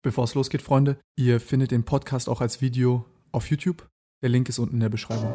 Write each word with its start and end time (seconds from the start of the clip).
Bevor 0.00 0.22
es 0.22 0.36
losgeht, 0.36 0.62
Freunde, 0.62 0.96
ihr 1.16 1.40
findet 1.40 1.72
den 1.72 1.84
Podcast 1.84 2.28
auch 2.28 2.40
als 2.40 2.60
Video 2.60 3.04
auf 3.32 3.50
YouTube. 3.50 3.88
Der 4.22 4.28
Link 4.28 4.48
ist 4.48 4.60
unten 4.60 4.74
in 4.74 4.80
der 4.80 4.90
Beschreibung. 4.90 5.34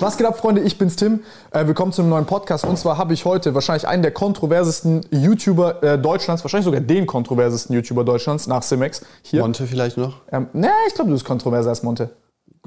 Was 0.00 0.16
geht 0.16 0.26
ab, 0.26 0.36
Freunde? 0.36 0.60
Ich 0.62 0.76
bin's 0.76 0.96
Tim. 0.96 1.22
Äh, 1.52 1.68
willkommen 1.68 1.92
zum 1.92 2.08
neuen 2.08 2.26
Podcast. 2.26 2.64
Und 2.64 2.76
zwar 2.78 2.98
habe 2.98 3.14
ich 3.14 3.24
heute 3.24 3.54
wahrscheinlich 3.54 3.86
einen 3.86 4.02
der 4.02 4.10
kontroversesten 4.10 5.06
YouTuber 5.12 5.82
äh, 5.84 5.98
Deutschlands, 6.00 6.42
wahrscheinlich 6.42 6.64
sogar 6.64 6.80
den 6.80 7.06
kontroversesten 7.06 7.76
YouTuber 7.76 8.02
Deutschlands 8.02 8.48
nach 8.48 8.62
Simex 8.62 9.02
hier. 9.22 9.42
Monte 9.42 9.68
vielleicht 9.68 9.96
noch? 9.96 10.22
Ähm, 10.32 10.48
ne, 10.52 10.70
ich 10.88 10.94
glaube, 10.94 11.10
du 11.10 11.14
bist 11.14 11.24
kontroverser 11.24 11.70
als 11.70 11.84
Monte. 11.84 12.10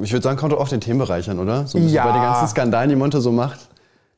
Ich 0.01 0.11
würde 0.11 0.23
sagen, 0.23 0.37
kommt 0.37 0.53
auch 0.53 0.67
den 0.69 0.81
Themen 0.81 0.99
bereichern, 0.99 1.39
oder? 1.39 1.67
So 1.67 1.77
Ja. 1.77 2.05
bei 2.05 2.11
den 2.13 2.21
ganzen 2.21 2.47
Skandalen, 2.47 2.89
die 2.89 2.95
Monte 2.95 3.21
so 3.21 3.31
macht. 3.31 3.59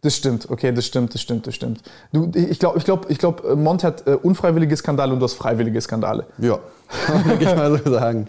Das 0.04 0.16
stimmt, 0.16 0.50
okay, 0.50 0.72
das 0.74 0.86
stimmt, 0.88 1.14
das 1.14 1.22
stimmt, 1.22 1.46
das 1.46 1.54
stimmt. 1.54 1.82
Du, 2.12 2.32
ich 2.34 2.58
glaube, 2.58 2.80
ich 2.80 2.86
glaube, 2.86 3.06
ich 3.10 3.20
glaube, 3.20 3.56
Monte 3.56 3.86
hat 3.86 4.08
äh, 4.08 4.16
unfreiwillige 4.16 4.76
Skandale 4.76 5.14
und 5.14 5.20
du 5.20 5.26
hast 5.26 5.36
freiwillige 5.36 5.80
Skandale. 5.80 6.26
Ja, 6.40 6.58
kann 7.06 7.18
man 7.18 7.26
wirklich 7.30 7.56
mal 7.56 7.80
so 7.84 7.92
sagen. 7.92 8.28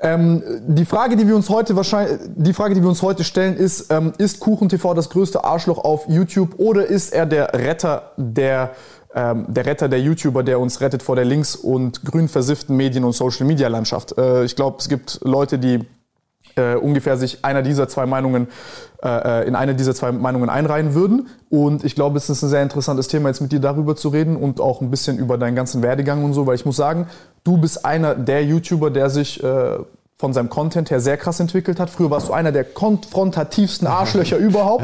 Ähm, 0.00 0.42
die 0.66 0.84
Frage, 0.84 1.14
die 1.14 1.28
wir 1.28 1.36
uns 1.36 1.48
heute 1.48 1.76
wahrscheinlich, 1.76 2.18
die 2.34 2.52
Frage, 2.52 2.74
die 2.74 2.82
wir 2.82 2.88
uns 2.88 3.02
heute 3.02 3.22
stellen, 3.22 3.56
ist: 3.56 3.92
ähm, 3.92 4.14
Ist 4.18 4.40
KuchenTV 4.40 4.94
das 4.94 5.08
größte 5.08 5.44
Arschloch 5.44 5.78
auf 5.78 6.06
YouTube 6.08 6.58
oder 6.58 6.84
ist 6.86 7.12
er 7.12 7.24
der 7.26 7.54
Retter 7.54 8.10
der 8.16 8.70
ähm, 9.14 9.46
der 9.48 9.64
Retter 9.64 9.88
der 9.88 10.00
YouTuber, 10.00 10.42
der 10.42 10.58
uns 10.58 10.80
rettet 10.80 11.04
vor 11.04 11.14
der 11.14 11.24
links- 11.24 11.54
und 11.54 12.04
grün 12.04 12.26
versifften 12.28 12.76
Medien- 12.76 13.04
und 13.04 13.12
Social-Media-Landschaft? 13.12 14.18
Äh, 14.18 14.44
ich 14.44 14.56
glaube, 14.56 14.78
es 14.80 14.88
gibt 14.88 15.20
Leute, 15.22 15.60
die 15.60 15.86
äh, 16.56 16.74
ungefähr 16.74 17.16
sich 17.16 17.44
einer 17.44 17.62
dieser 17.62 17.88
zwei 17.88 18.06
Meinungen 18.06 18.48
äh, 19.02 19.42
äh, 19.42 19.46
in 19.48 19.54
eine 19.54 19.74
dieser 19.74 19.94
zwei 19.94 20.10
Meinungen 20.10 20.48
einreihen 20.48 20.94
würden. 20.94 21.28
Und 21.50 21.84
ich 21.84 21.94
glaube, 21.94 22.16
es 22.16 22.30
ist 22.30 22.42
ein 22.42 22.48
sehr 22.48 22.62
interessantes 22.62 23.08
Thema, 23.08 23.28
jetzt 23.28 23.40
mit 23.40 23.52
dir 23.52 23.60
darüber 23.60 23.94
zu 23.94 24.08
reden 24.08 24.36
und 24.36 24.60
auch 24.60 24.80
ein 24.80 24.90
bisschen 24.90 25.18
über 25.18 25.38
deinen 25.38 25.54
ganzen 25.54 25.82
Werdegang 25.82 26.24
und 26.24 26.32
so, 26.32 26.46
weil 26.46 26.54
ich 26.54 26.64
muss 26.64 26.76
sagen, 26.76 27.06
du 27.44 27.58
bist 27.58 27.84
einer 27.84 28.14
der 28.14 28.44
YouTuber, 28.44 28.90
der 28.90 29.10
sich 29.10 29.42
äh, 29.44 29.78
von 30.18 30.32
seinem 30.32 30.48
Content 30.48 30.90
her 30.90 31.00
sehr 31.00 31.18
krass 31.18 31.40
entwickelt 31.40 31.78
hat. 31.78 31.90
Früher 31.90 32.10
warst 32.10 32.28
du 32.28 32.32
einer 32.32 32.50
der 32.50 32.64
konfrontativsten 32.64 33.86
Arschlöcher 33.86 34.36
überhaupt. 34.38 34.82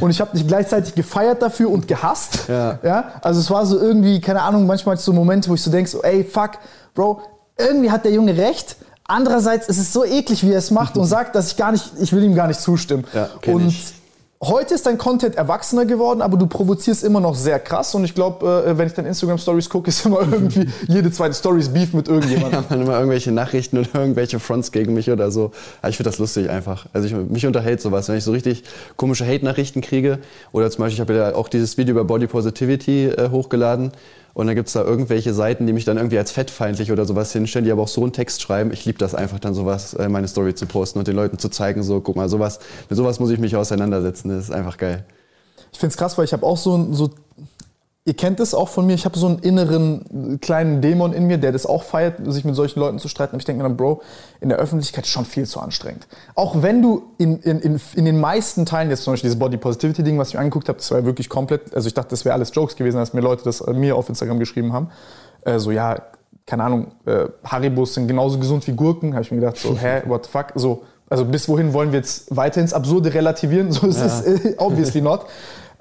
Und 0.00 0.10
ich 0.10 0.20
habe 0.20 0.36
dich 0.36 0.46
gleichzeitig 0.48 0.96
gefeiert 0.96 1.42
dafür 1.42 1.70
und 1.70 1.86
gehasst. 1.86 2.48
Ja. 2.48 2.80
Ja? 2.82 3.04
Also 3.22 3.38
es 3.38 3.50
war 3.52 3.66
so 3.66 3.78
irgendwie, 3.78 4.20
keine 4.20 4.42
Ahnung, 4.42 4.66
manchmal 4.66 4.96
so 4.96 5.12
Momente, 5.12 5.48
wo 5.48 5.54
ich 5.54 5.62
so 5.62 5.70
denk, 5.70 5.86
so, 5.86 6.02
ey, 6.02 6.24
fuck, 6.24 6.58
Bro, 6.92 7.22
irgendwie 7.56 7.90
hat 7.90 8.04
der 8.04 8.12
Junge 8.12 8.36
recht. 8.36 8.76
Andererseits 9.06 9.68
ist 9.68 9.78
es 9.78 9.92
so 9.92 10.04
eklig, 10.04 10.44
wie 10.44 10.52
er 10.52 10.58
es 10.58 10.70
macht 10.70 10.96
und 10.96 11.04
sagt, 11.06 11.34
dass 11.34 11.50
ich 11.50 11.56
gar 11.56 11.72
nicht, 11.72 11.84
ich 12.00 12.12
will 12.12 12.22
ihm 12.22 12.34
gar 12.34 12.46
nicht 12.46 12.60
zustimmen. 12.60 13.04
Ja, 13.12 13.28
und 13.52 13.68
ich. 13.68 13.92
heute 14.42 14.74
ist 14.74 14.86
dein 14.86 14.96
Content 14.96 15.34
erwachsener 15.34 15.84
geworden, 15.84 16.22
aber 16.22 16.38
du 16.38 16.46
provozierst 16.46 17.04
immer 17.04 17.20
noch 17.20 17.34
sehr 17.34 17.58
krass. 17.60 17.94
Und 17.94 18.04
ich 18.04 18.14
glaube, 18.14 18.64
äh, 18.66 18.78
wenn 18.78 18.86
ich 18.86 18.94
deine 18.94 19.08
Instagram-Stories 19.08 19.68
gucke, 19.68 19.90
ist 19.90 20.06
immer 20.06 20.20
irgendwie 20.20 20.66
jede 20.88 21.12
zweite 21.12 21.34
Story 21.34 21.60
ist 21.60 21.74
Beef 21.74 21.92
mit 21.92 22.08
irgendjemandem. 22.08 22.64
Ja, 22.70 22.76
immer 22.76 22.94
irgendwelche 22.94 23.30
Nachrichten 23.30 23.76
oder 23.76 23.94
irgendwelche 23.94 24.40
Fronts 24.40 24.72
gegen 24.72 24.94
mich 24.94 25.10
oder 25.10 25.30
so. 25.30 25.52
Aber 25.82 25.90
ich 25.90 25.98
finde 25.98 26.08
das 26.08 26.18
lustig 26.18 26.48
einfach. 26.48 26.86
Also 26.94 27.06
ich, 27.06 27.14
mich 27.14 27.46
unterhält 27.46 27.82
sowas, 27.82 28.08
wenn 28.08 28.16
ich 28.16 28.24
so 28.24 28.32
richtig 28.32 28.64
komische 28.96 29.26
Hate-Nachrichten 29.26 29.82
kriege. 29.82 30.18
Oder 30.52 30.70
zum 30.70 30.82
Beispiel, 30.82 30.94
ich 30.94 31.00
habe 31.00 31.14
ja 31.14 31.34
auch 31.34 31.48
dieses 31.48 31.76
Video 31.76 31.92
über 31.92 32.04
Body 32.04 32.26
Positivity 32.26 33.08
äh, 33.08 33.28
hochgeladen. 33.28 33.92
Und 34.34 34.48
dann 34.48 34.56
gibt 34.56 34.66
es 34.66 34.74
da 34.74 34.82
irgendwelche 34.82 35.32
Seiten, 35.32 35.66
die 35.66 35.72
mich 35.72 35.84
dann 35.84 35.96
irgendwie 35.96 36.18
als 36.18 36.32
fettfeindlich 36.32 36.90
oder 36.90 37.04
sowas 37.04 37.32
hinstellen, 37.32 37.64
die 37.64 37.70
aber 37.70 37.82
auch 37.82 37.88
so 37.88 38.02
einen 38.02 38.12
Text 38.12 38.42
schreiben. 38.42 38.72
Ich 38.72 38.84
liebe 38.84 38.98
das 38.98 39.14
einfach 39.14 39.38
dann 39.38 39.54
sowas, 39.54 39.94
äh, 39.94 40.08
meine 40.08 40.26
Story 40.26 40.54
zu 40.54 40.66
posten 40.66 40.98
und 40.98 41.06
den 41.06 41.14
Leuten 41.14 41.38
zu 41.38 41.48
zeigen, 41.48 41.84
so 41.84 42.00
guck 42.00 42.16
mal, 42.16 42.28
sowas, 42.28 42.58
mit 42.88 42.96
sowas 42.96 43.20
muss 43.20 43.30
ich 43.30 43.38
mich 43.38 43.54
auseinandersetzen. 43.54 44.28
Das 44.30 44.44
ist 44.44 44.50
einfach 44.50 44.76
geil. 44.76 45.04
Ich 45.72 45.78
finde 45.78 45.92
es 45.92 45.96
krass, 45.96 46.18
weil 46.18 46.24
ich 46.24 46.32
habe 46.32 46.44
auch 46.44 46.56
so, 46.56 46.92
so, 46.92 47.10
ihr 48.06 48.14
kennt 48.14 48.38
es 48.38 48.52
auch 48.52 48.68
von 48.68 48.86
mir, 48.86 48.94
ich 48.94 49.06
habe 49.06 49.18
so 49.18 49.26
einen 49.26 49.38
inneren 49.38 50.34
äh, 50.34 50.38
kleinen 50.38 50.82
Dämon 50.82 51.12
in 51.14 51.26
mir, 51.26 51.38
der 51.38 51.52
das 51.52 51.64
auch 51.64 51.82
feiert, 51.82 52.16
sich 52.30 52.44
mit 52.44 52.54
solchen 52.54 52.80
Leuten 52.80 52.98
zu 52.98 53.08
streiten. 53.08 53.30
Aber 53.30 53.38
ich 53.38 53.46
denke 53.46 53.62
mir 53.62 53.68
dann, 53.68 53.76
Bro, 53.76 54.02
in 54.40 54.50
der 54.50 54.58
Öffentlichkeit 54.58 55.04
ist 55.04 55.10
schon 55.10 55.24
viel 55.24 55.46
zu 55.46 55.60
anstrengend. 55.60 56.06
Auch 56.34 56.62
wenn 56.62 56.82
du 56.82 57.04
in, 57.16 57.38
in, 57.40 57.60
in, 57.60 57.80
in 57.94 58.04
den 58.04 58.20
meisten 58.20 58.66
Teilen, 58.66 58.90
jetzt 58.90 59.04
zum 59.04 59.14
Beispiel 59.14 59.28
dieses 59.28 59.38
Body 59.38 59.56
Positivity 59.56 60.02
Ding, 60.02 60.18
was 60.18 60.28
ich 60.28 60.34
mir 60.34 60.40
angeguckt 60.40 60.68
habe, 60.68 60.78
das 60.78 60.90
war 60.90 60.98
ja 60.98 61.04
wirklich 61.06 61.30
komplett, 61.30 61.74
also 61.74 61.86
ich 61.86 61.94
dachte, 61.94 62.10
das 62.10 62.24
wäre 62.26 62.34
alles 62.34 62.50
Jokes 62.54 62.76
gewesen, 62.76 62.98
als 62.98 63.14
mir 63.14 63.22
Leute 63.22 63.44
das 63.44 63.62
äh, 63.62 63.72
mir 63.72 63.96
auf 63.96 64.08
Instagram 64.08 64.38
geschrieben 64.38 64.74
haben. 64.74 64.90
Äh, 65.42 65.58
so, 65.58 65.70
ja, 65.70 65.96
keine 66.46 66.64
Ahnung, 66.64 66.88
äh, 67.06 67.24
Haribos 67.42 67.94
sind 67.94 68.06
genauso 68.06 68.38
gesund 68.38 68.66
wie 68.66 68.72
Gurken. 68.72 69.14
Habe 69.14 69.22
ich 69.22 69.30
mir 69.30 69.40
gedacht, 69.40 69.56
so, 69.56 69.78
hä, 69.78 70.02
what 70.06 70.26
the 70.26 70.30
fuck? 70.30 70.52
So, 70.56 70.82
also 71.08 71.24
bis 71.24 71.48
wohin 71.48 71.72
wollen 71.72 71.92
wir 71.92 72.00
jetzt 72.00 72.34
weiter 72.36 72.60
ins 72.60 72.74
Absurde 72.74 73.14
relativieren? 73.14 73.72
So, 73.72 73.86
es 73.86 74.00
ist 74.00 74.26
äh, 74.26 74.54
obviously 74.58 75.00
not. 75.00 75.24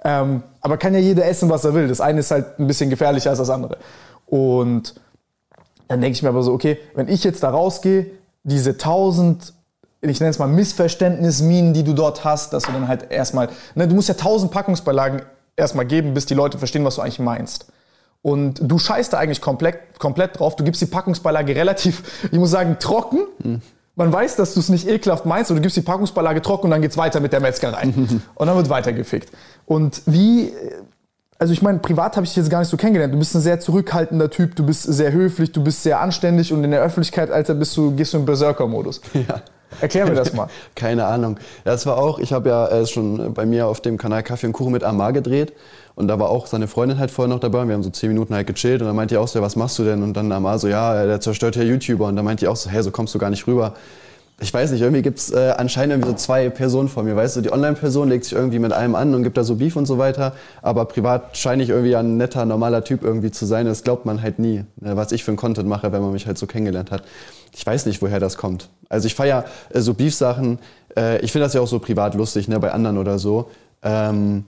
Ähm, 0.03 0.43
aber 0.61 0.77
kann 0.77 0.93
ja 0.93 0.99
jeder 0.99 1.25
essen, 1.25 1.49
was 1.49 1.65
er 1.65 1.73
will. 1.73 1.87
Das 1.87 2.01
eine 2.01 2.19
ist 2.19 2.31
halt 2.31 2.59
ein 2.59 2.67
bisschen 2.67 2.89
gefährlicher 2.89 3.29
als 3.29 3.39
das 3.39 3.49
andere. 3.49 3.77
Und 4.25 4.95
dann 5.87 6.01
denke 6.01 6.15
ich 6.15 6.23
mir 6.23 6.29
aber 6.29 6.43
so, 6.43 6.53
okay, 6.53 6.77
wenn 6.95 7.07
ich 7.07 7.23
jetzt 7.23 7.43
da 7.43 7.49
rausgehe, 7.49 8.07
diese 8.43 8.77
tausend, 8.77 9.53
ich 10.01 10.19
nenne 10.19 10.31
es 10.31 10.39
mal 10.39 10.47
Missverständnisminen, 10.47 11.73
die 11.73 11.83
du 11.83 11.93
dort 11.93 12.25
hast, 12.25 12.53
dass 12.53 12.63
du 12.63 12.71
dann 12.71 12.87
halt 12.87 13.11
erstmal, 13.11 13.49
ne, 13.75 13.87
du 13.87 13.95
musst 13.95 14.09
ja 14.09 14.15
tausend 14.15 14.51
Packungsbeilagen 14.51 15.21
erstmal 15.55 15.85
geben, 15.85 16.13
bis 16.13 16.25
die 16.25 16.33
Leute 16.33 16.57
verstehen, 16.57 16.83
was 16.83 16.95
du 16.95 17.01
eigentlich 17.01 17.19
meinst. 17.19 17.67
Und 18.21 18.59
du 18.61 18.79
scheißt 18.79 19.13
da 19.13 19.19
eigentlich 19.19 19.41
komplett, 19.41 19.99
komplett 19.99 20.39
drauf. 20.39 20.55
Du 20.55 20.63
gibst 20.63 20.81
die 20.81 20.85
Packungsbeilage 20.85 21.55
relativ, 21.55 22.23
ich 22.31 22.39
muss 22.39 22.51
sagen, 22.51 22.77
trocken. 22.79 23.27
Man 23.95 24.11
weiß, 24.11 24.35
dass 24.37 24.55
du 24.55 24.59
es 24.59 24.69
nicht 24.69 24.87
ekelhaft 24.87 25.25
meinst 25.25 25.51
und 25.51 25.57
du 25.57 25.61
gibst 25.61 25.77
die 25.77 25.81
Packungsbeilage 25.81 26.41
trocken 26.41 26.65
und 26.65 26.71
dann 26.71 26.81
geht's 26.81 26.97
weiter 26.97 27.19
mit 27.19 27.31
der 27.31 27.41
Metzgerei. 27.41 27.83
und 28.35 28.47
dann 28.47 28.55
wird 28.55 28.69
weitergefickt. 28.69 29.29
Und 29.65 30.01
wie, 30.07 30.51
also 31.37 31.53
ich 31.53 31.61
meine, 31.61 31.79
privat 31.79 32.15
habe 32.15 32.25
ich 32.25 32.31
dich 32.31 32.37
jetzt 32.37 32.49
gar 32.49 32.59
nicht 32.59 32.69
so 32.69 32.77
kennengelernt. 32.77 33.13
Du 33.13 33.19
bist 33.19 33.35
ein 33.35 33.41
sehr 33.41 33.59
zurückhaltender 33.59 34.31
Typ, 34.31 34.55
du 34.55 34.65
bist 34.65 34.83
sehr 34.83 35.11
höflich, 35.11 35.51
du 35.51 35.63
bist 35.63 35.83
sehr 35.83 35.99
anständig 35.99 36.51
und 36.51 36.63
in 36.63 36.71
der 36.71 36.81
Öffentlichkeit, 36.81 37.29
Alter, 37.29 37.53
bist 37.53 37.77
du, 37.77 37.91
gehst 37.95 38.13
du 38.13 38.17
in 38.17 38.25
Berserker-Modus. 38.25 39.01
Ja. 39.13 39.41
Erklär 39.81 40.05
mir 40.05 40.13
das 40.13 40.33
mal. 40.35 40.49
Keine 40.75 41.05
Ahnung. 41.05 41.37
Das 41.63 41.85
war 41.85 41.97
auch, 41.97 42.19
ich 42.19 42.31
habe 42.31 42.49
ja 42.49 42.67
äh, 42.67 42.85
schon 42.85 43.33
bei 43.33 43.45
mir 43.45 43.67
auf 43.67 43.81
dem 43.81 43.97
Kanal 43.97 44.21
Kaffee 44.21 44.47
und 44.47 44.53
Kuchen 44.53 44.71
mit 44.71 44.83
Amar 44.83 45.13
gedreht. 45.13 45.53
Und 45.95 46.07
da 46.07 46.19
war 46.19 46.29
auch 46.29 46.47
seine 46.47 46.67
Freundin 46.67 46.97
halt 46.97 47.11
vorher 47.11 47.33
noch 47.33 47.39
dabei. 47.39 47.61
Und 47.61 47.67
wir 47.67 47.75
haben 47.75 47.83
so 47.83 47.89
zehn 47.89 48.09
Minuten 48.09 48.33
halt 48.33 48.47
gechillt. 48.47 48.81
Und 48.81 48.87
dann 48.87 48.95
meinte 48.95 49.15
ich 49.15 49.19
auch 49.19 49.27
so, 49.27 49.39
ja, 49.39 49.45
was 49.45 49.55
machst 49.55 49.77
du 49.77 49.83
denn? 49.83 50.01
Und 50.01 50.15
dann 50.15 50.31
Amar 50.31 50.57
so, 50.59 50.67
ja, 50.67 51.05
der 51.05 51.21
zerstört 51.21 51.55
ja 51.55 51.63
YouTuber. 51.63 52.07
Und 52.07 52.15
dann 52.15 52.25
meinte 52.25 52.45
ich 52.45 52.49
auch 52.49 52.55
so, 52.55 52.69
hä, 52.69 52.81
so 52.81 52.91
kommst 52.91 53.13
du 53.13 53.19
gar 53.19 53.29
nicht 53.29 53.45
rüber. 53.47 53.73
Ich 54.39 54.51
weiß 54.51 54.71
nicht, 54.71 54.81
irgendwie 54.81 55.03
gibt's 55.03 55.31
äh, 55.31 55.53
anscheinend 55.55 55.93
irgendwie 55.93 56.09
so 56.09 56.15
zwei 56.15 56.49
Personen 56.49 56.89
vor 56.89 57.03
mir. 57.03 57.15
Weißt 57.15 57.35
du, 57.35 57.41
die 57.41 57.53
Online-Person 57.53 58.09
legt 58.09 58.23
sich 58.25 58.33
irgendwie 58.33 58.57
mit 58.57 58.73
allem 58.73 58.95
an 58.95 59.13
und 59.13 59.23
gibt 59.23 59.37
da 59.37 59.43
so 59.43 59.55
Beef 59.55 59.75
und 59.75 59.85
so 59.85 59.99
weiter. 59.99 60.33
Aber 60.63 60.85
privat 60.85 61.37
scheine 61.37 61.61
ich 61.61 61.69
irgendwie 61.69 61.95
ein 61.95 62.17
netter, 62.17 62.43
normaler 62.45 62.83
Typ 62.83 63.03
irgendwie 63.03 63.29
zu 63.29 63.45
sein. 63.45 63.67
Das 63.67 63.83
glaubt 63.83 64.05
man 64.05 64.21
halt 64.23 64.39
nie, 64.39 64.65
ne, 64.81 64.97
was 64.97 65.11
ich 65.11 65.23
für 65.23 65.31
ein 65.31 65.37
Content 65.37 65.69
mache, 65.69 65.91
wenn 65.91 66.01
man 66.01 66.11
mich 66.11 66.25
halt 66.25 66.39
so 66.39 66.47
kennengelernt 66.47 66.89
hat. 66.91 67.03
Ich 67.55 67.65
weiß 67.65 67.85
nicht, 67.85 68.01
woher 68.01 68.19
das 68.19 68.35
kommt. 68.35 68.69
Also 68.89 69.05
ich 69.05 69.13
feier 69.13 69.45
äh, 69.69 69.79
so 69.79 69.93
Beef-Sachen. 69.93 70.57
Äh, 70.97 71.19
ich 71.19 71.31
finde 71.31 71.45
das 71.45 71.53
ja 71.53 71.61
auch 71.61 71.67
so 71.67 71.77
privat 71.77 72.15
lustig, 72.15 72.47
ne, 72.47 72.59
bei 72.59 72.71
anderen 72.71 72.97
oder 72.97 73.19
so. 73.19 73.51
Ähm, 73.83 74.45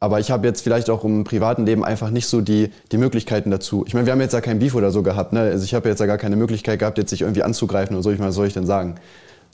aber 0.00 0.20
ich 0.20 0.30
habe 0.30 0.46
jetzt 0.46 0.62
vielleicht 0.62 0.90
auch 0.90 1.04
im 1.04 1.24
privaten 1.24 1.66
Leben 1.66 1.84
einfach 1.84 2.10
nicht 2.10 2.28
so 2.28 2.40
die, 2.40 2.70
die 2.92 2.98
Möglichkeiten 2.98 3.50
dazu. 3.50 3.84
Ich 3.86 3.94
meine, 3.94 4.06
wir 4.06 4.12
haben 4.12 4.20
jetzt 4.20 4.32
ja 4.32 4.40
kein 4.40 4.60
Beef 4.60 4.74
oder 4.74 4.92
so 4.92 5.02
gehabt. 5.02 5.32
Ne? 5.32 5.40
Also 5.40 5.64
ich 5.64 5.74
habe 5.74 5.88
jetzt 5.88 5.98
ja 5.98 6.06
gar 6.06 6.18
keine 6.18 6.36
Möglichkeit 6.36 6.78
gehabt, 6.78 6.98
jetzt 6.98 7.10
sich 7.10 7.22
irgendwie 7.22 7.42
anzugreifen 7.42 7.96
oder 7.96 8.02
so. 8.02 8.10
Ich 8.10 8.18
meine, 8.18 8.28
was 8.28 8.36
soll 8.36 8.46
ich 8.46 8.54
denn 8.54 8.66
sagen? 8.66 8.96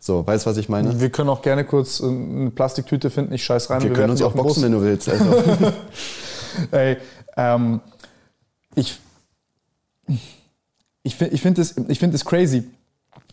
So, 0.01 0.27
weißt 0.27 0.45
du, 0.45 0.51
was 0.51 0.59
ich 0.59 0.69
meine? 0.69 1.01
Wir 1.01 1.09
können 1.09 1.31
auch 1.31 1.41
gerne 1.41 1.65
kurz 1.65 2.01
äh, 2.01 2.05
eine 2.05 2.51
Plastiktüte 2.51 3.09
finden, 3.09 3.33
ich 3.33 3.43
scheiß 3.43 3.71
rein. 3.71 3.81
Wir 3.81 3.89
können 3.89 4.01
werfen 4.01 4.11
uns 4.11 4.23
auch 4.23 4.35
boxen, 4.35 4.55
Bus. 4.55 4.63
wenn 4.63 4.73
du 4.73 4.83
willst. 4.83 5.09
Also. 5.09 5.25
Ey, 6.73 6.99
ähm, 7.39 7.81
ich 8.75 8.99
ich 11.03 11.17
finde 11.17 11.35
ich 11.35 11.41
find 11.41 11.57
das, 11.57 11.75
ich 11.89 11.99
find 11.99 12.13
das 12.13 12.25
crazy. 12.25 12.65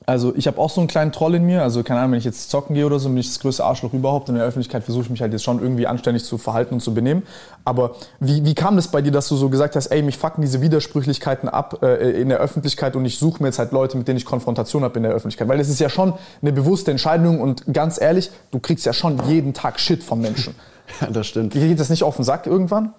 Also 0.07 0.33
ich 0.35 0.47
habe 0.47 0.57
auch 0.57 0.69
so 0.69 0.81
einen 0.81 0.87
kleinen 0.87 1.11
Troll 1.11 1.35
in 1.35 1.45
mir. 1.45 1.61
Also 1.61 1.83
keine 1.83 1.99
Ahnung, 1.99 2.13
wenn 2.13 2.19
ich 2.19 2.25
jetzt 2.25 2.49
zocken 2.49 2.73
gehe 2.73 2.85
oder 2.85 2.99
so, 2.99 3.07
bin 3.09 3.19
ich 3.19 3.27
das 3.27 3.39
größte 3.39 3.63
Arschloch 3.63 3.93
überhaupt. 3.93 4.29
In 4.29 4.35
der 4.35 4.43
Öffentlichkeit 4.43 4.83
versuche 4.83 5.03
ich 5.03 5.09
mich 5.11 5.21
halt 5.21 5.31
jetzt 5.31 5.43
schon 5.43 5.61
irgendwie 5.61 5.85
anständig 5.85 6.23
zu 6.23 6.37
verhalten 6.37 6.73
und 6.75 6.79
zu 6.79 6.93
benehmen. 6.93 7.23
Aber 7.65 7.95
wie, 8.19 8.43
wie 8.43 8.55
kam 8.55 8.75
das 8.75 8.87
bei 8.87 9.01
dir, 9.01 9.11
dass 9.11 9.27
du 9.27 9.35
so 9.35 9.49
gesagt 9.49 9.75
hast, 9.75 9.87
ey, 9.87 10.01
mich 10.01 10.17
fucken 10.17 10.41
diese 10.41 10.61
Widersprüchlichkeiten 10.61 11.47
ab 11.49 11.83
äh, 11.83 12.19
in 12.19 12.29
der 12.29 12.39
Öffentlichkeit 12.39 12.95
und 12.95 13.05
ich 13.05 13.19
suche 13.19 13.43
mir 13.43 13.49
jetzt 13.49 13.59
halt 13.59 13.71
Leute, 13.71 13.95
mit 13.97 14.07
denen 14.07 14.17
ich 14.17 14.25
Konfrontation 14.25 14.83
habe 14.83 14.97
in 14.97 15.03
der 15.03 15.11
Öffentlichkeit? 15.11 15.47
Weil 15.47 15.59
es 15.59 15.69
ist 15.69 15.79
ja 15.79 15.89
schon 15.89 16.13
eine 16.41 16.51
bewusste 16.51 16.89
Entscheidung 16.89 17.39
und 17.39 17.71
ganz 17.71 18.01
ehrlich, 18.01 18.31
du 18.49 18.59
kriegst 18.59 18.85
ja 18.85 18.93
schon 18.93 19.21
jeden 19.27 19.53
Tag 19.53 19.79
Shit 19.79 20.03
von 20.03 20.19
Menschen. 20.19 20.55
ja, 21.01 21.07
das 21.11 21.27
stimmt. 21.27 21.53
Geht 21.53 21.79
das 21.79 21.89
nicht 21.89 22.03
auf 22.03 22.15
den 22.15 22.25
Sack 22.25 22.47
irgendwann? 22.47 22.93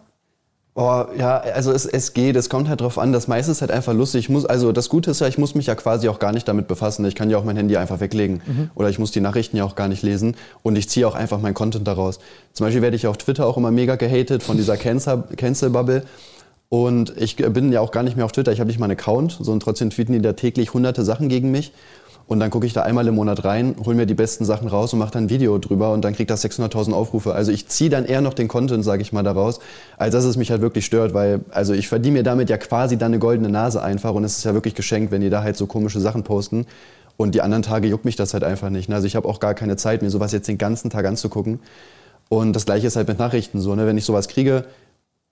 Oh, 0.74 1.04
ja, 1.18 1.36
also 1.38 1.70
es, 1.70 1.84
es 1.84 2.14
geht, 2.14 2.34
es 2.34 2.48
kommt 2.48 2.66
halt 2.66 2.80
drauf 2.80 2.96
an. 2.98 3.12
Das 3.12 3.28
meiste 3.28 3.52
ist 3.52 3.60
halt 3.60 3.70
einfach 3.70 3.92
lustig. 3.92 4.20
Ich 4.20 4.28
muss, 4.30 4.46
also 4.46 4.72
das 4.72 4.88
Gute 4.88 5.10
ist 5.10 5.20
ja, 5.20 5.28
ich 5.28 5.36
muss 5.36 5.54
mich 5.54 5.66
ja 5.66 5.74
quasi 5.74 6.08
auch 6.08 6.18
gar 6.18 6.32
nicht 6.32 6.48
damit 6.48 6.66
befassen. 6.66 7.04
Ich 7.04 7.14
kann 7.14 7.28
ja 7.28 7.36
auch 7.36 7.44
mein 7.44 7.56
Handy 7.56 7.76
einfach 7.76 8.00
weglegen. 8.00 8.40
Oder 8.74 8.88
ich 8.88 8.98
muss 8.98 9.10
die 9.10 9.20
Nachrichten 9.20 9.58
ja 9.58 9.64
auch 9.64 9.74
gar 9.74 9.88
nicht 9.88 10.02
lesen. 10.02 10.34
Und 10.62 10.76
ich 10.76 10.88
ziehe 10.88 11.06
auch 11.06 11.14
einfach 11.14 11.38
mein 11.42 11.52
Content 11.52 11.86
daraus. 11.86 12.20
Zum 12.54 12.64
Beispiel 12.64 12.80
werde 12.80 12.96
ich 12.96 13.06
auf 13.06 13.18
Twitter 13.18 13.46
auch 13.46 13.58
immer 13.58 13.70
mega 13.70 13.96
gehatet 13.96 14.42
von 14.42 14.56
dieser 14.56 14.76
Cancel- 14.78 15.24
Cancel-Bubble. 15.36 16.04
Und 16.70 17.12
ich 17.18 17.36
bin 17.36 17.70
ja 17.70 17.82
auch 17.82 17.90
gar 17.90 18.02
nicht 18.02 18.16
mehr 18.16 18.24
auf 18.24 18.32
Twitter. 18.32 18.50
Ich 18.50 18.60
habe 18.60 18.68
nicht 18.68 18.78
mal 18.78 18.86
einen 18.86 18.98
Account. 18.98 19.36
So, 19.42 19.52
und 19.52 19.60
trotzdem 19.60 19.90
tweeten 19.90 20.14
die 20.14 20.22
da 20.22 20.32
täglich 20.32 20.72
hunderte 20.72 21.04
Sachen 21.04 21.28
gegen 21.28 21.50
mich. 21.50 21.74
Und 22.26 22.40
dann 22.40 22.50
gucke 22.50 22.66
ich 22.66 22.72
da 22.72 22.82
einmal 22.82 23.06
im 23.08 23.14
Monat 23.14 23.44
rein, 23.44 23.74
hole 23.84 23.96
mir 23.96 24.06
die 24.06 24.14
besten 24.14 24.44
Sachen 24.44 24.68
raus 24.68 24.92
und 24.92 24.98
mache 24.98 25.10
dann 25.12 25.24
ein 25.24 25.30
Video 25.30 25.58
drüber 25.58 25.92
und 25.92 26.04
dann 26.04 26.14
kriegt 26.14 26.30
das 26.30 26.44
600.000 26.44 26.92
Aufrufe. 26.92 27.34
Also 27.34 27.52
ich 27.52 27.68
ziehe 27.68 27.90
dann 27.90 28.04
eher 28.04 28.20
noch 28.20 28.34
den 28.34 28.48
Content, 28.48 28.84
sage 28.84 29.02
ich 29.02 29.12
mal, 29.12 29.22
daraus, 29.22 29.60
als 29.96 30.12
dass 30.12 30.24
es 30.24 30.36
mich 30.36 30.50
halt 30.50 30.62
wirklich 30.62 30.86
stört, 30.86 31.14
weil 31.14 31.40
also 31.50 31.74
ich 31.74 31.88
verdiene 31.88 32.18
mir 32.18 32.22
damit 32.22 32.48
ja 32.48 32.56
quasi 32.56 32.96
dann 32.96 33.12
eine 33.12 33.18
goldene 33.18 33.48
Nase 33.48 33.82
einfach 33.82 34.14
und 34.14 34.24
es 34.24 34.38
ist 34.38 34.44
ja 34.44 34.54
wirklich 34.54 34.74
geschenkt, 34.74 35.10
wenn 35.12 35.20
die 35.20 35.30
da 35.30 35.42
halt 35.42 35.56
so 35.56 35.66
komische 35.66 36.00
Sachen 36.00 36.22
posten. 36.22 36.66
Und 37.16 37.34
die 37.34 37.42
anderen 37.42 37.62
Tage 37.62 37.88
juckt 37.88 38.04
mich 38.04 38.16
das 38.16 38.32
halt 38.32 38.42
einfach 38.42 38.70
nicht. 38.70 38.88
Ne? 38.88 38.94
Also 38.94 39.06
ich 39.06 39.16
habe 39.16 39.28
auch 39.28 39.38
gar 39.38 39.54
keine 39.54 39.76
Zeit, 39.76 40.02
mir 40.02 40.10
sowas 40.10 40.32
jetzt 40.32 40.48
den 40.48 40.58
ganzen 40.58 40.90
Tag 40.90 41.04
anzugucken. 41.04 41.60
Und 42.28 42.54
das 42.54 42.64
gleiche 42.64 42.86
ist 42.86 42.96
halt 42.96 43.08
mit 43.08 43.18
Nachrichten 43.18 43.60
so. 43.60 43.74
Ne? 43.74 43.86
Wenn 43.86 43.98
ich 43.98 44.04
sowas 44.06 44.28
kriege, 44.28 44.64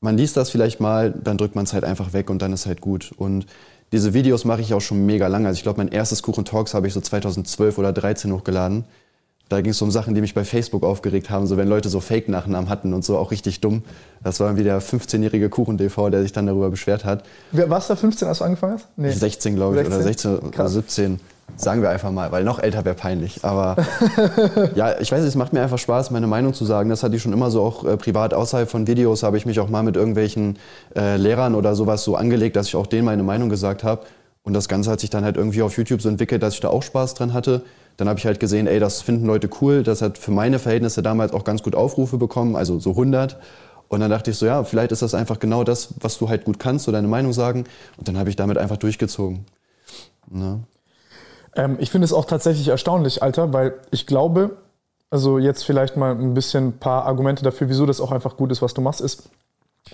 man 0.00 0.16
liest 0.16 0.36
das 0.36 0.50
vielleicht 0.50 0.80
mal, 0.80 1.12
dann 1.12 1.38
drückt 1.38 1.54
man 1.54 1.64
es 1.64 1.72
halt 1.72 1.84
einfach 1.84 2.12
weg 2.12 2.30
und 2.30 2.42
dann 2.42 2.52
ist 2.52 2.66
halt 2.66 2.80
gut. 2.80 3.12
Und 3.16 3.46
diese 3.92 4.14
Videos 4.14 4.44
mache 4.44 4.60
ich 4.60 4.72
auch 4.74 4.80
schon 4.80 5.04
mega 5.04 5.26
lange. 5.26 5.48
Also 5.48 5.58
ich 5.58 5.62
glaube, 5.62 5.78
mein 5.78 5.88
erstes 5.88 6.22
Kuchen 6.22 6.44
Talks 6.44 6.74
habe 6.74 6.86
ich 6.86 6.92
so 6.92 7.00
2012 7.00 7.78
oder 7.78 7.88
2013 7.88 8.32
hochgeladen. 8.32 8.84
Da 9.48 9.60
ging 9.62 9.72
es 9.72 9.82
um 9.82 9.90
Sachen, 9.90 10.14
die 10.14 10.20
mich 10.20 10.32
bei 10.32 10.44
Facebook 10.44 10.84
aufgeregt 10.84 11.28
haben, 11.28 11.48
so 11.48 11.56
wenn 11.56 11.66
Leute 11.66 11.88
so 11.88 11.98
Fake-Nachnamen 11.98 12.70
hatten 12.70 12.94
und 12.94 13.04
so, 13.04 13.18
auch 13.18 13.32
richtig 13.32 13.60
dumm. 13.60 13.82
Das 14.22 14.38
war 14.38 14.46
irgendwie 14.46 14.62
der 14.62 14.80
15-jährige 14.80 15.48
Kuchen-DV, 15.48 16.08
der 16.10 16.22
sich 16.22 16.30
dann 16.30 16.46
darüber 16.46 16.70
beschwert 16.70 17.04
hat. 17.04 17.24
Warst 17.50 17.90
du 17.90 17.94
da 17.94 17.96
15, 18.00 18.28
als 18.28 18.38
du 18.38 18.44
angefangen 18.44 18.74
hast? 18.74 18.86
Nee. 18.96 19.10
16, 19.10 19.56
glaube 19.56 19.74
ich, 19.74 19.88
16? 19.88 19.96
oder 19.96 20.04
16 20.04 20.50
Krass. 20.52 20.72
oder 20.72 20.82
17. 20.82 21.20
Sagen 21.56 21.82
wir 21.82 21.90
einfach 21.90 22.10
mal, 22.10 22.32
weil 22.32 22.44
noch 22.44 22.58
älter 22.58 22.84
wäre 22.84 22.94
peinlich. 22.94 23.44
Aber 23.44 23.76
ja, 24.74 24.98
ich 25.00 25.12
weiß, 25.12 25.24
es 25.24 25.34
macht 25.34 25.52
mir 25.52 25.62
einfach 25.62 25.78
Spaß, 25.78 26.10
meine 26.10 26.26
Meinung 26.26 26.54
zu 26.54 26.64
sagen. 26.64 26.90
Das 26.90 27.02
hatte 27.02 27.16
ich 27.16 27.22
schon 27.22 27.32
immer 27.32 27.50
so 27.50 27.62
auch 27.62 27.84
äh, 27.84 27.96
privat. 27.96 28.34
Außerhalb 28.34 28.70
von 28.70 28.86
Videos 28.86 29.22
habe 29.22 29.36
ich 29.36 29.46
mich 29.46 29.60
auch 29.60 29.68
mal 29.68 29.82
mit 29.82 29.96
irgendwelchen 29.96 30.58
äh, 30.96 31.16
Lehrern 31.16 31.54
oder 31.54 31.74
sowas 31.74 32.04
so 32.04 32.16
angelegt, 32.16 32.56
dass 32.56 32.68
ich 32.68 32.76
auch 32.76 32.86
denen 32.86 33.04
meine 33.04 33.22
Meinung 33.22 33.48
gesagt 33.48 33.84
habe. 33.84 34.02
Und 34.42 34.54
das 34.54 34.68
Ganze 34.68 34.90
hat 34.90 35.00
sich 35.00 35.10
dann 35.10 35.24
halt 35.24 35.36
irgendwie 35.36 35.62
auf 35.62 35.76
YouTube 35.76 36.00
so 36.00 36.08
entwickelt, 36.08 36.42
dass 36.42 36.54
ich 36.54 36.60
da 36.60 36.68
auch 36.68 36.82
Spaß 36.82 37.14
dran 37.14 37.32
hatte. 37.32 37.62
Dann 37.96 38.08
habe 38.08 38.18
ich 38.18 38.24
halt 38.24 38.40
gesehen, 38.40 38.66
ey, 38.66 38.80
das 38.80 39.02
finden 39.02 39.26
Leute 39.26 39.50
cool. 39.60 39.82
Das 39.82 40.00
hat 40.00 40.16
für 40.16 40.30
meine 40.30 40.58
Verhältnisse 40.58 41.02
damals 41.02 41.32
auch 41.32 41.44
ganz 41.44 41.62
gut 41.62 41.74
Aufrufe 41.74 42.16
bekommen, 42.16 42.56
also 42.56 42.78
so 42.78 42.90
100. 42.90 43.38
Und 43.88 44.00
dann 44.00 44.10
dachte 44.10 44.30
ich 44.30 44.38
so, 44.38 44.46
ja, 44.46 44.64
vielleicht 44.64 44.92
ist 44.92 45.02
das 45.02 45.14
einfach 45.14 45.38
genau 45.40 45.64
das, 45.64 45.94
was 46.00 46.16
du 46.16 46.28
halt 46.28 46.44
gut 46.44 46.58
kannst, 46.58 46.84
so 46.84 46.92
deine 46.92 47.08
Meinung 47.08 47.32
sagen. 47.32 47.64
Und 47.98 48.08
dann 48.08 48.16
habe 48.16 48.30
ich 48.30 48.36
damit 48.36 48.56
einfach 48.56 48.76
durchgezogen. 48.76 49.44
Ne? 50.30 50.60
Ähm, 51.54 51.76
ich 51.78 51.90
finde 51.90 52.04
es 52.04 52.12
auch 52.12 52.24
tatsächlich 52.24 52.68
erstaunlich, 52.68 53.22
Alter, 53.22 53.52
weil 53.52 53.74
ich 53.90 54.06
glaube, 54.06 54.56
also 55.10 55.38
jetzt 55.38 55.64
vielleicht 55.64 55.96
mal 55.96 56.12
ein 56.12 56.34
bisschen 56.34 56.68
ein 56.68 56.78
paar 56.78 57.04
Argumente 57.04 57.42
dafür, 57.42 57.68
wieso 57.68 57.86
das 57.86 58.00
auch 58.00 58.12
einfach 58.12 58.36
gut 58.36 58.52
ist, 58.52 58.62
was 58.62 58.74
du 58.74 58.80
machst, 58.80 59.00
ist, 59.00 59.28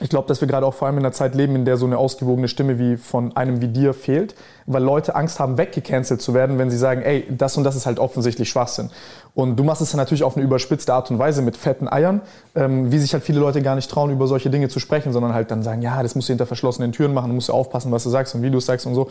ich 0.00 0.10
glaube, 0.10 0.28
dass 0.28 0.42
wir 0.42 0.48
gerade 0.48 0.66
auch 0.66 0.74
vor 0.74 0.86
allem 0.86 0.98
in 0.98 1.04
einer 1.04 1.12
Zeit 1.12 1.34
leben, 1.34 1.56
in 1.56 1.64
der 1.64 1.78
so 1.78 1.86
eine 1.86 1.96
ausgewogene 1.96 2.48
Stimme 2.48 2.78
wie 2.78 2.98
von 2.98 3.34
einem 3.34 3.62
wie 3.62 3.68
dir 3.68 3.94
fehlt, 3.94 4.34
weil 4.66 4.82
Leute 4.82 5.14
Angst 5.14 5.40
haben, 5.40 5.56
weggecancelt 5.56 6.20
zu 6.20 6.34
werden, 6.34 6.58
wenn 6.58 6.70
sie 6.70 6.76
sagen, 6.76 7.00
ey, 7.00 7.26
das 7.30 7.56
und 7.56 7.64
das 7.64 7.76
ist 7.76 7.86
halt 7.86 7.98
offensichtlich 7.98 8.50
Schwachsinn. 8.50 8.90
Und 9.34 9.56
du 9.56 9.64
machst 9.64 9.80
es 9.80 9.92
dann 9.92 9.98
natürlich 9.98 10.22
auf 10.22 10.36
eine 10.36 10.44
überspitzte 10.44 10.92
Art 10.92 11.10
und 11.10 11.18
Weise 11.18 11.40
mit 11.40 11.56
fetten 11.56 11.88
Eiern, 11.88 12.20
ähm, 12.54 12.92
wie 12.92 12.98
sich 12.98 13.14
halt 13.14 13.22
viele 13.22 13.40
Leute 13.40 13.62
gar 13.62 13.74
nicht 13.74 13.90
trauen, 13.90 14.10
über 14.10 14.26
solche 14.26 14.50
Dinge 14.50 14.68
zu 14.68 14.80
sprechen, 14.80 15.12
sondern 15.12 15.32
halt 15.32 15.50
dann 15.50 15.62
sagen, 15.62 15.80
ja, 15.80 16.02
das 16.02 16.14
musst 16.14 16.28
du 16.28 16.32
hinter 16.32 16.46
verschlossenen 16.46 16.92
Türen 16.92 17.14
machen, 17.14 17.28
du 17.28 17.34
musst 17.34 17.50
aufpassen, 17.50 17.90
was 17.90 18.02
du 18.02 18.10
sagst 18.10 18.34
und 18.34 18.42
wie 18.42 18.50
du 18.50 18.58
es 18.58 18.66
sagst 18.66 18.86
und 18.86 18.94
so. 18.94 19.08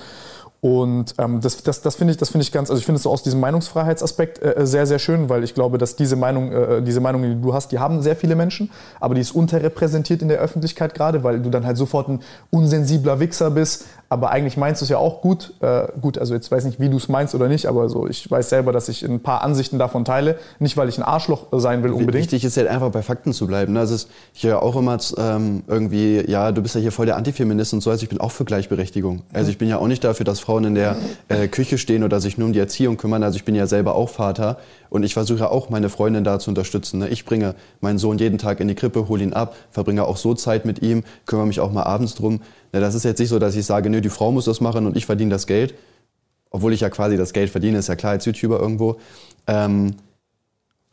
Und 0.66 1.14
ähm, 1.20 1.42
das, 1.42 1.62
das, 1.62 1.84
das 1.84 1.96
finde 1.96 2.10
ich, 2.10 2.18
das 2.18 2.34
ich 2.34 2.52
ganz, 2.52 2.72
also 2.72 2.80
ich 2.80 2.88
finde 2.88 2.96
es 2.96 3.04
so 3.04 3.12
aus 3.12 3.22
diesem 3.22 3.40
Meinungsfreiheitsaspekt 3.40 4.42
äh, 4.42 4.66
sehr, 4.66 4.88
sehr 4.88 4.98
schön, 4.98 5.30
weil 5.30 5.44
ich 5.44 5.54
glaube, 5.54 5.78
dass 5.78 5.96
diese 5.96 6.16
Meinung, 6.16 6.52
äh, 6.52 6.82
diese 6.82 7.02
Meinung, 7.02 7.22
die 7.22 7.40
du 7.40 7.54
hast, 7.54 7.72
die 7.72 7.78
haben 7.78 8.02
sehr 8.02 8.16
viele 8.16 8.36
Menschen, 8.36 8.72
aber 9.00 9.14
die 9.14 9.22
ist 9.22 9.30
unterrepräsentiert 9.30 10.24
in 10.24 10.28
der 10.28 10.40
Öffentlichkeit 10.40 10.96
gerade, 10.96 11.24
weil 11.24 11.40
du 11.40 11.52
dann 11.52 11.68
halt 11.68 11.78
sofort 11.78 12.10
ein 12.10 12.22
unsensibler 12.50 13.20
Wichser 13.20 13.52
bist, 13.52 13.86
aber 14.16 14.32
eigentlich 14.32 14.56
meinst 14.56 14.80
du 14.80 14.86
es 14.86 14.90
ja 14.90 14.98
auch 14.98 15.20
gut. 15.20 15.54
Äh, 15.60 15.88
gut, 16.00 16.18
also 16.18 16.34
jetzt 16.34 16.50
weiß 16.50 16.64
nicht, 16.64 16.80
wie 16.80 16.88
du 16.88 16.96
es 16.96 17.10
meinst 17.10 17.36
oder 17.36 17.50
nicht, 17.50 17.66
aber 17.66 17.90
so, 17.90 18.08
ich 18.08 18.32
weiß 18.32 18.50
selber, 18.50 18.72
dass 18.72 18.88
ich 18.88 19.04
ein 19.04 19.20
paar 19.20 19.44
Ansichten 19.44 19.78
davon 19.78 20.06
teile. 20.06 20.40
Nicht, 20.60 20.78
weil 20.78 20.88
ich 20.88 20.98
ein 20.98 21.04
Arschloch 21.04 21.48
sein 21.52 21.84
will 21.84 21.92
unbedingt. 21.92 22.24
Wichtig 22.24 22.46
ist 22.46 22.56
halt 22.56 22.70
einfach 22.70 22.92
bei 22.92 23.02
Fakten 23.02 23.34
zu 23.34 23.46
bleiben. 23.46 23.74
Ne? 23.74 23.82
Also 23.82 24.08
ich 24.34 24.44
höre 24.44 24.64
auch 24.64 24.78
immer 24.78 24.98
ähm, 25.18 25.64
irgendwie, 25.68 26.24
ja, 26.32 26.54
du 26.54 26.62
bist 26.62 26.76
ja 26.76 26.82
hier 26.82 26.94
voll 26.94 27.08
der 27.08 27.18
Antifeminist 27.18 27.74
und 27.74 27.82
so, 27.82 27.92
also 27.92 28.04
ich 28.04 28.10
bin 28.10 28.22
auch 28.22 28.32
für 28.32 28.46
Gleichberechtigung. 28.46 29.24
Also 29.34 29.52
ich 29.52 29.58
bin 29.58 29.68
ja 29.68 29.80
auch 29.80 29.88
nicht 29.88 30.06
dafür, 30.06 30.24
dass 30.24 30.40
Frauen 30.40 30.64
in 30.64 30.76
der 30.76 30.96
äh, 31.28 31.50
Küche 31.50 31.78
stehen 31.78 32.06
oder 32.06 32.22
sich 32.22 32.38
nur 32.38 32.48
um 32.48 32.54
die 32.54 32.60
Erziehung 32.60 32.96
kümmern. 32.96 33.22
Also 33.22 33.36
ich 33.36 33.44
bin 33.44 33.54
ja 33.54 33.68
selber 33.68 33.96
auch 33.96 34.08
Vater 34.08 34.58
und 34.96 35.04
ich 35.04 35.14
versuche 35.14 35.52
auch 35.52 35.70
meine 35.70 35.90
Freundin 35.90 36.24
da 36.24 36.40
zu 36.40 36.50
unterstützen. 36.50 37.00
Ne? 37.00 37.10
Ich 37.10 37.26
bringe 37.26 37.56
meinen 37.82 37.98
Sohn 37.98 38.18
jeden 38.18 38.38
Tag 38.38 38.62
in 38.62 38.70
die 38.70 38.76
Krippe, 38.76 39.10
hole 39.10 39.22
ihn 39.22 39.34
ab, 39.34 39.54
verbringe 39.70 40.06
auch 40.06 40.16
so 40.16 40.34
Zeit 40.34 40.64
mit 40.64 40.82
ihm, 40.82 41.04
kümmere 41.26 41.48
mich 41.48 41.60
auch 41.60 41.74
mal 41.74 41.84
abends 41.84 42.16
drum. 42.16 42.40
Ja, 42.72 42.80
das 42.80 42.96
ist 42.96 43.04
jetzt 43.04 43.20
nicht 43.20 43.28
so, 43.28 43.38
dass 43.38 43.58
ich 43.58 43.66
sage, 43.66 43.90
nö, 43.90 44.00
die 44.00 44.08
Frau 44.08 44.32
muss 44.32 44.46
das 44.46 44.62
machen 44.62 44.86
und 44.86 44.96
ich 44.96 45.06
verdiene 45.06 45.32
das 45.32 45.48
Geld. 45.48 45.74
Obwohl 46.50 46.72
ich 46.72 46.80
ja 46.80 46.90
quasi 46.90 47.18
das 47.18 47.34
Geld 47.34 47.50
verdiene, 47.50 47.78
ist 47.78 47.90
ja 47.90 47.98
klar 47.98 48.14
als 48.14 48.24
YouTuber 48.24 48.58
irgendwo. 48.58 48.96
Ähm, 49.48 49.96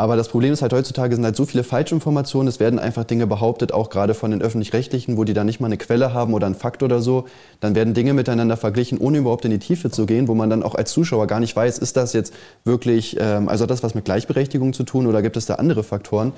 aber 0.03 0.17
das 0.17 0.27
Problem 0.27 0.53
ist 0.53 0.63
halt 0.63 0.73
heutzutage 0.73 1.15
sind 1.15 1.25
halt 1.25 1.37
so 1.37 1.47
viele 1.47 1.63
Falschinformationen. 1.63 2.49
Es 2.49 2.59
werden 2.59 2.81
einfach 2.81 3.05
Dinge 3.05 3.29
behauptet, 3.29 3.71
auch 3.71 3.89
gerade 3.89 4.15
von 4.15 4.33
den 4.33 4.43
öffentlich-rechtlichen, 4.43 5.17
wo 5.17 5.23
die 5.23 5.33
dann 5.33 5.47
nicht 5.47 5.61
mal 5.61 5.69
eine 5.69 5.77
Quelle 5.77 6.13
haben 6.13 6.35
oder 6.35 6.47
einen 6.47 6.57
Fakt 6.57 6.83
oder 6.83 7.01
so. 7.01 7.27
Dann 7.61 7.77
werden 7.77 7.95
Dinge 7.95 8.13
miteinander 8.13 8.57
verglichen, 8.57 8.99
ohne 8.99 9.19
überhaupt 9.19 9.45
in 9.45 9.53
die 9.53 9.61
Tiefe 9.61 9.93
zu 9.93 10.05
gehen, 10.05 10.27
wo 10.27 10.35
man 10.35 10.51
dann 10.51 10.65
auch 10.65 10.75
als 10.75 10.91
Zuschauer 10.91 11.29
gar 11.29 11.39
nicht 11.39 11.55
weiß, 11.55 11.79
ist 11.79 11.97
das 11.97 12.15
jetzt 12.15 12.35
wirklich, 12.65 13.17
ähm, 13.21 13.49
also 13.49 13.63
hat 13.63 13.71
das 13.71 13.85
was 13.85 13.95
mit 13.95 14.05
Gleichberechtigung 14.05 14.73
zu 14.73 14.83
tun 14.83 15.07
oder 15.07 15.23
gibt 15.23 15.37
es 15.37 15.47
da 15.47 15.55
andere 15.55 15.85
Faktoren? 15.85 16.33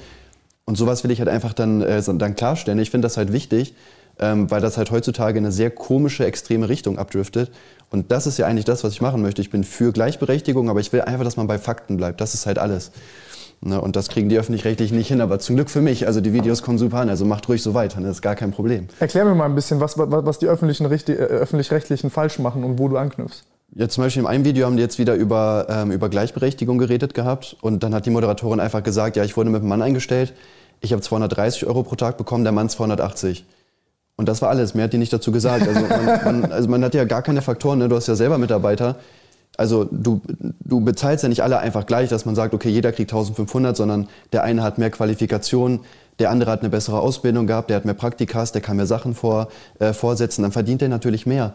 Und 0.66 0.76
sowas 0.76 1.02
will 1.02 1.10
ich 1.10 1.20
halt 1.20 1.30
einfach 1.30 1.54
dann, 1.54 1.80
äh, 1.80 2.02
dann 2.02 2.36
klarstellen. 2.36 2.78
Ich 2.80 2.90
finde 2.90 3.06
das 3.06 3.16
halt 3.16 3.32
wichtig, 3.32 3.74
ähm, 4.18 4.50
weil 4.50 4.60
das 4.60 4.76
halt 4.76 4.90
heutzutage 4.90 5.38
in 5.38 5.44
eine 5.46 5.52
sehr 5.52 5.70
komische, 5.70 6.26
extreme 6.26 6.68
Richtung 6.68 6.98
abdriftet. 6.98 7.50
Und 7.90 8.12
das 8.12 8.26
ist 8.26 8.38
ja 8.38 8.46
eigentlich 8.46 8.66
das, 8.66 8.84
was 8.84 8.92
ich 8.92 9.00
machen 9.00 9.22
möchte. 9.22 9.40
Ich 9.40 9.48
bin 9.48 9.64
für 9.64 9.90
Gleichberechtigung, 9.90 10.68
aber 10.68 10.80
ich 10.80 10.92
will 10.92 11.00
einfach, 11.00 11.24
dass 11.24 11.38
man 11.38 11.46
bei 11.46 11.58
Fakten 11.58 11.96
bleibt. 11.96 12.20
Das 12.20 12.34
ist 12.34 12.44
halt 12.44 12.58
alles. 12.58 12.92
Ne? 13.60 13.80
Und 13.80 13.96
das 13.96 14.08
kriegen 14.08 14.28
die 14.28 14.38
Öffentlich-Rechtlichen 14.38 14.96
nicht 14.96 15.08
hin, 15.08 15.20
aber 15.20 15.38
zum 15.38 15.56
Glück 15.56 15.70
für 15.70 15.80
mich. 15.80 16.06
Also 16.06 16.20
die 16.20 16.32
Videos 16.32 16.62
kommen 16.62 16.78
super 16.78 16.98
an, 16.98 17.08
also 17.08 17.24
macht 17.24 17.48
ruhig 17.48 17.62
so 17.62 17.74
weiter, 17.74 18.00
das 18.00 18.16
ist 18.16 18.22
gar 18.22 18.34
kein 18.34 18.50
Problem. 18.50 18.88
Erklär 19.00 19.24
mir 19.24 19.34
mal 19.34 19.46
ein 19.46 19.54
bisschen, 19.54 19.80
was, 19.80 19.96
was 19.98 20.38
die 20.38 20.46
Öffentlich-Rechtlichen 20.46 21.22
äh, 21.22 21.26
Öffentlich 21.26 22.12
falsch 22.12 22.38
machen 22.38 22.64
und 22.64 22.78
wo 22.78 22.88
du 22.88 22.96
anknüpfst. 22.96 23.44
Ja, 23.76 23.88
zum 23.88 24.04
Beispiel 24.04 24.22
in 24.22 24.28
einem 24.28 24.44
Video 24.44 24.66
haben 24.66 24.76
die 24.76 24.82
jetzt 24.82 24.98
wieder 24.98 25.14
über, 25.14 25.66
ähm, 25.68 25.90
über 25.90 26.08
Gleichberechtigung 26.08 26.78
geredet 26.78 27.14
gehabt 27.14 27.56
und 27.60 27.82
dann 27.82 27.94
hat 27.94 28.06
die 28.06 28.10
Moderatorin 28.10 28.60
einfach 28.60 28.82
gesagt, 28.82 29.16
ja, 29.16 29.24
ich 29.24 29.36
wurde 29.36 29.50
mit 29.50 29.60
einem 29.60 29.68
Mann 29.68 29.82
eingestellt, 29.82 30.32
ich 30.80 30.92
habe 30.92 31.02
230 31.02 31.66
Euro 31.66 31.82
pro 31.82 31.96
Tag 31.96 32.16
bekommen, 32.16 32.44
der 32.44 32.52
Mann 32.52 32.68
280. 32.68 33.44
Und 34.16 34.28
das 34.28 34.42
war 34.42 34.50
alles. 34.50 34.74
Mehr 34.74 34.84
hat 34.84 34.92
die 34.92 34.98
nicht 34.98 35.12
dazu 35.12 35.32
gesagt. 35.32 35.66
Also 35.66 35.80
man, 35.80 36.24
man, 36.24 36.52
also 36.52 36.68
man 36.68 36.84
hat 36.84 36.94
ja 36.94 37.04
gar 37.04 37.22
keine 37.22 37.42
Faktoren. 37.42 37.80
Ne? 37.80 37.88
Du 37.88 37.96
hast 37.96 38.06
ja 38.06 38.14
selber 38.14 38.38
Mitarbeiter. 38.38 38.96
Also 39.56 39.84
du, 39.84 40.20
du 40.60 40.80
bezahlst 40.80 41.22
ja 41.22 41.28
nicht 41.28 41.42
alle 41.42 41.58
einfach 41.58 41.86
gleich, 41.86 42.08
dass 42.08 42.24
man 42.24 42.34
sagt, 42.34 42.54
okay, 42.54 42.70
jeder 42.70 42.92
kriegt 42.92 43.12
1500, 43.12 43.76
sondern 43.76 44.08
der 44.32 44.42
eine 44.42 44.62
hat 44.62 44.78
mehr 44.78 44.90
Qualifikation, 44.90 45.80
der 46.18 46.30
andere 46.30 46.50
hat 46.50 46.60
eine 46.60 46.70
bessere 46.70 47.00
Ausbildung 47.00 47.46
gehabt, 47.46 47.70
der 47.70 47.76
hat 47.76 47.84
mehr 47.84 47.94
Praktikas, 47.94 48.52
der 48.52 48.62
kann 48.62 48.76
mehr 48.76 48.86
Sachen 48.86 49.14
vor, 49.14 49.48
äh, 49.78 49.92
vorsetzen, 49.92 50.42
dann 50.42 50.52
verdient 50.52 50.82
er 50.82 50.88
natürlich 50.88 51.26
mehr. 51.26 51.54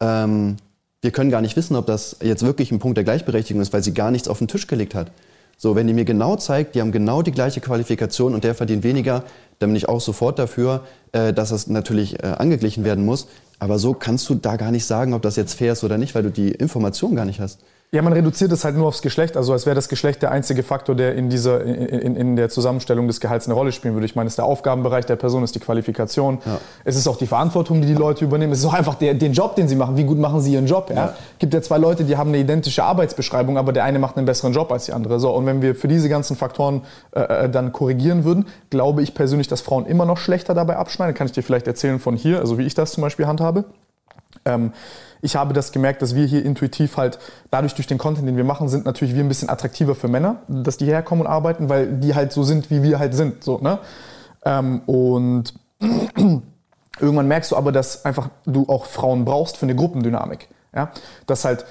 Ähm, 0.00 0.56
wir 1.02 1.10
können 1.10 1.30
gar 1.30 1.40
nicht 1.40 1.56
wissen, 1.56 1.76
ob 1.76 1.86
das 1.86 2.16
jetzt 2.22 2.44
wirklich 2.44 2.72
ein 2.72 2.78
Punkt 2.78 2.96
der 2.96 3.04
Gleichberechtigung 3.04 3.60
ist, 3.60 3.72
weil 3.72 3.82
sie 3.82 3.94
gar 3.94 4.10
nichts 4.10 4.28
auf 4.28 4.38
den 4.38 4.48
Tisch 4.48 4.66
gelegt 4.66 4.94
hat. 4.94 5.10
So, 5.56 5.76
wenn 5.76 5.86
die 5.86 5.92
mir 5.92 6.04
genau 6.04 6.36
zeigt, 6.36 6.74
die 6.74 6.80
haben 6.80 6.92
genau 6.92 7.22
die 7.22 7.30
gleiche 7.30 7.60
Qualifikation 7.60 8.34
und 8.34 8.42
der 8.44 8.54
verdient 8.54 8.82
weniger, 8.82 9.24
dann 9.58 9.70
bin 9.70 9.76
ich 9.76 9.88
auch 9.88 10.00
sofort 10.00 10.38
dafür, 10.38 10.84
äh, 11.12 11.32
dass 11.32 11.50
das 11.50 11.68
natürlich 11.68 12.22
äh, 12.22 12.26
angeglichen 12.26 12.84
werden 12.84 13.04
muss. 13.04 13.28
Aber 13.58 13.78
so 13.78 13.94
kannst 13.94 14.28
du 14.28 14.34
da 14.34 14.56
gar 14.56 14.70
nicht 14.70 14.84
sagen, 14.84 15.14
ob 15.14 15.22
das 15.22 15.36
jetzt 15.36 15.54
fair 15.54 15.72
ist 15.72 15.84
oder 15.84 15.98
nicht, 15.98 16.14
weil 16.14 16.22
du 16.22 16.30
die 16.30 16.50
Information 16.50 17.14
gar 17.14 17.24
nicht 17.24 17.40
hast. 17.40 17.60
Ja, 17.94 18.02
man 18.02 18.12
reduziert 18.12 18.50
es 18.50 18.64
halt 18.64 18.76
nur 18.76 18.88
aufs 18.88 19.02
Geschlecht, 19.02 19.36
also 19.36 19.52
als 19.52 19.66
wäre 19.66 19.76
das 19.76 19.88
Geschlecht 19.88 20.20
der 20.20 20.32
einzige 20.32 20.64
Faktor, 20.64 20.96
der 20.96 21.14
in, 21.14 21.30
dieser, 21.30 21.62
in, 21.62 22.16
in 22.16 22.34
der 22.34 22.48
Zusammenstellung 22.48 23.06
des 23.06 23.20
Gehalts 23.20 23.46
eine 23.46 23.54
Rolle 23.54 23.70
spielen 23.70 23.94
würde. 23.94 24.04
Ich 24.04 24.16
meine, 24.16 24.26
es 24.26 24.32
ist 24.32 24.38
der 24.38 24.46
Aufgabenbereich 24.46 25.06
der 25.06 25.14
Person, 25.14 25.44
es 25.44 25.50
ist 25.50 25.54
die 25.54 25.60
Qualifikation, 25.60 26.40
ja. 26.44 26.58
es 26.82 26.96
ist 26.96 27.06
auch 27.06 27.16
die 27.16 27.28
Verantwortung, 27.28 27.80
die 27.82 27.86
die 27.86 27.94
Leute 27.94 28.24
übernehmen, 28.24 28.52
es 28.52 28.58
ist 28.58 28.64
auch 28.64 28.74
einfach 28.74 28.96
der, 28.96 29.14
den 29.14 29.32
Job, 29.32 29.54
den 29.54 29.68
sie 29.68 29.76
machen. 29.76 29.96
Wie 29.96 30.02
gut 30.02 30.18
machen 30.18 30.40
sie 30.40 30.54
ihren 30.54 30.66
Job? 30.66 30.90
Ja? 30.92 31.14
Es 31.34 31.38
gibt 31.38 31.54
ja 31.54 31.62
zwei 31.62 31.78
Leute, 31.78 32.02
die 32.02 32.16
haben 32.16 32.30
eine 32.30 32.38
identische 32.38 32.82
Arbeitsbeschreibung, 32.82 33.58
aber 33.58 33.72
der 33.72 33.84
eine 33.84 34.00
macht 34.00 34.16
einen 34.16 34.26
besseren 34.26 34.52
Job 34.52 34.72
als 34.72 34.86
die 34.86 34.92
andere. 34.92 35.20
So, 35.20 35.30
und 35.30 35.46
wenn 35.46 35.62
wir 35.62 35.76
für 35.76 35.86
diese 35.86 36.08
ganzen 36.08 36.34
Faktoren 36.34 36.82
äh, 37.14 37.44
äh 37.44 37.48
dann 37.48 37.70
korrigieren 37.70 38.24
würden, 38.24 38.46
glaube 38.70 39.02
ich 39.02 39.14
persönlich, 39.14 39.46
dass 39.46 39.60
Frauen 39.60 39.86
immer 39.86 40.04
noch 40.04 40.18
schlechter 40.18 40.52
dabei 40.52 40.78
abschneiden. 40.78 41.14
Kann 41.14 41.28
ich 41.28 41.32
dir 41.32 41.44
vielleicht 41.44 41.68
erzählen 41.68 42.00
von 42.00 42.16
hier, 42.16 42.40
also 42.40 42.58
wie 42.58 42.64
ich 42.64 42.74
das 42.74 42.90
zum 42.90 43.02
Beispiel 43.02 43.28
handhabe. 43.28 43.66
Ähm, 44.44 44.72
ich 45.24 45.36
habe 45.36 45.54
das 45.54 45.72
gemerkt, 45.72 46.02
dass 46.02 46.14
wir 46.14 46.26
hier 46.26 46.44
intuitiv 46.44 46.98
halt, 46.98 47.18
dadurch 47.50 47.74
durch 47.74 47.86
den 47.86 47.96
Content, 47.96 48.28
den 48.28 48.36
wir 48.36 48.44
machen, 48.44 48.68
sind 48.68 48.84
natürlich 48.84 49.14
wir 49.14 49.24
ein 49.24 49.28
bisschen 49.28 49.48
attraktiver 49.48 49.94
für 49.94 50.06
Männer, 50.06 50.42
dass 50.48 50.76
die 50.76 50.84
herkommen 50.84 51.24
und 51.24 51.32
arbeiten, 51.32 51.70
weil 51.70 51.94
die 51.94 52.14
halt 52.14 52.30
so 52.30 52.42
sind, 52.42 52.70
wie 52.70 52.82
wir 52.82 52.98
halt 52.98 53.14
sind. 53.14 53.42
So, 53.42 53.58
ne? 53.58 53.78
Ähm, 54.44 54.82
und 54.84 55.54
irgendwann 57.00 57.26
merkst 57.26 57.52
du 57.52 57.56
aber, 57.56 57.72
dass 57.72 58.04
einfach 58.04 58.28
du 58.44 58.68
auch 58.68 58.84
Frauen 58.84 59.24
brauchst 59.24 59.56
für 59.56 59.64
eine 59.64 59.74
Gruppendynamik. 59.74 60.48
Ja? 60.74 60.90
Dass 61.26 61.46
halt 61.46 61.64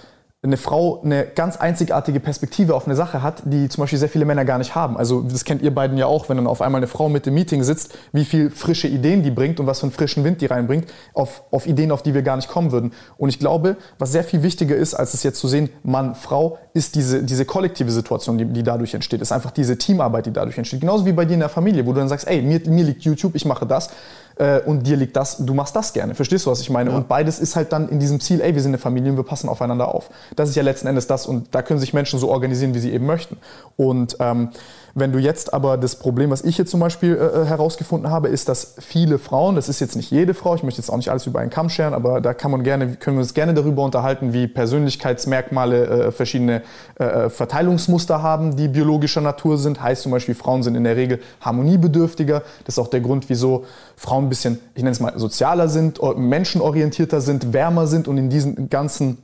eine 0.43 0.57
Frau 0.57 1.01
eine 1.01 1.25
ganz 1.25 1.55
einzigartige 1.55 2.19
Perspektive 2.19 2.75
auf 2.75 2.85
eine 2.85 2.97
Sache 2.97 3.23
hat, 3.23 3.43
die 3.45 3.69
zum 3.69 3.81
Beispiel 3.81 3.97
sehr 3.97 4.09
viele 4.09 4.25
Männer 4.25 4.43
gar 4.43 4.57
nicht 4.57 4.75
haben. 4.75 4.97
Also 4.97 5.21
das 5.21 5.45
kennt 5.45 5.61
ihr 5.61 5.73
beiden 5.73 5.97
ja 5.97 6.05
auch, 6.05 6.27
wenn 6.27 6.35
dann 6.35 6.47
auf 6.47 6.61
einmal 6.61 6.79
eine 6.79 6.87
Frau 6.87 7.07
mit 7.07 7.25
dem 7.25 7.33
Meeting 7.33 7.63
sitzt, 7.63 7.97
wie 8.11 8.25
viel 8.25 8.49
frische 8.49 8.89
Ideen 8.89 9.23
die 9.23 9.31
bringt 9.31 9.61
und 9.61 9.67
was 9.67 9.79
für 9.79 9.85
einen 9.85 9.93
frischen 9.93 10.25
Wind 10.25 10.41
die 10.41 10.47
reinbringt, 10.47 10.91
auf, 11.13 11.43
auf 11.49 11.65
Ideen, 11.65 11.91
auf 11.91 12.03
die 12.03 12.13
wir 12.13 12.23
gar 12.23 12.35
nicht 12.35 12.49
kommen 12.49 12.73
würden. 12.73 12.91
Und 13.17 13.29
ich 13.29 13.39
glaube, 13.39 13.77
was 13.99 14.11
sehr 14.11 14.25
viel 14.25 14.43
wichtiger 14.43 14.75
ist, 14.75 14.93
als 14.93 15.13
es 15.13 15.23
jetzt 15.23 15.39
zu 15.39 15.47
sehen, 15.47 15.69
Mann, 15.81 16.13
Frau, 16.13 16.57
ist 16.73 16.95
diese, 16.95 17.23
diese 17.23 17.45
kollektive 17.45 17.91
Situation, 17.91 18.37
die, 18.37 18.45
die 18.45 18.63
dadurch 18.63 18.93
entsteht. 18.93 19.21
Ist 19.21 19.31
einfach 19.31 19.51
diese 19.51 19.77
Teamarbeit, 19.77 20.25
die 20.25 20.33
dadurch 20.33 20.57
entsteht. 20.57 20.81
Genauso 20.81 21.05
wie 21.05 21.13
bei 21.13 21.23
dir 21.23 21.35
in 21.35 21.39
der 21.39 21.49
Familie, 21.49 21.85
wo 21.85 21.93
du 21.93 21.99
dann 21.99 22.09
sagst, 22.09 22.27
ey, 22.27 22.41
mir, 22.41 22.59
mir 22.65 22.83
liegt 22.83 23.03
YouTube, 23.03 23.35
ich 23.35 23.45
mache 23.45 23.65
das 23.65 23.91
äh, 24.35 24.59
und 24.61 24.87
dir 24.87 24.97
liegt 24.97 25.15
das, 25.15 25.37
du 25.37 25.53
machst 25.53 25.75
das 25.75 25.93
gerne. 25.93 26.15
Verstehst 26.15 26.45
du, 26.45 26.51
was 26.51 26.61
ich 26.61 26.69
meine? 26.69 26.91
Ja. 26.91 26.95
Und 26.95 27.07
beides 27.07 27.39
ist 27.39 27.55
halt 27.55 27.71
dann 27.71 27.89
in 27.89 27.99
diesem 27.99 28.19
Ziel, 28.19 28.41
ey, 28.41 28.55
wir 28.55 28.61
sind 28.61 28.71
eine 28.71 28.77
Familie 28.77 29.11
und 29.11 29.17
wir 29.17 29.23
passen 29.23 29.49
aufeinander 29.49 29.93
auf. 29.93 30.09
Das 30.35 30.49
ist 30.49 30.55
ja 30.55 30.63
letzten 30.63 30.87
Endes 30.87 31.07
das 31.07 31.25
und 31.25 31.53
da 31.53 31.61
können 31.61 31.79
sich 31.79 31.93
Menschen 31.93 32.19
so 32.19 32.29
organisieren, 32.29 32.73
wie 32.73 32.79
sie 32.79 32.91
eben 32.91 33.05
möchten. 33.05 33.37
Und 33.77 34.17
ähm, 34.19 34.49
wenn 34.95 35.11
du 35.11 35.17
jetzt 35.17 35.55
aber 35.55 35.77
das 35.77 35.95
Problem, 35.95 36.29
was 36.29 36.43
ich 36.43 36.55
hier 36.55 36.67
zum 36.67 36.79
Beispiel 36.79 37.15
äh, 37.15 37.41
äh, 37.41 37.45
herausgefunden 37.45 38.11
habe, 38.11 38.27
ist, 38.27 38.47
dass 38.47 38.75
viele 38.79 39.17
Frauen, 39.17 39.55
das 39.55 39.67
ist 39.67 39.79
jetzt 39.79 39.95
nicht 39.95 40.11
jede 40.11 40.35
Frau, 40.35 40.53
ich 40.53 40.61
möchte 40.61 40.79
jetzt 40.79 40.89
auch 40.91 40.97
nicht 40.97 41.09
alles 41.09 41.25
über 41.25 41.39
einen 41.39 41.49
Kamm 41.49 41.69
scheren, 41.69 41.95
aber 41.95 42.21
da 42.21 42.35
kann 42.35 42.51
man 42.51 42.63
gerne, 42.63 42.95
können 42.97 43.17
wir 43.17 43.21
uns 43.21 43.33
gerne 43.33 43.55
darüber 43.55 43.83
unterhalten, 43.83 44.33
wie 44.33 44.47
Persönlichkeitsmerkmale 44.47 45.85
äh, 45.85 46.11
verschiedene 46.11 46.61
äh, 46.99 47.05
äh, 47.05 47.29
Verteilungsmuster 47.31 48.21
haben, 48.21 48.55
die 48.55 48.67
biologischer 48.67 49.21
Natur 49.21 49.57
sind. 49.57 49.81
Heißt 49.81 50.03
zum 50.03 50.11
Beispiel, 50.11 50.35
Frauen 50.35 50.61
sind 50.61 50.75
in 50.75 50.83
der 50.83 50.95
Regel 50.95 51.19
harmoniebedürftiger. 51.41 52.43
Das 52.65 52.75
ist 52.75 52.79
auch 52.79 52.89
der 52.89 53.01
Grund, 53.01 53.29
wieso 53.29 53.65
Frauen 53.95 54.25
ein 54.25 54.29
bisschen, 54.29 54.59
ich 54.75 54.83
nenne 54.83 54.91
es 54.91 54.99
mal, 54.99 55.17
sozialer 55.17 55.69
sind, 55.69 55.99
menschenorientierter 56.15 57.19
sind, 57.19 57.51
wärmer 57.51 57.87
sind 57.87 58.07
und 58.07 58.19
in 58.19 58.29
diesen 58.29 58.69
ganzen, 58.69 59.17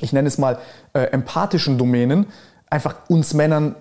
ich 0.00 0.14
nenne 0.14 0.28
es 0.28 0.38
mal, 0.38 0.58
äh, 0.94 1.00
empathischen 1.00 1.76
Domänen 1.76 2.26
einfach 2.70 2.94
uns 3.08 3.34
Männern 3.34 3.74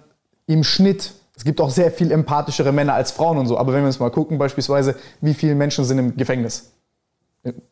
im 0.46 0.66
Schnitt 0.66 1.14
es 1.40 1.46
gibt 1.46 1.62
auch 1.62 1.70
sehr 1.70 1.90
viel 1.90 2.12
empathischere 2.12 2.74
Männer 2.74 2.96
als 2.96 3.12
Frauen 3.12 3.38
und 3.38 3.48
so. 3.48 3.58
Aber 3.58 3.72
wenn 3.72 3.80
wir 3.80 3.88
uns 3.88 3.98
mal 3.98 4.12
gucken, 4.12 4.38
beispielsweise, 4.38 4.96
wie 5.22 5.34
viele 5.34 5.56
Menschen 5.56 5.86
sind 5.86 5.98
im 5.98 6.18
Gefängnis? 6.18 6.74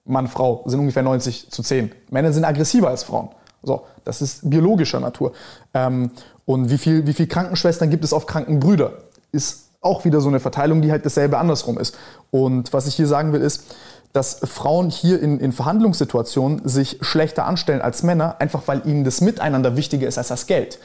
Mann, 0.05 0.29
Frau 0.29 0.63
sind 0.67 0.79
ungefähr 0.79 1.03
90 1.03 1.51
zu 1.51 1.61
10. 1.61 1.91
Männer 2.09 2.31
sind 2.31 2.45
aggressiver 2.45 2.87
als 2.87 3.03
Frauen. 3.03 3.27
So, 3.63 3.83
das 4.05 4.21
ist 4.21 4.49
biologischer 4.49 5.01
Natur. 5.01 5.33
Ähm, 5.73 6.11
und 6.45 6.69
wie 6.69 6.77
viel, 6.77 7.07
wie 7.07 7.13
viel 7.13 7.27
Krankenschwestern 7.27 7.89
gibt 7.89 8.05
es 8.05 8.13
auf 8.13 8.25
Krankenbrüder? 8.25 8.93
Ist 9.33 9.71
auch 9.81 10.05
wieder 10.05 10.21
so 10.21 10.29
eine 10.29 10.39
Verteilung, 10.39 10.81
die 10.81 10.89
halt 10.89 11.05
dasselbe 11.05 11.37
andersrum 11.37 11.77
ist. 11.77 11.97
Und 12.31 12.71
was 12.71 12.87
ich 12.87 12.95
hier 12.95 13.07
sagen 13.07 13.33
will, 13.33 13.41
ist, 13.41 13.75
dass 14.13 14.39
Frauen 14.45 14.89
hier 14.89 15.21
in, 15.21 15.41
in 15.41 15.51
Verhandlungssituationen 15.51 16.65
sich 16.65 16.99
schlechter 17.01 17.45
anstellen 17.45 17.81
als 17.81 18.01
Männer, 18.01 18.37
einfach 18.39 18.61
weil 18.67 18.87
ihnen 18.87 19.03
das 19.03 19.19
Miteinander 19.19 19.75
wichtiger 19.75 20.07
ist 20.07 20.17
als 20.17 20.29
das 20.29 20.47
Geld. 20.47 20.79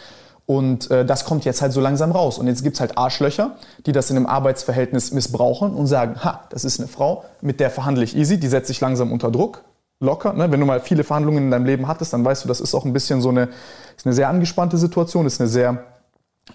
Und 0.47 0.91
äh, 0.91 1.05
das 1.05 1.25
kommt 1.25 1.45
jetzt 1.45 1.63
halt 1.63 1.73
so 1.73 1.81
langsam 1.81 2.11
raus. 2.11 2.39
Und 2.39 2.47
jetzt 2.47 2.63
gibt 2.63 2.75
es 2.75 2.81
halt 2.81 2.99
Arschlöcher, 2.99 3.57
die 3.87 3.93
das 3.93 4.11
in 4.11 4.17
einem 4.17 4.27
Arbeitsverhältnis 4.27 5.13
missbrauchen 5.13 5.75
und 5.75 5.87
sagen, 5.87 6.23
ha, 6.25 6.45
das 6.51 6.65
ist 6.65 6.81
eine 6.81 6.89
Frau, 6.89 7.25
mit 7.41 7.61
der 7.61 7.71
verhandle 7.71 8.05
ich 8.05 8.17
easy, 8.17 8.39
die 8.39 8.49
setzt 8.49 8.69
sich 8.69 8.81
langsam 8.81 9.13
unter 9.13 9.31
Druck, 9.31 9.63
locker. 10.01 10.33
Ne? 10.33 10.51
Wenn 10.51 10.61
du 10.61 10.67
mal 10.67 10.81
viele 10.81 11.05
Verhandlungen 11.05 11.45
in 11.45 11.51
deinem 11.51 11.65
Leben 11.65 11.87
hattest, 11.87 12.13
dann 12.13 12.25
weißt 12.25 12.45
du, 12.45 12.49
das 12.49 12.61
ist 12.61 12.75
auch 12.75 12.85
ein 12.85 12.93
bisschen 12.93 13.21
so 13.21 13.29
eine, 13.29 13.49
ist 13.97 14.05
eine 14.05 14.15
sehr 14.15 14.29
angespannte 14.29 14.77
Situation, 14.77 15.27
ist 15.27 15.41
eine 15.41 15.49
sehr, 15.49 15.85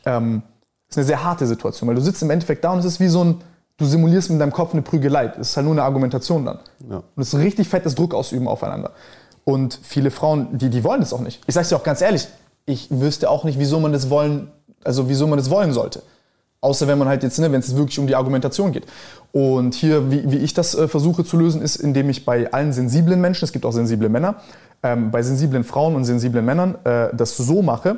ähm, 0.06 0.44
ist 0.90 0.98
eine 0.98 1.06
sehr 1.06 1.24
harte 1.24 1.48
Situation, 1.48 1.88
weil 1.88 1.96
du 1.96 2.02
sitzt 2.02 2.22
im 2.22 2.30
Endeffekt 2.30 2.64
da 2.64 2.74
und 2.74 2.80
es 2.80 2.86
ist 2.86 3.00
wie 3.00 3.08
so 3.08 3.24
ein, 3.24 3.42
du 3.78 3.86
simulierst 3.86 4.30
mit 4.30 4.42
deinem 4.42 4.52
Kopf 4.52 4.74
eine 4.74 4.82
Prügelei. 4.82 5.30
Das 5.30 5.50
ist 5.50 5.58
halt 5.58 5.66
nur 5.66 5.74
eine 5.74 5.84
Argumentation 5.84 6.46
dann. 6.46 6.60
Ja. 6.90 6.98
Und 6.98 7.22
es 7.22 7.34
ist 7.34 7.40
richtig 7.40 7.70
fettes 7.70 7.96
Druck 7.96 8.14
ausüben 8.14 8.48
aufeinander. 8.48 8.92
Und 9.46 9.80
viele 9.82 10.12
Frauen, 10.12 10.58
die, 10.58 10.70
die 10.70 10.84
wollen 10.84 11.00
das 11.00 11.14
auch 11.14 11.22
nicht. 11.22 11.42
Ich 11.48 11.56
sag's 11.56 11.70
dir 11.70 11.78
auch 11.78 11.84
ganz 11.84 12.02
ehrlich, 12.02 12.28
ich 12.68 12.90
wüsste 12.92 13.30
auch 13.32 13.46
nicht, 13.46 13.58
wieso 13.58 13.80
man 13.80 13.94
das 13.94 14.12
wollen, 14.12 14.52
also 14.84 15.10
wieso 15.10 15.26
man 15.26 15.40
das 15.40 15.50
wollen 15.50 15.74
sollte. 15.74 16.04
Außer 16.62 16.88
wenn 16.88 16.98
man 16.98 17.08
halt 17.08 17.24
jetzt, 17.24 17.40
ne, 17.40 17.52
wenn 17.52 17.62
es 17.62 17.76
wirklich 17.76 17.98
um 17.98 18.08
die 18.08 18.16
Argumentation 18.16 18.72
geht. 18.72 18.86
Und 19.32 19.74
hier, 19.74 20.12
wie, 20.12 20.30
wie 20.32 20.38
ich 20.38 20.54
das 20.54 20.76
äh, 20.76 20.88
versuche 20.88 21.24
zu 21.24 21.38
lösen, 21.38 21.62
ist, 21.62 21.78
indem 21.78 22.10
ich 22.10 22.26
bei 22.26 22.52
allen 22.52 22.74
sensiblen 22.74 23.22
Menschen, 23.22 23.46
es 23.46 23.52
gibt 23.52 23.66
auch 23.66 23.72
sensible 23.72 24.10
Männer, 24.10 24.36
ähm, 24.84 25.12
bei 25.12 25.24
sensiblen 25.24 25.64
Frauen 25.64 25.96
und 25.96 26.04
sensiblen 26.04 26.44
Männern 26.44 26.76
äh, 26.84 27.10
das 27.16 27.38
so 27.38 27.62
mache, 27.62 27.98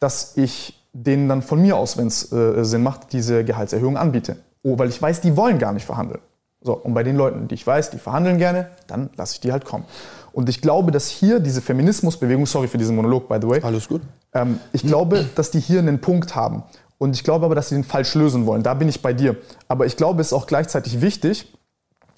dass 0.00 0.36
ich 0.36 0.82
denen 0.92 1.28
dann 1.28 1.42
von 1.42 1.62
mir 1.62 1.76
aus, 1.76 1.96
wenn 1.96 2.08
es 2.08 2.32
äh, 2.32 2.64
Sinn 2.64 2.82
macht, 2.82 3.12
diese 3.12 3.44
Gehaltserhöhung 3.44 3.96
anbiete. 3.96 4.36
Oh, 4.62 4.78
weil 4.78 4.88
ich 4.88 5.00
weiß, 5.00 5.20
die 5.20 5.36
wollen 5.36 5.58
gar 5.58 5.72
nicht 5.72 5.86
verhandeln. 5.86 6.20
So, 6.60 6.74
und 6.74 6.94
bei 6.94 7.02
den 7.02 7.16
Leuten, 7.16 7.48
die 7.48 7.54
ich 7.54 7.66
weiß, 7.66 7.90
die 7.90 7.98
verhandeln 7.98 8.38
gerne, 8.38 8.68
dann 8.86 9.10
lasse 9.16 9.34
ich 9.34 9.40
die 9.40 9.52
halt 9.52 9.64
kommen. 9.64 9.84
Und 10.32 10.48
ich 10.48 10.60
glaube, 10.60 10.92
dass 10.92 11.08
hier 11.08 11.40
diese 11.40 11.60
Feminismusbewegung, 11.60 12.46
sorry 12.46 12.68
für 12.68 12.78
diesen 12.78 12.96
Monolog, 12.96 13.28
by 13.28 13.38
the 13.40 13.48
way. 13.48 13.60
Alles 13.62 13.88
gut. 13.88 14.02
Ähm, 14.34 14.58
ich 14.72 14.82
glaube, 14.82 15.26
dass 15.34 15.50
die 15.50 15.60
hier 15.60 15.78
einen 15.78 16.00
Punkt 16.00 16.34
haben. 16.34 16.62
Und 16.98 17.14
ich 17.14 17.24
glaube 17.24 17.46
aber, 17.46 17.54
dass 17.54 17.68
sie 17.68 17.74
den 17.74 17.84
falsch 17.84 18.14
lösen 18.14 18.46
wollen. 18.46 18.62
Da 18.62 18.74
bin 18.74 18.88
ich 18.88 19.02
bei 19.02 19.12
dir. 19.12 19.36
Aber 19.68 19.86
ich 19.86 19.96
glaube, 19.96 20.20
es 20.20 20.28
ist 20.28 20.32
auch 20.32 20.46
gleichzeitig 20.46 21.00
wichtig, 21.00 21.52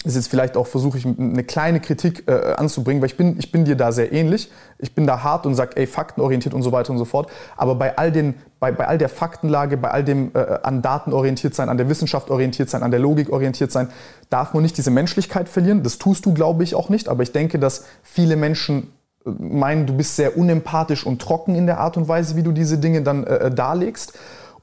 ist 0.05 0.17
jetzt 0.17 0.29
vielleicht 0.29 0.57
auch, 0.57 0.67
versuche 0.67 0.99
ich 0.99 1.07
eine 1.07 1.45
kleine 1.45 1.81
Kritik 1.81 2.29
äh, 2.29 2.55
anzubringen, 2.57 3.01
weil 3.01 3.09
ich 3.09 3.17
bin, 3.17 3.39
ich 3.39 3.51
bin 3.51 3.65
dir 3.65 3.75
da 3.75 3.91
sehr 3.91 4.13
ähnlich. 4.13 4.51
Ich 4.79 4.95
bin 4.95 5.07
da 5.07 5.23
hart 5.23 5.47
und 5.47 5.55
sage, 5.55 5.77
ey, 5.77 5.87
faktenorientiert 5.87 6.53
und 6.55 6.63
so 6.63 6.73
weiter 6.73 6.91
und 6.91 6.99
so 6.99 7.07
fort. 7.07 7.31
Aber 7.57 7.75
bei 7.75 7.97
all, 7.97 8.13
den, 8.13 8.35
bei, 8.61 8.71
bei 8.71 8.87
all 8.87 8.99
der 8.99 9.09
Faktenlage, 9.09 9.79
bei 9.79 9.91
all 9.91 10.05
dem 10.05 10.31
äh, 10.35 10.59
an 10.63 10.83
Daten 10.83 11.15
orientiert 11.15 11.55
sein, 11.55 11.71
an 11.71 11.79
der 11.79 11.89
Wissenschaft 11.89 12.31
orientiert 12.31 12.69
sein, 12.69 12.83
an 12.83 12.91
der 12.91 13.01
Logik 13.01 13.31
orientiert 13.31 13.73
sein, 13.73 13.89
darf 14.29 14.53
man 14.53 14.63
nicht 14.63 14.77
diese 14.77 14.91
Menschlichkeit 14.91 15.49
verlieren. 15.49 15.83
Das 15.83 15.97
tust 15.97 16.27
du, 16.27 16.35
glaube 16.35 16.65
ich, 16.65 16.75
auch 16.75 16.91
nicht. 16.91 17.09
Aber 17.09 17.23
ich 17.23 17.33
denke, 17.33 17.59
dass 17.59 17.87
viele 18.03 18.37
Menschen 18.37 18.93
äh, 19.25 19.31
meinen, 19.31 19.87
du 19.87 19.97
bist 19.97 20.17
sehr 20.17 20.37
unempathisch 20.37 21.07
und 21.07 21.23
trocken 21.23 21.55
in 21.55 21.65
der 21.65 21.81
Art 21.81 21.97
und 21.97 22.09
Weise, 22.09 22.37
wie 22.37 22.43
du 22.43 22.53
diese 22.53 22.77
Dinge 22.77 23.01
dann 23.01 23.25
äh, 23.25 23.47
äh 23.47 23.51
darlegst. 23.51 24.13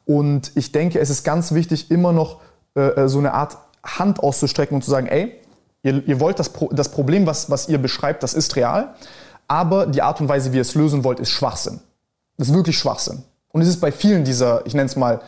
Und 0.05 0.51
ich 0.53 0.71
denke, 0.71 0.99
es 0.99 1.09
ist 1.09 1.23
ganz 1.23 1.51
wichtig, 1.51 1.89
immer 1.89 2.13
noch 2.13 2.41
äh, 2.75 3.07
so 3.07 3.17
eine 3.17 3.33
Art 3.33 3.57
Hand 3.83 4.19
auszustrecken 4.19 4.75
und 4.75 4.83
zu 4.83 4.91
sagen, 4.91 5.07
ey, 5.07 5.35
ihr, 5.83 6.07
ihr 6.07 6.19
wollt 6.19 6.39
das, 6.39 6.49
Pro 6.49 6.69
das 6.71 6.89
Problem, 6.89 7.25
was, 7.25 7.49
was 7.49 7.69
ihr 7.69 7.77
beschreibt, 7.77 8.23
das 8.23 8.33
ist 8.33 8.55
real, 8.55 8.93
aber 9.47 9.85
die 9.85 10.01
Art 10.01 10.21
und 10.21 10.29
Weise, 10.29 10.53
wie 10.53 10.57
ihr 10.57 10.61
es 10.61 10.75
lösen 10.75 11.03
wollt, 11.03 11.19
ist 11.19 11.29
Schwachsinn. 11.29 11.79
Das 12.37 12.47
ist 12.47 12.53
wirklich 12.53 12.77
Schwachsinn. 12.77 13.23
Und 13.49 13.61
es 13.61 13.67
ist 13.67 13.81
bei 13.81 13.91
vielen 13.91 14.23
dieser, 14.23 14.65
ich 14.65 14.73
nenne 14.73 14.85
es 14.85 14.95
mal, 14.95 15.21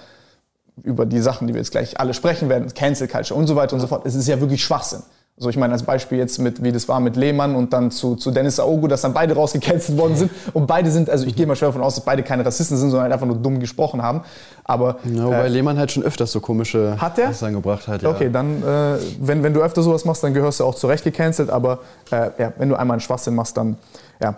über 0.82 1.06
die 1.06 1.20
Sachen, 1.20 1.48
die 1.48 1.54
wir 1.54 1.62
jetzt 1.62 1.72
gleich 1.72 2.00
alle 2.00 2.14
sprechen 2.14 2.50
werden, 2.50 2.74
Cancel 2.74 3.08
Culture 3.08 3.40
und 3.40 3.48
so 3.48 3.56
weiter 3.56 3.74
und 3.76 3.80
so 3.80 3.88
fort, 3.88 4.06
es 4.06 4.16
ist 4.16 4.28
ja 4.28 4.40
wirklich 4.40 4.64
Schwachsinn. 4.64 5.04
Also 5.36 5.50
ich 5.50 5.58
meine 5.58 5.74
als 5.74 5.82
Beispiel 5.82 6.20
jetzt 6.20 6.38
mit, 6.38 6.64
wie 6.64 6.72
das 6.72 6.88
war 6.88 7.00
mit 7.00 7.16
Lehmann 7.16 7.56
und 7.56 7.74
dann 7.74 7.90
zu, 7.90 8.16
zu 8.16 8.30
Dennis 8.30 8.60
Aogo, 8.60 8.88
dass 8.88 9.02
dann 9.02 9.14
beide 9.14 9.34
rausgecancelt 9.34 9.98
worden 9.98 10.16
sind. 10.16 10.32
Und 10.54 10.68
beide 10.68 10.92
sind, 10.92 11.10
also 11.10 11.26
ich 11.26 11.36
gehe 11.36 11.48
mal 11.48 11.56
schwer 11.56 11.70
davon 11.70 11.82
aus, 11.82 11.96
dass 11.96 12.06
beide 12.06 12.22
keine 12.22 12.46
Rassisten 12.46 12.78
sind, 12.78 12.92
sondern 12.92 13.06
halt 13.06 13.14
einfach 13.14 13.26
nur 13.26 13.38
dumm 13.38 13.60
gesprochen 13.60 14.04
haben. 14.04 14.22
Aber, 14.64 14.98
ja, 15.12 15.26
wobei 15.26 15.46
äh, 15.46 15.48
Lehmann 15.48 15.80
halt 15.80 15.92
schon 15.92 16.04
öfters 16.04 16.32
so 16.32 16.40
komische 16.40 16.98
hat 17.02 17.18
der? 17.18 17.30
Aussagen 17.30 17.56
gebracht 17.56 17.88
hat. 17.88 18.04
Ja. 18.04 18.12
Okay, 18.12 18.30
dann, 18.32 18.62
äh, 18.62 18.98
wenn, 19.20 19.42
wenn 19.42 19.56
du 19.56 19.62
öfter 19.62 19.82
sowas 19.82 20.06
machst, 20.06 20.24
dann 20.24 20.36
gehörst 20.36 20.60
du 20.60 20.66
auch 20.66 20.76
zurecht 20.76 21.04
gecancelt. 21.04 21.50
Aber 21.50 21.80
äh, 22.12 22.30
ja, 22.38 22.54
wenn 22.60 22.70
du 22.70 22.76
einmal 22.76 22.96
einen 22.96 23.02
Schwachsinn 23.02 23.34
machst, 23.34 23.58
dann, 23.58 23.78
ja. 24.22 24.36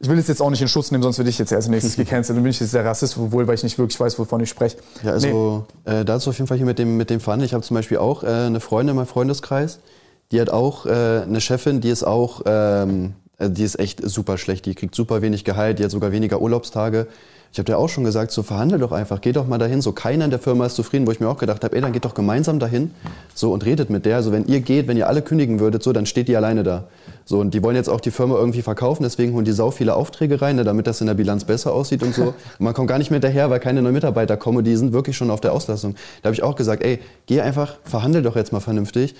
Ich 0.00 0.08
will 0.08 0.18
es 0.18 0.26
jetzt 0.26 0.42
auch 0.42 0.50
nicht 0.50 0.62
in 0.62 0.66
Schutz 0.66 0.90
nehmen, 0.90 1.02
sonst 1.02 1.18
würde 1.18 1.30
ich 1.30 1.38
jetzt 1.38 1.52
als 1.52 1.68
nächstes 1.68 1.94
gecancelt. 1.96 2.36
Dann 2.36 2.42
bin 2.42 2.50
ich 2.50 2.58
jetzt 2.58 2.72
der 2.72 2.86
Rassist, 2.86 3.18
obwohl, 3.18 3.46
weil 3.46 3.54
ich 3.54 3.62
nicht 3.62 3.78
wirklich 3.78 4.00
weiß, 4.00 4.18
wovon 4.18 4.40
ich 4.40 4.48
spreche. 4.48 4.78
Ja, 5.04 5.12
also 5.12 5.66
nee. 5.86 5.92
äh, 5.92 6.04
dazu 6.06 6.30
auf 6.30 6.38
jeden 6.38 6.48
Fall 6.48 6.56
hier 6.56 6.66
mit 6.66 6.78
dem, 6.78 6.96
mit 6.96 7.10
dem 7.10 7.20
Fun. 7.20 7.40
Ich 7.42 7.52
habe 7.52 7.62
zum 7.62 7.74
Beispiel 7.74 7.98
auch 7.98 8.24
äh, 8.24 8.26
eine 8.26 8.60
Freundin 8.60 8.94
in 8.94 8.96
meinem 8.96 9.06
Freundeskreis, 9.06 9.78
die 10.32 10.40
hat 10.40 10.50
auch 10.50 10.86
äh, 10.86 10.90
eine 10.90 11.40
Chefin, 11.40 11.80
die 11.80 11.90
ist 11.90 12.02
auch, 12.02 12.42
ähm, 12.46 13.12
äh, 13.38 13.50
die 13.50 13.62
ist 13.62 13.78
echt 13.78 14.00
super 14.02 14.38
schlecht. 14.38 14.66
Die 14.66 14.74
kriegt 14.74 14.94
super 14.94 15.22
wenig 15.22 15.44
Gehalt, 15.44 15.78
die 15.78 15.84
hat 15.84 15.90
sogar 15.90 16.10
weniger 16.10 16.40
Urlaubstage. 16.40 17.06
Ich 17.52 17.58
habe 17.58 17.66
dir 17.66 17.76
auch 17.76 17.90
schon 17.90 18.02
gesagt, 18.02 18.32
so 18.32 18.42
verhandel 18.42 18.78
doch 18.78 18.92
einfach, 18.92 19.20
geh 19.20 19.32
doch 19.32 19.46
mal 19.46 19.58
dahin. 19.58 19.82
So 19.82 19.92
keiner 19.92 20.24
in 20.24 20.30
der 20.30 20.40
Firma 20.40 20.64
ist 20.64 20.74
zufrieden, 20.74 21.06
wo 21.06 21.10
ich 21.12 21.20
mir 21.20 21.28
auch 21.28 21.36
gedacht 21.36 21.62
habe, 21.62 21.76
ey, 21.76 21.82
dann 21.82 21.92
geht 21.92 22.06
doch 22.06 22.14
gemeinsam 22.14 22.58
dahin, 22.58 22.92
so 23.34 23.52
und 23.52 23.66
redet 23.66 23.90
mit 23.90 24.06
der. 24.06 24.16
Also 24.16 24.32
wenn 24.32 24.46
ihr 24.46 24.60
geht, 24.60 24.88
wenn 24.88 24.96
ihr 24.96 25.06
alle 25.06 25.20
kündigen 25.20 25.60
würdet, 25.60 25.82
so, 25.82 25.92
dann 25.92 26.06
steht 26.06 26.28
die 26.28 26.36
alleine 26.36 26.62
da. 26.62 26.84
So 27.24 27.38
und 27.40 27.54
die 27.54 27.62
wollen 27.62 27.76
jetzt 27.76 27.88
auch 27.88 28.00
die 28.00 28.10
Firma 28.10 28.36
irgendwie 28.36 28.62
verkaufen, 28.62 29.02
deswegen 29.02 29.34
holen 29.34 29.44
die 29.44 29.52
sau 29.52 29.70
viele 29.70 29.94
Aufträge 29.94 30.40
rein, 30.40 30.56
ne, 30.56 30.64
damit 30.64 30.86
das 30.86 31.00
in 31.00 31.06
der 31.06 31.14
Bilanz 31.14 31.44
besser 31.44 31.72
aussieht 31.72 32.02
und 32.02 32.14
so. 32.14 32.22
Und 32.58 32.64
man 32.64 32.74
kommt 32.74 32.88
gar 32.88 32.98
nicht 32.98 33.10
mehr 33.10 33.18
hinterher, 33.18 33.50
weil 33.50 33.60
keine 33.60 33.82
neuen 33.82 33.94
Mitarbeiter 33.94 34.36
kommen, 34.36 34.64
die 34.64 34.76
sind 34.76 34.92
wirklich 34.92 35.16
schon 35.16 35.30
auf 35.30 35.40
der 35.40 35.52
Auslassung. 35.52 35.94
Da 36.22 36.28
habe 36.28 36.34
ich 36.34 36.42
auch 36.42 36.56
gesagt, 36.56 36.82
ey, 36.82 36.98
geh 37.26 37.40
einfach, 37.40 37.76
verhandel 37.84 38.22
doch 38.22 38.36
jetzt 38.36 38.52
mal 38.52 38.60
vernünftig. 38.60 39.14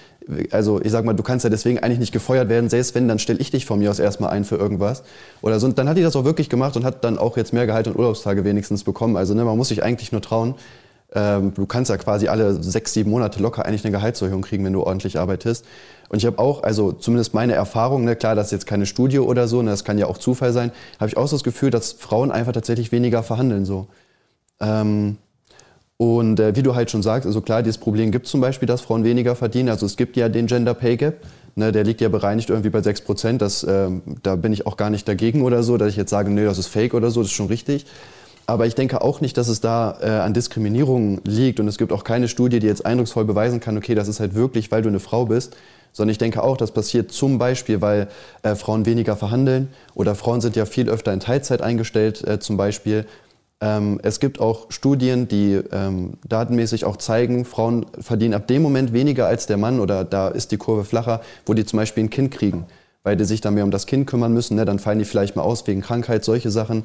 Also 0.50 0.80
ich 0.80 0.92
sag 0.92 1.04
mal, 1.04 1.14
du 1.14 1.22
kannst 1.22 1.44
ja 1.44 1.50
deswegen 1.50 1.78
eigentlich 1.80 1.98
nicht 1.98 2.12
gefeuert 2.12 2.48
werden, 2.48 2.70
selbst 2.70 2.94
wenn, 2.94 3.08
dann 3.08 3.18
stelle 3.18 3.40
ich 3.40 3.50
dich 3.50 3.66
von 3.66 3.78
mir 3.78 3.90
aus 3.90 3.98
erstmal 3.98 4.30
ein 4.30 4.44
für 4.44 4.56
irgendwas. 4.56 5.02
Oder 5.40 5.58
so. 5.58 5.66
Und 5.66 5.78
dann 5.78 5.88
hat 5.88 5.96
die 5.96 6.02
das 6.02 6.14
auch 6.16 6.24
wirklich 6.24 6.48
gemacht 6.48 6.76
und 6.76 6.84
hat 6.84 7.04
dann 7.04 7.18
auch 7.18 7.36
jetzt 7.36 7.52
mehr 7.52 7.66
Gehalt 7.66 7.88
und 7.88 7.96
Urlaubstage 7.96 8.44
wenigstens 8.44 8.84
bekommen 8.84 9.02
bekommen. 9.02 9.16
Also 9.16 9.34
ne, 9.34 9.44
man 9.44 9.56
muss 9.56 9.68
sich 9.68 9.82
eigentlich 9.82 10.12
nur 10.12 10.20
trauen. 10.20 10.54
Ähm, 11.14 11.52
du 11.54 11.66
kannst 11.66 11.90
ja 11.90 11.96
quasi 11.98 12.28
alle 12.28 12.62
sechs, 12.62 12.92
sieben 12.94 13.10
Monate 13.10 13.42
locker 13.42 13.66
eigentlich 13.66 13.84
eine 13.84 13.92
Gehaltserhöhung 13.92 14.42
kriegen, 14.42 14.64
wenn 14.64 14.72
du 14.72 14.82
ordentlich 14.82 15.18
arbeitest. 15.18 15.64
Und 16.08 16.18
ich 16.18 16.26
habe 16.26 16.38
auch, 16.38 16.62
also 16.62 16.92
zumindest 16.92 17.34
meine 17.34 17.54
Erfahrung, 17.54 18.04
ne, 18.04 18.16
klar, 18.16 18.34
das 18.34 18.46
ist 18.46 18.52
jetzt 18.52 18.66
keine 18.66 18.86
Studie 18.86 19.18
oder 19.18 19.48
so, 19.48 19.62
ne, 19.62 19.70
das 19.70 19.84
kann 19.84 19.98
ja 19.98 20.06
auch 20.06 20.18
Zufall 20.18 20.52
sein, 20.52 20.72
habe 21.00 21.08
ich 21.08 21.16
auch 21.16 21.26
so 21.28 21.36
das 21.36 21.44
Gefühl, 21.44 21.70
dass 21.70 21.92
Frauen 21.92 22.30
einfach 22.32 22.52
tatsächlich 22.52 22.92
weniger 22.92 23.22
verhandeln 23.22 23.64
so. 23.64 23.86
Ähm, 24.60 25.16
Und 25.98 26.40
äh, 26.40 26.56
wie 26.56 26.62
du 26.62 26.74
halt 26.74 26.90
schon 26.90 27.02
sagst, 27.02 27.26
also 27.26 27.40
klar, 27.40 27.62
dieses 27.62 27.78
Problem 27.78 28.10
gibt 28.10 28.26
zum 28.26 28.40
Beispiel, 28.40 28.66
dass 28.66 28.80
Frauen 28.80 29.04
weniger 29.04 29.36
verdienen. 29.36 29.68
Also 29.68 29.86
es 29.86 29.96
gibt 29.96 30.16
ja 30.16 30.28
den 30.28 30.46
Gender 30.46 30.74
Pay 30.74 30.96
Gap. 30.96 31.16
Ne, 31.54 31.70
der 31.70 31.84
liegt 31.84 32.00
ja 32.00 32.08
bereinigt 32.08 32.50
irgendwie 32.50 32.70
bei 32.70 32.82
6 32.82 33.02
Prozent. 33.02 33.42
äh, 33.42 33.88
da 34.22 34.36
bin 34.36 34.52
ich 34.52 34.66
auch 34.66 34.76
gar 34.76 34.90
nicht 34.90 35.06
dagegen 35.06 35.42
oder 35.42 35.62
so, 35.62 35.76
dass 35.76 35.90
ich 35.90 35.96
jetzt 35.96 36.10
sage, 36.10 36.30
nee, 36.30 36.44
das 36.44 36.58
ist 36.58 36.68
fake 36.68 36.94
oder 36.94 37.10
so, 37.10 37.20
das 37.20 37.30
ist 37.30 37.36
schon 37.36 37.46
richtig. 37.48 37.86
Aber 38.46 38.66
ich 38.66 38.74
denke 38.74 39.02
auch 39.02 39.20
nicht, 39.20 39.36
dass 39.36 39.48
es 39.48 39.60
da 39.60 39.98
äh, 40.00 40.08
an 40.08 40.34
Diskriminierung 40.34 41.20
liegt. 41.24 41.60
Und 41.60 41.68
es 41.68 41.78
gibt 41.78 41.92
auch 41.92 42.04
keine 42.04 42.28
Studie, 42.28 42.58
die 42.58 42.66
jetzt 42.66 42.84
eindrucksvoll 42.84 43.24
beweisen 43.24 43.60
kann, 43.60 43.76
okay, 43.76 43.94
das 43.94 44.08
ist 44.08 44.20
halt 44.20 44.34
wirklich, 44.34 44.70
weil 44.70 44.82
du 44.82 44.88
eine 44.88 45.00
Frau 45.00 45.26
bist. 45.26 45.56
Sondern 45.92 46.12
ich 46.12 46.18
denke 46.18 46.42
auch, 46.42 46.56
das 46.56 46.70
passiert 46.70 47.12
zum 47.12 47.38
Beispiel, 47.38 47.80
weil 47.80 48.08
äh, 48.42 48.54
Frauen 48.54 48.86
weniger 48.86 49.14
verhandeln 49.14 49.68
oder 49.94 50.14
Frauen 50.14 50.40
sind 50.40 50.56
ja 50.56 50.64
viel 50.64 50.88
öfter 50.88 51.12
in 51.12 51.20
Teilzeit 51.20 51.60
eingestellt 51.60 52.26
äh, 52.26 52.40
zum 52.40 52.56
Beispiel. 52.56 53.06
Ähm, 53.62 54.00
es 54.02 54.18
gibt 54.18 54.40
auch 54.40 54.66
Studien, 54.70 55.28
die 55.28 55.60
ähm, 55.70 56.14
datenmäßig 56.26 56.84
auch 56.84 56.96
zeigen, 56.96 57.44
Frauen 57.44 57.86
verdienen 58.00 58.34
ab 58.34 58.48
dem 58.48 58.60
Moment 58.60 58.92
weniger 58.92 59.26
als 59.26 59.46
der 59.46 59.56
Mann 59.56 59.78
oder 59.78 60.02
da 60.02 60.28
ist 60.28 60.50
die 60.50 60.56
Kurve 60.56 60.84
flacher, 60.84 61.20
wo 61.46 61.54
die 61.54 61.64
zum 61.64 61.76
Beispiel 61.76 62.04
ein 62.04 62.10
Kind 62.10 62.32
kriegen, 62.32 62.66
weil 63.04 63.16
die 63.16 63.24
sich 63.24 63.40
dann 63.40 63.54
mehr 63.54 63.64
um 63.64 63.70
das 63.70 63.86
Kind 63.86 64.08
kümmern 64.08 64.32
müssen. 64.32 64.56
Ne? 64.56 64.64
Dann 64.64 64.80
fallen 64.80 64.98
die 64.98 65.04
vielleicht 65.04 65.36
mal 65.36 65.42
aus 65.42 65.64
wegen 65.68 65.80
Krankheit, 65.80 66.24
solche 66.24 66.50
Sachen. 66.50 66.84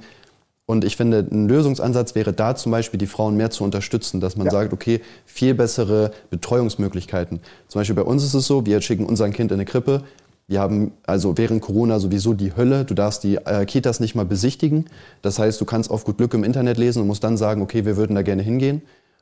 Und 0.67 0.83
ich 0.83 0.97
finde, 0.97 1.25
ein 1.31 1.47
Lösungsansatz 1.47 2.13
wäre 2.13 2.33
da 2.33 2.53
zum 2.53 2.73
Beispiel, 2.73 2.97
die 2.97 3.07
Frauen 3.07 3.37
mehr 3.37 3.49
zu 3.49 3.63
unterstützen, 3.63 4.19
dass 4.19 4.35
man 4.35 4.47
ja. 4.47 4.51
sagt, 4.51 4.73
okay, 4.73 4.99
viel 5.25 5.53
bessere 5.55 6.11
Betreuungsmöglichkeiten. 6.29 7.39
Zum 7.69 7.79
Beispiel 7.79 7.95
bei 7.95 8.01
uns 8.01 8.23
ist 8.25 8.33
es 8.33 8.47
so, 8.47 8.65
wir 8.65 8.81
schicken 8.81 9.05
unser 9.05 9.29
Kind 9.29 9.51
in 9.51 9.55
eine 9.55 9.65
Krippe. 9.65 10.03
Wir 10.45 10.59
haben 10.59 10.91
also 11.05 11.37
während 11.37 11.61
Corona 11.61 11.99
sowieso 11.99 12.33
die 12.33 12.53
Hölle. 12.53 12.83
Du 12.83 12.95
darfst 12.95 13.23
die 13.23 13.37
äh, 13.37 13.65
Kitas 13.65 14.01
nicht 14.01 14.13
mal 14.13 14.25
besichtigen. 14.25 14.89
Das 15.21 15.39
heißt, 15.39 15.59
du 15.61 15.63
kannst 15.63 15.89
auf 15.89 16.03
gut 16.03 16.17
Glück 16.17 16.33
im 16.33 16.43
Internet 16.43 16.77
lesen 16.77 17.01
und 17.01 17.07
musst 17.07 17.23
dann 17.23 17.37
sagen, 17.37 17.61
okay, 17.61 17.85
wir 17.85 17.95
würden 17.95 18.15
da 18.15 18.21
gerne 18.21 18.43
hingehen. 18.43 18.81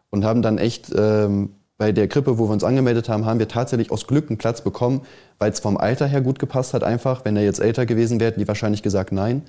Und 0.10 0.25
haben 0.25 0.42
dann 0.42 0.58
echt 0.58 0.92
ähm, 0.98 1.52
bei 1.78 1.92
der 1.92 2.08
Krippe, 2.08 2.40
wo 2.40 2.48
wir 2.48 2.54
uns 2.54 2.64
angemeldet 2.64 3.08
haben, 3.08 3.25
haben 3.25 3.38
wir 3.38 3.48
tatsächlich 3.48 3.92
aus 3.92 4.08
Glück 4.08 4.30
einen 4.30 4.40
Platz 4.40 4.62
bekommen, 4.62 5.02
weil 5.38 5.52
es 5.52 5.60
vom 5.60 5.78
Alter 5.78 6.08
her 6.08 6.22
gut 6.22 6.40
gepasst 6.40 6.74
hat 6.74 6.84
einfach. 6.84 7.24
Wenn 7.24 7.38
er 7.38 7.44
jetzt 7.44 7.60
älter 7.60 7.86
gewesen 7.86 8.20
wäre, 8.20 8.32
hätten 8.32 8.40
die 8.40 8.48
wahrscheinlich 8.48 8.82
gesagt 8.82 9.12
nein. 9.12 9.44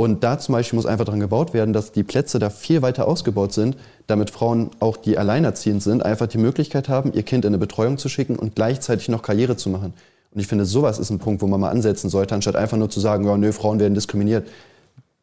Und 0.00 0.24
da 0.24 0.38
zum 0.38 0.54
Beispiel 0.54 0.78
muss 0.78 0.86
einfach 0.86 1.04
daran 1.04 1.20
gebaut 1.20 1.52
werden, 1.52 1.74
dass 1.74 1.92
die 1.92 2.04
Plätze 2.04 2.38
da 2.38 2.48
viel 2.48 2.80
weiter 2.80 3.06
ausgebaut 3.06 3.52
sind, 3.52 3.76
damit 4.06 4.30
Frauen, 4.30 4.70
auch 4.80 4.96
die 4.96 5.18
alleinerziehend 5.18 5.82
sind, 5.82 6.02
einfach 6.02 6.26
die 6.26 6.38
Möglichkeit 6.38 6.88
haben, 6.88 7.12
ihr 7.12 7.22
Kind 7.22 7.44
in 7.44 7.50
eine 7.50 7.58
Betreuung 7.58 7.98
zu 7.98 8.08
schicken 8.08 8.36
und 8.36 8.54
gleichzeitig 8.54 9.10
noch 9.10 9.20
Karriere 9.20 9.58
zu 9.58 9.68
machen. 9.68 9.92
Und 10.30 10.40
ich 10.40 10.46
finde, 10.46 10.64
sowas 10.64 10.98
ist 10.98 11.10
ein 11.10 11.18
Punkt, 11.18 11.42
wo 11.42 11.46
man 11.46 11.60
mal 11.60 11.68
ansetzen 11.68 12.08
sollte, 12.08 12.34
anstatt 12.34 12.56
einfach 12.56 12.78
nur 12.78 12.88
zu 12.88 12.98
sagen, 12.98 13.26
ja, 13.26 13.36
nö, 13.36 13.52
Frauen 13.52 13.78
werden 13.78 13.92
diskriminiert. 13.92 14.48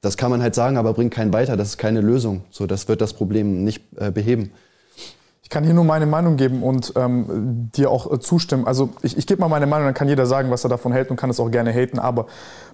Das 0.02 0.16
kann 0.16 0.30
man 0.30 0.44
halt 0.44 0.54
sagen, 0.54 0.78
aber 0.78 0.94
bringt 0.94 1.12
keinen 1.12 1.34
weiter. 1.34 1.58
Das 1.58 1.70
ist 1.70 1.78
keine 1.80 2.02
Lösung. 2.02 2.44
So, 2.52 2.68
das 2.68 2.88
wird 2.88 3.02
das 3.02 3.14
Problem 3.14 3.64
nicht 3.64 3.82
äh, 3.96 4.12
beheben. 4.12 4.52
Ich 5.48 5.50
kann 5.50 5.64
hier 5.64 5.74
nur 5.74 5.86
meine 5.86 6.06
Meinung 6.06 6.36
geben 6.36 6.62
und 6.62 6.92
ähm, 6.98 7.70
dir 7.74 7.90
auch 7.90 8.12
äh, 8.12 8.20
zustimmen. 8.20 8.68
Also 8.68 8.90
ich, 9.02 9.18
ich 9.18 9.26
gebe 9.28 9.40
mal 9.40 9.48
meine 9.48 9.66
Meinung, 9.66 9.86
dann 9.86 9.94
kann 9.94 10.10
jeder 10.10 10.26
sagen, 10.26 10.52
was 10.52 10.66
er 10.66 10.70
davon 10.70 10.92
hält 10.92 11.10
und 11.10 11.16
kann 11.16 11.30
es 11.30 11.40
auch 11.40 11.50
gerne 11.50 11.72
haten. 11.72 12.00
Aber 12.00 12.26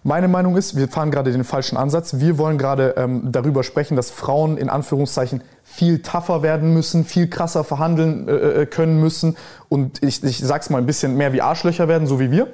meine 0.02 0.28
Meinung 0.28 0.58
ist, 0.58 0.76
wir 0.76 0.88
fahren 0.88 1.12
gerade 1.12 1.32
den 1.32 1.44
falschen 1.44 1.78
Ansatz. 1.78 2.16
Wir 2.18 2.40
wollen 2.40 2.58
gerade 2.58 2.96
ähm, 2.98 3.32
darüber 3.32 3.62
sprechen, 3.62 3.96
dass 3.96 4.10
Frauen 4.10 4.58
in 4.58 4.72
Anführungszeichen 4.72 5.44
viel 5.64 6.02
tougher 6.02 6.42
werden 6.42 6.74
müssen, 6.74 7.06
viel 7.06 7.28
krasser 7.28 7.64
verhandeln 7.64 8.28
äh, 8.28 8.32
äh 8.32 8.66
können 8.66 9.00
müssen 9.00 9.38
und 9.70 10.02
ich, 10.02 10.24
ich 10.24 10.40
sag's 10.40 10.72
mal 10.72 10.80
ein 10.80 10.88
bisschen 10.88 11.16
mehr 11.16 11.32
wie 11.32 11.44
Arschlöcher 11.44 11.88
werden, 11.88 12.08
so 12.08 12.20
wie 12.20 12.32
wir. 12.32 12.48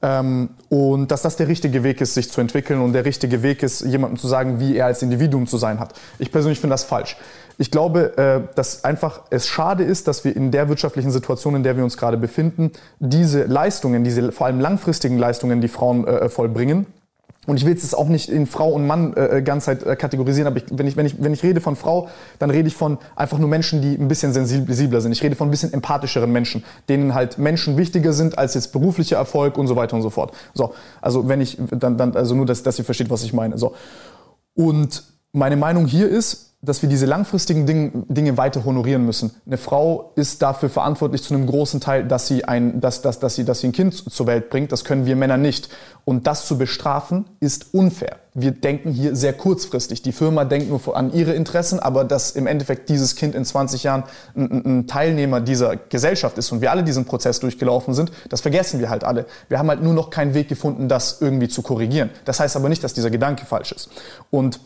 Ähm, 0.00 0.50
und 0.68 1.10
dass 1.10 1.22
das 1.22 1.34
der 1.36 1.48
richtige 1.48 1.82
Weg 1.82 2.00
ist, 2.00 2.14
sich 2.14 2.30
zu 2.30 2.40
entwickeln 2.40 2.80
und 2.80 2.92
der 2.92 3.04
richtige 3.04 3.42
Weg 3.42 3.64
ist, 3.64 3.80
jemandem 3.80 4.18
zu 4.18 4.28
sagen, 4.28 4.60
wie 4.60 4.76
er 4.76 4.86
als 4.86 5.02
Individuum 5.02 5.48
zu 5.48 5.56
sein 5.56 5.80
hat. 5.80 5.94
Ich 6.20 6.30
persönlich 6.30 6.60
finde 6.60 6.74
das 6.74 6.84
falsch. 6.84 7.16
Ich 7.58 7.70
glaube, 7.70 8.16
äh, 8.18 8.54
dass 8.54 8.84
einfach 8.84 9.22
es 9.30 9.48
schade 9.48 9.82
ist, 9.82 10.08
dass 10.08 10.24
wir 10.24 10.36
in 10.36 10.50
der 10.50 10.68
wirtschaftlichen 10.68 11.10
Situation, 11.10 11.54
in 11.54 11.62
der 11.62 11.76
wir 11.76 11.84
uns 11.84 11.96
gerade 11.96 12.16
befinden, 12.16 12.72
diese 12.98 13.44
Leistungen, 13.44 14.04
diese 14.04 14.30
vor 14.32 14.46
allem 14.46 14.60
langfristigen 14.60 15.18
Leistungen, 15.18 15.60
die 15.60 15.68
Frauen 15.68 16.06
äh, 16.06 16.28
vollbringen, 16.28 16.86
und 17.46 17.56
ich 17.56 17.64
will 17.64 17.74
es 17.74 17.94
auch 17.94 18.08
nicht 18.08 18.28
in 18.28 18.46
Frau 18.46 18.72
und 18.72 18.86
Mann 18.86 19.14
äh, 19.14 19.40
ganz 19.42 19.68
halt 19.68 19.84
äh, 19.84 19.94
kategorisieren, 19.94 20.48
aber 20.48 20.56
ich, 20.56 20.64
wenn, 20.70 20.86
ich, 20.86 20.96
wenn, 20.96 21.06
ich, 21.06 21.22
wenn 21.22 21.32
ich 21.32 21.42
rede 21.42 21.60
von 21.60 21.76
Frau, 21.76 22.08
dann 22.38 22.50
rede 22.50 22.68
ich 22.68 22.74
von 22.74 22.98
einfach 23.14 23.38
nur 23.38 23.48
Menschen, 23.48 23.80
die 23.80 23.94
ein 23.94 24.08
bisschen 24.08 24.32
sensibler 24.32 25.00
sind. 25.00 25.12
Ich 25.12 25.22
rede 25.22 25.36
von 25.36 25.48
ein 25.48 25.50
bisschen 25.52 25.72
empathischeren 25.72 26.30
Menschen, 26.30 26.64
denen 26.88 27.14
halt 27.14 27.38
Menschen 27.38 27.76
wichtiger 27.76 28.12
sind 28.12 28.36
als 28.36 28.54
jetzt 28.54 28.72
beruflicher 28.72 29.16
Erfolg 29.16 29.58
und 29.58 29.68
so 29.68 29.76
weiter 29.76 29.94
und 29.94 30.02
so 30.02 30.10
fort. 30.10 30.32
So, 30.54 30.74
also 31.00 31.28
wenn 31.28 31.40
ich, 31.40 31.56
dann, 31.70 31.96
dann 31.96 32.16
also 32.16 32.34
nur, 32.34 32.46
dass, 32.46 32.64
dass 32.64 32.78
ihr 32.78 32.84
versteht, 32.84 33.10
was 33.10 33.22
ich 33.22 33.32
meine. 33.32 33.58
So. 33.58 33.74
Und 34.54 35.04
meine 35.32 35.56
Meinung 35.56 35.86
hier 35.86 36.08
ist, 36.08 36.55
dass 36.66 36.82
wir 36.82 36.88
diese 36.88 37.06
langfristigen 37.06 38.04
Dinge 38.08 38.36
weiter 38.36 38.64
honorieren 38.64 39.06
müssen. 39.06 39.30
Eine 39.46 39.56
Frau 39.56 40.12
ist 40.16 40.42
dafür 40.42 40.68
verantwortlich 40.68 41.22
zu 41.22 41.34
einem 41.34 41.46
großen 41.46 41.80
Teil, 41.80 42.06
dass 42.06 42.26
sie 42.26 42.44
ein, 42.44 42.80
dass, 42.80 43.02
dass, 43.02 43.18
dass 43.18 43.36
sie, 43.36 43.44
dass 43.44 43.60
sie 43.60 43.68
ein 43.68 43.72
Kind 43.72 43.94
zur 43.94 44.26
Welt 44.26 44.50
bringt. 44.50 44.72
Das 44.72 44.84
können 44.84 45.06
wir 45.06 45.16
Männer 45.16 45.36
nicht. 45.36 45.68
Und 46.04 46.26
das 46.26 46.46
zu 46.46 46.58
bestrafen 46.58 47.24
ist 47.40 47.74
unfair. 47.74 48.16
Wir 48.34 48.50
denken 48.50 48.92
hier 48.92 49.16
sehr 49.16 49.32
kurzfristig. 49.32 50.02
Die 50.02 50.12
Firma 50.12 50.44
denkt 50.44 50.68
nur 50.68 50.96
an 50.96 51.12
ihre 51.12 51.32
Interessen, 51.32 51.80
aber 51.80 52.04
dass 52.04 52.32
im 52.32 52.46
Endeffekt 52.46 52.88
dieses 52.88 53.16
Kind 53.16 53.34
in 53.34 53.44
20 53.44 53.82
Jahren 53.82 54.04
ein, 54.36 54.64
ein 54.64 54.86
Teilnehmer 54.86 55.40
dieser 55.40 55.76
Gesellschaft 55.76 56.36
ist 56.36 56.52
und 56.52 56.60
wir 56.60 56.70
alle 56.70 56.84
diesen 56.84 57.06
Prozess 57.06 57.40
durchgelaufen 57.40 57.94
sind, 57.94 58.12
das 58.28 58.40
vergessen 58.40 58.78
wir 58.80 58.90
halt 58.90 59.04
alle. 59.04 59.26
Wir 59.48 59.58
haben 59.58 59.68
halt 59.68 59.82
nur 59.82 59.94
noch 59.94 60.10
keinen 60.10 60.34
Weg 60.34 60.48
gefunden, 60.48 60.88
das 60.88 61.20
irgendwie 61.20 61.48
zu 61.48 61.62
korrigieren. 61.62 62.10
Das 62.24 62.40
heißt 62.40 62.56
aber 62.56 62.68
nicht, 62.68 62.84
dass 62.84 62.92
dieser 62.92 63.10
Gedanke 63.10 63.46
falsch 63.46 63.72
ist. 63.72 63.88
Und 64.30 64.60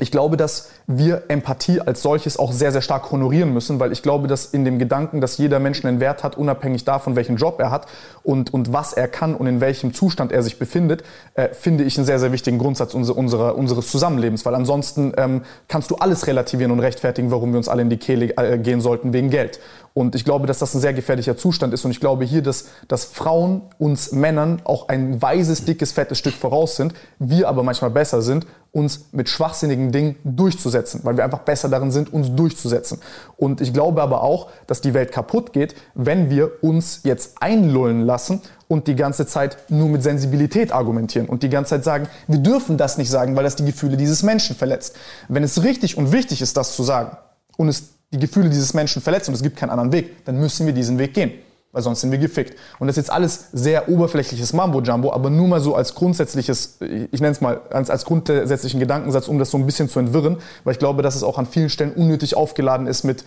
ich 0.00 0.10
glaube, 0.10 0.38
dass 0.38 0.70
wir 0.86 1.24
Empathie 1.28 1.80
als 1.80 2.00
solches 2.00 2.38
auch 2.38 2.50
sehr, 2.50 2.72
sehr 2.72 2.80
stark 2.80 3.12
honorieren 3.12 3.52
müssen, 3.52 3.78
weil 3.78 3.92
ich 3.92 4.02
glaube, 4.02 4.26
dass 4.26 4.46
in 4.46 4.64
dem 4.64 4.78
Gedanken, 4.78 5.20
dass 5.20 5.36
jeder 5.36 5.58
Mensch 5.58 5.84
einen 5.84 6.00
Wert 6.00 6.24
hat, 6.24 6.38
unabhängig 6.38 6.84
davon, 6.84 7.14
welchen 7.14 7.36
Job 7.36 7.60
er 7.60 7.70
hat 7.70 7.86
und, 8.22 8.54
und 8.54 8.72
was 8.72 8.94
er 8.94 9.06
kann 9.06 9.34
und 9.34 9.46
in 9.46 9.60
welchem 9.60 9.92
Zustand 9.92 10.32
er 10.32 10.42
sich 10.42 10.58
befindet, 10.58 11.04
äh, 11.34 11.50
finde 11.50 11.84
ich 11.84 11.98
einen 11.98 12.06
sehr, 12.06 12.18
sehr 12.18 12.32
wichtigen 12.32 12.56
Grundsatz 12.58 12.94
unserer, 12.94 13.54
unseres 13.54 13.90
Zusammenlebens, 13.90 14.46
weil 14.46 14.54
ansonsten 14.54 15.12
ähm, 15.18 15.42
kannst 15.68 15.90
du 15.90 15.96
alles 15.96 16.26
relativieren 16.26 16.72
und 16.72 16.80
rechtfertigen, 16.80 17.30
warum 17.30 17.52
wir 17.52 17.58
uns 17.58 17.68
alle 17.68 17.82
in 17.82 17.90
die 17.90 17.98
Kehle 17.98 18.34
äh, 18.38 18.58
gehen 18.58 18.80
sollten 18.80 19.12
wegen 19.12 19.28
Geld. 19.28 19.60
Und 19.94 20.14
ich 20.14 20.24
glaube, 20.24 20.46
dass 20.46 20.58
das 20.58 20.74
ein 20.74 20.80
sehr 20.80 20.94
gefährlicher 20.94 21.36
Zustand 21.36 21.74
ist. 21.74 21.84
Und 21.84 21.90
ich 21.90 22.00
glaube 22.00 22.24
hier, 22.24 22.42
dass, 22.42 22.68
dass 22.88 23.04
Frauen 23.04 23.60
uns 23.78 24.12
Männern 24.12 24.62
auch 24.64 24.88
ein 24.88 25.20
weises, 25.20 25.66
dickes, 25.66 25.92
fettes 25.92 26.18
Stück 26.18 26.32
voraus 26.32 26.76
sind, 26.76 26.94
wir 27.18 27.46
aber 27.46 27.62
manchmal 27.62 27.90
besser 27.90 28.22
sind 28.22 28.46
uns 28.72 29.08
mit 29.12 29.28
schwachsinnigen 29.28 29.92
Dingen 29.92 30.16
durchzusetzen, 30.24 31.00
weil 31.04 31.18
wir 31.18 31.24
einfach 31.24 31.40
besser 31.40 31.68
darin 31.68 31.90
sind, 31.90 32.10
uns 32.10 32.34
durchzusetzen. 32.34 32.98
Und 33.36 33.60
ich 33.60 33.74
glaube 33.74 34.02
aber 34.02 34.22
auch, 34.22 34.50
dass 34.66 34.80
die 34.80 34.94
Welt 34.94 35.12
kaputt 35.12 35.52
geht, 35.52 35.74
wenn 35.94 36.30
wir 36.30 36.62
uns 36.62 37.00
jetzt 37.04 37.34
einlullen 37.40 38.00
lassen 38.00 38.40
und 38.68 38.86
die 38.86 38.96
ganze 38.96 39.26
Zeit 39.26 39.58
nur 39.68 39.90
mit 39.90 40.02
Sensibilität 40.02 40.72
argumentieren 40.72 41.28
und 41.28 41.42
die 41.42 41.50
ganze 41.50 41.70
Zeit 41.70 41.84
sagen, 41.84 42.08
wir 42.28 42.38
dürfen 42.38 42.78
das 42.78 42.96
nicht 42.96 43.10
sagen, 43.10 43.36
weil 43.36 43.44
das 43.44 43.56
die 43.56 43.66
Gefühle 43.66 43.98
dieses 43.98 44.22
Menschen 44.22 44.56
verletzt. 44.56 44.96
Wenn 45.28 45.44
es 45.44 45.62
richtig 45.62 45.98
und 45.98 46.10
wichtig 46.10 46.40
ist, 46.40 46.56
das 46.56 46.74
zu 46.74 46.82
sagen 46.82 47.18
und 47.58 47.68
es 47.68 47.90
die 48.10 48.18
Gefühle 48.18 48.48
dieses 48.48 48.72
Menschen 48.72 49.02
verletzt 49.02 49.28
und 49.28 49.34
es 49.34 49.42
gibt 49.42 49.56
keinen 49.56 49.70
anderen 49.70 49.92
Weg, 49.92 50.24
dann 50.24 50.38
müssen 50.38 50.66
wir 50.66 50.72
diesen 50.72 50.98
Weg 50.98 51.12
gehen 51.12 51.32
weil 51.72 51.82
sonst 51.82 52.02
sind 52.02 52.12
wir 52.12 52.18
gefickt. 52.18 52.58
Und 52.78 52.86
das 52.86 52.96
ist 52.96 53.04
jetzt 53.04 53.12
alles 53.12 53.48
sehr 53.52 53.88
oberflächliches 53.88 54.52
Mambo-Jumbo, 54.52 55.12
aber 55.12 55.30
nur 55.30 55.48
mal 55.48 55.60
so 55.60 55.74
als 55.74 55.94
grundsätzliches, 55.94 56.78
ich 56.80 57.20
nenne 57.20 57.32
es 57.32 57.40
mal 57.40 57.62
als, 57.70 57.88
als 57.88 58.04
grundsätzlichen 58.04 58.78
Gedankensatz, 58.78 59.26
um 59.26 59.38
das 59.38 59.50
so 59.50 59.58
ein 59.58 59.64
bisschen 59.64 59.88
zu 59.88 59.98
entwirren, 59.98 60.36
weil 60.64 60.72
ich 60.72 60.78
glaube, 60.78 61.02
dass 61.02 61.16
es 61.16 61.22
auch 61.22 61.38
an 61.38 61.46
vielen 61.46 61.70
Stellen 61.70 61.92
unnötig 61.92 62.36
aufgeladen 62.36 62.86
ist 62.86 63.04
mit, 63.04 63.24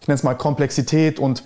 ich 0.00 0.08
nenne 0.08 0.16
es 0.16 0.24
mal 0.24 0.34
Komplexität 0.34 1.18
und 1.20 1.44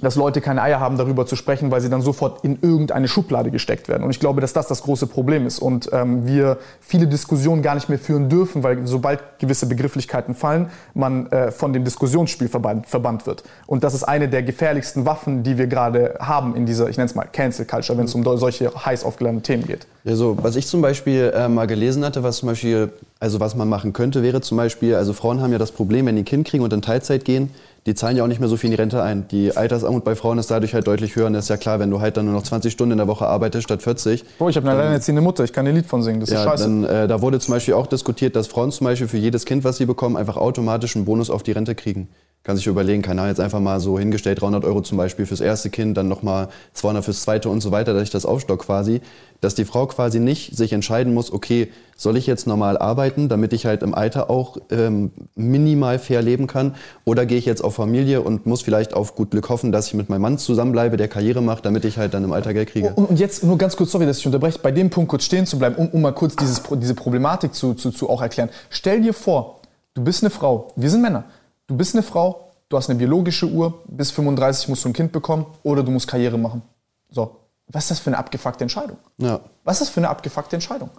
dass 0.00 0.16
Leute 0.16 0.40
keine 0.40 0.62
Eier 0.62 0.80
haben, 0.80 0.96
darüber 0.96 1.26
zu 1.26 1.36
sprechen, 1.36 1.70
weil 1.70 1.82
sie 1.82 1.90
dann 1.90 2.00
sofort 2.00 2.42
in 2.44 2.58
irgendeine 2.62 3.08
Schublade 3.08 3.50
gesteckt 3.50 3.88
werden. 3.88 4.04
Und 4.04 4.10
ich 4.10 4.20
glaube, 4.20 4.40
dass 4.40 4.54
das 4.54 4.66
das 4.66 4.82
große 4.82 5.06
Problem 5.06 5.46
ist 5.46 5.58
und 5.58 5.90
ähm, 5.92 6.26
wir 6.26 6.56
viele 6.80 7.06
Diskussionen 7.06 7.60
gar 7.60 7.74
nicht 7.74 7.90
mehr 7.90 7.98
führen 7.98 8.30
dürfen, 8.30 8.62
weil 8.62 8.86
sobald 8.86 9.38
gewisse 9.38 9.66
Begrifflichkeiten 9.66 10.34
fallen, 10.34 10.70
man 10.94 11.26
äh, 11.26 11.52
von 11.52 11.74
dem 11.74 11.84
Diskussionsspiel 11.84 12.48
verbannt, 12.48 12.86
verbannt 12.86 13.26
wird. 13.26 13.44
Und 13.66 13.84
das 13.84 13.92
ist 13.92 14.04
eine 14.04 14.30
der 14.30 14.42
gefährlichsten 14.42 15.04
Waffen, 15.04 15.42
die 15.42 15.58
wir 15.58 15.66
gerade 15.66 16.16
haben 16.20 16.56
in 16.56 16.64
dieser, 16.64 16.88
ich 16.88 16.96
nenne 16.96 17.10
es 17.10 17.14
mal 17.14 17.26
Cancel 17.30 17.66
Culture, 17.66 17.98
wenn 17.98 18.06
es 18.06 18.14
um 18.14 18.24
solche 18.38 18.72
heiß 18.74 19.04
aufgeladenen 19.04 19.42
Themen 19.42 19.66
geht. 19.66 19.86
Ja, 20.04 20.16
so, 20.16 20.38
was 20.40 20.56
ich 20.56 20.66
zum 20.66 20.80
Beispiel 20.80 21.32
äh, 21.34 21.48
mal 21.48 21.66
gelesen 21.66 22.02
hatte, 22.02 22.22
was 22.22 22.38
zum 22.38 22.48
Beispiel, 22.48 22.90
also 23.20 23.40
was 23.40 23.54
man 23.54 23.68
machen 23.68 23.92
könnte, 23.92 24.22
wäre 24.22 24.40
zum 24.40 24.56
Beispiel, 24.56 24.94
also 24.94 25.12
Frauen 25.12 25.42
haben 25.42 25.52
ja 25.52 25.58
das 25.58 25.70
Problem, 25.70 26.06
wenn 26.06 26.16
die 26.16 26.22
ein 26.22 26.24
Kind 26.24 26.48
kriegen 26.48 26.64
und 26.64 26.72
in 26.72 26.80
Teilzeit 26.80 27.26
gehen, 27.26 27.50
die 27.86 27.94
zahlen 27.94 28.16
ja 28.16 28.22
auch 28.22 28.28
nicht 28.28 28.38
mehr 28.38 28.48
so 28.48 28.56
viel 28.56 28.68
in 28.70 28.76
die 28.76 28.80
Rente 28.80 29.02
ein. 29.02 29.26
Die 29.28 29.56
Altersarmut 29.56 30.04
bei 30.04 30.14
Frauen 30.14 30.38
ist 30.38 30.50
dadurch 30.50 30.72
halt 30.72 30.86
deutlich 30.86 31.16
höher. 31.16 31.26
Und 31.26 31.32
das 31.32 31.46
ist 31.46 31.48
ja 31.48 31.56
klar, 31.56 31.80
wenn 31.80 31.90
du 31.90 32.00
halt 32.00 32.16
dann 32.16 32.26
nur 32.26 32.34
noch 32.34 32.44
20 32.44 32.72
Stunden 32.72 32.92
in 32.92 32.98
der 32.98 33.08
Woche 33.08 33.26
arbeitest 33.26 33.64
statt 33.64 33.82
40. 33.82 34.24
Boah, 34.38 34.48
ich 34.48 34.56
habe 34.56 34.68
eine 34.68 34.78
alleinerziehende 34.78 35.20
Mutter, 35.20 35.42
ich 35.42 35.52
kann 35.52 35.66
ein 35.66 35.74
Lied 35.74 35.86
von 35.86 36.02
singen, 36.02 36.20
das 36.20 36.30
ja, 36.30 36.38
ist 36.38 36.44
scheiße. 36.44 36.64
Dann, 36.64 36.84
äh, 36.84 37.08
da 37.08 37.20
wurde 37.22 37.40
zum 37.40 37.54
Beispiel 37.54 37.74
auch 37.74 37.88
diskutiert, 37.88 38.36
dass 38.36 38.46
Frauen 38.46 38.70
zum 38.70 38.84
Beispiel 38.84 39.08
für 39.08 39.18
jedes 39.18 39.44
Kind, 39.46 39.64
was 39.64 39.78
sie 39.78 39.86
bekommen, 39.86 40.16
einfach 40.16 40.36
automatisch 40.36 40.94
einen 40.94 41.06
Bonus 41.06 41.28
auf 41.28 41.42
die 41.42 41.52
Rente 41.52 41.74
kriegen. 41.74 42.08
Kann 42.44 42.56
sich 42.56 42.66
überlegen, 42.66 43.02
keine 43.02 43.20
Ahnung, 43.20 43.30
jetzt 43.30 43.40
einfach 43.40 43.60
mal 43.60 43.78
so 43.78 44.00
hingestellt, 44.00 44.40
300 44.40 44.64
Euro 44.64 44.80
zum 44.80 44.98
Beispiel 44.98 45.26
fürs 45.26 45.40
erste 45.40 45.70
Kind, 45.70 45.96
dann 45.96 46.08
nochmal 46.08 46.48
200 46.72 47.04
fürs 47.04 47.22
zweite 47.22 47.48
und 47.48 47.60
so 47.60 47.70
weiter, 47.70 47.94
dass 47.94 48.02
ich 48.02 48.10
das 48.10 48.26
aufstock 48.26 48.62
quasi. 48.62 49.00
Dass 49.40 49.54
die 49.54 49.64
Frau 49.64 49.86
quasi 49.86 50.18
nicht 50.18 50.56
sich 50.56 50.72
entscheiden 50.72 51.14
muss, 51.14 51.32
okay, 51.32 51.68
soll 51.96 52.16
ich 52.16 52.26
jetzt 52.26 52.48
normal 52.48 52.78
arbeiten, 52.78 53.28
damit 53.28 53.52
ich 53.52 53.64
halt 53.64 53.84
im 53.84 53.94
Alter 53.94 54.28
auch 54.28 54.56
ähm, 54.70 55.12
minimal 55.36 56.00
fair 56.00 56.20
leben 56.20 56.48
kann? 56.48 56.74
Oder 57.04 57.26
gehe 57.26 57.38
ich 57.38 57.46
jetzt 57.46 57.62
auf 57.62 57.76
Familie 57.76 58.22
und 58.22 58.44
muss 58.44 58.62
vielleicht 58.62 58.92
auf 58.92 59.14
gut 59.14 59.30
Glück 59.30 59.48
hoffen, 59.48 59.70
dass 59.70 59.86
ich 59.86 59.94
mit 59.94 60.08
meinem 60.08 60.22
Mann 60.22 60.38
zusammenbleibe, 60.38 60.96
der 60.96 61.08
Karriere 61.08 61.42
macht, 61.42 61.64
damit 61.64 61.84
ich 61.84 61.96
halt 61.96 62.12
dann 62.12 62.24
im 62.24 62.32
Alter 62.32 62.54
Geld 62.54 62.70
kriege? 62.70 62.92
Und, 62.94 63.20
jetzt 63.20 63.44
nur 63.44 63.56
ganz 63.56 63.76
kurz, 63.76 63.92
sorry, 63.92 64.06
dass 64.06 64.18
ich 64.18 64.26
unterbreche, 64.26 64.58
bei 64.58 64.72
dem 64.72 64.90
Punkt 64.90 65.10
kurz 65.10 65.24
stehen 65.24 65.46
zu 65.46 65.58
bleiben, 65.58 65.76
um, 65.76 65.88
um 65.90 66.02
mal 66.02 66.12
kurz 66.12 66.34
dieses, 66.34 66.60
diese 66.74 66.94
Problematik 66.94 67.54
zu, 67.54 67.74
zu, 67.74 67.92
zu 67.92 68.10
auch 68.10 68.20
erklären. 68.20 68.48
Stell 68.68 69.00
dir 69.00 69.14
vor, 69.14 69.60
du 69.94 70.02
bist 70.02 70.24
eine 70.24 70.30
Frau, 70.30 70.72
wir 70.74 70.90
sind 70.90 71.02
Männer, 71.02 71.24
du 71.66 71.76
bist 71.76 71.94
eine 71.94 72.02
Frau, 72.02 72.52
du 72.68 72.76
hast 72.76 72.90
eine 72.90 72.98
biologische 72.98 73.46
Uhr, 73.46 73.82
bis 73.86 74.10
35 74.10 74.68
musst 74.68 74.84
du 74.84 74.88
ein 74.88 74.92
Kind 74.92 75.12
bekommen 75.12 75.46
oder 75.62 75.82
du 75.82 75.90
musst 75.90 76.08
Karriere 76.08 76.38
machen. 76.38 76.62
So, 77.10 77.36
was 77.68 77.84
ist 77.84 77.90
das 77.92 78.00
für 78.00 78.10
eine 78.10 78.18
abgefuckte 78.18 78.64
Entscheidung? 78.64 78.98
Ja. 79.18 79.40
Was 79.64 79.76
ist 79.76 79.82
das 79.82 79.88
für 79.90 80.00
eine 80.00 80.08
abgefuckte 80.08 80.56
Entscheidung? 80.56 80.90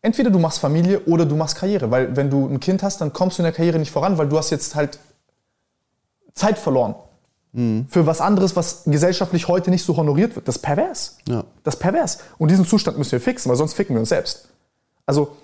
Entweder 0.00 0.30
du 0.30 0.38
machst 0.38 0.60
Familie 0.60 1.00
oder 1.06 1.26
du 1.26 1.34
machst 1.34 1.56
Karriere, 1.56 1.90
weil 1.90 2.16
wenn 2.16 2.30
du 2.30 2.46
ein 2.46 2.60
Kind 2.60 2.82
hast, 2.82 3.00
dann 3.00 3.12
kommst 3.12 3.38
du 3.38 3.42
in 3.42 3.44
der 3.44 3.52
Karriere 3.52 3.78
nicht 3.78 3.90
voran, 3.90 4.16
weil 4.16 4.28
du 4.28 4.38
hast 4.38 4.50
jetzt 4.50 4.74
halt 4.74 4.98
Zeit 6.34 6.58
verloren. 6.58 6.94
Für 7.88 8.06
was 8.06 8.20
anderes, 8.20 8.54
was 8.54 8.84
gesellschaftlich 8.84 9.48
heute 9.48 9.70
nicht 9.70 9.82
so 9.82 9.96
honoriert 9.96 10.36
wird. 10.36 10.46
Das 10.46 10.56
ist 10.56 10.62
pervers. 10.62 11.16
Ja. 11.26 11.42
Das 11.64 11.74
ist 11.74 11.80
pervers. 11.80 12.18
Und 12.36 12.50
diesen 12.50 12.64
Zustand 12.64 12.98
müssen 12.98 13.12
wir 13.12 13.20
fixen, 13.20 13.48
weil 13.48 13.56
sonst 13.56 13.72
ficken 13.72 13.96
wir 13.96 14.00
uns 14.00 14.10
selbst. 14.10 14.48
Also, 15.06 15.36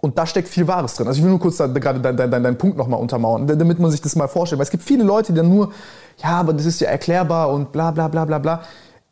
und 0.00 0.18
da 0.18 0.26
steckt 0.26 0.48
viel 0.48 0.66
Wahres 0.68 0.94
drin. 0.94 1.06
Also 1.06 1.18
ich 1.18 1.24
will 1.24 1.30
nur 1.30 1.40
kurz 1.40 1.56
da, 1.56 1.66
gerade 1.66 2.00
deinen 2.00 2.16
dein, 2.16 2.30
dein, 2.30 2.42
dein 2.42 2.58
Punkt 2.58 2.76
nochmal 2.76 3.00
untermauern, 3.00 3.46
da- 3.46 3.54
damit 3.54 3.78
man 3.78 3.90
sich 3.90 4.00
das 4.02 4.16
mal 4.16 4.28
vorstellt. 4.28 4.58
Weil 4.58 4.64
es 4.64 4.70
gibt 4.70 4.82
viele 4.82 5.04
Leute, 5.04 5.32
die 5.32 5.38
dann 5.38 5.48
nur, 5.48 5.72
ja, 6.18 6.30
aber 6.30 6.52
das 6.52 6.66
ist 6.66 6.80
ja 6.80 6.88
erklärbar 6.88 7.50
und 7.50 7.72
bla 7.72 7.90
bla 7.90 8.08
bla 8.08 8.24
bla 8.24 8.38
bla. 8.38 8.62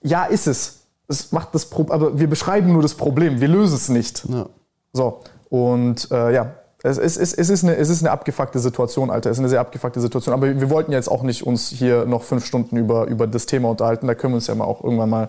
Ja, 0.03 0.25
ist 0.25 0.47
es. 0.47 0.81
Es 1.09 1.33
macht 1.33 1.55
das 1.55 1.67
Pro 1.67 1.87
aber 1.91 2.19
wir 2.19 2.29
beschreiben 2.29 2.73
nur 2.73 2.83
das 2.83 2.95
Problem, 2.95 3.41
wir 3.41 3.49
lösen 3.49 3.75
es 3.75 3.89
nicht. 3.89 4.25
Ja. 4.29 4.47
So, 4.93 5.21
und 5.51 6.11
äh, 6.11 6.33
ja, 6.33 6.53
es, 6.83 6.99
es, 6.99 7.17
es, 7.17 7.33
es, 7.33 7.49
ist 7.51 7.65
eine, 7.65 7.77
es 7.77 7.89
ist 7.89 8.03
eine 8.03 8.11
abgefuckte 8.11 8.59
Situation, 8.59 9.11
Alter. 9.11 9.31
Es 9.31 9.37
ist 9.37 9.41
eine 9.41 9.49
sehr 9.49 9.61
abgefuckte 9.61 10.01
Situation. 10.01 10.35
Aber 10.35 10.47
wir 10.61 10.71
wollten 10.71 10.93
jetzt 10.93 11.09
auch 11.09 11.23
nicht 11.23 11.47
uns 11.47 11.69
hier 11.69 12.05
noch 12.05 12.23
fünf 12.23 12.45
Stunden 12.45 12.77
über, 12.77 13.07
über 13.07 13.27
das 13.27 13.47
Thema 13.47 13.71
unterhalten. 13.71 14.07
Da 14.07 14.15
können 14.15 14.35
wir 14.35 14.37
uns 14.37 14.47
ja 14.47 14.55
mal 14.55 14.65
auch 14.65 14.85
irgendwann 14.85 15.09
mal 15.09 15.29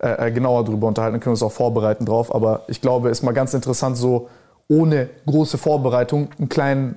äh, 0.00 0.28
äh, 0.28 0.30
genauer 0.32 0.64
drüber 0.64 0.88
unterhalten. 0.88 1.14
Da 1.14 1.18
können 1.18 1.30
wir 1.30 1.42
uns 1.42 1.42
auch 1.44 1.52
vorbereiten 1.52 2.06
drauf. 2.06 2.34
Aber 2.34 2.62
ich 2.66 2.80
glaube, 2.80 3.08
es 3.08 3.18
ist 3.18 3.24
mal 3.24 3.32
ganz 3.32 3.54
interessant, 3.54 3.96
so 3.96 4.28
ohne 4.70 5.10
große 5.26 5.58
Vorbereitung 5.58 6.28
einen 6.38 6.48
kleinen 6.48 6.94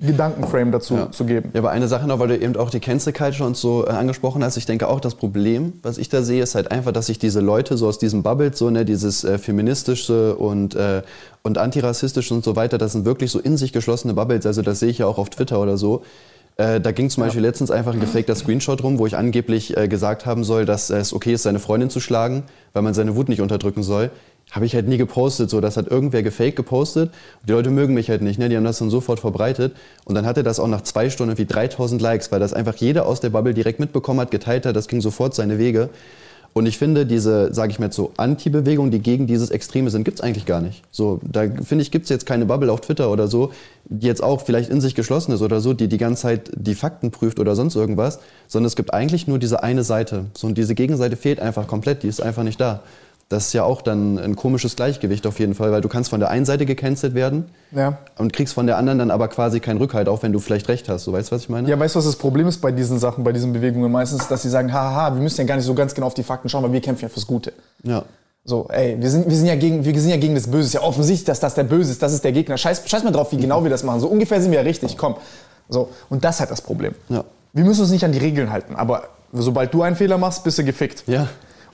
Gedankenframe 0.00 0.72
dazu 0.72 0.94
Ja. 0.94 1.12
zu 1.12 1.24
geben. 1.26 1.50
Ja, 1.52 1.60
aber 1.60 1.70
eine 1.70 1.86
Sache 1.86 2.08
noch, 2.08 2.18
weil 2.18 2.26
du 2.28 2.36
eben 2.38 2.56
auch 2.56 2.70
die 2.70 2.80
Cancel 2.80 3.12
Culture 3.12 3.46
und 3.46 3.56
so 3.56 3.86
äh, 3.86 3.90
angesprochen 3.90 4.42
hast. 4.42 4.56
Ich 4.56 4.66
denke 4.66 4.88
auch, 4.88 4.98
das 4.98 5.14
Problem, 5.14 5.74
was 5.82 5.98
ich 5.98 6.08
da 6.08 6.22
sehe, 6.22 6.42
ist 6.42 6.56
halt 6.56 6.72
einfach, 6.72 6.90
dass 6.90 7.06
sich 7.06 7.20
diese 7.20 7.40
Leute 7.40 7.76
so 7.76 7.86
aus 7.86 7.98
diesem 7.98 8.24
Bubble, 8.24 8.52
so 8.52 8.68
ne, 8.70 8.84
dieses 8.84 9.22
äh, 9.22 9.38
feministische 9.38 10.34
und, 10.34 10.74
äh, 10.74 11.02
und 11.42 11.58
antirassistische 11.58 12.34
und 12.34 12.42
so 12.42 12.56
weiter, 12.56 12.78
das 12.78 12.92
sind 12.92 13.04
wirklich 13.04 13.30
so 13.30 13.38
in 13.38 13.56
sich 13.56 13.72
geschlossene 13.72 14.14
Bubbles. 14.14 14.44
Also 14.46 14.62
das 14.62 14.80
sehe 14.80 14.88
ich 14.88 14.98
ja 14.98 15.06
auch 15.06 15.18
auf 15.18 15.30
Twitter 15.30 15.60
oder 15.60 15.76
so. 15.76 16.02
Äh, 16.56 16.80
da 16.80 16.90
ging 16.90 17.08
zum 17.08 17.22
Beispiel 17.22 17.42
letztens 17.42 17.70
einfach 17.70 17.92
ein 17.94 18.00
gefakter 18.00 18.34
Screenshot 18.34 18.82
rum, 18.82 18.98
wo 18.98 19.06
ich 19.06 19.16
angeblich 19.16 19.76
äh, 19.76 19.86
gesagt 19.86 20.26
haben 20.26 20.42
soll, 20.42 20.64
dass 20.64 20.90
es 20.90 21.12
okay 21.12 21.34
ist, 21.34 21.44
seine 21.44 21.60
Freundin 21.60 21.90
zu 21.90 22.00
schlagen, 22.00 22.42
weil 22.72 22.82
man 22.82 22.92
seine 22.94 23.14
Wut 23.14 23.28
nicht 23.28 23.40
unterdrücken 23.40 23.82
soll. 23.84 24.10
Habe 24.52 24.66
ich 24.66 24.74
halt 24.74 24.86
nie 24.86 24.98
gepostet, 24.98 25.50
so 25.50 25.60
das 25.60 25.76
hat 25.76 25.88
irgendwer 25.88 26.22
gefaked 26.22 26.54
gepostet. 26.56 27.10
Und 27.40 27.48
die 27.48 27.52
Leute 27.52 27.70
mögen 27.70 27.94
mich 27.94 28.08
halt 28.08 28.22
nicht, 28.22 28.38
ne? 28.38 28.48
die 28.48 28.56
haben 28.56 28.64
das 28.64 28.78
dann 28.78 28.90
sofort 28.90 29.18
verbreitet. 29.18 29.74
Und 30.04 30.14
dann 30.14 30.26
hatte 30.26 30.44
das 30.44 30.60
auch 30.60 30.68
nach 30.68 30.82
zwei 30.82 31.10
Stunden 31.10 31.36
wie 31.38 31.46
3000 31.46 32.00
Likes, 32.00 32.30
weil 32.30 32.38
das 32.38 32.52
einfach 32.52 32.76
jeder 32.76 33.06
aus 33.06 33.20
der 33.20 33.30
Bubble 33.30 33.54
direkt 33.54 33.80
mitbekommen 33.80 34.20
hat, 34.20 34.30
geteilt 34.30 34.66
hat, 34.66 34.76
das 34.76 34.86
ging 34.86 35.00
sofort 35.00 35.34
seine 35.34 35.58
Wege. 35.58 35.88
Und 36.54 36.66
ich 36.66 36.76
finde, 36.76 37.06
diese, 37.06 37.52
sage 37.54 37.72
ich 37.72 37.78
mal 37.78 37.90
so, 37.92 38.12
Anti-Bewegung, 38.18 38.90
die 38.90 38.98
gegen 38.98 39.26
dieses 39.26 39.50
Extreme 39.50 39.88
sind, 39.90 40.04
gibt's 40.04 40.20
eigentlich 40.20 40.44
gar 40.44 40.60
nicht. 40.60 40.82
So, 40.90 41.18
da 41.22 41.44
finde 41.44 41.80
ich, 41.80 41.90
gibt's 41.90 42.10
jetzt 42.10 42.26
keine 42.26 42.44
Bubble 42.44 42.70
auf 42.70 42.82
Twitter 42.82 43.10
oder 43.10 43.26
so, 43.26 43.52
die 43.86 44.06
jetzt 44.06 44.22
auch 44.22 44.42
vielleicht 44.42 44.68
in 44.68 44.82
sich 44.82 44.94
geschlossen 44.94 45.32
ist 45.32 45.40
oder 45.40 45.60
so, 45.60 45.72
die 45.72 45.88
die 45.88 45.96
ganze 45.96 46.22
Zeit 46.22 46.50
die 46.54 46.74
Fakten 46.74 47.10
prüft 47.10 47.40
oder 47.40 47.56
sonst 47.56 47.74
irgendwas, 47.74 48.18
sondern 48.48 48.66
es 48.66 48.76
gibt 48.76 48.92
eigentlich 48.92 49.26
nur 49.26 49.38
diese 49.38 49.62
eine 49.62 49.82
Seite. 49.82 50.26
So, 50.36 50.46
und 50.46 50.58
diese 50.58 50.74
Gegenseite 50.74 51.16
fehlt 51.16 51.40
einfach 51.40 51.66
komplett, 51.66 52.02
die 52.02 52.08
ist 52.08 52.20
einfach 52.20 52.42
nicht 52.42 52.60
da. 52.60 52.82
Das 53.32 53.46
ist 53.46 53.52
ja 53.54 53.64
auch 53.64 53.82
dann 53.82 54.18
ein 54.18 54.36
komisches 54.36 54.76
Gleichgewicht 54.76 55.26
auf 55.26 55.38
jeden 55.40 55.54
Fall, 55.54 55.72
weil 55.72 55.80
du 55.80 55.88
kannst 55.88 56.10
von 56.10 56.20
der 56.20 56.30
einen 56.30 56.44
Seite 56.44 56.66
gecancelt 56.66 57.14
werden 57.14 57.46
Ja. 57.72 57.98
und 58.18 58.32
kriegst 58.32 58.54
von 58.54 58.66
der 58.66 58.76
anderen 58.78 58.98
dann 58.98 59.10
aber 59.10 59.28
quasi 59.28 59.58
keinen 59.60 59.78
Rückhalt, 59.78 60.08
auch 60.08 60.22
wenn 60.22 60.32
du 60.32 60.38
vielleicht 60.38 60.68
recht 60.68 60.88
hast. 60.88 61.04
So, 61.04 61.12
weißt 61.12 61.30
du, 61.30 61.34
was 61.34 61.42
ich 61.42 61.48
meine? 61.48 61.68
Ja, 61.68 61.78
weißt 61.78 61.94
du, 61.94 61.98
was 61.98 62.06
das 62.06 62.16
Problem 62.16 62.46
ist 62.46 62.60
bei 62.60 62.70
diesen 62.72 62.98
Sachen, 62.98 63.24
bei 63.24 63.32
diesen 63.32 63.52
Bewegungen 63.52 63.90
meistens, 63.90 64.28
dass 64.28 64.42
sie 64.42 64.50
sagen, 64.50 64.72
haha, 64.72 65.14
wir 65.14 65.22
müssen 65.22 65.40
ja 65.40 65.46
gar 65.46 65.56
nicht 65.56 65.64
so 65.66 65.74
ganz 65.74 65.94
genau 65.94 66.06
auf 66.06 66.14
die 66.14 66.22
Fakten 66.22 66.48
schauen, 66.48 66.62
weil 66.62 66.72
wir 66.72 66.80
kämpfen 66.80 67.02
ja 67.02 67.08
fürs 67.08 67.26
Gute. 67.26 67.52
ja. 67.82 68.04
So, 68.44 68.66
ey, 68.70 68.96
wir 69.00 69.08
sind, 69.08 69.28
wir 69.30 69.36
sind, 69.36 69.46
ja, 69.46 69.54
gegen, 69.54 69.84
wir 69.84 70.00
sind 70.00 70.10
ja 70.10 70.16
gegen 70.16 70.34
das 70.34 70.48
Böse. 70.50 70.66
Ist 70.66 70.72
ja 70.74 70.82
offensichtlich, 70.82 71.24
dass 71.26 71.38
das 71.38 71.54
der 71.54 71.62
Böse 71.62 71.92
ist, 71.92 72.02
das 72.02 72.12
ist 72.12 72.24
der 72.24 72.32
Gegner. 72.32 72.58
Scheiß, 72.58 72.82
scheiß 72.86 73.04
mal 73.04 73.12
drauf, 73.12 73.30
wie 73.30 73.36
genau 73.36 73.62
wir 73.62 73.70
das 73.70 73.84
machen. 73.84 74.00
So 74.00 74.08
ungefähr 74.08 74.42
sind 74.42 74.50
wir 74.50 74.58
ja 74.58 74.64
richtig, 74.64 74.98
komm. 74.98 75.14
So, 75.68 75.90
und 76.10 76.24
das 76.24 76.34
ist 76.34 76.40
halt 76.40 76.50
das 76.50 76.60
Problem. 76.60 76.92
Ja. 77.08 77.22
Wir 77.52 77.62
müssen 77.64 77.82
uns 77.82 77.90
nicht 77.92 78.04
an 78.04 78.10
die 78.10 78.18
Regeln 78.18 78.50
halten, 78.50 78.74
aber 78.74 79.04
sobald 79.32 79.72
du 79.72 79.82
einen 79.82 79.94
Fehler 79.94 80.18
machst, 80.18 80.42
bist 80.42 80.58
du 80.58 80.64
gefickt. 80.64 81.04
Ja. 81.06 81.28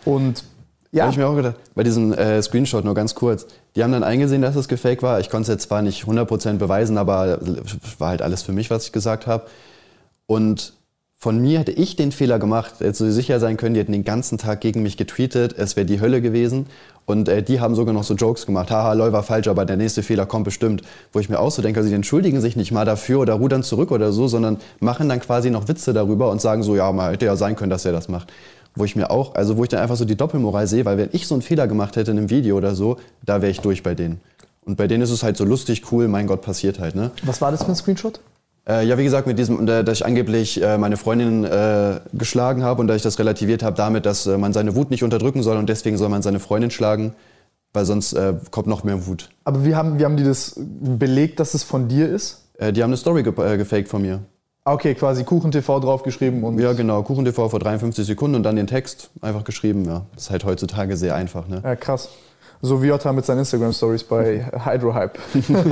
Und 0.05 0.44
Ja. 0.90 1.05
Habe 1.05 1.12
ich 1.12 1.18
mir 1.18 1.27
auch 1.27 1.37
gedacht. 1.37 1.57
Bei 1.74 1.83
diesem 1.83 2.12
äh, 2.12 2.40
Screenshot 2.42 2.85
nur 2.85 2.94
ganz 2.94 3.14
kurz. 3.14 3.46
Die 3.77 3.83
haben 3.83 3.92
dann 3.92 4.05
eingesehen, 4.05 4.40
dass 4.40 4.57
es 4.57 4.68
gefaked 4.68 5.03
war. 5.03 5.20
Ich 5.20 5.29
konnte 5.29 5.42
es 5.42 5.48
jetzt 5.48 5.68
zwar 5.68 5.83
nicht 5.83 6.05
100% 6.05 6.55
beweisen, 6.55 6.96
aber 6.96 7.40
war 7.98 8.09
halt 8.09 8.22
alles 8.22 8.42
für 8.42 8.53
mich, 8.53 8.70
was 8.70 8.87
ich 8.87 8.92
gesagt 8.92 9.27
habe. 9.27 9.44
Und 10.27 10.72
von 11.20 11.40
mir 11.40 11.59
hätte 11.59 11.72
ich 11.72 11.96
den 11.96 12.12
Fehler 12.12 12.38
gemacht, 12.38 12.74
hätte 12.79 12.94
so 12.94 13.11
sicher 13.11 13.40
sein 13.40 13.57
können, 13.57 13.74
die 13.74 13.81
hätten 13.81 13.92
den 13.92 14.05
ganzen 14.05 14.38
Tag 14.38 14.61
gegen 14.61 14.85
mich 14.85 14.96
getweetet, 14.96 15.53
es 15.59 15.74
wäre 15.74 15.85
die 15.85 16.01
Hölle 16.01 16.22
gewesen. 16.22 16.66
Und 17.07 17.29
äh, 17.29 17.42
die 17.42 17.59
haben 17.59 17.74
sogar 17.74 17.92
noch 17.92 18.05
so 18.05 18.14
Jokes 18.14 18.46
gemacht. 18.46 18.70
Haha, 18.70 18.92
lol, 18.92 19.12
war 19.12 19.22
falsch, 19.22 19.48
aber 19.48 19.64
der 19.64 19.77
nächste 19.77 20.03
Fehler 20.03 20.27
kommt 20.27 20.44
bestimmt. 20.44 20.83
Wo 21.12 21.18
ich 21.18 21.29
mir 21.29 21.40
auch 21.40 21.51
so 21.51 21.61
denke, 21.61 21.81
also 21.81 21.88
die 21.88 21.94
entschuldigen 21.96 22.40
sich 22.40 22.55
nicht 22.55 22.70
mal 22.70 22.85
dafür 22.85 23.18
oder 23.20 23.35
rudern 23.35 23.62
zurück 23.62 23.90
oder 23.90 24.12
so, 24.12 24.29
sondern 24.29 24.59
machen 24.79 25.09
dann 25.09 25.18
quasi 25.18 25.51
noch 25.51 25.66
Witze 25.66 25.92
darüber 25.92 26.31
und 26.31 26.40
sagen 26.40 26.62
so, 26.62 26.77
ja, 26.77 26.92
mal 26.92 27.12
hätte 27.12 27.27
ja 27.27 27.35
sein 27.35 27.57
können, 27.57 27.70
dass 27.70 27.85
er 27.85 27.92
das 27.92 28.09
macht. 28.09 28.33
Wo 28.79 28.85
ich 28.85 28.97
mir 28.97 29.11
auch, 29.11 29.35
also 29.35 29.57
wo 29.57 29.64
ich 29.64 29.69
dann 29.69 29.81
einfach 29.81 29.97
so 29.97 30.05
die 30.05 30.17
Doppelmoral 30.17 30.67
sehe, 30.67 30.85
weil 30.85 30.97
wenn 30.99 31.09
ich 31.12 31.27
so 31.27 31.35
einen 31.35 31.43
Fehler 31.43 31.67
gemacht 31.67 31.97
hätte 31.97 32.12
in 32.12 32.19
einem 32.19 32.31
Video 32.31 32.57
oder 32.57 32.75
so, 32.75 32.97
da 33.25 33.43
wäre 33.43 33.51
ich 33.51 33.61
durch 33.61 33.83
bei 33.83 33.95
denen. 33.95 34.21
Und 34.64 34.77
bei 34.77 34.87
denen 34.87 35.03
ist 35.03 35.11
es 35.11 35.23
halt 35.23 35.37
so 35.37 35.45
lustig, 35.45 35.91
cool, 35.93 36.09
mein 36.09 36.27
Gott, 36.27 36.43
passiert 36.43 36.79
halt, 36.79 36.95
ne? 36.95 37.11
was 37.23 37.41
war 37.41 37.51
das 37.51 37.64
für 37.64 37.71
ein 37.71 37.75
Screenshot? 37.75 38.21
Äh, 38.69 38.87
ja, 38.87 38.99
wie 38.99 39.05
gesagt, 39.05 39.27
mit 39.27 39.38
diesem, 39.38 39.64
dass 39.67 39.88
ich 39.99 40.05
angeblich 40.05 40.62
äh, 40.62 40.77
meine 40.77 40.99
Freundin 40.99 41.43
äh, 41.45 42.01
geschlagen 42.12 42.62
habe 42.62 42.83
und 42.83 42.87
dass 42.87 42.99
ich 42.99 43.03
das 43.03 43.19
relativiert 43.19 43.62
habe 43.62 43.77
damit, 43.77 44.05
dass 44.05 44.27
man 44.27 44.53
seine 44.53 44.77
Wut 44.77 44.91
nicht 44.91 45.03
unterdrücken 45.03 45.43
soll 45.43 45.57
und 45.57 45.71
deswegen 45.71 45.97
soll 45.97 46.11
man 46.11 46.21
seine 46.21 46.38
Freundin 46.38 46.71
schlagen, 46.71 47.14
weil 47.73 47.87
sonst 47.87 48.17
kommt 48.51 48.67
noch 48.67 48.85
mehr 48.85 49.07
Wut. 49.07 49.31
Aber 49.45 49.64
wie 49.64 49.75
haben, 49.75 49.99
wie 49.99 50.05
haben 50.05 50.17
die 50.17 50.25
das 50.25 50.55
belegt, 50.59 51.41
dass 51.41 51.55
es 51.55 51.62
von 51.62 51.88
dir 51.88 52.09
ist? 52.09 52.45
Die 52.59 52.83
haben 52.83 52.91
eine 52.91 52.97
Story 52.97 53.23
ge 53.23 53.33
gefaked 53.33 53.88
von 53.88 54.03
mir. 54.03 54.21
Okay, 54.75 54.95
quasi 54.95 55.25
KuchenTV 55.25 55.81
draufgeschrieben 55.81 56.43
und. 56.45 56.59
Ja, 56.59 56.73
genau, 56.73 57.03
KuchenTV 57.03 57.49
vor 57.51 57.59
53 57.59 58.07
Sekunden 58.07 58.37
und 58.37 58.43
dann 58.43 58.57
den 58.57 58.67
Text 58.67 59.11
einfach 59.21 59.45
geschrieben. 59.45 59.85
Ja, 59.85 60.03
das 60.15 60.25
ist 60.25 60.31
halt 60.31 60.45
heutzutage 60.45 60.97
sehr 60.97 61.15
einfach, 61.15 61.49
ne? 61.49 61.61
Ja, 61.65 61.77
krass. 61.77 62.09
So 62.61 62.83
wie 62.83 62.89
Jota 62.89 63.13
mit 63.13 63.25
seinen 63.25 63.39
Instagram-Stories 63.39 64.03
bei 64.05 64.45
Hydrohype. 64.65 65.13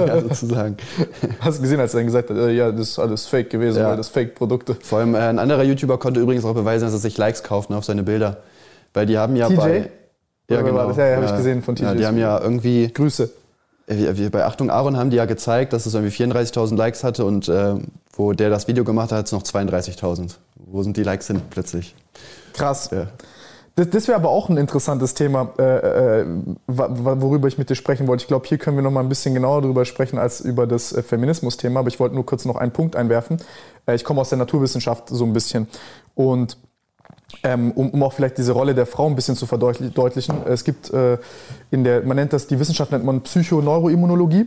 ja, 0.06 0.20
sozusagen. 0.20 0.76
Hast 1.40 1.58
du 1.58 1.62
gesehen, 1.62 1.80
als 1.80 1.94
er 1.94 1.98
dann 1.98 2.06
gesagt 2.06 2.30
hat, 2.30 2.36
äh, 2.36 2.52
ja, 2.52 2.70
das 2.70 2.90
ist 2.90 2.98
alles 3.00 3.26
Fake 3.26 3.50
gewesen, 3.50 3.78
Ja. 3.80 3.88
weil 3.88 3.96
das 3.96 4.08
Fake-Produkte. 4.08 4.76
Vor 4.82 5.00
allem 5.00 5.16
äh, 5.16 5.18
ein 5.18 5.40
anderer 5.40 5.64
YouTuber 5.64 5.98
konnte 5.98 6.20
übrigens 6.20 6.44
auch 6.44 6.54
beweisen, 6.54 6.84
dass 6.84 6.92
er 6.92 7.00
sich 7.00 7.18
Likes 7.18 7.42
kauft 7.42 7.70
ne, 7.70 7.76
auf 7.76 7.84
seine 7.84 8.04
Bilder. 8.04 8.36
Weil 8.94 9.06
die 9.06 9.18
haben 9.18 9.34
ja 9.34 9.48
TJ? 9.48 9.56
bei... 9.56 9.90
Ja, 10.48 10.60
Oder 10.60 10.62
genau. 10.70 10.86
das? 10.88 10.96
Ja, 10.96 11.06
ja, 11.08 11.16
hab 11.16 11.24
ich 11.24 11.36
gesehen 11.36 11.62
von 11.62 11.74
Ja, 11.74 11.90
TJs. 11.90 11.98
die 11.98 12.06
haben 12.06 12.18
ja 12.18 12.40
irgendwie... 12.40 12.88
Grüße. 12.92 13.30
Bei 14.30 14.44
Achtung 14.44 14.70
Aaron 14.70 14.96
haben 14.96 15.10
die 15.10 15.16
ja 15.16 15.24
gezeigt, 15.26 15.72
dass 15.72 15.86
es 15.86 15.94
irgendwie 15.94 16.14
34.000 16.24 16.76
Likes 16.76 17.02
hatte 17.04 17.24
und 17.24 17.48
äh, 17.48 17.74
wo 18.16 18.32
der 18.32 18.50
das 18.50 18.66
Video 18.66 18.84
gemacht 18.84 19.12
hat, 19.12 19.18
hat 19.18 19.26
es 19.26 19.32
noch 19.32 19.42
32.000. 19.42 20.36
Wo 20.56 20.82
sind 20.82 20.96
die 20.96 21.02
Likes 21.02 21.28
hin 21.28 21.42
plötzlich? 21.50 21.94
Krass. 22.52 22.90
Ja. 22.90 23.08
Das, 23.76 23.90
das 23.90 24.08
wäre 24.08 24.16
aber 24.16 24.30
auch 24.30 24.48
ein 24.48 24.56
interessantes 24.56 25.12
Thema, 25.12 25.52
äh, 25.58 26.22
äh, 26.22 26.26
worüber 26.66 27.46
ich 27.46 27.58
mit 27.58 27.68
dir 27.68 27.74
sprechen 27.74 28.06
wollte. 28.06 28.22
Ich 28.22 28.28
glaube, 28.28 28.48
hier 28.48 28.56
können 28.56 28.76
wir 28.76 28.82
noch 28.82 28.90
mal 28.90 29.00
ein 29.00 29.08
bisschen 29.10 29.34
genauer 29.34 29.62
drüber 29.62 29.84
sprechen 29.84 30.18
als 30.18 30.40
über 30.40 30.66
das 30.66 30.92
äh, 30.92 31.02
Feminismus-Thema. 31.02 31.80
Aber 31.80 31.88
ich 31.88 32.00
wollte 32.00 32.14
nur 32.14 32.24
kurz 32.24 32.46
noch 32.46 32.56
einen 32.56 32.72
Punkt 32.72 32.96
einwerfen. 32.96 33.36
Äh, 33.86 33.94
ich 33.94 34.04
komme 34.04 34.22
aus 34.22 34.30
der 34.30 34.38
Naturwissenschaft 34.38 35.10
so 35.10 35.24
ein 35.24 35.34
bisschen. 35.34 35.68
Und 36.14 36.56
ähm, 37.42 37.72
um, 37.72 37.90
um 37.90 38.02
auch 38.02 38.14
vielleicht 38.14 38.38
diese 38.38 38.52
Rolle 38.52 38.74
der 38.74 38.86
Frau 38.86 39.06
ein 39.06 39.14
bisschen 39.14 39.36
zu 39.36 39.44
verdeutlichen. 39.44 40.46
Es 40.46 40.64
gibt 40.64 40.90
äh, 40.90 41.18
in 41.70 41.84
der, 41.84 42.02
man 42.02 42.16
nennt 42.16 42.32
das, 42.32 42.46
die 42.46 42.58
Wissenschaft 42.58 42.92
nennt 42.92 43.04
man 43.04 43.20
Psychoneuroimmunologie. 43.22 44.46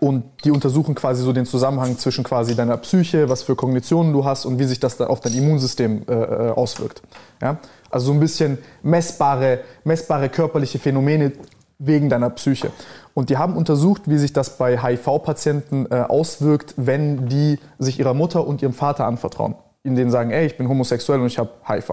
Und 0.00 0.24
die 0.44 0.50
untersuchen 0.50 0.94
quasi 0.94 1.22
so 1.22 1.32
den 1.32 1.46
Zusammenhang 1.46 1.98
zwischen 1.98 2.24
quasi 2.24 2.54
deiner 2.54 2.76
Psyche, 2.76 3.28
was 3.28 3.42
für 3.42 3.56
Kognitionen 3.56 4.12
du 4.12 4.24
hast 4.24 4.44
und 4.44 4.58
wie 4.58 4.64
sich 4.64 4.80
das 4.80 4.96
dann 4.96 5.08
auf 5.08 5.20
dein 5.20 5.34
Immunsystem 5.34 6.02
äh, 6.08 6.12
äh, 6.12 6.50
auswirkt. 6.50 7.02
Ja? 7.40 7.58
Also 7.90 8.06
so 8.06 8.12
ein 8.12 8.20
bisschen 8.20 8.58
messbare, 8.82 9.60
messbare 9.84 10.28
körperliche 10.28 10.78
Phänomene 10.78 11.32
wegen 11.78 12.08
deiner 12.08 12.30
Psyche. 12.30 12.70
Und 13.14 13.30
die 13.30 13.36
haben 13.36 13.56
untersucht, 13.56 14.02
wie 14.06 14.18
sich 14.18 14.32
das 14.32 14.58
bei 14.58 14.78
HIV-Patienten 14.78 15.86
äh, 15.90 16.00
auswirkt, 16.00 16.74
wenn 16.76 17.28
die 17.28 17.58
sich 17.78 17.98
ihrer 17.98 18.14
Mutter 18.14 18.46
und 18.46 18.62
ihrem 18.62 18.72
Vater 18.72 19.06
anvertrauen. 19.06 19.54
In 19.82 19.94
denen 19.94 20.10
sagen, 20.10 20.30
ey, 20.30 20.46
ich 20.46 20.56
bin 20.56 20.68
homosexuell 20.68 21.20
und 21.20 21.26
ich 21.26 21.38
habe 21.38 21.50
HIV. 21.66 21.90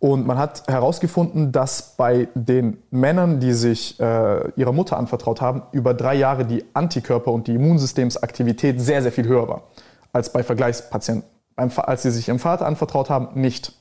Und 0.00 0.26
man 0.26 0.38
hat 0.38 0.66
herausgefunden, 0.66 1.52
dass 1.52 1.94
bei 1.96 2.28
den 2.34 2.82
Männern, 2.90 3.38
die 3.38 3.52
sich 3.52 4.00
äh, 4.00 4.50
ihrer 4.56 4.72
Mutter 4.72 4.96
anvertraut 4.96 5.42
haben, 5.42 5.62
über 5.72 5.92
drei 5.92 6.14
Jahre 6.14 6.46
die 6.46 6.64
Antikörper 6.72 7.30
und 7.30 7.46
die 7.46 7.54
Immunsystemsaktivität 7.54 8.80
sehr, 8.80 9.02
sehr 9.02 9.12
viel 9.12 9.28
höher 9.28 9.46
war 9.46 9.62
als 10.12 10.32
bei 10.32 10.42
Vergleichspatienten. 10.42 11.28
Beim, 11.54 11.70
als 11.76 12.02
sie 12.02 12.10
sich 12.10 12.28
ihrem 12.28 12.38
Vater 12.38 12.66
anvertraut 12.66 13.10
haben, 13.10 13.38
nicht. 13.38 13.74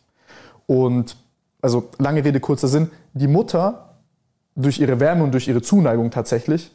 Und 0.67 1.15
also 1.61 1.89
lange 1.97 2.23
Rede, 2.23 2.41
kurzer 2.41 2.67
Sinn, 2.67 2.91
die 3.13 3.27
Mutter 3.27 3.95
durch 4.55 4.79
ihre 4.79 4.99
Wärme 4.99 5.23
und 5.23 5.31
durch 5.31 5.47
ihre 5.47 5.61
Zuneigung 5.61 6.11
tatsächlich 6.11 6.71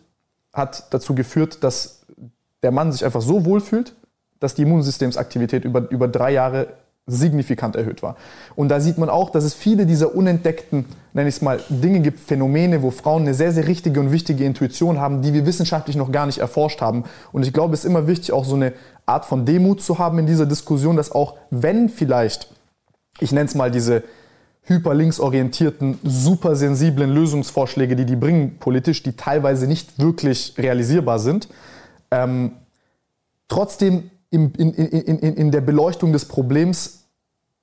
hat 0.55 0.93
dazu 0.95 1.15
geführt, 1.15 1.63
dass 1.63 2.07
der 2.63 2.71
Mann 2.71 2.93
sich 2.93 3.05
einfach 3.05 3.21
so 3.21 3.45
wohlfühlt, 3.45 3.95
dass 4.41 4.55
die 4.55 4.63
Immunsystemsaktivität 4.63 5.67
über, 5.67 5.91
über 5.91 6.09
drei 6.09 6.33
Jahre 6.33 6.69
signifikant 7.07 7.77
erhöht 7.77 8.03
war. 8.03 8.17
Und 8.57 8.71
da 8.71 8.81
sieht 8.81 8.97
man 8.97 9.11
auch, 9.11 9.29
dass 9.29 9.45
es 9.45 9.53
viele 9.53 9.85
dieser 9.85 10.15
unentdeckten, 10.15 10.87
nenne 11.13 11.29
ich 11.29 11.37
es 11.37 11.43
mal, 11.43 11.61
Dinge 11.69 12.01
gibt, 12.01 12.19
Phänomene, 12.19 12.83
wo 12.83 12.91
Frauen 12.91 13.23
eine 13.23 13.35
sehr, 13.35 13.53
sehr 13.53 13.67
richtige 13.67 14.01
und 14.01 14.11
wichtige 14.11 14.45
Intuition 14.45 14.99
haben, 14.99 15.21
die 15.21 15.35
wir 15.35 15.45
wissenschaftlich 15.45 15.97
noch 15.97 16.11
gar 16.13 16.25
nicht 16.25 16.39
erforscht 16.39 16.81
haben. 16.81 17.05
Und 17.33 17.47
ich 17.47 17.53
glaube, 17.53 17.75
es 17.75 17.81
ist 17.81 17.91
immer 17.91 18.07
wichtig, 18.07 18.33
auch 18.33 18.47
so 18.47 18.55
eine 18.55 18.73
Art 19.05 19.27
von 19.27 19.45
Demut 19.45 19.83
zu 19.83 19.99
haben 19.99 20.19
in 20.19 20.27
dieser 20.27 20.47
Diskussion, 20.47 20.97
dass 20.97 21.13
auch 21.13 21.37
wenn 21.51 21.91
vielleicht, 21.91 22.49
ich 23.21 23.33
nenne 23.33 23.47
es 23.47 23.55
mal 23.55 23.71
diese 23.71 24.03
hyperlinksorientierten, 24.63 25.99
supersensiblen 26.03 27.11
Lösungsvorschläge, 27.11 27.97
die 27.97 28.07
die 28.07 28.17
bringen 28.17 28.59
politisch, 28.59 29.03
die 29.03 29.13
teilweise 29.13 29.67
nicht 29.67 29.99
wirklich 29.99 30.55
realisierbar 30.57 31.19
sind, 31.19 31.49
ähm, 32.11 32.53
trotzdem 33.49 34.11
in, 34.35 34.51
in, 34.51 35.19
in, 35.19 35.35
in 35.35 35.51
der 35.51 35.61
Beleuchtung 35.61 36.13
des 36.13 36.27
Problems 36.27 37.05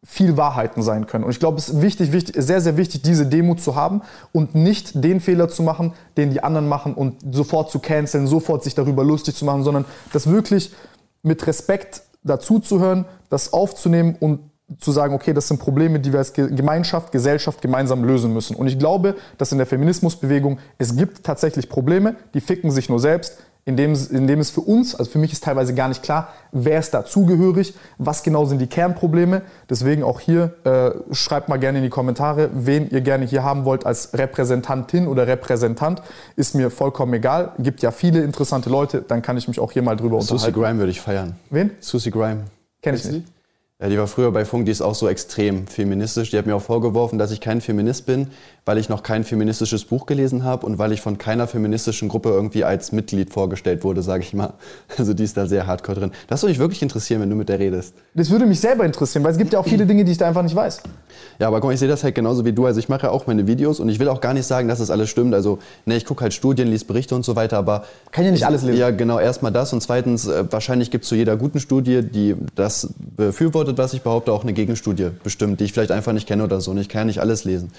viel 0.03 0.35
Wahrheiten 0.35 0.81
sein 0.81 1.05
können. 1.05 1.23
Und 1.23 1.31
ich 1.31 1.39
glaube, 1.39 1.59
es 1.59 1.69
ist 1.69 1.81
wichtig, 1.81 2.11
wichtig, 2.11 2.35
sehr, 2.39 2.59
sehr 2.59 2.75
wichtig, 2.75 3.03
diese 3.03 3.27
Demut 3.27 3.61
zu 3.61 3.75
haben 3.75 4.01
und 4.31 4.55
nicht 4.55 5.03
den 5.03 5.19
Fehler 5.19 5.47
zu 5.47 5.61
machen, 5.61 5.93
den 6.17 6.31
die 6.31 6.43
anderen 6.43 6.67
machen 6.67 6.95
und 6.95 7.17
sofort 7.31 7.69
zu 7.69 7.79
canceln, 7.79 8.25
sofort 8.25 8.63
sich 8.63 8.73
darüber 8.73 9.03
lustig 9.03 9.35
zu 9.35 9.45
machen, 9.45 9.63
sondern 9.63 9.85
das 10.11 10.27
wirklich 10.27 10.73
mit 11.21 11.45
Respekt 11.45 12.01
dazuzuhören, 12.23 13.05
das 13.29 13.53
aufzunehmen 13.53 14.15
und 14.19 14.39
zu 14.79 14.91
sagen, 14.91 15.13
okay, 15.13 15.33
das 15.33 15.47
sind 15.47 15.59
Probleme, 15.59 15.99
die 15.99 16.11
wir 16.11 16.19
als 16.19 16.33
Gemeinschaft, 16.33 17.11
Gesellschaft 17.11 17.61
gemeinsam 17.61 18.03
lösen 18.03 18.33
müssen. 18.33 18.55
Und 18.55 18.67
ich 18.67 18.79
glaube, 18.79 19.15
dass 19.37 19.51
in 19.51 19.57
der 19.57 19.67
Feminismusbewegung 19.67 20.59
es 20.77 20.95
gibt 20.95 21.23
tatsächlich 21.23 21.69
Probleme, 21.69 22.15
die 22.33 22.41
ficken 22.41 22.71
sich 22.71 22.89
nur 22.89 22.99
selbst 22.99 23.37
indem, 23.65 23.93
indem 24.11 24.39
es 24.39 24.49
für 24.49 24.61
uns, 24.61 24.95
also 24.95 25.11
für 25.11 25.19
mich 25.19 25.31
ist 25.31 25.43
teilweise 25.43 25.73
gar 25.75 25.87
nicht 25.87 26.01
klar, 26.01 26.29
wer 26.51 26.79
ist 26.79 26.93
dazugehörig, 26.93 27.75
was 27.97 28.23
genau 28.23 28.45
sind 28.45 28.59
die 28.59 28.67
Kernprobleme. 28.67 29.43
Deswegen 29.69 30.03
auch 30.03 30.19
hier, 30.19 30.53
äh, 30.63 31.13
schreibt 31.13 31.47
mal 31.47 31.57
gerne 31.57 31.77
in 31.77 31.83
die 31.83 31.89
Kommentare, 31.89 32.49
wen 32.53 32.89
ihr 32.89 33.01
gerne 33.01 33.25
hier 33.25 33.43
haben 33.43 33.65
wollt 33.65 33.85
als 33.85 34.17
Repräsentantin 34.17 35.07
oder 35.07 35.27
Repräsentant. 35.27 36.01
Ist 36.35 36.55
mir 36.55 36.71
vollkommen 36.71 37.13
egal. 37.13 37.51
Gibt 37.59 37.81
ja 37.81 37.91
viele 37.91 38.23
interessante 38.23 38.69
Leute, 38.69 39.01
dann 39.01 39.21
kann 39.21 39.37
ich 39.37 39.47
mich 39.47 39.59
auch 39.59 39.71
hier 39.71 39.83
mal 39.83 39.95
drüber 39.95 40.21
Susie 40.21 40.33
unterhalten. 40.33 40.55
Susie 40.55 40.65
Grime 40.65 40.79
würde 40.79 40.91
ich 40.91 41.01
feiern. 41.01 41.35
Wen? 41.49 41.71
Susie 41.79 42.11
Grime. 42.11 42.45
Kenn 42.81 42.95
ich 42.95 43.05
nicht. 43.05 43.40
Ja, 43.81 43.89
die 43.89 43.97
war 43.97 44.05
früher 44.05 44.31
bei 44.31 44.45
Funk, 44.45 44.65
die 44.65 44.71
ist 44.71 44.83
auch 44.83 44.93
so 44.93 45.09
extrem 45.09 45.65
feministisch. 45.65 46.29
Die 46.29 46.37
hat 46.37 46.45
mir 46.45 46.55
auch 46.55 46.61
vorgeworfen, 46.61 47.17
dass 47.17 47.31
ich 47.31 47.41
kein 47.41 47.61
Feminist 47.61 48.05
bin, 48.05 48.27
weil 48.63 48.77
ich 48.77 48.89
noch 48.89 49.01
kein 49.01 49.23
feministisches 49.23 49.85
Buch 49.85 50.05
gelesen 50.05 50.43
habe 50.43 50.67
und 50.67 50.77
weil 50.77 50.91
ich 50.91 51.01
von 51.01 51.17
keiner 51.17 51.47
feministischen 51.47 52.07
Gruppe 52.07 52.29
irgendwie 52.29 52.63
als 52.63 52.91
Mitglied 52.91 53.31
vorgestellt 53.31 53.83
wurde, 53.83 54.03
sage 54.03 54.21
ich 54.21 54.35
mal. 54.35 54.53
Also 54.97 55.15
die 55.15 55.23
ist 55.23 55.35
da 55.35 55.47
sehr 55.47 55.65
hardcore 55.65 55.99
drin. 55.99 56.11
Das 56.27 56.43
würde 56.43 56.51
mich 56.51 56.59
wirklich 56.59 56.83
interessieren, 56.83 57.21
wenn 57.21 57.29
du 57.31 57.35
mit 57.35 57.49
der 57.49 57.57
redest. 57.57 57.95
Das 58.13 58.29
würde 58.29 58.45
mich 58.45 58.59
selber 58.59 58.85
interessieren, 58.85 59.23
weil 59.23 59.31
es 59.31 59.39
gibt 59.39 59.51
ja 59.53 59.57
auch 59.57 59.65
viele 59.65 59.87
Dinge, 59.87 60.05
die 60.05 60.11
ich 60.11 60.17
da 60.19 60.27
einfach 60.27 60.43
nicht 60.43 60.55
weiß. 60.55 60.83
Ja, 61.39 61.47
aber 61.47 61.59
guck 61.59 61.69
mal, 61.69 61.73
ich 61.73 61.79
sehe 61.79 61.87
das 61.87 62.03
halt 62.03 62.15
genauso 62.15 62.45
wie 62.45 62.53
du. 62.53 62.65
Also 62.65 62.79
ich 62.79 62.89
mache 62.89 63.07
ja 63.07 63.11
auch 63.11 63.27
meine 63.27 63.47
Videos 63.47 63.79
und 63.79 63.89
ich 63.89 63.99
will 63.99 64.07
auch 64.09 64.21
gar 64.21 64.33
nicht 64.33 64.45
sagen, 64.45 64.67
dass 64.67 64.79
das 64.79 64.91
alles 64.91 65.09
stimmt. 65.09 65.33
Also 65.33 65.59
ne, 65.85 65.95
ich 65.95 66.05
gucke 66.05 66.21
halt 66.21 66.33
Studien, 66.33 66.67
lese 66.67 66.85
Berichte 66.85 67.15
und 67.15 67.25
so 67.25 67.35
weiter, 67.35 67.57
aber... 67.57 67.85
Kann 68.11 68.25
ja 68.25 68.31
nicht 68.31 68.45
alles 68.45 68.63
lesen. 68.63 68.79
Ja, 68.79 68.91
genau. 68.91 69.19
Erstmal 69.19 69.51
das 69.51 69.73
und 69.73 69.81
zweitens, 69.81 70.27
äh, 70.27 70.45
wahrscheinlich 70.51 70.91
gibt 70.91 71.03
es 71.03 71.09
zu 71.09 71.15
jeder 71.15 71.37
guten 71.37 71.59
Studie, 71.59 72.01
die 72.01 72.35
das 72.55 72.93
befürwortet, 73.15 73.77
was 73.77 73.93
ich 73.93 74.01
behaupte, 74.01 74.31
auch 74.31 74.43
eine 74.43 74.53
Gegenstudie 74.53 75.09
bestimmt, 75.23 75.59
die 75.59 75.65
ich 75.65 75.73
vielleicht 75.73 75.91
einfach 75.91 76.13
nicht 76.13 76.27
kenne 76.27 76.43
oder 76.43 76.61
so. 76.61 76.71
Und 76.71 76.77
ich 76.77 76.89
kann 76.89 77.01
ja 77.01 77.05
nicht 77.05 77.19
alles 77.21 77.43
lesen. 77.43 77.71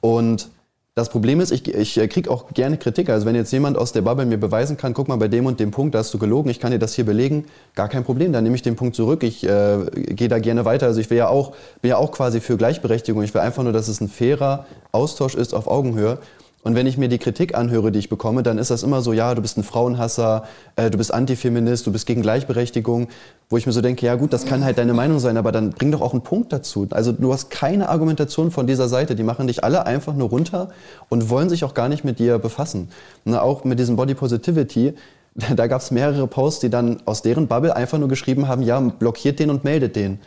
Und 0.00 0.48
das 0.96 1.08
Problem 1.08 1.40
ist, 1.40 1.52
ich, 1.52 1.72
ich 1.72 1.98
äh, 1.98 2.08
kriege 2.08 2.30
auch 2.30 2.52
gerne 2.52 2.76
Kritik. 2.76 3.10
Also 3.10 3.24
wenn 3.24 3.36
jetzt 3.36 3.52
jemand 3.52 3.78
aus 3.78 3.92
der 3.92 4.02
Bubble 4.02 4.26
mir 4.26 4.38
beweisen 4.38 4.76
kann, 4.76 4.92
guck 4.92 5.06
mal 5.06 5.16
bei 5.16 5.28
dem 5.28 5.46
und 5.46 5.60
dem 5.60 5.70
Punkt, 5.70 5.94
da 5.94 6.00
hast 6.00 6.12
du 6.12 6.18
gelogen, 6.18 6.50
ich 6.50 6.58
kann 6.58 6.72
dir 6.72 6.80
das 6.80 6.94
hier 6.94 7.06
belegen, 7.06 7.46
gar 7.76 7.88
kein 7.88 8.02
Problem. 8.02 8.32
Dann 8.32 8.42
nehme 8.42 8.56
ich 8.56 8.62
den 8.62 8.74
Punkt 8.74 8.96
zurück. 8.96 9.22
Ich 9.22 9.44
äh, 9.44 9.78
gehe 9.94 10.28
da 10.28 10.40
gerne 10.40 10.64
weiter. 10.64 10.86
Also 10.86 11.00
ich 11.00 11.08
will 11.08 11.18
ja 11.18 11.28
auch, 11.28 11.52
bin 11.80 11.90
ja 11.90 11.96
auch 11.96 12.10
quasi 12.10 12.40
für 12.40 12.56
Gleichberechtigung. 12.56 13.22
Ich 13.22 13.32
will 13.32 13.40
einfach 13.40 13.62
nur, 13.62 13.72
dass 13.72 13.86
es 13.86 14.00
ein 14.00 14.08
fairer 14.08 14.66
Austausch 14.90 15.36
ist 15.36 15.54
auf 15.54 15.68
Augenhöhe. 15.68 16.18
Und 16.62 16.74
wenn 16.74 16.86
ich 16.86 16.98
mir 16.98 17.08
die 17.08 17.18
Kritik 17.18 17.56
anhöre, 17.56 17.90
die 17.90 17.98
ich 17.98 18.10
bekomme, 18.10 18.42
dann 18.42 18.58
ist 18.58 18.70
das 18.70 18.82
immer 18.82 19.00
so, 19.00 19.14
ja, 19.14 19.34
du 19.34 19.40
bist 19.40 19.56
ein 19.56 19.62
Frauenhasser, 19.62 20.44
äh, 20.76 20.90
du 20.90 20.98
bist 20.98 21.12
Antifeminist, 21.12 21.86
du 21.86 21.92
bist 21.92 22.06
gegen 22.06 22.20
Gleichberechtigung, 22.20 23.08
wo 23.48 23.56
ich 23.56 23.66
mir 23.66 23.72
so 23.72 23.80
denke, 23.80 24.04
ja 24.04 24.14
gut, 24.16 24.34
das 24.34 24.44
kann 24.44 24.62
halt 24.62 24.76
deine 24.76 24.92
Meinung 24.92 25.20
sein, 25.20 25.38
aber 25.38 25.52
dann 25.52 25.70
bring 25.70 25.90
doch 25.90 26.02
auch 26.02 26.12
einen 26.12 26.22
Punkt 26.22 26.52
dazu. 26.52 26.86
Also 26.90 27.12
du 27.12 27.32
hast 27.32 27.48
keine 27.48 27.88
Argumentation 27.88 28.50
von 28.50 28.66
dieser 28.66 28.88
Seite, 28.88 29.14
die 29.14 29.22
machen 29.22 29.46
dich 29.46 29.64
alle 29.64 29.86
einfach 29.86 30.14
nur 30.14 30.28
runter 30.28 30.68
und 31.08 31.30
wollen 31.30 31.48
sich 31.48 31.64
auch 31.64 31.72
gar 31.72 31.88
nicht 31.88 32.04
mit 32.04 32.18
dir 32.18 32.38
befassen. 32.38 32.90
Und 33.24 33.34
auch 33.36 33.64
mit 33.64 33.78
diesem 33.78 33.96
Body 33.96 34.14
Positivity, 34.14 34.92
da 35.56 35.66
gab 35.66 35.80
es 35.80 35.90
mehrere 35.90 36.26
Posts, 36.26 36.60
die 36.60 36.70
dann 36.70 36.98
aus 37.06 37.22
deren 37.22 37.46
Bubble 37.46 37.74
einfach 37.74 37.96
nur 37.96 38.08
geschrieben 38.08 38.48
haben, 38.48 38.62
ja, 38.62 38.78
blockiert 38.80 39.38
den 39.38 39.48
und 39.48 39.64
meldet 39.64 39.96
den. 39.96 40.18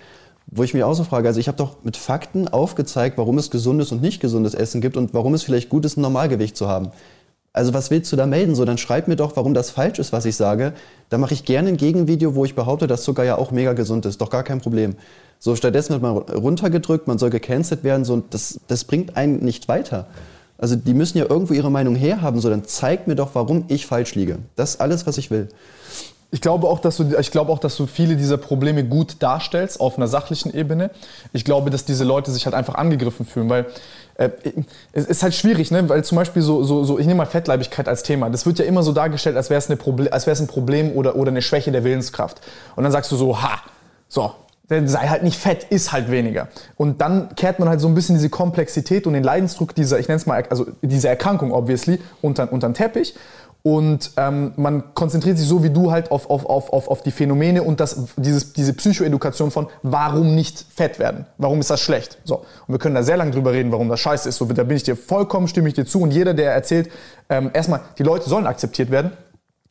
Wo 0.48 0.64
ich 0.64 0.74
mich 0.74 0.84
auch 0.84 0.94
so 0.94 1.04
frage, 1.04 1.28
also 1.28 1.40
ich 1.40 1.48
habe 1.48 1.58
doch 1.58 1.78
mit 1.84 1.98
Fakten 1.98 2.48
aufgezeigt, 2.48 3.18
warum 3.18 3.38
es 3.38 3.50
gesundes 3.50 3.92
und 3.92 4.02
nicht 4.02 4.20
gesundes 4.20 4.54
Essen 4.54 4.82
gibt 4.82 4.98
und 4.98 5.14
warum 5.14 5.34
es 5.34 5.44
vielleicht 5.44 5.70
gut 5.70 5.86
ist, 5.86 5.98
ein 5.98 6.02
Normalgewicht 6.02 6.56
zu 6.56 6.68
haben. 6.68 6.92
Also 7.56 7.74
was 7.76 7.92
willst 7.92 8.12
du 8.12 8.16
da 8.16 8.26
melden? 8.26 8.56
So, 8.56 8.66
dann 8.66 8.80
schreib 8.80 9.08
mir 9.08 9.16
doch, 9.16 9.36
warum 9.36 9.54
das 9.54 9.70
falsch 9.70 10.00
ist, 10.00 10.12
was 10.12 10.26
ich 10.26 10.36
sage. 10.36 10.74
Da 11.10 11.20
mache 11.20 11.36
ich 11.36 11.46
gerne 11.46 11.70
ein 11.70 11.78
Gegenvideo, 11.78 12.34
wo 12.34 12.46
ich 12.46 12.56
behaupte, 12.56 12.88
dass 12.88 13.04
Zucker 13.04 13.24
ja 13.24 13.38
auch 13.38 13.52
mega 13.52 13.74
gesund 13.74 14.08
ist. 14.08 14.20
Doch 14.20 14.32
gar 14.32 14.44
kein 14.44 14.60
Problem. 14.60 14.96
So, 15.38 15.56
stattdessen 15.56 15.94
wird 15.94 16.02
man 16.02 16.18
runtergedrückt, 16.18 17.08
man 17.08 17.20
soll 17.20 17.30
gecancelt 17.30 17.84
werden. 17.84 18.06
So, 18.06 18.24
das, 18.30 18.60
das 18.68 18.86
bringt 18.86 19.18
einen 19.18 19.44
nicht 19.44 19.68
weiter. 19.68 20.08
Also 20.58 20.76
die 20.76 20.96
müssen 20.96 21.20
ja 21.20 21.26
irgendwo 21.30 21.54
ihre 21.54 21.70
Meinung 21.70 21.96
herhaben. 21.96 22.42
So, 22.42 22.50
dann 22.50 22.66
zeig 22.66 23.08
mir 23.08 23.16
doch, 23.16 23.36
warum 23.36 23.66
ich 23.68 23.86
falsch 23.86 24.16
liege. 24.16 24.40
Das 24.56 24.72
ist 24.72 24.82
alles, 24.82 25.06
was 25.06 25.20
ich 25.20 25.30
will. 25.30 25.48
Ich 26.34 26.42
glaube, 26.42 26.68
auch, 26.68 26.80
dass 26.80 26.98
du, 26.98 27.16
ich 27.20 27.30
glaube 27.30 27.52
auch, 27.52 27.60
dass 27.60 27.78
du 27.78 27.86
viele 27.86 28.16
dieser 28.16 28.38
Probleme 28.38 28.84
gut 28.84 29.18
darstellst 29.20 29.80
auf 29.80 29.98
einer 29.98 30.08
sachlichen 30.08 30.52
Ebene. 30.52 30.90
Ich 31.32 31.46
glaube, 31.46 31.70
dass 31.70 31.86
diese 31.86 32.04
Leute 32.04 32.32
sich 32.32 32.46
halt 32.46 32.56
einfach 32.56 32.74
angegriffen 32.74 33.24
fühlen, 33.24 33.52
weil 33.52 33.68
äh, 34.16 34.32
es 34.94 35.06
ist 35.06 35.22
halt 35.22 35.36
schwierig, 35.36 35.70
ne? 35.70 35.88
weil 35.90 36.04
zum 36.04 36.16
Beispiel 36.16 36.42
so, 36.42 36.64
so, 36.64 36.84
so, 36.86 36.98
ich 36.98 37.06
nehme 37.06 37.20
mal 37.20 37.28
Fettleibigkeit 37.28 37.88
als 37.88 38.02
Thema. 38.02 38.32
Das 38.32 38.48
wird 38.48 38.58
ja 38.58 38.66
immer 38.66 38.82
so 38.82 38.94
dargestellt, 38.94 39.38
als 39.38 39.52
wäre 39.52 39.60
es, 39.60 39.70
ein 39.70 40.48
Problem 40.48 40.94
oder, 40.94 41.16
oder 41.18 41.30
eine 41.30 41.44
Schwäche 41.44 41.72
der 41.72 41.84
Willenskraft. 41.84 42.42
Und 42.76 42.82
dann 42.82 42.92
sagst 42.92 43.12
du 43.12 43.16
so, 43.16 43.40
ha, 43.40 43.60
so, 44.08 44.32
sei 44.70 45.08
halt 45.08 45.22
nicht 45.22 45.38
fett, 45.38 45.66
ist 45.70 45.92
halt 45.92 46.10
weniger. 46.10 46.48
Und 46.78 47.00
dann 47.02 47.36
kehrt 47.36 47.60
man 47.60 47.70
halt 47.70 47.80
so 47.80 47.88
ein 47.88 47.94
bisschen 47.94 48.16
diese 48.16 48.30
Komplexität 48.30 49.06
und 49.06 49.14
den 49.14 49.24
Leidensdruck 49.24 49.76
dieser, 49.76 50.00
ich 50.00 50.08
nenne 50.08 50.18
es 50.18 50.26
mal, 50.26 50.44
also 50.50 50.66
diese 50.82 51.10
Erkrankung 51.10 51.52
obviously, 51.52 52.00
unter, 52.24 52.52
unter 52.52 52.70
den 52.70 52.74
Teppich. 52.74 53.14
Und 53.66 54.12
ähm, 54.18 54.52
man 54.58 54.94
konzentriert 54.94 55.38
sich 55.38 55.48
so 55.48 55.64
wie 55.64 55.70
du 55.70 55.90
halt 55.90 56.12
auf, 56.12 56.30
auf, 56.30 56.46
auf, 56.46 56.74
auf, 56.74 56.90
auf 56.90 57.02
die 57.02 57.12
Phänomene 57.12 57.64
und 57.64 57.80
das, 57.80 58.08
dieses, 58.18 58.52
diese 58.52 58.74
Psychoedukation 58.74 59.52
von, 59.52 59.68
warum 59.84 60.36
nicht 60.36 60.66
fett 60.76 61.00
werden? 61.00 61.26
Warum 61.38 61.62
ist 61.62 61.70
das 61.70 61.80
schlecht? 61.80 62.18
So. 62.26 62.40
Und 62.40 62.74
wir 62.74 62.78
können 62.78 62.94
da 62.94 63.04
sehr 63.04 63.16
lange 63.16 63.32
drüber 63.32 63.54
reden, 63.54 63.72
warum 63.72 63.88
das 63.88 64.02
scheiße 64.02 64.28
ist. 64.28 64.36
So, 64.36 64.46
da 64.46 64.64
bin 64.64 64.76
ich 64.76 64.84
dir 64.84 64.98
vollkommen, 64.98 65.48
stimme 65.48 65.70
ich 65.70 65.76
dir 65.76 65.86
zu. 65.86 66.02
Und 66.02 66.12
jeder, 66.12 66.34
der 66.34 66.52
erzählt, 66.52 66.92
ähm, 67.30 67.52
erstmal, 67.54 67.80
die 67.98 68.04
Leute 68.04 68.28
sollen 68.28 68.48
akzeptiert 68.48 68.92
werden. 68.92 69.14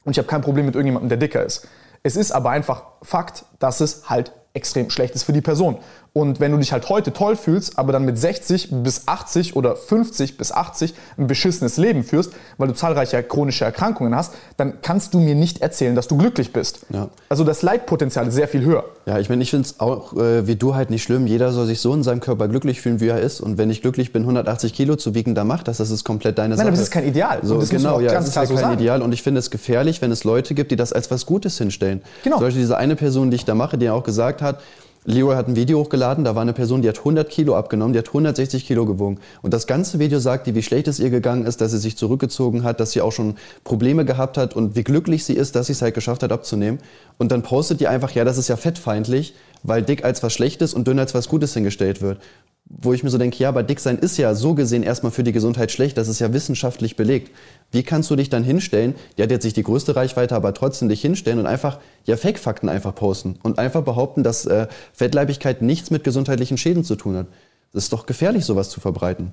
Und 0.05 0.13
ich 0.13 0.19
habe 0.19 0.27
kein 0.27 0.41
Problem 0.41 0.65
mit 0.65 0.75
irgendjemandem, 0.75 1.11
der 1.11 1.19
dicker 1.19 1.45
ist. 1.45 1.69
Es 2.03 2.17
ist 2.17 2.33
aber 2.33 2.49
einfach 2.49 2.85
Fakt, 3.03 3.45
dass 3.59 3.81
es 3.81 4.09
halt 4.09 4.33
extrem 4.55 4.89
schlecht 4.89 5.15
ist 5.15 5.25
für 5.25 5.33
die 5.33 5.43
Person. 5.43 5.79
Und 6.15 6.41
wenn 6.41 6.53
du 6.53 6.59
dich 6.59 6.73
halt 6.73 6.91
heute 6.91 7.15
toll 7.15 7.37
fühlst, 7.37 7.79
aber 7.79 7.91
dann 7.91 8.05
mit 8.05 8.19
60 8.19 8.69
bis 8.83 9.09
80 9.09 9.57
oder 9.57 9.77
50 9.77 10.37
bis 10.37 10.53
80 10.53 10.93
ein 11.17 11.27
beschissenes 11.27 11.79
Leben 11.79 12.05
führst, 12.05 12.33
weil 12.59 12.69
du 12.69 12.75
zahlreiche 12.75 13.23
chronische 13.23 13.65
Erkrankungen 13.65 14.15
hast, 14.15 14.35
dann 14.59 14.83
kannst 14.83 15.15
du 15.15 15.21
mir 15.21 15.35
nicht 15.35 15.63
erzählen, 15.63 15.95
dass 15.95 16.09
du 16.09 16.19
glücklich 16.19 16.53
bist. 16.53 16.81
Ja. 16.91 17.09
Also 17.31 17.45
das 17.45 17.63
Leidpotenzial 17.63 18.29
ist 18.29 18.35
sehr 18.35 18.47
viel 18.47 18.63
höher. 18.63 18.85
Ja, 19.07 19.21
ich 19.21 19.31
meine, 19.31 19.43
ich 19.43 19.51
finde 19.51 19.67
es 19.67 19.81
auch 19.81 20.13
äh, 20.13 20.47
wie 20.47 20.57
du 20.57 20.75
halt 20.75 20.91
nicht 20.91 21.03
schlimm. 21.03 21.27
Jeder 21.27 21.51
soll 21.51 21.65
sich 21.65 21.81
so 21.81 21.95
in 21.95 22.03
seinem 22.03 22.21
Körper 22.21 22.47
glücklich 22.47 22.83
fühlen, 22.83 23.01
wie 23.01 23.09
er 23.09 23.21
ist. 23.21 23.41
Und 23.41 23.57
wenn 23.57 23.71
ich 23.71 23.81
glücklich 23.81 24.13
bin, 24.13 24.23
180 24.23 24.75
Kilo 24.75 24.97
zu 24.97 25.15
wiegen, 25.15 25.35
dann 25.35 25.47
mach 25.47 25.63
das. 25.63 25.79
Das 25.79 25.91
ist 25.91 26.05
komplett 26.05 26.37
deine 26.37 26.57
Sache. 26.57 26.67
Nein, 26.67 26.69
aber 26.69 26.77
das 26.77 26.89
ist 26.89 26.93
kein 26.93 27.09
Ideal. 27.09 27.41
So, 27.43 27.59
das 27.59 27.71
genau, 27.71 28.01
ja, 28.01 28.13
das 28.13 28.29
ist 28.29 28.37
ja 28.37 28.45
kein 28.45 28.57
sagen. 28.59 28.75
Ideal. 28.75 29.01
Und 29.01 29.13
ich 29.13 29.23
finde 29.23 29.39
es 29.39 29.51
gefährlich, 29.51 30.03
wenn 30.03 30.13
es 30.13 30.25
Leute 30.25 30.55
gibt, 30.55 30.71
die 30.73 30.77
das 30.77 30.93
als 30.93 31.11
was 31.11 31.25
Gutes 31.25 31.57
hinstellen. 31.57 32.03
Genau. 32.23 32.37
Zum 32.37 32.47
Beispiel 32.47 32.61
diese 32.61 32.77
eine 32.77 32.97
Person, 32.97 33.31
die 33.31 33.37
ich 33.37 33.47
da 33.47 33.55
mache, 33.55 33.79
die 33.79 33.89
auch 33.89 34.05
gesagt 34.05 34.43
hat, 34.43 34.61
Leroy 35.05 35.35
hat 35.35 35.49
ein 35.49 35.57
Video 35.57 35.81
hochgeladen, 35.81 36.23
da 36.23 36.37
war 36.37 36.43
eine 36.43 36.53
Person, 36.53 36.81
die 36.81 36.89
hat 36.89 36.99
100 36.99 37.29
Kilo 37.29 37.57
abgenommen, 37.57 37.93
die 37.93 37.99
hat 37.99 38.07
160 38.07 38.65
Kilo 38.65 38.87
gewogen. 38.87 39.19
Und 39.43 39.53
das 39.53 39.67
ganze 39.67 39.99
Video 39.99 40.21
sagt 40.21 40.47
ihr, 40.47 40.55
wie 40.55 40.63
schlecht 40.63 40.87
es 40.87 41.01
ihr 41.01 41.11
gegangen 41.11 41.45
ist, 41.45 41.61
dass 41.61 41.73
sie 41.73 41.79
sich 41.79 41.97
zurückgezogen 41.97 42.63
hat, 42.63 42.79
dass 42.79 42.93
sie 42.93 43.01
auch 43.01 43.11
schon 43.11 43.35
Probleme 43.65 44.05
gehabt 44.05 44.39
hat 44.39 44.55
und 44.55 44.77
wie 44.77 44.85
glücklich 44.85 45.25
sie 45.25 45.35
ist, 45.35 45.57
dass 45.57 45.67
sie 45.67 45.73
es 45.73 45.83
halt 45.83 45.95
geschafft 45.95 46.23
hat 46.23 46.31
abzunehmen. 46.31 46.79
Und 47.19 47.33
dann 47.33 47.43
postet 47.43 47.81
ihr 47.81 47.91
einfach, 47.91 48.13
ja, 48.13 48.25
das 48.25 48.39
ist 48.39 48.47
ja 48.47 48.57
fettfeindlich, 48.57 49.35
weil 49.63 49.83
dick 49.83 50.05
als 50.05 50.23
was 50.23 50.33
Schlechtes 50.33 50.75
und 50.75 50.87
dünn 50.87 50.99
als 50.99 51.15
was 51.15 51.29
Gutes 51.29 51.55
hingestellt 51.55 52.03
wird 52.03 52.19
wo 52.65 52.93
ich 52.93 53.03
mir 53.03 53.11
so 53.11 53.19
denke, 53.19 53.37
ja, 53.39 53.49
aber 53.49 53.63
dick 53.63 53.81
sein 53.81 53.99
ist 53.99 54.17
ja 54.17 54.35
so 54.35 54.55
gesehen 54.55 54.83
erstmal 54.83 55.13
für 55.13 55.25
die 55.25 55.33
Gesundheit 55.33 55.71
schlecht, 55.71 55.99
das 55.99 56.09
ist 56.09 56.21
ja 56.21 56.33
wissenschaftlich 56.33 56.97
belegt. 56.97 57.31
Wie 57.71 57.83
kannst 57.83 58.11
du 58.11 58.17
dich 58.17 58.31
dann 58.31 58.45
hinstellen, 58.45 58.95
die 59.17 59.23
hat 59.23 59.31
jetzt 59.31 59.45
nicht 59.45 59.57
die 59.57 59.63
größte 59.63 59.95
Reichweite, 59.95 60.35
aber 60.35 60.55
trotzdem 60.55 60.89
dich 60.89 61.01
hinstellen 61.01 61.39
und 61.39 61.47
einfach, 61.47 61.79
ja, 62.05 62.17
Fake-Fakten 62.17 62.69
einfach 62.69 62.95
posten 62.95 63.39
und 63.43 63.59
einfach 63.59 63.83
behaupten, 63.83 64.23
dass 64.23 64.47
äh, 64.47 64.69
Fettleibigkeit 64.93 65.61
nichts 65.61 65.91
mit 65.91 66.05
gesundheitlichen 66.05 66.57
Schäden 66.57 66.85
zu 66.85 66.97
tun 66.97 67.17
hat. 67.17 67.27
Das 67.73 67.85
ist 67.85 67.93
doch 67.93 68.07
gefährlich, 68.07 68.45
sowas 68.45 68.71
zu 68.71 68.81
verbreiten. 68.81 69.33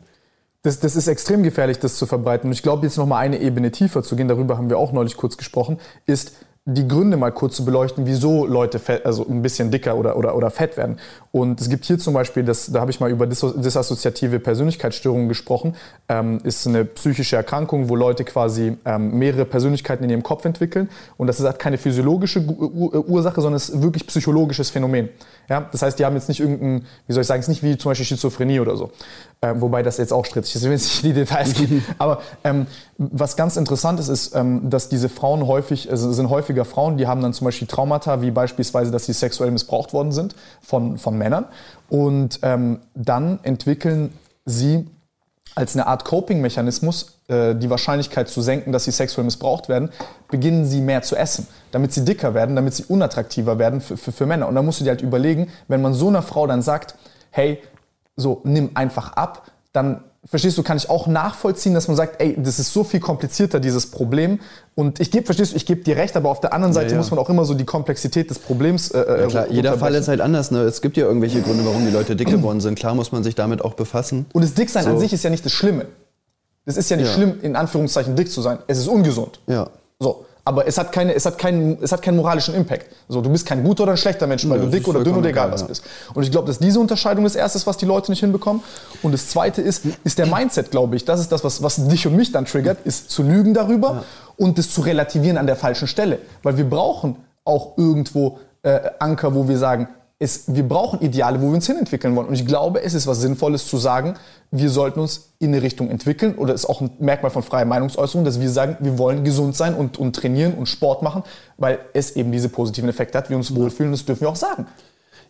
Das, 0.61 0.79
das 0.79 0.97
ist 0.97 1.07
extrem 1.07 1.43
gefährlich, 1.43 1.79
das 1.79 1.97
zu 1.97 2.05
verbreiten. 2.05 2.49
Und 2.49 2.53
ich 2.53 2.63
glaube, 2.63 2.85
jetzt 2.85 2.97
nochmal 2.97 3.23
eine 3.23 3.39
Ebene 3.39 3.71
tiefer 3.71 4.03
zu 4.03 4.17
gehen, 4.17 4.27
darüber 4.27 4.57
haben 4.57 4.69
wir 4.69 4.77
auch 4.77 4.91
neulich 4.91 5.15
kurz 5.15 5.37
gesprochen, 5.37 5.77
ist, 6.05 6.33
die 6.73 6.88
Gründe 6.88 7.17
mal 7.17 7.32
kurz 7.32 7.55
zu 7.55 7.65
beleuchten, 7.65 8.05
wieso 8.05 8.45
Leute 8.45 8.79
fett, 8.79 9.05
also 9.05 9.25
ein 9.27 9.41
bisschen 9.41 9.71
dicker 9.71 9.95
oder, 9.95 10.17
oder, 10.17 10.36
oder 10.36 10.49
fett 10.49 10.77
werden. 10.77 10.97
Und 11.32 11.60
es 11.60 11.69
gibt 11.69 11.86
hier 11.86 11.97
zum 11.97 12.13
Beispiel, 12.13 12.43
das, 12.43 12.71
da 12.71 12.82
habe 12.82 12.91
ich 12.91 12.99
mal 12.99 13.10
über 13.10 13.27
disassoziative 13.27 14.39
Persönlichkeitsstörungen 14.39 15.27
gesprochen, 15.27 15.75
ähm, 16.08 16.39
ist 16.43 16.67
eine 16.67 16.86
psychische 16.86 17.36
Erkrankung, 17.36 17.89
wo 17.89 17.95
Leute 17.95 18.23
quasi 18.23 18.77
ähm, 18.86 19.17
mehrere 19.17 19.45
Persönlichkeiten 19.45 20.03
in 20.03 20.10
ihrem 20.10 20.23
Kopf 20.23 20.45
entwickeln. 20.45 20.89
Und 21.17 21.27
das 21.27 21.39
ist 21.39 21.45
halt 21.45 21.60
keine 21.60 21.77
physiologische 21.77 22.41
Ursache, 22.41 23.41
sondern 23.41 23.58
es 23.58 23.69
ist 23.69 23.82
wirklich 23.82 24.05
psychologisches 24.08 24.69
Phänomen. 24.69 25.10
Ja? 25.49 25.67
Das 25.71 25.81
heißt, 25.81 25.99
die 25.99 26.05
haben 26.05 26.15
jetzt 26.15 26.29
nicht 26.29 26.39
irgendein, 26.39 26.85
wie 27.07 27.13
soll 27.13 27.21
ich 27.21 27.27
sagen, 27.27 27.39
es 27.39 27.47
ist 27.47 27.49
nicht 27.49 27.63
wie 27.63 27.77
zum 27.77 27.91
Beispiel 27.91 28.05
Schizophrenie 28.05 28.59
oder 28.59 28.77
so. 28.77 28.91
Ähm, 29.41 29.62
wobei 29.62 29.83
das 29.83 29.97
jetzt 29.97 30.13
auch 30.13 30.25
strittig 30.25 30.55
ist, 30.55 30.63
wenn 30.65 30.73
es 30.73 30.83
nicht 30.85 31.03
in 31.03 31.09
die 31.09 31.19
Details 31.19 31.53
geht. 31.53 31.69
Aber 31.97 32.21
ähm, 32.43 32.67
was 32.97 33.35
ganz 33.35 33.57
interessant 33.57 33.99
ist, 33.99 34.07
ist, 34.07 34.35
ähm, 34.35 34.69
dass 34.69 34.89
diese 34.89 35.09
Frauen 35.09 35.47
häufig, 35.47 35.89
also 35.91 36.12
sind 36.12 36.29
häufiger 36.29 36.65
Frauen, 36.65 36.97
die 36.97 37.07
haben 37.07 37.21
dann 37.21 37.33
zum 37.33 37.45
Beispiel 37.45 37.67
Traumata, 37.67 38.21
wie 38.21 38.31
beispielsweise, 38.31 38.91
dass 38.91 39.05
sie 39.05 39.13
sexuell 39.13 39.51
missbraucht 39.51 39.91
worden 39.91 40.12
sind 40.12 40.35
von, 40.62 40.97
von 40.97 41.17
Männern. 41.17 41.45
Und 41.89 42.39
ähm, 42.43 42.79
dann 42.93 43.39
entwickeln 43.43 44.13
sie 44.45 44.88
als 45.55 45.75
eine 45.75 45.88
Art 45.88 46.05
Coping-Mechanismus 46.05 47.19
äh, 47.27 47.55
die 47.55 47.69
Wahrscheinlichkeit 47.69 48.29
zu 48.29 48.41
senken, 48.41 48.71
dass 48.71 48.85
sie 48.85 48.91
sexuell 48.91 49.25
missbraucht 49.25 49.69
werden, 49.69 49.89
beginnen 50.29 50.65
sie 50.65 50.81
mehr 50.81 51.01
zu 51.01 51.15
essen, 51.15 51.47
damit 51.71 51.93
sie 51.93 52.05
dicker 52.05 52.33
werden, 52.33 52.55
damit 52.55 52.73
sie 52.73 52.83
unattraktiver 52.83 53.59
werden 53.59 53.81
für, 53.81 53.97
für, 53.97 54.12
für 54.12 54.25
Männer. 54.25 54.47
Und 54.47 54.55
dann 54.55 54.65
musst 54.65 54.79
du 54.79 54.83
dir 54.83 54.91
halt 54.91 55.01
überlegen, 55.01 55.51
wenn 55.67 55.81
man 55.81 55.93
so 55.93 56.07
einer 56.07 56.21
Frau 56.21 56.47
dann 56.47 56.62
sagt, 56.62 56.95
hey, 57.31 57.62
so 58.15 58.41
nimm 58.43 58.71
einfach 58.73 59.13
ab, 59.13 59.51
dann 59.73 60.03
verstehst 60.25 60.58
du, 60.58 60.63
kann 60.63 60.77
ich 60.77 60.89
auch 60.89 61.08
nachvollziehen, 61.08 61.73
dass 61.73 61.88
man 61.88 61.95
sagt, 61.95 62.21
ey, 62.21 62.36
das 62.38 62.60
ist 62.60 62.73
so 62.73 62.84
viel 62.84 62.99
komplizierter, 62.99 63.60
dieses 63.60 63.89
Problem. 63.89 64.39
Und 64.75 64.99
ich 64.99 65.12
gebe, 65.12 65.25
verstehst 65.25 65.53
du, 65.53 65.55
ich 65.55 65.65
gebe 65.65 65.82
dir 65.82 65.95
recht, 65.95 66.15
aber 66.17 66.29
auf 66.29 66.41
der 66.41 66.53
anderen 66.53 66.73
Seite 66.73 66.88
ja, 66.88 66.91
ja. 66.93 66.97
muss 66.97 67.12
man 67.12 67.19
auch 67.19 67.29
immer 67.29 67.45
so 67.45 67.53
die 67.53 67.65
Komplexität 67.65 68.29
des 68.29 68.39
Problems. 68.39 68.91
Äh, 68.91 69.21
ja, 69.21 69.27
klar, 69.27 69.47
jeder 69.49 69.77
Fall 69.77 69.95
ist 69.95 70.08
halt 70.08 70.21
anders. 70.21 70.51
Ne? 70.51 70.62
Es 70.62 70.82
gibt 70.82 70.97
ja 70.97 71.05
irgendwelche 71.05 71.41
Gründe, 71.41 71.65
warum 71.65 71.86
die 71.86 71.91
Leute 71.91 72.15
dick 72.15 72.29
geworden 72.29 72.62
sind. 72.62 72.75
Klar 72.77 72.95
muss 72.95 73.12
man 73.12 73.23
sich 73.23 73.36
damit 73.36 73.63
auch 73.63 73.73
befassen. 73.73 74.25
Und 74.34 74.43
das 74.43 74.53
Dicksein 74.53 74.84
so. 74.84 74.89
an 74.91 74.99
sich 74.99 75.13
ist 75.13 75.23
ja 75.23 75.29
nicht 75.29 75.45
das 75.45 75.53
Schlimme. 75.53 75.86
Es 76.65 76.77
ist 76.77 76.89
ja 76.89 76.97
nicht 76.97 77.12
schlimm, 77.12 77.39
in 77.41 77.55
Anführungszeichen 77.55 78.15
dick 78.15 78.32
zu 78.32 78.41
sein. 78.41 78.60
Es 78.67 78.77
ist 78.77 78.88
ungesund. 78.88 79.39
Ja. 79.47 79.69
So 79.99 80.25
aber 80.49 80.65
es 80.65 80.79
hat, 80.79 80.91
keine, 80.91 81.13
es, 81.13 81.27
hat 81.27 81.38
keinen, 81.38 81.77
es 81.79 81.91
hat 81.91 82.01
keinen 82.01 82.15
moralischen 82.15 82.55
Impact. 82.55 82.88
So, 83.07 83.21
du 83.21 83.29
bist 83.29 83.45
kein 83.45 83.63
guter 83.63 83.83
oder 83.83 83.91
ein 83.91 83.97
schlechter 83.99 84.25
Mensch, 84.25 84.49
weil 84.49 84.57
ja, 84.57 84.65
du 84.65 84.71
dick 84.71 84.88
oder 84.88 85.03
dünn 85.03 85.15
oder 85.15 85.29
egal 85.29 85.51
was 85.51 85.62
ja. 85.62 85.67
bist. 85.67 85.83
Und 86.15 86.23
ich 86.23 86.31
glaube, 86.31 86.47
dass 86.47 86.57
diese 86.57 86.79
Unterscheidung 86.79 87.23
das 87.23 87.35
Erste 87.35 87.59
ist, 87.59 87.67
was 87.67 87.77
die 87.77 87.85
Leute 87.85 88.09
nicht 88.12 88.21
hinbekommen. 88.21 88.63
Und 89.03 89.12
das 89.12 89.29
Zweite 89.29 89.62
ist, 89.62 89.85
ist 90.03 90.17
der 90.17 90.25
Mindset, 90.25 90.71
glaube 90.71 90.95
ich. 90.95 91.05
Das 91.05 91.19
ist 91.19 91.31
das, 91.31 91.43
was, 91.43 91.62
was 91.62 91.88
dich 91.88 92.07
und 92.07 92.15
mich 92.15 92.31
dann 92.31 92.45
triggert, 92.45 92.79
ist 92.83 93.12
zu 93.12 93.21
lügen 93.21 93.53
darüber 93.53 93.89
ja. 93.89 94.03
und 94.38 94.57
das 94.57 94.73
zu 94.73 94.81
relativieren 94.81 95.38
an 95.38 95.45
der 95.45 95.55
falschen 95.55 95.88
Stelle. 95.88 96.17
Weil 96.41 96.57
wir 96.57 96.67
brauchen 96.67 97.17
auch 97.45 97.77
irgendwo 97.77 98.39
äh, 98.63 98.79
Anker, 98.97 99.35
wo 99.35 99.47
wir 99.47 99.59
sagen, 99.59 99.88
es, 100.21 100.53
wir 100.53 100.67
brauchen 100.67 100.99
Ideale, 100.99 101.41
wo 101.41 101.47
wir 101.47 101.53
uns 101.53 101.65
hinentwickeln 101.65 102.13
wollen. 102.13 102.27
Und 102.27 102.34
ich 102.34 102.45
glaube, 102.45 102.84
es 102.84 102.93
ist 102.93 103.08
was 103.08 103.21
Sinnvolles 103.21 103.67
zu 103.67 103.77
sagen, 103.77 104.15
wir 104.51 104.69
sollten 104.69 104.99
uns 104.99 105.32
in 105.39 105.53
eine 105.53 105.63
Richtung 105.63 105.89
entwickeln. 105.89 106.36
Oder 106.36 106.53
es 106.53 106.63
ist 106.63 106.69
auch 106.69 106.82
ein 106.82 106.91
Merkmal 106.99 107.32
von 107.32 107.41
freier 107.41 107.63
Meinungsäußerung, 107.63 108.25
dass 108.25 108.41
wir 108.41 108.49
sagen, 108.49 108.75
wir 108.82 108.97
wollen 108.97 109.23
gesund 109.23 109.55
sein 109.55 109.73
und, 109.73 109.97
und 109.97 110.13
trainieren 110.13 110.55
und 110.55 110.67
Sport 110.67 111.03
machen, 111.03 111.23
weil 111.58 111.79
es 111.93 112.17
eben 112.17 112.34
diese 112.34 112.49
positiven 112.49 112.89
Effekte 112.89 113.17
hat, 113.17 113.29
wir 113.29 113.38
uns 113.38 113.55
wohlfühlen. 113.55 113.93
Das 113.93 114.03
dürfen 114.03 114.21
wir 114.21 114.29
auch 114.29 114.36
sagen. 114.36 114.67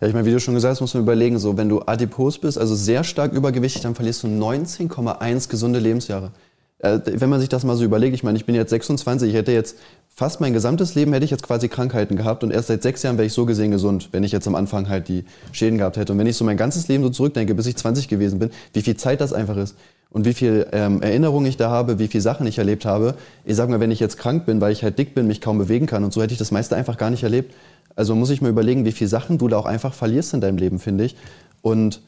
Ja, 0.02 0.08
ich 0.08 0.14
meine, 0.14 0.26
wie 0.26 0.32
du 0.32 0.40
schon 0.40 0.56
gesagt 0.56 0.72
hast, 0.72 0.82
muss 0.82 0.96
man 0.96 1.04
überlegen, 1.04 1.38
so, 1.38 1.56
wenn 1.56 1.70
du 1.70 1.82
adipos 1.82 2.40
bist, 2.40 2.58
also 2.58 2.74
sehr 2.74 3.04
stark 3.04 3.32
übergewichtig, 3.32 3.84
dann 3.84 3.94
verlierst 3.94 4.24
du 4.24 4.28
19,1 4.28 5.50
gesunde 5.50 5.78
Lebensjahre. 5.78 6.32
Äh, 6.80 7.00
wenn 7.06 7.30
man 7.30 7.40
sich 7.40 7.50
das 7.50 7.64
mal 7.64 7.76
so 7.76 7.84
überlegt, 7.84 8.16
ich 8.16 8.24
meine, 8.24 8.38
ich 8.38 8.46
bin 8.46 8.56
jetzt 8.56 8.70
26, 8.70 9.30
ich 9.30 9.36
hätte 9.36 9.52
jetzt 9.52 9.78
fast 10.08 10.42
mein 10.42 10.54
gesamtes 10.54 10.96
Leben 10.96 11.14
hätte 11.14 11.24
ich 11.24 11.32
jetzt 11.32 11.44
quasi 11.44 11.70
Krankheiten 11.70 12.16
gehabt 12.16 12.44
und 12.44 12.52
erst 12.52 12.68
seit 12.68 12.84
sechs 12.84 13.04
Jahren 13.04 13.18
wäre 13.18 13.26
ich 13.26 13.34
so 13.34 13.46
gesehen 13.46 13.72
gesund, 13.72 14.10
wenn 14.12 14.24
ich 14.24 14.32
jetzt 14.32 14.48
am 14.48 14.56
Anfang 14.56 14.90
halt 14.90 15.08
die 15.08 15.24
Schäden 15.52 15.78
gehabt 15.78 15.98
hätte. 15.98 16.12
Und 16.14 16.20
wenn 16.20 16.28
ich 16.28 16.36
so 16.36 16.44
mein 16.44 16.58
ganzes 16.58 16.88
Leben 16.88 17.04
so 17.04 17.10
zurückdenke, 17.10 17.54
bis 17.54 17.68
ich 17.68 17.78
20 17.78 18.08
gewesen 18.08 18.40
bin, 18.40 18.50
wie 18.74 18.82
viel 18.82 18.98
Zeit 18.98 19.22
das 19.22 19.34
einfach 19.34 19.58
ist 19.58 19.76
und 20.10 20.26
wie 20.26 20.34
viel 20.34 20.68
ähm, 20.72 21.02
Erinnerung 21.02 21.46
ich 21.46 21.58
da 21.58 21.70
habe, 21.70 22.00
wie 22.00 22.08
viel 22.08 22.22
Sachen 22.22 22.48
ich 22.48 22.58
erlebt 22.58 22.86
habe. 22.86 23.16
Ich 23.46 23.56
sag 23.56 23.70
mal, 23.70 23.80
wenn 23.80 23.92
ich 23.92 24.00
jetzt 24.00 24.18
krank 24.18 24.46
bin, 24.46 24.60
weil 24.62 24.72
ich 24.72 24.84
halt 24.84 24.98
dick 24.98 25.16
bin, 25.16 25.28
mich 25.28 25.42
kaum 25.42 25.58
bewegen 25.58 25.86
kann 25.86 26.04
und 26.04 26.14
so 26.14 26.22
hätte 26.22 26.34
ich 26.34 26.40
das 26.40 26.52
meiste 26.52 26.76
einfach 26.76 26.98
gar 26.98 27.10
nicht 27.10 27.24
erlebt. 27.24 27.54
Also 27.96 28.16
muss 28.16 28.30
ich 28.30 28.42
mir 28.42 28.50
überlegen, 28.50 28.86
wie 28.86 28.92
viele 28.94 29.10
Sachen 29.10 29.38
du 29.38 29.48
da 29.50 29.58
auch 29.58 29.66
einfach 29.66 29.94
verlierst 29.94 30.34
in 30.34 30.42
deinem 30.42 30.58
Leben, 30.58 30.80
finde 30.80 31.04
ich. 31.04 31.16
Und 31.62 32.02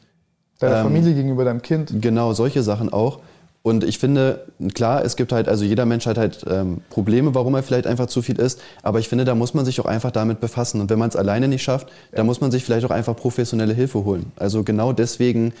Deiner 0.58 0.78
ähm, 0.78 0.82
Familie 0.84 1.14
gegenüber 1.14 1.44
deinem 1.44 1.62
Kind. 1.62 1.92
Genau, 2.00 2.32
solche 2.34 2.62
Sachen 2.62 2.92
auch. 2.92 3.20
Und 3.62 3.84
ich 3.84 3.98
finde, 3.98 4.46
klar, 4.74 5.04
es 5.04 5.14
gibt 5.14 5.30
halt, 5.30 5.48
also 5.48 5.64
jeder 5.64 5.86
Mensch 5.86 6.06
hat 6.06 6.18
halt 6.18 6.44
ähm, 6.48 6.80
Probleme, 6.90 7.34
warum 7.34 7.54
er 7.54 7.62
vielleicht 7.62 7.86
einfach 7.86 8.06
zu 8.06 8.20
viel 8.20 8.38
isst. 8.40 8.60
Aber 8.82 8.98
ich 8.98 9.08
finde, 9.08 9.24
da 9.24 9.34
muss 9.34 9.54
man 9.54 9.64
sich 9.64 9.80
auch 9.80 9.86
einfach 9.86 10.10
damit 10.10 10.40
befassen. 10.40 10.80
Und 10.80 10.90
wenn 10.90 10.98
man 10.98 11.08
es 11.08 11.16
alleine 11.16 11.46
nicht 11.46 11.62
schafft, 11.62 11.88
ja. 11.88 12.16
dann 12.16 12.26
muss 12.26 12.40
man 12.40 12.50
sich 12.50 12.64
vielleicht 12.64 12.84
auch 12.84 12.90
einfach 12.90 13.14
professionelle 13.14 13.72
Hilfe 13.72 14.04
holen. 14.04 14.32
Also 14.36 14.64
genau 14.64 14.92
deswegen 14.92 15.52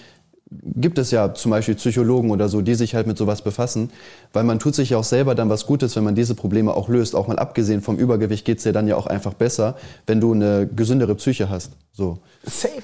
gibt 0.64 0.98
es 0.98 1.10
ja 1.10 1.32
zum 1.32 1.50
Beispiel 1.50 1.76
Psychologen 1.76 2.30
oder 2.30 2.48
so, 2.48 2.60
die 2.60 2.74
sich 2.74 2.94
halt 2.94 3.06
mit 3.06 3.16
sowas 3.16 3.42
befassen, 3.42 3.90
weil 4.32 4.44
man 4.44 4.58
tut 4.58 4.74
sich 4.74 4.90
ja 4.90 4.98
auch 4.98 5.04
selber 5.04 5.34
dann 5.34 5.48
was 5.48 5.66
Gutes, 5.66 5.96
wenn 5.96 6.04
man 6.04 6.14
diese 6.14 6.34
Probleme 6.34 6.74
auch 6.74 6.88
löst. 6.88 7.14
Auch 7.14 7.26
mal 7.26 7.38
abgesehen 7.38 7.80
vom 7.80 7.96
Übergewicht 7.96 8.44
geht 8.44 8.58
es 8.58 8.64
dir 8.64 8.72
dann 8.72 8.88
ja 8.88 8.96
auch 8.96 9.06
einfach 9.06 9.34
besser, 9.34 9.76
wenn 10.06 10.20
du 10.20 10.32
eine 10.32 10.66
gesündere 10.66 11.14
Psyche 11.14 11.48
hast. 11.48 11.72
So. 11.92 12.18
Safe 12.44 12.82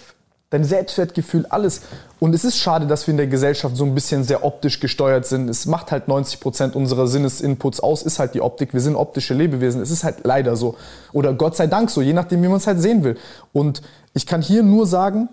dein 0.50 0.64
Selbstwertgefühl, 0.64 1.46
alles. 1.46 1.82
Und 2.20 2.34
es 2.34 2.44
ist 2.44 2.56
schade, 2.56 2.86
dass 2.86 3.06
wir 3.06 3.12
in 3.12 3.18
der 3.18 3.26
Gesellschaft 3.26 3.76
so 3.76 3.84
ein 3.84 3.94
bisschen 3.94 4.24
sehr 4.24 4.44
optisch 4.44 4.80
gesteuert 4.80 5.26
sind. 5.26 5.48
Es 5.48 5.66
macht 5.66 5.92
halt 5.92 6.08
90 6.08 6.40
Prozent 6.40 6.74
unserer 6.74 7.06
Sinnesinputs 7.06 7.80
aus, 7.80 8.02
ist 8.02 8.18
halt 8.18 8.34
die 8.34 8.40
Optik. 8.40 8.72
Wir 8.72 8.80
sind 8.80 8.96
optische 8.96 9.34
Lebewesen. 9.34 9.82
Es 9.82 9.90
ist 9.90 10.04
halt 10.04 10.24
leider 10.24 10.56
so. 10.56 10.76
Oder 11.12 11.34
Gott 11.34 11.56
sei 11.56 11.66
Dank 11.66 11.90
so, 11.90 12.00
je 12.00 12.14
nachdem, 12.14 12.42
wie 12.42 12.48
man 12.48 12.56
es 12.56 12.66
halt 12.66 12.80
sehen 12.80 13.04
will. 13.04 13.16
Und 13.52 13.82
ich 14.14 14.26
kann 14.26 14.40
hier 14.40 14.62
nur 14.62 14.86
sagen, 14.86 15.28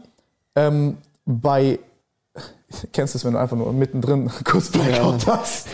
ähm, 0.55 0.97
bei, 1.25 1.79
kennst 2.93 3.13
du 3.13 3.17
es, 3.17 3.25
wenn 3.25 3.33
du 3.33 3.39
einfach 3.39 3.57
nur 3.57 3.71
mittendrin 3.71 4.29
kurz 4.43 4.69
Blackout 4.69 5.25
ja. 5.25 5.37
hast? 5.39 5.67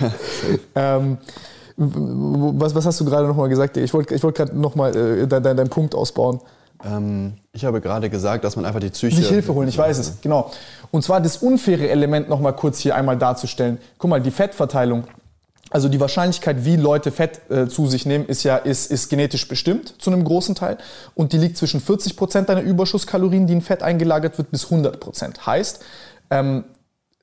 ähm, 0.76 1.18
was, 1.78 2.76
was 2.76 2.86
hast 2.86 3.00
du 3.00 3.06
gerade 3.06 3.28
nochmal 3.28 3.50
gesagt? 3.50 3.76
Ich 3.78 3.92
wollte 3.94 4.14
ich 4.14 4.22
wollt 4.22 4.36
gerade 4.36 4.56
nochmal 4.56 4.96
äh, 4.96 5.28
deinen 5.28 5.44
dein, 5.44 5.58
dein 5.58 5.70
Punkt 5.70 5.96
ausbauen. 5.96 6.40
Ähm, 6.86 7.34
ich 7.54 7.66
habe 7.66 7.82
gerade 7.82 8.10
gesagt, 8.10 8.44
dass 8.44 8.56
man 8.56 8.66
einfach 8.66 8.80
die 8.80 8.90
Psyche. 8.90 9.18
Sich 9.18 9.30
Hilfe 9.30 9.54
holen, 9.54 9.68
ich 9.68 9.78
weiß 9.78 9.98
es, 9.98 10.22
genau. 10.22 10.52
Und 10.92 11.04
zwar 11.04 11.22
das 11.22 11.38
unfaire 11.38 11.90
Element 11.90 12.30
nochmal 12.30 12.56
kurz 12.56 12.80
hier 12.80 12.96
einmal 12.96 13.18
darzustellen. 13.18 13.78
Guck 13.98 14.10
mal, 14.10 14.22
die 14.22 14.32
Fettverteilung. 14.32 15.06
Also 15.70 15.88
die 15.88 16.02
Wahrscheinlichkeit, 16.02 16.66
wie 16.66 16.76
Leute 16.76 17.12
Fett 17.12 17.50
äh, 17.50 17.68
zu 17.68 17.88
sich 17.88 18.06
nehmen, 18.06 18.26
ist 18.26 18.44
ja 18.44 18.58
ist, 18.58 18.92
ist 18.92 19.10
genetisch 19.10 19.48
bestimmt 19.48 19.96
zu 20.02 20.12
einem 20.12 20.26
großen 20.26 20.54
Teil. 20.54 20.78
Und 21.16 21.32
die 21.32 21.38
liegt 21.38 21.56
zwischen 21.56 21.80
40 21.80 22.18
Prozent 22.18 22.50
deiner 22.50 22.62
Überschusskalorien, 22.62 23.48
die 23.48 23.54
in 23.54 23.62
Fett 23.62 23.82
eingelagert 23.82 24.38
wird, 24.38 24.52
bis 24.52 24.66
100 24.66 25.00
Prozent. 25.00 25.46
Heißt, 25.46 25.82
ähm, 26.30 26.66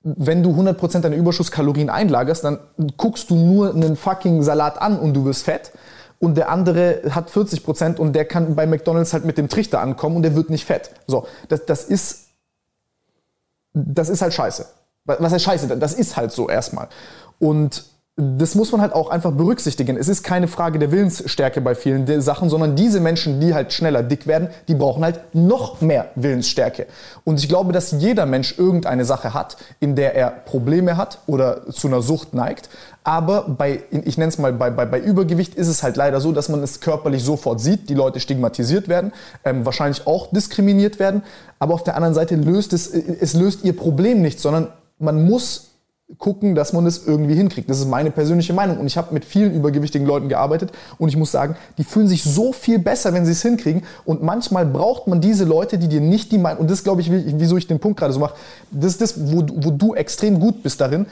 wenn 0.02 0.42
du 0.42 0.50
100 0.50 0.78
Prozent 0.78 1.04
deiner 1.04 1.16
Überschusskalorien 1.16 1.90
einlagerst, 1.90 2.44
dann 2.44 2.58
guckst 2.96 3.28
du 3.28 3.36
nur 3.36 3.74
einen 3.74 3.96
fucking 3.96 4.42
Salat 4.42 4.80
an 4.80 4.98
und 4.98 5.12
du 5.12 5.26
wirst 5.26 5.44
fett 5.44 5.72
und 6.18 6.36
der 6.36 6.50
andere 6.50 7.02
hat 7.10 7.30
40 7.30 7.64
Prozent 7.64 8.00
und 8.00 8.12
der 8.12 8.24
kann 8.24 8.54
bei 8.54 8.66
McDonalds 8.66 9.12
halt 9.12 9.24
mit 9.24 9.38
dem 9.38 9.48
Trichter 9.48 9.80
ankommen 9.80 10.16
und 10.16 10.22
der 10.22 10.34
wird 10.34 10.50
nicht 10.50 10.64
fett. 10.64 10.90
So, 11.06 11.26
das, 11.48 11.64
das 11.66 11.84
ist, 11.84 12.28
das 13.72 14.08
ist 14.08 14.22
halt 14.22 14.34
scheiße. 14.34 14.66
Was 15.04 15.32
heißt 15.32 15.44
scheiße? 15.44 15.76
Das 15.78 15.94
ist 15.94 16.16
halt 16.16 16.32
so 16.32 16.48
erstmal. 16.48 16.88
Und 17.38 17.84
das 18.20 18.56
muss 18.56 18.72
man 18.72 18.80
halt 18.80 18.94
auch 18.94 19.10
einfach 19.10 19.30
berücksichtigen. 19.30 19.96
Es 19.96 20.08
ist 20.08 20.24
keine 20.24 20.48
Frage 20.48 20.80
der 20.80 20.90
Willensstärke 20.90 21.60
bei 21.60 21.76
vielen 21.76 22.20
Sachen, 22.20 22.50
sondern 22.50 22.74
diese 22.74 22.98
Menschen, 22.98 23.40
die 23.40 23.54
halt 23.54 23.72
schneller 23.72 24.02
dick 24.02 24.26
werden, 24.26 24.48
die 24.66 24.74
brauchen 24.74 25.04
halt 25.04 25.20
noch 25.34 25.80
mehr 25.80 26.10
Willensstärke. 26.16 26.88
Und 27.22 27.38
ich 27.38 27.48
glaube, 27.48 27.72
dass 27.72 27.92
jeder 27.92 28.26
Mensch 28.26 28.58
irgendeine 28.58 29.04
Sache 29.04 29.34
hat, 29.34 29.56
in 29.78 29.94
der 29.94 30.16
er 30.16 30.30
Probleme 30.30 30.96
hat 30.96 31.20
oder 31.28 31.70
zu 31.70 31.86
einer 31.86 32.02
Sucht 32.02 32.34
neigt. 32.34 32.68
Aber 33.08 33.48
bei, 33.48 33.84
ich 33.90 34.18
nenne 34.18 34.28
es 34.28 34.36
mal, 34.36 34.52
bei, 34.52 34.68
bei, 34.68 34.84
bei 34.84 35.00
Übergewicht 35.00 35.54
ist 35.54 35.68
es 35.68 35.82
halt 35.82 35.96
leider 35.96 36.20
so, 36.20 36.30
dass 36.30 36.50
man 36.50 36.62
es 36.62 36.80
körperlich 36.80 37.24
sofort 37.24 37.58
sieht, 37.58 37.88
die 37.88 37.94
Leute 37.94 38.20
stigmatisiert 38.20 38.86
werden, 38.86 39.14
ähm, 39.46 39.64
wahrscheinlich 39.64 40.06
auch 40.06 40.30
diskriminiert 40.30 40.98
werden. 40.98 41.22
Aber 41.58 41.72
auf 41.72 41.82
der 41.82 41.96
anderen 41.96 42.12
Seite 42.12 42.36
löst 42.36 42.74
es, 42.74 42.88
es 42.88 43.32
löst 43.32 43.64
ihr 43.64 43.74
Problem 43.74 44.20
nicht, 44.20 44.40
sondern 44.40 44.68
man 44.98 45.24
muss 45.24 45.70
gucken, 46.18 46.54
dass 46.54 46.74
man 46.74 46.84
es 46.84 47.06
irgendwie 47.06 47.34
hinkriegt. 47.34 47.70
Das 47.70 47.78
ist 47.78 47.88
meine 47.88 48.10
persönliche 48.10 48.52
Meinung. 48.52 48.76
Und 48.76 48.86
ich 48.86 48.98
habe 48.98 49.14
mit 49.14 49.24
vielen 49.24 49.54
übergewichtigen 49.54 50.06
Leuten 50.06 50.28
gearbeitet 50.28 50.72
und 50.98 51.08
ich 51.08 51.16
muss 51.16 51.32
sagen, 51.32 51.56
die 51.78 51.84
fühlen 51.84 52.08
sich 52.08 52.24
so 52.24 52.52
viel 52.52 52.78
besser, 52.78 53.14
wenn 53.14 53.24
sie 53.24 53.32
es 53.32 53.40
hinkriegen. 53.40 53.84
Und 54.04 54.22
manchmal 54.22 54.66
braucht 54.66 55.06
man 55.06 55.22
diese 55.22 55.46
Leute, 55.46 55.78
die 55.78 55.88
dir 55.88 56.02
nicht 56.02 56.30
die 56.30 56.38
Meinung, 56.38 56.60
und 56.60 56.70
das 56.70 56.84
glaube 56.84 57.00
ich, 57.00 57.10
wieso 57.10 57.56
ich 57.56 57.66
den 57.66 57.78
Punkt 57.78 57.98
gerade 57.98 58.12
so 58.12 58.20
mache, 58.20 58.34
das 58.70 58.92
ist 58.92 59.00
das, 59.00 59.32
wo, 59.32 59.46
wo 59.54 59.70
du 59.70 59.94
extrem 59.94 60.40
gut 60.40 60.62
bist 60.62 60.82
darin, 60.82 61.06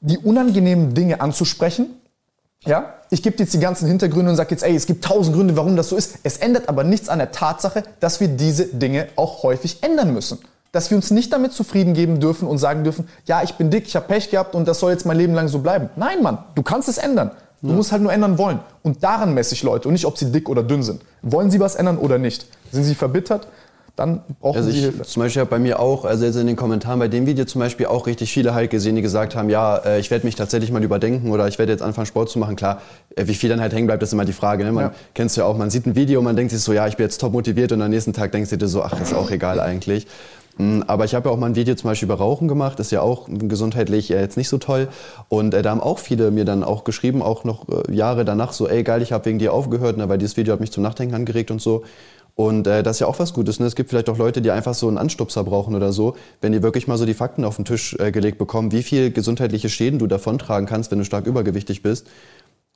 die 0.00 0.18
unangenehmen 0.18 0.94
Dinge 0.94 1.20
anzusprechen. 1.20 1.86
Ja, 2.64 2.94
ich 3.10 3.22
gebe 3.22 3.38
jetzt 3.38 3.54
die 3.54 3.60
ganzen 3.60 3.88
Hintergründe 3.88 4.30
und 4.30 4.36
sage 4.36 4.50
jetzt, 4.50 4.62
ey, 4.62 4.74
es 4.74 4.86
gibt 4.86 5.04
tausend 5.04 5.34
Gründe, 5.34 5.56
warum 5.56 5.76
das 5.76 5.88
so 5.88 5.96
ist. 5.96 6.18
Es 6.22 6.36
ändert 6.36 6.68
aber 6.68 6.84
nichts 6.84 7.08
an 7.08 7.18
der 7.18 7.32
Tatsache, 7.32 7.82
dass 8.00 8.20
wir 8.20 8.28
diese 8.28 8.66
Dinge 8.66 9.08
auch 9.16 9.42
häufig 9.42 9.82
ändern 9.82 10.12
müssen 10.12 10.38
dass 10.72 10.90
wir 10.90 10.96
uns 10.96 11.10
nicht 11.10 11.32
damit 11.32 11.52
zufrieden 11.52 11.94
geben 11.94 12.20
dürfen 12.20 12.46
und 12.46 12.58
sagen 12.58 12.84
dürfen, 12.84 13.08
ja, 13.26 13.42
ich 13.42 13.54
bin 13.54 13.70
dick, 13.70 13.86
ich 13.86 13.96
habe 13.96 14.06
Pech 14.06 14.30
gehabt 14.30 14.54
und 14.54 14.68
das 14.68 14.78
soll 14.78 14.92
jetzt 14.92 15.04
mein 15.04 15.16
Leben 15.16 15.34
lang 15.34 15.48
so 15.48 15.58
bleiben. 15.58 15.90
Nein, 15.96 16.22
Mann, 16.22 16.38
du 16.54 16.62
kannst 16.62 16.88
es 16.88 16.98
ändern. 16.98 17.32
Du 17.62 17.68
ja. 17.68 17.74
musst 17.74 17.92
halt 17.92 18.02
nur 18.02 18.12
ändern 18.12 18.38
wollen. 18.38 18.60
Und 18.82 19.02
daran 19.02 19.34
messe 19.34 19.54
ich 19.54 19.62
Leute 19.62 19.88
und 19.88 19.92
nicht, 19.92 20.06
ob 20.06 20.16
sie 20.16 20.32
dick 20.32 20.48
oder 20.48 20.62
dünn 20.62 20.82
sind. 20.82 21.02
Wollen 21.22 21.50
sie 21.50 21.60
was 21.60 21.74
ändern 21.74 21.98
oder 21.98 22.18
nicht? 22.18 22.46
Sind 22.72 22.84
sie 22.84 22.94
verbittert? 22.94 23.48
Dann 24.00 24.22
brauchen 24.40 24.56
also 24.56 24.70
sie 24.70 24.78
ich, 24.78 24.84
Hilfe. 24.84 25.02
Zum 25.02 25.22
Beispiel 25.22 25.44
bei 25.44 25.58
mir 25.58 25.78
auch, 25.78 26.06
also 26.06 26.24
jetzt 26.24 26.36
in 26.36 26.46
den 26.46 26.56
Kommentaren 26.56 26.98
bei 26.98 27.08
dem 27.08 27.26
Video 27.26 27.44
zum 27.44 27.60
Beispiel 27.60 27.84
auch 27.84 28.06
richtig 28.06 28.32
viele 28.32 28.54
halt 28.54 28.70
gesehen, 28.70 28.96
die 28.96 29.02
gesagt 29.02 29.36
haben, 29.36 29.50
ja, 29.50 29.76
äh, 29.76 30.00
ich 30.00 30.10
werde 30.10 30.24
mich 30.24 30.36
tatsächlich 30.36 30.72
mal 30.72 30.82
überdenken 30.82 31.30
oder 31.30 31.46
ich 31.48 31.58
werde 31.58 31.72
jetzt 31.72 31.82
anfangen 31.82 32.06
Sport 32.06 32.30
zu 32.30 32.38
machen. 32.38 32.56
Klar, 32.56 32.80
äh, 33.14 33.26
wie 33.26 33.34
viel 33.34 33.50
dann 33.50 33.60
halt 33.60 33.74
hängen 33.74 33.86
bleibt, 33.86 34.02
ist 34.02 34.14
immer 34.14 34.24
die 34.24 34.32
Frage. 34.32 34.64
Ne? 34.64 34.72
Man 34.72 34.84
ja. 34.84 34.92
kennst 35.12 35.36
ja 35.36 35.44
auch, 35.44 35.58
man 35.58 35.68
sieht 35.68 35.84
ein 35.84 35.96
Video, 35.96 36.22
man 36.22 36.34
denkt 36.34 36.50
sich 36.50 36.62
so, 36.62 36.72
ja, 36.72 36.86
ich 36.86 36.96
bin 36.96 37.04
jetzt 37.04 37.20
top 37.20 37.34
motiviert 37.34 37.72
und 37.72 37.82
am 37.82 37.90
nächsten 37.90 38.14
Tag 38.14 38.32
denkst 38.32 38.48
du 38.48 38.56
dir 38.56 38.68
so, 38.68 38.82
ach, 38.82 38.98
ist 38.98 39.12
auch 39.12 39.30
egal 39.30 39.60
eigentlich. 39.60 40.06
Mm, 40.56 40.80
aber 40.86 41.04
ich 41.04 41.14
habe 41.14 41.28
ja 41.28 41.34
auch 41.34 41.38
mal 41.38 41.48
ein 41.48 41.56
Video 41.56 41.74
zum 41.74 41.90
Beispiel 41.90 42.06
über 42.06 42.16
Rauchen 42.16 42.48
gemacht, 42.48 42.80
ist 42.80 42.92
ja 42.92 43.02
auch 43.02 43.28
gesundheitlich 43.28 44.10
äh, 44.12 44.18
jetzt 44.18 44.38
nicht 44.38 44.48
so 44.48 44.56
toll. 44.56 44.88
Und 45.28 45.50
da 45.50 45.62
haben 45.62 45.82
auch 45.82 45.98
viele 45.98 46.30
mir 46.30 46.46
dann 46.46 46.64
auch 46.64 46.84
geschrieben, 46.84 47.20
auch 47.20 47.44
noch 47.44 47.66
Jahre 47.90 48.24
danach, 48.24 48.54
so, 48.54 48.66
ey 48.66 48.82
geil, 48.82 49.02
ich 49.02 49.12
habe 49.12 49.26
wegen 49.26 49.38
dir 49.38 49.52
aufgehört, 49.52 49.98
ne, 49.98 50.08
weil 50.08 50.16
dieses 50.16 50.38
Video 50.38 50.54
hat 50.54 50.60
mich 50.60 50.72
zum 50.72 50.82
Nachdenken 50.82 51.14
angeregt 51.14 51.50
und 51.50 51.60
so. 51.60 51.84
Und 52.40 52.66
äh, 52.66 52.82
das 52.82 52.96
ist 52.96 53.00
ja 53.00 53.06
auch 53.06 53.18
was 53.18 53.34
Gutes. 53.34 53.60
Ne? 53.60 53.66
Es 53.66 53.76
gibt 53.76 53.90
vielleicht 53.90 54.08
auch 54.08 54.16
Leute, 54.16 54.40
die 54.40 54.50
einfach 54.50 54.72
so 54.72 54.88
einen 54.88 54.96
Anstupser 54.96 55.44
brauchen 55.44 55.74
oder 55.74 55.92
so, 55.92 56.16
wenn 56.40 56.52
die 56.52 56.62
wirklich 56.62 56.88
mal 56.88 56.96
so 56.96 57.04
die 57.04 57.12
Fakten 57.12 57.44
auf 57.44 57.56
den 57.56 57.66
Tisch 57.66 57.94
äh, 57.98 58.10
gelegt 58.12 58.38
bekommen, 58.38 58.72
wie 58.72 58.82
viel 58.82 59.10
gesundheitliche 59.10 59.68
Schäden 59.68 59.98
du 59.98 60.06
davontragen 60.06 60.66
kannst, 60.66 60.90
wenn 60.90 60.98
du 60.98 61.04
stark 61.04 61.26
übergewichtig 61.26 61.82
bist. 61.82 62.06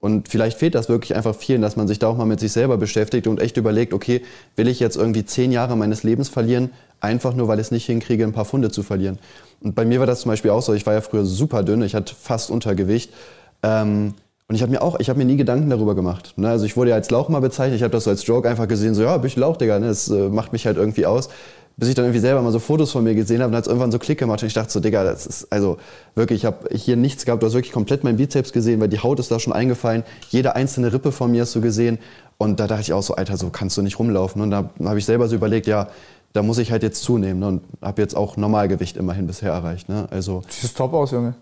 Und 0.01 0.29
vielleicht 0.29 0.59
fehlt 0.59 0.75
das 0.75 0.91
wirklich 0.91 1.17
einfach 1.17 1.35
vielen, 1.35 1.63
dass 1.63 1.77
man 1.77 1.89
sich 1.89 1.99
da 1.99 2.09
auch 2.09 2.17
mal 2.19 2.27
mit 2.27 2.41
sich 2.41 2.53
selber 2.53 2.77
beschäftigt 2.77 3.27
und 3.27 3.41
echt 3.41 3.57
überlegt, 3.57 3.95
okay, 3.95 4.21
will 4.55 4.69
ich 4.69 4.81
jetzt 4.81 4.99
irgendwie 4.99 5.25
zehn 5.25 5.51
Jahre 5.51 5.79
meines 5.79 6.03
Lebens 6.03 6.29
verlieren, 6.29 6.69
einfach 7.01 7.35
nur, 7.35 7.49
weil 7.49 7.59
ich 7.59 7.69
es 7.69 7.71
nicht 7.71 7.87
hinkriege, 7.87 8.23
ein 8.23 8.35
paar 8.35 8.45
Funde 8.45 8.71
zu 8.71 8.83
verlieren. 8.83 9.19
Und 9.63 9.75
bei 9.75 9.87
mir 9.87 9.99
war 9.99 10.07
das 10.07 10.21
zum 10.21 10.29
Beispiel 10.29 10.51
auch 10.51 10.61
so, 10.61 10.75
ich 10.75 10.85
war 10.85 10.93
ja 10.93 11.01
früher 11.01 11.25
super 11.25 11.63
dünn, 11.63 11.81
ich 11.81 11.95
hatte 11.95 12.15
fast 12.15 12.51
Untergewicht. 12.51 13.15
Ähm, 13.63 14.13
und 14.49 14.55
ich 14.55 14.63
habe 14.63 14.73
mir 14.73 14.83
auch, 14.83 14.99
ich 15.01 15.09
habe 15.09 15.19
mir 15.19 15.25
nie 15.25 15.37
Gedanken 15.37 15.71
darüber 15.71 15.95
gemacht. 15.95 16.35
Ne? 16.37 16.49
Also 16.49 16.67
ich 16.67 16.77
wurde 16.77 16.91
ja 16.91 16.97
als 16.97 17.11
Lauch 17.11 17.29
mal 17.29 17.41
bezeichnet, 17.41 17.77
ich 17.77 17.83
habe 17.83 17.93
das 17.93 18.05
so 18.05 18.11
als 18.11 18.27
Joke 18.27 18.49
einfach 18.49 18.69
gesehen, 18.69 18.95
so 18.95 19.03
ja, 19.03 19.17
bin 19.17 19.29
ich 19.29 19.37
Lauch, 19.37 19.57
Digga, 19.57 19.79
ne? 19.79 19.87
das 19.87 20.09
äh, 20.09 20.29
macht 20.29 20.53
mich 20.53 20.67
halt 20.67 20.77
irgendwie 20.77 21.07
aus 21.07 21.31
bis 21.77 21.89
ich 21.89 21.95
dann 21.95 22.05
irgendwie 22.05 22.21
selber 22.21 22.41
mal 22.41 22.53
so 22.53 22.61
Fotos 22.61 22.93
von 22.93 23.03
mir 23.03 23.15
gesehen 23.15 23.41
habe 23.41 23.51
und 23.51 23.57
hat 23.57 23.65
es 23.65 23.69
irgendwann 23.69 23.91
so 23.91 23.99
Klick 23.99 24.19
gemacht 24.19 24.43
und 24.43 24.47
ich 24.47 24.55
dachte 24.55 24.71
so, 24.71 24.81
Digga, 24.81 25.03
das 25.03 25.27
ist, 25.27 25.53
also 25.53 25.79
wirklich, 26.15 26.41
ich 26.41 26.45
habe 26.45 26.69
hier 26.75 26.97
nichts 26.97 27.25
gehabt, 27.25 27.43
du 27.43 27.47
hast 27.47 27.55
wirklich 27.55 27.73
komplett 27.73 28.05
meinen 28.05 28.17
Bizeps 28.17 28.53
gesehen, 28.53 28.81
weil 28.81 28.89
die 28.89 29.01
Haut 29.01 29.19
ist 29.19 29.31
da 29.31 29.41
schon 29.41 29.53
eingefallen, 29.53 30.05
jede 30.31 30.55
einzelne 30.55 30.93
Rippe 30.93 31.11
von 31.11 31.33
mir 31.33 31.43
hast 31.43 31.55
du 31.55 31.61
gesehen 31.61 31.99
und 32.39 32.61
da 32.61 32.67
dachte 32.67 32.83
ich 32.83 32.93
auch 32.93 33.03
so, 33.03 33.17
Alter, 33.17 33.37
so 33.37 33.51
kannst 33.51 33.77
du 33.77 33.83
nicht 33.83 33.99
rumlaufen 33.99 34.41
und 34.41 34.51
da 34.51 34.71
habe 34.85 34.99
ich 34.99 35.05
selber 35.05 35.27
so 35.27 35.35
überlegt, 35.35 35.67
ja, 35.67 35.89
da 36.33 36.43
muss 36.43 36.59
ich 36.59 36.71
halt 36.71 36.83
jetzt 36.83 37.03
zunehmen 37.03 37.41
ne? 37.41 37.49
und 37.49 37.63
habe 37.81 38.03
jetzt 38.03 38.17
auch 38.17 38.37
Normalgewicht 38.37 38.97
immerhin 38.97 39.27
bisher 39.27 39.53
erreicht. 39.53 39.89
Ne? 39.89 40.07
Also, 40.11 40.43
Siehst 40.49 40.77
top 40.77 40.93
aus, 40.93 41.13
Junge. 41.13 41.35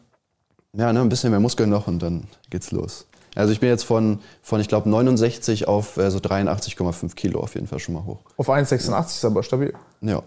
Ja, 0.75 0.93
ne, 0.93 1.01
ein 1.01 1.09
bisschen 1.09 1.31
mehr 1.31 1.41
Muskeln 1.41 1.71
noch 1.71 1.87
und 1.87 2.01
dann 2.01 2.25
geht's 2.51 2.71
los. 2.71 3.07
Also 3.35 3.53
ich 3.53 3.61
bin 3.61 3.69
jetzt 3.69 3.85
von, 3.85 4.21
von 4.43 4.61
ich 4.61 4.69
glaube, 4.69 4.89
69 4.89 5.69
auf 5.69 5.97
äh, 5.97 6.11
so 6.11 6.19
83,5 6.19 7.15
Kilo 7.15 7.41
auf 7.41 7.55
jeden 7.55 7.67
Fall 7.67 7.79
schon 7.79 7.95
mal 7.95 8.05
hoch. 8.05 8.19
Auf 8.37 8.51
1,86 8.51 9.07
ist 9.07 9.25
aber 9.25 9.43
stabil. 9.43 9.73
Ja. 10.01 10.23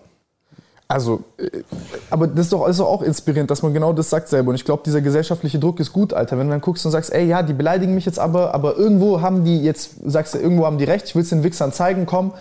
Also, 0.88 1.24
äh, 1.38 1.62
aber 2.10 2.28
das 2.28 2.46
ist 2.46 2.54
doch 2.54 2.64
also 2.64 2.86
auch 2.86 3.02
inspirierend, 3.02 3.50
dass 3.50 3.64
man 3.64 3.74
genau 3.74 3.94
das 3.94 4.10
sagt 4.10 4.28
selber. 4.28 4.50
Und 4.50 4.56
ich 4.56 4.66
glaube, 4.66 4.84
dieser 4.86 5.02
gesellschaftliche 5.02 5.60
Druck 5.60 5.80
ist 5.80 5.94
gut, 5.94 6.14
Alter. 6.14 6.38
Wenn 6.38 6.48
du 6.48 6.52
dann 6.52 6.62
guckst 6.62 6.86
und 6.86 6.92
sagst, 6.92 7.12
ey, 7.12 7.26
ja, 7.26 7.42
die 7.44 7.54
beleidigen 7.54 7.96
mich 7.96 8.06
jetzt 8.06 8.20
aber, 8.20 8.54
aber 8.54 8.76
irgendwo 8.76 9.22
haben 9.22 9.44
die 9.44 9.62
jetzt, 9.62 9.96
sagst 10.06 10.36
du, 10.36 10.40
irgendwo 10.40 10.66
haben 10.66 10.78
die 10.78 10.84
recht, 10.84 11.08
ich 11.08 11.16
will 11.16 11.24
es 11.24 11.30
den 11.30 11.44
Wichsern 11.44 11.74
zeigen, 11.74 12.06
komm. 12.06 12.34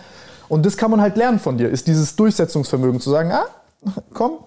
Und 0.49 0.67
das 0.67 0.77
kann 0.77 0.91
man 0.91 1.01
halt 1.01 1.17
lernen 1.17 1.39
von 1.39 1.57
dir, 1.57 1.71
ist 1.71 1.87
dieses 1.87 2.17
Durchsetzungsvermögen 2.17 3.01
zu 3.01 3.11
sagen, 3.11 3.33
ah, 3.33 3.47
komm, 4.13 4.39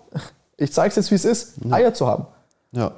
ich 0.58 0.72
zeig's 0.72 0.96
jetzt, 0.96 1.10
wie 1.10 1.16
es 1.16 1.26
ist, 1.26 1.56
Eier 1.72 1.94
zu 1.94 2.06
haben. 2.06 2.28
Ja. 2.72 2.92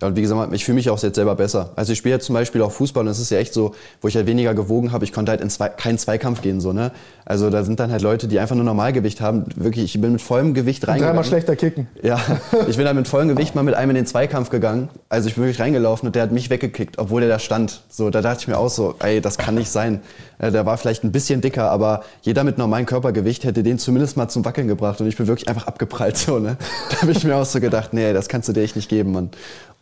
Ja, 0.00 0.08
und 0.08 0.16
wie 0.16 0.22
gesagt, 0.22 0.52
ich 0.52 0.64
fühle 0.64 0.76
mich 0.76 0.90
auch 0.90 1.02
jetzt 1.02 1.14
selber 1.14 1.34
besser. 1.34 1.70
Also 1.76 1.92
ich 1.92 1.98
spiele 1.98 2.14
jetzt 2.16 2.26
zum 2.26 2.34
Beispiel 2.34 2.62
auch 2.62 2.72
Fußball 2.72 3.04
und 3.04 3.10
es 3.10 3.18
ist 3.18 3.30
ja 3.30 3.38
echt 3.38 3.54
so, 3.54 3.74
wo 4.00 4.08
ich 4.08 4.16
halt 4.16 4.26
weniger 4.26 4.54
gewogen 4.54 4.92
habe, 4.92 5.04
ich 5.04 5.12
konnte 5.12 5.30
halt 5.30 5.40
in 5.40 5.50
zwei, 5.50 5.68
keinen 5.68 5.98
Zweikampf 5.98 6.42
gehen. 6.42 6.60
So, 6.60 6.72
ne? 6.72 6.90
Also 7.24 7.48
da 7.50 7.64
sind 7.64 7.80
dann 7.80 7.90
halt 7.90 8.02
Leute, 8.02 8.28
die 8.28 8.38
einfach 8.38 8.54
nur 8.54 8.64
Normalgewicht 8.64 9.20
haben. 9.20 9.44
Wirklich, 9.56 9.94
ich 9.94 10.00
bin 10.00 10.12
mit 10.12 10.20
vollem 10.20 10.54
Gewicht 10.54 10.86
reingegangen. 10.86 11.14
Dreimal 11.14 11.24
schlechter 11.24 11.56
kicken. 11.56 11.88
Ja, 12.02 12.20
ich 12.68 12.76
bin 12.76 12.84
dann 12.84 12.96
mit 12.96 13.08
vollem 13.08 13.28
Gewicht 13.28 13.54
mal 13.54 13.62
mit 13.62 13.74
einem 13.74 13.90
in 13.90 13.96
den 13.96 14.06
Zweikampf 14.06 14.50
gegangen. 14.50 14.88
Also 15.08 15.28
ich 15.28 15.34
bin 15.34 15.44
wirklich 15.44 15.60
reingelaufen 15.60 16.06
und 16.06 16.14
der 16.14 16.22
hat 16.22 16.32
mich 16.32 16.50
weggekickt, 16.50 16.98
obwohl 16.98 17.20
der 17.20 17.30
da 17.30 17.38
stand. 17.38 17.82
So, 17.88 18.10
da 18.10 18.20
dachte 18.20 18.40
ich 18.40 18.48
mir 18.48 18.58
auch 18.58 18.68
so, 18.68 18.94
ey, 18.98 19.20
das 19.20 19.38
kann 19.38 19.54
nicht 19.54 19.70
sein. 19.70 20.00
Äh, 20.38 20.50
der 20.50 20.66
war 20.66 20.76
vielleicht 20.76 21.04
ein 21.04 21.12
bisschen 21.12 21.40
dicker, 21.40 21.70
aber 21.70 22.04
jeder 22.22 22.44
mit 22.44 22.58
normalem 22.58 22.86
Körpergewicht 22.86 23.44
hätte 23.44 23.62
den 23.62 23.78
zumindest 23.78 24.16
mal 24.16 24.28
zum 24.28 24.44
Wackeln 24.44 24.68
gebracht. 24.68 25.00
Und 25.00 25.06
ich 25.06 25.16
bin 25.16 25.26
wirklich 25.26 25.48
einfach 25.48 25.66
abgeprallt. 25.66 26.16
So, 26.16 26.38
ne? 26.38 26.56
Da 26.90 27.02
habe 27.02 27.12
ich 27.12 27.24
mir 27.24 27.36
auch 27.36 27.44
so 27.44 27.60
gedacht, 27.60 27.92
nee, 27.92 28.12
das 28.12 28.28
kannst 28.28 28.48
du 28.48 28.52
dir 28.52 28.62
echt 28.62 28.76
nicht 28.76 28.88
geben, 28.88 29.12
Mann. 29.12 29.30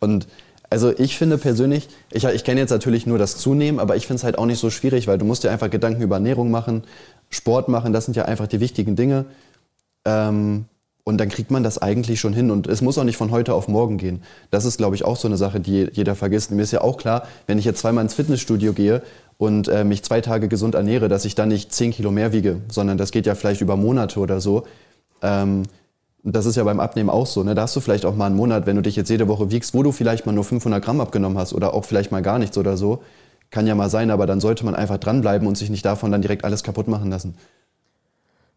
Und 0.03 0.27
also 0.69 0.91
ich 0.97 1.17
finde 1.17 1.37
persönlich, 1.37 1.87
ich, 2.11 2.25
ich 2.25 2.43
kenne 2.43 2.59
jetzt 2.59 2.71
natürlich 2.71 3.05
nur 3.05 3.17
das 3.17 3.37
Zunehmen, 3.37 3.79
aber 3.79 3.95
ich 3.95 4.05
finde 4.05 4.17
es 4.17 4.23
halt 4.23 4.37
auch 4.37 4.45
nicht 4.45 4.59
so 4.59 4.69
schwierig, 4.69 5.07
weil 5.07 5.17
du 5.17 5.25
musst 5.25 5.43
dir 5.43 5.51
einfach 5.51 5.69
Gedanken 5.69 6.01
über 6.01 6.15
Ernährung 6.15 6.51
machen, 6.51 6.83
Sport 7.29 7.69
machen, 7.69 7.93
das 7.93 8.05
sind 8.05 8.15
ja 8.15 8.25
einfach 8.25 8.47
die 8.47 8.59
wichtigen 8.59 8.95
Dinge. 8.95 9.25
Ähm, 10.05 10.65
und 11.05 11.17
dann 11.17 11.29
kriegt 11.29 11.51
man 11.51 11.63
das 11.63 11.77
eigentlich 11.77 12.19
schon 12.19 12.33
hin. 12.33 12.49
Und 12.49 12.67
es 12.67 12.81
muss 12.81 12.97
auch 12.97 13.03
nicht 13.03 13.17
von 13.17 13.31
heute 13.31 13.53
auf 13.53 13.67
morgen 13.67 13.97
gehen. 13.97 14.23
Das 14.51 14.63
ist, 14.63 14.77
glaube 14.77 14.95
ich, 14.95 15.03
auch 15.03 15.17
so 15.17 15.27
eine 15.27 15.35
Sache, 15.35 15.59
die 15.59 15.89
jeder 15.91 16.15
vergisst. 16.15 16.51
Mir 16.51 16.61
ist 16.61 16.71
ja 16.71 16.81
auch 16.81 16.97
klar, 16.97 17.27
wenn 17.45 17.57
ich 17.59 17.65
jetzt 17.65 17.79
zweimal 17.79 18.03
ins 18.03 18.13
Fitnessstudio 18.13 18.73
gehe 18.73 19.01
und 19.37 19.67
äh, 19.67 19.83
mich 19.83 20.03
zwei 20.03 20.21
Tage 20.21 20.47
gesund 20.47 20.75
ernähre, 20.75 21.09
dass 21.09 21.25
ich 21.25 21.35
dann 21.35 21.49
nicht 21.49 21.73
zehn 21.73 21.91
Kilo 21.91 22.09
mehr 22.09 22.31
wiege, 22.31 22.61
sondern 22.69 22.97
das 22.97 23.11
geht 23.11 23.25
ja 23.25 23.35
vielleicht 23.35 23.61
über 23.61 23.75
Monate 23.75 24.19
oder 24.19 24.39
so. 24.39 24.63
Ähm, 25.21 25.63
das 26.23 26.45
ist 26.45 26.55
ja 26.55 26.63
beim 26.63 26.79
Abnehmen 26.79 27.09
auch 27.09 27.27
so. 27.27 27.43
Ne? 27.43 27.53
Da 27.53 27.63
hast 27.63 27.75
du 27.75 27.81
vielleicht 27.81 28.05
auch 28.05 28.15
mal 28.15 28.27
einen 28.27 28.35
Monat, 28.35 28.65
wenn 28.65 28.77
du 28.77 28.81
dich 28.81 28.95
jetzt 28.95 29.09
jede 29.09 29.27
Woche 29.27 29.51
wiegst, 29.51 29.73
wo 29.73 29.83
du 29.83 29.91
vielleicht 29.91 30.25
mal 30.25 30.31
nur 30.31 30.45
500 30.45 30.83
Gramm 30.83 31.01
abgenommen 31.01 31.37
hast 31.37 31.53
oder 31.53 31.73
auch 31.73 31.83
vielleicht 31.83 32.11
mal 32.11 32.21
gar 32.21 32.39
nichts 32.39 32.57
oder 32.57 32.77
so. 32.77 33.03
Kann 33.51 33.67
ja 33.67 33.75
mal 33.75 33.89
sein, 33.89 34.09
aber 34.09 34.25
dann 34.25 34.39
sollte 34.39 34.65
man 34.65 34.73
einfach 34.73 34.97
dranbleiben 34.97 35.47
und 35.47 35.57
sich 35.57 35.69
nicht 35.69 35.85
davon 35.85 36.11
dann 36.11 36.21
direkt 36.21 36.45
alles 36.45 36.63
kaputt 36.63 36.87
machen 36.87 37.11
lassen. 37.11 37.35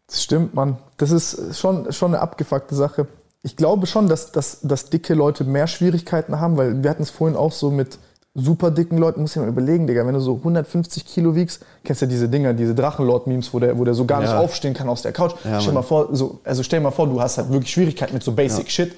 Das 0.07 0.23
stimmt, 0.23 0.53
Mann. 0.53 0.77
Das 0.95 1.11
ist 1.11 1.57
schon, 1.59 1.91
schon 1.91 2.13
eine 2.13 2.21
abgefuckte 2.21 2.73
Sache. 2.73 3.07
Ich 3.43 3.57
glaube 3.57 3.85
schon, 3.85 4.07
dass, 4.07 4.31
dass, 4.31 4.61
dass 4.61 4.89
dicke 4.89 5.13
Leute 5.13 5.43
mehr 5.43 5.67
Schwierigkeiten 5.67 6.39
haben, 6.39 6.55
weil 6.57 6.83
wir 6.83 6.89
hatten 6.89 7.03
es 7.03 7.09
vorhin 7.09 7.35
auch 7.35 7.51
so 7.51 7.69
mit, 7.69 7.99
super 8.39 8.69
dicken 8.69 8.99
Leuten, 8.99 9.21
muss 9.21 9.35
ich 9.35 9.41
mal 9.41 9.47
überlegen, 9.47 9.87
Digga, 9.87 10.05
wenn 10.05 10.13
du 10.13 10.19
so 10.19 10.35
150 10.35 11.05
Kilo 11.05 11.35
wiegst, 11.35 11.65
kennst 11.83 12.01
du 12.01 12.05
ja 12.05 12.09
diese 12.09 12.29
Dinger, 12.29 12.53
diese 12.53 12.75
Drachenlord-Memes, 12.75 13.53
wo 13.53 13.59
der, 13.59 13.77
wo 13.77 13.83
der 13.83 13.95
so 13.95 14.05
gar 14.05 14.21
ja. 14.21 14.27
nicht 14.27 14.37
aufstehen 14.37 14.75
kann 14.75 14.87
aus 14.87 15.01
der 15.01 15.11
Couch. 15.11 15.33
Ja, 15.43 15.59
stell, 15.59 15.73
mal 15.73 15.81
vor, 15.81 16.09
so, 16.15 16.39
also 16.43 16.61
stell 16.61 16.79
mal 16.79 16.91
vor, 16.91 17.07
du 17.07 17.19
hast 17.19 17.39
halt 17.39 17.51
wirklich 17.51 17.71
Schwierigkeiten 17.71 18.13
mit 18.13 18.23
so 18.23 18.31
Basic. 18.31 18.69
Shit. 18.69 18.95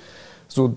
So, 0.48 0.76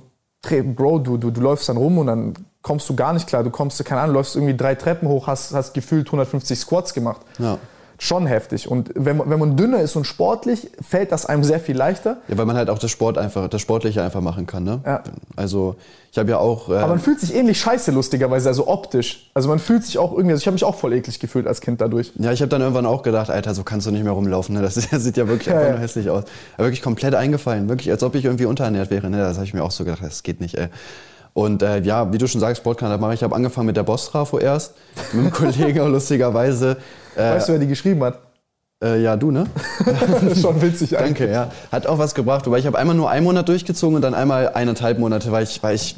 Bro, 0.75 1.01
du, 1.01 1.17
du, 1.19 1.31
du 1.31 1.41
läufst 1.41 1.69
dann 1.69 1.77
rum 1.77 1.99
und 1.99 2.07
dann 2.09 2.35
kommst 2.63 2.89
du 2.89 2.97
gar 2.97 3.13
nicht 3.13 3.29
klar. 3.29 3.45
Du 3.45 3.51
kommst, 3.51 3.85
keine 3.85 4.01
Ahnung, 4.01 4.15
läufst 4.15 4.35
irgendwie 4.35 4.57
drei 4.57 4.75
Treppen 4.75 5.09
hoch, 5.09 5.27
hast, 5.27 5.55
hast 5.55 5.73
gefühlt 5.73 6.07
150 6.07 6.59
Squats 6.59 6.95
gemacht. 6.95 7.21
Ja 7.39 7.59
schon 8.03 8.27
heftig. 8.27 8.69
Und 8.69 8.91
wenn 8.97 9.17
man, 9.17 9.31
wenn 9.31 9.39
man 9.39 9.57
dünner 9.57 9.81
ist 9.81 9.95
und 9.95 10.07
sportlich, 10.09 10.69
fällt 10.81 11.13
das 11.13 11.25
einem 11.25 11.45
sehr 11.45 11.61
viel 11.61 11.77
leichter. 11.77 12.17
Ja, 12.27 12.37
weil 12.37 12.47
man 12.47 12.57
halt 12.57 12.69
auch 12.69 12.81
das 12.81 12.91
Sport 12.91 13.17
einfach, 13.17 13.49
das 13.49 13.61
Sportliche 13.61 14.03
einfach 14.03 14.21
machen 14.21 14.45
kann. 14.45 14.65
Ne? 14.65 14.81
Ja. 14.85 15.05
Also 15.37 15.77
ich 16.11 16.19
habe 16.19 16.31
ja 16.31 16.39
auch. 16.39 16.69
Äh 16.69 16.79
Aber 16.79 16.89
man 16.89 16.99
fühlt 16.99 17.21
sich 17.21 17.33
ähnlich 17.33 17.61
scheiße, 17.61 17.93
lustigerweise, 17.93 18.49
also 18.49 18.67
optisch. 18.67 19.31
Also 19.35 19.49
man 19.49 19.61
fühlt 19.61 19.85
sich 19.85 19.99
auch 19.99 20.11
irgendwie, 20.11 20.33
also 20.33 20.41
ich 20.41 20.47
habe 20.49 20.55
mich 20.55 20.65
auch 20.65 20.75
voll 20.75 20.93
eklig 20.95 21.21
gefühlt 21.21 21.47
als 21.47 21.61
Kind 21.61 21.81
dadurch. 21.81 22.13
Ja, 22.17 22.33
ich 22.33 22.41
habe 22.41 22.49
dann 22.49 22.61
irgendwann 22.61 22.87
auch 22.87 23.05
gedacht, 23.05 23.31
Alter, 23.31 23.55
so 23.55 23.63
kannst 23.63 23.87
du 23.87 23.93
nicht 23.93 24.03
mehr 24.03 24.13
rumlaufen. 24.13 24.57
Ne? 24.57 24.63
Das, 24.63 24.75
das 24.75 24.91
sieht 24.91 25.17
ja 25.17 25.29
wirklich 25.29 25.47
ja, 25.47 25.53
einfach 25.53 25.67
ja. 25.67 25.73
nur 25.75 25.81
hässlich 25.81 26.11
aus. 26.11 26.25
Aber 26.57 26.67
wirklich 26.67 26.83
komplett 26.83 27.15
eingefallen, 27.15 27.69
wirklich, 27.69 27.93
als 27.93 28.03
ob 28.03 28.17
ich 28.17 28.25
irgendwie 28.25 28.47
unterernährt 28.47 28.91
wäre. 28.91 29.11
Ne? 29.11 29.19
Das 29.19 29.37
habe 29.37 29.47
ich 29.47 29.55
mir 29.55 29.63
auch 29.63 29.71
so 29.71 29.85
gedacht, 29.85 30.03
das 30.03 30.25
geht 30.25 30.41
nicht, 30.41 30.59
ey. 30.59 30.69
Und 31.35 31.63
äh, 31.63 31.81
ja, 31.81 32.13
wie 32.13 32.19
du 32.19 32.27
schon 32.27 32.41
sagst, 32.41 32.59
Sportkanal 32.59 32.99
mache 32.99 33.15
ich. 33.15 33.21
Ich 33.21 33.25
habe 33.25 33.35
angefangen 33.35 33.67
mit 33.67 33.77
der 33.77 33.85
Boss-Trafo 33.85 34.39
erst, 34.39 34.75
mit 35.13 35.23
einem 35.23 35.31
Kollegen 35.33 35.87
lustigerweise. 35.93 36.77
Äh, 37.17 37.21
weißt 37.21 37.49
du, 37.49 37.53
wer 37.53 37.59
die 37.61 37.67
geschrieben 37.67 38.03
hat? 38.05 38.19
Äh, 38.83 39.01
ja, 39.01 39.17
du, 39.17 39.31
ne? 39.31 39.47
Schon 40.41 40.61
witzig 40.61 40.99
eigentlich. 40.99 41.19
Danke, 41.19 41.31
ja. 41.31 41.51
Hat 41.71 41.87
auch 41.87 41.99
was 41.99 42.15
gebracht. 42.15 42.47
Wobei 42.47 42.59
ich 42.59 42.67
habe 42.67 42.79
einmal 42.79 42.97
nur 42.97 43.09
einen 43.09 43.25
Monat 43.25 43.49
durchgezogen 43.49 43.97
und 43.97 44.03
dann 44.03 44.15
einmal 44.15 44.49
eineinhalb 44.51 44.99
Monate, 44.99 45.31
weil 45.31 45.45
ich, 45.45 45.63
weil 45.63 45.77
ich 45.77 45.97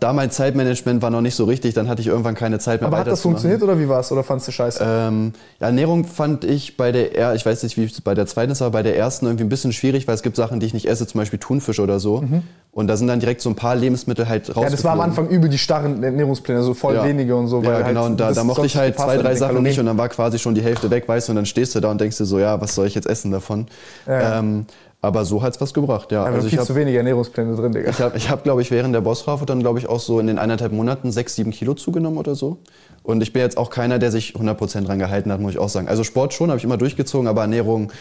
da 0.00 0.12
mein 0.12 0.30
Zeitmanagement 0.30 1.02
war 1.02 1.10
noch 1.10 1.20
nicht 1.20 1.34
so 1.34 1.44
richtig, 1.44 1.74
dann 1.74 1.88
hatte 1.88 2.00
ich 2.00 2.06
irgendwann 2.06 2.36
keine 2.36 2.60
Zeit 2.60 2.80
mehr 2.80 2.88
Aber 2.88 2.98
hat 2.98 3.08
das 3.08 3.22
funktioniert 3.22 3.62
oder 3.62 3.78
wie 3.78 3.88
war 3.88 4.00
es? 4.00 4.12
Oder 4.12 4.22
fandest 4.22 4.48
du 4.48 4.52
scheiße? 4.52 4.84
Ähm, 4.86 5.32
ja, 5.58 5.66
Ernährung 5.66 6.04
fand 6.04 6.44
ich 6.44 6.76
bei 6.76 6.92
der, 6.92 7.34
ich 7.34 7.44
weiß 7.44 7.62
nicht, 7.64 7.76
wie 7.76 7.84
es 7.84 8.00
bei 8.00 8.14
der 8.14 8.26
zweiten 8.26 8.52
ist, 8.52 8.62
aber 8.62 8.70
bei 8.70 8.82
der 8.84 8.96
ersten 8.96 9.26
irgendwie 9.26 9.44
ein 9.44 9.48
bisschen 9.48 9.72
schwierig, 9.72 10.06
weil 10.06 10.14
es 10.14 10.22
gibt 10.22 10.36
Sachen, 10.36 10.60
die 10.60 10.66
ich 10.66 10.74
nicht 10.74 10.86
esse, 10.86 11.06
zum 11.06 11.18
Beispiel 11.18 11.40
Thunfisch 11.40 11.80
oder 11.80 11.98
so. 11.98 12.22
Mhm. 12.22 12.42
Und 12.70 12.88
da 12.88 12.96
sind 12.96 13.06
dann 13.08 13.20
direkt 13.20 13.40
so 13.40 13.48
ein 13.50 13.56
paar 13.56 13.74
Lebensmittel 13.74 14.28
halt 14.28 14.54
raus. 14.54 14.64
Ja, 14.64 14.70
das 14.70 14.84
war 14.84 14.92
am 14.92 15.00
Anfang 15.00 15.28
übel 15.28 15.48
die 15.48 15.58
starren 15.58 16.02
Ernährungspläne, 16.02 16.62
so 16.62 16.74
voll 16.74 16.94
ja. 16.94 17.04
wenige 17.04 17.34
und 17.36 17.48
so. 17.48 17.62
Ja, 17.62 17.82
genau, 17.82 18.02
halt 18.02 18.10
und 18.12 18.20
da, 18.20 18.32
da 18.32 18.44
mochte 18.44 18.66
ich 18.66 18.76
halt 18.76 18.96
zwei, 18.96 19.16
drei 19.16 19.34
Sachen 19.34 19.62
nicht 19.62 19.78
und 19.78 19.86
dann 19.86 19.98
war 19.98 20.08
quasi 20.08 20.38
schon 20.38 20.54
die 20.54 20.62
Hälfte 20.62 20.90
weg, 20.90 21.08
weißt 21.08 21.28
du, 21.28 21.32
und 21.32 21.36
dann 21.36 21.46
stehst 21.46 21.74
du 21.74 21.80
da 21.80 21.90
und 21.90 22.00
denkst 22.00 22.18
dir 22.18 22.24
so, 22.24 22.38
ja, 22.38 22.60
was 22.60 22.74
soll 22.74 22.86
ich 22.86 22.94
jetzt 22.94 23.06
essen 23.06 23.30
davon? 23.30 23.66
Ja. 24.06 24.38
Ähm, 24.38 24.66
aber 25.04 25.24
so 25.24 25.42
hat 25.42 25.54
es 25.54 25.60
was 25.60 25.74
gebracht, 25.74 26.10
ja. 26.12 26.24
Aber 26.24 26.36
also 26.36 26.48
viel 26.48 26.58
hab, 26.58 26.66
zu 26.66 26.74
wenige 26.74 26.98
Ernährungspläne 26.98 27.54
drin, 27.54 27.72
Digga. 27.72 27.90
Ich 27.90 28.00
habe, 28.00 28.16
ich 28.16 28.30
hab, 28.30 28.42
glaube 28.42 28.62
ich, 28.62 28.70
während 28.70 28.94
der 28.94 29.00
Bossrafe 29.00 29.46
dann, 29.46 29.60
glaube 29.60 29.78
ich, 29.78 29.88
auch 29.88 30.00
so 30.00 30.18
in 30.20 30.26
den 30.26 30.38
eineinhalb 30.38 30.72
Monaten 30.72 31.12
sechs, 31.12 31.36
sieben 31.36 31.50
Kilo 31.50 31.74
zugenommen 31.74 32.18
oder 32.18 32.34
so. 32.34 32.58
Und 33.02 33.22
ich 33.22 33.32
bin 33.32 33.42
jetzt 33.42 33.56
auch 33.56 33.70
keiner, 33.70 33.98
der 33.98 34.10
sich 34.10 34.34
100% 34.34 34.84
dran 34.84 34.98
gehalten 34.98 35.30
hat, 35.32 35.40
muss 35.40 35.52
ich 35.52 35.58
auch 35.58 35.68
sagen. 35.68 35.88
Also 35.88 36.04
Sport 36.04 36.34
schon, 36.34 36.50
habe 36.50 36.58
ich 36.58 36.64
immer 36.64 36.76
durchgezogen, 36.76 37.28
aber 37.28 37.42
Ernährung 37.42 37.92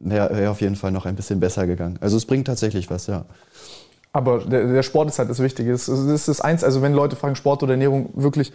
wäre 0.00 0.36
wär 0.36 0.50
auf 0.50 0.60
jeden 0.60 0.76
Fall 0.76 0.90
noch 0.90 1.06
ein 1.06 1.14
bisschen 1.14 1.40
besser 1.40 1.66
gegangen. 1.66 1.98
Also 2.00 2.16
es 2.16 2.26
bringt 2.26 2.46
tatsächlich 2.46 2.90
was, 2.90 3.06
ja. 3.06 3.24
Aber 4.12 4.40
der, 4.40 4.66
der 4.66 4.82
Sport 4.82 5.08
ist 5.08 5.18
halt 5.18 5.30
das 5.30 5.40
Wichtige. 5.40 5.72
Das 5.72 5.88
ist 5.88 6.28
das 6.28 6.40
eins, 6.40 6.64
also 6.64 6.82
wenn 6.82 6.92
Leute 6.92 7.16
fragen, 7.16 7.36
Sport 7.36 7.62
oder 7.62 7.72
Ernährung, 7.72 8.10
wirklich, 8.14 8.52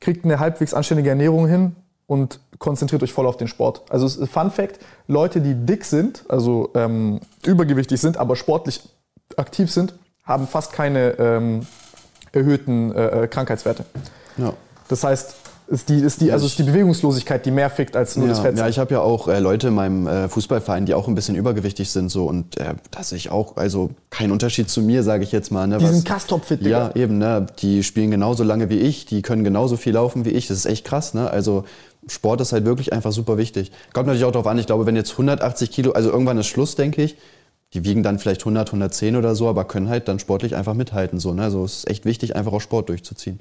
kriegt 0.00 0.24
eine 0.24 0.38
halbwegs 0.38 0.74
anständige 0.74 1.08
Ernährung 1.08 1.48
hin, 1.48 1.74
und 2.06 2.40
konzentriert 2.58 3.02
euch 3.02 3.12
voll 3.12 3.26
auf 3.26 3.36
den 3.36 3.48
Sport. 3.48 3.82
Also 3.90 4.08
Fun 4.26 4.50
Fact, 4.50 4.78
Leute, 5.08 5.40
die 5.40 5.54
dick 5.54 5.84
sind, 5.84 6.24
also 6.28 6.70
ähm, 6.74 7.20
übergewichtig 7.44 8.00
sind, 8.00 8.16
aber 8.16 8.36
sportlich 8.36 8.80
aktiv 9.36 9.70
sind, 9.70 9.94
haben 10.24 10.46
fast 10.46 10.72
keine 10.72 11.18
ähm, 11.18 11.66
erhöhten 12.32 12.92
äh, 12.92 13.24
äh 13.24 13.26
Krankheitswerte. 13.26 13.84
Ja. 14.36 14.52
Das 14.88 15.04
heißt, 15.04 15.34
ist 15.66 15.88
die, 15.88 15.98
ist 15.98 16.20
die, 16.20 16.30
also 16.30 16.44
ist 16.44 16.58
die 16.58 16.62
Bewegungslosigkeit, 16.62 17.46
die 17.46 17.50
mehr 17.50 17.70
fickt 17.70 17.96
als 17.96 18.16
nur 18.16 18.26
ja, 18.26 18.32
das 18.32 18.40
Fett. 18.40 18.58
Ja, 18.58 18.68
ich 18.68 18.78
habe 18.78 18.92
ja 18.92 19.00
auch 19.00 19.28
äh, 19.28 19.38
Leute 19.38 19.68
in 19.68 19.74
meinem 19.74 20.06
äh, 20.06 20.28
Fußballverein, 20.28 20.84
die 20.84 20.92
auch 20.92 21.08
ein 21.08 21.14
bisschen 21.14 21.36
übergewichtig 21.36 21.90
sind 21.90 22.10
so 22.10 22.26
und 22.26 22.58
äh, 22.58 22.74
das 22.90 23.12
ich 23.12 23.30
auch, 23.30 23.56
also 23.56 23.90
kein 24.10 24.30
Unterschied 24.30 24.68
zu 24.68 24.82
mir, 24.82 25.02
sage 25.02 25.24
ich 25.24 25.32
jetzt 25.32 25.50
mal. 25.50 25.66
Ne, 25.66 25.78
die 25.78 25.84
was, 25.84 25.92
sind 25.92 26.04
Kastop-fit, 26.04 26.60
Ja, 26.62 26.90
eben, 26.94 27.16
ne, 27.16 27.46
die 27.60 27.82
spielen 27.82 28.10
genauso 28.10 28.44
lange 28.44 28.68
wie 28.68 28.78
ich, 28.78 29.06
die 29.06 29.22
können 29.22 29.42
genauso 29.42 29.78
viel 29.78 29.94
laufen 29.94 30.26
wie 30.26 30.30
ich, 30.30 30.48
das 30.48 30.58
ist 30.58 30.66
echt 30.66 30.84
krass, 30.84 31.14
ne, 31.14 31.30
also 31.30 31.64
Sport 32.08 32.40
ist 32.40 32.52
halt 32.52 32.64
wirklich 32.64 32.92
einfach 32.92 33.12
super 33.12 33.38
wichtig. 33.38 33.72
Kommt 33.92 34.06
natürlich 34.06 34.24
auch 34.24 34.32
darauf 34.32 34.46
an, 34.46 34.58
ich 34.58 34.66
glaube, 34.66 34.86
wenn 34.86 34.96
jetzt 34.96 35.12
180 35.12 35.70
Kilo, 35.70 35.92
also 35.92 36.10
irgendwann 36.10 36.38
ist 36.38 36.46
Schluss, 36.46 36.74
denke 36.74 37.02
ich, 37.02 37.16
die 37.72 37.84
wiegen 37.84 38.02
dann 38.02 38.18
vielleicht 38.18 38.42
100, 38.42 38.68
110 38.68 39.16
oder 39.16 39.34
so, 39.34 39.48
aber 39.48 39.64
können 39.64 39.88
halt 39.88 40.06
dann 40.08 40.18
sportlich 40.18 40.54
einfach 40.54 40.74
mithalten. 40.74 41.18
So, 41.18 41.34
ne? 41.34 41.42
Also 41.42 41.64
es 41.64 41.78
ist 41.78 41.90
echt 41.90 42.04
wichtig, 42.04 42.36
einfach 42.36 42.52
auch 42.52 42.60
Sport 42.60 42.88
durchzuziehen. 42.88 43.40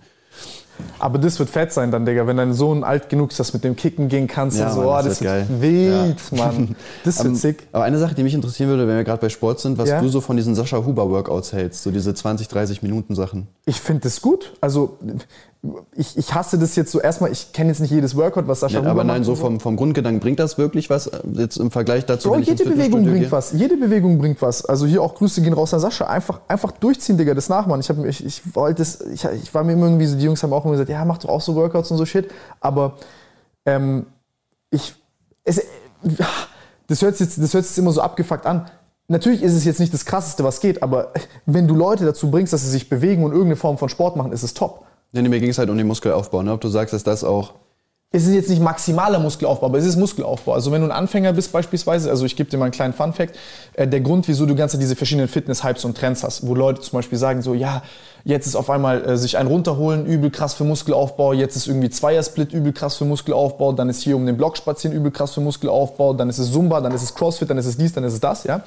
Aber 0.97 1.19
das 1.19 1.37
wird 1.37 1.49
fett 1.49 1.71
sein 1.71 1.91
dann, 1.91 2.05
Digga, 2.05 2.25
wenn 2.25 2.37
dein 2.37 2.53
Sohn 2.53 2.83
alt 2.83 3.09
genug 3.09 3.29
ist, 3.31 3.39
dass 3.39 3.53
mit 3.53 3.63
dem 3.63 3.75
Kicken 3.75 4.07
gehen 4.07 4.27
kannst 4.27 4.57
ja, 4.57 4.69
und 4.69 4.73
so. 4.73 4.81
Mann, 4.81 5.05
das, 5.05 5.19
das 5.19 5.21
wird 5.21 5.31
geil. 5.31 5.61
wild, 5.61 6.17
ja. 6.31 6.37
Mann. 6.37 6.75
Das 7.03 7.17
wird 7.23 7.27
um, 7.27 7.35
sick. 7.35 7.67
Aber 7.71 7.83
eine 7.83 7.99
Sache, 7.99 8.15
die 8.15 8.23
mich 8.23 8.33
interessieren 8.33 8.69
würde, 8.69 8.87
wenn 8.87 8.97
wir 8.97 9.03
gerade 9.03 9.21
bei 9.21 9.29
Sport 9.29 9.59
sind, 9.59 9.77
was 9.77 9.89
ja? 9.89 10.01
du 10.01 10.09
so 10.09 10.19
von 10.21 10.35
diesen 10.35 10.55
Sascha 10.55 10.83
Huber 10.83 11.09
Workouts 11.09 11.53
hältst, 11.53 11.83
so 11.83 11.91
diese 11.91 12.13
20, 12.13 12.47
30 12.47 12.81
Minuten 12.81 13.13
Sachen. 13.13 13.47
Ich 13.65 13.79
finde 13.79 14.01
das 14.01 14.21
gut. 14.21 14.53
Also 14.61 14.97
ich, 15.95 16.17
ich 16.17 16.33
hasse 16.33 16.59
das 16.59 16.75
jetzt 16.75 16.91
so 16.91 16.99
erstmal, 16.99 17.31
ich 17.31 17.53
kenne 17.53 17.69
jetzt 17.69 17.79
nicht 17.79 17.91
jedes 17.91 18.17
Workout, 18.17 18.49
was 18.49 18.59
Sascha 18.59 18.81
ja, 18.81 18.91
Aber 18.91 19.05
nein, 19.05 19.23
so 19.23 19.35
vom, 19.35 19.61
vom 19.61 19.77
Grundgedanken 19.77 20.19
bringt 20.19 20.39
das 20.39 20.57
wirklich 20.57 20.89
was 20.89 21.07
äh, 21.07 21.21
jetzt 21.33 21.55
im 21.55 21.71
Vergleich 21.71 22.05
dazu? 22.05 22.29
Bro, 22.29 22.39
jede 22.39 22.65
Bewegung 22.65 23.05
bringt 23.05 23.19
gehe? 23.21 23.31
was. 23.31 23.53
Jede 23.53 23.77
Bewegung 23.77 24.17
bringt 24.17 24.41
was. 24.41 24.65
Also 24.65 24.85
hier 24.85 25.01
auch 25.01 25.15
Grüße 25.15 25.41
gehen 25.41 25.53
raus 25.53 25.73
an 25.73 25.79
Sascha. 25.79 26.05
Einfach, 26.05 26.41
einfach 26.49 26.71
durchziehen, 26.71 27.17
Digga, 27.17 27.33
das 27.33 27.47
nachmachen. 27.47 27.79
Ich, 27.79 27.89
hab, 27.89 28.03
ich, 28.03 28.25
ich 28.25 28.55
wollte 28.55 28.79
das, 28.79 28.99
ich, 29.01 29.23
ich 29.23 29.53
war 29.53 29.63
mir 29.63 29.71
immer 29.71 29.85
irgendwie 29.85 30.05
so, 30.05 30.17
die 30.17 30.25
Jungs 30.25 30.43
haben 30.43 30.51
auch 30.51 30.65
immer 30.65 30.73
gesagt, 30.73 30.89
ja, 30.89 31.05
mach 31.05 31.19
doch 31.19 31.29
auch 31.29 31.41
so 31.41 31.55
Workouts 31.55 31.91
und 31.91 31.97
so 31.97 32.05
Shit. 32.05 32.29
Aber 32.59 32.97
ähm, 33.65 34.05
ich, 34.69 34.93
es, 35.45 35.61
das 36.87 37.01
hört, 37.01 37.15
sich 37.15 37.27
jetzt, 37.27 37.41
das 37.41 37.53
hört 37.53 37.63
sich 37.63 37.71
jetzt 37.71 37.77
immer 37.77 37.93
so 37.93 38.01
abgefuckt 38.01 38.45
an. 38.45 38.69
Natürlich 39.07 39.41
ist 39.41 39.53
es 39.53 39.63
jetzt 39.63 39.79
nicht 39.79 39.93
das 39.93 40.03
Krasseste, 40.05 40.43
was 40.43 40.59
geht, 40.59 40.83
aber 40.83 41.13
wenn 41.45 41.67
du 41.67 41.75
Leute 41.75 42.03
dazu 42.03 42.29
bringst, 42.29 42.51
dass 42.51 42.63
sie 42.63 42.69
sich 42.69 42.89
bewegen 42.89 43.23
und 43.23 43.31
irgendeine 43.31 43.55
Form 43.55 43.77
von 43.77 43.87
Sport 43.87 44.17
machen, 44.17 44.33
ist 44.33 44.43
es 44.43 44.53
top. 44.53 44.85
Nee, 45.13 45.29
mir 45.29 45.39
ging 45.39 45.49
es 45.49 45.59
halt 45.59 45.69
um 45.69 45.77
den 45.77 45.87
Muskelaufbau. 45.87 46.41
Ne? 46.41 46.51
Ob 46.51 46.61
du 46.61 46.67
sagst, 46.67 46.93
dass 46.93 47.03
das 47.03 47.23
auch. 47.23 47.53
Es 48.15 48.27
ist 48.27 48.33
jetzt 48.33 48.49
nicht 48.49 48.61
maximaler 48.61 49.19
Muskelaufbau, 49.19 49.67
aber 49.67 49.77
es 49.77 49.85
ist 49.85 49.95
Muskelaufbau. 49.95 50.53
Also 50.53 50.71
wenn 50.71 50.81
du 50.81 50.87
ein 50.87 50.91
Anfänger 50.91 51.33
bist 51.33 51.51
beispielsweise, 51.51 52.09
also 52.11 52.25
ich 52.25 52.35
gebe 52.35 52.49
dir 52.49 52.57
mal 52.57 52.65
einen 52.65 52.71
kleinen 52.71 52.93
Fun-Fact, 52.93 53.35
äh, 53.73 53.87
der 53.87 54.01
Grund, 54.01 54.27
wieso 54.27 54.45
du 54.45 54.55
ganze 54.55 54.77
diese 54.77 54.95
verschiedenen 54.95 55.27
Fitness-Hypes 55.27 55.85
und 55.85 55.97
Trends 55.97 56.23
hast, 56.23 56.45
wo 56.45 56.53
Leute 56.53 56.81
zum 56.81 56.97
Beispiel 56.97 57.17
sagen 57.17 57.41
so, 57.41 57.53
ja, 57.55 57.81
jetzt 58.23 58.45
ist 58.45 58.55
auf 58.55 58.69
einmal 58.69 59.03
äh, 59.03 59.17
sich 59.17 59.37
ein 59.37 59.47
runterholen 59.47 60.05
übel 60.05 60.29
krass 60.29 60.53
für 60.53 60.63
Muskelaufbau, 60.63 61.33
jetzt 61.33 61.55
ist 61.55 61.67
irgendwie 61.67 61.89
Zweiersplit 61.89 62.53
übel 62.53 62.71
krass 62.71 62.97
für 62.97 63.05
Muskelaufbau, 63.05 63.71
dann 63.73 63.89
ist 63.89 64.01
hier 64.01 64.15
um 64.15 64.25
den 64.27 64.37
Block 64.37 64.57
spazieren 64.57 64.95
übel 64.95 65.11
krass 65.11 65.33
für 65.33 65.41
Muskelaufbau, 65.41 66.13
dann 66.13 66.29
ist 66.29 66.37
es 66.37 66.51
Zumba, 66.51 66.81
dann 66.81 66.93
ist 66.93 67.03
es 67.03 67.15
Crossfit, 67.15 67.49
dann 67.49 67.57
ist 67.57 67.65
es 67.65 67.77
dies, 67.77 67.93
dann 67.93 68.03
ist 68.03 68.13
es 68.13 68.19
das, 68.19 68.43
ja. 68.43 68.61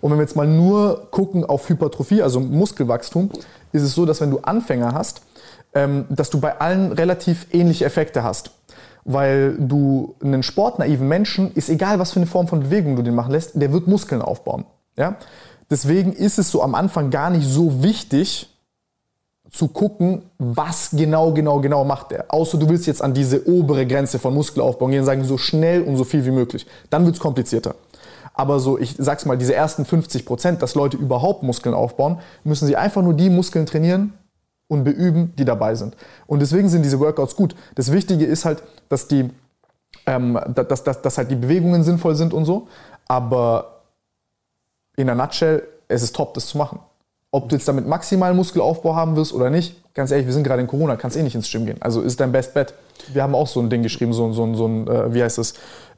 Und 0.00 0.10
wenn 0.10 0.18
wir 0.18 0.22
jetzt 0.22 0.36
mal 0.36 0.46
nur 0.46 1.08
gucken 1.10 1.44
auf 1.44 1.68
Hypertrophie, 1.68 2.22
also 2.22 2.40
Muskelwachstum, 2.40 3.30
ist 3.72 3.82
es 3.82 3.94
so, 3.94 4.06
dass 4.06 4.20
wenn 4.20 4.30
du 4.30 4.38
Anfänger 4.38 4.92
hast, 4.92 5.22
dass 5.72 6.30
du 6.30 6.40
bei 6.40 6.60
allen 6.60 6.92
relativ 6.92 7.46
ähnliche 7.52 7.84
Effekte 7.84 8.22
hast. 8.22 8.50
Weil 9.04 9.56
du 9.58 10.16
einen 10.22 10.42
sportnaiven 10.42 11.06
Menschen, 11.06 11.52
ist 11.54 11.68
egal, 11.68 11.98
was 11.98 12.12
für 12.12 12.20
eine 12.20 12.26
Form 12.26 12.48
von 12.48 12.60
Bewegung 12.60 12.96
du 12.96 13.02
den 13.02 13.14
machen 13.14 13.32
lässt, 13.32 13.52
der 13.54 13.72
wird 13.72 13.86
Muskeln 13.86 14.20
aufbauen. 14.20 14.64
Ja? 14.96 15.16
Deswegen 15.70 16.12
ist 16.12 16.38
es 16.38 16.50
so 16.50 16.62
am 16.62 16.74
Anfang 16.74 17.10
gar 17.10 17.30
nicht 17.30 17.46
so 17.46 17.82
wichtig, 17.82 18.48
zu 19.50 19.68
gucken, 19.68 20.22
was 20.38 20.90
genau, 20.92 21.32
genau, 21.32 21.60
genau 21.60 21.84
macht 21.84 22.10
der. 22.10 22.26
Außer 22.28 22.58
du 22.58 22.68
willst 22.68 22.86
jetzt 22.86 23.02
an 23.02 23.14
diese 23.14 23.48
obere 23.48 23.86
Grenze 23.86 24.18
von 24.18 24.34
Muskelaufbau 24.34 24.86
gehen 24.86 25.00
und 25.00 25.06
sagen, 25.06 25.24
so 25.24 25.38
schnell 25.38 25.82
und 25.82 25.96
so 25.96 26.04
viel 26.04 26.24
wie 26.26 26.30
möglich. 26.30 26.66
Dann 26.90 27.04
wird 27.04 27.16
es 27.16 27.20
komplizierter. 27.20 27.74
Aber 28.34 28.60
so, 28.60 28.78
ich 28.78 28.94
sag's 28.98 29.24
mal, 29.24 29.38
diese 29.38 29.54
ersten 29.54 29.84
50 29.84 30.26
Prozent, 30.26 30.62
dass 30.62 30.74
Leute 30.74 30.96
überhaupt 30.96 31.42
Muskeln 31.42 31.74
aufbauen, 31.74 32.18
müssen 32.44 32.66
sie 32.66 32.76
einfach 32.76 33.02
nur 33.02 33.14
die 33.14 33.30
Muskeln 33.30 33.66
trainieren, 33.66 34.12
und 34.68 34.84
beüben, 34.84 35.34
die 35.36 35.44
dabei 35.44 35.74
sind. 35.74 35.96
Und 36.26 36.40
deswegen 36.40 36.68
sind 36.68 36.82
diese 36.82 37.00
Workouts 37.00 37.34
gut. 37.34 37.56
Das 37.74 37.90
Wichtige 37.90 38.24
ist 38.24 38.44
halt, 38.44 38.62
dass 38.88 39.08
die, 39.08 39.30
ähm, 40.06 40.38
dass, 40.54 40.84
dass, 40.84 41.02
dass 41.02 41.18
halt 41.18 41.30
die 41.30 41.36
Bewegungen 41.36 41.82
sinnvoll 41.82 42.14
sind 42.14 42.32
und 42.32 42.44
so. 42.44 42.68
Aber 43.08 43.82
in 44.96 45.06
der 45.06 45.16
Nutshell, 45.16 45.66
es 45.88 46.02
ist 46.02 46.14
top, 46.14 46.34
das 46.34 46.46
zu 46.46 46.58
machen. 46.58 46.80
Ob 47.30 47.48
du 47.48 47.56
jetzt 47.56 47.68
damit 47.68 47.86
maximalen 47.86 48.36
Muskelaufbau 48.36 48.94
haben 48.94 49.16
wirst 49.16 49.32
oder 49.32 49.50
nicht, 49.50 49.76
ganz 49.94 50.10
ehrlich, 50.10 50.26
wir 50.26 50.32
sind 50.32 50.44
gerade 50.44 50.62
in 50.62 50.66
Corona, 50.66 50.96
kannst 50.96 51.16
eh 51.16 51.22
nicht 51.22 51.34
ins 51.34 51.50
Gym 51.50 51.66
gehen. 51.66 51.80
Also 51.80 52.00
ist 52.00 52.20
dein 52.20 52.32
Best 52.32 52.54
Bet. 52.54 52.74
Wir 53.12 53.22
haben 53.22 53.34
auch 53.34 53.46
so 53.46 53.60
ein 53.60 53.70
Ding 53.70 53.82
geschrieben, 53.82 54.12
so, 54.12 54.32
so, 54.32 54.54
so 54.54 54.66
ein, 54.66 54.86
äh, 54.86 55.14
wie 55.14 55.22
heißt 55.22 55.38
es, 55.38 55.54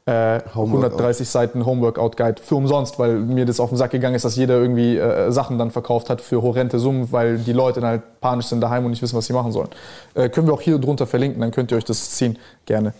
äh, 0.06 0.40
130 0.54 1.28
Seiten 1.28 1.66
Homeworkout 1.66 2.12
Guide 2.16 2.42
für 2.42 2.56
umsonst, 2.56 2.98
weil 2.98 3.14
mir 3.14 3.46
das 3.46 3.60
auf 3.60 3.68
den 3.68 3.78
Sack 3.78 3.90
gegangen 3.90 4.14
ist, 4.14 4.24
dass 4.24 4.36
jeder 4.36 4.58
irgendwie 4.58 4.96
äh, 4.96 5.30
Sachen 5.30 5.58
dann 5.58 5.70
verkauft 5.70 6.10
hat 6.10 6.20
für 6.20 6.42
horrende 6.42 6.78
Summen, 6.78 7.12
weil 7.12 7.38
die 7.38 7.52
Leute 7.52 7.80
dann 7.80 7.90
halt 7.90 8.02
panisch 8.20 8.46
sind 8.46 8.60
daheim 8.60 8.84
und 8.84 8.90
nicht 8.90 9.02
wissen, 9.02 9.16
was 9.16 9.26
sie 9.26 9.32
machen 9.32 9.52
sollen. 9.52 9.68
Äh, 10.14 10.28
können 10.28 10.46
wir 10.46 10.54
auch 10.54 10.60
hier 10.60 10.78
drunter 10.78 11.06
verlinken, 11.06 11.40
dann 11.40 11.50
könnt 11.50 11.70
ihr 11.70 11.76
euch 11.76 11.84
das 11.84 12.10
ziehen, 12.10 12.38
gerne. 12.64 12.94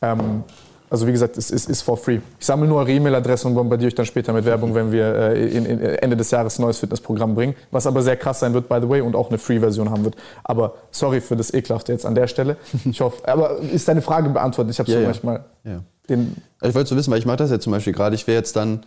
Ähm, 0.00 0.44
also 0.92 1.06
wie 1.06 1.12
gesagt, 1.12 1.38
es 1.38 1.50
ist, 1.50 1.70
ist 1.70 1.80
for 1.80 1.96
free. 1.96 2.18
Ich 2.38 2.44
sammle 2.44 2.68
nur 2.68 2.76
eure 2.80 2.92
E-Mail-Adresse 2.92 3.48
und 3.48 3.54
bombardiere 3.54 3.86
euch 3.88 3.94
dann 3.94 4.04
später 4.04 4.34
mit 4.34 4.44
Werbung, 4.44 4.74
wenn 4.74 4.92
wir 4.92 5.14
äh, 5.14 5.48
in, 5.48 5.64
in 5.64 5.80
Ende 5.80 6.18
des 6.18 6.30
Jahres 6.30 6.58
ein 6.58 6.62
neues 6.62 6.80
Fitnessprogramm 6.80 7.34
bringen. 7.34 7.54
Was 7.70 7.86
aber 7.86 8.02
sehr 8.02 8.16
krass 8.18 8.40
sein 8.40 8.52
wird, 8.52 8.68
by 8.68 8.76
the 8.78 8.86
way, 8.86 9.00
und 9.00 9.16
auch 9.16 9.30
eine 9.30 9.38
Free-Version 9.38 9.88
haben 9.88 10.04
wird. 10.04 10.16
Aber 10.44 10.74
sorry 10.90 11.22
für 11.22 11.34
das 11.34 11.54
Ekelhafte 11.54 11.92
jetzt 11.92 12.04
an 12.04 12.14
der 12.14 12.26
Stelle. 12.26 12.58
Ich 12.84 13.00
hoffe, 13.00 13.26
aber 13.26 13.56
ist 13.60 13.88
deine 13.88 14.02
Frage 14.02 14.28
beantwortet? 14.28 14.72
Ich 14.72 14.78
habe 14.80 14.90
es 14.90 14.94
ja, 14.94 15.00
ja. 15.00 15.06
manchmal. 15.06 15.44
Ja. 15.64 15.80
Den 16.08 16.36
ich 16.62 16.74
wollte 16.74 16.90
so 16.90 16.96
wissen, 16.96 17.10
weil 17.10 17.18
ich 17.18 17.26
mache 17.26 17.38
das 17.38 17.50
jetzt 17.50 17.64
zum 17.64 17.72
Beispiel 17.72 17.92
gerade. 17.92 18.14
Ich 18.14 18.26
wäre 18.26 18.38
jetzt 18.38 18.56
dann 18.56 18.84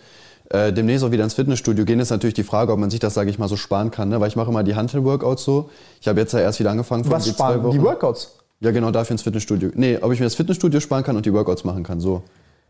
äh, 0.49 0.71
demnächst 0.71 1.03
auch 1.03 1.11
wieder 1.11 1.23
ins 1.23 1.33
Fitnessstudio 1.33 1.85
gehen. 1.85 1.99
Ist 1.99 2.09
natürlich 2.09 2.33
die 2.33 2.43
Frage, 2.43 2.71
ob 2.71 2.79
man 2.79 2.89
sich 2.89 2.99
das, 2.99 3.13
sage 3.13 3.29
ich 3.29 3.39
mal, 3.39 3.47
so 3.47 3.57
sparen 3.57 3.91
kann. 3.91 4.09
Ne? 4.09 4.19
Weil 4.19 4.27
ich 4.27 4.35
mache 4.35 4.49
immer 4.49 4.63
die 4.63 4.75
Hantel-Workouts 4.75 5.43
so. 5.43 5.69
Ich 6.01 6.07
habe 6.07 6.19
jetzt 6.19 6.33
ja 6.33 6.39
erst 6.39 6.59
wieder 6.59 6.71
angefangen. 6.71 7.09
Was 7.09 7.27
sparen? 7.27 7.71
Die 7.71 7.81
Workouts? 7.81 8.37
Ja, 8.59 8.71
genau, 8.71 8.91
dafür 8.91 9.13
ins 9.13 9.21
Fitnessstudio. 9.23 9.71
Nee, 9.75 9.97
ob 10.01 10.11
ich 10.13 10.19
mir 10.19 10.25
das 10.25 10.35
Fitnessstudio 10.35 10.79
sparen 10.79 11.03
kann 11.03 11.15
und 11.17 11.25
die 11.25 11.33
Workouts 11.33 11.63
machen 11.65 11.83
kann, 11.83 11.99
so. 11.99 12.23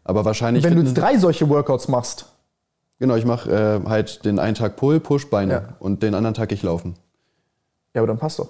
Aber 0.03 0.25
wahrscheinlich. 0.25 0.63
Wenn 0.63 0.75
du 0.75 0.81
jetzt 0.81 0.95
drei 0.95 1.17
solche 1.17 1.47
Workouts 1.49 1.87
machst. 1.87 2.25
Genau, 2.99 3.15
ich 3.15 3.25
mache 3.25 3.51
äh, 3.85 3.87
halt 3.87 4.23
den 4.23 4.39
einen 4.39 4.55
Tag 4.55 4.77
Pull, 4.77 4.99
Push, 4.99 5.29
Beine 5.29 5.53
ja. 5.53 5.63
und 5.79 6.01
den 6.01 6.15
anderen 6.15 6.33
Tag 6.33 6.51
ich 6.51 6.63
laufen. 6.63 6.95
Ja, 7.93 8.01
aber 8.01 8.07
dann 8.07 8.17
passt 8.17 8.39
doch. 8.39 8.49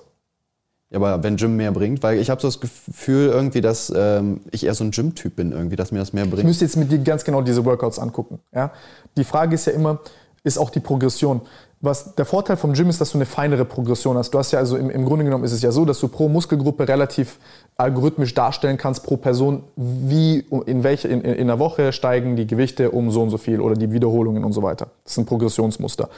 Ja, 0.92 0.98
aber 0.98 1.24
wenn 1.24 1.36
Gym 1.36 1.56
mehr 1.56 1.72
bringt, 1.72 2.04
weil 2.04 2.20
ich 2.20 2.30
habe 2.30 2.40
so 2.40 2.48
das 2.48 2.60
Gefühl 2.60 3.30
irgendwie, 3.30 3.62
dass 3.62 3.92
ähm, 3.96 4.42
ich 4.52 4.66
eher 4.66 4.76
so 4.76 4.84
ein 4.84 4.92
Gym-Typ 4.92 5.36
bin 5.36 5.52
irgendwie, 5.52 5.76
dass 5.76 5.92
mir 5.92 6.00
das 6.00 6.14
mehr 6.14 6.26
bringt. 6.26 6.40
Ich 6.40 6.46
müsste 6.46 6.66
jetzt 6.66 6.78
mit 6.78 6.92
dir 6.92 7.00
ganz 7.00 7.24
genau 7.24 7.42
diese 7.42 7.66
Workouts 7.66 7.98
angucken. 7.98 8.40
Ja? 8.54 8.72
Die 9.18 9.24
Frage 9.24 9.56
ist 9.56 9.66
ja 9.66 9.74
immer, 9.74 10.00
ist 10.44 10.60
auch 10.60 10.70
die 10.70 10.80
Progression. 10.80 11.42
Was 11.82 12.16
der 12.16 12.26
Vorteil 12.26 12.56
vom 12.56 12.74
Gym 12.74 12.90
ist, 12.90 13.02
dass 13.02 13.12
du 13.12 13.18
eine 13.18 13.26
feinere 13.26 13.66
Progression 13.66 14.18
hast. 14.18 14.32
Du 14.32 14.40
hast 14.40 14.52
ja 14.52 14.60
also 14.60 14.78
im, 14.78 14.90
im 14.90 15.06
Grunde 15.06 15.26
genommen 15.26 15.44
ist 15.44 15.52
es 15.52 15.62
ja 15.62 15.72
so, 15.72 15.86
dass 15.86 16.00
du 16.00 16.08
pro 16.08 16.30
Muskelgruppe 16.30 16.88
relativ 16.88 17.38
algorithmisch 17.78 18.34
darstellen 18.34 18.78
kannst 18.78 19.04
pro 19.04 19.18
Person, 19.18 19.64
wie 19.76 20.46
in 20.66 20.84
welche 20.84 21.10
in, 21.10 21.22
in 21.22 21.48
der 21.48 21.60
Woche 21.60 21.92
steigen 21.92 22.36
die 22.36 22.48
Gewichte 22.48 22.92
um 22.92 23.12
so 23.12 23.22
und 23.22 23.30
so 23.30 23.38
viel 23.38 23.60
oder 23.60 23.76
die 23.76 23.92
Wiederholungen 23.92 24.46
und 24.46 24.54
so 24.54 24.64
weiter. 24.64 24.88
Das 25.04 25.14
ist 25.14 25.18
ein 25.18 25.26
Progressionsmuster. 25.26 26.10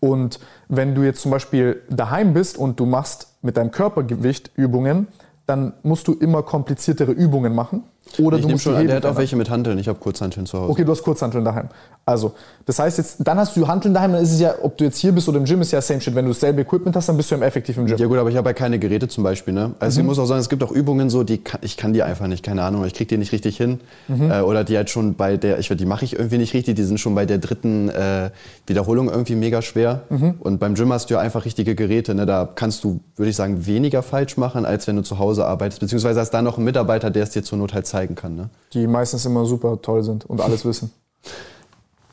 Und 0.00 0.38
wenn 0.68 0.94
du 0.94 1.02
jetzt 1.02 1.22
zum 1.22 1.30
Beispiel 1.30 1.82
daheim 1.90 2.34
bist 2.34 2.56
und 2.56 2.78
du 2.78 2.86
machst 2.86 3.34
mit 3.42 3.56
deinem 3.56 3.70
Körpergewicht 3.70 4.52
Übungen, 4.54 5.08
dann 5.46 5.72
musst 5.82 6.06
du 6.08 6.12
immer 6.12 6.42
kompliziertere 6.42 7.12
Übungen 7.12 7.54
machen. 7.54 7.84
Oder 8.18 8.38
ich 8.38 8.42
du 8.42 8.48
musst 8.48 8.64
schon, 8.64 8.86
der 8.86 8.96
hat 8.96 9.06
auch 9.06 9.16
welche 9.16 9.36
mit 9.36 9.50
Hanteln. 9.50 9.78
Ich 9.78 9.88
habe 9.88 9.98
Kurzhanteln 9.98 10.46
zu 10.46 10.58
Hause. 10.58 10.70
Okay, 10.70 10.84
du 10.84 10.92
hast 10.92 11.02
Kurzhanteln 11.02 11.44
daheim. 11.44 11.68
Also, 12.04 12.32
das 12.64 12.78
heißt 12.78 12.98
jetzt, 12.98 13.16
dann 13.20 13.38
hast 13.38 13.54
du 13.54 13.68
Hanteln 13.68 13.92
daheim, 13.92 14.12
dann 14.12 14.22
ist 14.22 14.32
es 14.32 14.40
ja, 14.40 14.54
ob 14.62 14.78
du 14.78 14.84
jetzt 14.84 14.96
hier 14.96 15.12
bist 15.12 15.28
oder 15.28 15.38
im 15.38 15.44
Gym, 15.44 15.60
ist 15.60 15.72
ja 15.72 15.82
same 15.82 16.00
shit. 16.00 16.14
Wenn 16.14 16.24
du 16.24 16.32
dasselbe 16.32 16.62
Equipment 16.62 16.96
hast, 16.96 17.08
dann 17.08 17.18
bist 17.18 17.30
du 17.30 17.34
im 17.34 17.42
effektiv 17.42 17.76
im 17.76 17.84
Gym. 17.84 17.98
Ja 17.98 18.06
gut, 18.06 18.16
aber 18.16 18.30
ich 18.30 18.36
habe 18.36 18.48
ja 18.48 18.54
keine 18.54 18.78
Geräte 18.78 19.08
zum 19.08 19.24
Beispiel. 19.24 19.52
Ne? 19.52 19.72
Also 19.78 20.00
ich 20.00 20.06
muss 20.06 20.18
auch 20.18 20.24
sagen, 20.24 20.40
es 20.40 20.48
gibt 20.48 20.62
auch 20.62 20.70
Übungen 20.70 21.10
so, 21.10 21.22
die 21.22 21.38
kann, 21.38 21.60
ich 21.62 21.76
kann 21.76 21.92
die 21.92 22.02
einfach 22.02 22.26
nicht, 22.26 22.42
keine 22.42 22.62
Ahnung, 22.62 22.84
ich 22.86 22.94
kriege 22.94 23.08
die 23.08 23.18
nicht 23.18 23.32
richtig 23.32 23.58
hin. 23.58 23.80
Äh, 24.08 24.40
oder 24.40 24.64
die 24.64 24.76
halt 24.76 24.88
schon 24.88 25.14
bei 25.14 25.36
der, 25.36 25.58
ich 25.58 25.68
die 25.68 25.84
mache 25.84 26.06
ich 26.06 26.14
irgendwie 26.14 26.38
nicht 26.38 26.54
richtig, 26.54 26.76
die 26.76 26.82
sind 26.82 26.98
schon 26.98 27.14
bei 27.14 27.26
der 27.26 27.38
dritten 27.38 27.90
äh, 27.90 28.30
Wiederholung 28.66 29.10
irgendwie 29.10 29.34
mega 29.34 29.60
schwer. 29.60 30.02
Und 30.40 30.60
beim 30.60 30.74
Gym 30.74 30.92
hast 30.92 31.10
du 31.10 31.14
ja 31.14 31.20
einfach 31.20 31.44
richtige 31.44 31.74
Geräte. 31.74 32.14
Ne? 32.14 32.24
Da 32.24 32.48
kannst 32.54 32.84
du, 32.84 33.00
würde 33.16 33.28
ich 33.28 33.36
sagen, 33.36 33.66
weniger 33.66 34.02
falsch 34.02 34.38
machen, 34.38 34.64
als 34.64 34.86
wenn 34.86 34.96
du 34.96 35.02
zu 35.02 35.18
Hause 35.18 35.44
arbeitest. 35.44 35.80
Beziehungsweise 35.80 36.20
hast 36.20 36.30
da 36.30 36.40
noch 36.40 36.56
einen 36.56 36.64
Mitarbeiter, 36.64 37.10
der 37.10 37.24
es 37.24 37.30
dir 37.30 37.42
zur 37.42 37.58
Not 37.58 37.74
halt 37.74 37.86
zeigen 37.98 38.14
kann. 38.14 38.36
Ne? 38.36 38.50
Die 38.72 38.86
meistens 38.86 39.26
immer 39.26 39.44
super 39.44 39.80
toll 39.82 40.02
sind 40.02 40.24
und 40.24 40.40
alles 40.40 40.64
wissen. 40.70 40.92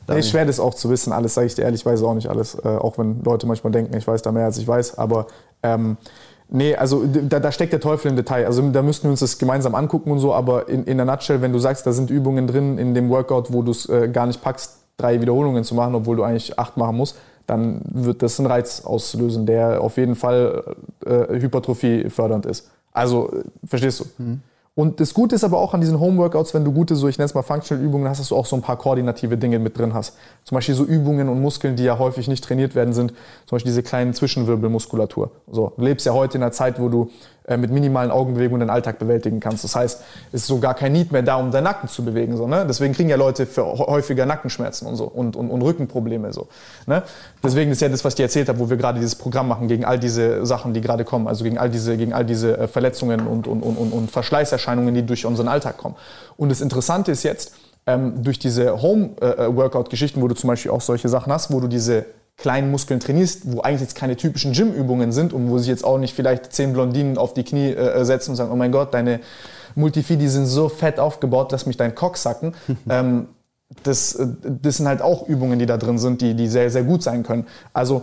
Nee, 0.08 0.22
schwer 0.22 0.44
das 0.44 0.60
auch 0.60 0.74
zu 0.74 0.88
wissen, 0.88 1.12
alles 1.12 1.34
sage 1.34 1.48
ich 1.48 1.56
dir 1.56 1.62
ehrlich, 1.62 1.80
ich 1.80 1.86
weiß 1.86 2.02
auch 2.04 2.14
nicht 2.14 2.28
alles. 2.28 2.54
Äh, 2.54 2.68
auch 2.68 2.96
wenn 2.96 3.24
Leute 3.24 3.46
manchmal 3.46 3.72
denken, 3.72 3.96
ich 3.96 4.06
weiß 4.06 4.22
da 4.22 4.30
mehr 4.30 4.44
als 4.44 4.56
ich 4.56 4.66
weiß. 4.66 4.98
Aber 4.98 5.26
ähm, 5.64 5.96
nee, 6.48 6.76
also 6.76 7.04
da, 7.04 7.40
da 7.40 7.50
steckt 7.50 7.72
der 7.72 7.80
Teufel 7.80 8.10
im 8.10 8.16
Detail. 8.16 8.46
Also 8.46 8.62
da 8.70 8.82
müssten 8.82 9.04
wir 9.04 9.10
uns 9.10 9.20
das 9.20 9.36
gemeinsam 9.36 9.74
angucken 9.74 10.12
und 10.12 10.20
so. 10.20 10.32
Aber 10.32 10.68
in, 10.68 10.84
in 10.84 10.96
der 10.96 11.06
Nutshell, 11.06 11.42
wenn 11.42 11.52
du 11.52 11.58
sagst, 11.58 11.86
da 11.86 11.92
sind 11.92 12.10
Übungen 12.10 12.46
drin 12.46 12.78
in 12.78 12.94
dem 12.94 13.10
Workout, 13.10 13.52
wo 13.52 13.62
du 13.62 13.72
es 13.72 13.88
äh, 13.88 14.08
gar 14.08 14.26
nicht 14.26 14.42
packst, 14.42 14.76
drei 14.96 15.20
Wiederholungen 15.20 15.64
zu 15.64 15.74
machen, 15.74 15.96
obwohl 15.96 16.16
du 16.16 16.22
eigentlich 16.22 16.56
acht 16.56 16.76
machen 16.76 16.96
musst, 16.96 17.16
dann 17.48 17.80
wird 17.92 18.22
das 18.22 18.38
einen 18.38 18.46
Reiz 18.46 18.82
auslösen, 18.84 19.44
der 19.44 19.80
auf 19.80 19.96
jeden 19.96 20.14
Fall 20.14 20.76
äh, 21.04 21.40
Hypertrophie 21.40 22.10
fördernd 22.10 22.46
ist. 22.46 22.70
Also, 22.92 23.32
äh, 23.32 23.42
verstehst 23.66 24.00
du? 24.00 24.04
Und 24.78 25.00
das 25.00 25.14
Gute 25.14 25.34
ist 25.34 25.42
aber 25.42 25.58
auch 25.58 25.72
an 25.72 25.80
diesen 25.80 25.98
Homeworkouts, 25.98 26.52
wenn 26.52 26.62
du 26.62 26.70
gute, 26.70 26.96
so 26.96 27.08
ich 27.08 27.16
nenne 27.16 27.24
es 27.24 27.32
mal 27.32 27.40
Functional-Übungen 27.40 28.06
hast, 28.10 28.20
dass 28.20 28.28
du 28.28 28.36
auch 28.36 28.44
so 28.44 28.56
ein 28.56 28.60
paar 28.60 28.76
koordinative 28.76 29.38
Dinge 29.38 29.58
mit 29.58 29.78
drin 29.78 29.94
hast. 29.94 30.18
Zum 30.44 30.54
Beispiel 30.54 30.74
so 30.74 30.84
Übungen 30.84 31.30
und 31.30 31.40
Muskeln, 31.40 31.76
die 31.76 31.84
ja 31.84 31.98
häufig 31.98 32.28
nicht 32.28 32.44
trainiert 32.44 32.74
werden, 32.74 32.92
sind 32.92 33.14
zum 33.46 33.56
Beispiel 33.56 33.70
diese 33.70 33.82
kleinen 33.82 34.12
Zwischenwirbelmuskulatur. 34.12 35.30
So, 35.50 35.72
du 35.78 35.82
lebst 35.82 36.04
ja 36.04 36.12
heute 36.12 36.36
in 36.36 36.42
einer 36.42 36.52
Zeit, 36.52 36.78
wo 36.78 36.90
du 36.90 37.08
mit 37.56 37.70
minimalen 37.70 38.10
Augenbewegungen 38.10 38.60
den 38.60 38.70
Alltag 38.70 38.98
bewältigen 38.98 39.38
kannst. 39.38 39.62
Das 39.62 39.76
heißt, 39.76 40.02
es 40.32 40.42
ist 40.42 40.46
so 40.48 40.58
gar 40.58 40.74
kein 40.74 40.92
Need 40.92 41.12
mehr 41.12 41.22
da, 41.22 41.36
um 41.36 41.50
deinen 41.50 41.64
Nacken 41.64 41.88
zu 41.88 42.04
bewegen. 42.04 42.36
So, 42.36 42.48
ne? 42.48 42.64
Deswegen 42.66 42.92
kriegen 42.92 43.08
ja 43.08 43.16
Leute 43.16 43.46
häufiger 43.56 44.26
Nackenschmerzen 44.26 44.86
und 44.86 44.96
so 44.96 45.04
und, 45.04 45.36
und, 45.36 45.50
und 45.50 45.62
Rückenprobleme. 45.62 46.32
So, 46.32 46.48
ne? 46.86 47.02
Deswegen 47.44 47.70
ist 47.70 47.80
ja 47.80 47.88
das, 47.88 48.04
was 48.04 48.14
ich 48.14 48.16
dir 48.16 48.24
erzählt 48.24 48.48
habe, 48.48 48.58
wo 48.58 48.68
wir 48.68 48.76
gerade 48.76 48.98
dieses 48.98 49.14
Programm 49.14 49.46
machen 49.46 49.68
gegen 49.68 49.84
all 49.84 49.98
diese 49.98 50.44
Sachen, 50.44 50.74
die 50.74 50.80
gerade 50.80 51.04
kommen, 51.04 51.28
also 51.28 51.44
gegen 51.44 51.58
all 51.58 51.70
diese, 51.70 51.96
gegen 51.96 52.12
all 52.12 52.24
diese 52.24 52.58
äh, 52.58 52.68
Verletzungen 52.68 53.26
und, 53.26 53.46
und, 53.46 53.62
und, 53.62 53.92
und, 53.92 54.10
Verschleißerscheinungen, 54.10 54.94
die 54.94 55.06
durch 55.06 55.24
unseren 55.24 55.48
Alltag 55.48 55.76
kommen. 55.76 55.94
Und 56.36 56.50
das 56.50 56.60
Interessante 56.60 57.12
ist 57.12 57.22
jetzt, 57.22 57.52
ähm, 57.86 58.22
durch 58.22 58.38
diese 58.38 58.82
Home-Workout-Geschichten, 58.82 60.20
wo 60.20 60.28
du 60.28 60.34
zum 60.34 60.48
Beispiel 60.48 60.72
auch 60.72 60.80
solche 60.80 61.08
Sachen 61.08 61.32
hast, 61.32 61.52
wo 61.52 61.60
du 61.60 61.68
diese 61.68 62.06
kleinen 62.36 62.70
Muskeln 62.70 63.00
trainierst, 63.00 63.50
wo 63.50 63.60
eigentlich 63.60 63.80
jetzt 63.80 63.94
keine 63.94 64.16
typischen 64.16 64.52
Gym-Übungen 64.52 65.12
sind 65.12 65.32
und 65.32 65.48
wo 65.48 65.58
sich 65.58 65.68
jetzt 65.68 65.84
auch 65.84 65.98
nicht 65.98 66.14
vielleicht 66.14 66.52
zehn 66.52 66.72
Blondinen 66.72 67.16
auf 67.16 67.34
die 67.34 67.44
Knie 67.44 67.70
äh, 67.70 68.04
setzen 68.04 68.30
und 68.30 68.36
sagen, 68.36 68.50
oh 68.52 68.56
mein 68.56 68.72
Gott, 68.72 68.92
deine 68.92 69.20
Multifidi 69.74 70.28
sind 70.28 70.46
so 70.46 70.68
fett 70.68 70.98
aufgebaut, 70.98 71.52
lass 71.52 71.66
mich 71.66 71.76
deinen 71.76 71.94
Cock 71.94 72.16
sacken. 72.16 72.54
ähm, 72.90 73.28
das, 73.82 74.14
äh, 74.14 74.26
das 74.42 74.76
sind 74.76 74.86
halt 74.86 75.02
auch 75.02 75.26
Übungen, 75.26 75.58
die 75.58 75.66
da 75.66 75.76
drin 75.76 75.98
sind, 75.98 76.20
die, 76.20 76.34
die 76.34 76.48
sehr, 76.48 76.70
sehr 76.70 76.84
gut 76.84 77.02
sein 77.02 77.22
können. 77.22 77.46
Also 77.72 78.02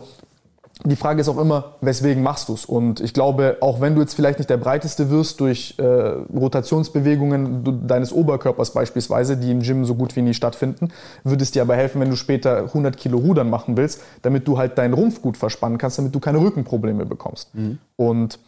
die 0.86 0.96
Frage 0.96 1.22
ist 1.22 1.30
auch 1.30 1.38
immer, 1.38 1.76
weswegen 1.82 2.24
machst 2.24 2.50
du 2.50 2.54
es? 2.54 2.66
Und 2.66 3.00
ich 3.00 3.14
glaube, 3.14 3.58
auch 3.62 3.80
wenn 3.80 3.96
du 3.96 4.02
jetzt 4.02 4.14
vielleicht 4.14 4.40
nicht 4.40 4.50
der 4.50 4.58
breiteste 4.58 5.10
wirst 5.10 5.40
durch 5.40 5.76
äh, 5.78 5.84
Rotationsbewegungen 5.84 7.88
deines 7.88 8.12
Oberkörpers 8.12 8.72
beispielsweise, 8.72 9.38
die 9.38 9.52
im 9.52 9.62
Gym 9.62 9.86
so 9.86 9.96
gut 9.96 10.16
wie 10.16 10.22
nie 10.22 10.34
stattfinden, 10.34 10.90
würde 11.24 11.44
es 11.44 11.52
dir 11.52 11.62
aber 11.62 11.76
helfen, 11.76 12.02
wenn 12.02 12.10
du 12.10 12.16
später 12.16 12.64
100 12.64 12.98
Kilo 12.98 13.18
Rudern 13.18 13.50
machen 13.50 13.78
willst, 13.78 14.02
damit 14.22 14.48
du 14.48 14.58
halt 14.58 14.78
deinen 14.78 14.94
Rumpf 14.94 15.22
gut 15.22 15.38
verspannen 15.38 15.78
kannst, 15.78 15.98
damit 15.98 16.14
du 16.14 16.20
keine 16.20 16.42
Rückenprobleme 16.42 17.06
bekommst. 17.06 17.52
Und 17.96 18.40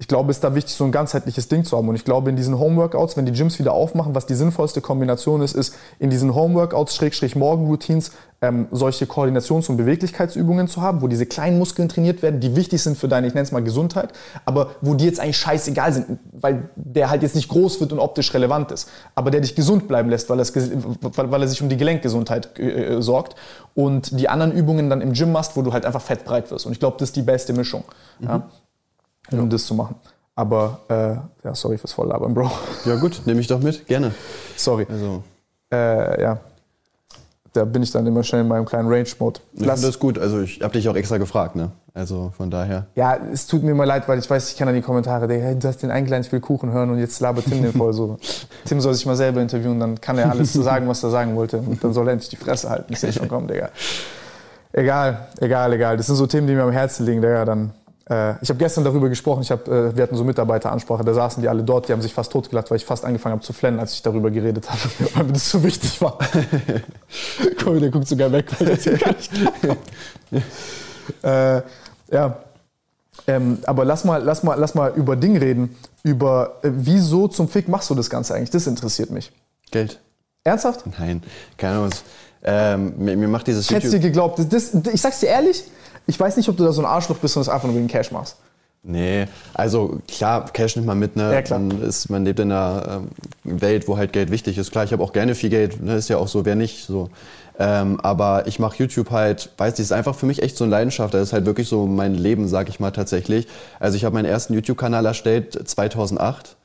ich 0.00 0.06
glaube, 0.06 0.30
es 0.30 0.36
ist 0.36 0.44
da 0.44 0.54
wichtig, 0.54 0.74
so 0.74 0.84
ein 0.84 0.92
ganzheitliches 0.92 1.48
Ding 1.48 1.64
zu 1.64 1.76
haben. 1.76 1.88
Und 1.88 1.96
ich 1.96 2.04
glaube, 2.04 2.30
in 2.30 2.36
diesen 2.36 2.56
Homeworkouts, 2.56 3.16
wenn 3.16 3.26
die 3.26 3.32
Gyms 3.32 3.58
wieder 3.58 3.72
aufmachen, 3.72 4.14
was 4.14 4.26
die 4.26 4.34
sinnvollste 4.34 4.80
Kombination 4.80 5.42
ist, 5.42 5.56
ist 5.56 5.74
in 5.98 6.08
diesen 6.08 6.36
Homeworkouts, 6.36 6.94
Schrägstrich 6.94 7.34
Morgenroutines, 7.34 8.12
ähm, 8.40 8.68
solche 8.70 9.06
Koordinations- 9.06 9.68
und 9.68 9.76
Beweglichkeitsübungen 9.76 10.68
zu 10.68 10.82
haben, 10.82 11.02
wo 11.02 11.08
diese 11.08 11.26
kleinen 11.26 11.58
Muskeln 11.58 11.88
trainiert 11.88 12.22
werden, 12.22 12.38
die 12.38 12.54
wichtig 12.54 12.80
sind 12.80 12.96
für 12.96 13.08
deine, 13.08 13.26
ich 13.26 13.34
nenne 13.34 13.42
es 13.42 13.50
mal 13.50 13.64
Gesundheit, 13.64 14.12
aber 14.44 14.76
wo 14.80 14.94
die 14.94 15.04
jetzt 15.04 15.18
eigentlich 15.18 15.38
scheißegal 15.38 15.92
sind, 15.92 16.20
weil 16.30 16.70
der 16.76 17.10
halt 17.10 17.22
jetzt 17.22 17.34
nicht 17.34 17.48
groß 17.48 17.80
wird 17.80 17.92
und 17.92 17.98
optisch 17.98 18.32
relevant 18.32 18.70
ist, 18.70 18.88
aber 19.16 19.32
der 19.32 19.40
dich 19.40 19.56
gesund 19.56 19.88
bleiben 19.88 20.10
lässt, 20.10 20.30
weil, 20.30 20.38
er 20.38 20.46
weil, 20.46 21.42
er 21.42 21.48
sich 21.48 21.60
um 21.60 21.68
die 21.68 21.76
Gelenkgesundheit 21.76 22.56
äh, 22.60 22.94
äh, 22.94 23.02
sorgt. 23.02 23.34
Und 23.74 24.18
die 24.18 24.28
anderen 24.28 24.52
Übungen 24.52 24.90
dann 24.90 25.00
im 25.00 25.12
Gym 25.12 25.32
machst, 25.32 25.56
wo 25.56 25.62
du 25.62 25.72
halt 25.72 25.84
einfach 25.84 26.02
fettbreit 26.02 26.50
wirst. 26.52 26.66
Und 26.66 26.72
ich 26.72 26.80
glaube, 26.80 26.96
das 27.00 27.08
ist 27.08 27.16
die 27.16 27.22
beste 27.22 27.52
Mischung. 27.52 27.84
Ja? 28.20 28.48
Um 29.32 29.48
das 29.50 29.66
zu 29.66 29.74
machen. 29.74 29.94
Aber, 30.34 30.78
äh, 30.88 31.16
ja, 31.46 31.54
sorry 31.54 31.78
fürs 31.78 31.92
Volllabern, 31.92 32.32
Bro. 32.32 32.50
Ja 32.84 32.94
gut, 32.96 33.22
nehme 33.24 33.40
ich 33.40 33.48
doch 33.48 33.58
mit, 33.60 33.86
gerne. 33.86 34.12
Sorry. 34.56 34.86
Also, 34.90 35.22
Äh, 35.72 36.22
ja. 36.22 36.38
Da 37.52 37.64
bin 37.64 37.82
ich 37.82 37.90
dann 37.90 38.06
immer 38.06 38.22
schnell 38.22 38.42
in 38.42 38.48
meinem 38.48 38.66
kleinen 38.66 38.88
Range-Mode. 38.88 39.40
ich 39.54 39.60
finde 39.66 39.80
das 39.80 39.98
gut. 39.98 40.18
Also 40.18 40.40
ich 40.42 40.60
habe 40.62 40.74
dich 40.74 40.88
auch 40.88 40.94
extra 40.94 41.16
gefragt, 41.16 41.56
ne? 41.56 41.70
Also 41.94 42.30
von 42.36 42.50
daher. 42.50 42.86
Ja, 42.94 43.16
es 43.32 43.46
tut 43.46 43.62
mir 43.64 43.72
immer 43.72 43.86
leid, 43.86 44.06
weil 44.06 44.18
ich 44.18 44.28
weiß, 44.30 44.52
ich 44.52 44.56
kann 44.56 44.68
an 44.68 44.74
die 44.74 44.82
Kommentare 44.82 45.26
denken, 45.26 45.44
hey, 45.44 45.58
du 45.58 45.66
hast 45.66 45.82
den 45.82 45.90
eingeladen, 45.90 46.22
ich 46.24 46.30
will 46.30 46.40
Kuchen 46.40 46.70
hören 46.70 46.90
und 46.90 46.98
jetzt 46.98 47.18
labert 47.20 47.46
Tim 47.46 47.62
den 47.62 47.72
voll 47.72 47.92
so. 47.94 48.18
Tim 48.64 48.80
soll 48.80 48.94
sich 48.94 49.06
mal 49.06 49.16
selber 49.16 49.40
interviewen, 49.40 49.80
dann 49.80 50.00
kann 50.00 50.18
er 50.18 50.30
alles 50.30 50.52
sagen, 50.52 50.86
was 50.86 51.02
er 51.02 51.10
sagen 51.10 51.34
wollte 51.34 51.56
und 51.58 51.82
dann 51.82 51.92
soll 51.92 52.06
er 52.06 52.12
endlich 52.12 52.28
die 52.28 52.36
Fresse 52.36 52.68
halten. 52.70 52.92
Ich 52.92 53.00
sehe 53.00 53.12
schon, 53.12 53.28
komm, 53.28 53.48
Digga. 53.48 53.70
Egal, 54.72 55.26
egal, 55.40 55.72
egal. 55.72 55.96
Das 55.96 56.06
sind 56.06 56.16
so 56.16 56.26
Themen, 56.26 56.46
die 56.46 56.54
mir 56.54 56.62
am 56.62 56.70
Herzen 56.72 57.06
liegen, 57.06 57.22
Digga. 57.22 57.44
Dann, 57.44 57.72
ich 58.10 58.48
habe 58.48 58.58
gestern 58.58 58.84
darüber 58.84 59.08
gesprochen, 59.10 59.42
ich 59.42 59.50
hab, 59.50 59.68
äh, 59.68 59.94
wir 59.94 60.02
hatten 60.02 60.16
so 60.16 60.24
Mitarbeiteransprache, 60.24 61.04
da 61.04 61.12
saßen 61.12 61.42
die 61.42 61.48
alle 61.48 61.62
dort, 61.62 61.88
die 61.88 61.92
haben 61.92 62.00
sich 62.00 62.14
fast 62.14 62.32
totgelacht, 62.32 62.70
weil 62.70 62.78
ich 62.78 62.84
fast 62.86 63.04
angefangen 63.04 63.34
habe 63.34 63.44
zu 63.44 63.52
flennen, 63.52 63.78
als 63.78 63.92
ich 63.92 64.02
darüber 64.02 64.30
geredet 64.30 64.70
habe, 64.70 64.80
weil 65.14 65.24
mir 65.24 65.32
das 65.34 65.50
so 65.50 65.62
wichtig 65.62 66.00
war. 66.00 66.18
Mal, 67.66 67.80
der 67.80 67.90
guckt 67.90 68.08
sogar 68.08 68.32
weg, 68.32 68.46
weil 68.58 68.68
das 68.68 68.84
hier 68.84 68.96
gar 68.96 69.12
nicht 69.12 69.30
äh, 71.22 71.62
ja. 72.10 72.38
Ähm, 73.26 73.58
aber 73.66 73.84
lass 73.84 74.04
mal, 74.04 74.22
lass, 74.22 74.42
mal, 74.42 74.54
lass 74.54 74.74
mal 74.74 74.92
über 74.94 75.16
Ding 75.16 75.36
reden. 75.36 75.76
Über 76.02 76.56
äh, 76.62 76.70
wieso 76.72 77.28
zum 77.28 77.48
Fick 77.48 77.68
machst 77.68 77.90
du 77.90 77.94
das 77.94 78.08
Ganze 78.08 78.34
eigentlich? 78.34 78.50
Das 78.50 78.66
interessiert 78.66 79.10
mich. 79.10 79.32
Geld? 79.70 80.00
Ernsthaft? 80.44 80.84
Nein, 80.98 81.22
keine 81.56 81.74
Ahnung. 81.74 81.90
Ähm, 82.42 82.94
mir, 82.96 83.16
mir 83.16 83.28
macht 83.28 83.46
dieses 83.48 83.66
Ich 83.66 83.70
hätte 83.70 83.88
dir 83.88 83.94
YouTube. 83.94 84.02
geglaubt. 84.02 84.38
Das, 84.38 84.70
das, 84.72 84.94
ich 84.94 85.00
sag's 85.00 85.20
dir 85.20 85.26
ehrlich, 85.26 85.64
ich 86.08 86.18
weiß 86.18 86.36
nicht, 86.38 86.48
ob 86.48 86.56
du 86.56 86.64
da 86.64 86.72
so 86.72 86.80
ein 86.80 86.86
Arschloch 86.86 87.18
bist 87.18 87.36
und 87.36 87.46
das 87.46 87.52
einfach 87.52 87.68
nur 87.68 87.76
wegen 87.76 87.86
Cash 87.86 88.10
machst. 88.10 88.36
Nee, 88.82 89.26
also 89.52 90.00
klar, 90.08 90.46
Cash 90.46 90.76
nimmt 90.76 90.86
man 90.86 90.98
mit, 90.98 91.16
ne? 91.16 91.32
Ja, 91.32 91.42
klar. 91.42 91.58
Man, 91.58 91.82
ist, 91.82 92.08
man 92.08 92.24
lebt 92.24 92.40
in 92.40 92.50
einer 92.50 93.02
ähm, 93.44 93.60
Welt, 93.60 93.86
wo 93.88 93.98
halt 93.98 94.14
Geld 94.14 94.30
wichtig 94.30 94.56
ist. 94.56 94.70
Klar, 94.70 94.84
ich 94.84 94.92
habe 94.92 95.02
auch 95.02 95.12
gerne 95.12 95.34
viel 95.34 95.50
Geld, 95.50 95.82
ne? 95.82 95.96
ist 95.96 96.08
ja 96.08 96.16
auch 96.16 96.28
so, 96.28 96.46
wer 96.46 96.54
nicht 96.54 96.86
so. 96.86 97.10
Ähm, 97.58 98.00
aber 98.00 98.46
ich 98.46 98.58
mache 98.58 98.78
YouTube 98.78 99.10
halt, 99.10 99.50
weiß 99.58 99.74
nicht, 99.74 99.80
ist 99.80 99.92
einfach 99.92 100.14
für 100.14 100.26
mich 100.26 100.42
echt 100.42 100.56
so 100.56 100.64
eine 100.64 100.70
Leidenschaft. 100.70 101.12
Das 101.12 101.22
ist 101.22 101.32
halt 101.34 101.44
wirklich 101.44 101.68
so 101.68 101.86
mein 101.86 102.14
Leben, 102.14 102.48
sag 102.48 102.70
ich 102.70 102.80
mal 102.80 102.92
tatsächlich. 102.92 103.48
Also 103.78 103.96
ich 103.96 104.04
habe 104.04 104.14
meinen 104.14 104.26
ersten 104.26 104.54
YouTube-Kanal 104.54 105.04
erstellt 105.04 105.68
2008, 105.68 106.56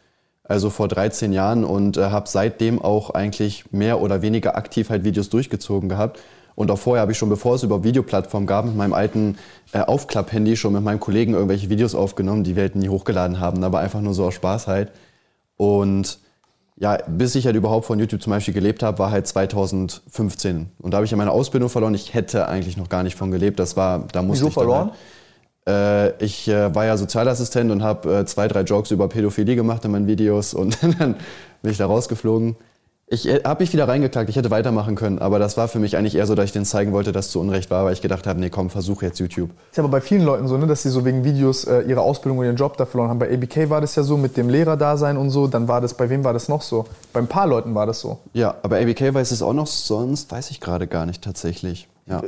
also 0.44 0.70
vor 0.70 0.88
13 0.88 1.34
Jahren 1.34 1.66
und 1.66 1.98
äh, 1.98 2.04
habe 2.04 2.30
seitdem 2.30 2.80
auch 2.82 3.10
eigentlich 3.10 3.66
mehr 3.72 4.00
oder 4.00 4.22
weniger 4.22 4.56
aktiv 4.56 4.90
halt 4.90 5.04
Videos 5.04 5.30
durchgezogen 5.30 5.90
gehabt. 5.90 6.20
Und 6.56 6.70
auch 6.72 6.78
vorher 6.78 7.02
habe 7.02 7.12
ich 7.12 7.18
schon, 7.18 7.30
bevor 7.30 7.56
es 7.56 7.64
über 7.64 7.84
Videoplattformen 7.84 8.48
gab, 8.48 8.66
mit 8.66 8.76
meinem 8.76 8.94
alten 8.94 9.38
äh, 9.72 9.80
Aufklapp-Handy 9.80 10.56
schon 10.56 10.74
mit 10.74 10.84
meinem 10.84 11.00
Kollegen 11.00 11.34
irgendwelche 11.34 11.70
Videos 11.70 11.96
aufgenommen, 11.96 12.44
die 12.44 12.56
wir 12.56 12.64
halt 12.64 12.76
nie 12.76 12.90
hochgeladen 12.90 13.40
haben, 13.40 13.64
aber 13.64 13.80
einfach 13.80 14.02
nur 14.02 14.14
so 14.14 14.26
aus 14.26 14.36
Spaß 14.36 14.68
halt. 14.68 14.92
Und 15.58 16.20
ja, 16.76 16.98
bis 17.08 17.36
ich 17.36 17.46
halt 17.46 17.56
überhaupt 17.56 17.86
von 17.86 18.00
YouTube 18.00 18.22
zum 18.22 18.32
Beispiel 18.32 18.54
gelebt 18.54 18.84
habe, 18.84 19.00
war 19.00 19.12
halt 19.12 19.28
2015. 19.28 20.72
Und 20.80 20.92
da 20.92 20.98
habe 20.98 21.06
ich 21.06 21.12
ja 21.12 21.18
meine 21.18 21.32
Ausbildung 21.32 21.70
verloren. 21.70 21.94
Ich 21.94 22.14
hätte 22.14 22.48
eigentlich 22.48 22.78
noch 22.78 22.90
gar 22.90 23.04
nicht 23.04 23.16
von 23.16 23.32
gelebt. 23.32 23.60
Das 23.60 23.78
war, 23.78 24.08
da 24.12 24.22
musste 24.22 24.46
Wieso 24.46 24.48
ich 24.50 24.56
dann 24.56 24.64
verloren? 24.64 24.90
Halt, 24.90 26.18
äh, 26.20 26.24
ich 26.24 26.48
äh, 26.48 26.74
war 26.74 26.86
ja 26.86 26.98
Sozialassistent 26.98 27.72
und 27.72 27.84
habe 27.84 28.20
äh, 28.20 28.26
zwei, 28.26 28.48
drei 28.48 28.62
Jokes 28.62 28.92
über 28.92 29.08
Pädophilie 29.08 29.56
gemacht 29.56 29.86
in 29.86 29.92
meinen 29.92 30.08
Videos 30.08 30.54
und 30.54 30.78
dann 31.00 31.16
bin 31.62 31.72
ich 31.72 31.78
da 31.78 31.86
rausgeflogen. 31.86 32.56
Ich 33.08 33.28
äh, 33.28 33.42
habe 33.44 33.64
mich 33.64 33.74
wieder 33.74 33.88
reingeklagt, 33.88 34.30
ich 34.30 34.36
hätte 34.36 34.50
weitermachen 34.50 34.96
können, 34.96 35.20
aber 35.20 35.38
das 35.38 35.58
war 35.58 35.68
für 35.68 35.80
mich 35.80 35.98
eigentlich 35.98 36.16
eher 36.16 36.26
so, 36.26 36.36
dass 36.36 36.46
ich 36.46 36.52
denen 36.52 36.66
zeigen 36.66 36.94
wollte, 36.94 37.12
dass 37.12 37.28
es 37.28 37.32
zu 37.32 37.40
Unrecht 37.40 37.70
war, 37.70 37.86
weil 37.86 37.94
ich 37.94 38.02
gedacht 38.02 38.26
habe, 38.26 38.40
nee, 38.40 38.50
komm, 38.50 38.70
versuch 38.70 39.02
jetzt 39.02 39.20
YouTube. 39.20 39.50
Ist 39.72 39.80
aber 39.80 39.90
bei 39.90 40.02
vielen 40.02 40.24
Leuten 40.24 40.48
so, 40.48 40.58
ne, 40.58 40.68
dass 40.68 40.84
sie 40.84 40.90
so 40.90 41.04
wegen 41.04 41.24
Videos 41.24 41.66
äh, 41.66 41.82
ihre 41.82 42.02
Ausbildung 42.02 42.40
oder 42.40 42.48
ihren 42.48 42.56
Job 42.56 42.78
da 42.78 42.86
verloren 42.86 43.10
haben. 43.10 43.20
Bei 43.20 43.32
ABK 43.32 43.70
war 43.70 43.82
das 43.82 43.96
ja 43.96 44.04
so 44.04 44.18
mit 44.18 44.38
dem 44.38 44.50
Lehrerdasein 44.50 45.18
und 45.18 45.30
so. 45.30 45.48
Dann 45.48 45.68
war 45.68 45.82
das, 45.82 45.94
bei 45.96 46.10
wem 46.10 46.24
war 46.24 46.34
das 46.34 46.48
noch 46.48 46.62
so? 46.62 46.86
Bei 47.12 47.20
ein 47.20 47.28
paar 47.28 47.46
Leuten 47.46 47.76
war 47.76 47.86
das 47.86 48.00
so. 48.00 48.20
Ja, 48.34 48.56
aber 48.64 48.78
ABK 48.78 49.14
weiß 49.14 49.32
es 49.32 49.42
auch 49.42 49.54
noch, 49.54 49.68
sonst 49.68 50.32
weiß 50.32 50.50
ich 50.52 50.62
gerade 50.62 50.88
gar 50.88 51.06
nicht 51.06 51.24
tatsächlich. 51.24 51.88
Ja. 52.08 52.22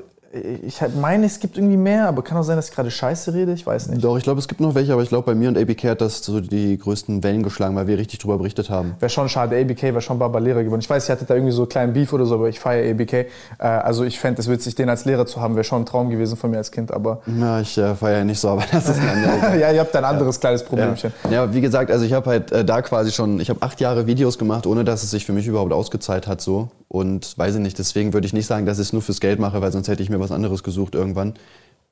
Ich 0.63 0.81
halt 0.81 0.95
meine, 0.99 1.25
es 1.25 1.39
gibt 1.39 1.57
irgendwie 1.57 1.77
mehr, 1.77 2.07
aber 2.07 2.21
kann 2.21 2.37
auch 2.37 2.43
sein, 2.43 2.57
dass 2.57 2.69
ich 2.69 2.75
gerade 2.75 2.91
Scheiße 2.91 3.33
rede, 3.33 3.53
ich 3.53 3.65
weiß 3.65 3.87
nicht. 3.87 4.03
Doch, 4.03 4.17
ich 4.17 4.23
glaube, 4.23 4.39
es 4.39 4.47
gibt 4.47 4.59
noch 4.59 4.75
welche, 4.75 4.91
aber 4.91 5.01
ich 5.01 5.07
glaube, 5.07 5.27
bei 5.27 5.35
mir 5.35 5.47
und 5.47 5.57
ABK 5.57 5.85
hat 5.85 6.01
das 6.01 6.23
so 6.23 6.41
die 6.41 6.77
größten 6.77 7.23
Wellen 7.23 7.41
geschlagen, 7.41 7.75
weil 7.75 7.87
wir 7.87 7.97
richtig 7.97 8.19
drüber 8.19 8.37
berichtet 8.37 8.69
haben. 8.69 8.95
Wäre 8.99 9.09
schon 9.09 9.29
schade, 9.29 9.57
ABK 9.57 9.83
wäre 9.83 10.01
schon 10.01 10.19
Baba 10.19 10.39
Lehrer 10.39 10.63
geworden. 10.63 10.81
Ich 10.81 10.89
weiß, 10.89 11.07
ihr 11.07 11.13
hattet 11.13 11.29
da 11.29 11.35
irgendwie 11.35 11.53
so 11.53 11.61
einen 11.61 11.69
kleinen 11.69 11.93
Beef 11.93 12.11
oder 12.11 12.25
so, 12.25 12.35
aber 12.35 12.49
ich 12.49 12.59
feiere 12.59 12.91
ABK. 12.91 13.13
Äh, 13.13 13.27
also 13.59 14.03
ich 14.03 14.19
fände 14.19 14.41
es 14.41 14.49
witzig, 14.49 14.75
den 14.75 14.89
als 14.89 15.05
Lehrer 15.05 15.25
zu 15.25 15.39
haben, 15.39 15.55
wäre 15.55 15.63
schon 15.63 15.83
ein 15.83 15.85
Traum 15.85 16.09
gewesen 16.09 16.35
von 16.35 16.51
mir 16.51 16.57
als 16.57 16.71
Kind, 16.71 16.91
aber... 16.91 17.21
Ja, 17.39 17.61
ich 17.61 17.77
äh, 17.77 17.95
feiere 17.95 18.25
nicht 18.25 18.39
so, 18.39 18.49
aber 18.49 18.63
das 18.71 18.89
ist 18.89 18.99
ein 18.99 19.07
anderes. 19.07 19.59
ja, 19.61 19.71
ihr 19.71 19.79
habt 19.79 19.95
ein 19.95 20.03
anderes 20.03 20.35
ja. 20.35 20.39
kleines 20.41 20.63
Problemchen. 20.63 21.13
Ja. 21.25 21.31
ja, 21.31 21.53
wie 21.53 21.61
gesagt, 21.61 21.91
also 21.91 22.03
ich 22.03 22.13
habe 22.13 22.29
halt 22.29 22.51
äh, 22.51 22.65
da 22.65 22.81
quasi 22.81 23.11
schon, 23.11 23.39
ich 23.39 23.49
habe 23.49 23.61
acht 23.61 23.79
Jahre 23.79 24.05
Videos 24.05 24.37
gemacht, 24.37 24.67
ohne 24.67 24.83
dass 24.83 25.03
es 25.03 25.11
sich 25.11 25.25
für 25.25 25.33
mich 25.33 25.47
überhaupt 25.47 25.71
ausgezahlt 25.71 26.27
hat 26.27 26.41
so. 26.41 26.69
Und 26.87 27.37
weiß 27.37 27.55
ich 27.55 27.61
nicht, 27.61 27.77
deswegen 27.79 28.13
würde 28.13 28.27
ich 28.27 28.33
nicht 28.33 28.45
sagen, 28.45 28.65
dass 28.65 28.77
ich 28.77 28.87
es 28.87 28.93
nur 28.93 29.01
fürs 29.01 29.19
Geld 29.19 29.39
mache, 29.39 29.59
weil 29.61 29.71
sonst 29.71 29.87
hätte 29.87 30.03
ich 30.03 30.09
mir 30.09 30.19
was 30.19 30.24
anderes 30.31 30.63
gesucht 30.63 30.95
irgendwann. 30.95 31.33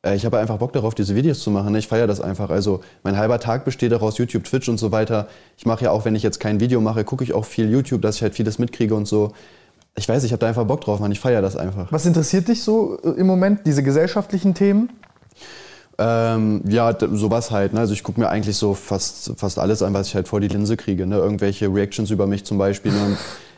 Äh, 0.06 0.16
ich 0.16 0.26
habe 0.26 0.38
einfach 0.40 0.58
Bock 0.58 0.74
darauf, 0.74 0.94
diese 0.96 1.16
Videos 1.16 1.40
zu 1.40 1.52
machen. 1.52 1.74
Ich 1.76 1.88
feiere 1.88 2.08
das 2.08 2.22
einfach. 2.22 2.50
Also 2.50 2.82
mein 3.04 3.18
halber 3.18 3.40
Tag 3.40 3.66
besteht 3.66 3.92
daraus, 3.92 4.18
YouTube, 4.18 4.44
Twitch 4.44 4.70
und 4.70 4.78
so 4.78 4.92
weiter. 4.92 5.28
Ich 5.58 5.66
mache 5.66 5.86
ja 5.86 5.92
auch, 5.92 6.06
wenn 6.06 6.16
ich 6.16 6.24
jetzt 6.24 6.40
kein 6.40 6.60
Video 6.60 6.82
mache, 6.82 7.04
gucke 7.04 7.24
ich 7.24 7.34
auch 7.34 7.46
viel 7.46 7.70
YouTube, 7.70 8.02
dass 8.02 8.18
ich 8.18 8.22
halt 8.22 8.36
vieles 8.36 8.60
mitkriege 8.60 8.96
und 8.96 9.08
so. 9.08 9.32
Ich 9.96 10.10
weiß, 10.10 10.24
ich 10.24 10.32
habe 10.32 10.40
da 10.40 10.48
einfach 10.48 10.66
Bock 10.66 10.82
drauf, 10.82 11.00
man. 11.00 11.12
Ich 11.12 11.20
feiere 11.20 11.42
das 11.42 11.56
einfach. 11.56 11.92
Was 11.92 12.06
interessiert 12.06 12.48
dich 12.48 12.64
so 12.64 13.00
äh, 13.04 13.10
im 13.10 13.28
Moment, 13.28 13.62
diese 13.66 13.84
gesellschaftlichen 13.84 14.54
Themen? 14.54 14.90
Ähm, 16.00 16.64
ja, 16.68 16.98
sowas 17.12 17.52
halt. 17.52 17.74
Ne? 17.74 17.80
Also 17.80 17.94
ich 17.94 18.02
gucke 18.02 18.20
mir 18.20 18.30
eigentlich 18.30 18.58
so 18.58 18.74
fast, 18.74 19.34
fast 19.38 19.60
alles 19.60 19.84
an, 19.84 19.94
was 19.94 20.08
ich 20.08 20.16
halt 20.16 20.28
vor 20.28 20.40
die 20.40 20.48
Linse 20.48 20.76
kriege. 20.76 21.06
Ne? 21.06 21.18
Irgendwelche 21.18 21.68
Reactions 21.72 22.10
über 22.10 22.26
mich 22.26 22.44
zum 22.46 22.58
Beispiel. 22.58 22.92
Und 22.92 23.18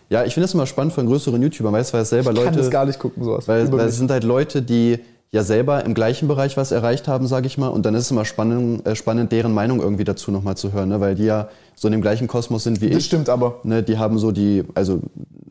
ja, 0.09 0.23
ich 0.23 0.33
finde 0.33 0.45
es 0.45 0.53
immer 0.53 0.65
spannend 0.65 0.93
von 0.93 1.05
größeren 1.05 1.41
YouTubern, 1.41 1.73
weißt 1.73 1.91
du, 1.91 1.93
weil 1.95 2.01
es 2.03 2.09
selber 2.09 2.31
ich 2.31 2.37
Leute. 2.37 2.49
Ich 2.49 2.55
kann 2.55 2.63
das 2.63 2.71
gar 2.71 2.85
nicht 2.85 2.99
gucken, 2.99 3.23
sowas. 3.23 3.47
Weil, 3.47 3.71
weil 3.71 3.87
es 3.87 3.97
sind 3.97 4.11
halt 4.11 4.23
Leute, 4.23 4.61
die 4.61 4.99
ja 5.31 5.43
selber 5.43 5.83
im 5.83 5.93
gleichen 5.93 6.27
Bereich 6.27 6.55
was 6.55 6.71
erreicht 6.71 7.07
haben, 7.07 7.27
sage 7.27 7.47
ich 7.47 7.57
mal. 7.57 7.67
Und 7.67 7.85
dann 7.85 7.93
ist 7.93 8.05
es 8.05 8.11
immer 8.11 8.25
spannend, 8.25 8.87
äh, 8.87 8.95
spannend 8.95 9.31
deren 9.31 9.53
Meinung 9.53 9.81
irgendwie 9.81 10.05
dazu 10.05 10.31
nochmal 10.31 10.55
zu 10.55 10.71
hören, 10.71 10.89
ne? 10.89 11.01
weil 11.01 11.15
die 11.15 11.25
ja 11.25 11.49
so 11.75 11.87
in 11.89 11.91
dem 11.91 12.01
gleichen 12.01 12.27
Kosmos 12.27 12.63
sind 12.63 12.79
wie 12.79 12.87
das 12.87 12.91
ich. 12.91 13.03
Das 13.03 13.05
stimmt 13.05 13.29
aber. 13.29 13.59
Ne? 13.63 13.83
Die 13.83 13.97
haben 13.97 14.17
so 14.17 14.31
die, 14.31 14.63
also 14.75 15.01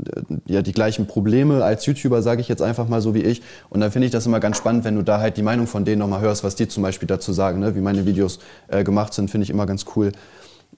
äh, 0.07 0.23
ja, 0.47 0.63
die 0.63 0.73
gleichen 0.73 1.07
Probleme 1.07 1.63
als 1.63 1.85
YouTuber, 1.85 2.23
sage 2.23 2.41
ich 2.41 2.49
jetzt 2.49 2.63
einfach 2.63 2.89
mal 2.89 3.03
so 3.03 3.15
wie 3.15 3.23
ich. 3.23 3.43
Und 3.69 3.81
dann 3.81 3.91
finde 3.91 4.07
ich 4.07 4.13
das 4.13 4.25
immer 4.25 4.41
ganz 4.41 4.57
spannend, 4.57 4.85
wenn 4.85 4.97
du 4.97 5.03
da 5.03 5.21
halt 5.21 5.37
die 5.37 5.43
Meinung 5.43 5.67
von 5.67 5.85
denen 5.85 5.99
nochmal 5.99 6.23
hörst, 6.23 6.45
was 6.45 6.55
die 6.55 6.67
zum 6.67 6.83
Beispiel 6.83 7.07
dazu 7.07 7.33
sagen, 7.33 7.61
ne? 7.61 7.77
wie 7.77 7.81
meine 7.81 8.07
Videos 8.07 8.39
äh, 8.69 8.85
gemacht 8.85 9.13
sind, 9.13 9.31
finde 9.31 9.45
ich 9.45 9.51
immer 9.51 9.67
ganz 9.67 9.85
cool. 9.97 10.13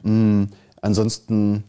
Mm, 0.02 0.44
ansonsten 0.80 1.62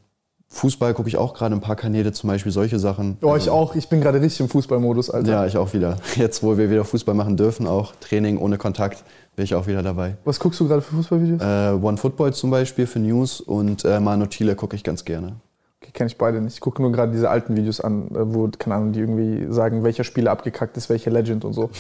Fußball 0.49 0.93
gucke 0.93 1.09
ich 1.09 1.17
auch 1.17 1.33
gerade 1.33 1.55
ein 1.55 1.61
paar 1.61 1.75
Kanäle, 1.75 2.13
zum 2.13 2.29
Beispiel 2.29 2.51
solche 2.51 2.79
Sachen. 2.79 3.17
Oh, 3.21 3.27
ich 3.27 3.43
also 3.43 3.51
auch. 3.51 3.75
Ich 3.75 3.89
bin 3.89 4.01
gerade 4.01 4.21
richtig 4.21 4.39
im 4.39 4.49
Fußballmodus, 4.49 5.09
Alter. 5.09 5.29
Ja, 5.29 5.45
ich 5.45 5.57
auch 5.57 5.73
wieder. 5.73 5.97
Jetzt, 6.15 6.41
wo 6.41 6.57
wir 6.57 6.69
wieder 6.69 6.85
Fußball 6.85 7.13
machen 7.13 7.37
dürfen, 7.37 7.67
auch 7.67 7.93
Training 7.99 8.37
ohne 8.37 8.57
Kontakt, 8.57 9.03
bin 9.35 9.43
ich 9.43 9.53
auch 9.55 9.67
wieder 9.67 9.83
dabei. 9.83 10.17
Was 10.23 10.39
guckst 10.39 10.59
du 10.59 10.67
gerade 10.67 10.81
für 10.81 10.95
Fußballvideos? 10.95 11.41
Äh, 11.41 11.85
One 11.85 11.97
Football 11.97 12.33
zum 12.33 12.49
Beispiel 12.49 12.87
für 12.87 12.99
News 12.99 13.41
und 13.41 13.83
äh, 13.85 13.99
Manu 13.99 14.25
Thiele 14.25 14.55
gucke 14.55 14.75
ich 14.75 14.83
ganz 14.83 15.05
gerne. 15.05 15.35
Kenne 15.97 16.11
ich 16.11 16.17
beide 16.19 16.39
nicht. 16.41 16.53
Ich 16.53 16.59
gucke 16.59 16.79
nur 16.79 16.91
gerade 16.91 17.11
diese 17.11 17.27
alten 17.27 17.55
Videos 17.55 17.81
an, 17.81 18.09
äh, 18.11 18.17
wo, 18.19 18.47
keine 18.59 18.75
Ahnung, 18.75 18.91
die 18.91 18.99
irgendwie 18.99 19.51
sagen, 19.51 19.83
welcher 19.83 20.03
Spieler 20.03 20.29
abgekackt 20.29 20.77
ist, 20.77 20.91
welcher 20.91 21.09
Legend 21.09 21.43
und 21.43 21.53
so. 21.53 21.71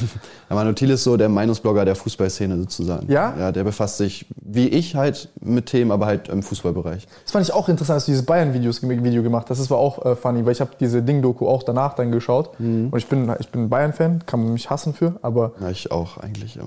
ja, 0.49 0.55
Manu 0.55 0.73
Thiel 0.73 0.89
ist 0.89 1.03
so 1.03 1.17
der 1.17 1.29
Meinungsblogger 1.29 1.85
der 1.85 1.93
Fußballszene 1.93 2.57
sozusagen. 2.57 3.11
Ja? 3.11 3.35
Ja, 3.37 3.51
der 3.51 3.63
befasst 3.63 3.97
sich, 3.97 4.25
wie 4.41 4.69
ich 4.69 4.95
halt, 4.95 5.29
mit 5.39 5.67
Themen, 5.67 5.91
aber 5.91 6.07
halt 6.07 6.29
im 6.29 6.41
Fußballbereich. 6.41 7.07
Das 7.25 7.31
fand 7.31 7.45
ich 7.45 7.53
auch 7.53 7.69
interessant, 7.69 7.97
dass 7.97 8.05
du 8.07 8.11
dieses 8.11 8.25
Bayern-Video 8.25 9.21
gemacht 9.21 9.51
hast. 9.51 9.59
Das 9.59 9.69
war 9.69 9.77
auch 9.77 10.03
äh, 10.03 10.15
funny, 10.15 10.43
weil 10.43 10.53
ich 10.53 10.61
habe 10.61 10.71
diese 10.79 11.03
Ding-Doku 11.03 11.47
auch 11.47 11.61
danach 11.61 11.93
dann 11.93 12.11
geschaut. 12.11 12.59
Mhm. 12.59 12.87
Und 12.89 12.97
ich 12.97 13.05
bin, 13.05 13.31
ich 13.37 13.49
bin 13.49 13.69
Bayern-Fan, 13.69 14.25
kann 14.25 14.41
man 14.43 14.53
mich 14.53 14.67
hassen 14.71 14.95
für, 14.95 15.19
aber... 15.21 15.51
Ja, 15.61 15.69
ich 15.69 15.91
auch 15.91 16.17
eigentlich, 16.17 16.55
ja. 16.55 16.63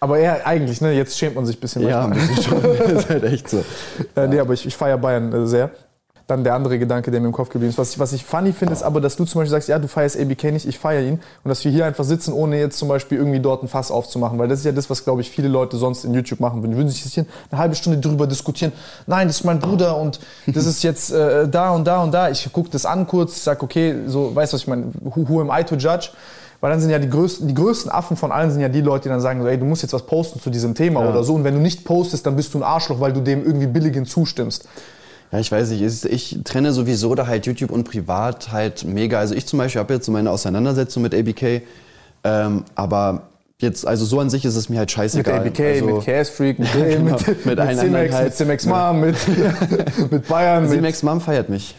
Aber 0.00 0.18
eher 0.18 0.46
eigentlich, 0.46 0.82
ne? 0.82 0.92
Jetzt 0.92 1.16
schämt 1.18 1.36
man 1.36 1.46
sich 1.46 1.56
ein 1.56 1.60
bisschen. 1.60 1.88
Ja, 1.88 2.04
ein 2.04 2.10
bisschen 2.10 2.42
schon. 2.42 2.62
das 2.62 2.90
ist 2.92 3.08
halt 3.08 3.24
echt 3.24 3.48
so. 3.48 3.64
Äh, 4.16 4.28
nee, 4.28 4.38
aber 4.38 4.52
ich, 4.52 4.66
ich 4.66 4.76
feiere 4.76 4.98
Bayern 4.98 5.32
äh, 5.32 5.46
sehr 5.46 5.70
dann 6.30 6.44
der 6.44 6.54
andere 6.54 6.78
Gedanke, 6.78 7.10
der 7.10 7.20
mir 7.20 7.26
im 7.26 7.32
Kopf 7.32 7.48
geblieben 7.48 7.70
ist. 7.70 7.78
Was 7.78 7.92
ich, 7.92 7.98
was 7.98 8.12
ich 8.12 8.24
funny 8.24 8.52
finde, 8.52 8.72
ist 8.72 8.82
aber, 8.82 9.00
dass 9.00 9.16
du 9.16 9.24
zum 9.24 9.40
Beispiel 9.40 9.50
sagst, 9.50 9.68
ja, 9.68 9.78
du 9.78 9.88
feierst 9.88 10.18
ABK 10.18 10.44
nicht, 10.52 10.66
ich 10.66 10.78
feiere 10.78 11.02
ihn. 11.02 11.20
Und 11.44 11.48
dass 11.48 11.64
wir 11.64 11.72
hier 11.72 11.86
einfach 11.86 12.04
sitzen, 12.04 12.32
ohne 12.32 12.58
jetzt 12.58 12.78
zum 12.78 12.88
Beispiel 12.88 13.18
irgendwie 13.18 13.40
dort 13.40 13.62
ein 13.62 13.68
Fass 13.68 13.90
aufzumachen. 13.90 14.38
Weil 14.38 14.48
das 14.48 14.60
ist 14.60 14.64
ja 14.64 14.72
das, 14.72 14.88
was, 14.88 15.04
glaube 15.04 15.20
ich, 15.20 15.30
viele 15.30 15.48
Leute 15.48 15.76
sonst 15.76 16.04
in 16.04 16.14
YouTube 16.14 16.40
machen 16.40 16.62
würden. 16.62 16.72
Die 16.72 16.76
würden 16.76 16.88
sich 16.88 17.02
hier 17.02 17.26
eine 17.50 17.60
halbe 17.60 17.74
Stunde 17.74 17.98
drüber 17.98 18.26
diskutieren. 18.26 18.72
Nein, 19.06 19.26
das 19.26 19.40
ist 19.40 19.44
mein 19.44 19.58
Bruder 19.58 19.96
und 19.96 20.20
das 20.46 20.66
ist 20.66 20.82
jetzt 20.82 21.12
äh, 21.12 21.48
da 21.48 21.70
und 21.70 21.86
da 21.86 22.02
und 22.02 22.12
da. 22.12 22.30
Ich 22.30 22.50
gucke 22.52 22.70
das 22.70 22.86
an 22.86 23.06
kurz, 23.06 23.36
ich 23.36 23.42
sage, 23.42 23.62
okay, 23.62 23.96
so, 24.06 24.34
weißt 24.34 24.52
du, 24.52 24.54
was 24.54 24.62
ich 24.62 24.68
meine? 24.68 24.92
Who, 25.02 25.28
who 25.28 25.40
am 25.40 25.50
I 25.52 25.64
to 25.64 25.74
judge? 25.74 26.10
Weil 26.60 26.72
dann 26.72 26.80
sind 26.80 26.90
ja 26.90 26.98
die 26.98 27.08
größten, 27.08 27.48
die 27.48 27.54
größten 27.54 27.90
Affen 27.90 28.16
von 28.16 28.32
allen 28.32 28.50
sind 28.50 28.60
ja 28.60 28.68
die 28.68 28.82
Leute, 28.82 29.04
die 29.04 29.08
dann 29.08 29.20
sagen, 29.20 29.44
ey, 29.46 29.58
du 29.58 29.64
musst 29.64 29.82
jetzt 29.82 29.94
was 29.94 30.02
posten 30.02 30.40
zu 30.40 30.50
diesem 30.50 30.74
Thema 30.74 31.02
ja. 31.02 31.10
oder 31.10 31.24
so. 31.24 31.34
Und 31.34 31.44
wenn 31.44 31.54
du 31.54 31.60
nicht 31.60 31.84
postest, 31.84 32.26
dann 32.26 32.36
bist 32.36 32.52
du 32.52 32.58
ein 32.58 32.62
Arschloch, 32.62 33.00
weil 33.00 33.12
du 33.12 33.20
dem 33.20 33.44
irgendwie 33.44 33.66
billigend 33.66 34.08
zustimmst. 34.08 34.68
Ja, 35.32 35.38
ich 35.38 35.50
weiß 35.50 35.70
nicht. 35.70 36.04
Ich 36.04 36.38
trenne 36.44 36.72
sowieso 36.72 37.14
da 37.14 37.26
halt 37.26 37.46
YouTube 37.46 37.70
und 37.70 37.84
Privat 37.84 38.50
halt 38.50 38.84
mega. 38.84 39.18
Also 39.18 39.34
ich 39.34 39.46
zum 39.46 39.58
Beispiel 39.58 39.80
habe 39.80 39.94
jetzt 39.94 40.06
so 40.06 40.12
meine 40.12 40.30
Auseinandersetzung 40.30 41.02
mit 41.02 41.14
ABK. 41.14 41.62
Ähm, 42.24 42.64
aber 42.74 43.22
jetzt, 43.60 43.86
also 43.86 44.04
so 44.04 44.18
an 44.20 44.28
sich 44.28 44.44
ist 44.44 44.56
es 44.56 44.68
mir 44.68 44.78
halt 44.78 44.90
scheißegal. 44.90 45.44
Mit 45.44 45.52
ABK, 45.52 45.60
also, 45.60 45.86
mit 45.86 46.04
Chaos 46.04 46.28
Freak, 46.30 46.58
mit, 46.58 46.72
genau, 46.72 47.16
mit, 47.16 47.46
mit, 47.46 47.58
mit 47.58 47.78
Cimex, 47.78 48.14
halt, 48.14 48.24
mit 48.24 48.34
Cimex 48.34 48.66
Mom, 48.66 49.00
mit, 49.00 49.16
mit 50.10 50.28
Bayern. 50.28 50.68
Cimex 50.68 51.02
Mom 51.02 51.20
feiert 51.20 51.48
mich. 51.48 51.74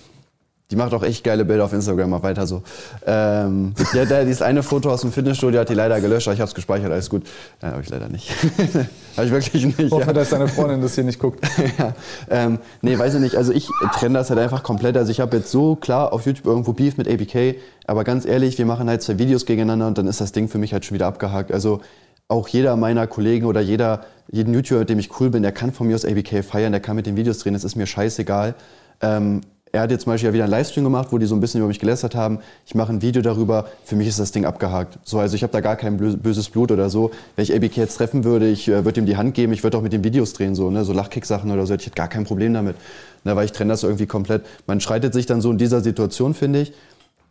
Die 0.71 0.77
macht 0.77 0.93
auch 0.93 1.03
echt 1.03 1.23
geile 1.23 1.43
Bilder 1.43 1.65
auf 1.65 1.73
Instagram, 1.73 2.09
mach 2.09 2.23
weiter 2.23 2.47
so. 2.47 2.63
Ähm, 3.05 3.73
die 3.93 3.99
hat 3.99 4.09
da 4.09 4.23
dieses 4.23 4.41
eine 4.41 4.63
Foto 4.63 4.89
aus 4.89 5.01
dem 5.01 5.11
Fitnessstudio, 5.11 5.59
hat 5.59 5.69
die 5.69 5.73
leider 5.73 5.99
gelöscht, 5.99 6.27
aber 6.27 6.35
ich 6.35 6.41
hab's 6.41 6.55
gespeichert, 6.55 6.91
alles 6.91 7.09
gut. 7.09 7.23
Nein, 7.61 7.73
habe 7.73 7.81
ich 7.83 7.89
leider 7.89 8.07
nicht. 8.07 8.31
habe 9.17 9.27
ich 9.27 9.31
wirklich 9.31 9.65
nicht. 9.65 9.79
Ich 9.79 9.91
hoffe, 9.91 10.07
ja. 10.07 10.13
dass 10.13 10.29
deine 10.29 10.47
Freundin 10.47 10.81
das 10.81 10.95
hier 10.95 11.03
nicht 11.03 11.19
guckt. 11.19 11.45
ja. 11.77 11.93
Ähm, 12.29 12.59
nee, 12.81 12.97
weiß 12.97 13.15
ich 13.15 13.19
nicht. 13.19 13.35
Also 13.35 13.51
ich 13.51 13.67
trenne 13.93 14.17
das 14.17 14.29
halt 14.29 14.39
einfach 14.39 14.63
komplett. 14.63 14.95
Also 14.95 15.11
ich 15.11 15.19
habe 15.19 15.37
jetzt 15.37 15.51
so 15.51 15.75
klar 15.75 16.13
auf 16.13 16.25
YouTube 16.25 16.45
irgendwo 16.45 16.71
Beef 16.71 16.95
mit 16.97 17.09
ABK, 17.09 17.57
aber 17.85 18.05
ganz 18.05 18.25
ehrlich, 18.25 18.57
wir 18.57 18.65
machen 18.65 18.87
halt 18.87 19.01
zwei 19.01 19.19
Videos 19.19 19.45
gegeneinander 19.45 19.87
und 19.87 19.97
dann 19.97 20.07
ist 20.07 20.21
das 20.21 20.31
Ding 20.31 20.47
für 20.47 20.57
mich 20.57 20.71
halt 20.71 20.85
schon 20.85 20.95
wieder 20.95 21.07
abgehakt. 21.07 21.51
Also 21.51 21.81
auch 22.29 22.47
jeder 22.47 22.77
meiner 22.77 23.07
Kollegen 23.07 23.45
oder 23.45 23.59
jeder, 23.59 24.05
jeden 24.31 24.53
YouTuber, 24.53 24.79
mit 24.79 24.89
dem 24.89 24.99
ich 24.99 25.19
cool 25.19 25.29
bin, 25.29 25.43
der 25.43 25.51
kann 25.51 25.73
von 25.73 25.87
mir 25.87 25.95
aus 25.95 26.05
ABK 26.05 26.45
feiern, 26.45 26.71
der 26.71 26.79
kann 26.79 26.95
mit 26.95 27.05
den 27.05 27.17
Videos 27.17 27.39
drehen, 27.39 27.53
das 27.53 27.65
ist 27.65 27.75
mir 27.75 27.85
scheißegal. 27.85 28.55
Ähm, 29.01 29.41
er 29.71 29.81
hat 29.81 29.91
jetzt 29.91 30.03
zum 30.03 30.11
Beispiel 30.11 30.29
ja 30.29 30.33
wieder 30.33 30.43
einen 30.43 30.51
Livestream 30.51 30.83
gemacht, 30.83 31.07
wo 31.11 31.17
die 31.17 31.25
so 31.25 31.35
ein 31.35 31.39
bisschen 31.39 31.59
über 31.59 31.67
mich 31.69 31.79
gelästert 31.79 32.13
haben. 32.13 32.39
Ich 32.65 32.75
mache 32.75 32.91
ein 32.91 33.01
Video 33.01 33.21
darüber. 33.21 33.67
Für 33.85 33.95
mich 33.95 34.07
ist 34.07 34.19
das 34.19 34.31
Ding 34.31 34.45
abgehakt. 34.45 34.99
So, 35.03 35.19
also 35.19 35.35
ich 35.35 35.43
habe 35.43 35.53
da 35.53 35.61
gar 35.61 35.77
kein 35.77 35.97
böses 35.97 36.49
Blut 36.49 36.71
oder 36.71 36.89
so. 36.89 37.11
Wenn 37.35 37.43
ich 37.43 37.55
ABK 37.55 37.77
jetzt 37.77 37.95
treffen 37.95 38.25
würde, 38.25 38.49
ich 38.49 38.67
äh, 38.67 38.83
würde 38.83 38.99
ihm 38.99 39.05
die 39.05 39.15
Hand 39.15 39.33
geben. 39.33 39.53
Ich 39.53 39.63
würde 39.63 39.77
auch 39.77 39.81
mit 39.81 39.93
den 39.93 40.03
Videos 40.03 40.33
drehen, 40.33 40.55
so, 40.55 40.69
ne? 40.69 40.83
so 40.83 40.91
Lachkick-Sachen 40.91 41.51
oder 41.51 41.65
so. 41.65 41.73
Ich 41.73 41.85
hätte 41.85 41.95
gar 41.95 42.09
kein 42.09 42.25
Problem 42.25 42.53
damit. 42.53 42.75
Ne? 43.23 43.35
Weil 43.35 43.45
ich 43.45 43.53
trenne 43.53 43.71
das 43.71 43.83
irgendwie 43.83 44.07
komplett. 44.07 44.45
Man 44.67 44.81
schreitet 44.81 45.13
sich 45.13 45.25
dann 45.25 45.39
so 45.39 45.51
in 45.51 45.57
dieser 45.57 45.79
Situation, 45.79 46.33
finde 46.33 46.61
ich. 46.61 46.73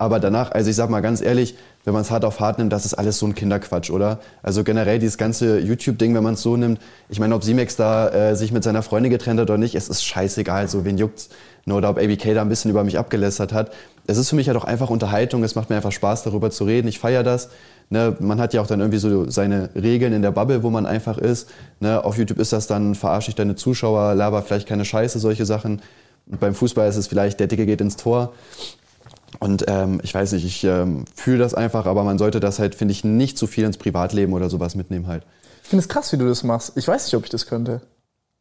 Aber 0.01 0.19
danach, 0.19 0.51
also 0.53 0.71
ich 0.71 0.77
sag 0.77 0.89
mal 0.89 1.01
ganz 1.01 1.21
ehrlich, 1.21 1.57
wenn 1.85 1.93
man 1.93 2.01
es 2.01 2.11
hart 2.11 2.25
auf 2.25 2.41
hart 2.41 2.59
nimmt, 2.59 2.73
das 2.73 2.87
ist 2.87 2.95
alles 2.95 3.19
so 3.19 3.27
ein 3.27 3.35
Kinderquatsch, 3.35 3.91
oder? 3.91 4.19
Also 4.43 4.65
generell 4.65 4.99
dieses 4.99 5.19
ganze 5.19 5.59
YouTube-Ding, 5.59 6.15
wenn 6.15 6.23
man 6.23 6.35
es 6.35 6.43
so 6.43 6.57
nimmt. 6.57 6.81
Ich 7.11 7.21
meine, 7.21 7.35
ob 7.35 7.45
Simex 7.45 7.77
da 7.77 8.09
äh, 8.09 8.35
sich 8.35 8.51
mit 8.51 8.65
seiner 8.65 8.83
Freundin 8.83 9.11
getrennt 9.11 9.39
hat 9.41 9.51
oder 9.51 9.59
nicht, 9.59 9.75
es 9.75 9.91
ist 9.91 10.03
scheißegal. 10.03 10.69
So, 10.69 10.87
wen 10.87 10.97
juckt's? 10.97 11.29
Nur 11.67 11.77
oder 11.77 11.91
ob 11.91 11.99
ABK 11.99 12.33
da 12.35 12.41
ein 12.41 12.49
bisschen 12.49 12.71
über 12.71 12.83
mich 12.83 12.99
abgelästert 12.99 13.53
hat. 13.53 13.73
Es 14.07 14.17
ist 14.17 14.31
für 14.31 14.37
mich 14.37 14.49
halt 14.49 14.57
auch 14.57 14.65
einfach 14.65 14.89
Unterhaltung. 14.89 15.45
Es 15.45 15.55
macht 15.55 15.69
mir 15.69 15.77
einfach 15.77 15.93
Spaß, 15.93 16.23
darüber 16.23 16.51
zu 16.51 16.65
reden. 16.65 16.89
Ich 16.89 16.99
feiere 16.99 17.23
das. 17.23 17.51
Ne, 17.91 18.17
man 18.21 18.41
hat 18.41 18.55
ja 18.55 18.63
auch 18.63 18.67
dann 18.67 18.81
irgendwie 18.81 19.01
so 19.01 19.29
seine 19.29 19.69
Regeln 19.75 20.15
in 20.15 20.23
der 20.23 20.31
Bubble, 20.31 20.63
wo 20.63 20.71
man 20.71 20.87
einfach 20.87 21.19
ist. 21.19 21.51
Ne, 21.81 22.03
auf 22.03 22.17
YouTube 22.17 22.39
ist 22.39 22.55
das 22.55 22.67
dann, 22.67 22.95
verarsche 22.95 23.29
ich 23.29 23.35
deine 23.35 23.55
Zuschauer, 23.55 24.15
laber 24.15 24.41
vielleicht 24.41 24.67
keine 24.67 24.87
Scheiße, 24.87 25.19
solche 25.19 25.45
Sachen. 25.45 25.83
Und 26.31 26.41
beim 26.41 26.55
Fußball 26.55 26.89
ist 26.89 26.97
es 26.97 27.07
vielleicht, 27.07 27.39
der 27.39 27.49
Dicke 27.49 27.67
geht 27.67 27.83
ins 27.83 27.97
Tor. 27.97 28.33
Und 29.39 29.65
ähm, 29.69 30.01
ich 30.03 30.13
weiß 30.13 30.33
nicht, 30.33 30.45
ich 30.45 30.65
ähm, 30.65 31.05
fühle 31.15 31.39
das 31.39 31.55
einfach, 31.55 31.87
aber 31.87 32.03
man 32.03 32.19
sollte 32.19 32.41
das 32.41 32.59
halt, 32.59 32.75
finde 32.75 32.93
ich, 32.93 33.05
nicht 33.05 33.39
zu 33.39 33.47
viel 33.47 33.65
ins 33.65 33.77
Privatleben 33.77 34.33
oder 34.33 34.51
sowas 34.51 34.75
mitnehmen 34.75 35.07
halt. 35.07 35.25
Ich 35.63 35.69
finde 35.69 35.83
es 35.83 35.89
krass, 35.89 36.13
wie 36.13 36.17
du 36.17 36.27
das 36.27 36.43
machst. 36.43 36.73
Ich 36.77 36.89
weiß 36.89 37.05
nicht, 37.05 37.15
ob 37.15 37.25
ich 37.25 37.31
das 37.31 37.47
könnte. 37.47 37.81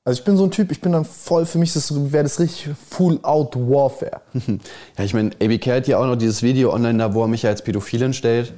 Also 0.03 0.19
ich 0.19 0.25
bin 0.25 0.37
so 0.37 0.45
ein 0.45 0.51
Typ, 0.51 0.71
ich 0.71 0.81
bin 0.81 0.93
dann 0.93 1.05
voll, 1.05 1.45
für 1.45 1.59
mich 1.59 1.75
wäre 1.75 2.23
das 2.23 2.39
richtig 2.39 2.69
Full-Out 2.89 3.55
Warfare. 3.55 4.21
ja, 4.97 5.03
ich 5.03 5.13
meine, 5.13 5.31
ABK 5.41 5.67
hat 5.67 5.87
ja 5.87 5.99
auch 5.99 6.07
noch 6.07 6.15
dieses 6.15 6.41
Video 6.41 6.73
online 6.73 6.97
da, 6.97 7.13
wo 7.13 7.21
er 7.21 7.27
mich 7.27 7.43
ja 7.43 7.51
als 7.51 7.61
Pädophilin 7.61 8.13
stellt. 8.13 8.53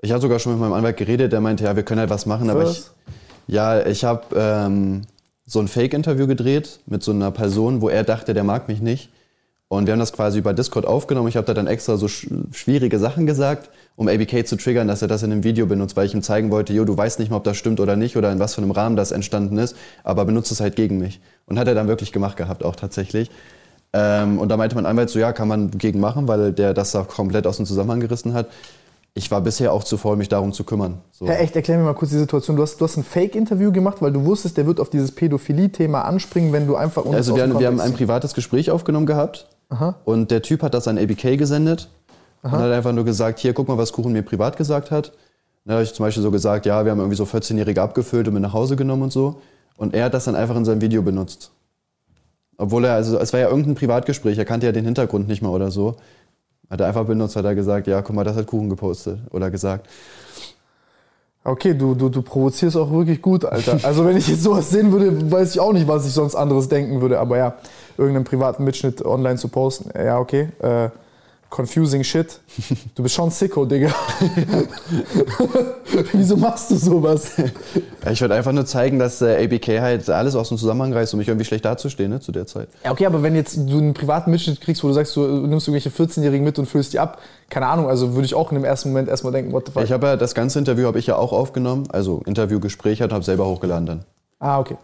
Ich 0.00 0.12
habe 0.12 0.22
sogar 0.22 0.38
schon 0.38 0.52
mit 0.52 0.60
meinem 0.60 0.72
Anwalt 0.72 0.96
geredet, 0.96 1.32
der 1.32 1.40
meinte, 1.40 1.64
ja, 1.64 1.76
wir 1.76 1.82
können 1.82 2.00
halt 2.00 2.10
was 2.10 2.24
machen, 2.24 2.48
aber 2.48 2.70
ich, 2.70 2.84
ja, 3.46 3.84
ich 3.84 4.04
habe 4.04 4.24
ähm, 4.36 5.02
so 5.44 5.60
ein 5.60 5.68
Fake-Interview 5.68 6.26
gedreht 6.26 6.80
mit 6.86 7.02
so 7.02 7.12
einer 7.12 7.30
Person, 7.30 7.80
wo 7.82 7.88
er 7.88 8.04
dachte, 8.04 8.32
der 8.32 8.44
mag 8.44 8.68
mich 8.68 8.80
nicht. 8.80 9.10
Und 9.68 9.86
wir 9.86 9.92
haben 9.92 10.00
das 10.00 10.12
quasi 10.12 10.38
über 10.38 10.54
Discord 10.54 10.86
aufgenommen. 10.86 11.26
Ich 11.26 11.36
habe 11.36 11.46
da 11.46 11.52
dann 11.52 11.66
extra 11.66 11.96
so 11.96 12.06
sch 12.06 12.28
schwierige 12.52 13.00
Sachen 13.00 13.26
gesagt, 13.26 13.70
um 13.96 14.06
ABK 14.06 14.46
zu 14.46 14.56
triggern, 14.56 14.86
dass 14.86 15.02
er 15.02 15.08
das 15.08 15.24
in 15.24 15.32
einem 15.32 15.42
Video 15.42 15.66
benutzt, 15.66 15.96
weil 15.96 16.06
ich 16.06 16.14
ihm 16.14 16.22
zeigen 16.22 16.52
wollte, 16.52 16.72
jo, 16.72 16.84
du 16.84 16.96
weißt 16.96 17.18
nicht 17.18 17.30
mal, 17.30 17.38
ob 17.38 17.44
das 17.44 17.56
stimmt 17.56 17.80
oder 17.80 17.96
nicht 17.96 18.16
oder 18.16 18.30
in 18.30 18.38
was 18.38 18.54
für 18.54 18.62
einem 18.62 18.70
Rahmen 18.70 18.94
das 18.94 19.10
entstanden 19.10 19.58
ist, 19.58 19.74
aber 20.04 20.24
benutzt 20.24 20.52
es 20.52 20.60
halt 20.60 20.76
gegen 20.76 20.98
mich. 20.98 21.20
Und 21.46 21.58
hat 21.58 21.66
er 21.66 21.74
dann 21.74 21.88
wirklich 21.88 22.12
gemacht 22.12 22.36
gehabt, 22.36 22.64
auch 22.64 22.76
tatsächlich. 22.76 23.28
Ähm, 23.92 24.38
und 24.38 24.50
da 24.50 24.56
meinte 24.56 24.76
mein 24.76 24.86
Anwalt 24.86 25.10
so, 25.10 25.18
ja, 25.18 25.32
kann 25.32 25.48
man 25.48 25.72
gegen 25.72 25.98
machen, 25.98 26.28
weil 26.28 26.52
der 26.52 26.72
das 26.72 26.92
da 26.92 27.02
komplett 27.02 27.46
aus 27.46 27.56
dem 27.56 27.66
Zusammenhang 27.66 27.98
gerissen 27.98 28.34
hat. 28.34 28.46
Ich 29.14 29.30
war 29.30 29.40
bisher 29.40 29.72
auch 29.72 29.82
zu 29.82 29.96
faul, 29.96 30.16
mich 30.16 30.28
darum 30.28 30.52
zu 30.52 30.62
kümmern. 30.62 30.98
So. 31.10 31.26
Ja, 31.26 31.32
echt, 31.32 31.56
erklär 31.56 31.78
mir 31.78 31.84
mal 31.84 31.94
kurz 31.94 32.10
die 32.10 32.18
Situation. 32.18 32.56
Du 32.56 32.62
hast, 32.62 32.80
du 32.80 32.84
hast 32.84 32.98
ein 32.98 33.04
Fake-Interview 33.04 33.72
gemacht, 33.72 33.96
weil 34.00 34.12
du 34.12 34.24
wusstest, 34.26 34.58
der 34.58 34.66
wird 34.66 34.78
auf 34.78 34.90
dieses 34.90 35.10
Pädophilie-Thema 35.10 36.02
anspringen, 36.02 36.52
wenn 36.52 36.68
du 36.68 36.76
einfach... 36.76 37.04
Also 37.06 37.34
wir, 37.34 37.58
wir 37.58 37.66
haben 37.66 37.80
ein 37.80 37.94
privates 37.94 38.34
Gespräch 38.34 38.70
aufgenommen 38.70 39.06
gehabt 39.06 39.48
Aha. 39.68 39.96
und 40.04 40.30
der 40.30 40.42
Typ 40.42 40.62
hat 40.62 40.74
das 40.74 40.86
an 40.88 40.98
ABK 40.98 41.36
gesendet 41.36 41.88
Aha. 42.42 42.56
und 42.56 42.62
hat 42.62 42.72
einfach 42.72 42.92
nur 42.92 43.04
gesagt, 43.04 43.38
hier, 43.38 43.52
guck 43.52 43.68
mal, 43.68 43.78
was 43.78 43.92
Kuchen 43.92 44.12
mir 44.12 44.22
privat 44.22 44.56
gesagt 44.56 44.90
hat. 44.90 45.12
Dann 45.64 45.74
habe 45.74 45.82
ich 45.82 45.92
zum 45.92 46.04
Beispiel 46.04 46.22
so 46.22 46.30
gesagt, 46.30 46.64
ja, 46.66 46.84
wir 46.84 46.92
haben 46.92 47.00
irgendwie 47.00 47.16
so 47.16 47.24
14-Jährige 47.24 47.82
abgefüllt 47.82 48.28
und 48.28 48.34
mit 48.34 48.42
nach 48.42 48.52
Hause 48.52 48.76
genommen 48.76 49.02
und 49.02 49.12
so. 49.12 49.40
Und 49.76 49.94
er 49.94 50.04
hat 50.04 50.14
das 50.14 50.24
dann 50.24 50.36
einfach 50.36 50.56
in 50.56 50.64
seinem 50.64 50.80
Video 50.80 51.02
benutzt. 51.02 51.50
Obwohl 52.56 52.84
er, 52.84 52.94
also 52.94 53.18
es 53.18 53.32
war 53.32 53.40
ja 53.40 53.48
irgendein 53.48 53.74
Privatgespräch, 53.74 54.38
er 54.38 54.44
kannte 54.44 54.66
ja 54.66 54.72
den 54.72 54.84
Hintergrund 54.84 55.28
nicht 55.28 55.42
mal 55.42 55.48
oder 55.48 55.70
so. 55.70 55.96
Hat 56.70 56.80
er 56.80 56.86
einfach 56.86 57.04
benutzt, 57.04 57.36
hat 57.36 57.44
er 57.44 57.54
gesagt, 57.54 57.86
ja, 57.86 58.00
guck 58.00 58.14
mal, 58.14 58.24
das 58.24 58.36
hat 58.36 58.46
Kuchen 58.46 58.70
gepostet 58.70 59.18
oder 59.30 59.50
gesagt. 59.50 59.88
Okay, 61.44 61.74
du, 61.74 61.94
du, 61.94 62.08
du 62.08 62.22
provozierst 62.22 62.76
auch 62.76 62.90
wirklich 62.90 63.22
gut, 63.22 63.44
Alter. 63.44 63.78
Also 63.84 64.04
wenn 64.04 64.16
ich 64.16 64.26
jetzt 64.26 64.42
sowas 64.42 64.70
sehen 64.70 64.90
würde, 64.90 65.30
weiß 65.30 65.54
ich 65.54 65.60
auch 65.60 65.72
nicht, 65.72 65.86
was 65.86 66.06
ich 66.06 66.12
sonst 66.12 66.34
anderes 66.34 66.68
denken 66.68 67.00
würde. 67.00 67.20
Aber 67.20 67.36
ja, 67.36 67.54
irgendeinen 67.98 68.24
privaten 68.24 68.64
Mitschnitt 68.64 69.04
online 69.04 69.36
zu 69.36 69.48
posten, 69.48 69.90
ja, 69.96 70.18
okay. 70.18 70.48
Äh, 70.60 70.90
confusing 71.50 72.04
shit. 72.04 72.40
Du 72.94 73.02
bist 73.02 73.14
schon 73.14 73.30
sicko, 73.30 73.64
Digga. 73.64 73.88
Wieso 76.12 76.36
machst 76.36 76.70
du 76.70 76.76
sowas? 76.76 77.32
ich 78.10 78.20
würde 78.20 78.34
einfach 78.34 78.52
nur 78.52 78.66
zeigen, 78.66 78.98
dass 78.98 79.22
äh, 79.22 79.44
ABK 79.44 79.80
halt 79.80 80.10
alles 80.10 80.34
aus 80.34 80.48
dem 80.48 80.58
Zusammenhang 80.58 80.92
reißt, 80.92 81.14
um 81.14 81.18
mich 81.18 81.28
irgendwie 81.28 81.44
schlecht 81.44 81.64
dazustehen 81.64 82.10
ne, 82.10 82.20
zu 82.20 82.32
der 82.32 82.46
Zeit. 82.46 82.68
Ja, 82.84 82.90
okay, 82.90 83.06
aber 83.06 83.22
wenn 83.22 83.34
jetzt 83.34 83.56
du 83.56 83.78
einen 83.78 83.94
privaten 83.94 84.30
Mitschnitt 84.30 84.60
kriegst, 84.60 84.82
wo 84.82 84.88
du 84.88 84.94
sagst, 84.94 85.16
du 85.16 85.22
nimmst 85.46 85.68
irgendwelche 85.68 85.90
14-Jährigen 85.90 86.44
mit 86.44 86.58
und 86.58 86.66
füllst 86.66 86.92
die 86.92 86.98
ab, 86.98 87.20
keine 87.48 87.68
Ahnung, 87.68 87.88
also 87.88 88.14
würde 88.14 88.26
ich 88.26 88.34
auch 88.34 88.50
in 88.50 88.56
dem 88.56 88.64
ersten 88.64 88.90
Moment 88.90 89.08
erstmal 89.08 89.32
denken, 89.32 89.52
what 89.52 89.66
the 89.66 89.72
fuck. 89.72 89.84
Ich 89.84 89.92
habe 89.92 90.06
ja 90.06 90.16
das 90.16 90.34
ganze 90.34 90.58
Interview 90.58 90.86
habe 90.86 90.98
ich 90.98 91.06
ja 91.06 91.16
auch 91.16 91.32
aufgenommen, 91.32 91.84
also 91.90 92.22
Interviewgespräch 92.26 93.02
und 93.02 93.12
habe 93.12 93.24
selber 93.24 93.46
hochgeladen 93.46 93.86
dann. 93.86 94.04
Ah, 94.40 94.58
okay. 94.58 94.76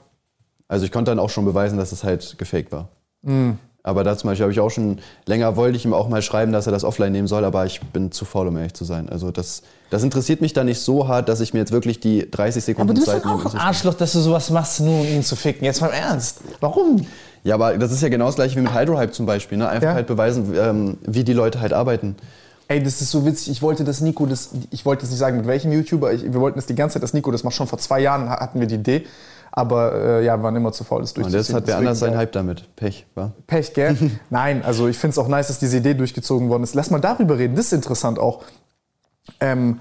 Also 0.69 0.87
ich 0.87 0.93
konnte 0.93 1.11
dann 1.11 1.19
auch 1.19 1.31
schon 1.31 1.45
beweisen, 1.45 1.77
dass 1.77 1.93
es 1.93 2.05
halt 2.05 2.37
gefaked 2.39 2.73
war. 2.73 2.89
Mm. 3.23 3.53
Aber 3.85 4.05
da 4.05 4.17
zum 4.17 4.31
Beispiel 4.31 4.45
habe 4.45 4.53
ich 4.53 4.61
auch 4.61 4.71
schon 4.71 5.01
länger 5.27 5.57
wollte 5.57 5.77
ich 5.77 5.85
ihm 5.85 5.93
auch 5.93 6.09
mal 6.09 6.23
schreiben, 6.23 6.53
dass 6.53 6.67
er 6.67 6.73
das 6.73 6.85
offline 6.85 7.11
nehmen 7.11 7.27
soll, 7.27 7.45
aber 7.45 7.67
ich 7.67 7.81
bin 7.81 8.13
zu 8.13 8.25
faul, 8.25 8.47
um 8.47 8.57
ehrlich 8.57 8.75
zu 8.75 8.85
sein. 8.85 9.09
Also 9.09 9.33
das, 9.33 9.63
das 9.91 10.05
interessiert 10.05 10.41
mich 10.41 10.53
da 10.53 10.63
nicht 10.63 10.81
so 10.81 11.09
hart, 11.09 11.29
dass 11.29 11.41
ich 11.41 11.53
mir 11.53 11.61
jetzt 11.61 11.73
wirklich 11.73 11.99
die 11.99 12.31
30 12.31 12.63
Sekunden 12.63 12.95
Zeit 12.97 13.25
nehme. 13.25 13.35
Aber 13.35 13.39
du 13.39 13.43
bist 13.43 13.57
auch 13.57 13.59
ein 13.59 13.67
Arschloch, 13.67 13.95
dass 13.95 14.13
du 14.13 14.21
sowas 14.21 14.51
machst, 14.51 14.81
nur 14.81 15.01
um 15.01 15.07
ihn 15.07 15.25
zu 15.25 15.35
ficken. 15.35 15.65
Jetzt 15.65 15.81
mal 15.81 15.89
im 15.89 15.95
Ernst. 15.95 16.43
Warum? 16.61 17.05
Ja, 17.43 17.57
aber 17.57 17.77
das 17.77 17.91
ist 17.91 18.03
ja 18.03 18.09
genau 18.09 18.27
das 18.27 18.37
gleiche 18.37 18.57
wie 18.57 18.61
mit 18.61 18.73
Hydrohype 18.73 19.11
zum 19.11 19.27
Beispiel. 19.27 19.59
Ne? 19.59 19.69
Einfach 19.69 19.89
ja. 19.89 19.95
halt 19.95 20.07
beweisen, 20.07 20.55
ähm, 20.57 20.99
wie 21.05 21.25
die 21.25 21.33
Leute 21.33 21.61
halt 21.61 21.73
arbeiten. 21.73 22.15
Ey, 22.69 22.81
das 22.81 23.01
ist 23.01 23.11
so 23.11 23.27
witzig. 23.27 23.51
Ich 23.51 23.63
wollte 23.63 23.83
das 23.83 24.01
Nico, 24.01 24.27
das, 24.27 24.51
ich 24.71 24.87
wollte 24.87 25.01
das 25.03 25.11
nicht 25.11 25.19
sagen, 25.19 25.39
mit 25.39 25.47
welchem 25.49 25.73
YouTuber. 25.73 26.13
Ich, 26.13 26.23
wir 26.23 26.41
wollten 26.41 26.57
das 26.57 26.67
die 26.67 26.77
ganze 26.77 26.95
Zeit, 26.95 27.03
das 27.03 27.15
Nico, 27.15 27.33
das 27.33 27.43
macht 27.43 27.57
schon 27.57 27.67
vor 27.67 27.81
zwei 27.81 27.99
Jahren, 27.99 28.31
hatten 28.31 28.61
wir 28.61 28.69
die 28.69 28.77
Idee. 28.77 29.05
Aber 29.55 29.93
äh, 29.93 30.25
ja, 30.25 30.43
waren 30.43 30.57
immer 30.57 30.73
zu 30.73 30.83
faul, 30.83 31.03
das 31.03 31.13
durchzuziehen. 31.13 31.41
Und 31.41 31.47
jetzt 31.47 31.55
hat 31.55 31.67
wer 31.67 31.77
anders 31.77 31.99
seinen 31.99 32.17
Hype 32.17 32.33
damit. 32.33 32.75
Pech, 32.75 33.07
wa? 33.15 33.33
Pech, 33.47 33.75
gell? 33.75 33.97
Nein, 34.31 34.65
also 34.65 34.89
ich 34.89 34.97
finde 34.97 35.13
es 35.13 35.19
auch 35.19 35.29
nice, 35.29 35.49
dass 35.49 35.59
diese 35.59 35.77
Idee 35.77 35.93
durchgezogen 35.93 36.49
worden 36.49 36.63
ist. 36.63 36.75
Lass 36.75 36.91
mal 36.91 37.01
darüber 37.01 37.37
reden, 37.37 37.55
das 37.55 37.67
ist 37.67 37.73
interessant 37.75 38.19
auch. 38.19 38.45
Ähm, 39.41 39.81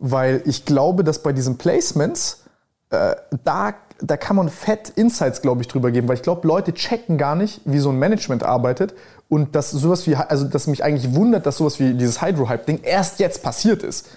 weil 0.00 0.42
ich 0.46 0.64
glaube, 0.64 1.04
dass 1.04 1.22
bei 1.22 1.32
diesen 1.32 1.58
Placements, 1.58 2.42
äh, 2.90 3.14
da, 3.44 3.74
da 4.00 4.16
kann 4.16 4.34
man 4.34 4.48
fett 4.48 4.90
Insights, 4.90 5.42
glaube 5.42 5.62
ich, 5.62 5.68
drüber 5.68 5.92
geben. 5.92 6.08
Weil 6.08 6.16
ich 6.16 6.22
glaube, 6.22 6.46
Leute 6.48 6.74
checken 6.74 7.16
gar 7.16 7.36
nicht, 7.36 7.60
wie 7.64 7.78
so 7.78 7.90
ein 7.90 7.98
Management 8.00 8.42
arbeitet. 8.42 8.94
Und 9.28 9.54
dass 9.54 9.70
sowas 9.70 10.08
wie, 10.08 10.16
also 10.16 10.44
dass 10.44 10.66
mich 10.66 10.82
eigentlich 10.82 11.14
wundert, 11.14 11.46
dass 11.46 11.58
sowas 11.58 11.78
wie 11.78 11.94
dieses 11.94 12.20
Hydro-Hype-Ding 12.20 12.80
erst 12.82 13.20
jetzt 13.20 13.44
passiert 13.44 13.84
ist. 13.84 14.08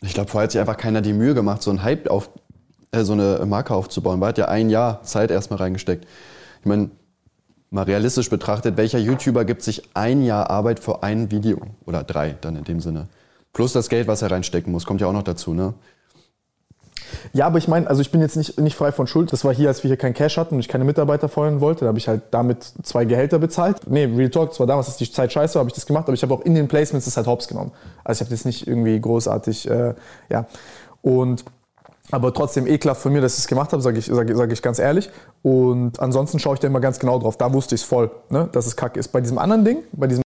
Ich 0.00 0.14
glaube, 0.14 0.30
vorher 0.30 0.44
hat 0.44 0.52
sich 0.52 0.60
einfach 0.60 0.76
keiner 0.76 1.00
die 1.00 1.12
Mühe 1.12 1.34
gemacht, 1.34 1.62
so 1.62 1.72
ein 1.72 1.82
Hype 1.82 2.08
auf, 2.08 2.30
äh, 2.92 3.02
so 3.02 3.12
eine 3.12 3.44
Marke 3.46 3.74
aufzubauen. 3.74 4.18
Man 4.18 4.30
hat 4.30 4.38
ja 4.38 4.46
ein 4.48 4.70
Jahr 4.70 5.02
Zeit 5.02 5.30
erstmal 5.30 5.58
reingesteckt. 5.58 6.06
Ich 6.60 6.66
meine, 6.66 6.90
mal 7.70 7.82
realistisch 7.82 8.30
betrachtet, 8.30 8.76
welcher 8.76 8.98
YouTuber 8.98 9.44
gibt 9.44 9.62
sich 9.62 9.82
ein 9.94 10.22
Jahr 10.22 10.50
Arbeit 10.50 10.80
für 10.80 11.02
ein 11.02 11.30
Video? 11.30 11.60
Oder 11.86 12.02
drei 12.02 12.36
dann 12.40 12.56
in 12.56 12.64
dem 12.64 12.80
Sinne. 12.80 13.08
Plus 13.52 13.72
das 13.72 13.88
Geld, 13.88 14.06
was 14.06 14.22
er 14.22 14.30
reinstecken 14.30 14.72
muss, 14.72 14.86
kommt 14.86 15.00
ja 15.00 15.06
auch 15.06 15.12
noch 15.12 15.22
dazu, 15.22 15.54
ne? 15.54 15.74
Ja, 17.32 17.46
aber 17.46 17.58
ich 17.58 17.68
meine, 17.68 17.88
also 17.88 18.00
ich 18.00 18.10
bin 18.10 18.20
jetzt 18.20 18.36
nicht, 18.36 18.60
nicht 18.60 18.76
frei 18.76 18.92
von 18.92 19.06
Schuld. 19.06 19.32
Das 19.32 19.44
war 19.44 19.54
hier, 19.54 19.68
als 19.68 19.82
wir 19.82 19.88
hier 19.88 19.96
keinen 19.96 20.14
Cash 20.14 20.36
hatten 20.36 20.54
und 20.54 20.60
ich 20.60 20.68
keine 20.68 20.84
Mitarbeiter 20.84 21.28
feuern 21.28 21.60
wollte. 21.60 21.80
Da 21.80 21.88
habe 21.88 21.98
ich 21.98 22.08
halt 22.08 22.22
damit 22.30 22.64
zwei 22.82 23.04
Gehälter 23.04 23.38
bezahlt. 23.38 23.80
Nee, 23.88 24.04
Real 24.04 24.30
Talk, 24.30 24.50
das 24.50 24.60
war 24.60 24.66
damals, 24.66 24.86
dass 24.86 24.96
die 24.96 25.10
Zeit 25.10 25.32
scheiße 25.32 25.58
habe 25.58 25.68
ich 25.68 25.74
das 25.74 25.86
gemacht. 25.86 26.04
Aber 26.04 26.14
ich 26.14 26.22
habe 26.22 26.34
auch 26.34 26.42
in 26.42 26.54
den 26.54 26.68
Placements 26.68 27.06
das 27.06 27.16
halt 27.16 27.26
hops 27.26 27.48
genommen. 27.48 27.72
Also 28.04 28.18
ich 28.18 28.26
habe 28.26 28.30
das 28.30 28.44
nicht 28.44 28.66
irgendwie 28.66 29.00
großartig, 29.00 29.70
äh, 29.70 29.94
ja. 30.28 30.46
Und 31.00 31.44
aber 32.10 32.32
trotzdem 32.32 32.66
ekelhaft 32.66 33.02
von 33.02 33.12
mir, 33.12 33.20
dass 33.20 33.34
ich 33.34 33.40
es 33.40 33.46
gemacht 33.46 33.72
habe, 33.72 33.82
sage 33.82 33.98
ich, 33.98 34.06
sag, 34.06 34.30
sag 34.34 34.52
ich 34.52 34.62
ganz 34.62 34.78
ehrlich. 34.78 35.10
Und 35.42 36.00
ansonsten 36.00 36.38
schaue 36.38 36.54
ich 36.54 36.60
da 36.60 36.68
immer 36.68 36.80
ganz 36.80 36.98
genau 36.98 37.18
drauf. 37.18 37.36
Da 37.36 37.52
wusste 37.52 37.74
ich 37.74 37.82
es 37.82 37.86
voll, 37.86 38.10
ne, 38.30 38.48
dass 38.52 38.66
es 38.66 38.76
kacke 38.76 38.98
ist. 38.98 39.08
Bei 39.08 39.20
diesem 39.20 39.38
anderen 39.38 39.64
Ding, 39.64 39.78
bei 39.92 40.06
diesem, 40.06 40.22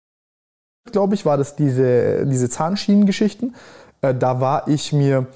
glaube 0.91 1.15
ich, 1.15 1.25
war 1.25 1.37
das 1.37 1.55
diese, 1.55 2.25
diese 2.25 2.49
Zahnschienengeschichten. 2.49 3.55
Äh, 4.01 4.15
da 4.15 4.39
war 4.39 4.67
ich 4.67 4.93
mir, 4.93 5.27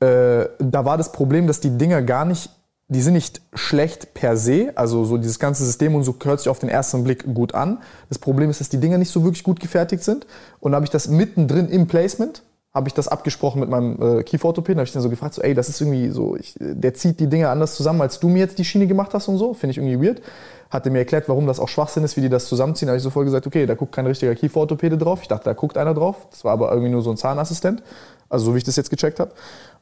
äh, 0.00 0.46
da 0.58 0.84
war 0.84 0.96
das 0.96 1.12
Problem, 1.12 1.46
dass 1.46 1.60
die 1.60 1.76
Dinger 1.76 2.02
gar 2.02 2.24
nicht, 2.24 2.50
die 2.88 3.02
sind 3.02 3.14
nicht 3.14 3.40
schlecht 3.54 4.14
per 4.14 4.36
se. 4.36 4.72
Also 4.76 5.04
so 5.04 5.16
dieses 5.16 5.40
ganze 5.40 5.64
System 5.64 5.96
und 5.96 6.04
so 6.04 6.14
hört 6.22 6.38
sich 6.38 6.48
auf 6.48 6.60
den 6.60 6.68
ersten 6.68 7.02
Blick 7.02 7.34
gut 7.34 7.52
an. 7.52 7.78
Das 8.08 8.20
Problem 8.20 8.48
ist, 8.48 8.60
dass 8.60 8.68
die 8.68 8.78
Dinger 8.78 8.98
nicht 8.98 9.10
so 9.10 9.24
wirklich 9.24 9.42
gut 9.42 9.58
gefertigt 9.58 10.04
sind. 10.04 10.24
Und 10.60 10.70
da 10.70 10.76
habe 10.76 10.84
ich 10.84 10.90
das 10.90 11.08
mittendrin 11.08 11.68
im 11.68 11.88
Placement 11.88 12.42
habe 12.76 12.88
ich 12.88 12.94
das 12.94 13.08
abgesprochen 13.08 13.60
mit 13.60 13.70
meinem 13.70 14.18
äh, 14.18 14.22
Kieferorthopäden, 14.22 14.78
habe 14.78 14.86
ich 14.86 14.92
dann 14.92 15.00
so 15.00 15.08
gefragt, 15.08 15.32
so, 15.32 15.40
ey, 15.40 15.54
das 15.54 15.70
ist 15.70 15.80
irgendwie 15.80 16.10
so, 16.10 16.36
ich, 16.36 16.54
der 16.60 16.92
zieht 16.92 17.18
die 17.18 17.26
Dinge 17.26 17.48
anders 17.48 17.74
zusammen, 17.74 18.02
als 18.02 18.20
du 18.20 18.28
mir 18.28 18.40
jetzt 18.40 18.58
die 18.58 18.66
Schiene 18.66 18.86
gemacht 18.86 19.14
hast 19.14 19.28
und 19.28 19.38
so, 19.38 19.54
finde 19.54 19.70
ich 19.70 19.78
irgendwie 19.78 20.06
weird. 20.06 20.20
Hatte 20.68 20.90
mir 20.90 20.98
erklärt, 20.98 21.26
warum 21.28 21.46
das 21.46 21.58
auch 21.58 21.68
Schwachsinn 21.68 22.04
ist, 22.04 22.18
wie 22.18 22.20
die 22.20 22.28
das 22.28 22.46
zusammenziehen. 22.48 22.88
Da 22.88 22.90
habe 22.90 22.98
ich 22.98 23.02
sofort 23.02 23.24
gesagt, 23.24 23.46
okay, 23.46 23.64
da 23.64 23.74
guckt 23.74 23.94
kein 23.94 24.04
richtiger 24.06 24.34
Kieferorthopäde 24.34 24.98
drauf. 24.98 25.20
Ich 25.22 25.28
dachte, 25.28 25.44
da 25.44 25.54
guckt 25.54 25.78
einer 25.78 25.94
drauf. 25.94 26.26
Das 26.30 26.44
war 26.44 26.52
aber 26.52 26.70
irgendwie 26.70 26.90
nur 26.90 27.00
so 27.00 27.10
ein 27.10 27.16
Zahnassistent. 27.16 27.82
Also 28.28 28.46
so 28.46 28.54
wie 28.54 28.58
ich 28.58 28.64
das 28.64 28.76
jetzt 28.76 28.90
gecheckt 28.90 29.20
habe. 29.20 29.30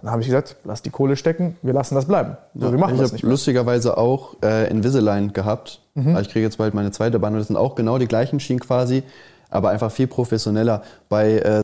dann 0.02 0.12
habe 0.12 0.20
ich 0.20 0.28
gesagt, 0.28 0.56
lass 0.62 0.82
die 0.82 0.90
Kohle 0.90 1.16
stecken, 1.16 1.56
wir 1.62 1.72
lassen 1.72 1.94
das 1.96 2.04
bleiben. 2.04 2.36
So, 2.54 2.66
ja, 2.66 2.72
wir 2.72 2.78
machen 2.78 2.94
ich 2.94 3.00
das 3.00 3.12
nicht 3.12 3.24
mehr. 3.24 3.30
lustigerweise 3.30 3.96
auch 3.96 4.36
äh, 4.44 4.70
Invisalign 4.70 5.32
gehabt. 5.32 5.80
Mhm. 5.94 6.16
Ich 6.18 6.28
kriege 6.28 6.44
jetzt 6.44 6.58
bald 6.58 6.74
meine 6.74 6.92
zweite 6.92 7.18
Band 7.18 7.32
und 7.32 7.40
das 7.40 7.48
sind 7.48 7.56
auch 7.56 7.74
genau 7.74 7.98
die 7.98 8.06
gleichen 8.06 8.38
Schienen 8.38 8.60
quasi, 8.60 9.02
aber 9.50 9.70
einfach 9.70 9.90
viel 9.90 10.06
professioneller. 10.06 10.82
Bei 11.08 11.38
äh, 11.38 11.63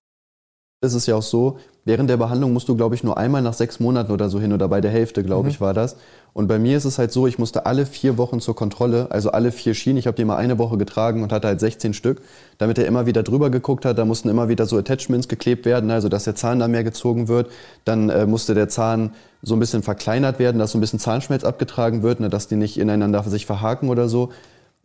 ist 0.82 0.94
es 0.94 1.06
ja 1.06 1.14
auch 1.14 1.22
so, 1.22 1.58
während 1.84 2.08
der 2.08 2.16
Behandlung 2.16 2.54
musst 2.54 2.68
du, 2.68 2.74
glaube 2.74 2.94
ich, 2.94 3.04
nur 3.04 3.18
einmal 3.18 3.42
nach 3.42 3.52
sechs 3.52 3.80
Monaten 3.80 4.12
oder 4.12 4.30
so 4.30 4.40
hin 4.40 4.52
oder 4.52 4.66
bei 4.68 4.80
der 4.80 4.90
Hälfte, 4.90 5.22
glaube 5.22 5.44
mhm. 5.44 5.50
ich, 5.50 5.60
war 5.60 5.74
das. 5.74 5.96
Und 6.32 6.46
bei 6.46 6.58
mir 6.58 6.76
ist 6.76 6.86
es 6.86 6.98
halt 6.98 7.12
so, 7.12 7.26
ich 7.26 7.38
musste 7.38 7.66
alle 7.66 7.84
vier 7.84 8.16
Wochen 8.16 8.40
zur 8.40 8.56
Kontrolle, 8.56 9.08
also 9.10 9.30
alle 9.30 9.52
vier 9.52 9.74
Schienen. 9.74 9.98
Ich 9.98 10.06
habe 10.06 10.16
die 10.16 10.24
mal 10.24 10.36
eine 10.36 10.58
Woche 10.58 10.78
getragen 10.78 11.22
und 11.22 11.32
hatte 11.32 11.48
halt 11.48 11.60
16 11.60 11.92
Stück, 11.92 12.22
damit 12.56 12.78
er 12.78 12.86
immer 12.86 13.04
wieder 13.04 13.22
drüber 13.22 13.50
geguckt 13.50 13.84
hat. 13.84 13.98
Da 13.98 14.06
mussten 14.06 14.30
immer 14.30 14.48
wieder 14.48 14.64
so 14.64 14.78
Attachments 14.78 15.28
geklebt 15.28 15.66
werden, 15.66 15.90
also 15.90 16.08
dass 16.08 16.24
der 16.24 16.34
Zahn 16.34 16.60
da 16.60 16.68
mehr 16.68 16.84
gezogen 16.84 17.28
wird. 17.28 17.50
Dann 17.84 18.08
äh, 18.08 18.26
musste 18.26 18.54
der 18.54 18.70
Zahn 18.70 19.12
so 19.42 19.54
ein 19.54 19.60
bisschen 19.60 19.82
verkleinert 19.82 20.38
werden, 20.38 20.58
dass 20.58 20.72
so 20.72 20.78
ein 20.78 20.80
bisschen 20.80 20.98
Zahnschmelz 20.98 21.44
abgetragen 21.44 22.02
wird, 22.02 22.20
ne, 22.20 22.30
dass 22.30 22.48
die 22.48 22.56
nicht 22.56 22.78
ineinander 22.78 23.22
sich 23.24 23.44
verhaken 23.44 23.90
oder 23.90 24.08
so. 24.08 24.30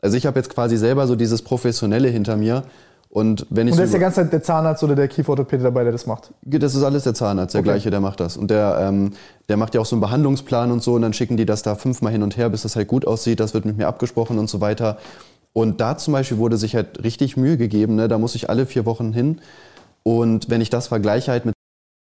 Also 0.01 0.17
ich 0.17 0.25
habe 0.25 0.39
jetzt 0.39 0.49
quasi 0.49 0.75
selber 0.75 1.07
so 1.07 1.15
dieses 1.15 1.41
Professionelle 1.41 2.09
hinter 2.09 2.35
mir 2.35 2.63
und 3.15 3.47
wenn 3.49 3.69
ich 3.69 3.71
und 3.71 3.77
da 3.77 3.85
ist 3.85 3.93
die 3.93 3.99
ganze 3.99 4.23
Zeit 4.23 4.33
der 4.33 4.43
Zahnarzt 4.43 4.83
oder 4.83 4.93
der 4.93 5.07
Kieferorthopäde 5.07 5.63
dabei, 5.63 5.83
der 5.83 5.93
das 5.93 6.05
macht? 6.05 6.33
Das 6.41 6.75
ist 6.75 6.83
alles 6.83 7.03
der 7.03 7.13
Zahnarzt, 7.13 7.53
der 7.53 7.61
okay. 7.61 7.69
gleiche, 7.69 7.89
der 7.89 8.01
macht 8.01 8.19
das. 8.19 8.35
Und 8.35 8.51
der, 8.51 8.77
ähm, 8.81 9.11
der 9.47 9.55
macht 9.55 9.73
ja 9.73 9.79
auch 9.79 9.85
so 9.85 9.95
einen 9.95 10.01
Behandlungsplan 10.01 10.69
und 10.69 10.83
so 10.83 10.95
und 10.95 11.01
dann 11.01 11.13
schicken 11.13 11.37
die 11.37 11.45
das 11.45 11.61
da 11.61 11.75
fünfmal 11.75 12.11
hin 12.11 12.23
und 12.23 12.35
her, 12.35 12.49
bis 12.49 12.63
das 12.63 12.75
halt 12.75 12.89
gut 12.89 13.07
aussieht. 13.07 13.39
Das 13.39 13.53
wird 13.53 13.63
mit 13.63 13.77
mir 13.77 13.87
abgesprochen 13.87 14.37
und 14.37 14.49
so 14.49 14.59
weiter. 14.59 14.97
Und 15.53 15.79
da 15.79 15.97
zum 15.97 16.11
Beispiel 16.11 16.39
wurde 16.39 16.57
sich 16.57 16.75
halt 16.75 17.05
richtig 17.05 17.37
Mühe 17.37 17.55
gegeben. 17.55 17.95
Ne? 17.95 18.09
Da 18.09 18.17
muss 18.17 18.35
ich 18.35 18.49
alle 18.49 18.65
vier 18.65 18.85
Wochen 18.85 19.13
hin. 19.13 19.39
Und 20.03 20.49
wenn 20.49 20.59
ich 20.59 20.69
das 20.69 20.87
vergleiche 20.87 21.31
halt 21.31 21.45
mit, 21.45 21.55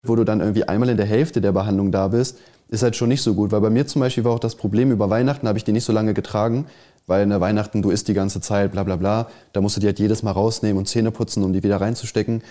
wo 0.05 0.15
du 0.15 0.23
dann 0.23 0.39
irgendwie 0.39 0.65
einmal 0.65 0.89
in 0.89 0.97
der 0.97 1.07
Hälfte 1.07 1.41
der 1.41 1.51
Behandlung 1.51 1.91
da 1.91 2.09
bist, 2.09 2.37
ist 2.67 2.83
halt 2.83 2.95
schon 2.95 3.09
nicht 3.09 3.23
so 3.23 3.33
gut. 3.33 3.51
Weil 3.51 3.61
bei 3.61 3.71
mir 3.71 3.87
zum 3.87 4.01
Beispiel 4.01 4.23
war 4.23 4.33
auch 4.33 4.39
das 4.39 4.53
Problem, 4.53 4.91
über 4.91 5.09
Weihnachten 5.09 5.47
habe 5.47 5.57
ich 5.57 5.63
die 5.63 5.71
nicht 5.71 5.83
so 5.83 5.93
lange 5.93 6.13
getragen 6.13 6.67
weil 7.07 7.27
der 7.27 7.41
Weihnachten, 7.41 7.81
du 7.81 7.89
isst 7.89 8.07
die 8.07 8.13
ganze 8.13 8.41
Zeit, 8.41 8.71
bla 8.71 8.83
bla 8.83 8.95
bla. 8.95 9.27
Da 9.53 9.61
musst 9.61 9.75
du 9.75 9.81
die 9.81 9.87
halt 9.87 9.99
jedes 9.99 10.23
Mal 10.23 10.31
rausnehmen 10.31 10.77
und 10.77 10.87
Zähne 10.87 11.11
putzen, 11.11 11.43
um 11.43 11.53
die 11.53 11.63
wieder 11.63 11.81
reinzustecken. 11.81 12.41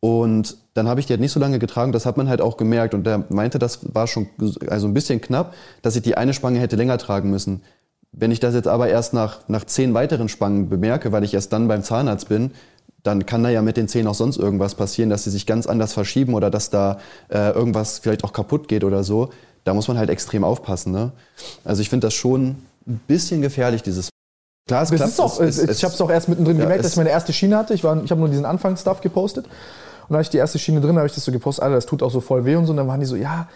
Und 0.00 0.56
dann 0.74 0.88
habe 0.88 0.98
ich 0.98 1.06
die 1.06 1.12
halt 1.12 1.20
nicht 1.20 1.30
so 1.30 1.38
lange 1.38 1.60
getragen, 1.60 1.92
das 1.92 2.06
hat 2.06 2.16
man 2.16 2.28
halt 2.28 2.40
auch 2.40 2.56
gemerkt. 2.56 2.92
Und 2.92 3.06
der 3.06 3.24
meinte, 3.28 3.60
das 3.60 3.94
war 3.94 4.08
schon 4.08 4.28
also 4.68 4.88
ein 4.88 4.94
bisschen 4.94 5.20
knapp, 5.20 5.54
dass 5.82 5.94
ich 5.94 6.02
die 6.02 6.16
eine 6.16 6.34
Spange 6.34 6.58
hätte 6.58 6.74
länger 6.74 6.98
tragen 6.98 7.30
müssen. 7.30 7.62
Wenn 8.10 8.32
ich 8.32 8.40
das 8.40 8.54
jetzt 8.54 8.66
aber 8.66 8.88
erst 8.88 9.14
nach, 9.14 9.48
nach 9.48 9.64
zehn 9.64 9.94
weiteren 9.94 10.28
Spangen 10.28 10.68
bemerke, 10.68 11.12
weil 11.12 11.22
ich 11.22 11.34
erst 11.34 11.52
dann 11.52 11.68
beim 11.68 11.84
Zahnarzt 11.84 12.28
bin, 12.28 12.50
dann 13.04 13.26
kann 13.26 13.42
da 13.42 13.50
ja 13.50 13.62
mit 13.62 13.76
den 13.76 13.88
Zähnen 13.88 14.08
auch 14.08 14.14
sonst 14.14 14.38
irgendwas 14.38 14.74
passieren, 14.74 15.08
dass 15.08 15.24
sie 15.24 15.30
sich 15.30 15.46
ganz 15.46 15.66
anders 15.66 15.92
verschieben 15.92 16.34
oder 16.34 16.50
dass 16.50 16.70
da 16.70 16.98
äh, 17.28 17.50
irgendwas 17.50 18.00
vielleicht 18.00 18.24
auch 18.24 18.32
kaputt 18.32 18.68
geht 18.68 18.84
oder 18.84 19.04
so. 19.04 19.30
Da 19.64 19.72
muss 19.72 19.88
man 19.88 19.98
halt 19.98 20.10
extrem 20.10 20.42
aufpassen. 20.44 20.92
Ne? 20.92 21.12
Also 21.64 21.80
ich 21.80 21.88
finde 21.88 22.08
das 22.08 22.14
schon 22.14 22.56
ein 22.86 23.00
bisschen 23.06 23.42
gefährlich, 23.42 23.82
dieses. 23.82 24.08
Klar, 24.66 24.82
es 24.82 24.90
klappt. 24.90 25.10
Ist 25.10 25.20
auch, 25.20 25.40
es, 25.40 25.58
es, 25.58 25.78
ich 25.78 25.84
habe 25.84 25.94
es 25.94 26.00
auch 26.00 26.10
erst 26.10 26.28
mittendrin 26.28 26.56
ja, 26.56 26.62
gemerkt, 26.64 26.84
dass 26.84 26.92
ich 26.92 26.96
meine 26.96 27.10
erste 27.10 27.32
Schiene 27.32 27.56
hatte. 27.56 27.74
Ich, 27.74 27.80
ich 27.80 27.86
habe 27.86 28.16
nur 28.16 28.28
diesen 28.28 28.44
Anfangsstuff 28.44 29.00
gepostet. 29.00 29.46
Und 29.46 30.10
da 30.10 30.14
habe 30.14 30.22
ich 30.22 30.30
die 30.30 30.38
erste 30.38 30.58
Schiene 30.58 30.80
drin, 30.80 30.96
habe 30.96 31.06
ich 31.06 31.14
das 31.14 31.24
so 31.24 31.32
gepostet, 31.32 31.64
Alter, 31.64 31.76
das 31.76 31.86
tut 31.86 32.02
auch 32.02 32.10
so 32.10 32.20
voll 32.20 32.44
weh 32.44 32.56
und 32.56 32.66
so. 32.66 32.72
Und 32.72 32.76
dann 32.76 32.88
waren 32.88 33.00
die 33.00 33.06
so, 33.06 33.16
ja, 33.16 33.48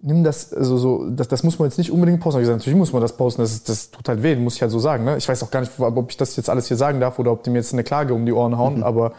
nimm 0.00 0.24
das, 0.24 0.52
also 0.52 0.76
so, 0.76 1.10
das, 1.10 1.28
das 1.28 1.42
muss 1.42 1.58
man 1.58 1.68
jetzt 1.68 1.78
nicht 1.78 1.90
unbedingt 1.90 2.20
posten. 2.20 2.40
Ich 2.40 2.44
gesagt, 2.44 2.58
natürlich 2.58 2.78
muss 2.78 2.92
man 2.92 3.02
das 3.02 3.16
posten, 3.16 3.42
das, 3.42 3.62
das 3.64 3.90
tut 3.90 4.08
halt 4.08 4.22
weh, 4.22 4.36
muss 4.36 4.56
ich 4.56 4.62
halt 4.62 4.70
so 4.70 4.78
sagen. 4.78 5.04
Ne? 5.04 5.16
Ich 5.16 5.28
weiß 5.28 5.42
auch 5.42 5.50
gar 5.50 5.60
nicht, 5.60 5.72
ob 5.78 6.10
ich 6.10 6.16
das 6.16 6.36
jetzt 6.36 6.50
alles 6.50 6.68
hier 6.68 6.76
sagen 6.76 7.00
darf 7.00 7.18
oder 7.18 7.32
ob 7.32 7.42
die 7.42 7.50
mir 7.50 7.58
jetzt 7.58 7.72
eine 7.72 7.84
Klage 7.84 8.14
um 8.14 8.26
die 8.26 8.32
Ohren 8.32 8.58
hauen, 8.58 8.78
mhm. 8.78 8.82
aber 8.82 9.12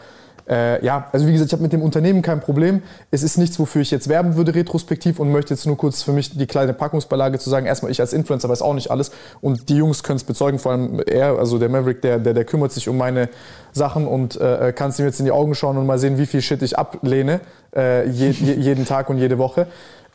äh, 0.48 0.84
ja, 0.84 1.08
also 1.12 1.26
wie 1.26 1.32
gesagt, 1.32 1.48
ich 1.48 1.52
habe 1.52 1.62
mit 1.62 1.72
dem 1.72 1.82
Unternehmen 1.82 2.22
kein 2.22 2.40
Problem. 2.40 2.82
Es 3.10 3.22
ist 3.22 3.36
nichts, 3.36 3.58
wofür 3.58 3.82
ich 3.82 3.90
jetzt 3.90 4.08
werben 4.08 4.36
würde 4.36 4.54
retrospektiv 4.54 5.20
und 5.20 5.30
möchte 5.30 5.52
jetzt 5.54 5.66
nur 5.66 5.76
kurz 5.76 6.02
für 6.02 6.12
mich 6.12 6.36
die 6.36 6.46
kleine 6.46 6.72
Packungsbeilage 6.72 7.38
zu 7.38 7.50
sagen. 7.50 7.66
Erstmal, 7.66 7.90
ich 7.90 8.00
als 8.00 8.12
Influencer 8.12 8.48
weiß 8.48 8.62
auch 8.62 8.74
nicht 8.74 8.90
alles 8.90 9.10
und 9.40 9.68
die 9.68 9.76
Jungs 9.76 10.02
können 10.02 10.16
es 10.16 10.24
bezeugen, 10.24 10.58
vor 10.58 10.72
allem 10.72 11.02
er, 11.06 11.38
also 11.38 11.58
der 11.58 11.68
Maverick, 11.68 12.00
der, 12.02 12.18
der, 12.18 12.34
der 12.34 12.44
kümmert 12.44 12.72
sich 12.72 12.88
um 12.88 12.96
meine 12.96 13.28
Sachen 13.72 14.06
und 14.06 14.40
äh, 14.40 14.72
kannst 14.74 14.98
ihm 14.98 15.04
jetzt 15.04 15.20
in 15.20 15.26
die 15.26 15.32
Augen 15.32 15.54
schauen 15.54 15.76
und 15.76 15.86
mal 15.86 15.98
sehen, 15.98 16.18
wie 16.18 16.26
viel 16.26 16.40
Shit 16.40 16.62
ich 16.62 16.78
ablehne, 16.78 17.40
äh, 17.76 18.08
je, 18.08 18.30
je, 18.30 18.54
jeden 18.54 18.86
Tag 18.86 19.10
und 19.10 19.18
jede 19.18 19.38
Woche. 19.38 19.66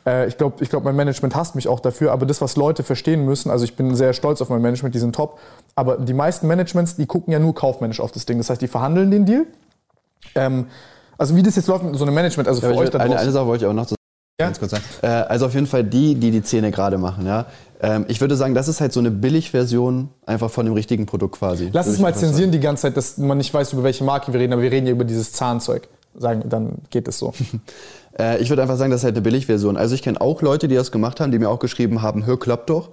Äh, 0.06 0.28
ich 0.28 0.38
glaube, 0.38 0.64
ich 0.64 0.70
glaub, 0.70 0.84
mein 0.84 0.96
Management 0.96 1.36
hasst 1.36 1.56
mich 1.56 1.68
auch 1.68 1.80
dafür, 1.80 2.12
aber 2.12 2.26
das, 2.26 2.42
was 2.42 2.56
Leute 2.56 2.84
verstehen 2.84 3.26
müssen, 3.26 3.52
also 3.52 3.66
ich 3.66 3.76
bin 3.76 3.96
sehr 3.96 4.14
stolz 4.14 4.42
auf 4.42 4.50
mein 4.50 4.62
Management, 4.62 4.96
die 4.96 5.00
sind 5.00 5.16
top, 5.16 5.40
aber 5.76 5.98
die 5.98 6.14
meisten 6.14 6.48
Managements, 6.48 6.96
die 6.96 7.06
gucken 7.06 7.32
ja 7.34 7.40
nur 7.40 7.56
kaufmännisch 7.56 8.00
auf 8.00 8.12
das 8.12 8.26
Ding. 8.26 8.38
Das 8.38 8.50
heißt, 8.50 8.62
die 8.62 8.68
verhandeln 8.68 9.12
den 9.12 9.26
Deal. 9.26 9.46
Ähm, 10.36 10.68
also 11.18 11.36
wie 11.36 11.44
das 11.44 11.56
jetzt 11.56 11.68
läuft 11.68 11.84
mit 11.84 11.96
so 11.96 12.06
einem 12.06 12.14
Management, 12.14 12.48
also 12.48 12.62
für 12.62 12.74
ja, 12.74 12.80
euch 12.80 12.90
da 12.90 13.00
eine, 13.00 13.18
eine 13.18 13.32
Sache 13.32 13.46
wollte 13.46 13.66
ich 13.66 13.70
auch 13.70 13.74
noch 13.74 13.86
zu 13.86 13.96
ja? 14.40 14.48
ganz 14.48 14.60
kurz 14.60 14.72
sagen. 14.72 14.84
Äh, 15.02 15.08
also 15.08 15.46
auf 15.46 15.54
jeden 15.54 15.68
Fall 15.68 15.84
die, 15.84 16.16
die 16.16 16.32
die 16.32 16.42
Zähne 16.42 16.72
gerade 16.72 16.98
machen, 16.98 17.26
ja. 17.26 17.46
Ähm, 17.82 18.06
ich 18.08 18.22
würde 18.22 18.36
sagen, 18.36 18.56
das 18.56 18.68
ist 18.68 18.82
halt 18.82 18.94
so 18.94 19.00
eine 19.00 19.12
Billigversion 19.12 20.10
einfach 20.26 20.50
von 20.50 20.66
dem 20.66 20.74
richtigen 20.74 21.06
Produkt 21.06 21.38
quasi. 21.38 21.70
Lass 21.72 21.88
es 21.88 22.00
mal 22.00 22.16
zensieren 22.16 22.52
die 22.52 22.60
ganze 22.60 22.84
Zeit, 22.84 22.98
dass 22.98 23.18
man 23.18 23.38
nicht 23.38 23.54
weiß, 23.54 23.74
über 23.74 23.84
welche 23.84 24.04
Marke 24.04 24.32
wir 24.34 24.40
reden, 24.40 24.54
aber 24.54 24.62
wir 24.62 24.72
reden 24.72 24.88
ja 24.88 24.94
über 24.94 25.04
dieses 25.04 25.34
Zahnzeug. 25.34 25.88
Sagen, 26.16 26.44
dann 26.48 26.80
geht 26.90 27.08
es 27.08 27.20
so. 27.20 27.34
Äh, 28.20 28.38
ich 28.44 28.50
würde 28.50 28.62
einfach 28.62 28.78
sagen, 28.78 28.92
das 28.92 29.02
ist 29.02 29.06
halt 29.06 29.16
eine 29.16 29.24
Billigversion. 29.24 29.76
Also 29.76 29.96
ich 29.96 30.04
kenne 30.04 30.22
auch 30.22 30.44
Leute, 30.44 30.68
die 30.68 30.76
das 30.76 30.92
gemacht 30.92 31.20
haben, 31.20 31.32
die 31.32 31.40
mir 31.40 31.50
auch 31.50 31.58
geschrieben 31.58 32.04
haben, 32.04 32.28
hör, 32.28 32.38
klappt 32.38 32.70
doch. 32.70 32.92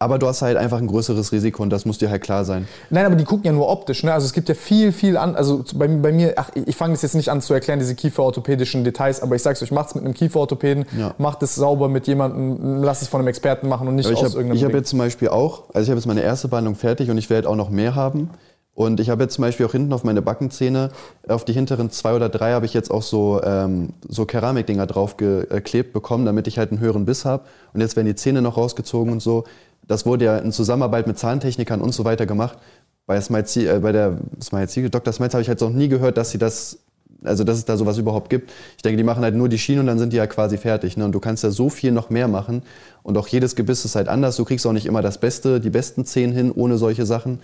Aber 0.00 0.20
du 0.20 0.28
hast 0.28 0.42
halt 0.42 0.56
einfach 0.56 0.78
ein 0.78 0.86
größeres 0.86 1.32
Risiko 1.32 1.62
und 1.62 1.70
das 1.70 1.84
muss 1.84 1.98
dir 1.98 2.08
halt 2.08 2.22
klar 2.22 2.44
sein. 2.44 2.68
Nein, 2.88 3.04
aber 3.04 3.16
die 3.16 3.24
gucken 3.24 3.44
ja 3.46 3.52
nur 3.52 3.68
optisch. 3.68 4.04
Ne? 4.04 4.12
Also 4.12 4.26
es 4.26 4.32
gibt 4.32 4.48
ja 4.48 4.54
viel, 4.54 4.92
viel 4.92 5.16
an. 5.16 5.34
Also 5.34 5.64
bei, 5.74 5.88
bei 5.88 6.12
mir, 6.12 6.34
ach, 6.36 6.50
ich 6.54 6.76
fange 6.76 6.94
das 6.94 7.02
jetzt 7.02 7.16
nicht 7.16 7.30
an 7.30 7.40
zu 7.40 7.52
erklären, 7.52 7.80
diese 7.80 7.96
kieferorthopädischen 7.96 8.84
Details, 8.84 9.20
aber 9.20 9.34
ich 9.34 9.42
sag's 9.42 9.60
euch, 9.60 9.72
macht's 9.72 9.96
mit 9.96 10.04
einem 10.04 10.14
Kieferorthopäden, 10.14 10.86
ja. 10.96 11.14
macht 11.18 11.42
es 11.42 11.56
sauber 11.56 11.88
mit 11.88 12.06
jemandem, 12.06 12.82
lasst 12.82 13.02
es 13.02 13.08
von 13.08 13.20
einem 13.20 13.28
Experten 13.28 13.68
machen 13.68 13.88
und 13.88 13.96
nicht 13.96 14.06
aus 14.06 14.22
hab, 14.22 14.34
irgendeinem. 14.34 14.56
Ich 14.56 14.64
habe 14.64 14.76
jetzt 14.76 14.90
zum 14.90 15.00
Beispiel 15.00 15.28
auch, 15.28 15.64
also 15.74 15.82
ich 15.84 15.90
habe 15.90 15.98
jetzt 15.98 16.06
meine 16.06 16.22
erste 16.22 16.46
Behandlung 16.46 16.76
fertig 16.76 17.10
und 17.10 17.18
ich 17.18 17.28
werde 17.28 17.48
auch 17.48 17.56
noch 17.56 17.70
mehr 17.70 17.96
haben. 17.96 18.30
Und 18.78 19.00
ich 19.00 19.10
habe 19.10 19.24
jetzt 19.24 19.34
zum 19.34 19.42
Beispiel 19.42 19.66
auch 19.66 19.72
hinten 19.72 19.92
auf 19.92 20.04
meine 20.04 20.22
Backenzähne, 20.22 20.90
auf 21.26 21.44
die 21.44 21.52
hinteren 21.52 21.90
zwei 21.90 22.14
oder 22.14 22.28
drei 22.28 22.52
habe 22.52 22.64
ich 22.64 22.74
jetzt 22.74 22.92
auch 22.92 23.02
so, 23.02 23.42
ähm, 23.42 23.88
so 24.08 24.24
Keramikdinger 24.24 24.86
draufgeklebt 24.86 25.92
bekommen, 25.92 26.24
damit 26.24 26.46
ich 26.46 26.58
halt 26.58 26.70
einen 26.70 26.78
höheren 26.78 27.04
Biss 27.04 27.24
habe. 27.24 27.42
Und 27.74 27.80
jetzt 27.80 27.96
werden 27.96 28.06
die 28.06 28.14
Zähne 28.14 28.40
noch 28.40 28.56
rausgezogen 28.56 29.12
und 29.12 29.18
so. 29.18 29.42
Das 29.88 30.06
wurde 30.06 30.26
ja 30.26 30.38
in 30.38 30.52
Zusammenarbeit 30.52 31.08
mit 31.08 31.18
Zahntechnikern 31.18 31.80
und 31.80 31.90
so 31.90 32.04
weiter 32.04 32.24
gemacht. 32.24 32.56
Bei, 33.04 33.20
Smiles, 33.20 33.56
äh, 33.56 33.80
bei 33.82 33.90
der 33.90 34.16
Smiles, 34.40 34.78
Dr. 34.92 35.12
Smiles 35.12 35.34
habe 35.34 35.42
ich 35.42 35.48
halt 35.48 35.60
noch 35.60 35.70
nie 35.70 35.88
gehört, 35.88 36.16
dass 36.16 36.30
sie 36.30 36.38
das 36.38 36.78
also 37.24 37.42
dass 37.42 37.58
es 37.58 37.64
da 37.64 37.76
sowas 37.76 37.98
überhaupt 37.98 38.30
gibt. 38.30 38.52
Ich 38.76 38.82
denke, 38.82 38.96
die 38.96 39.02
machen 39.02 39.24
halt 39.24 39.34
nur 39.34 39.48
die 39.48 39.58
Schiene 39.58 39.80
und 39.80 39.88
dann 39.88 39.98
sind 39.98 40.12
die 40.12 40.18
ja 40.18 40.28
quasi 40.28 40.56
fertig. 40.56 40.96
Ne? 40.96 41.04
Und 41.04 41.10
du 41.10 41.18
kannst 41.18 41.42
ja 41.42 41.50
so 41.50 41.68
viel 41.68 41.90
noch 41.90 42.10
mehr 42.10 42.28
machen. 42.28 42.62
Und 43.02 43.18
auch 43.18 43.26
jedes 43.26 43.56
Gebiss 43.56 43.84
ist 43.84 43.96
halt 43.96 44.06
anders. 44.06 44.36
Du 44.36 44.44
kriegst 44.44 44.64
auch 44.68 44.72
nicht 44.72 44.86
immer 44.86 45.02
das 45.02 45.18
Beste, 45.18 45.58
die 45.58 45.70
besten 45.70 46.04
Zähne 46.04 46.32
hin 46.32 46.52
ohne 46.52 46.78
solche 46.78 47.06
Sachen. 47.06 47.40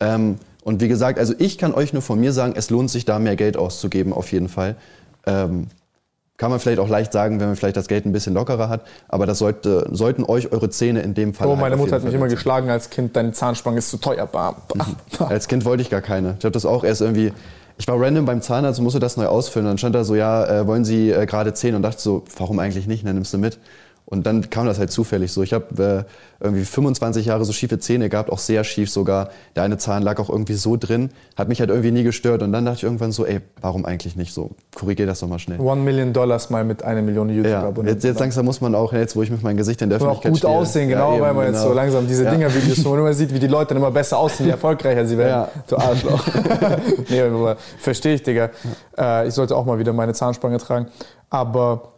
Ähm, 0.00 0.36
und 0.64 0.80
wie 0.80 0.88
gesagt, 0.88 1.18
also 1.18 1.34
ich 1.38 1.58
kann 1.58 1.72
euch 1.72 1.92
nur 1.92 2.02
von 2.02 2.18
mir 2.18 2.32
sagen, 2.32 2.54
es 2.56 2.70
lohnt 2.70 2.90
sich 2.90 3.04
da 3.04 3.18
mehr 3.18 3.36
Geld 3.36 3.56
auszugeben, 3.56 4.12
auf 4.12 4.32
jeden 4.32 4.48
Fall. 4.48 4.76
Ähm, 5.26 5.68
kann 6.36 6.50
man 6.50 6.60
vielleicht 6.60 6.80
auch 6.80 6.88
leicht 6.88 7.12
sagen, 7.12 7.40
wenn 7.40 7.46
man 7.46 7.56
vielleicht 7.56 7.76
das 7.76 7.88
Geld 7.88 8.04
ein 8.04 8.12
bisschen 8.12 8.34
lockerer 8.34 8.68
hat, 8.68 8.82
aber 9.08 9.26
das 9.26 9.38
sollte, 9.38 9.88
sollten 9.90 10.24
euch 10.24 10.52
eure 10.52 10.68
Zähne 10.68 11.00
in 11.00 11.14
dem 11.14 11.32
Fall. 11.34 11.46
Oh, 11.46 11.56
meine 11.56 11.70
halt 11.70 11.78
Mutter 11.78 11.96
hat 11.96 12.04
mich 12.04 12.12
immer 12.12 12.28
geschlagen 12.28 12.68
als 12.68 12.90
Kind, 12.90 13.16
deine 13.16 13.32
Zahnspange 13.32 13.78
ist 13.78 13.90
zu 13.90 13.96
teuer. 13.96 14.26
Bam, 14.26 14.56
bam, 14.68 14.96
bam. 15.18 15.28
Als 15.28 15.48
Kind 15.48 15.64
wollte 15.64 15.82
ich 15.82 15.90
gar 15.90 16.02
keine. 16.02 16.36
Ich 16.38 16.44
habe 16.44 16.52
das 16.52 16.66
auch 16.66 16.84
erst 16.84 17.00
irgendwie. 17.00 17.32
Ich 17.78 17.86
war 17.88 18.00
random 18.00 18.24
beim 18.24 18.40
Zahnarzt 18.40 18.78
und 18.78 18.84
musste 18.84 19.00
das 19.00 19.18
neu 19.18 19.26
ausfüllen. 19.26 19.66
Dann 19.66 19.76
stand 19.76 19.94
da 19.94 20.02
so, 20.02 20.14
ja, 20.14 20.46
äh, 20.46 20.66
wollen 20.66 20.84
Sie 20.84 21.10
äh, 21.10 21.26
gerade 21.26 21.52
Zähne? 21.52 21.76
Und 21.76 21.82
dachte 21.82 22.00
so, 22.00 22.24
warum 22.38 22.58
eigentlich 22.58 22.86
nicht? 22.86 23.06
dann 23.06 23.14
nimmst 23.14 23.34
du 23.34 23.38
mit. 23.38 23.58
Und 24.08 24.24
dann 24.24 24.50
kam 24.50 24.66
das 24.66 24.78
halt 24.78 24.92
zufällig 24.92 25.32
so. 25.32 25.42
Ich 25.42 25.52
habe 25.52 26.06
äh, 26.40 26.44
irgendwie 26.44 26.64
25 26.64 27.26
Jahre 27.26 27.44
so 27.44 27.52
schiefe 27.52 27.80
Zähne 27.80 28.08
gehabt, 28.08 28.30
auch 28.30 28.38
sehr 28.38 28.62
schief 28.62 28.88
sogar. 28.88 29.30
Der 29.56 29.64
eine 29.64 29.78
Zahn 29.78 30.04
lag 30.04 30.20
auch 30.20 30.30
irgendwie 30.30 30.54
so 30.54 30.76
drin, 30.76 31.10
hat 31.36 31.48
mich 31.48 31.58
halt 31.58 31.70
irgendwie 31.70 31.90
nie 31.90 32.04
gestört. 32.04 32.42
Und 32.42 32.52
dann 32.52 32.64
dachte 32.64 32.76
ich 32.78 32.82
irgendwann 32.84 33.10
so, 33.10 33.26
ey, 33.26 33.40
warum 33.60 33.84
eigentlich 33.84 34.14
nicht 34.14 34.32
so? 34.32 34.50
Korrigier 34.76 35.06
das 35.06 35.18
doch 35.18 35.28
mal 35.28 35.40
schnell. 35.40 35.58
One 35.58 35.80
Million 35.80 36.12
Dollars 36.12 36.50
mal 36.50 36.62
mit 36.62 36.84
einer 36.84 37.02
Million 37.02 37.30
YouTube-Abonnenten. 37.30 37.86
Ja, 37.86 37.92
jetzt, 37.94 38.04
jetzt 38.04 38.20
langsam 38.20 38.44
muss 38.44 38.60
man 38.60 38.76
auch, 38.76 38.92
jetzt 38.92 39.16
wo 39.16 39.22
ich 39.22 39.30
mit 39.30 39.42
meinem 39.42 39.56
Gesicht 39.56 39.82
in 39.82 39.88
der 39.88 39.96
Öffentlichkeit 39.96 40.30
auch 40.30 40.34
gut 40.34 40.38
stehe, 40.38 40.52
aussehen, 40.52 40.88
genau, 40.88 41.10
ja, 41.10 41.16
eben, 41.16 41.24
weil 41.24 41.34
man 41.34 41.46
genau. 41.46 41.58
jetzt 41.58 41.66
so 41.66 41.74
langsam 41.74 42.06
diese 42.06 42.24
ja. 42.24 42.30
Dinger-Videos, 42.30 42.84
wo 42.84 42.90
man 42.90 43.00
immer 43.00 43.12
sieht, 43.12 43.34
wie 43.34 43.40
die 43.40 43.48
Leute 43.48 43.74
dann 43.74 43.78
immer 43.78 43.90
besser 43.90 44.18
aussehen, 44.18 44.46
je 44.46 44.52
erfolgreicher 44.52 45.04
sie 45.04 45.18
werden. 45.18 45.30
Ja. 45.30 45.62
Du 45.66 45.76
Arschloch. 45.76 46.24
nee, 47.08 47.22
verstehe 47.78 48.14
ich, 48.14 48.22
Digga. 48.22 48.50
Äh, 48.96 49.26
ich 49.26 49.34
sollte 49.34 49.56
auch 49.56 49.64
mal 49.64 49.80
wieder 49.80 49.92
meine 49.92 50.14
Zahnspange 50.14 50.58
tragen. 50.58 50.86
Aber 51.28 51.95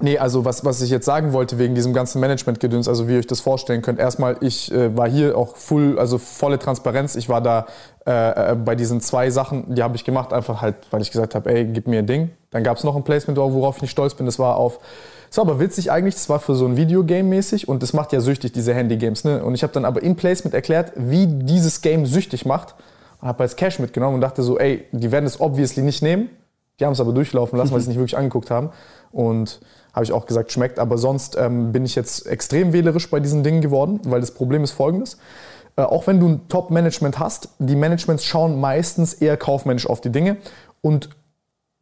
Nee, 0.00 0.18
also 0.18 0.44
was, 0.44 0.64
was 0.64 0.80
ich 0.80 0.90
jetzt 0.90 1.06
sagen 1.06 1.32
wollte 1.32 1.58
wegen 1.58 1.74
diesem 1.74 1.92
ganzen 1.92 2.20
Management-Gedöns, 2.20 2.86
also 2.86 3.08
wie 3.08 3.14
ihr 3.14 3.18
euch 3.18 3.26
das 3.26 3.40
vorstellen 3.40 3.82
könnt. 3.82 3.98
Erstmal, 3.98 4.36
ich 4.40 4.70
äh, 4.72 4.96
war 4.96 5.08
hier 5.08 5.36
auch 5.36 5.56
full, 5.56 5.98
also 5.98 6.18
volle 6.18 6.58
Transparenz. 6.58 7.16
Ich 7.16 7.28
war 7.28 7.40
da 7.40 7.66
äh, 8.06 8.52
äh 8.52 8.54
bei 8.54 8.76
diesen 8.76 9.00
zwei 9.00 9.30
Sachen, 9.30 9.74
die 9.74 9.82
habe 9.82 9.96
ich 9.96 10.04
gemacht, 10.04 10.32
einfach 10.32 10.62
halt, 10.62 10.76
weil 10.90 11.02
ich 11.02 11.10
gesagt 11.10 11.34
habe, 11.34 11.50
ey, 11.50 11.64
gib 11.64 11.88
mir 11.88 11.98
ein 11.98 12.06
Ding. 12.06 12.30
Dann 12.50 12.62
gab 12.62 12.76
es 12.76 12.84
noch 12.84 12.94
ein 12.94 13.02
Placement, 13.02 13.38
worauf 13.38 13.76
ich 13.76 13.82
nicht 13.82 13.90
stolz 13.90 14.14
bin. 14.14 14.26
Das 14.26 14.38
war 14.38 14.56
auf, 14.56 14.78
das 15.28 15.38
war 15.38 15.44
aber 15.46 15.58
witzig 15.58 15.90
eigentlich, 15.90 16.14
das 16.14 16.28
war 16.28 16.38
für 16.38 16.54
so 16.54 16.66
ein 16.66 16.76
Videogame 16.76 17.28
mäßig 17.28 17.68
und 17.68 17.82
das 17.82 17.92
macht 17.92 18.12
ja 18.12 18.20
süchtig, 18.20 18.52
diese 18.52 18.74
Handy-Games. 18.74 19.24
Ne? 19.24 19.44
Und 19.44 19.54
ich 19.54 19.62
habe 19.62 19.72
dann 19.72 19.84
aber 19.84 20.02
im 20.02 20.14
Placement 20.16 20.54
erklärt, 20.54 20.92
wie 20.94 21.26
dieses 21.26 21.82
Game 21.82 22.06
süchtig 22.06 22.46
macht. 22.46 22.74
Und 23.20 23.26
habe 23.26 23.42
als 23.42 23.56
Cash 23.56 23.80
mitgenommen 23.80 24.14
und 24.14 24.20
dachte 24.20 24.42
so, 24.42 24.58
ey, 24.58 24.84
die 24.92 25.10
werden 25.10 25.26
es 25.26 25.40
obviously 25.40 25.82
nicht 25.82 26.02
nehmen. 26.02 26.30
Die 26.78 26.84
haben 26.84 26.92
es 26.92 27.00
aber 27.00 27.12
durchlaufen 27.12 27.58
lassen, 27.58 27.72
weil 27.72 27.80
sie 27.80 27.84
es 27.84 27.88
nicht 27.88 27.98
wirklich 27.98 28.16
angeguckt 28.16 28.50
haben. 28.50 28.70
Und 29.10 29.60
habe 29.92 30.04
ich 30.04 30.12
auch 30.12 30.26
gesagt, 30.26 30.52
schmeckt. 30.52 30.78
Aber 30.78 30.98
sonst 30.98 31.36
ähm, 31.36 31.72
bin 31.72 31.84
ich 31.84 31.94
jetzt 31.94 32.26
extrem 32.26 32.72
wählerisch 32.72 33.10
bei 33.10 33.20
diesen 33.20 33.42
Dingen 33.42 33.60
geworden, 33.60 34.00
weil 34.04 34.20
das 34.20 34.32
Problem 34.32 34.64
ist 34.64 34.72
folgendes. 34.72 35.18
Äh, 35.76 35.82
auch 35.82 36.06
wenn 36.06 36.20
du 36.20 36.28
ein 36.28 36.48
Top-Management 36.48 37.18
hast, 37.18 37.50
die 37.58 37.76
Managements 37.76 38.24
schauen 38.24 38.60
meistens 38.60 39.14
eher 39.14 39.36
kaufmännisch 39.36 39.86
auf 39.86 40.00
die 40.00 40.10
Dinge 40.10 40.36
und, 40.80 41.10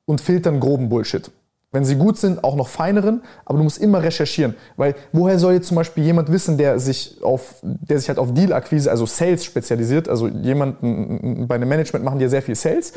und 0.04 0.20
filtern 0.20 0.60
groben 0.60 0.88
Bullshit. 0.88 1.30
Wenn 1.72 1.84
sie 1.84 1.96
gut 1.96 2.16
sind, 2.16 2.44
auch 2.44 2.56
noch 2.56 2.68
feineren, 2.68 3.22
aber 3.44 3.58
du 3.58 3.64
musst 3.64 3.78
immer 3.78 4.02
recherchieren. 4.02 4.54
Weil 4.76 4.94
woher 5.12 5.38
soll 5.38 5.54
jetzt 5.54 5.68
zum 5.68 5.74
Beispiel 5.74 6.04
jemand 6.04 6.30
wissen, 6.30 6.56
der 6.56 6.78
sich 6.78 7.18
auf, 7.22 7.56
der 7.62 7.98
sich 7.98 8.08
halt 8.08 8.18
auf 8.18 8.32
Deal-Akquise, 8.32 8.90
also 8.90 9.04
Sales 9.04 9.44
spezialisiert, 9.44 10.08
also 10.08 10.28
jemand 10.28 10.80
bei 10.80 11.56
einem 11.56 11.68
Management 11.68 12.04
machen 12.04 12.18
die 12.18 12.24
ja 12.24 12.28
sehr 12.28 12.42
viel 12.42 12.54
Sales. 12.54 12.92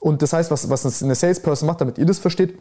Und 0.00 0.20
das 0.20 0.32
heißt, 0.32 0.50
was, 0.50 0.68
was 0.68 1.02
eine 1.02 1.14
Salesperson 1.14 1.66
macht, 1.66 1.80
damit 1.80 1.96
ihr 1.96 2.06
das 2.06 2.18
versteht, 2.18 2.58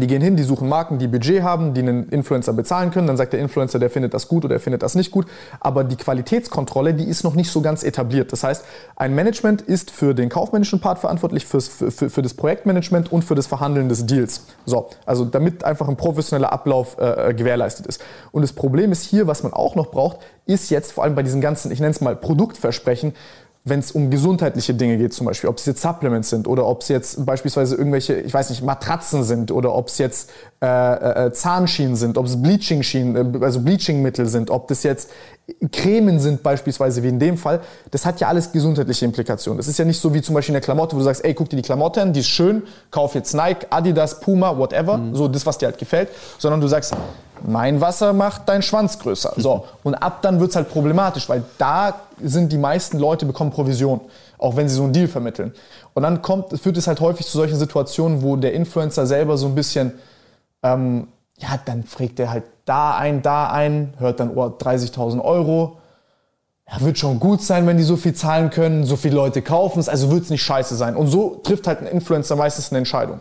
die 0.00 0.06
gehen 0.06 0.22
hin, 0.22 0.36
die 0.36 0.42
suchen 0.42 0.68
Marken, 0.68 0.98
die 0.98 1.08
Budget 1.08 1.42
haben, 1.42 1.74
die 1.74 1.80
einen 1.80 2.08
Influencer 2.08 2.52
bezahlen 2.52 2.90
können. 2.90 3.06
Dann 3.06 3.16
sagt 3.16 3.32
der 3.32 3.40
Influencer, 3.40 3.78
der 3.78 3.90
findet 3.90 4.14
das 4.14 4.28
gut 4.28 4.44
oder 4.44 4.54
er 4.54 4.60
findet 4.60 4.82
das 4.82 4.94
nicht 4.94 5.10
gut. 5.10 5.26
Aber 5.60 5.84
die 5.84 5.96
Qualitätskontrolle, 5.96 6.94
die 6.94 7.04
ist 7.04 7.24
noch 7.24 7.34
nicht 7.34 7.50
so 7.50 7.60
ganz 7.60 7.82
etabliert. 7.82 8.32
Das 8.32 8.44
heißt, 8.44 8.64
ein 8.96 9.14
Management 9.14 9.62
ist 9.62 9.90
für 9.90 10.14
den 10.14 10.28
kaufmännischen 10.28 10.80
Part 10.80 10.98
verantwortlich, 10.98 11.46
fürs, 11.46 11.68
für, 11.68 11.90
für, 11.90 12.22
das 12.22 12.34
Projektmanagement 12.34 13.12
und 13.12 13.22
für 13.24 13.34
das 13.34 13.46
Verhandeln 13.46 13.88
des 13.88 14.06
Deals. 14.06 14.46
So, 14.66 14.88
also 15.06 15.24
damit 15.24 15.64
einfach 15.64 15.88
ein 15.88 15.96
professioneller 15.96 16.52
Ablauf 16.52 16.96
äh, 16.98 17.30
äh 17.30 17.34
gewährleistet 17.34 17.86
ist. 17.86 18.02
Und 18.32 18.42
das 18.42 18.52
Problem 18.52 18.92
ist 18.92 19.04
hier, 19.04 19.26
was 19.26 19.42
man 19.42 19.52
auch 19.52 19.74
noch 19.74 19.90
braucht, 19.90 20.18
ist 20.46 20.70
jetzt 20.70 20.92
vor 20.92 21.04
allem 21.04 21.14
bei 21.14 21.22
diesen 21.22 21.40
ganzen, 21.40 21.70
ich 21.70 21.80
nenne 21.80 21.92
es 21.92 22.00
mal 22.00 22.16
Produktversprechen, 22.16 23.14
wenn 23.66 23.80
es 23.80 23.92
um 23.92 24.10
gesundheitliche 24.10 24.74
Dinge 24.74 24.98
geht, 24.98 25.14
zum 25.14 25.26
Beispiel, 25.26 25.48
ob 25.48 25.56
es 25.56 25.64
jetzt 25.64 25.80
Supplements 25.80 26.28
sind 26.28 26.46
oder 26.46 26.66
ob 26.66 26.82
es 26.82 26.88
jetzt 26.88 27.24
beispielsweise 27.24 27.74
irgendwelche, 27.74 28.14
ich 28.20 28.32
weiß 28.32 28.50
nicht, 28.50 28.62
Matratzen 28.62 29.24
sind 29.24 29.50
oder 29.50 29.74
ob 29.74 29.88
es 29.88 29.96
jetzt 29.96 30.30
äh, 30.62 30.66
äh, 31.26 31.32
Zahnschienen 31.32 31.96
sind, 31.96 32.18
ob 32.18 32.26
es 32.26 32.42
Bleaching-Schienen, 32.42 33.36
äh, 33.36 33.44
also 33.44 33.60
Bleachingmittel 33.60 34.26
sind, 34.26 34.50
ob 34.50 34.68
das 34.68 34.82
jetzt 34.82 35.08
Cremen 35.72 36.20
sind 36.20 36.42
beispielsweise, 36.42 37.02
wie 37.02 37.08
in 37.08 37.18
dem 37.18 37.38
Fall, 37.38 37.60
das 37.90 38.04
hat 38.04 38.20
ja 38.20 38.28
alles 38.28 38.52
gesundheitliche 38.52 39.06
Implikationen. 39.06 39.56
Das 39.56 39.68
ist 39.68 39.78
ja 39.78 39.86
nicht 39.86 40.00
so 40.00 40.12
wie 40.12 40.20
zum 40.20 40.34
Beispiel 40.34 40.52
in 40.52 40.60
der 40.60 40.62
Klamotte, 40.62 40.94
wo 40.94 40.98
du 40.98 41.04
sagst, 41.04 41.24
ey, 41.24 41.32
guck 41.32 41.48
dir 41.48 41.56
die 41.56 41.62
Klamotte 41.62 42.02
an, 42.02 42.12
die 42.12 42.20
ist 42.20 42.28
schön, 42.28 42.62
kauf 42.90 43.14
jetzt 43.14 43.34
Nike, 43.34 43.66
Adidas, 43.70 44.20
Puma, 44.20 44.58
whatever, 44.58 44.98
mhm. 44.98 45.14
so 45.14 45.26
das, 45.26 45.46
was 45.46 45.56
dir 45.56 45.66
halt 45.66 45.78
gefällt, 45.78 46.10
sondern 46.38 46.60
du 46.60 46.68
sagst, 46.68 46.94
mein 47.42 47.80
Wasser 47.80 48.12
macht 48.12 48.48
deinen 48.48 48.62
Schwanz 48.62 48.98
größer. 48.98 49.34
So. 49.36 49.64
Und 49.82 49.94
ab 49.94 50.22
dann 50.22 50.40
wird 50.40 50.50
es 50.50 50.56
halt 50.56 50.70
problematisch, 50.70 51.28
weil 51.28 51.44
da 51.58 51.94
sind 52.22 52.52
die 52.52 52.58
meisten 52.58 52.98
Leute 52.98 53.26
bekommen 53.26 53.50
Provision, 53.50 54.00
auch 54.38 54.56
wenn 54.56 54.68
sie 54.68 54.74
so 54.74 54.84
einen 54.84 54.92
Deal 54.92 55.08
vermitteln. 55.08 55.52
Und 55.94 56.02
dann 56.02 56.22
kommt, 56.22 56.58
führt 56.58 56.76
es 56.76 56.86
halt 56.86 57.00
häufig 57.00 57.26
zu 57.26 57.38
solchen 57.38 57.58
Situationen, 57.58 58.22
wo 58.22 58.36
der 58.36 58.52
Influencer 58.52 59.06
selber 59.06 59.36
so 59.36 59.46
ein 59.46 59.54
bisschen, 59.54 59.92
ähm, 60.62 61.08
ja, 61.38 61.58
dann 61.64 61.84
fragt 61.84 62.20
er 62.20 62.30
halt 62.30 62.44
da 62.64 62.96
ein, 62.96 63.22
da 63.22 63.50
ein, 63.50 63.94
hört 63.98 64.20
dann, 64.20 64.30
oh, 64.34 64.42
30.000 64.42 65.22
Euro. 65.22 65.78
Ja, 66.70 66.80
wird 66.80 66.98
schon 66.98 67.20
gut 67.20 67.42
sein, 67.42 67.66
wenn 67.66 67.76
die 67.76 67.82
so 67.82 67.96
viel 67.96 68.14
zahlen 68.14 68.48
können, 68.48 68.84
so 68.84 68.96
viele 68.96 69.16
Leute 69.16 69.42
kaufen 69.42 69.80
es, 69.80 69.88
also 69.90 70.10
wird 70.10 70.24
es 70.24 70.30
nicht 70.30 70.42
scheiße 70.42 70.76
sein. 70.76 70.96
Und 70.96 71.08
so 71.08 71.40
trifft 71.42 71.66
halt 71.66 71.80
ein 71.80 71.86
Influencer 71.86 72.36
meistens 72.36 72.70
eine 72.70 72.78
Entscheidung. 72.78 73.20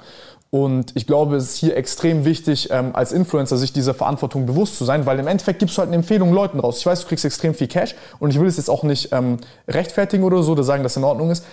Und 0.53 0.91
ich 0.93 1.07
glaube, 1.07 1.35
es 1.37 1.45
ist 1.45 1.55
hier 1.55 1.75
extrem 1.75 2.25
wichtig, 2.25 2.69
ähm, 2.69 2.91
als 2.93 3.11
Influencer 3.11 3.57
sich 3.57 3.73
dieser 3.73 3.95
Verantwortung 3.95 4.45
bewusst 4.45 4.77
zu 4.77 4.85
sein, 4.85 5.07
weil 5.07 5.17
im 5.17 5.25
Endeffekt 5.25 5.57
gibst 5.57 5.75
du 5.75 5.79
halt 5.79 5.87
eine 5.87 5.95
Empfehlung 5.95 6.31
Leuten 6.31 6.59
raus. 6.59 6.77
Ich 6.77 6.85
weiß, 6.85 7.01
du 7.01 7.07
kriegst 7.07 7.25
extrem 7.25 7.55
viel 7.55 7.65
Cash 7.65 7.95
und 8.19 8.29
ich 8.29 8.39
will 8.39 8.45
es 8.45 8.57
jetzt 8.57 8.69
auch 8.69 8.83
nicht 8.83 9.11
ähm, 9.13 9.37
rechtfertigen 9.67 10.23
oder 10.23 10.43
so 10.43 10.51
oder 10.51 10.63
sagen, 10.63 10.83
dass 10.83 10.91
es 10.91 10.97
in 10.97 11.05
Ordnung 11.05 11.31
ist. 11.31 11.43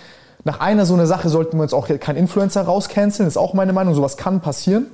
Nach 0.43 0.59
einer 0.59 0.85
so 0.85 0.93
einer 0.93 1.07
Sache 1.07 1.29
sollten 1.29 1.57
wir 1.57 1.63
uns 1.63 1.73
auch 1.73 1.87
kein 1.99 2.15
Influencer 2.15 2.61
rauscanceln, 2.61 3.27
ist 3.27 3.37
auch 3.37 3.55
meine 3.55 3.73
Meinung. 3.73 3.95
Sowas 3.95 4.17
kann 4.17 4.39
passieren. 4.39 4.85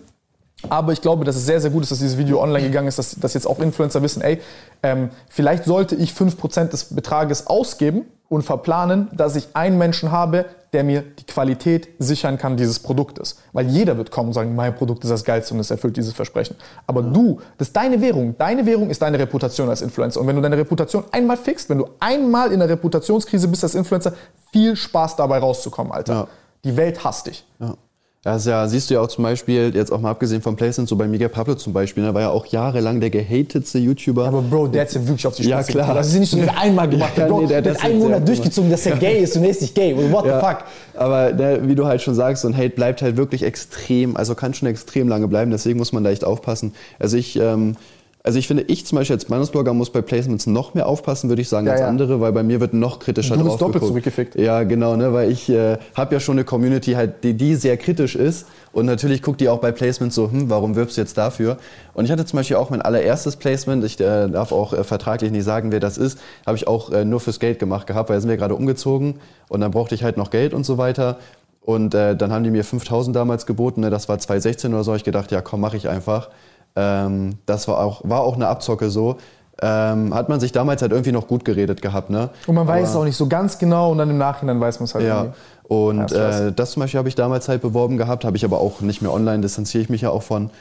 Aber 0.70 0.94
ich 0.94 1.02
glaube, 1.02 1.26
dass 1.26 1.36
es 1.36 1.46
sehr, 1.46 1.60
sehr 1.60 1.72
gut 1.72 1.84
ist, 1.84 1.92
dass 1.92 2.00
dieses 2.00 2.18
Video 2.18 2.42
online 2.42 2.64
gegangen 2.64 2.88
ist, 2.88 2.98
dass, 2.98 3.16
dass 3.16 3.34
jetzt 3.34 3.46
auch 3.46 3.60
Influencer 3.60 4.02
wissen, 4.04 4.22
ey, 4.22 4.40
ähm, 4.84 5.10
vielleicht 5.28 5.66
sollte 5.66 5.96
ich 5.96 6.14
5% 6.14 6.70
des 6.70 6.96
Betrages 6.96 7.48
ausgeben 7.48 8.06
und 8.30 8.44
verplanen, 8.44 9.10
dass 9.12 9.36
ich 9.36 9.50
einen 9.54 9.78
Menschen 9.78 10.14
habe, 10.14 10.46
der 10.74 10.84
mir 10.84 11.02
die 11.02 11.26
Qualität 11.26 11.90
sichern 12.00 12.38
kann 12.38 12.58
dieses 12.58 12.80
Produktes. 12.80 13.38
Weil 13.54 13.68
jeder 13.68 13.98
wird 13.98 14.12
kommen 14.12 14.30
und 14.30 14.34
sagen, 14.34 14.56
mein 14.56 14.76
Produkt 14.76 15.04
ist 15.04 15.10
das 15.10 15.24
Geilste 15.24 15.54
und 15.54 15.60
es 15.60 15.72
erfüllt 15.72 15.98
dieses 15.98 16.14
Versprechen. 16.14 16.56
Aber 16.86 17.02
du, 17.02 17.40
das 17.58 17.70
ist 17.70 17.76
deine 17.76 18.02
Währung. 18.02 18.36
Deine 18.38 18.66
Währung 18.66 18.90
ist 18.90 19.02
deine 19.02 19.20
Reputation 19.20 19.70
als 19.70 19.82
Influencer. 19.82 20.20
Und 20.20 20.28
wenn 20.28 20.36
du 20.36 20.42
deine 20.42 20.58
Reputation 20.58 21.04
einmal 21.12 21.38
fixst, 21.38 21.70
wenn 21.70 21.78
du 21.78 21.88
einmal 22.00 22.52
in 22.52 22.60
der 22.60 22.70
Reputationskrise 22.70 23.48
bist 23.48 23.64
als 23.64 23.76
Influencer, 23.76 24.14
viel 24.52 24.76
Spaß 24.76 25.16
dabei 25.16 25.40
rauszukommen, 25.40 25.92
Alter. 25.92 26.14
Ja. 26.14 26.28
Die 26.64 26.76
Welt 26.76 27.04
hasst 27.04 27.28
dich. 27.28 27.46
Ja. 27.60 27.76
Das 28.24 28.46
ja, 28.46 28.68
siehst 28.68 28.90
du 28.90 28.96
ja 28.96 29.02
auch 29.02 29.08
zum 29.08 29.24
Beispiel, 29.24 29.72
jetzt 29.74 29.92
auch 29.92 30.02
mal 30.02 30.10
abgesehen 30.10 30.42
vom 30.42 30.56
Placement, 30.56 30.90
so 30.90 30.96
bei 30.96 31.08
Miguel 31.08 31.30
Pablo 31.30 31.56
zum 31.56 31.72
Beispiel, 31.72 32.04
der 32.04 32.12
ne, 32.12 32.16
war 32.16 32.22
ja 32.24 32.30
auch 32.30 32.46
jahrelang 32.48 33.00
der 33.00 33.10
gehatetste 33.10 33.78
YouTuber. 33.78 34.24
Ja, 34.24 34.28
aber 34.30 34.42
Bro, 34.42 34.68
der 34.68 34.82
hat 34.82 34.94
ja 34.94 35.08
wirklich 35.08 35.28
auf 35.28 35.36
die 35.36 35.44
Spitze 35.44 35.58
Ja, 35.58 35.64
klar. 35.64 35.94
Das 35.94 36.08
ist 36.08 36.20
nicht 36.20 36.32
so 36.32 36.40
einmal 36.60 36.90
gemacht. 36.90 37.16
Ja, 37.16 37.28
Bro, 37.28 37.42
nee, 37.42 37.48
der, 37.48 37.62
der 37.62 37.76
hat 37.76 37.86
einen 37.86 38.00
Monat 38.00 38.28
durchgezogen, 38.28 38.72
dass 38.72 38.86
er 38.86 38.98
gay 38.98 39.22
ist 39.22 39.38
und 39.38 39.44
er 39.44 39.52
ist 39.52 39.62
nicht 39.62 39.76
gay. 39.76 39.96
What 40.12 40.26
ja, 40.26 40.40
the 40.40 40.46
fuck? 40.46 40.58
Aber 40.96 41.32
der, 41.32 41.68
wie 41.68 41.76
du 41.76 41.86
halt 41.86 42.02
schon 42.02 42.16
sagst, 42.16 42.42
so 42.42 42.48
ein 42.48 42.58
Hate 42.58 42.72
bleibt 42.72 43.02
halt 43.02 43.18
wirklich 43.18 43.44
extrem, 43.44 44.18
also 44.18 44.34
kann 44.36 44.54
schon 44.54 44.68
extrem 44.68 45.08
lange 45.08 45.28
bleiben, 45.28 45.52
deswegen 45.52 45.78
muss 45.78 45.94
man 45.94 46.04
da 46.04 46.10
echt 46.10 46.26
aufpassen. 46.26 46.74
Also 47.00 47.18
ich... 47.18 47.38
Ähm, 47.38 47.76
also 48.24 48.40
ich 48.40 48.48
finde, 48.48 48.64
ich 48.64 48.86
zum 48.86 48.98
Beispiel 48.98 49.16
als 49.16 49.30
Meinungsblogger 49.30 49.74
muss 49.74 49.90
bei 49.90 50.02
Placements 50.02 50.48
noch 50.48 50.74
mehr 50.74 50.88
aufpassen, 50.88 51.30
würde 51.30 51.42
ich 51.42 51.48
sagen, 51.48 51.68
ja, 51.68 51.74
als 51.74 51.82
ja. 51.82 51.88
andere, 51.88 52.20
weil 52.20 52.34
bei 52.34 52.44
mir 52.44 52.60
wird 52.60 52.74
noch 52.74 53.00
kritischer 53.00 53.38
du 53.38 53.44
drauf 53.44 53.58
doppelt 53.58 53.76
geguckt. 53.76 53.90
zurückgefickt. 53.90 54.36
Ja, 54.36 54.64
genau, 54.64 54.98
ne, 54.98 55.14
weil 55.14 55.32
ich 55.32 55.50
äh, 55.50 55.78
habe 55.96 56.16
ja 56.16 56.20
schon 56.20 56.36
eine 56.36 56.44
Community, 56.44 56.94
halt, 56.94 57.24
die, 57.24 57.36
die 57.36 57.56
sehr 57.56 57.78
kritisch 57.78 58.16
ist 58.16 58.48
und 58.74 58.86
natürlich 58.86 59.22
guckt 59.22 59.40
die 59.40 59.48
auch 59.48 59.60
bei 59.60 59.72
Placements 59.72 60.16
so, 60.16 60.30
hm, 60.30 60.50
warum 60.50 60.76
wirbst 60.76 60.98
du 60.98 61.02
jetzt 61.02 61.18
dafür? 61.18 61.58
Und 61.94 62.06
ich 62.06 62.12
hatte 62.12 62.26
zum 62.26 62.38
Beispiel 62.38 62.58
auch 62.58 62.70
mein 62.70 62.82
allererstes 62.82 63.38
Placement, 63.38 63.84
ich 63.86 64.00
äh, 64.00 64.28
darf 64.28 64.52
auch 64.52 64.74
äh, 64.74 64.84
vertraglich 64.84 65.32
nicht 65.32 65.46
sagen, 65.46 65.72
wer 65.72 65.80
das 65.80 65.98
ist, 65.98 66.20
habe 66.46 66.58
ich 66.58 66.68
auch 66.68 66.92
äh, 66.92 67.06
nur 67.06 67.20
fürs 67.22 67.40
Geld 67.40 67.60
gemacht 67.60 67.88
gehabt, 67.88 68.10
weil 68.10 68.20
sind 68.20 68.30
wir 68.30 68.38
gerade 68.38 68.56
umgezogen 68.56 69.16
und 69.48 69.62
dann 69.62 69.72
brauchte 69.72 69.96
ich 69.96 70.04
halt 70.04 70.18
noch 70.18 70.32
Geld 70.32 70.54
und 70.54 70.66
so 70.66 70.78
weiter. 70.78 71.18
Und 71.62 71.94
äh, 71.94 72.16
dann 72.16 72.32
haben 72.32 72.44
die 72.44 72.50
mir 72.50 72.64
5000 72.64 73.16
damals 73.16 73.46
geboten, 73.46 73.82
ne, 73.82 73.90
das 73.90 74.10
war 74.10 74.18
2016 74.18 74.74
oder 74.74 74.84
so, 74.84 74.96
ich 74.96 75.04
gedacht, 75.04 75.32
ja 75.32 75.42
komm, 75.42 75.62
mache 75.62 75.78
ich 75.78 75.88
einfach. 75.90 76.30
Ähm, 76.78 77.40
das 77.48 77.68
war 77.68 77.80
auch, 77.80 78.02
war 78.04 78.22
auch 78.22 78.36
eine 78.36 78.48
Abzocke 78.48 78.90
so. 78.90 79.18
Ähm, 79.60 80.14
hat 80.14 80.30
man 80.30 80.40
sich 80.40 80.52
damals 80.52 80.84
halt 80.84 80.92
irgendwie 80.92 81.12
noch 81.12 81.28
gut 81.28 81.44
geredet 81.44 81.82
gehabt. 81.82 82.12
Ne? 82.12 82.30
Und 82.46 82.54
man 82.54 82.68
weiß 82.68 82.90
es 82.90 82.96
auch 82.96 83.04
nicht 83.04 83.18
so 83.18 83.28
ganz 83.28 83.58
genau 83.58 83.92
und 83.92 83.98
dann 83.98 84.12
im 84.12 84.20
Nachhinein 84.20 84.62
weiß 84.62 84.80
man 84.80 84.86
es 84.86 84.94
halt 84.94 85.06
ja. 85.06 85.18
Irgendwie. 85.18 85.40
Und 85.68 86.12
ja, 86.12 86.48
äh, 86.48 86.54
das 86.54 86.72
zum 86.72 86.82
Beispiel 86.82 87.00
habe 87.00 87.10
ich 87.10 87.16
damals 87.16 87.50
halt 87.50 87.62
beworben 87.64 87.98
gehabt, 87.98 88.24
habe 88.24 88.38
ich 88.38 88.46
aber 88.46 88.62
auch 88.62 88.82
nicht 88.82 89.02
mehr 89.02 89.12
online, 89.12 89.42
distanziere 89.42 89.82
ich 89.82 89.90
mich 89.90 90.02
ja 90.02 90.12
auch 90.12 90.22
von. 90.22 90.52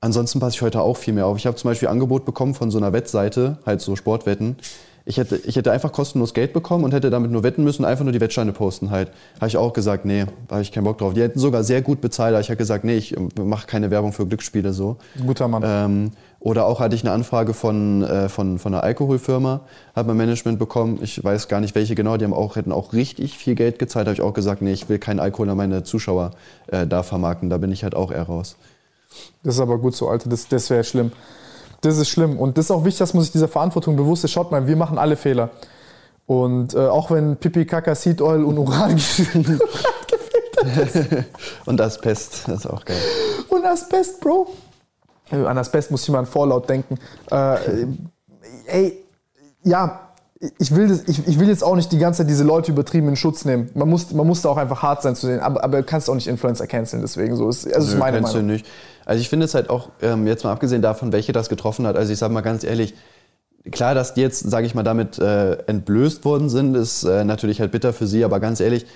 Ansonsten 0.00 0.40
passe 0.40 0.56
ich 0.56 0.62
heute 0.62 0.80
auch 0.80 0.96
viel 0.96 1.14
mehr 1.14 1.26
auf. 1.26 1.36
Ich 1.36 1.46
habe 1.46 1.56
zum 1.56 1.70
Beispiel 1.70 1.86
Angebot 1.86 2.24
bekommen 2.24 2.54
von 2.54 2.72
so 2.72 2.78
einer 2.78 2.92
Wettseite, 2.92 3.58
halt 3.64 3.80
so 3.80 3.94
Sportwetten 3.94 4.56
ich 5.04 5.16
hätte, 5.16 5.36
ich 5.36 5.56
hätte 5.56 5.72
einfach 5.72 5.92
kostenlos 5.92 6.34
Geld 6.34 6.52
bekommen 6.52 6.84
und 6.84 6.92
hätte 6.92 7.10
damit 7.10 7.30
nur 7.30 7.42
wetten 7.42 7.64
müssen, 7.64 7.84
einfach 7.84 8.04
nur 8.04 8.12
die 8.12 8.20
Wettsteine 8.20 8.52
posten 8.52 8.90
halt. 8.90 9.10
Habe 9.36 9.48
ich 9.48 9.56
auch 9.56 9.72
gesagt, 9.72 10.04
nee, 10.04 10.26
da 10.48 10.56
habe 10.56 10.62
ich 10.62 10.70
keinen 10.70 10.84
Bock 10.84 10.98
drauf. 10.98 11.14
Die 11.14 11.22
hätten 11.22 11.38
sogar 11.38 11.64
sehr 11.64 11.82
gut 11.82 12.00
bezahlt, 12.00 12.34
aber 12.34 12.40
ich 12.40 12.48
habe 12.48 12.56
gesagt, 12.56 12.84
nee, 12.84 12.96
ich 12.96 13.16
mache 13.40 13.66
keine 13.66 13.90
Werbung 13.90 14.12
für 14.12 14.26
Glücksspiele 14.26 14.72
so. 14.72 14.96
Guter 15.26 15.48
Mann. 15.48 15.62
Ähm, 15.64 16.10
oder 16.38 16.66
auch 16.66 16.80
hatte 16.80 16.94
ich 16.94 17.02
eine 17.02 17.12
Anfrage 17.12 17.54
von, 17.54 18.02
äh, 18.02 18.28
von, 18.28 18.58
von 18.58 18.74
einer 18.74 18.82
Alkoholfirma, 18.82 19.60
hat 19.94 20.06
mein 20.06 20.16
Management 20.16 20.58
bekommen. 20.58 20.98
Ich 21.02 21.22
weiß 21.22 21.48
gar 21.48 21.60
nicht, 21.60 21.74
welche 21.74 21.94
genau. 21.94 22.16
Die 22.16 22.24
haben 22.24 22.34
auch, 22.34 22.56
hätten 22.56 22.72
auch 22.72 22.92
richtig 22.92 23.38
viel 23.38 23.54
Geld 23.54 23.78
gezahlt. 23.78 24.06
habe 24.06 24.14
ich 24.14 24.22
auch 24.22 24.34
gesagt, 24.34 24.62
nee, 24.62 24.72
ich 24.72 24.88
will 24.88 24.98
keinen 24.98 25.20
Alkohol 25.20 25.50
an 25.50 25.56
meine 25.56 25.84
Zuschauer 25.84 26.32
äh, 26.68 26.86
da 26.86 27.02
vermarkten. 27.02 27.50
Da 27.50 27.58
bin 27.58 27.70
ich 27.70 27.84
halt 27.84 27.94
auch 27.94 28.10
eher 28.10 28.24
raus. 28.24 28.56
Das 29.42 29.54
ist 29.54 29.60
aber 29.60 29.78
gut 29.78 29.94
so, 29.94 30.08
Alter. 30.08 30.28
Das, 30.30 30.48
das 30.48 30.70
wäre 30.70 30.84
schlimm. 30.84 31.12
Das 31.82 31.98
ist 31.98 32.08
schlimm. 32.08 32.38
Und 32.38 32.56
das 32.56 32.66
ist 32.66 32.70
auch 32.70 32.84
wichtig, 32.84 33.00
dass 33.00 33.12
man 33.12 33.22
sich 33.22 33.32
dieser 33.32 33.48
Verantwortung 33.48 33.96
bewusst 33.96 34.24
ist. 34.24 34.30
Schaut 34.30 34.50
mal, 34.50 34.66
wir 34.66 34.76
machen 34.76 34.98
alle 34.98 35.16
Fehler. 35.16 35.50
Und 36.26 36.74
äh, 36.74 36.78
auch 36.78 37.10
wenn 37.10 37.36
Pipi, 37.36 37.66
Kaka, 37.66 37.94
Seed 37.94 38.22
Oil 38.22 38.44
und 38.44 38.56
Uran 38.56 38.94
gefehlt 38.96 39.48
hat. 39.48 41.24
und 41.66 41.80
Asbest, 41.80 42.44
das 42.46 42.60
ist 42.60 42.66
auch 42.66 42.84
geil. 42.84 43.00
Und 43.48 43.66
Asbest, 43.66 44.20
Bro. 44.20 44.46
Äh, 45.30 45.44
an 45.44 45.58
Asbest 45.58 45.90
muss 45.90 46.04
ich 46.04 46.08
mal 46.10 46.20
an 46.20 46.26
Vorlaut 46.26 46.68
denken. 46.68 46.98
Äh, 47.30 47.56
ey, 48.66 49.04
ja, 49.64 50.11
ich 50.58 50.74
will, 50.74 50.88
das, 50.88 51.04
ich, 51.06 51.26
ich, 51.28 51.38
will 51.38 51.48
jetzt 51.48 51.62
auch 51.62 51.76
nicht 51.76 51.92
die 51.92 51.98
ganze 51.98 52.18
Zeit 52.18 52.30
diese 52.30 52.42
Leute 52.42 52.72
übertrieben 52.72 53.08
in 53.08 53.14
Schutz 53.16 53.44
nehmen. 53.44 53.70
Man 53.74 53.88
muss, 53.88 54.12
man 54.12 54.26
muss 54.26 54.42
da 54.42 54.48
auch 54.48 54.56
einfach 54.56 54.82
hart 54.82 55.02
sein 55.02 55.14
zu 55.14 55.26
sehen. 55.26 55.38
Aber, 55.38 55.62
aber 55.62 55.78
du 55.78 55.84
kannst 55.84 56.10
auch 56.10 56.14
nicht 56.16 56.26
Influencer 56.26 56.66
canceln, 56.66 57.00
deswegen 57.00 57.36
so. 57.36 57.48
Ist, 57.48 57.66
also 57.66 57.86
Nö, 57.86 57.92
ist 57.92 57.98
meine 57.98 58.20
Meinung. 58.20 58.40
Du 58.40 58.52
nicht. 58.52 58.66
Also 59.04 59.20
ich 59.20 59.28
finde 59.28 59.46
es 59.46 59.54
halt 59.54 59.70
auch, 59.70 59.90
ähm, 60.00 60.26
jetzt 60.26 60.42
mal 60.42 60.52
abgesehen 60.52 60.82
davon, 60.82 61.12
welche 61.12 61.32
das 61.32 61.48
getroffen 61.48 61.86
hat, 61.86 61.96
also 61.96 62.12
ich 62.12 62.18
sage 62.18 62.32
mal 62.32 62.40
ganz 62.40 62.64
ehrlich, 62.64 62.94
klar, 63.70 63.94
dass 63.94 64.14
die 64.14 64.20
jetzt, 64.20 64.50
sage 64.50 64.66
ich 64.66 64.74
mal, 64.74 64.82
damit 64.82 65.18
äh, 65.18 65.54
entblößt 65.66 66.24
worden 66.24 66.48
sind, 66.48 66.74
ist 66.76 67.04
äh, 67.04 67.24
natürlich 67.24 67.60
halt 67.60 67.70
bitter 67.70 67.92
für 67.92 68.06
sie, 68.06 68.24
aber 68.24 68.40
ganz 68.40 68.60
ehrlich, 68.60 68.86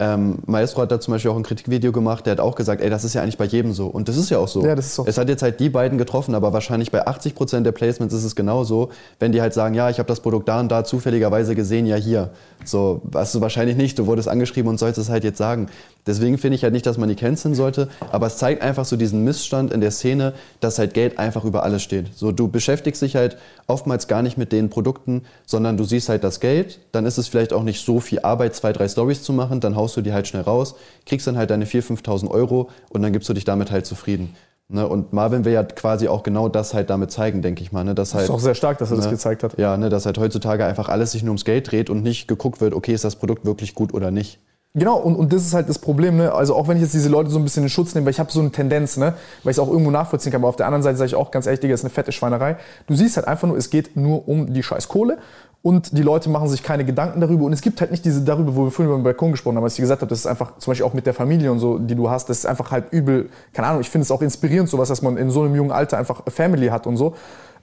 ähm, 0.00 0.38
Maestro 0.46 0.82
hat 0.82 0.90
da 0.90 0.98
zum 0.98 1.12
Beispiel 1.12 1.30
auch 1.30 1.36
ein 1.36 1.44
Kritikvideo 1.44 1.92
gemacht, 1.92 2.26
der 2.26 2.32
hat 2.32 2.40
auch 2.40 2.56
gesagt, 2.56 2.82
ey, 2.82 2.90
das 2.90 3.04
ist 3.04 3.14
ja 3.14 3.22
eigentlich 3.22 3.38
bei 3.38 3.44
jedem 3.44 3.72
so. 3.72 3.86
Und 3.86 4.08
das 4.08 4.16
ist 4.16 4.28
ja 4.28 4.38
auch 4.38 4.48
so. 4.48 4.64
Ja, 4.64 4.74
das 4.74 4.86
ist 4.86 4.94
so. 4.96 5.04
Es 5.06 5.18
hat 5.18 5.28
jetzt 5.28 5.42
halt 5.42 5.60
die 5.60 5.68
beiden 5.68 5.98
getroffen, 5.98 6.34
aber 6.34 6.52
wahrscheinlich 6.52 6.90
bei 6.90 7.06
80 7.06 7.36
Prozent 7.36 7.64
der 7.64 7.72
Placements 7.72 8.12
ist 8.12 8.24
es 8.24 8.34
genauso, 8.34 8.90
wenn 9.20 9.30
die 9.30 9.40
halt 9.40 9.54
sagen, 9.54 9.74
ja, 9.74 9.90
ich 9.90 9.98
habe 9.98 10.08
das 10.08 10.20
Produkt 10.20 10.48
da 10.48 10.58
und 10.58 10.70
da 10.70 10.82
zufälligerweise 10.82 11.54
gesehen, 11.54 11.86
ja 11.86 11.96
hier. 11.96 12.30
So, 12.64 13.02
was 13.04 13.30
du 13.32 13.40
wahrscheinlich 13.40 13.76
nicht, 13.76 13.98
du 13.98 14.06
wurdest 14.06 14.28
angeschrieben 14.28 14.68
und 14.68 14.78
sollst 14.78 14.98
es 14.98 15.10
halt 15.10 15.22
jetzt 15.22 15.38
sagen. 15.38 15.68
Deswegen 16.06 16.36
finde 16.38 16.56
ich 16.56 16.62
halt 16.62 16.72
nicht, 16.72 16.86
dass 16.86 16.98
man 16.98 17.08
die 17.08 17.14
canceln 17.14 17.54
sollte, 17.54 17.88
aber 18.12 18.26
es 18.26 18.36
zeigt 18.36 18.62
einfach 18.62 18.84
so 18.84 18.96
diesen 18.96 19.24
Missstand 19.24 19.72
in 19.72 19.80
der 19.80 19.90
Szene, 19.90 20.34
dass 20.60 20.78
halt 20.78 20.94
Geld 20.94 21.18
einfach 21.18 21.44
über 21.44 21.62
alles 21.62 21.82
steht. 21.82 22.14
So, 22.14 22.30
du 22.30 22.48
beschäftigst 22.48 23.00
dich 23.00 23.16
halt 23.16 23.38
oftmals 23.66 24.06
gar 24.06 24.22
nicht 24.22 24.36
mit 24.36 24.52
den 24.52 24.68
Produkten, 24.68 25.22
sondern 25.46 25.76
du 25.76 25.84
siehst 25.84 26.08
halt 26.08 26.22
das 26.22 26.40
Geld, 26.40 26.78
dann 26.92 27.06
ist 27.06 27.18
es 27.18 27.28
vielleicht 27.28 27.52
auch 27.52 27.62
nicht 27.62 27.84
so 27.84 28.00
viel 28.00 28.20
Arbeit, 28.20 28.54
zwei, 28.54 28.72
drei 28.72 28.88
Stories 28.88 29.22
zu 29.22 29.32
machen, 29.32 29.60
dann 29.60 29.76
haust 29.76 29.96
du 29.96 30.02
die 30.02 30.12
halt 30.12 30.28
schnell 30.28 30.42
raus, 30.42 30.74
kriegst 31.06 31.26
dann 31.26 31.38
halt 31.38 31.50
deine 31.50 31.64
4.000, 31.64 32.02
5.000 32.02 32.30
Euro 32.30 32.68
und 32.90 33.02
dann 33.02 33.12
gibst 33.12 33.28
du 33.28 33.32
dich 33.32 33.44
damit 33.44 33.70
halt 33.70 33.86
zufrieden. 33.86 34.34
Ne, 34.68 34.88
und 34.88 35.12
Marvin 35.12 35.44
will 35.44 35.52
ja 35.52 35.62
quasi 35.62 36.08
auch 36.08 36.22
genau 36.22 36.48
das 36.48 36.72
halt 36.72 36.88
damit 36.88 37.10
zeigen, 37.10 37.42
denke 37.42 37.62
ich 37.62 37.70
mal. 37.70 37.84
Ne, 37.84 37.94
dass 37.94 38.10
das 38.10 38.14
halt, 38.14 38.24
ist 38.24 38.30
auch 38.30 38.40
sehr 38.40 38.54
stark, 38.54 38.78
dass 38.78 38.90
er 38.90 38.96
ne, 38.96 39.02
das 39.02 39.10
gezeigt 39.10 39.42
hat. 39.42 39.58
Ja, 39.58 39.76
ne, 39.76 39.90
dass 39.90 40.06
halt 40.06 40.16
heutzutage 40.16 40.64
einfach 40.64 40.88
alles 40.88 41.12
sich 41.12 41.22
nur 41.22 41.30
ums 41.30 41.44
Geld 41.44 41.70
dreht 41.70 41.90
und 41.90 42.02
nicht 42.02 42.28
geguckt 42.28 42.62
wird, 42.62 42.72
okay, 42.72 42.94
ist 42.94 43.04
das 43.04 43.16
Produkt 43.16 43.44
wirklich 43.44 43.74
gut 43.74 43.92
oder 43.92 44.10
nicht. 44.10 44.38
Genau, 44.76 44.96
und, 44.96 45.14
und 45.14 45.32
das 45.32 45.46
ist 45.46 45.54
halt 45.54 45.68
das 45.68 45.78
Problem, 45.78 46.16
ne? 46.16 46.32
Also 46.32 46.56
auch 46.56 46.66
wenn 46.66 46.76
ich 46.76 46.82
jetzt 46.82 46.94
diese 46.94 47.08
Leute 47.08 47.30
so 47.30 47.38
ein 47.38 47.44
bisschen 47.44 47.62
in 47.62 47.68
Schutz 47.68 47.94
nehme, 47.94 48.06
weil 48.06 48.10
ich 48.10 48.18
habe 48.18 48.32
so 48.32 48.40
eine 48.40 48.50
Tendenz, 48.50 48.96
ne? 48.96 49.14
Weil 49.44 49.52
ich 49.52 49.56
es 49.56 49.58
auch 49.60 49.70
irgendwo 49.70 49.92
nachvollziehen 49.92 50.32
kann, 50.32 50.40
aber 50.40 50.48
auf 50.48 50.56
der 50.56 50.66
anderen 50.66 50.82
Seite 50.82 50.96
sage 50.96 51.06
ich 51.06 51.14
auch 51.14 51.30
ganz 51.30 51.46
ehrlich, 51.46 51.60
Digga, 51.60 51.74
ist 51.74 51.84
eine 51.84 51.90
fette 51.90 52.10
Schweinerei. 52.10 52.56
Du 52.88 52.96
siehst 52.96 53.16
halt 53.16 53.28
einfach 53.28 53.46
nur, 53.46 53.56
es 53.56 53.70
geht 53.70 53.96
nur 53.96 54.26
um 54.26 54.52
die 54.52 54.64
scheiß 54.64 54.88
Kohle 54.88 55.18
und 55.62 55.96
die 55.96 56.02
Leute 56.02 56.28
machen 56.28 56.48
sich 56.48 56.64
keine 56.64 56.84
Gedanken 56.84 57.20
darüber 57.20 57.44
und 57.44 57.52
es 57.52 57.60
gibt 57.60 57.80
halt 57.80 57.92
nicht 57.92 58.04
diese 58.04 58.22
darüber, 58.22 58.56
wo 58.56 58.64
wir 58.64 58.72
vorhin 58.72 58.90
über 58.90 58.98
den 59.00 59.04
Balkon 59.04 59.30
gesprochen 59.30 59.56
haben, 59.56 59.64
was 59.64 59.74
ich 59.74 59.80
gesagt 59.80 60.02
habe, 60.02 60.10
das 60.10 60.18
ist 60.18 60.26
einfach 60.26 60.58
zum 60.58 60.72
Beispiel 60.72 60.86
auch 60.86 60.92
mit 60.92 61.06
der 61.06 61.14
Familie 61.14 61.52
und 61.52 61.60
so, 61.60 61.78
die 61.78 61.94
du 61.94 62.10
hast, 62.10 62.28
das 62.28 62.38
ist 62.38 62.46
einfach 62.46 62.72
halt 62.72 62.92
übel, 62.92 63.30
keine 63.52 63.68
Ahnung, 63.68 63.80
ich 63.80 63.88
finde 63.88 64.02
es 64.02 64.10
auch 64.10 64.22
inspirierend 64.22 64.68
sowas, 64.68 64.88
dass 64.88 65.02
man 65.02 65.16
in 65.16 65.30
so 65.30 65.42
einem 65.42 65.54
jungen 65.54 65.70
Alter 65.70 65.98
einfach 65.98 66.22
Family 66.28 66.66
hat 66.66 66.88
und 66.88 66.96
so 66.96 67.14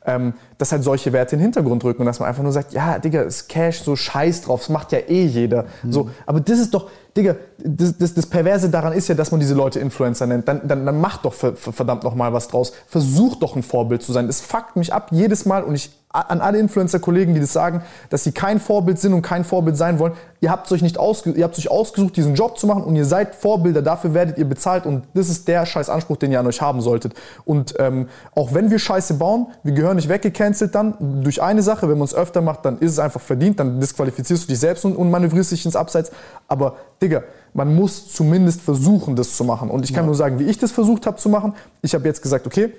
ähm, 0.05 0.33
dass 0.57 0.71
halt 0.71 0.83
solche 0.83 1.13
Werte 1.13 1.35
in 1.35 1.39
den 1.39 1.45
Hintergrund 1.45 1.83
rücken 1.83 2.01
und 2.01 2.05
dass 2.05 2.19
man 2.19 2.29
einfach 2.29 2.43
nur 2.43 2.51
sagt, 2.51 2.73
ja, 2.73 2.97
Digga, 2.99 3.21
ist 3.21 3.49
Cash, 3.49 3.81
so 3.81 3.95
scheiß 3.95 4.41
drauf, 4.41 4.61
das 4.61 4.69
macht 4.69 4.91
ja 4.91 4.99
eh 4.99 5.25
jeder. 5.25 5.65
Mhm. 5.83 5.91
So, 5.91 6.09
aber 6.25 6.39
das 6.39 6.59
ist 6.59 6.73
doch, 6.73 6.89
Digga, 7.15 7.35
das, 7.57 7.97
das, 7.97 8.13
das 8.13 8.25
Perverse 8.25 8.69
daran 8.69 8.93
ist 8.93 9.09
ja, 9.09 9.15
dass 9.15 9.31
man 9.31 9.39
diese 9.39 9.53
Leute 9.53 9.79
Influencer 9.79 10.27
nennt. 10.27 10.47
Dann, 10.47 10.67
dann, 10.67 10.85
dann 10.85 11.01
macht 11.01 11.25
doch 11.25 11.33
verdammt 11.33 12.03
nochmal 12.03 12.31
was 12.31 12.47
draus. 12.47 12.71
Versucht 12.87 13.43
doch 13.43 13.55
ein 13.55 13.63
Vorbild 13.63 14.01
zu 14.01 14.13
sein. 14.13 14.29
Es 14.29 14.39
fuckt 14.39 14.77
mich 14.77 14.93
ab 14.93 15.09
jedes 15.11 15.45
Mal 15.45 15.63
und 15.63 15.75
ich 15.75 15.91
an 16.13 16.41
alle 16.41 16.59
Influencer-Kollegen, 16.59 17.33
die 17.33 17.39
das 17.39 17.53
sagen, 17.53 17.83
dass 18.09 18.23
sie 18.23 18.33
kein 18.33 18.59
Vorbild 18.59 18.99
sind 18.99 19.13
und 19.13 19.21
kein 19.21 19.43
Vorbild 19.45 19.77
sein 19.77 19.97
wollen. 19.97 20.13
Ihr 20.41 20.49
habt 20.49 20.69
euch 20.71 20.81
nicht 20.81 20.97
ausge 20.97 21.31
ihr 21.31 21.43
habt 21.43 21.57
euch 21.57 21.69
ausgesucht, 21.69 22.17
diesen 22.17 22.35
Job 22.35 22.57
zu 22.57 22.67
machen 22.67 22.83
und 22.83 22.95
ihr 22.95 23.05
seid 23.05 23.35
Vorbilder. 23.35 23.81
Dafür 23.81 24.13
werdet 24.13 24.37
ihr 24.37 24.45
bezahlt 24.45 24.85
und 24.85 25.03
das 25.13 25.29
ist 25.29 25.47
der 25.47 25.65
scheiß 25.65 25.89
Anspruch, 25.89 26.17
den 26.17 26.31
ihr 26.31 26.39
an 26.39 26.47
euch 26.47 26.61
haben 26.61 26.81
solltet. 26.81 27.13
Und 27.45 27.75
ähm, 27.79 28.09
auch 28.35 28.53
wenn 28.53 28.71
wir 28.71 28.79
Scheiße 28.79 29.13
bauen, 29.13 29.47
wir 29.63 29.73
gehören 29.73 29.95
nicht 29.95 30.09
weggecancelt 30.09 30.75
dann 30.75 31.23
durch 31.23 31.41
eine 31.41 31.61
Sache. 31.61 31.87
Wenn 31.87 31.97
man 31.97 32.05
es 32.05 32.15
öfter 32.15 32.41
macht, 32.41 32.65
dann 32.65 32.79
ist 32.79 32.91
es 32.91 32.99
einfach 32.99 33.21
verdient. 33.21 33.59
Dann 33.59 33.79
disqualifizierst 33.79 34.43
du 34.43 34.47
dich 34.47 34.59
selbst 34.59 34.83
und, 34.83 34.95
und 34.95 35.11
manövrierst 35.11 35.51
dich 35.51 35.65
ins 35.65 35.75
Abseits. 35.75 36.11
Aber 36.47 36.75
Digga, 37.01 37.23
man 37.53 37.73
muss 37.73 38.11
zumindest 38.11 38.61
versuchen, 38.61 39.15
das 39.15 39.37
zu 39.37 39.43
machen. 39.43 39.69
Und 39.69 39.85
ich 39.85 39.93
kann 39.93 40.03
ja. 40.03 40.07
nur 40.07 40.15
sagen, 40.15 40.39
wie 40.39 40.45
ich 40.45 40.57
das 40.57 40.71
versucht 40.71 41.05
habe 41.05 41.17
zu 41.17 41.29
machen. 41.29 41.53
Ich 41.81 41.93
habe 41.93 42.05
jetzt 42.05 42.21
gesagt, 42.21 42.47
okay, 42.47 42.73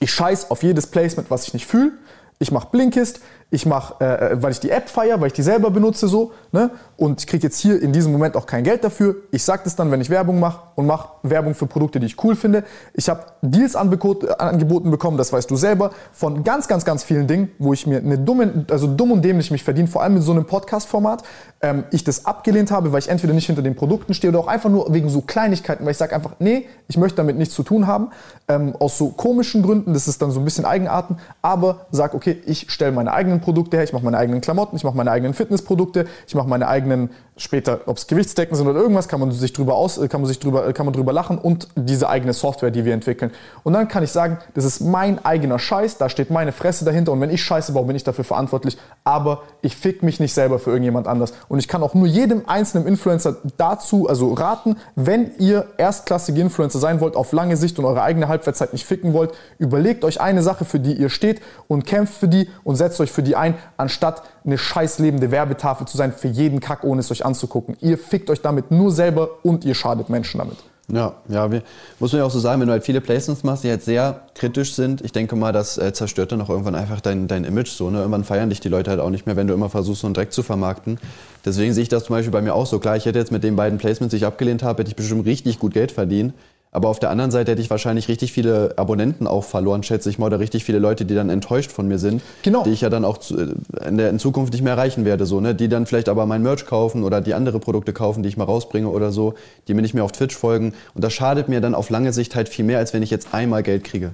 ich 0.00 0.10
scheiß 0.10 0.50
auf 0.50 0.62
jedes 0.62 0.86
Placement, 0.86 1.30
was 1.30 1.46
ich 1.46 1.54
nicht 1.54 1.66
fühle 1.66 1.92
ich 2.38 2.52
mache 2.52 2.68
Blinkist, 2.70 3.20
ich 3.48 3.64
mache, 3.64 3.94
äh, 4.00 4.32
äh, 4.32 4.42
weil 4.42 4.50
ich 4.50 4.58
die 4.58 4.70
App 4.70 4.88
feiere, 4.88 5.20
weil 5.20 5.28
ich 5.28 5.32
die 5.32 5.42
selber 5.42 5.70
benutze 5.70 6.08
so, 6.08 6.32
ne? 6.50 6.70
Und 6.96 7.20
ich 7.20 7.26
kriege 7.28 7.44
jetzt 7.44 7.58
hier 7.60 7.80
in 7.80 7.92
diesem 7.92 8.10
Moment 8.10 8.36
auch 8.36 8.46
kein 8.46 8.64
Geld 8.64 8.82
dafür. 8.82 9.16
Ich 9.30 9.44
sage 9.44 9.62
das 9.64 9.76
dann, 9.76 9.90
wenn 9.92 10.00
ich 10.00 10.10
Werbung 10.10 10.40
mache 10.40 10.60
und 10.74 10.86
mache 10.86 11.10
Werbung 11.22 11.54
für 11.54 11.66
Produkte, 11.66 12.00
die 12.00 12.06
ich 12.06 12.22
cool 12.24 12.34
finde. 12.34 12.64
Ich 12.94 13.08
habe 13.08 13.24
Deals 13.42 13.76
angeboten 13.76 14.90
bekommen, 14.90 15.16
das 15.16 15.32
weißt 15.32 15.48
du 15.50 15.56
selber, 15.56 15.92
von 16.12 16.42
ganz, 16.42 16.66
ganz, 16.66 16.84
ganz 16.84 17.04
vielen 17.04 17.28
Dingen, 17.28 17.50
wo 17.58 17.72
ich 17.72 17.86
mir 17.86 17.98
eine 17.98 18.18
dumme, 18.18 18.66
also 18.70 18.88
dumm 18.88 19.12
und 19.12 19.22
dämlich 19.22 19.50
mich 19.50 19.62
verdiene, 19.62 19.86
vor 19.86 20.02
allem 20.02 20.14
mit 20.14 20.24
so 20.24 20.32
einem 20.32 20.46
Podcast-Format. 20.46 21.22
Ähm, 21.60 21.84
ich 21.92 22.02
das 22.02 22.26
abgelehnt 22.26 22.70
habe, 22.72 22.92
weil 22.92 22.98
ich 22.98 23.08
entweder 23.08 23.32
nicht 23.32 23.46
hinter 23.46 23.62
den 23.62 23.76
Produkten 23.76 24.12
stehe 24.12 24.30
oder 24.30 24.40
auch 24.40 24.48
einfach 24.48 24.70
nur 24.70 24.92
wegen 24.92 25.08
so 25.08 25.20
Kleinigkeiten, 25.20 25.84
weil 25.84 25.92
ich 25.92 25.98
sage 25.98 26.14
einfach, 26.14 26.32
nee, 26.40 26.66
ich 26.88 26.96
möchte 26.96 27.16
damit 27.16 27.36
nichts 27.36 27.54
zu 27.54 27.62
tun 27.62 27.86
haben. 27.86 28.10
Ähm, 28.48 28.74
aus 28.78 28.98
so 28.98 29.10
komischen 29.10 29.62
Gründen, 29.62 29.94
das 29.94 30.08
ist 30.08 30.20
dann 30.20 30.32
so 30.32 30.40
ein 30.40 30.44
bisschen 30.44 30.64
Eigenarten, 30.64 31.18
aber 31.42 31.86
sag, 31.92 32.14
okay, 32.14 32.25
ich 32.30 32.70
stelle 32.70 32.92
meine 32.92 33.12
eigenen 33.12 33.40
Produkte 33.40 33.76
her, 33.76 33.84
ich 33.84 33.92
mache 33.92 34.04
meine 34.04 34.18
eigenen 34.18 34.40
Klamotten, 34.40 34.76
ich 34.76 34.84
mache 34.84 34.96
meine 34.96 35.10
eigenen 35.10 35.34
Fitnessprodukte, 35.34 36.06
ich 36.26 36.34
mache 36.34 36.48
meine 36.48 36.68
eigenen 36.68 37.10
später, 37.36 37.80
ob 37.86 37.98
es 37.98 38.06
Gewichtsdecken 38.06 38.56
sind 38.56 38.66
oder 38.66 38.80
irgendwas, 38.80 39.08
kann 39.08 39.20
man 39.20 39.30
sich 39.30 39.52
drüber 39.52 39.74
aus, 39.74 40.00
kann 40.08 40.22
man 40.22 40.26
sich 40.26 40.38
drüber, 40.38 40.72
kann 40.72 40.86
man 40.86 40.94
drüber 40.94 41.12
lachen 41.12 41.36
und 41.36 41.68
diese 41.76 42.08
eigene 42.08 42.32
Software, 42.32 42.70
die 42.70 42.84
wir 42.84 42.94
entwickeln. 42.94 43.30
Und 43.62 43.74
dann 43.74 43.88
kann 43.88 44.02
ich 44.02 44.10
sagen, 44.10 44.38
das 44.54 44.64
ist 44.64 44.80
mein 44.80 45.22
eigener 45.24 45.58
Scheiß, 45.58 45.98
da 45.98 46.08
steht 46.08 46.30
meine 46.30 46.52
Fresse 46.52 46.86
dahinter 46.86 47.12
und 47.12 47.20
wenn 47.20 47.30
ich 47.30 47.42
Scheiße 47.44 47.72
baue, 47.72 47.84
bin 47.84 47.96
ich 47.96 48.04
dafür 48.04 48.24
verantwortlich, 48.24 48.78
aber 49.04 49.42
ich 49.60 49.76
fick 49.76 50.02
mich 50.02 50.18
nicht 50.18 50.32
selber 50.32 50.58
für 50.58 50.70
irgendjemand 50.70 51.06
anders. 51.06 51.34
Und 51.48 51.58
ich 51.58 51.68
kann 51.68 51.82
auch 51.82 51.92
nur 51.92 52.06
jedem 52.06 52.48
einzelnen 52.48 52.86
Influencer 52.86 53.36
dazu, 53.58 54.08
also 54.08 54.32
raten, 54.32 54.76
wenn 54.94 55.32
ihr 55.38 55.66
erstklassige 55.76 56.40
Influencer 56.40 56.78
sein 56.78 57.00
wollt, 57.00 57.16
auf 57.16 57.32
lange 57.32 57.58
Sicht 57.58 57.78
und 57.78 57.84
eure 57.84 58.02
eigene 58.02 58.28
Halbwertszeit 58.28 58.72
nicht 58.72 58.86
ficken 58.86 59.12
wollt, 59.12 59.32
überlegt 59.58 60.04
euch 60.04 60.20
eine 60.22 60.42
Sache, 60.42 60.64
für 60.64 60.80
die 60.80 60.94
ihr 60.94 61.10
steht 61.10 61.42
und 61.68 61.84
kämpft 61.84 62.14
für 62.14 62.28
die 62.28 62.48
und 62.64 62.76
setzt 62.76 62.98
euch 63.00 63.12
für 63.12 63.22
die 63.22 63.36
ein, 63.36 63.54
anstatt 63.76 64.22
eine 64.46 64.58
scheiß 64.58 64.98
lebende 65.00 65.30
Werbetafel 65.30 65.86
zu 65.86 65.96
sein 65.96 66.12
für 66.12 66.28
jeden 66.28 66.60
Kack, 66.60 66.84
ohne 66.84 67.00
es 67.00 67.10
euch 67.10 67.24
anzugucken. 67.24 67.76
Ihr 67.80 67.98
fickt 67.98 68.30
euch 68.30 68.40
damit 68.40 68.70
nur 68.70 68.92
selber 68.92 69.30
und 69.42 69.64
ihr 69.64 69.74
schadet 69.74 70.08
Menschen 70.08 70.38
damit. 70.38 70.58
Ja, 70.88 71.14
ja, 71.28 71.50
wir, 71.50 71.62
muss 71.98 72.12
man 72.12 72.20
ja 72.20 72.26
auch 72.26 72.30
so 72.30 72.38
sagen, 72.38 72.60
wenn 72.60 72.68
du 72.68 72.72
halt 72.72 72.84
viele 72.84 73.00
Placements 73.00 73.42
machst, 73.42 73.64
die 73.64 73.70
halt 73.70 73.82
sehr 73.82 74.20
kritisch 74.36 74.74
sind, 74.74 75.00
ich 75.00 75.10
denke 75.10 75.34
mal, 75.34 75.52
das 75.52 75.78
äh, 75.78 75.92
zerstört 75.92 76.30
dann 76.30 76.40
auch 76.40 76.48
irgendwann 76.48 76.76
einfach 76.76 77.00
dein, 77.00 77.26
dein 77.26 77.42
Image 77.42 77.70
so. 77.70 77.90
Ne? 77.90 77.98
Irgendwann 77.98 78.22
feiern 78.22 78.50
dich 78.50 78.60
die 78.60 78.68
Leute 78.68 78.90
halt 78.90 79.00
auch 79.00 79.10
nicht 79.10 79.26
mehr, 79.26 79.34
wenn 79.34 79.48
du 79.48 79.54
immer 79.54 79.68
versuchst, 79.68 80.02
so 80.02 80.06
einen 80.06 80.14
Dreck 80.14 80.32
zu 80.32 80.44
vermarkten. 80.44 80.98
Deswegen 81.44 81.72
sehe 81.72 81.82
ich 81.82 81.88
das 81.88 82.04
zum 82.04 82.14
Beispiel 82.14 82.30
bei 82.30 82.40
mir 82.40 82.54
auch 82.54 82.66
so. 82.66 82.78
Klar, 82.78 82.96
ich 82.96 83.04
hätte 83.04 83.18
jetzt 83.18 83.32
mit 83.32 83.42
den 83.42 83.56
beiden 83.56 83.78
Placements, 83.78 84.12
die 84.12 84.18
ich 84.18 84.26
abgelehnt 84.26 84.62
habe, 84.62 84.80
hätte 84.80 84.90
ich 84.90 84.96
bestimmt 84.96 85.26
richtig 85.26 85.58
gut 85.58 85.74
Geld 85.74 85.90
verdient. 85.90 86.34
Aber 86.76 86.90
auf 86.90 86.98
der 86.98 87.08
anderen 87.08 87.30
Seite 87.30 87.52
hätte 87.52 87.62
ich 87.62 87.70
wahrscheinlich 87.70 88.06
richtig 88.08 88.34
viele 88.34 88.74
Abonnenten 88.76 89.26
auch 89.26 89.44
verloren, 89.44 89.82
schätze 89.82 90.10
ich 90.10 90.18
mal, 90.18 90.26
oder 90.26 90.40
richtig 90.40 90.62
viele 90.62 90.78
Leute, 90.78 91.06
die 91.06 91.14
dann 91.14 91.30
enttäuscht 91.30 91.72
von 91.72 91.88
mir 91.88 91.98
sind, 91.98 92.20
genau. 92.42 92.64
die 92.64 92.70
ich 92.70 92.82
ja 92.82 92.90
dann 92.90 93.06
auch 93.06 93.16
äh, 93.30 93.88
in, 93.88 93.96
der, 93.96 94.10
in 94.10 94.18
Zukunft 94.18 94.52
nicht 94.52 94.62
mehr 94.62 94.74
erreichen 94.74 95.06
werde, 95.06 95.24
so, 95.24 95.40
ne? 95.40 95.54
die 95.54 95.70
dann 95.70 95.86
vielleicht 95.86 96.10
aber 96.10 96.26
mein 96.26 96.42
Merch 96.42 96.66
kaufen 96.66 97.02
oder 97.02 97.22
die 97.22 97.32
andere 97.32 97.60
Produkte 97.60 97.94
kaufen, 97.94 98.22
die 98.22 98.28
ich 98.28 98.36
mal 98.36 98.44
rausbringe 98.44 98.90
oder 98.90 99.10
so, 99.10 99.32
die 99.68 99.72
mir 99.72 99.80
nicht 99.80 99.94
mehr 99.94 100.04
auf 100.04 100.12
Twitch 100.12 100.36
folgen. 100.36 100.74
Und 100.94 101.02
das 101.02 101.14
schadet 101.14 101.48
mir 101.48 101.62
dann 101.62 101.74
auf 101.74 101.88
lange 101.88 102.12
Sicht 102.12 102.36
halt 102.36 102.50
viel 102.50 102.66
mehr, 102.66 102.76
als 102.76 102.92
wenn 102.92 103.02
ich 103.02 103.08
jetzt 103.08 103.32
einmal 103.32 103.62
Geld 103.62 103.82
kriege. 103.82 104.12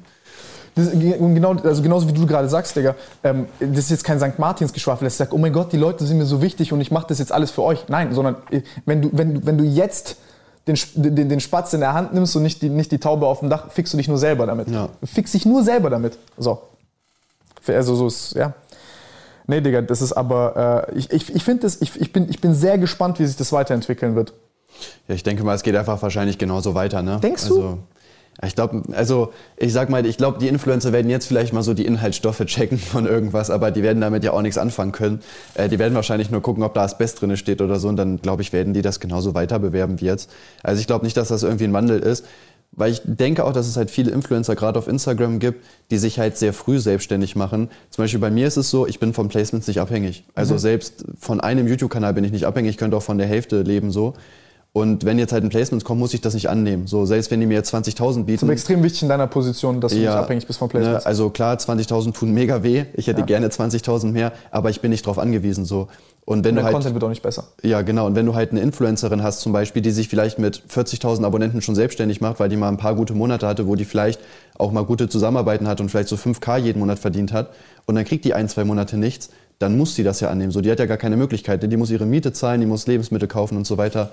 Das, 0.76 0.92
genau, 0.92 1.54
also 1.54 1.82
genauso 1.82 2.06
wie 2.06 2.12
du 2.12 2.24
gerade 2.28 2.48
sagst, 2.48 2.76
Digga, 2.76 2.94
ähm, 3.24 3.46
das 3.58 3.80
ist 3.80 3.90
jetzt 3.90 4.04
kein 4.04 4.20
St. 4.20 4.38
Martins-Geschwafel, 4.38 5.04
das 5.04 5.16
sagt, 5.16 5.32
oh 5.32 5.38
mein 5.38 5.52
Gott, 5.52 5.72
die 5.72 5.78
Leute 5.78 6.06
sind 6.06 6.16
mir 6.16 6.26
so 6.26 6.40
wichtig 6.40 6.72
und 6.72 6.80
ich 6.80 6.92
mache 6.92 7.08
das 7.08 7.18
jetzt 7.18 7.32
alles 7.32 7.50
für 7.50 7.64
euch. 7.64 7.88
Nein, 7.88 8.14
sondern 8.14 8.36
äh, 8.52 8.60
wenn 8.86 9.02
du, 9.02 9.10
wenn, 9.12 9.44
wenn 9.44 9.58
du 9.58 9.64
jetzt 9.64 10.16
den, 10.66 10.76
den, 10.94 11.28
den 11.28 11.40
Spatz 11.40 11.72
in 11.72 11.80
der 11.80 11.92
Hand 11.92 12.14
nimmst 12.14 12.36
und 12.36 12.42
nicht 12.42 12.62
die, 12.62 12.68
nicht 12.68 12.92
die 12.92 12.98
Taube 12.98 13.26
auf 13.26 13.40
dem 13.40 13.50
Dach, 13.50 13.70
fixst 13.70 13.92
du 13.92 13.96
dich 13.96 14.08
nur 14.08 14.18
selber 14.18 14.46
damit. 14.46 14.68
Ja. 14.68 14.88
Fix 15.04 15.32
dich 15.32 15.44
nur 15.44 15.62
selber 15.64 15.90
damit. 15.90 16.18
So. 16.38 16.62
Also 17.66 17.94
so 17.94 18.06
ist, 18.06 18.34
ja. 18.34 18.54
Nee, 19.46 19.60
Digga, 19.60 19.82
das 19.82 20.02
ist 20.02 20.12
aber, 20.12 20.86
äh, 20.88 20.98
ich, 20.98 21.10
ich, 21.10 21.34
ich 21.34 21.44
finde 21.44 21.62
das, 21.62 21.80
ich, 21.80 22.00
ich, 22.00 22.12
bin, 22.12 22.28
ich 22.30 22.40
bin 22.40 22.54
sehr 22.54 22.78
gespannt, 22.78 23.18
wie 23.18 23.26
sich 23.26 23.36
das 23.36 23.52
weiterentwickeln 23.52 24.14
wird. 24.14 24.32
Ja, 25.08 25.14
ich 25.14 25.22
denke 25.22 25.44
mal, 25.44 25.54
es 25.54 25.62
geht 25.62 25.76
einfach 25.76 26.00
wahrscheinlich 26.00 26.38
genauso 26.38 26.74
weiter, 26.74 27.02
ne? 27.02 27.18
Denkst 27.20 27.46
du? 27.48 27.56
Also, 27.56 27.78
ich 28.44 28.54
glaube, 28.54 28.82
also 28.92 29.32
ich 29.56 29.72
sag 29.72 29.90
mal, 29.90 30.04
ich 30.06 30.16
glaube, 30.16 30.38
die 30.38 30.48
Influencer 30.48 30.92
werden 30.92 31.10
jetzt 31.10 31.26
vielleicht 31.26 31.52
mal 31.52 31.62
so 31.62 31.74
die 31.74 31.84
Inhaltsstoffe 31.84 32.44
checken 32.46 32.78
von 32.78 33.06
irgendwas, 33.06 33.50
aber 33.50 33.70
die 33.70 33.82
werden 33.82 34.00
damit 34.00 34.24
ja 34.24 34.32
auch 34.32 34.42
nichts 34.42 34.58
anfangen 34.58 34.92
können. 34.92 35.20
Äh, 35.54 35.68
die 35.68 35.78
werden 35.78 35.94
wahrscheinlich 35.94 36.30
nur 36.30 36.40
gucken, 36.40 36.62
ob 36.62 36.74
da 36.74 36.82
Asbest 36.82 37.20
drin 37.20 37.36
steht 37.36 37.60
oder 37.60 37.78
so 37.78 37.88
und 37.88 37.96
dann, 37.96 38.20
glaube 38.22 38.42
ich, 38.42 38.52
werden 38.52 38.72
die 38.72 38.82
das 38.82 39.00
genauso 39.00 39.34
weiter 39.34 39.58
bewerben 39.58 40.00
wie 40.00 40.06
jetzt. 40.06 40.30
Also 40.62 40.80
ich 40.80 40.86
glaube 40.86 41.04
nicht, 41.04 41.16
dass 41.16 41.28
das 41.28 41.42
irgendwie 41.42 41.64
ein 41.64 41.72
Wandel 41.72 42.00
ist, 42.00 42.24
weil 42.72 42.90
ich 42.90 43.02
denke 43.04 43.44
auch, 43.44 43.52
dass 43.52 43.68
es 43.68 43.76
halt 43.76 43.90
viele 43.90 44.10
Influencer 44.10 44.56
gerade 44.56 44.78
auf 44.78 44.88
Instagram 44.88 45.38
gibt, 45.38 45.64
die 45.90 45.98
sich 45.98 46.18
halt 46.18 46.38
sehr 46.38 46.54
früh 46.54 46.78
selbstständig 46.78 47.36
machen. 47.36 47.68
Zum 47.90 48.04
Beispiel 48.04 48.20
bei 48.20 48.30
mir 48.30 48.46
ist 48.46 48.56
es 48.56 48.70
so, 48.70 48.86
ich 48.86 48.98
bin 48.98 49.12
von 49.12 49.28
Placements 49.28 49.68
nicht 49.68 49.80
abhängig. 49.80 50.24
Also 50.34 50.54
mhm. 50.54 50.58
selbst 50.58 51.04
von 51.18 51.40
einem 51.40 51.68
YouTube-Kanal 51.68 52.14
bin 52.14 52.24
ich 52.24 52.32
nicht 52.32 52.46
abhängig, 52.46 52.70
ich 52.70 52.78
könnte 52.78 52.96
auch 52.96 53.02
von 53.02 53.18
der 53.18 53.26
Hälfte 53.26 53.60
leben 53.60 53.90
so. 53.90 54.14
Und 54.74 55.04
wenn 55.04 55.18
jetzt 55.18 55.32
halt 55.32 55.44
ein 55.44 55.50
Placement 55.50 55.84
kommt, 55.84 56.00
muss 56.00 56.14
ich 56.14 56.22
das 56.22 56.32
nicht 56.32 56.48
annehmen. 56.48 56.86
So, 56.86 57.04
selbst 57.04 57.30
wenn 57.30 57.40
die 57.40 57.46
mir 57.46 57.54
jetzt 57.54 57.74
20.000 57.74 58.24
bieten. 58.24 58.32
Das 58.32 58.42
ist 58.42 58.48
extrem 58.48 58.82
wichtig 58.82 59.02
in 59.02 59.10
deiner 59.10 59.26
Position, 59.26 59.82
dass 59.82 59.92
du 59.92 59.98
ja, 59.98 60.12
nicht 60.12 60.18
abhängig 60.18 60.46
bist 60.46 60.58
von 60.58 60.70
Placements. 60.70 61.04
Ne, 61.04 61.06
also 61.06 61.28
klar, 61.28 61.56
20.000 61.56 62.14
tun 62.14 62.32
mega 62.32 62.62
weh. 62.62 62.86
Ich 62.94 63.06
hätte 63.06 63.20
ja. 63.20 63.26
gerne 63.26 63.48
20.000 63.48 64.12
mehr, 64.12 64.32
aber 64.50 64.70
ich 64.70 64.80
bin 64.80 64.90
nicht 64.90 65.04
darauf 65.04 65.18
angewiesen. 65.18 65.66
So. 65.66 65.88
Und 66.24 66.44
wenn 66.44 66.54
der 66.54 66.62
du 66.62 66.64
halt, 66.64 66.74
Content 66.74 66.94
wird 66.94 67.04
auch 67.04 67.10
nicht 67.10 67.22
besser. 67.22 67.48
Ja, 67.62 67.82
genau. 67.82 68.06
Und 68.06 68.16
wenn 68.16 68.24
du 68.24 68.34
halt 68.34 68.52
eine 68.52 68.60
Influencerin 68.60 69.22
hast, 69.22 69.40
zum 69.40 69.52
Beispiel, 69.52 69.82
die 69.82 69.90
sich 69.90 70.08
vielleicht 70.08 70.38
mit 70.38 70.62
40.000 70.70 71.26
Abonnenten 71.26 71.60
schon 71.60 71.74
selbstständig 71.74 72.22
macht, 72.22 72.40
weil 72.40 72.48
die 72.48 72.56
mal 72.56 72.68
ein 72.68 72.78
paar 72.78 72.94
gute 72.94 73.12
Monate 73.12 73.46
hatte, 73.46 73.66
wo 73.66 73.74
die 73.74 73.84
vielleicht 73.84 74.20
auch 74.56 74.72
mal 74.72 74.86
gute 74.86 75.06
Zusammenarbeiten 75.06 75.68
hat 75.68 75.82
und 75.82 75.90
vielleicht 75.90 76.08
so 76.08 76.16
5K 76.16 76.56
jeden 76.56 76.78
Monat 76.78 76.98
verdient 76.98 77.32
hat, 77.32 77.50
und 77.84 77.96
dann 77.96 78.04
kriegt 78.06 78.24
die 78.24 78.32
ein, 78.32 78.48
zwei 78.48 78.64
Monate 78.64 78.96
nichts, 78.96 79.30
dann 79.58 79.76
muss 79.76 79.96
sie 79.96 80.02
das 80.02 80.20
ja 80.20 80.30
annehmen. 80.30 80.50
So, 80.50 80.62
die 80.62 80.70
hat 80.70 80.78
ja 80.78 80.86
gar 80.86 80.96
keine 80.96 81.16
Möglichkeit. 81.16 81.62
Die 81.62 81.76
muss 81.76 81.90
ihre 81.90 82.06
Miete 82.06 82.32
zahlen, 82.32 82.60
die 82.60 82.66
muss 82.66 82.86
Lebensmittel 82.86 83.28
kaufen 83.28 83.56
und 83.56 83.66
so 83.66 83.76
weiter. 83.76 84.10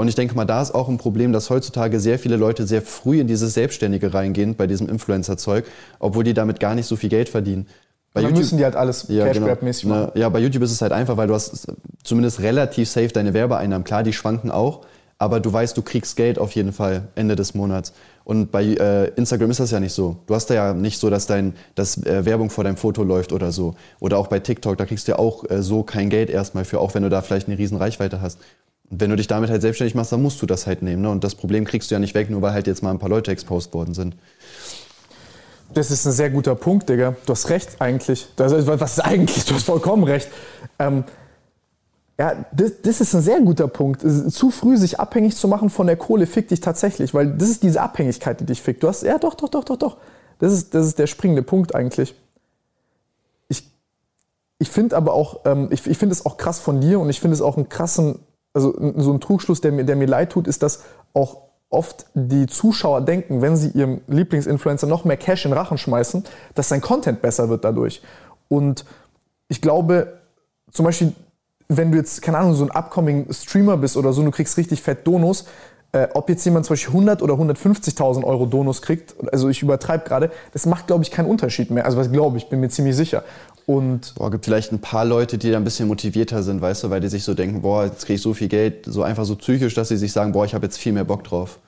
Und 0.00 0.08
ich 0.08 0.14
denke 0.14 0.34
mal, 0.34 0.46
da 0.46 0.62
ist 0.62 0.74
auch 0.74 0.88
ein 0.88 0.96
Problem, 0.96 1.30
dass 1.34 1.50
heutzutage 1.50 2.00
sehr 2.00 2.18
viele 2.18 2.36
Leute 2.36 2.66
sehr 2.66 2.80
früh 2.80 3.20
in 3.20 3.26
dieses 3.26 3.52
Selbstständige 3.52 4.14
reingehen, 4.14 4.54
bei 4.54 4.66
diesem 4.66 4.88
Influencer-Zeug, 4.88 5.66
obwohl 5.98 6.24
die 6.24 6.32
damit 6.32 6.58
gar 6.58 6.74
nicht 6.74 6.86
so 6.86 6.96
viel 6.96 7.10
Geld 7.10 7.28
verdienen. 7.28 7.66
Bei 8.14 8.22
dann 8.22 8.30
YouTube, 8.30 8.44
müssen 8.44 8.56
die 8.56 8.64
halt 8.64 8.76
alles 8.76 9.04
ja, 9.08 9.26
Cash-Grab-mäßig 9.26 9.82
genau. 9.82 9.94
machen. 9.96 10.12
Ja, 10.14 10.30
bei 10.30 10.38
YouTube 10.38 10.62
ist 10.62 10.72
es 10.72 10.80
halt 10.80 10.92
einfach, 10.92 11.18
weil 11.18 11.28
du 11.28 11.34
hast 11.34 11.66
zumindest 12.02 12.40
relativ 12.40 12.88
safe 12.88 13.08
deine 13.08 13.34
Werbeeinnahmen. 13.34 13.84
Klar, 13.84 14.02
die 14.02 14.14
schwanken 14.14 14.50
auch, 14.50 14.86
aber 15.18 15.38
du 15.38 15.52
weißt, 15.52 15.76
du 15.76 15.82
kriegst 15.82 16.16
Geld 16.16 16.38
auf 16.38 16.52
jeden 16.52 16.72
Fall 16.72 17.08
Ende 17.14 17.36
des 17.36 17.52
Monats. 17.52 17.92
Und 18.24 18.50
bei 18.50 18.64
äh, 18.64 19.08
Instagram 19.16 19.50
ist 19.50 19.60
das 19.60 19.70
ja 19.70 19.80
nicht 19.80 19.92
so. 19.92 20.16
Du 20.26 20.34
hast 20.34 20.46
da 20.46 20.54
ja 20.54 20.72
nicht 20.72 20.98
so, 20.98 21.10
dass, 21.10 21.26
dein, 21.26 21.52
dass 21.74 22.02
äh, 22.06 22.24
Werbung 22.24 22.48
vor 22.48 22.64
deinem 22.64 22.78
Foto 22.78 23.04
läuft 23.04 23.34
oder 23.34 23.52
so. 23.52 23.74
Oder 23.98 24.16
auch 24.16 24.28
bei 24.28 24.38
TikTok, 24.38 24.78
da 24.78 24.86
kriegst 24.86 25.08
du 25.08 25.12
ja 25.12 25.18
auch 25.18 25.44
äh, 25.50 25.60
so 25.60 25.82
kein 25.82 26.08
Geld 26.08 26.30
erstmal 26.30 26.64
für, 26.64 26.80
auch 26.80 26.94
wenn 26.94 27.02
du 27.02 27.10
da 27.10 27.20
vielleicht 27.20 27.48
eine 27.48 27.58
riesen 27.58 27.76
Reichweite 27.76 28.22
hast. 28.22 28.38
Und 28.90 29.00
wenn 29.00 29.10
du 29.10 29.16
dich 29.16 29.28
damit 29.28 29.50
halt 29.50 29.62
selbstständig 29.62 29.94
machst, 29.94 30.12
dann 30.12 30.20
musst 30.20 30.42
du 30.42 30.46
das 30.46 30.66
halt 30.66 30.82
nehmen. 30.82 31.02
Ne? 31.02 31.10
Und 31.10 31.24
das 31.24 31.34
Problem 31.34 31.64
kriegst 31.64 31.90
du 31.90 31.94
ja 31.94 31.98
nicht 31.98 32.14
weg, 32.14 32.28
nur 32.28 32.42
weil 32.42 32.52
halt 32.52 32.66
jetzt 32.66 32.82
mal 32.82 32.90
ein 32.90 32.98
paar 32.98 33.08
Leute 33.08 33.30
exposed 33.30 33.72
worden 33.72 33.94
sind. 33.94 34.16
Das 35.72 35.92
ist 35.92 36.04
ein 36.04 36.12
sehr 36.12 36.30
guter 36.30 36.56
Punkt, 36.56 36.88
Digga. 36.88 37.14
Du 37.26 37.32
hast 37.32 37.48
recht 37.48 37.80
eigentlich. 37.80 38.28
Das, 38.34 38.52
was 38.66 38.92
ist 38.92 39.00
eigentlich? 39.00 39.44
Du 39.44 39.54
hast 39.54 39.64
vollkommen 39.64 40.02
recht. 40.02 40.28
Ähm, 40.80 41.04
ja, 42.18 42.44
das, 42.52 42.72
das, 42.82 43.00
ist 43.00 43.14
ein 43.14 43.22
sehr 43.22 43.40
guter 43.40 43.68
Punkt. 43.68 44.02
Zu 44.02 44.50
früh 44.50 44.76
sich 44.76 44.98
abhängig 44.98 45.36
zu 45.36 45.46
machen 45.46 45.70
von 45.70 45.86
der 45.86 45.96
Kohle 45.96 46.26
fickt 46.26 46.50
dich 46.50 46.60
tatsächlich, 46.60 47.14
weil 47.14 47.28
das 47.28 47.48
ist 47.48 47.62
diese 47.62 47.80
Abhängigkeit, 47.80 48.40
die 48.40 48.44
dich 48.44 48.60
fickt. 48.60 48.82
Du 48.82 48.88
hast, 48.88 49.04
ja, 49.04 49.18
doch, 49.18 49.34
doch, 49.34 49.48
doch, 49.48 49.64
doch, 49.64 49.76
doch. 49.76 49.96
Das 50.40 50.52
ist, 50.52 50.74
das 50.74 50.86
ist 50.86 50.98
der 50.98 51.06
springende 51.06 51.42
Punkt 51.42 51.74
eigentlich. 51.74 52.14
Ich, 53.48 53.64
ich 54.58 54.68
finde 54.68 54.96
aber 54.96 55.14
auch, 55.14 55.40
ähm, 55.44 55.68
ich, 55.70 55.86
ich 55.86 55.96
finde 55.96 56.12
es 56.12 56.26
auch 56.26 56.36
krass 56.36 56.58
von 56.58 56.80
dir 56.80 56.98
und 56.98 57.08
ich 57.08 57.20
finde 57.20 57.34
es 57.34 57.40
auch 57.40 57.56
einen 57.56 57.68
krassen 57.68 58.18
also 58.52 58.74
so 58.96 59.12
ein 59.12 59.20
Trugschluss, 59.20 59.60
der 59.60 59.72
mir, 59.72 59.84
der 59.84 59.96
mir 59.96 60.06
leid 60.06 60.30
tut, 60.32 60.46
ist, 60.46 60.62
dass 60.62 60.82
auch 61.14 61.42
oft 61.68 62.06
die 62.14 62.46
Zuschauer 62.46 63.02
denken, 63.02 63.42
wenn 63.42 63.56
sie 63.56 63.68
ihrem 63.70 64.00
Lieblingsinfluencer 64.08 64.86
noch 64.86 65.04
mehr 65.04 65.16
Cash 65.16 65.46
in 65.46 65.52
Rachen 65.52 65.78
schmeißen, 65.78 66.24
dass 66.54 66.68
sein 66.68 66.80
Content 66.80 67.22
besser 67.22 67.48
wird 67.48 67.64
dadurch. 67.64 68.02
Und 68.48 68.84
ich 69.48 69.60
glaube, 69.60 70.18
zum 70.72 70.84
Beispiel, 70.84 71.12
wenn 71.68 71.92
du 71.92 71.98
jetzt, 71.98 72.22
keine 72.22 72.38
Ahnung, 72.38 72.54
so 72.54 72.64
ein 72.64 72.72
upcoming 72.72 73.32
Streamer 73.32 73.76
bist 73.76 73.96
oder 73.96 74.12
so, 74.12 74.20
und 74.20 74.26
du 74.26 74.32
kriegst 74.32 74.56
richtig 74.56 74.82
fett 74.82 75.06
Donos, 75.06 75.46
äh, 75.92 76.08
ob 76.14 76.28
jetzt 76.28 76.44
jemand 76.44 76.66
zum 76.66 76.74
Beispiel 76.74 76.92
100 76.92 77.22
oder 77.22 77.34
150.000 77.34 78.22
Euro 78.24 78.46
Donos 78.46 78.80
kriegt, 78.80 79.14
also 79.32 79.48
ich 79.48 79.62
übertreibe 79.62 80.04
gerade, 80.04 80.30
das 80.52 80.66
macht, 80.66 80.86
glaube 80.86 81.02
ich, 81.02 81.10
keinen 81.10 81.26
Unterschied 81.26 81.70
mehr. 81.70 81.84
Also 81.84 81.98
was 81.98 82.12
glaube 82.12 82.38
ich, 82.38 82.48
bin 82.48 82.60
mir 82.60 82.68
ziemlich 82.68 82.94
sicher. 82.94 83.24
Und 83.66 84.14
boah, 84.16 84.30
gibt 84.30 84.44
vielleicht 84.44 84.72
ein 84.72 84.80
paar 84.80 85.04
Leute, 85.04 85.38
die 85.38 85.50
da 85.50 85.56
ein 85.56 85.64
bisschen 85.64 85.88
motivierter 85.88 86.42
sind, 86.42 86.60
weißt 86.60 86.84
du, 86.84 86.90
weil 86.90 87.00
die 87.00 87.08
sich 87.08 87.24
so 87.24 87.34
denken, 87.34 87.62
boah, 87.62 87.84
jetzt 87.84 88.06
kriege 88.06 88.16
ich 88.16 88.22
so 88.22 88.34
viel 88.34 88.48
Geld, 88.48 88.86
so 88.86 89.02
einfach 89.02 89.24
so 89.24 89.36
psychisch, 89.36 89.74
dass 89.74 89.88
sie 89.88 89.96
sich 89.96 90.12
sagen, 90.12 90.32
boah, 90.32 90.44
ich 90.44 90.54
habe 90.54 90.66
jetzt 90.66 90.78
viel 90.78 90.92
mehr 90.92 91.04
Bock 91.04 91.24
drauf. 91.24 91.58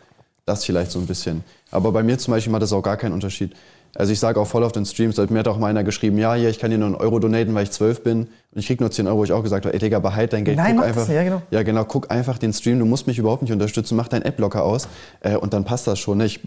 Das 0.45 0.65
vielleicht 0.65 0.91
so 0.91 0.99
ein 0.99 1.07
bisschen. 1.07 1.45
Aber 1.71 1.93
bei 1.93 2.03
mir 2.03 2.19
zum 2.19 2.33
Beispiel 2.33 2.51
macht 2.51 2.63
das 2.63 2.73
auch 2.73 2.83
gar 2.83 2.97
keinen 2.97 3.13
Unterschied. 3.13 3.55
Also 3.95 4.13
ich 4.13 4.21
sage 4.21 4.41
auch 4.41 4.47
voll 4.47 4.65
auf 4.65 4.73
den 4.73 4.87
Streams, 4.87 5.19
mir 5.19 5.39
hat 5.39 5.49
auch 5.49 5.59
mal 5.59 5.67
einer 5.67 5.85
geschrieben, 5.85 6.17
ja, 6.17 6.35
hier, 6.35 6.49
ich 6.49 6.59
kann 6.59 6.71
dir 6.71 6.79
nur 6.79 6.87
einen 6.87 6.97
Euro 6.97 7.19
donaten, 7.19 7.55
weil 7.55 7.65
ich 7.65 7.73
zwölf 7.73 8.03
bin 8.03 8.21
und 8.21 8.59
ich 8.59 8.67
krieg 8.67 8.81
nur 8.81 8.91
10 8.91 9.07
Euro, 9.07 9.19
wo 9.19 9.25
ich 9.25 9.33
auch 9.33 9.43
gesagt 9.43 9.67
habe, 9.67 9.75
ey 9.75 9.81
Digga, 9.81 9.99
behalt 9.99 10.33
dein 10.33 10.45
Geld. 10.45 10.57
Nein, 10.57 10.77
guck 10.77 10.87
einfach, 10.87 11.09
ja, 11.09 11.23
genau. 11.23 11.43
Ja, 11.51 11.63
genau, 11.63 11.85
guck 11.85 12.11
einfach 12.11 12.39
den 12.39 12.55
Stream, 12.55 12.79
du 12.79 12.87
musst 12.87 13.07
mich 13.07 13.19
überhaupt 13.19 13.43
nicht 13.43 13.53
unterstützen, 13.53 13.97
mach 13.97 14.09
dein 14.09 14.25
Adblocker 14.25 14.65
aus 14.65 14.89
äh, 15.21 15.37
und 15.37 15.53
dann 15.53 15.65
passt 15.65 15.87
das 15.87 15.99
schon. 15.99 16.19
Ne? 16.19 16.25
Ich, 16.25 16.41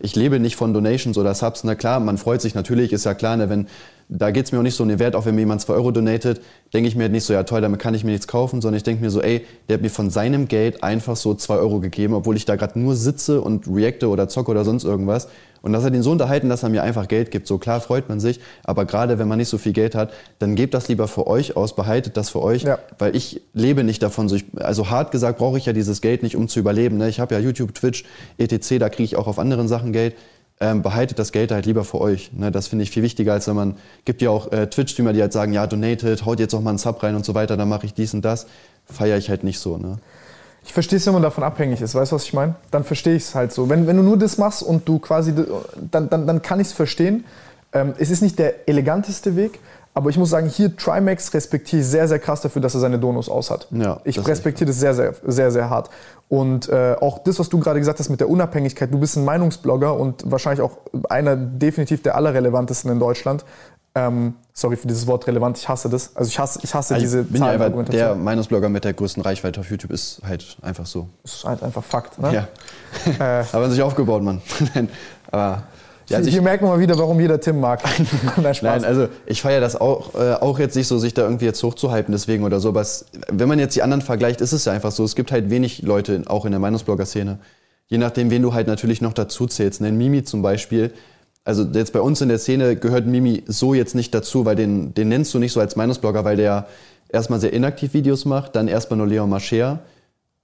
ich 0.00 0.16
lebe 0.16 0.40
nicht 0.40 0.56
von 0.56 0.74
Donations 0.74 1.16
oder 1.18 1.34
Subs, 1.34 1.62
na 1.62 1.76
klar, 1.76 2.00
man 2.00 2.18
freut 2.18 2.40
sich 2.40 2.56
natürlich, 2.56 2.92
ist 2.92 3.04
ja 3.04 3.14
klar, 3.14 3.36
ne, 3.36 3.48
wenn 3.48 3.68
da 4.08 4.30
geht's 4.30 4.52
mir 4.52 4.58
auch 4.58 4.62
nicht 4.62 4.74
so 4.74 4.82
um 4.82 4.88
den 4.88 4.98
Wert, 4.98 5.14
auch 5.14 5.26
wenn 5.26 5.34
mir 5.34 5.42
jemand 5.42 5.60
2 5.60 5.74
Euro 5.74 5.90
donatet, 5.90 6.40
denke 6.72 6.88
ich 6.88 6.96
mir 6.96 7.02
halt 7.02 7.12
nicht 7.12 7.24
so, 7.24 7.34
ja 7.34 7.42
toll, 7.42 7.60
damit 7.60 7.78
kann 7.78 7.94
ich 7.94 8.04
mir 8.04 8.12
nichts 8.12 8.26
kaufen, 8.26 8.62
sondern 8.62 8.78
ich 8.78 8.82
denke 8.82 9.02
mir 9.02 9.10
so, 9.10 9.20
ey, 9.20 9.44
der 9.68 9.74
hat 9.74 9.82
mir 9.82 9.90
von 9.90 10.08
seinem 10.08 10.48
Geld 10.48 10.82
einfach 10.82 11.16
so 11.16 11.34
2 11.34 11.56
Euro 11.56 11.80
gegeben, 11.80 12.14
obwohl 12.14 12.36
ich 12.36 12.46
da 12.46 12.56
gerade 12.56 12.78
nur 12.78 12.96
sitze 12.96 13.42
und 13.42 13.66
reacte 13.68 14.08
oder 14.08 14.28
zocke 14.28 14.50
oder 14.50 14.64
sonst 14.64 14.84
irgendwas. 14.84 15.28
Und 15.68 15.74
das 15.74 15.84
hat 15.84 15.94
ihn 15.94 16.02
so 16.02 16.10
unterhalten, 16.10 16.48
dass 16.48 16.62
er 16.62 16.70
mir 16.70 16.82
einfach 16.82 17.06
Geld 17.08 17.30
gibt. 17.30 17.46
So 17.46 17.58
klar 17.58 17.80
freut 17.80 18.08
man 18.08 18.20
sich, 18.20 18.40
aber 18.64 18.86
gerade 18.86 19.18
wenn 19.18 19.28
man 19.28 19.38
nicht 19.38 19.48
so 19.48 19.58
viel 19.58 19.72
Geld 19.72 19.94
hat, 19.94 20.12
dann 20.38 20.54
gebt 20.56 20.74
das 20.74 20.88
lieber 20.88 21.08
für 21.08 21.26
euch 21.26 21.56
aus, 21.56 21.76
behaltet 21.76 22.16
das 22.16 22.30
für 22.30 22.42
euch, 22.42 22.62
Ja. 22.62 22.78
weil 22.98 23.14
ich 23.14 23.42
lebe 23.52 23.84
nicht 23.84 24.02
davon. 24.02 24.28
So 24.28 24.36
ich, 24.36 24.46
also 24.56 24.90
hart 24.90 25.10
gesagt 25.12 25.38
brauche 25.38 25.58
ich 25.58 25.66
ja 25.66 25.72
dieses 25.72 26.00
Geld 26.00 26.22
nicht, 26.22 26.36
um 26.36 26.48
zu 26.48 26.58
überleben. 26.58 26.96
Ne? 26.96 27.08
Ich 27.08 27.20
habe 27.20 27.34
ja 27.34 27.40
YouTube, 27.40 27.74
Twitch, 27.74 28.04
etc., 28.38 28.78
da 28.78 28.88
kriege 28.88 29.04
ich 29.04 29.16
auch 29.16 29.26
auf 29.26 29.38
anderen 29.38 29.68
Sachen 29.68 29.92
Geld. 29.92 30.14
Ähm, 30.60 30.82
behaltet 30.82 31.20
das 31.20 31.30
Geld 31.30 31.52
halt 31.52 31.66
lieber 31.66 31.84
für 31.84 32.00
euch. 32.00 32.32
Ne? 32.32 32.50
Das 32.50 32.66
finde 32.66 32.82
ich 32.82 32.90
viel 32.90 33.04
wichtiger, 33.04 33.32
als 33.32 33.46
wenn 33.46 33.54
man, 33.54 33.76
gibt 34.04 34.22
ja 34.22 34.30
auch 34.30 34.50
äh, 34.50 34.66
Twitch-Streamer, 34.66 35.12
die 35.12 35.20
halt 35.20 35.32
sagen, 35.32 35.52
ja, 35.52 35.66
donated, 35.68 36.24
haut 36.26 36.40
jetzt 36.40 36.52
auch 36.52 36.60
mal 36.60 36.70
einen 36.70 36.78
Sub 36.78 37.00
rein 37.02 37.14
und 37.14 37.24
so 37.24 37.34
weiter, 37.34 37.56
dann 37.56 37.68
mache 37.68 37.86
ich 37.86 37.94
dies 37.94 38.12
und 38.12 38.24
das. 38.24 38.46
Feiere 38.86 39.18
ich 39.18 39.30
halt 39.30 39.44
nicht 39.44 39.60
so. 39.60 39.76
Ne? 39.76 39.98
Ich 40.68 40.74
verstehe 40.74 40.98
es, 40.98 41.06
wenn 41.06 41.14
man 41.14 41.22
davon 41.22 41.44
abhängig 41.44 41.80
ist. 41.80 41.94
Weißt 41.94 42.12
du, 42.12 42.16
was 42.16 42.24
ich 42.24 42.34
meine? 42.34 42.54
Dann 42.70 42.84
verstehe 42.84 43.16
ich 43.16 43.22
es 43.22 43.34
halt 43.34 43.52
so. 43.52 43.70
Wenn, 43.70 43.86
wenn 43.86 43.96
du 43.96 44.02
nur 44.02 44.18
das 44.18 44.36
machst 44.36 44.62
und 44.62 44.86
du 44.86 44.98
quasi, 44.98 45.32
dann, 45.90 46.10
dann, 46.10 46.26
dann 46.26 46.42
kann 46.42 46.60
ich 46.60 46.66
es 46.66 46.72
verstehen. 46.74 47.24
Ähm, 47.72 47.94
es 47.96 48.10
ist 48.10 48.20
nicht 48.20 48.38
der 48.38 48.68
eleganteste 48.68 49.34
Weg, 49.34 49.60
aber 49.98 50.10
ich 50.10 50.16
muss 50.16 50.30
sagen, 50.30 50.48
hier 50.48 50.76
Trimax 50.76 51.34
respektiere 51.34 51.82
ich 51.82 51.88
sehr, 51.88 52.06
sehr 52.06 52.20
krass 52.20 52.40
dafür, 52.40 52.62
dass 52.62 52.72
er 52.72 52.78
seine 52.78 53.00
Donos 53.00 53.28
aus 53.28 53.50
hat. 53.50 53.66
Ja, 53.72 54.00
ich 54.04 54.14
das 54.14 54.28
respektiere 54.28 54.68
das 54.68 54.78
sehr, 54.78 54.94
sehr, 54.94 55.12
sehr, 55.26 55.50
sehr 55.50 55.68
hart. 55.68 55.90
Und 56.28 56.68
äh, 56.68 56.94
auch 57.00 57.18
das, 57.18 57.40
was 57.40 57.48
du 57.48 57.58
gerade 57.58 57.80
gesagt 57.80 57.98
hast 57.98 58.08
mit 58.08 58.20
der 58.20 58.30
Unabhängigkeit, 58.30 58.94
du 58.94 59.00
bist 59.00 59.16
ein 59.16 59.24
Meinungsblogger 59.24 59.98
und 59.98 60.30
wahrscheinlich 60.30 60.60
auch 60.60 60.78
einer 61.08 61.34
definitiv 61.34 62.00
der 62.02 62.14
allerrelevantesten 62.14 62.92
in 62.92 63.00
Deutschland. 63.00 63.44
Ähm, 63.96 64.34
sorry 64.52 64.76
für 64.76 64.86
dieses 64.86 65.08
Wort 65.08 65.26
relevant, 65.26 65.58
ich 65.58 65.68
hasse 65.68 65.88
das. 65.88 66.14
Also 66.14 66.28
ich 66.28 66.38
hasse, 66.38 66.60
ich 66.62 66.72
hasse 66.72 66.94
Also 66.94 67.04
diese 67.04 67.22
ich 67.22 67.32
bin 67.32 67.42
ja 67.42 67.48
einfach 67.48 67.84
der. 67.86 68.14
Meinungsblogger 68.14 68.68
mit 68.68 68.84
der 68.84 68.92
größten 68.92 69.20
Reichweite 69.24 69.58
auf 69.58 69.68
YouTube, 69.68 69.90
ist 69.90 70.20
halt 70.24 70.58
einfach 70.62 70.86
so. 70.86 71.08
Das 71.24 71.34
ist 71.34 71.44
halt 71.44 71.60
einfach 71.64 71.82
Fakt. 71.82 72.20
Ne? 72.20 72.46
Ja. 73.18 73.40
Äh, 73.40 73.44
Aber 73.52 73.68
sich 73.68 73.82
aufgebaut, 73.82 74.22
Mann. 74.22 74.42
Nein, 74.76 74.88
aber 75.32 75.64
ja, 76.08 76.18
also 76.18 76.28
ich, 76.28 76.34
Hier 76.34 76.42
merkt 76.42 76.62
man 76.62 76.72
mal 76.72 76.80
wieder, 76.80 76.98
warum 76.98 77.20
jeder 77.20 77.40
Tim 77.40 77.60
mag. 77.60 77.82
Nein. 78.36 78.56
Nein, 78.62 78.84
also 78.84 79.08
ich 79.26 79.42
feiere 79.42 79.60
das 79.60 79.78
auch, 79.78 80.14
äh, 80.14 80.34
auch 80.34 80.58
jetzt 80.58 80.74
nicht 80.74 80.86
so, 80.86 80.98
sich 80.98 81.12
da 81.14 81.22
irgendwie 81.22 81.44
jetzt 81.44 81.62
hochzuhypen 81.62 82.12
deswegen 82.12 82.44
oder 82.44 82.60
so. 82.60 82.70
Aber 82.70 82.80
es, 82.80 83.06
wenn 83.28 83.48
man 83.48 83.58
jetzt 83.58 83.76
die 83.76 83.82
anderen 83.82 84.00
vergleicht, 84.00 84.40
ist 84.40 84.52
es 84.52 84.64
ja 84.64 84.72
einfach 84.72 84.92
so. 84.92 85.04
Es 85.04 85.14
gibt 85.14 85.32
halt 85.32 85.50
wenig 85.50 85.82
Leute, 85.82 86.22
auch 86.26 86.44
in 86.44 86.52
der 86.52 86.60
Meinungsblogger-Szene. 86.60 87.38
Je 87.88 87.98
nachdem, 87.98 88.30
wen 88.30 88.42
du 88.42 88.54
halt 88.54 88.66
natürlich 88.66 89.00
noch 89.00 89.12
dazu 89.12 89.46
zählst. 89.46 89.80
Ne? 89.80 89.92
Mimi 89.92 90.24
zum 90.24 90.42
Beispiel. 90.42 90.92
Also 91.44 91.64
jetzt 91.64 91.92
bei 91.92 92.00
uns 92.00 92.20
in 92.20 92.28
der 92.28 92.38
Szene 92.38 92.76
gehört 92.76 93.06
Mimi 93.06 93.44
so 93.46 93.74
jetzt 93.74 93.94
nicht 93.94 94.14
dazu, 94.14 94.44
weil 94.44 94.56
den, 94.56 94.94
den 94.94 95.08
nennst 95.08 95.32
du 95.34 95.38
nicht 95.38 95.52
so 95.52 95.60
als 95.60 95.76
Meinungsblogger, 95.76 96.24
weil 96.24 96.36
der 96.36 96.66
erstmal 97.08 97.40
sehr 97.40 97.52
inaktiv 97.52 97.94
Videos 97.94 98.24
macht, 98.24 98.56
dann 98.56 98.68
erstmal 98.68 98.98
nur 98.98 99.06
Leon 99.06 99.30
Mascher. 99.30 99.80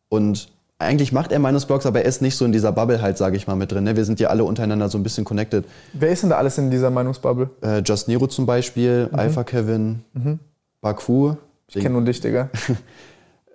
Und 0.09 0.49
eigentlich 0.79 1.13
macht 1.13 1.33
er 1.33 1.39
Meinungsblogs, 1.39 1.87
aber 1.87 2.03
er 2.03 2.07
ist 2.07 2.21
nicht 2.21 2.37
so 2.37 2.45
in 2.45 2.53
dieser 2.53 2.73
Bubble 2.73 3.01
halt, 3.01 3.17
sage 3.17 3.37
ich 3.37 3.47
mal, 3.47 3.55
mit 3.55 3.73
drin. 3.73 3.85
Ne? 3.85 3.97
Wir 3.97 4.05
sind 4.05 4.21
ja 4.21 4.29
alle 4.29 4.45
untereinander 4.45 4.89
so 4.89 4.99
ein 4.99 5.03
bisschen 5.03 5.25
connected. 5.25 5.65
Wer 5.93 6.11
ist 6.11 6.23
denn 6.23 6.31
da 6.31 6.37
alles 6.37 6.59
in 6.59 6.71
dieser 6.71 6.91
Meinungsbubble? 6.91 7.51
Äh, 7.63 7.83
Just 7.85 8.09
Nero 8.09 8.27
zum 8.27 8.47
Beispiel, 8.47 9.09
Alpha 9.13 9.45
Kevin, 9.45 10.01
Baku. 10.81 11.35
Ich 11.69 11.77
kenne 11.77 11.91
nur 11.91 12.03
dich, 12.03 12.21
Digga. 12.21 12.51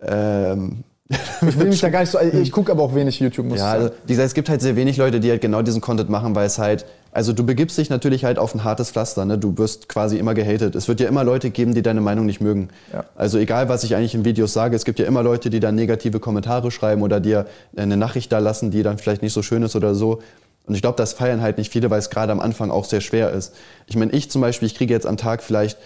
Ähm, 0.01 0.85
Ich 1.41 1.57
will 1.57 1.67
mich 1.67 1.81
da 1.81 1.89
gar 1.89 2.01
nicht 2.01 2.11
so. 2.11 2.19
Ich 2.19 2.51
gucke 2.51 2.71
aber 2.71 2.83
auch 2.83 2.93
wenig 2.93 3.19
YouTube, 3.19 3.47
muss 3.47 3.59
ja, 3.59 3.75
ich 3.75 3.81
also, 3.81 3.95
wie 4.05 4.13
gesagt, 4.13 4.27
es 4.27 4.33
gibt 4.33 4.49
halt 4.49 4.61
sehr 4.61 4.75
wenig 4.75 4.97
Leute, 4.97 5.19
die 5.19 5.29
halt 5.29 5.41
genau 5.41 5.61
diesen 5.61 5.81
Content 5.81 6.09
machen, 6.09 6.35
weil 6.35 6.45
es 6.45 6.59
halt, 6.59 6.85
also 7.11 7.33
du 7.33 7.45
begibst 7.45 7.77
dich 7.77 7.89
natürlich 7.89 8.23
halt 8.23 8.37
auf 8.37 8.53
ein 8.53 8.63
hartes 8.63 8.91
Pflaster, 8.91 9.25
ne? 9.25 9.37
Du 9.37 9.57
wirst 9.57 9.89
quasi 9.89 10.17
immer 10.17 10.33
gehatet. 10.33 10.75
Es 10.75 10.87
wird 10.87 10.99
ja 10.99 11.07
immer 11.07 11.23
Leute 11.23 11.49
geben, 11.49 11.73
die 11.73 11.81
deine 11.81 12.01
Meinung 12.01 12.25
nicht 12.25 12.41
mögen. 12.41 12.69
Ja. 12.93 13.05
Also 13.15 13.37
egal, 13.37 13.69
was 13.69 13.83
ich 13.83 13.95
eigentlich 13.95 14.15
in 14.15 14.25
Videos 14.25 14.53
sage, 14.53 14.75
es 14.75 14.85
gibt 14.85 14.99
ja 14.99 15.05
immer 15.05 15.23
Leute, 15.23 15.49
die 15.49 15.59
dann 15.59 15.75
negative 15.75 16.19
Kommentare 16.19 16.71
schreiben 16.71 17.01
oder 17.01 17.19
dir 17.19 17.47
eine 17.75 17.97
Nachricht 17.97 18.31
da 18.31 18.39
lassen, 18.39 18.71
die 18.71 18.83
dann 18.83 18.97
vielleicht 18.97 19.21
nicht 19.21 19.33
so 19.33 19.41
schön 19.41 19.63
ist 19.63 19.75
oder 19.75 19.95
so. 19.95 20.19
Und 20.65 20.75
ich 20.75 20.81
glaube, 20.81 20.97
das 20.97 21.13
feiern 21.13 21.41
halt 21.41 21.57
nicht 21.57 21.71
viele, 21.71 21.89
weil 21.89 21.97
es 21.97 22.11
gerade 22.11 22.31
am 22.31 22.39
Anfang 22.39 22.69
auch 22.69 22.85
sehr 22.85 23.01
schwer 23.01 23.31
ist. 23.31 23.55
Ich 23.87 23.95
meine, 23.95 24.11
ich 24.11 24.29
zum 24.29 24.41
Beispiel, 24.41 24.67
ich 24.67 24.75
kriege 24.75 24.93
jetzt 24.93 25.07
am 25.07 25.17
Tag 25.17 25.41
vielleicht 25.41 25.79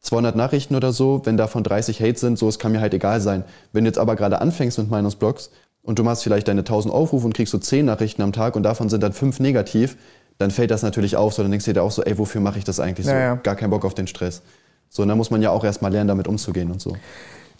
200 0.00 0.36
Nachrichten 0.36 0.74
oder 0.74 0.92
so, 0.92 1.22
wenn 1.24 1.36
davon 1.36 1.64
30 1.64 2.00
Hate 2.00 2.18
sind, 2.18 2.38
so, 2.38 2.48
es 2.48 2.58
kann 2.58 2.72
mir 2.72 2.80
halt 2.80 2.92
egal 2.94 3.20
sein. 3.20 3.44
Wenn 3.72 3.84
du 3.84 3.88
jetzt 3.88 3.98
aber 3.98 4.16
gerade 4.16 4.40
anfängst 4.40 4.78
mit 4.78 4.90
Meinungsblogs 4.90 5.50
und 5.82 5.98
du 5.98 6.04
machst 6.04 6.22
vielleicht 6.22 6.46
deine 6.46 6.60
1000 6.60 6.92
Aufrufe 6.92 7.26
und 7.26 7.34
kriegst 7.34 7.52
so 7.52 7.58
10 7.58 7.86
Nachrichten 7.86 8.22
am 8.22 8.32
Tag 8.32 8.54
und 8.54 8.62
davon 8.62 8.88
sind 8.90 9.02
dann 9.02 9.14
5 9.14 9.40
negativ, 9.40 9.96
dann 10.38 10.50
fällt 10.50 10.70
das 10.70 10.82
natürlich 10.82 11.16
auf, 11.16 11.34
so 11.34 11.42
dann 11.42 11.50
denkst 11.50 11.66
du 11.66 11.72
dir 11.72 11.82
auch 11.82 11.90
so, 11.90 12.02
ey, 12.02 12.16
wofür 12.16 12.40
mache 12.40 12.58
ich 12.58 12.64
das 12.64 12.80
eigentlich 12.80 13.06
so? 13.06 13.12
Ja, 13.12 13.18
ja. 13.18 13.34
Gar 13.34 13.56
keinen 13.56 13.70
Bock 13.70 13.84
auf 13.84 13.94
den 13.94 14.06
Stress. 14.06 14.42
So, 14.88 15.02
und 15.02 15.08
dann 15.08 15.18
muss 15.18 15.30
man 15.30 15.42
ja 15.42 15.50
auch 15.50 15.64
erstmal 15.64 15.92
lernen, 15.92 16.08
damit 16.08 16.28
umzugehen 16.28 16.70
und 16.70 16.80
so. 16.80 16.96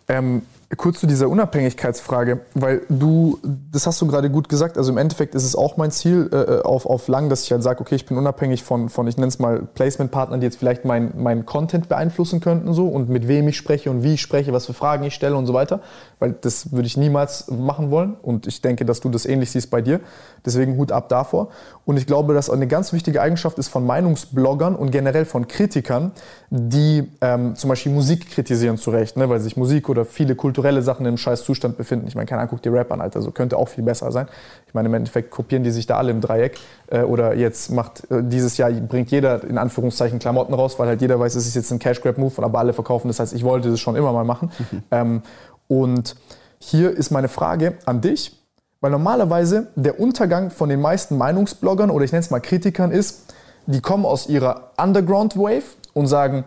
Ähm, 0.06 0.42
kurz 0.76 1.00
zu 1.00 1.06
dieser 1.06 1.30
Unabhängigkeitsfrage, 1.30 2.40
weil 2.54 2.82
du, 2.90 3.38
das 3.72 3.86
hast 3.86 4.02
du 4.02 4.06
gerade 4.06 4.28
gut 4.28 4.50
gesagt, 4.50 4.76
also 4.76 4.92
im 4.92 4.98
Endeffekt 4.98 5.34
ist 5.34 5.44
es 5.44 5.56
auch 5.56 5.78
mein 5.78 5.90
Ziel 5.90 6.28
äh, 6.30 6.60
auf, 6.60 6.84
auf 6.84 7.08
lang, 7.08 7.30
dass 7.30 7.44
ich 7.44 7.52
halt 7.52 7.62
sage, 7.62 7.80
okay, 7.80 7.94
ich 7.94 8.04
bin 8.04 8.18
unabhängig 8.18 8.62
von, 8.64 8.90
von 8.90 9.06
ich 9.08 9.16
nenne 9.16 9.28
es 9.28 9.38
mal 9.38 9.62
Placement-Partnern, 9.62 10.40
die 10.40 10.44
jetzt 10.44 10.58
vielleicht 10.58 10.84
meinen 10.84 11.14
mein 11.16 11.46
Content 11.46 11.88
beeinflussen 11.88 12.40
könnten 12.40 12.74
so 12.74 12.86
und 12.86 13.08
mit 13.08 13.28
wem 13.28 13.48
ich 13.48 13.56
spreche 13.56 13.90
und 13.90 14.02
wie 14.02 14.14
ich 14.14 14.20
spreche, 14.20 14.52
was 14.52 14.66
für 14.66 14.74
Fragen 14.74 15.04
ich 15.04 15.14
stelle 15.14 15.36
und 15.36 15.46
so 15.46 15.54
weiter, 15.54 15.80
weil 16.18 16.32
das 16.32 16.70
würde 16.70 16.86
ich 16.86 16.98
niemals 16.98 17.50
machen 17.50 17.90
wollen 17.90 18.14
und 18.20 18.46
ich 18.46 18.60
denke, 18.60 18.84
dass 18.84 19.00
du 19.00 19.08
das 19.08 19.24
ähnlich 19.24 19.50
siehst 19.50 19.70
bei 19.70 19.80
dir, 19.80 20.00
deswegen 20.44 20.76
Hut 20.76 20.92
ab 20.92 21.08
davor. 21.08 21.48
Und 21.86 21.96
ich 21.96 22.06
glaube, 22.06 22.34
dass 22.34 22.50
eine 22.50 22.66
ganz 22.66 22.92
wichtige 22.92 23.22
Eigenschaft 23.22 23.58
ist 23.58 23.68
von 23.68 23.86
Meinungsbloggern 23.86 24.76
und 24.76 24.90
generell 24.90 25.24
von 25.24 25.48
Kritikern, 25.48 26.12
die 26.50 27.10
ähm, 27.22 27.56
zum 27.56 27.68
Beispiel 27.68 27.92
Musik 27.92 28.30
kritisieren 28.30 28.76
zu 28.76 28.90
Recht, 28.90 29.16
ne, 29.16 29.30
weil 29.30 29.40
sich 29.40 29.56
Musik 29.56 29.88
oder 29.88 30.04
viele 30.04 30.34
kulturelle 30.58 30.82
Sachen 30.82 31.06
im 31.06 31.16
scheiß 31.16 31.44
Zustand 31.44 31.76
befinden. 31.76 32.08
Ich 32.08 32.16
meine, 32.16 32.26
keine 32.26 32.40
Ahnung, 32.40 32.50
guck 32.50 32.62
dir 32.62 32.72
Rap 32.72 32.90
an, 32.90 33.00
Alter, 33.00 33.22
so 33.22 33.30
könnte 33.30 33.56
auch 33.56 33.68
viel 33.68 33.84
besser 33.84 34.10
sein. 34.10 34.26
Ich 34.66 34.74
meine, 34.74 34.88
im 34.88 34.94
Endeffekt 34.94 35.30
kopieren 35.30 35.62
die 35.62 35.70
sich 35.70 35.86
da 35.86 35.96
alle 35.96 36.10
im 36.10 36.20
Dreieck 36.20 36.58
äh, 36.88 37.02
oder 37.02 37.36
jetzt 37.36 37.70
macht 37.70 38.10
äh, 38.10 38.24
dieses 38.24 38.56
Jahr 38.56 38.72
bringt 38.72 39.12
jeder 39.12 39.44
in 39.44 39.56
Anführungszeichen 39.56 40.18
Klamotten 40.18 40.52
raus, 40.54 40.76
weil 40.80 40.88
halt 40.88 41.00
jeder 41.00 41.20
weiß, 41.20 41.36
es 41.36 41.46
ist 41.46 41.54
jetzt 41.54 41.70
ein 41.70 41.78
Cash 41.78 42.00
Grab 42.00 42.18
Move, 42.18 42.42
aber 42.42 42.58
alle 42.58 42.72
verkaufen 42.72 43.06
das 43.06 43.20
heißt, 43.20 43.34
ich 43.34 43.44
wollte 43.44 43.70
das 43.70 43.78
schon 43.78 43.94
immer 43.94 44.12
mal 44.12 44.24
machen. 44.24 44.50
Ähm, 44.90 45.22
und 45.68 46.16
hier 46.58 46.90
ist 46.90 47.10
meine 47.10 47.28
Frage 47.28 47.74
an 47.84 48.00
dich, 48.00 48.36
weil 48.80 48.90
normalerweise 48.90 49.68
der 49.76 50.00
Untergang 50.00 50.50
von 50.50 50.68
den 50.68 50.80
meisten 50.80 51.16
Meinungsbloggern 51.18 51.90
oder 51.90 52.04
ich 52.04 52.10
nenne 52.10 52.24
es 52.24 52.30
mal 52.30 52.40
Kritikern 52.40 52.90
ist, 52.90 53.32
die 53.66 53.80
kommen 53.80 54.06
aus 54.06 54.28
ihrer 54.28 54.72
Underground 54.76 55.36
Wave 55.36 55.62
und 55.92 56.06
sagen, 56.06 56.44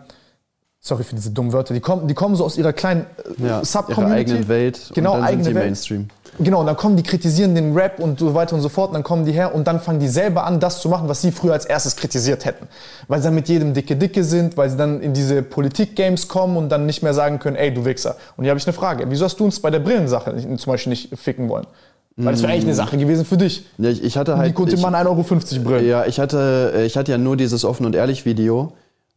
sorry 0.84 1.04
für 1.04 1.14
diese 1.14 1.30
dummen 1.30 1.52
Wörter, 1.52 1.72
die 1.74 1.80
kommen, 1.80 2.08
die 2.08 2.14
kommen 2.14 2.34
so 2.34 2.44
aus 2.44 2.58
ihrer 2.58 2.72
kleinen 2.72 3.06
äh, 3.40 3.46
Ja, 3.46 3.64
Sub-Community. 3.64 4.12
eigenen 4.32 4.48
Welt 4.48 4.90
Genau, 4.94 5.12
und 5.12 5.20
dann 5.20 5.28
eigene 5.28 5.44
sind 5.44 5.52
sie 5.52 5.54
Welt. 5.54 5.64
Mainstream. 5.66 6.08
Genau, 6.40 6.60
und 6.60 6.66
dann 6.66 6.76
kommen 6.76 6.96
die, 6.96 7.02
kritisieren 7.02 7.54
den 7.54 7.74
Rap 7.76 8.00
und 8.00 8.18
so 8.18 8.34
weiter 8.34 8.56
und 8.56 8.62
so 8.62 8.68
fort. 8.70 8.88
Und 8.88 8.94
dann 8.94 9.02
kommen 9.02 9.24
die 9.26 9.32
her 9.32 9.54
und 9.54 9.66
dann 9.66 9.80
fangen 9.80 10.00
die 10.00 10.08
selber 10.08 10.44
an, 10.44 10.58
das 10.60 10.80
zu 10.80 10.88
machen, 10.88 11.06
was 11.08 11.20
sie 11.20 11.30
früher 11.30 11.52
als 11.52 11.66
erstes 11.66 11.94
kritisiert 11.94 12.46
hätten. 12.46 12.66
Weil 13.06 13.20
sie 13.20 13.24
dann 13.26 13.34
mit 13.34 13.48
jedem 13.48 13.74
dicke 13.74 13.96
Dicke 13.96 14.24
sind, 14.24 14.56
weil 14.56 14.70
sie 14.70 14.76
dann 14.78 15.02
in 15.02 15.12
diese 15.12 15.42
Politik-Games 15.42 16.28
kommen 16.28 16.56
und 16.56 16.70
dann 16.70 16.86
nicht 16.86 17.02
mehr 17.02 17.12
sagen 17.14 17.38
können, 17.38 17.56
ey, 17.56 17.72
du 17.72 17.84
Wichser. 17.84 18.16
Und 18.36 18.44
hier 18.44 18.50
habe 18.50 18.58
ich 18.58 18.66
eine 18.66 18.72
Frage. 18.72 19.04
Wieso 19.08 19.26
hast 19.26 19.38
du 19.38 19.44
uns 19.44 19.60
bei 19.60 19.70
der 19.70 19.80
Brillensache 19.80 20.34
zum 20.56 20.72
Beispiel 20.72 20.90
nicht 20.90 21.16
ficken 21.18 21.48
wollen? 21.50 21.66
Weil 22.16 22.32
das 22.32 22.42
wäre 22.42 22.52
eigentlich 22.52 22.64
eine 22.64 22.74
Sache 22.74 22.96
gewesen 22.96 23.24
für 23.26 23.36
dich. 23.36 23.66
Ja, 23.78 23.90
ich, 23.90 24.02
ich 24.02 24.16
hatte 24.16 24.36
halt. 24.36 24.48
Die 24.50 24.54
konnte 24.54 24.74
ich, 24.74 24.80
man 24.82 24.94
1,50 24.94 25.06
Euro 25.06 25.64
brillen. 25.64 25.86
Ja, 25.86 26.06
ich 26.06 26.18
hatte, 26.18 26.72
äh, 26.76 26.84
ich 26.86 26.96
hatte 26.96 27.12
ja 27.12 27.18
nur 27.18 27.36
dieses 27.36 27.64
Offen 27.64 27.86
und 27.86 27.94
Ehrlich 27.94 28.24
Video. 28.24 28.72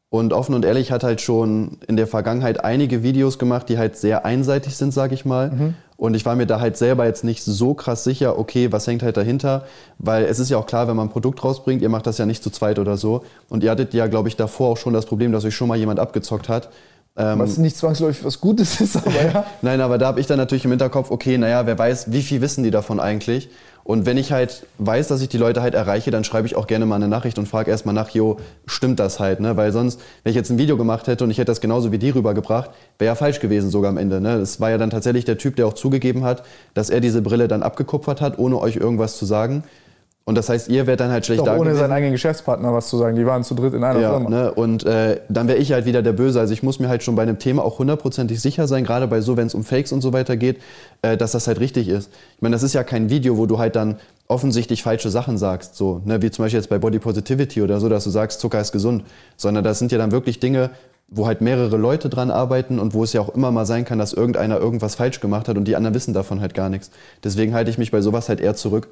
Und 0.09 0.33
Offen 0.33 0.55
und 0.55 0.63
Ehrlich 0.63 0.91
hat 0.91 1.03
halt 1.03 1.19
schon 1.19 1.77
in 1.87 1.97
der 1.97 2.07
Vergangenheit 2.07 2.63
einige 2.63 3.03
Videos 3.03 3.39
gemacht, 3.39 3.67
die 3.69 3.77
halt 3.77 3.97
sehr 3.97 4.25
einseitig 4.25 4.77
sind, 4.77 4.93
sag 4.93 5.11
ich 5.11 5.25
mal. 5.25 5.51
Mhm. 5.51 5.73
Und 5.97 6.13
ich 6.13 6.25
war 6.25 6.35
mir 6.35 6.45
da 6.45 6.59
halt 6.59 6.77
selber 6.77 7.05
jetzt 7.05 7.23
nicht 7.23 7.43
so 7.43 7.73
krass 7.73 8.03
sicher, 8.03 8.37
okay, 8.37 8.71
was 8.71 8.85
hängt 8.85 9.01
halt 9.01 9.17
dahinter? 9.17 9.65
Weil 9.97 10.25
es 10.25 10.39
ist 10.39 10.49
ja 10.49 10.57
auch 10.57 10.65
klar, 10.65 10.87
wenn 10.87 10.95
man 10.95 11.07
ein 11.07 11.11
Produkt 11.11 11.43
rausbringt, 11.43 11.81
ihr 11.81 11.89
macht 11.89 12.05
das 12.05 12.17
ja 12.17 12.25
nicht 12.25 12.43
zu 12.43 12.49
zweit 12.49 12.79
oder 12.79 12.97
so. 12.97 13.23
Und 13.49 13.63
ihr 13.63 13.71
hattet 13.71 13.93
ja, 13.93 14.07
glaube 14.07 14.27
ich, 14.29 14.35
davor 14.35 14.71
auch 14.71 14.77
schon 14.77 14.93
das 14.93 15.05
Problem, 15.05 15.31
dass 15.31 15.45
euch 15.45 15.55
schon 15.55 15.67
mal 15.67 15.77
jemand 15.77 15.99
abgezockt 15.99 16.49
hat. 16.49 16.69
Ähm, 17.17 17.39
was 17.39 17.57
nicht 17.57 17.77
zwangsläufig 17.77 18.25
was 18.25 18.41
Gutes 18.41 18.81
ist, 18.81 18.97
aber 18.97 19.23
ja. 19.23 19.45
Nein, 19.61 19.79
aber 19.79 19.97
da 19.97 20.07
habe 20.07 20.19
ich 20.19 20.27
dann 20.27 20.37
natürlich 20.37 20.65
im 20.65 20.71
Hinterkopf, 20.71 21.11
okay, 21.11 21.37
naja, 21.37 21.65
wer 21.65 21.79
weiß, 21.79 22.11
wie 22.11 22.21
viel 22.21 22.41
wissen 22.41 22.63
die 22.63 22.71
davon 22.71 22.99
eigentlich? 22.99 23.49
Und 23.85 24.07
wenn 24.07 24.17
ich 24.17 24.31
halt 24.31 24.65
weiß, 24.79 25.09
dass 25.09 25.21
ich 25.21 25.29
die 25.29 25.37
Leute 25.37 25.61
halt 25.61 25.75
erreiche, 25.75 26.09
dann 26.09 26.23
schreibe 26.23 26.47
ich 26.47 26.55
auch 26.55 26.65
gerne 26.65 26.87
mal 26.87 26.95
eine 26.95 27.07
Nachricht 27.07 27.37
und 27.37 27.47
frage 27.47 27.69
erstmal 27.69 27.93
nach, 27.93 28.09
jo, 28.09 28.37
stimmt 28.65 28.99
das 28.99 29.19
halt, 29.19 29.39
ne? 29.39 29.57
Weil 29.57 29.71
sonst, 29.71 30.01
wenn 30.23 30.31
ich 30.31 30.35
jetzt 30.35 30.49
ein 30.49 30.57
Video 30.57 30.75
gemacht 30.75 31.05
hätte 31.05 31.23
und 31.23 31.29
ich 31.29 31.37
hätte 31.37 31.51
das 31.51 31.61
genauso 31.61 31.91
wie 31.91 31.99
die 31.99 32.09
rübergebracht, 32.09 32.71
wäre 32.97 33.11
ja 33.11 33.15
falsch 33.15 33.39
gewesen 33.39 33.69
sogar 33.69 33.89
am 33.89 33.97
Ende, 33.97 34.19
ne? 34.19 34.39
Das 34.39 34.59
war 34.59 34.71
ja 34.71 34.79
dann 34.79 34.89
tatsächlich 34.89 35.25
der 35.25 35.37
Typ, 35.37 35.55
der 35.55 35.67
auch 35.67 35.73
zugegeben 35.73 36.23
hat, 36.23 36.41
dass 36.73 36.89
er 36.89 36.99
diese 36.99 37.21
Brille 37.21 37.47
dann 37.47 37.61
abgekupfert 37.61 38.21
hat, 38.21 38.39
ohne 38.39 38.59
euch 38.59 38.75
irgendwas 38.75 39.17
zu 39.17 39.25
sagen. 39.25 39.63
Und 40.27 40.35
das 40.35 40.49
heißt, 40.49 40.69
ihr 40.69 40.87
werdet 40.87 41.01
dann 41.01 41.11
halt 41.11 41.23
schlecht 41.23 41.41
Doch, 41.41 41.45
da 41.45 41.55
ohne 41.55 41.75
seinen 41.75 41.91
eigenen 41.91 42.11
Geschäftspartner 42.11 42.73
was 42.73 42.89
zu 42.89 42.97
sagen. 42.97 43.15
Die 43.15 43.27
waren 43.27 43.43
zu 43.43 43.53
dritt 43.53 43.75
in 43.75 43.83
einer 43.83 43.99
ja, 43.99 44.09
Firma. 44.09 44.27
Ne? 44.27 44.51
Und 44.51 44.83
äh, 44.83 45.21
dann 45.29 45.47
wäre 45.47 45.59
ich 45.59 45.71
halt 45.71 45.85
wieder 45.85 46.01
der 46.01 46.13
Böse. 46.13 46.39
Also 46.39 46.51
ich 46.51 46.63
muss 46.63 46.79
mir 46.79 46.89
halt 46.89 47.03
schon 47.03 47.15
bei 47.15 47.21
einem 47.21 47.37
Thema 47.37 47.63
auch 47.63 47.77
hundertprozentig 47.77 48.41
sicher 48.41 48.67
sein, 48.67 48.83
gerade 48.85 49.05
bei 49.05 49.21
so, 49.21 49.37
wenn 49.37 49.45
es 49.45 49.53
um 49.53 49.63
Fakes 49.63 49.91
und 49.91 50.01
so 50.01 50.13
weiter 50.13 50.35
geht, 50.35 50.59
äh, 51.03 51.15
dass 51.15 51.33
das 51.33 51.45
halt 51.45 51.59
richtig 51.59 51.87
ist. 51.89 52.09
Ich 52.37 52.41
meine, 52.41 52.55
das 52.55 52.63
ist 52.63 52.73
ja 52.73 52.83
kein 52.83 53.11
Video, 53.11 53.37
wo 53.37 53.45
du 53.45 53.59
halt 53.59 53.75
dann 53.75 53.99
offensichtlich 54.27 54.81
falsche 54.81 55.11
Sachen 55.11 55.37
sagst, 55.37 55.75
so, 55.75 56.01
ne? 56.05 56.19
wie 56.23 56.31
zum 56.31 56.43
Beispiel 56.43 56.59
jetzt 56.59 56.69
bei 56.69 56.79
Body 56.79 56.97
Positivity 56.97 57.61
oder 57.61 57.79
so, 57.79 57.87
dass 57.87 58.03
du 58.03 58.09
sagst, 58.09 58.39
Zucker 58.39 58.59
ist 58.59 58.71
gesund, 58.71 59.03
sondern 59.37 59.63
das 59.63 59.77
sind 59.77 59.91
ja 59.91 59.99
dann 59.99 60.11
wirklich 60.11 60.39
Dinge, 60.39 60.71
wo 61.07 61.27
halt 61.27 61.41
mehrere 61.41 61.77
Leute 61.77 62.09
dran 62.09 62.31
arbeiten 62.31 62.79
und 62.79 62.95
wo 62.95 63.03
es 63.03 63.13
ja 63.13 63.21
auch 63.21 63.29
immer 63.29 63.51
mal 63.51 63.67
sein 63.67 63.85
kann, 63.85 63.99
dass 63.99 64.11
irgendeiner 64.11 64.57
irgendwas 64.57 64.95
falsch 64.95 65.19
gemacht 65.19 65.47
hat 65.47 65.55
und 65.55 65.65
die 65.65 65.75
anderen 65.75 65.93
wissen 65.93 66.15
davon 66.15 66.41
halt 66.41 66.55
gar 66.55 66.69
nichts. 66.69 66.89
Deswegen 67.23 67.53
halte 67.53 67.69
ich 67.69 67.77
mich 67.77 67.91
bei 67.91 68.01
sowas 68.01 68.27
halt 68.27 68.39
eher 68.39 68.55
zurück. 68.55 68.87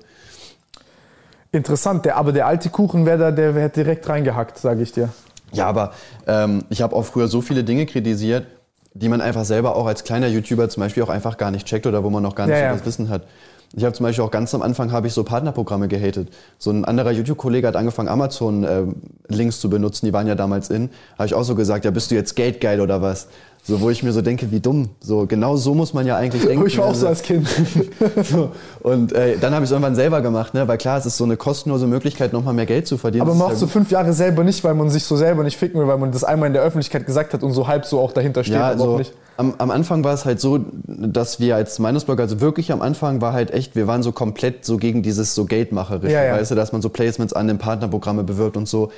Interessant, 1.53 2.03
der, 2.03 2.17
aber 2.17 2.31
der 2.31 2.47
alte 2.47 2.69
Kuchen 2.69 3.05
wäre 3.05 3.19
da, 3.19 3.31
der 3.31 3.53
wäre 3.53 3.69
direkt 3.69 4.09
reingehackt, 4.09 4.57
sage 4.57 4.81
ich 4.81 4.91
dir. 4.91 5.09
Ja, 5.51 5.67
aber 5.67 5.93
ähm, 6.25 6.63
ich 6.69 6.81
habe 6.81 6.95
auch 6.95 7.03
früher 7.05 7.27
so 7.27 7.41
viele 7.41 7.63
Dinge 7.63 7.85
kritisiert, 7.85 8.47
die 8.95 9.07
man 9.07 9.21
einfach 9.21 9.45
selber 9.45 9.75
auch 9.75 9.85
als 9.85 10.03
kleiner 10.03 10.25
YouTuber 10.25 10.67
zum 10.69 10.81
Beispiel 10.81 11.03
auch 11.03 11.09
einfach 11.09 11.37
gar 11.37 11.51
nicht 11.51 11.67
checkt 11.67 11.85
oder 11.85 12.03
wo 12.03 12.09
man 12.09 12.23
noch 12.23 12.33
gar 12.33 12.47
nicht 12.47 12.57
ja, 12.57 12.71
so 12.71 12.77
das 12.77 12.87
Wissen 12.87 13.09
hat. 13.09 13.27
Ich 13.75 13.83
habe 13.83 13.93
zum 13.93 14.03
Beispiel 14.03 14.23
auch 14.23 14.31
ganz 14.31 14.53
am 14.55 14.63
Anfang 14.63 14.91
habe 14.91 15.05
ich 15.05 15.13
so 15.13 15.23
Partnerprogramme 15.23 15.87
gehatet. 15.87 16.29
So 16.57 16.71
ein 16.71 16.85
anderer 16.85 17.11
YouTube-Kollege 17.11 17.67
hat 17.67 17.75
angefangen, 17.75 18.07
Amazon-Links 18.07 19.57
äh, 19.57 19.59
zu 19.59 19.69
benutzen, 19.69 20.07
die 20.07 20.13
waren 20.13 20.25
ja 20.25 20.35
damals 20.35 20.71
in. 20.71 20.89
Habe 21.19 21.27
ich 21.27 21.35
auch 21.35 21.43
so 21.43 21.53
gesagt, 21.53 21.85
ja, 21.85 21.91
bist 21.91 22.09
du 22.09 22.15
jetzt 22.15 22.35
geldgeil 22.35 22.81
oder 22.81 23.03
was? 23.03 23.27
So, 23.65 23.79
wo 23.79 23.89
ich 23.89 24.03
mir 24.03 24.11
so 24.11 24.21
denke, 24.21 24.51
wie 24.51 24.59
dumm. 24.59 24.89
So, 24.99 25.25
genau 25.25 25.55
so 25.55 25.73
muss 25.73 25.93
man 25.93 26.05
ja 26.05 26.17
eigentlich 26.17 26.43
denken. 26.45 26.67
ich 26.67 26.77
war 26.77 26.87
auch 26.87 26.95
so 26.95 27.07
als 27.07 27.21
Kind. 27.21 27.47
so, 28.23 28.51
und 28.81 29.13
äh, 29.13 29.37
dann 29.39 29.53
habe 29.53 29.63
ich 29.63 29.69
es 29.69 29.71
irgendwann 29.71 29.95
selber 29.95 30.21
gemacht, 30.21 30.53
ne? 30.53 30.67
weil 30.67 30.77
klar, 30.77 30.97
es 30.97 31.05
ist 31.05 31.15
so 31.15 31.23
eine 31.23 31.37
kostenlose 31.37 31.87
Möglichkeit, 31.87 32.33
nochmal 32.33 32.53
mehr 32.53 32.65
Geld 32.65 32.87
zu 32.87 32.97
verdienen. 32.97 33.21
Aber 33.21 33.35
man 33.35 33.47
macht 33.47 33.57
so 33.57 33.67
fünf 33.67 33.89
Jahre 33.89 34.11
selber 34.11 34.43
nicht, 34.43 34.65
weil 34.65 34.73
man 34.73 34.89
sich 34.89 35.05
so 35.05 35.15
selber 35.15 35.43
nicht 35.43 35.55
ficken 35.55 35.79
will, 35.79 35.87
weil 35.87 35.97
man 35.97 36.11
das 36.11 36.25
einmal 36.25 36.47
in 36.47 36.53
der 36.53 36.61
Öffentlichkeit 36.61 37.05
gesagt 37.05 37.33
hat 37.33 37.41
und 37.41 37.53
so 37.53 37.65
halb 37.67 37.85
so 37.85 38.01
auch 38.01 38.11
dahinter 38.11 38.43
steht. 38.43 38.55
Ja, 38.55 38.67
also, 38.67 38.99
am, 39.37 39.55
am, 39.57 39.71
Anfang 39.71 40.03
war 40.03 40.13
es 40.13 40.25
halt 40.25 40.41
so, 40.41 40.59
dass 40.85 41.39
wir 41.39 41.55
als 41.55 41.79
Meinungsblog, 41.79 42.19
also 42.19 42.41
wirklich 42.41 42.71
am 42.73 42.81
Anfang 42.81 43.21
war 43.21 43.31
halt 43.31 43.51
echt, 43.51 43.77
wir 43.77 43.87
waren 43.87 44.03
so 44.03 44.11
komplett 44.11 44.65
so 44.65 44.77
gegen 44.77 45.03
dieses 45.03 45.35
so 45.35 45.45
Geldmacherische, 45.45 46.13
ja, 46.13 46.23
ja. 46.23 46.33
weißt 46.35 46.51
du, 46.51 46.55
dass 46.55 46.73
man 46.73 46.81
so 46.81 46.89
Placements 46.89 47.31
an 47.31 47.47
den 47.47 47.59
Partnerprogramme 47.59 48.23
bewirbt 48.23 48.57
und 48.57 48.67
so. 48.67 48.91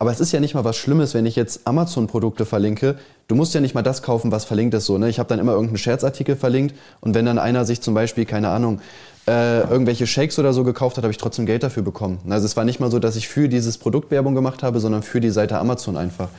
Aber 0.00 0.10
es 0.10 0.18
ist 0.18 0.32
ja 0.32 0.40
nicht 0.40 0.54
mal 0.54 0.64
was 0.64 0.78
Schlimmes, 0.78 1.12
wenn 1.12 1.26
ich 1.26 1.36
jetzt 1.36 1.66
Amazon-Produkte 1.66 2.46
verlinke. 2.46 2.96
Du 3.28 3.34
musst 3.34 3.52
ja 3.52 3.60
nicht 3.60 3.74
mal 3.74 3.82
das 3.82 4.00
kaufen, 4.00 4.32
was 4.32 4.46
verlinkt 4.46 4.72
ist. 4.72 4.86
So, 4.86 4.96
ne? 4.96 5.10
Ich 5.10 5.18
habe 5.18 5.28
dann 5.28 5.38
immer 5.38 5.52
irgendeinen 5.52 5.76
Scherzartikel 5.76 6.36
verlinkt 6.36 6.74
und 7.02 7.14
wenn 7.14 7.26
dann 7.26 7.38
einer 7.38 7.66
sich 7.66 7.82
zum 7.82 7.92
Beispiel, 7.92 8.24
keine 8.24 8.48
Ahnung, 8.48 8.80
äh, 9.28 9.60
irgendwelche 9.60 10.06
Shakes 10.06 10.38
oder 10.38 10.54
so 10.54 10.64
gekauft 10.64 10.96
hat, 10.96 11.04
habe 11.04 11.12
ich 11.12 11.18
trotzdem 11.18 11.44
Geld 11.44 11.62
dafür 11.62 11.82
bekommen. 11.82 12.18
Also 12.30 12.46
es 12.46 12.56
war 12.56 12.64
nicht 12.64 12.80
mal 12.80 12.90
so, 12.90 12.98
dass 12.98 13.14
ich 13.14 13.28
für 13.28 13.50
dieses 13.50 13.76
Produkt 13.76 14.10
Werbung 14.10 14.34
gemacht 14.34 14.62
habe, 14.62 14.80
sondern 14.80 15.02
für 15.02 15.20
die 15.20 15.28
Seite 15.28 15.58
Amazon 15.58 15.98
einfach. 15.98 16.30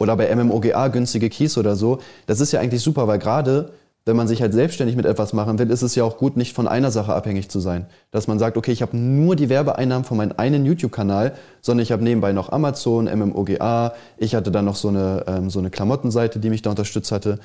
Oder 0.00 0.16
bei 0.16 0.34
MMOGA 0.34 0.88
günstige 0.88 1.30
Keys 1.30 1.56
oder 1.56 1.76
so. 1.76 2.00
Das 2.26 2.40
ist 2.40 2.50
ja 2.50 2.58
eigentlich 2.58 2.82
super, 2.82 3.06
weil 3.06 3.20
gerade 3.20 3.70
wenn 4.06 4.16
man 4.16 4.28
sich 4.28 4.42
halt 4.42 4.52
selbstständig 4.52 4.96
mit 4.96 5.06
etwas 5.06 5.32
machen 5.32 5.58
will, 5.58 5.70
ist 5.70 5.82
es 5.82 5.94
ja 5.94 6.04
auch 6.04 6.18
gut, 6.18 6.36
nicht 6.36 6.54
von 6.54 6.68
einer 6.68 6.90
Sache 6.90 7.14
abhängig 7.14 7.48
zu 7.48 7.58
sein. 7.58 7.86
Dass 8.10 8.26
man 8.26 8.38
sagt, 8.38 8.58
okay, 8.58 8.70
ich 8.70 8.82
habe 8.82 8.96
nur 8.96 9.34
die 9.34 9.48
Werbeeinnahmen 9.48 10.04
von 10.04 10.18
meinem 10.18 10.34
einen 10.36 10.66
YouTube-Kanal, 10.66 11.32
sondern 11.62 11.82
ich 11.82 11.92
habe 11.92 12.04
nebenbei 12.04 12.32
noch 12.32 12.52
Amazon, 12.52 13.06
MMOGA, 13.06 13.94
ich 14.18 14.34
hatte 14.34 14.50
dann 14.50 14.66
noch 14.66 14.76
so 14.76 14.88
eine, 14.88 15.24
ähm, 15.26 15.48
so 15.48 15.58
eine 15.58 15.70
Klamottenseite, 15.70 16.38
die 16.38 16.50
mich 16.50 16.60
da 16.60 16.70
unterstützt 16.70 17.12
hatte. 17.12 17.38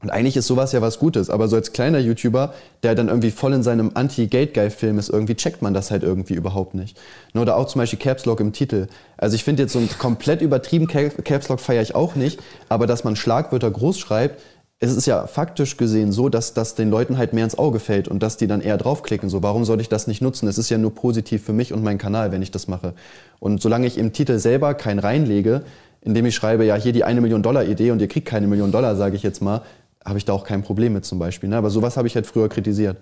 Und 0.00 0.10
eigentlich 0.10 0.36
ist 0.36 0.46
sowas 0.46 0.70
ja 0.70 0.80
was 0.80 1.00
Gutes, 1.00 1.28
aber 1.28 1.48
so 1.48 1.56
als 1.56 1.72
kleiner 1.72 1.98
YouTuber, 1.98 2.54
der 2.84 2.94
dann 2.94 3.08
irgendwie 3.08 3.32
voll 3.32 3.52
in 3.52 3.64
seinem 3.64 3.90
Anti-Gate-Guy-Film 3.94 4.96
ist, 4.96 5.10
irgendwie 5.10 5.34
checkt 5.34 5.60
man 5.60 5.74
das 5.74 5.90
halt 5.90 6.04
irgendwie 6.04 6.34
überhaupt 6.34 6.74
nicht. 6.74 6.96
Oder 7.34 7.56
auch 7.56 7.66
zum 7.66 7.80
Beispiel 7.80 7.98
Caps 7.98 8.24
Lock 8.24 8.38
im 8.38 8.52
Titel. 8.52 8.86
Also 9.16 9.34
ich 9.34 9.42
finde 9.42 9.64
jetzt 9.64 9.72
so 9.72 9.80
ein 9.80 9.88
komplett 9.98 10.40
übertrieben 10.40 10.86
Caps 10.86 11.48
Lock 11.48 11.58
feiere 11.58 11.82
ich 11.82 11.96
auch 11.96 12.14
nicht, 12.14 12.38
aber 12.68 12.86
dass 12.86 13.02
man 13.02 13.16
Schlagwörter 13.16 13.72
groß 13.72 13.98
schreibt, 13.98 14.40
es 14.80 14.94
ist 14.94 15.06
ja 15.06 15.26
faktisch 15.26 15.76
gesehen 15.76 16.12
so, 16.12 16.28
dass 16.28 16.54
das 16.54 16.76
den 16.76 16.88
Leuten 16.88 17.18
halt 17.18 17.32
mehr 17.32 17.42
ins 17.42 17.58
Auge 17.58 17.80
fällt 17.80 18.06
und 18.06 18.22
dass 18.22 18.36
die 18.36 18.46
dann 18.46 18.60
eher 18.60 18.76
draufklicken. 18.76 19.28
So, 19.28 19.42
warum 19.42 19.64
sollte 19.64 19.82
ich 19.82 19.88
das 19.88 20.06
nicht 20.06 20.22
nutzen? 20.22 20.46
Es 20.48 20.56
ist 20.56 20.70
ja 20.70 20.78
nur 20.78 20.94
positiv 20.94 21.42
für 21.42 21.52
mich 21.52 21.72
und 21.72 21.82
meinen 21.82 21.98
Kanal, 21.98 22.30
wenn 22.30 22.42
ich 22.42 22.52
das 22.52 22.68
mache. 22.68 22.94
Und 23.40 23.60
solange 23.60 23.88
ich 23.88 23.98
im 23.98 24.12
Titel 24.12 24.38
selber 24.38 24.74
keinen 24.74 25.00
reinlege, 25.00 25.62
indem 26.02 26.26
ich 26.26 26.36
schreibe, 26.36 26.64
ja, 26.64 26.76
hier 26.76 26.92
die 26.92 27.02
eine 27.02 27.20
Million 27.20 27.42
Dollar 27.42 27.64
Idee 27.64 27.90
und 27.90 28.00
ihr 28.00 28.06
kriegt 28.06 28.28
keine 28.28 28.46
Million 28.46 28.70
Dollar, 28.70 28.94
sage 28.94 29.16
ich 29.16 29.24
jetzt 29.24 29.42
mal, 29.42 29.62
habe 30.04 30.18
ich 30.18 30.24
da 30.24 30.32
auch 30.32 30.44
kein 30.44 30.62
Problem 30.62 30.92
mit 30.92 31.04
zum 31.04 31.18
Beispiel. 31.18 31.48
Ne? 31.48 31.56
Aber 31.56 31.70
sowas 31.70 31.96
habe 31.96 32.06
ich 32.06 32.14
halt 32.14 32.26
früher 32.26 32.48
kritisiert. 32.48 32.98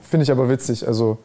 Finde 0.00 0.22
ich 0.22 0.30
aber 0.30 0.48
witzig. 0.48 0.86
Also 0.86 1.18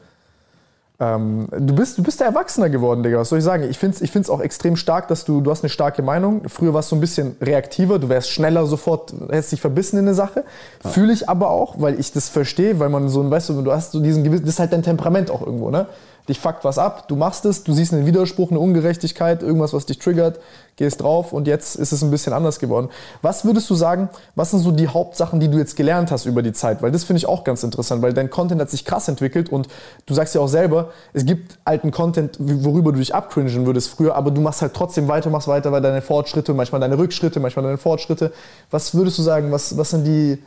ähm, 0.99 1.47
du, 1.51 1.75
bist, 1.75 1.97
du 1.97 2.03
bist 2.03 2.19
der 2.21 2.27
Erwachsener 2.27 2.69
geworden, 2.69 3.03
Digga. 3.03 3.19
Was 3.19 3.29
soll 3.29 3.39
ich 3.39 3.45
sagen? 3.45 3.63
Ich 3.69 3.77
finde 3.77 3.95
es 3.95 4.01
ich 4.01 4.11
find's 4.11 4.29
auch 4.29 4.39
extrem 4.39 4.77
stark, 4.77 5.09
dass 5.09 5.25
du, 5.25 5.41
du 5.41 5.51
hast 5.51 5.63
eine 5.63 5.69
starke 5.69 6.01
Meinung. 6.01 6.47
Früher 6.47 6.73
warst 6.73 6.91
du 6.91 6.95
ein 6.95 7.01
bisschen 7.01 7.35
reaktiver, 7.41 7.99
du 7.99 8.07
wärst 8.07 8.29
schneller 8.29 8.65
sofort, 8.65 9.13
hättest 9.29 9.51
dich 9.51 9.61
verbissen 9.61 9.97
in 9.97 10.05
eine 10.05 10.13
Sache. 10.13 10.45
Ja. 10.83 10.89
Fühle 10.89 11.11
ich 11.11 11.27
aber 11.27 11.49
auch, 11.49 11.75
weil 11.79 11.99
ich 11.99 12.13
das 12.13 12.29
verstehe, 12.29 12.79
weil 12.79 12.89
man 12.89 13.09
so 13.09 13.21
ein, 13.21 13.29
weißt 13.29 13.49
du, 13.49 13.61
du 13.61 13.71
hast 13.71 13.91
so 13.91 13.99
diesen 13.99 14.23
gewissen, 14.23 14.45
das 14.45 14.55
ist 14.55 14.59
halt 14.59 14.71
dein 14.71 14.83
Temperament 14.83 15.31
auch 15.31 15.41
irgendwo, 15.41 15.69
ne? 15.69 15.87
Dich 16.27 16.39
fuckt 16.39 16.63
was 16.63 16.77
ab, 16.77 17.07
du 17.07 17.15
machst 17.15 17.45
es, 17.45 17.63
du 17.63 17.73
siehst 17.73 17.93
einen 17.93 18.05
Widerspruch, 18.05 18.49
eine 18.49 18.59
Ungerechtigkeit, 18.59 19.43
irgendwas, 19.43 19.73
was 19.73 19.85
dich 19.85 19.99
triggert, 19.99 20.39
gehst 20.75 21.01
drauf 21.01 21.33
und 21.33 21.47
jetzt 21.47 21.75
ist 21.75 21.91
es 21.91 22.01
ein 22.01 22.11
bisschen 22.11 22.33
anders 22.33 22.59
geworden. 22.59 22.89
Was 23.21 23.45
würdest 23.45 23.69
du 23.69 23.75
sagen, 23.75 24.09
was 24.35 24.51
sind 24.51 24.59
so 24.59 24.71
die 24.71 24.87
Hauptsachen, 24.87 25.39
die 25.39 25.49
du 25.49 25.57
jetzt 25.57 25.75
gelernt 25.75 26.11
hast 26.11 26.25
über 26.25 26.41
die 26.41 26.51
Zeit? 26.51 26.81
Weil 26.81 26.91
das 26.91 27.03
finde 27.03 27.19
ich 27.19 27.27
auch 27.27 27.43
ganz 27.43 27.63
interessant, 27.63 28.01
weil 28.01 28.13
dein 28.13 28.29
Content 28.29 28.59
hat 28.59 28.69
sich 28.69 28.85
krass 28.85 29.07
entwickelt 29.07 29.49
und 29.49 29.67
du 30.05 30.13
sagst 30.13 30.35
ja 30.35 30.41
auch 30.41 30.47
selber, 30.47 30.89
es 31.13 31.25
gibt 31.25 31.59
alten 31.63 31.91
Content, 31.91 32.37
worüber 32.39 32.91
du 32.91 32.99
dich 32.99 33.13
abcringen 33.13 33.65
würdest 33.65 33.89
früher, 33.89 34.15
aber 34.15 34.31
du 34.31 34.41
machst 34.41 34.61
halt 34.61 34.73
trotzdem 34.73 35.07
weiter, 35.07 35.29
machst 35.29 35.47
weiter, 35.47 35.71
weil 35.71 35.81
deine 35.81 36.01
Fortschritte, 36.01 36.53
manchmal 36.53 36.81
deine 36.81 36.97
Rückschritte, 36.97 37.39
manchmal 37.39 37.63
deine 37.63 37.77
Fortschritte. 37.77 38.33
Was 38.71 38.95
würdest 38.95 39.17
du 39.17 39.21
sagen, 39.21 39.51
was, 39.51 39.77
was 39.77 39.91
sind 39.91 40.05
die 40.05 40.41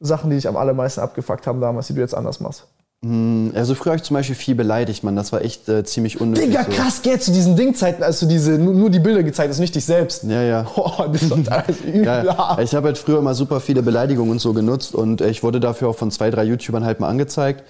Sachen, 0.00 0.30
die 0.30 0.36
dich 0.36 0.48
am 0.48 0.56
allermeisten 0.56 1.00
abgefuckt 1.00 1.46
haben 1.46 1.60
damals, 1.60 1.86
die 1.86 1.94
du 1.94 2.00
jetzt 2.00 2.14
anders 2.14 2.40
machst? 2.40 2.66
Hm, 3.04 3.52
also 3.54 3.76
früher 3.76 3.92
habe 3.92 3.98
ich 3.98 4.02
zum 4.02 4.14
Beispiel 4.14 4.34
viel 4.34 4.56
beleidigt, 4.56 5.04
man. 5.04 5.14
Das 5.14 5.32
war 5.32 5.42
echt 5.42 5.68
äh, 5.68 5.84
ziemlich 5.84 6.20
unnötig. 6.20 6.48
Digga, 6.48 6.64
so. 6.64 6.70
krass, 6.72 7.02
gell, 7.02 7.20
zu 7.20 7.30
diesen 7.30 7.54
Dingzeiten, 7.54 8.02
als 8.02 8.18
du 8.18 8.26
diese, 8.26 8.58
nur, 8.58 8.74
nur 8.74 8.90
die 8.90 8.98
Bilder 8.98 9.22
gezeigt 9.22 9.50
hast, 9.50 9.60
nicht 9.60 9.74
dich 9.74 9.84
selbst. 9.84 10.24
Ja, 10.24 10.42
ja. 10.42 10.66
Oh, 10.76 11.04
das 11.12 11.22
ist 11.22 11.52
alles 11.52 11.80
übel. 11.86 12.02
ja, 12.04 12.58
ich 12.60 12.74
habe 12.74 12.88
halt 12.88 12.98
früher 12.98 13.18
immer 13.18 13.34
super 13.34 13.60
viele 13.60 13.82
Beleidigungen 13.82 14.32
und 14.32 14.40
so 14.40 14.52
genutzt 14.52 14.94
und 14.94 15.20
äh, 15.20 15.30
ich 15.30 15.42
wurde 15.42 15.60
dafür 15.60 15.88
auch 15.88 15.96
von 15.96 16.10
zwei, 16.10 16.30
drei 16.30 16.44
YouTubern 16.44 16.84
halt 16.84 16.98
mal 16.98 17.08
angezeigt. 17.08 17.62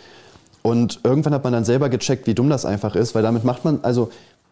Und 0.63 1.01
irgendwann 1.05 1.35
hat 1.35 1.45
man 1.45 1.53
dann 1.53 1.65
selber 1.65 1.89
gecheckt, 1.89 2.27
wie 2.27 2.35
dumm 2.35 2.51
das 2.51 2.65
einfach 2.65 2.97
ist, 2.97 3.15
weil 3.15 3.23
damit 3.23 3.45
macht 3.45 3.65
man, 3.65 3.81
also 3.83 4.11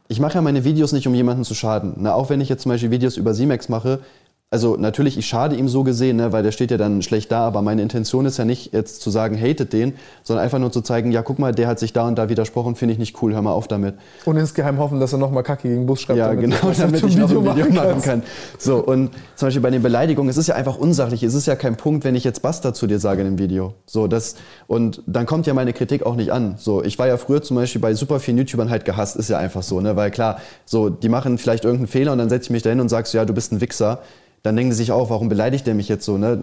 ich 0.09 0.21
mache 0.21 0.35
ja 0.35 0.43
meine 0.43 0.65
Videos 0.65 0.93
nicht, 0.93 1.07
um 1.07 1.15
jemanden 1.15 1.45
zu 1.45 1.55
schaden. 1.55 1.95
Na, 1.97 2.15
auch 2.15 2.31
wenn 2.31 2.41
ich 2.41 2.49
jetzt 2.49 2.63
zum 2.63 2.71
Beispiel 2.71 2.91
Videos 2.91 3.17
über 3.17 3.35
Simex 3.35 3.69
mache, 3.69 4.01
also 4.49 4.77
natürlich, 4.77 5.19
ich 5.19 5.27
schade 5.27 5.57
ihm 5.57 5.69
so 5.69 5.83
gesehen, 5.83 6.19
ne, 6.19 6.33
weil 6.33 6.45
der 6.45 6.53
steht 6.53 6.71
ja 6.71 6.77
dann 6.77 7.03
schlecht 7.03 7.33
da, 7.33 7.41
aber 7.41 7.63
meine 7.63 7.83
Intention 7.83 8.27
ist 8.27 8.37
ja 8.37 8.45
nicht 8.45 8.73
jetzt 8.73 9.01
zu 9.01 9.11
sagen, 9.11 9.37
hatet 9.37 9.73
den, 9.73 9.95
sondern 10.23 10.45
einfach 10.45 10.61
nur 10.61 10.71
zu 10.71 10.83
zeigen, 10.83 11.11
ja 11.11 11.23
guck 11.23 11.41
mal, 11.41 11.53
der 11.53 11.67
hat 11.67 11.81
sich 11.81 11.93
da 11.93 12.07
und 12.07 12.17
da 12.17 12.29
widersprochen, 12.29 12.77
finde 12.77 12.93
ich 12.93 12.99
nicht 13.01 13.21
cool, 13.21 13.35
hör 13.35 13.43
mal 13.43 13.51
auf 13.51 13.67
damit. 13.67 13.97
Und 14.25 14.37
insgeheim 14.37 14.79
hoffen, 14.79 15.01
dass 15.01 15.13
er 15.13 15.19
nochmal 15.19 15.43
Kacke 15.43 15.69
gegen 15.69 15.85
Bus 15.87 16.01
schreibt. 16.01 16.21
Ja, 16.21 16.29
damit 16.29 16.43
genau, 16.45 16.73
damit 16.79 17.03
ich 17.03 17.17
noch 17.17 17.29
ein 17.29 17.45
Video 17.45 17.71
machen, 17.71 17.75
machen 17.75 18.03
kann. 18.03 18.23
So, 18.57 18.77
und 18.77 19.11
zum 19.35 19.49
Beispiel 19.49 19.63
bei 19.63 19.71
den 19.71 19.83
Beleidigungen, 19.83 20.31
es 20.31 20.37
ist 20.37 20.47
ja 20.47 20.55
einfach 20.55 20.79
unsachlich, 20.79 21.25
es 21.25 21.35
ist 21.35 21.47
ja 21.47 21.57
kein 21.57 21.77
Punkt, 21.77 22.05
wenn 22.05 22.15
ich 22.15 22.23
jetzt 22.23 22.41
Bastard 22.41 22.77
zu 22.77 22.87
dir 22.87 23.01
sage 23.01 23.23
in 23.23 23.27
dem 23.27 23.39
Video. 23.41 23.75
So, 23.85 24.07
das, 24.07 24.37
und 24.69 25.03
dann 25.09 25.27
kommt 25.27 25.49
ja 25.49 25.55
meine 25.55 25.73
Kritik 25.73 26.07
auch 26.07 26.15
nicht 26.15 26.31
an. 26.31 26.55
So, 26.57 26.85
ich 26.85 27.01
war 27.01 27.09
ja 27.09 27.17
früher 27.17 27.43
zum 27.43 27.57
Beispiel 27.57 27.81
bei 27.81 27.95
super 27.95 28.21
vielen 28.21 28.39
YouTubern 28.39 28.71
halt 28.71 28.85
gehasst, 28.85 29.17
ist 29.17 29.29
ja 29.29 29.39
einfach 29.39 29.65
so, 29.65 29.81
ne, 29.81 29.97
weil 29.97 30.13
klar, 30.13 30.39
so, 30.65 30.89
die 30.89 31.09
machen 31.09 31.37
vielleicht 31.37 31.65
irgendeinen 31.65 31.89
Fehler 31.89 32.13
und 32.13 32.19
dann 32.19 32.29
setze 32.29 32.45
ich 32.45 32.51
mich 32.51 32.63
da 32.63 32.71
hin 32.71 32.79
und 32.79 32.89
sagst, 32.89 33.13
ja, 33.13 33.25
du 33.25 33.35
bist 33.35 33.51
ein 33.51 33.61
Wichser 33.61 34.03
dann 34.43 34.57
denken 34.57 34.73
sie 34.73 34.79
sich 34.79 34.93
auch, 34.93 35.11
warum 35.11 35.29
beleidigt 35.29 35.67
der 35.67 35.75
mich 35.75 35.89
jetzt 35.89 36.05
so, 36.05 36.19
ne? 36.19 36.43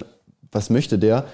Was 0.52 0.70
möchte 0.70 0.99
der? 0.99 1.26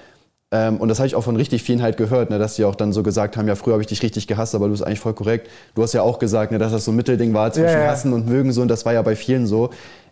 Ähm, 0.52 0.78
und 0.78 0.90
das 0.90 1.00
habe 1.00 1.08
ich 1.08 1.16
auch 1.16 1.24
von 1.24 1.36
richtig 1.36 1.62
vielen 1.62 1.82
halt 1.82 1.98
gehört, 1.98 2.32
ne, 2.32 2.40
dass 2.40 2.56
sie 2.56 2.66
auch 2.66 2.76
dann 2.76 2.92
so 2.92 3.04
gesagt 3.04 3.38
haben, 3.38 3.48
ja, 3.48 3.56
früher 3.56 3.74
habe 3.74 3.84
ich 3.84 3.88
dich 3.88 4.02
richtig 4.02 4.28
gehasst, 4.28 4.56
aber 4.56 4.66
du 4.66 4.72
bist 4.72 4.84
eigentlich 4.84 5.00
voll 5.00 5.14
korrekt. 5.14 5.48
Du 5.76 5.84
hast 5.84 5.94
ja 5.94 6.02
auch 6.02 6.18
gesagt, 6.18 6.52
ne, 6.52 6.58
dass 6.58 6.72
das 6.72 6.86
so 6.86 6.92
ein 6.92 6.96
Mittelding 6.96 7.34
war 7.34 7.52
zwischen 7.52 7.80
ja. 7.80 7.88
Hassen 7.88 8.14
und 8.14 8.28
Mögen 8.28 8.52
so 8.52 8.62
und 8.62 8.68
das 8.68 8.86
war 8.86 8.94
ja 8.94 9.02
bei 9.02 9.16
vielen 9.16 9.46
so. 9.46 9.70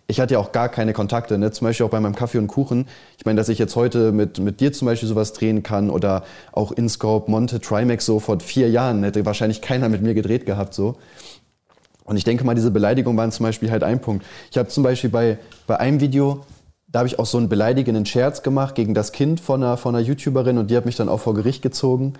Ich 0.09 0.21
hatte 0.21 0.35
ja 0.35 0.39
auch 0.39 0.53
gar 0.53 0.69
keine 0.69 0.93
Kontakte, 0.93 1.37
ne? 1.37 1.51
zum 1.51 1.67
Beispiel 1.67 1.85
auch 1.85 1.89
bei 1.89 1.99
meinem 1.99 2.15
Kaffee 2.15 2.37
und 2.37 2.47
Kuchen. 2.47 2.87
Ich 3.17 3.25
meine, 3.25 3.35
dass 3.35 3.49
ich 3.49 3.59
jetzt 3.59 3.75
heute 3.75 4.13
mit, 4.13 4.39
mit 4.39 4.61
dir 4.61 4.71
zum 4.71 4.85
Beispiel 4.85 5.09
sowas 5.09 5.33
drehen 5.33 5.63
kann 5.63 5.89
oder 5.89 6.23
auch 6.53 6.71
InScope, 6.71 7.29
Monte, 7.29 7.59
Trimax 7.59 8.05
so 8.05 8.21
vor 8.21 8.39
vier 8.39 8.69
Jahren 8.69 9.03
hätte 9.03 9.25
wahrscheinlich 9.25 9.59
keiner 9.59 9.89
mit 9.89 10.01
mir 10.01 10.13
gedreht 10.13 10.45
gehabt 10.45 10.73
so. 10.73 10.95
Und 12.07 12.15
ich 12.15 12.23
denke 12.23 12.45
mal, 12.45 12.55
diese 12.55 12.71
Beleidigungen 12.71 13.17
waren 13.17 13.31
zum 13.31 13.45
Beispiel 13.45 13.69
halt 13.69 13.83
ein 13.83 13.99
Punkt. 13.99 14.25
Ich 14.49 14.57
habe 14.57 14.69
zum 14.69 14.81
Beispiel 14.81 15.09
bei, 15.09 15.37
bei 15.67 15.79
einem 15.79 15.99
Video, 15.99 16.45
da 16.87 16.99
habe 16.99 17.07
ich 17.07 17.19
auch 17.19 17.25
so 17.25 17.37
einen 17.37 17.49
beleidigenden 17.49 18.05
Scherz 18.05 18.41
gemacht 18.41 18.75
gegen 18.75 18.93
das 18.93 19.11
Kind 19.11 19.41
von 19.41 19.61
einer, 19.61 19.75
von 19.75 19.93
einer 19.93 20.03
YouTuberin 20.03 20.57
und 20.57 20.71
die 20.71 20.77
hat 20.77 20.85
mich 20.85 20.95
dann 20.95 21.09
auch 21.09 21.19
vor 21.19 21.33
Gericht 21.33 21.61
gezogen. 21.61 22.13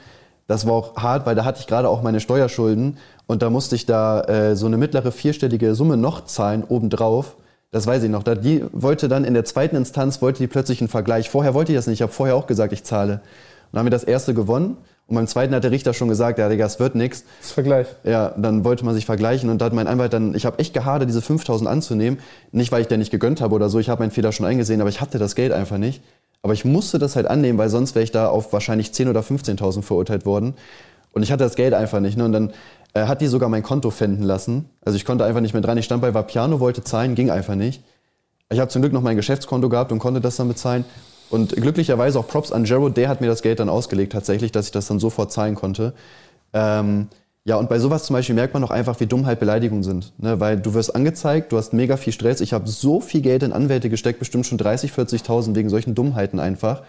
Das 0.45 0.67
war 0.67 0.73
auch 0.73 0.97
hart, 0.97 1.25
weil 1.25 1.35
da 1.35 1.45
hatte 1.45 1.61
ich 1.61 1.67
gerade 1.67 1.87
auch 1.87 2.03
meine 2.03 2.19
Steuerschulden 2.19 2.97
und 3.27 3.41
da 3.41 3.49
musste 3.49 3.75
ich 3.75 3.85
da 3.85 4.21
äh, 4.23 4.55
so 4.57 4.65
eine 4.65 4.77
mittlere 4.77 5.13
vierstellige 5.13 5.73
Summe 5.73 5.95
noch 5.95 6.25
zahlen 6.25 6.65
obendrauf. 6.67 7.37
Das 7.71 7.87
weiß 7.87 8.03
ich 8.03 8.09
noch. 8.09 8.23
Da, 8.23 8.35
die 8.35 8.65
wollte 8.73 9.07
dann 9.07 9.23
in 9.23 9.33
der 9.33 9.45
zweiten 9.45 9.77
Instanz, 9.77 10.21
wollte 10.21 10.39
die 10.39 10.47
plötzlich 10.47 10.81
einen 10.81 10.89
Vergleich. 10.89 11.29
Vorher 11.29 11.53
wollte 11.53 11.71
ich 11.71 11.77
das 11.77 11.87
nicht. 11.87 11.99
Ich 11.99 12.01
habe 12.01 12.11
vorher 12.11 12.35
auch 12.35 12.47
gesagt, 12.47 12.73
ich 12.73 12.83
zahle. 12.83 13.13
Und 13.13 13.21
dann 13.71 13.79
haben 13.79 13.85
wir 13.85 13.91
das 13.91 14.03
erste 14.03 14.33
gewonnen. 14.33 14.77
Und 15.07 15.15
beim 15.15 15.27
zweiten 15.27 15.55
hat 15.55 15.63
der 15.63 15.71
Richter 15.71 15.93
schon 15.93 16.09
gesagt, 16.09 16.37
ja, 16.37 16.49
Digga, 16.49 16.65
es 16.65 16.79
wird 16.79 16.95
nichts. 16.95 17.23
Das 17.39 17.51
Vergleich. 17.51 17.87
Ja, 18.03 18.33
dann 18.37 18.65
wollte 18.65 18.83
man 18.83 18.93
sich 18.93 19.05
vergleichen 19.05 19.49
und 19.49 19.59
da 19.59 19.65
hat 19.65 19.73
mein 19.73 19.87
Anwalt 19.87 20.11
dann, 20.11 20.35
ich 20.35 20.45
habe 20.45 20.59
echt 20.59 20.73
gehadert, 20.73 21.07
diese 21.07 21.21
5000 21.21 21.69
anzunehmen. 21.69 22.19
Nicht, 22.51 22.73
weil 22.73 22.81
ich 22.81 22.87
der 22.87 22.97
nicht 22.97 23.11
gegönnt 23.11 23.39
habe 23.39 23.55
oder 23.55 23.69
so, 23.69 23.79
ich 23.79 23.87
habe 23.87 24.01
meinen 24.03 24.11
Fehler 24.11 24.33
schon 24.33 24.45
eingesehen, 24.45 24.81
aber 24.81 24.89
ich 24.89 24.99
hatte 24.99 25.17
das 25.17 25.35
Geld 25.35 25.53
einfach 25.53 25.77
nicht. 25.77 26.01
Aber 26.41 26.53
ich 26.53 26.65
musste 26.65 26.99
das 26.99 27.15
halt 27.15 27.27
annehmen, 27.27 27.57
weil 27.57 27.69
sonst 27.69 27.95
wäre 27.95 28.03
ich 28.03 28.11
da 28.11 28.27
auf 28.27 28.51
wahrscheinlich 28.51 28.89
10.000 28.89 29.09
oder 29.09 29.21
15.000 29.21 29.81
verurteilt 29.81 30.25
worden. 30.25 30.55
Und 31.13 31.23
ich 31.23 31.31
hatte 31.31 31.43
das 31.43 31.55
Geld 31.55 31.73
einfach 31.73 31.99
nicht. 31.99 32.17
Ne? 32.17 32.25
Und 32.25 32.33
dann 32.33 32.51
äh, 32.93 33.05
hat 33.07 33.21
die 33.21 33.27
sogar 33.27 33.49
mein 33.49 33.63
Konto 33.63 33.89
fänden 33.89 34.23
lassen. 34.23 34.69
Also 34.83 34.97
ich 34.97 35.05
konnte 35.05 35.23
einfach 35.25 35.41
nicht 35.41 35.53
mehr 35.53 35.61
dran. 35.61 35.77
Ich 35.77 35.85
stand 35.85 36.01
bei 36.01 36.13
Vapiano, 36.13 36.59
wollte 36.59 36.83
zahlen, 36.83 37.15
ging 37.15 37.31
einfach 37.31 37.55
nicht. 37.55 37.81
Ich 38.49 38.59
habe 38.59 38.69
zum 38.69 38.81
Glück 38.81 38.93
noch 38.93 39.01
mein 39.01 39.15
Geschäftskonto 39.15 39.67
gehabt 39.67 39.91
und 39.91 39.99
konnte 39.99 40.21
das 40.21 40.35
dann 40.35 40.47
bezahlen. 40.47 40.85
Und 41.29 41.55
glücklicherweise 41.55 42.19
auch 42.19 42.27
Props 42.27 42.51
an 42.51 42.65
Jared, 42.65 42.95
der 42.95 43.09
hat 43.09 43.21
mir 43.21 43.27
das 43.27 43.41
Geld 43.41 43.59
dann 43.59 43.69
ausgelegt 43.69 44.13
tatsächlich, 44.13 44.51
dass 44.51 44.67
ich 44.67 44.71
das 44.71 44.87
dann 44.87 44.99
sofort 44.99 45.31
zahlen 45.31 45.55
konnte. 45.55 45.93
Ähm, 46.53 47.07
ja, 47.43 47.55
und 47.55 47.69
bei 47.69 47.79
sowas 47.79 48.03
zum 48.03 48.13
Beispiel 48.13 48.35
merkt 48.35 48.53
man 48.53 48.63
auch 48.63 48.71
einfach, 48.71 48.99
wie 48.99 49.05
dumm 49.05 49.25
halt 49.25 49.39
Beleidigungen 49.39 49.83
sind. 49.83 50.13
Ne? 50.17 50.39
Weil 50.39 50.59
du 50.59 50.73
wirst 50.73 50.93
angezeigt, 50.95 51.51
du 51.51 51.57
hast 51.57 51.71
mega 51.71 51.95
viel 51.95 52.11
Stress. 52.11 52.41
Ich 52.41 52.51
habe 52.51 52.67
so 52.67 52.99
viel 52.99 53.21
Geld 53.21 53.43
in 53.43 53.53
Anwälte 53.53 53.89
gesteckt, 53.89 54.19
bestimmt 54.19 54.45
schon 54.45 54.57
30, 54.57 54.91
40.000 54.91 55.55
wegen 55.55 55.69
solchen 55.69 55.95
Dummheiten 55.95 56.39
einfach. 56.39 56.83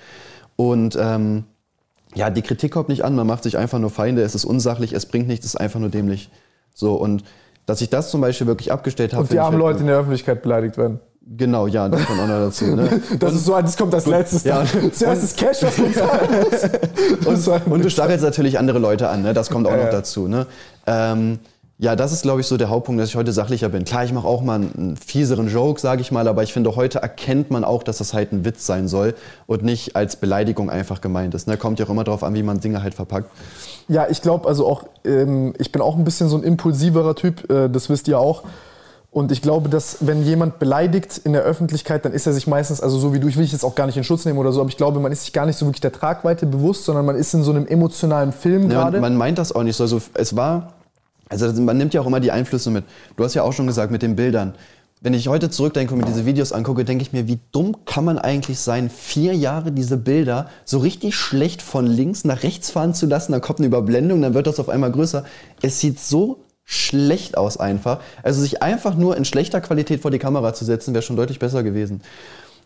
Und 0.56 0.98
ähm, 1.00 1.44
ja, 2.14 2.30
die 2.30 2.42
Kritik 2.42 2.72
kommt 2.72 2.88
nicht 2.88 3.04
an, 3.04 3.14
man 3.14 3.26
macht 3.26 3.44
sich 3.44 3.56
einfach 3.56 3.78
nur 3.78 3.90
Feinde, 3.90 4.22
es 4.22 4.34
ist 4.34 4.44
unsachlich, 4.44 4.92
es 4.92 5.06
bringt 5.06 5.28
nichts, 5.28 5.46
es 5.46 5.54
ist 5.54 5.60
einfach 5.60 5.78
nur 5.78 5.90
dämlich. 5.90 6.30
So, 6.74 6.94
und 6.94 7.22
dass 7.66 7.80
ich 7.80 7.90
das 7.90 8.10
zum 8.10 8.20
Beispiel 8.20 8.46
wirklich 8.46 8.72
abgestellt 8.72 9.12
habe. 9.12 9.22
Und 9.22 9.32
die 9.32 9.38
armen 9.38 9.52
halt 9.52 9.60
Leute 9.60 9.80
in 9.80 9.86
der 9.86 9.98
Öffentlichkeit 9.98 10.42
beleidigt 10.42 10.76
werden. 10.76 11.00
Genau, 11.36 11.66
ja, 11.66 11.88
das 11.88 12.06
kommt 12.06 12.20
auch 12.20 12.26
noch 12.26 12.38
dazu. 12.38 12.64
Ne? 12.64 12.88
Das 13.18 13.32
und, 13.32 13.36
ist 13.36 13.44
so, 13.44 13.52
das 13.60 13.76
kommt 13.76 13.94
als 13.94 14.06
letztes. 14.06 14.44
Ja, 14.44 14.64
Zuerst 14.64 15.22
das 15.22 15.36
Cash, 15.36 15.62
was 15.62 15.78
man 15.78 15.88
muss. 17.26 17.48
und, 17.48 17.72
und 17.72 17.84
du 17.84 17.90
stachelst 17.90 18.24
natürlich 18.24 18.58
andere 18.58 18.78
Leute 18.78 19.08
an, 19.08 19.22
ne? 19.22 19.34
das 19.34 19.50
kommt 19.50 19.66
auch 19.66 19.72
ja, 19.72 19.84
noch 19.84 19.90
dazu. 19.90 20.26
Ne? 20.26 20.46
Ähm, 20.86 21.38
ja, 21.80 21.94
das 21.94 22.10
ist, 22.10 22.22
glaube 22.22 22.40
ich, 22.40 22.46
so 22.48 22.56
der 22.56 22.70
Hauptpunkt, 22.70 23.00
dass 23.00 23.10
ich 23.10 23.14
heute 23.14 23.32
sachlicher 23.32 23.68
bin. 23.68 23.84
Klar, 23.84 24.04
ich 24.04 24.12
mache 24.12 24.26
auch 24.26 24.42
mal 24.42 24.56
einen 24.56 24.96
fieseren 24.96 25.48
Joke, 25.48 25.80
sage 25.80 26.00
ich 26.00 26.10
mal, 26.10 26.26
aber 26.26 26.42
ich 26.42 26.52
finde, 26.52 26.74
heute 26.74 26.98
erkennt 26.98 27.52
man 27.52 27.62
auch, 27.62 27.84
dass 27.84 27.98
das 27.98 28.14
halt 28.14 28.32
ein 28.32 28.44
Witz 28.44 28.66
sein 28.66 28.88
soll 28.88 29.14
und 29.46 29.62
nicht 29.62 29.94
als 29.94 30.16
Beleidigung 30.16 30.70
einfach 30.70 31.00
gemeint 31.00 31.34
ist. 31.34 31.46
Ne? 31.46 31.56
Kommt 31.56 31.78
ja 31.78 31.86
auch 31.86 31.90
immer 31.90 32.02
darauf 32.02 32.24
an, 32.24 32.34
wie 32.34 32.42
man 32.42 32.58
Dinge 32.58 32.82
halt 32.82 32.94
verpackt. 32.94 33.30
Ja, 33.86 34.06
ich 34.10 34.22
glaube, 34.22 34.48
also 34.48 34.66
auch, 34.66 34.84
ähm, 35.04 35.54
ich 35.58 35.70
bin 35.70 35.80
auch 35.80 35.96
ein 35.96 36.04
bisschen 36.04 36.28
so 36.28 36.36
ein 36.36 36.42
impulsiverer 36.42 37.14
Typ, 37.14 37.48
äh, 37.48 37.68
das 37.68 37.88
wisst 37.88 38.08
ihr 38.08 38.18
auch. 38.18 38.42
Und 39.10 39.32
ich 39.32 39.40
glaube, 39.40 39.70
dass 39.70 40.06
wenn 40.06 40.22
jemand 40.22 40.58
beleidigt 40.58 41.18
in 41.24 41.32
der 41.32 41.42
Öffentlichkeit, 41.42 42.04
dann 42.04 42.12
ist 42.12 42.26
er 42.26 42.34
sich 42.34 42.46
meistens, 42.46 42.82
also 42.82 42.98
so 42.98 43.14
wie 43.14 43.20
du, 43.20 43.26
ich 43.26 43.36
will 43.36 43.44
dich 43.44 43.52
jetzt 43.52 43.64
auch 43.64 43.74
gar 43.74 43.86
nicht 43.86 43.96
in 43.96 44.04
Schutz 44.04 44.26
nehmen 44.26 44.38
oder 44.38 44.52
so, 44.52 44.60
aber 44.60 44.68
ich 44.68 44.76
glaube, 44.76 45.00
man 45.00 45.10
ist 45.10 45.22
sich 45.22 45.32
gar 45.32 45.46
nicht 45.46 45.56
so 45.56 45.64
wirklich 45.64 45.80
der 45.80 45.92
Tragweite 45.92 46.44
bewusst, 46.44 46.84
sondern 46.84 47.06
man 47.06 47.16
ist 47.16 47.32
in 47.32 47.42
so 47.42 47.50
einem 47.50 47.66
emotionalen 47.66 48.32
Film 48.32 48.70
ja, 48.70 48.82
gerade. 48.82 49.00
Man 49.00 49.16
meint 49.16 49.38
das 49.38 49.52
auch 49.52 49.62
nicht 49.62 49.76
so. 49.76 49.84
Also 49.84 50.02
es 50.12 50.36
war, 50.36 50.74
also 51.30 51.50
man 51.62 51.78
nimmt 51.78 51.94
ja 51.94 52.02
auch 52.02 52.06
immer 52.06 52.20
die 52.20 52.32
Einflüsse 52.32 52.70
mit. 52.70 52.84
Du 53.16 53.24
hast 53.24 53.32
ja 53.34 53.42
auch 53.42 53.52
schon 53.54 53.66
gesagt 53.66 53.90
mit 53.90 54.02
den 54.02 54.14
Bildern. 54.14 54.54
Wenn 55.00 55.14
ich 55.14 55.28
heute 55.28 55.48
zurückdenke 55.48 55.94
und 55.94 56.00
mir 56.00 56.06
diese 56.06 56.26
Videos 56.26 56.52
angucke, 56.52 56.84
denke 56.84 57.02
ich 57.02 57.12
mir, 57.12 57.28
wie 57.28 57.38
dumm 57.52 57.84
kann 57.86 58.04
man 58.04 58.18
eigentlich 58.18 58.58
sein, 58.58 58.90
vier 58.90 59.32
Jahre 59.32 59.72
diese 59.72 59.96
Bilder 59.96 60.48
so 60.64 60.78
richtig 60.78 61.14
schlecht 61.14 61.62
von 61.62 61.86
links 61.86 62.24
nach 62.24 62.42
rechts 62.42 62.70
fahren 62.70 62.94
zu 62.94 63.06
lassen, 63.06 63.32
dann 63.32 63.40
kommt 63.40 63.60
eine 63.60 63.68
Überblendung, 63.68 64.20
dann 64.20 64.34
wird 64.34 64.48
das 64.48 64.58
auf 64.58 64.68
einmal 64.68 64.90
größer. 64.90 65.24
Es 65.62 65.78
sieht 65.78 66.00
so 66.00 66.40
schlecht 66.70 67.38
aus 67.38 67.56
einfach. 67.56 68.00
Also 68.22 68.42
sich 68.42 68.62
einfach 68.62 68.94
nur 68.94 69.16
in 69.16 69.24
schlechter 69.24 69.62
Qualität 69.62 70.02
vor 70.02 70.10
die 70.10 70.18
Kamera 70.18 70.52
zu 70.52 70.66
setzen, 70.66 70.92
wäre 70.92 71.02
schon 71.02 71.16
deutlich 71.16 71.38
besser 71.38 71.62
gewesen. 71.62 72.02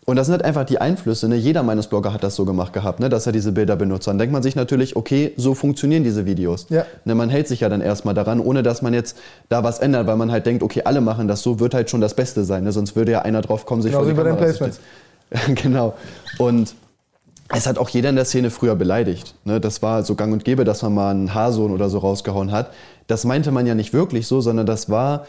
Und 0.04 0.16
das 0.16 0.26
sind 0.26 0.32
halt 0.32 0.44
einfach 0.44 0.64
die 0.64 0.80
Einflüsse. 0.80 1.28
Ne? 1.28 1.36
Jeder 1.36 1.62
meines 1.62 1.86
Blogger 1.86 2.12
hat 2.12 2.24
das 2.24 2.34
so 2.34 2.44
gemacht 2.44 2.72
gehabt, 2.72 2.98
ne? 2.98 3.08
dass 3.08 3.26
er 3.26 3.32
diese 3.32 3.52
Bilder 3.52 3.76
benutzt. 3.76 4.08
Dann 4.08 4.18
denkt 4.18 4.32
man 4.32 4.42
sich 4.42 4.56
natürlich, 4.56 4.96
okay, 4.96 5.32
so 5.36 5.54
funktionieren 5.54 6.02
diese 6.02 6.26
Videos. 6.26 6.66
Ja. 6.68 6.84
Ne? 7.04 7.14
Man 7.14 7.30
hält 7.30 7.46
sich 7.46 7.60
ja 7.60 7.68
dann 7.68 7.80
erstmal 7.80 8.12
daran, 8.12 8.40
ohne 8.40 8.64
dass 8.64 8.82
man 8.82 8.92
jetzt 8.92 9.16
da 9.48 9.62
was 9.62 9.78
ändert, 9.78 10.08
weil 10.08 10.16
man 10.16 10.32
halt 10.32 10.46
denkt, 10.46 10.64
okay, 10.64 10.82
alle 10.84 11.00
machen 11.00 11.28
das 11.28 11.42
so, 11.42 11.60
wird 11.60 11.72
halt 11.72 11.88
schon 11.88 12.00
das 12.00 12.14
Beste 12.14 12.42
sein. 12.42 12.64
Ne? 12.64 12.72
Sonst 12.72 12.96
würde 12.96 13.12
ja 13.12 13.22
einer 13.22 13.40
drauf 13.40 13.64
kommen, 13.66 13.82
sich 13.82 13.92
genau, 13.92 14.02
vor 14.02 14.12
die 14.12 14.18
Kamera 14.18 14.46
zu 14.48 14.54
stellen. 14.54 14.74
genau. 15.54 15.94
Und 16.38 16.74
es 17.54 17.66
hat 17.66 17.78
auch 17.78 17.88
jeder 17.90 18.08
in 18.08 18.16
der 18.16 18.24
Szene 18.24 18.50
früher 18.50 18.74
beleidigt. 18.74 19.34
Ne? 19.44 19.60
Das 19.60 19.82
war 19.82 20.02
so 20.02 20.14
gang 20.14 20.32
und 20.32 20.44
gäbe, 20.44 20.64
dass 20.64 20.82
man 20.82 20.94
mal 20.94 21.10
einen 21.10 21.34
Haarsohn 21.34 21.70
oder 21.70 21.90
so 21.90 21.98
rausgehauen 21.98 22.50
hat. 22.50 22.72
Das 23.06 23.24
meinte 23.24 23.50
man 23.50 23.66
ja 23.66 23.74
nicht 23.74 23.92
wirklich 23.92 24.26
so, 24.26 24.40
sondern 24.40 24.66
das 24.66 24.90
war 24.90 25.26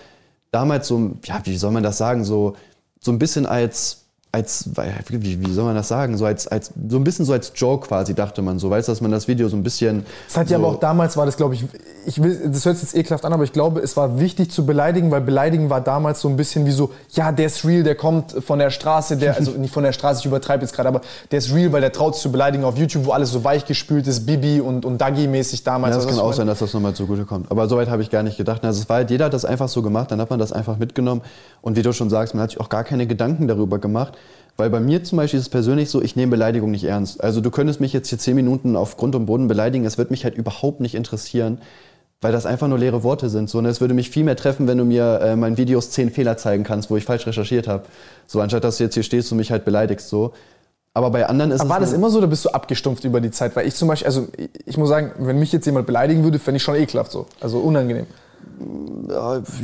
damals 0.51 0.87
so, 0.87 1.11
ja, 1.25 1.41
wie 1.43 1.57
soll 1.57 1.71
man 1.71 1.83
das 1.83 1.97
sagen, 1.97 2.23
so, 2.23 2.55
so 2.99 3.11
ein 3.11 3.19
bisschen 3.19 3.45
als 3.45 4.02
als, 4.33 4.67
wie, 5.09 5.45
wie 5.45 5.51
soll 5.51 5.65
man 5.65 5.75
das 5.75 5.89
sagen, 5.89 6.17
so 6.17 6.25
als, 6.25 6.47
als, 6.47 6.71
so 6.89 6.97
ein 6.97 7.03
bisschen 7.03 7.23
so 7.23 7.33
als 7.33 7.51
Joke 7.55 7.87
quasi, 7.87 8.15
dachte 8.15 8.41
man 8.41 8.57
so, 8.57 8.67
weißt 8.67 8.87
du, 8.87 8.91
dass 8.91 8.99
man 8.99 9.11
das 9.11 9.27
Video 9.27 9.47
so 9.47 9.55
ein 9.55 9.61
bisschen. 9.61 10.07
Das 10.27 10.37
hat 10.37 10.49
ja 10.49 10.57
aber 10.57 10.69
auch 10.69 10.79
damals 10.79 11.15
war 11.17 11.27
das, 11.27 11.37
glaube 11.37 11.53
ich, 11.53 11.63
ich 12.07 12.21
will, 12.21 12.49
das 12.51 12.65
hört 12.65 12.77
sich 12.77 12.91
jetzt 12.91 12.95
ekelhaft 12.95 13.25
an, 13.25 13.33
aber 13.33 13.43
ich 13.43 13.53
glaube, 13.53 13.81
es 13.81 13.95
war 13.95 14.19
wichtig 14.19 14.49
zu 14.49 14.65
beleidigen, 14.65 15.11
weil 15.11 15.21
beleidigen 15.21 15.69
war 15.69 15.81
damals 15.81 16.19
so 16.19 16.29
ein 16.29 16.35
bisschen 16.35 16.65
wie 16.65 16.71
so, 16.71 16.91
ja, 17.11 17.31
der 17.31 17.45
ist 17.45 17.63
real, 17.63 17.83
der 17.83 17.93
kommt 17.93 18.31
von 18.43 18.57
der 18.57 18.71
Straße, 18.71 19.17
der, 19.17 19.35
also 19.35 19.51
nicht 19.57 19.71
von 19.71 19.83
der 19.83 19.93
Straße, 19.93 20.21
ich 20.21 20.25
übertreibe 20.25 20.63
jetzt 20.63 20.73
gerade, 20.73 20.89
aber 20.89 21.01
der 21.29 21.37
ist 21.37 21.53
real, 21.53 21.71
weil 21.71 21.81
der 21.81 21.91
traut 21.91 22.15
sich 22.15 22.23
zu 22.23 22.31
beleidigen 22.31 22.63
auf 22.63 22.75
YouTube, 22.75 23.05
wo 23.05 23.11
alles 23.11 23.31
so 23.31 23.43
weich 23.43 23.65
gespült 23.65 24.07
ist, 24.07 24.25
Bibi 24.25 24.61
und, 24.61 24.83
und 24.83 24.99
Dagi-mäßig 24.99 25.63
damals. 25.63 25.95
Ja, 25.95 26.01
das 26.01 26.09
kann 26.09 26.19
auch 26.19 26.33
sein, 26.33 26.47
dass 26.47 26.57
das 26.57 26.73
nochmal 26.73 26.95
zugute 26.95 27.25
kommt. 27.25 27.51
Aber 27.51 27.67
soweit 27.67 27.87
habe 27.87 28.01
ich 28.01 28.09
gar 28.09 28.23
nicht 28.23 28.37
gedacht. 28.37 28.63
Also 28.63 28.81
es 28.81 28.89
war 28.89 28.95
halt, 28.95 29.11
jeder 29.11 29.25
hat 29.25 29.33
das 29.33 29.45
einfach 29.45 29.69
so 29.69 29.83
gemacht, 29.83 30.09
dann 30.09 30.19
hat 30.19 30.31
man 30.31 30.39
das 30.39 30.51
einfach 30.51 30.77
mitgenommen. 30.77 31.21
Und 31.61 31.77
wie 31.77 31.83
du 31.83 31.93
schon 31.93 32.09
sagst, 32.09 32.33
man 32.33 32.41
hat 32.41 32.49
sich 32.49 32.59
auch 32.59 32.69
gar 32.69 32.83
keine 32.83 33.05
Gedanken 33.05 33.47
darüber 33.47 33.77
gemacht. 33.77 34.13
Weil 34.55 34.69
bei 34.69 34.79
mir 34.79 35.03
zum 35.03 35.17
Beispiel 35.17 35.39
ist 35.39 35.47
es 35.47 35.49
persönlich 35.49 35.89
so, 35.89 36.01
ich 36.01 36.15
nehme 36.15 36.31
Beleidigung 36.31 36.69
nicht 36.69 36.83
ernst. 36.83 37.23
Also 37.23 37.41
du 37.41 37.49
könntest 37.49 37.81
mich 37.81 37.91
jetzt 37.91 38.09
hier 38.09 38.19
zehn 38.19 38.35
Minuten 38.35 38.75
auf 38.75 38.97
Grund 38.97 39.15
und 39.15 39.25
Boden 39.25 39.47
beleidigen, 39.47 39.85
es 39.85 39.97
wird 39.97 40.11
mich 40.11 40.23
halt 40.23 40.35
überhaupt 40.35 40.79
nicht 40.79 40.93
interessieren, 40.93 41.57
weil 42.21 42.31
das 42.31 42.45
einfach 42.45 42.67
nur 42.67 42.77
leere 42.77 43.03
Worte 43.03 43.29
sind. 43.29 43.49
So, 43.49 43.57
und 43.57 43.65
es 43.65 43.81
würde 43.81 43.95
mich 43.95 44.11
viel 44.11 44.23
mehr 44.23 44.35
treffen, 44.35 44.67
wenn 44.67 44.77
du 44.77 44.85
mir 44.85 45.19
äh, 45.21 45.35
meinen 45.35 45.57
Videos 45.57 45.89
zehn 45.89 46.11
Fehler 46.11 46.37
zeigen 46.37 46.63
kannst, 46.63 46.91
wo 46.91 46.97
ich 46.97 47.03
falsch 47.03 47.25
recherchiert 47.25 47.67
habe. 47.67 47.83
So, 48.27 48.41
anstatt 48.41 48.63
dass 48.63 48.77
du 48.77 48.83
jetzt 48.83 48.93
hier 48.93 49.03
stehst 49.03 49.31
und 49.31 49.39
mich 49.39 49.51
halt 49.51 49.65
beleidigst. 49.65 50.07
So. 50.09 50.33
Aber 50.93 51.09
bei 51.09 51.25
anderen 51.25 51.51
ist 51.51 51.59
Aber 51.59 51.71
war 51.71 51.79
das 51.79 51.91
immer 51.91 52.11
so 52.11 52.19
oder 52.19 52.27
bist 52.27 52.45
du 52.45 52.49
abgestumpft 52.49 53.03
über 53.03 53.19
die 53.19 53.31
Zeit? 53.31 53.55
Weil 53.55 53.67
ich 53.67 53.73
zum 53.73 53.87
Beispiel, 53.87 54.05
also 54.05 54.27
ich 54.65 54.77
muss 54.77 54.89
sagen, 54.89 55.13
wenn 55.17 55.39
mich 55.39 55.51
jetzt 55.51 55.65
jemand 55.65 55.87
beleidigen 55.87 56.23
würde, 56.23 56.37
fände 56.37 56.57
ich 56.57 56.63
schon 56.63 56.75
ekelhaft 56.75 57.11
so. 57.11 57.25
Also 57.41 57.57
unangenehm. 57.57 58.05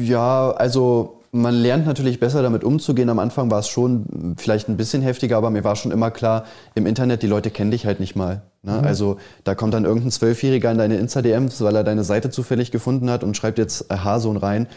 Ja, 0.01 0.51
also 0.51 1.18
man 1.31 1.53
lernt 1.53 1.85
natürlich 1.85 2.19
besser 2.19 2.41
damit 2.41 2.63
umzugehen. 2.63 3.09
Am 3.09 3.19
Anfang 3.19 3.51
war 3.51 3.59
es 3.59 3.67
schon 3.67 4.35
vielleicht 4.37 4.67
ein 4.67 4.77
bisschen 4.77 5.01
heftiger, 5.01 5.37
aber 5.37 5.49
mir 5.49 5.63
war 5.63 5.75
schon 5.75 5.91
immer 5.91 6.11
klar, 6.11 6.45
im 6.75 6.85
Internet, 6.85 7.21
die 7.21 7.27
Leute 7.27 7.51
kennen 7.51 7.71
dich 7.71 7.85
halt 7.85 7.99
nicht 7.99 8.15
mal. 8.15 8.41
Ne? 8.63 8.73
Mhm. 8.73 8.83
Also 8.85 9.17
da 9.43 9.55
kommt 9.55 9.73
dann 9.73 9.85
irgendein 9.85 10.11
Zwölfjähriger 10.11 10.71
in 10.71 10.77
deine 10.77 10.97
Insta-DMs, 10.97 11.61
weil 11.61 11.75
er 11.75 11.83
deine 11.83 12.03
Seite 12.03 12.29
zufällig 12.29 12.71
gefunden 12.71 13.09
hat 13.09 13.23
und 13.23 13.37
schreibt 13.37 13.57
jetzt 13.57 13.89
Haarsohn 13.89 14.37
rein. 14.37 14.67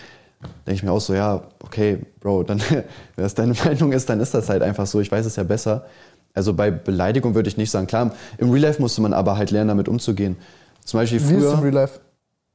Denke 0.66 0.74
ich 0.74 0.82
mir 0.82 0.92
auch 0.92 1.00
so, 1.00 1.14
ja, 1.14 1.42
okay, 1.64 1.98
Bro, 2.20 2.44
dann, 2.44 2.60
wenn 2.70 2.84
das 3.16 3.34
deine 3.34 3.54
Meinung 3.64 3.92
ist, 3.92 4.08
dann 4.08 4.20
ist 4.20 4.34
das 4.34 4.48
halt 4.48 4.62
einfach 4.62 4.86
so. 4.86 5.00
Ich 5.00 5.10
weiß 5.10 5.24
es 5.24 5.36
ja 5.36 5.44
besser. 5.44 5.86
Also 6.34 6.54
bei 6.54 6.70
Beleidigung 6.70 7.34
würde 7.34 7.48
ich 7.48 7.56
nicht 7.56 7.70
sagen. 7.70 7.86
Klar, 7.86 8.12
im 8.38 8.50
Real 8.50 8.62
Life 8.62 8.80
musste 8.80 9.02
man 9.02 9.12
aber 9.12 9.36
halt 9.36 9.50
lernen, 9.50 9.68
damit 9.68 9.88
umzugehen. 9.88 10.36
Zum 10.84 11.00
Beispiel 11.00 11.20
früher. 11.20 11.30
Wie 11.30 11.36
ist 11.36 11.46
es 11.46 11.52
im 11.52 11.60
Real 11.60 11.74
Life? 11.74 12.00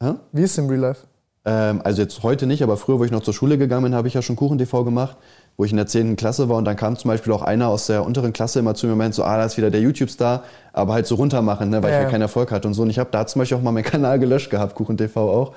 Hä? 0.01 0.13
Wie 0.31 0.43
ist 0.43 0.51
es 0.51 0.57
im 0.57 0.67
Real 0.67 0.81
Life? 0.81 1.01
Ähm, 1.47 1.81
also 1.83 2.01
jetzt 2.01 2.23
heute 2.23 2.45
nicht, 2.45 2.61
aber 2.61 2.75
früher, 2.75 2.99
wo 2.99 3.05
ich 3.05 3.11
noch 3.11 3.23
zur 3.23 3.33
Schule 3.33 3.57
gegangen 3.57 3.83
bin, 3.83 3.95
habe 3.95 4.09
ich 4.09 4.13
ja 4.13 4.21
schon 4.21 4.35
Kuchen-TV 4.35 4.83
gemacht, 4.83 5.15
wo 5.55 5.63
ich 5.63 5.71
in 5.71 5.77
der 5.77 5.87
10. 5.87 6.17
Klasse 6.17 6.49
war 6.49 6.57
und 6.57 6.65
dann 6.65 6.75
kam 6.75 6.97
zum 6.97 7.07
Beispiel 7.07 7.31
auch 7.31 7.41
einer 7.41 7.69
aus 7.69 7.87
der 7.87 8.05
unteren 8.05 8.33
Klasse 8.33 8.59
immer 8.59 8.75
zu 8.75 8.85
mir 8.85 8.91
und 8.91 8.97
meinte 8.97 9.15
so, 9.15 9.23
ah, 9.23 9.37
da 9.37 9.45
ist 9.45 9.55
wieder 9.55 9.71
der 9.71 9.79
YouTube-Star, 9.79 10.43
aber 10.73 10.93
halt 10.93 11.07
so 11.07 11.15
runtermachen, 11.15 11.69
ne, 11.69 11.81
weil 11.81 11.91
ja, 11.91 11.99
ich 11.99 12.03
ja 12.03 12.09
keinen 12.09 12.23
Erfolg 12.23 12.51
hatte 12.51 12.67
und 12.67 12.73
so. 12.73 12.81
Und 12.81 12.89
ich 12.89 12.99
habe 12.99 13.09
da 13.11 13.25
zum 13.25 13.39
Beispiel 13.39 13.57
auch 13.57 13.61
mal 13.61 13.71
meinen 13.71 13.85
Kanal 13.85 14.19
gelöscht 14.19 14.49
gehabt, 14.49 14.75
Kuchen-TV 14.75 15.19
auch. 15.21 15.53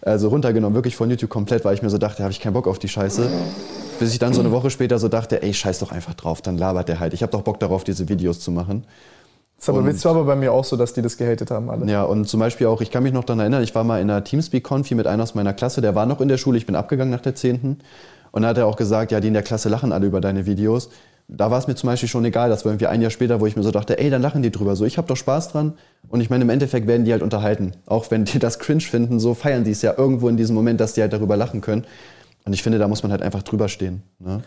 Also 0.00 0.28
runtergenommen, 0.28 0.74
wirklich 0.74 0.96
von 0.96 1.10
YouTube 1.10 1.30
komplett, 1.30 1.64
weil 1.64 1.74
ich 1.74 1.82
mir 1.82 1.90
so 1.90 1.98
dachte, 1.98 2.22
habe 2.22 2.32
ich 2.32 2.40
keinen 2.40 2.54
Bock 2.54 2.66
auf 2.66 2.78
die 2.78 2.88
Scheiße. 2.88 3.28
Bis 3.98 4.12
ich 4.12 4.18
dann 4.18 4.32
so 4.32 4.40
eine 4.40 4.50
Woche 4.50 4.70
später 4.70 4.98
so 4.98 5.08
dachte, 5.08 5.42
ey, 5.42 5.54
scheiß 5.54 5.78
doch 5.78 5.92
einfach 5.92 6.14
drauf, 6.14 6.42
dann 6.42 6.58
labert 6.58 6.88
der 6.88 7.00
halt. 7.00 7.14
Ich 7.14 7.22
habe 7.22 7.32
doch 7.32 7.42
Bock 7.42 7.60
darauf, 7.60 7.84
diese 7.84 8.08
Videos 8.08 8.40
zu 8.40 8.50
machen. 8.50 8.84
Das 9.58 9.68
aber 9.68 9.78
und, 9.78 10.04
war 10.04 10.10
aber 10.10 10.24
bei 10.24 10.36
mir 10.36 10.52
auch 10.52 10.64
so, 10.64 10.76
dass 10.76 10.92
die 10.92 11.02
das 11.02 11.16
gehatet 11.16 11.50
haben 11.50 11.70
alle. 11.70 11.90
Ja, 11.90 12.04
und 12.04 12.28
zum 12.28 12.40
Beispiel 12.40 12.66
auch, 12.66 12.80
ich 12.80 12.90
kann 12.90 13.02
mich 13.02 13.12
noch 13.12 13.24
daran 13.24 13.40
erinnern, 13.40 13.62
ich 13.62 13.74
war 13.74 13.84
mal 13.84 14.00
in 14.00 14.10
einer 14.10 14.22
Teamspeak-Konfi 14.22 14.94
mit 14.94 15.06
einer 15.06 15.22
aus 15.22 15.34
meiner 15.34 15.54
Klasse, 15.54 15.80
der 15.80 15.94
war 15.94 16.06
noch 16.06 16.20
in 16.20 16.28
der 16.28 16.38
Schule, 16.38 16.58
ich 16.58 16.66
bin 16.66 16.76
abgegangen 16.76 17.10
nach 17.10 17.20
der 17.20 17.34
10. 17.34 17.78
Und 18.32 18.42
da 18.42 18.48
hat 18.48 18.58
er 18.58 18.66
auch 18.66 18.76
gesagt, 18.76 19.12
ja, 19.12 19.20
die 19.20 19.28
in 19.28 19.34
der 19.34 19.44
Klasse 19.44 19.68
lachen 19.68 19.92
alle 19.92 20.06
über 20.06 20.20
deine 20.20 20.44
Videos. 20.44 20.90
da 21.28 21.50
war 21.50 21.58
es 21.58 21.68
mir 21.68 21.76
zum 21.76 21.86
Beispiel 21.86 22.08
schon 22.08 22.24
egal, 22.24 22.50
das 22.50 22.64
war 22.64 22.72
irgendwie 22.72 22.88
ein 22.88 23.00
Jahr 23.00 23.12
später, 23.12 23.40
wo 23.40 23.46
ich 23.46 23.56
mir 23.56 23.62
so 23.62 23.70
dachte, 23.70 23.98
ey, 23.98 24.10
dann 24.10 24.20
lachen 24.20 24.42
die 24.42 24.50
drüber. 24.50 24.74
So, 24.76 24.84
ich 24.84 24.98
habe 24.98 25.06
doch 25.06 25.16
Spaß 25.16 25.52
dran. 25.52 25.74
Und 26.08 26.20
ich 26.20 26.30
meine, 26.30 26.42
im 26.42 26.50
Endeffekt 26.50 26.86
werden 26.86 27.04
die 27.04 27.12
halt 27.12 27.22
unterhalten. 27.22 27.72
Auch 27.86 28.10
wenn 28.10 28.24
die 28.24 28.38
das 28.40 28.58
cringe 28.58 28.80
finden, 28.80 29.20
so 29.20 29.34
feiern 29.34 29.64
die 29.64 29.70
es 29.70 29.82
ja 29.82 29.94
irgendwo 29.96 30.28
in 30.28 30.36
diesem 30.36 30.54
Moment, 30.54 30.80
dass 30.80 30.94
die 30.94 31.00
halt 31.00 31.12
darüber 31.12 31.36
lachen 31.36 31.60
können. 31.60 31.84
Und 32.44 32.52
ich 32.52 32.62
finde, 32.62 32.78
da 32.78 32.88
muss 32.88 33.02
man 33.02 33.12
halt 33.12 33.22
einfach 33.22 33.42
drüber 33.42 33.68
stehen. 33.68 34.02
Ne? 34.18 34.42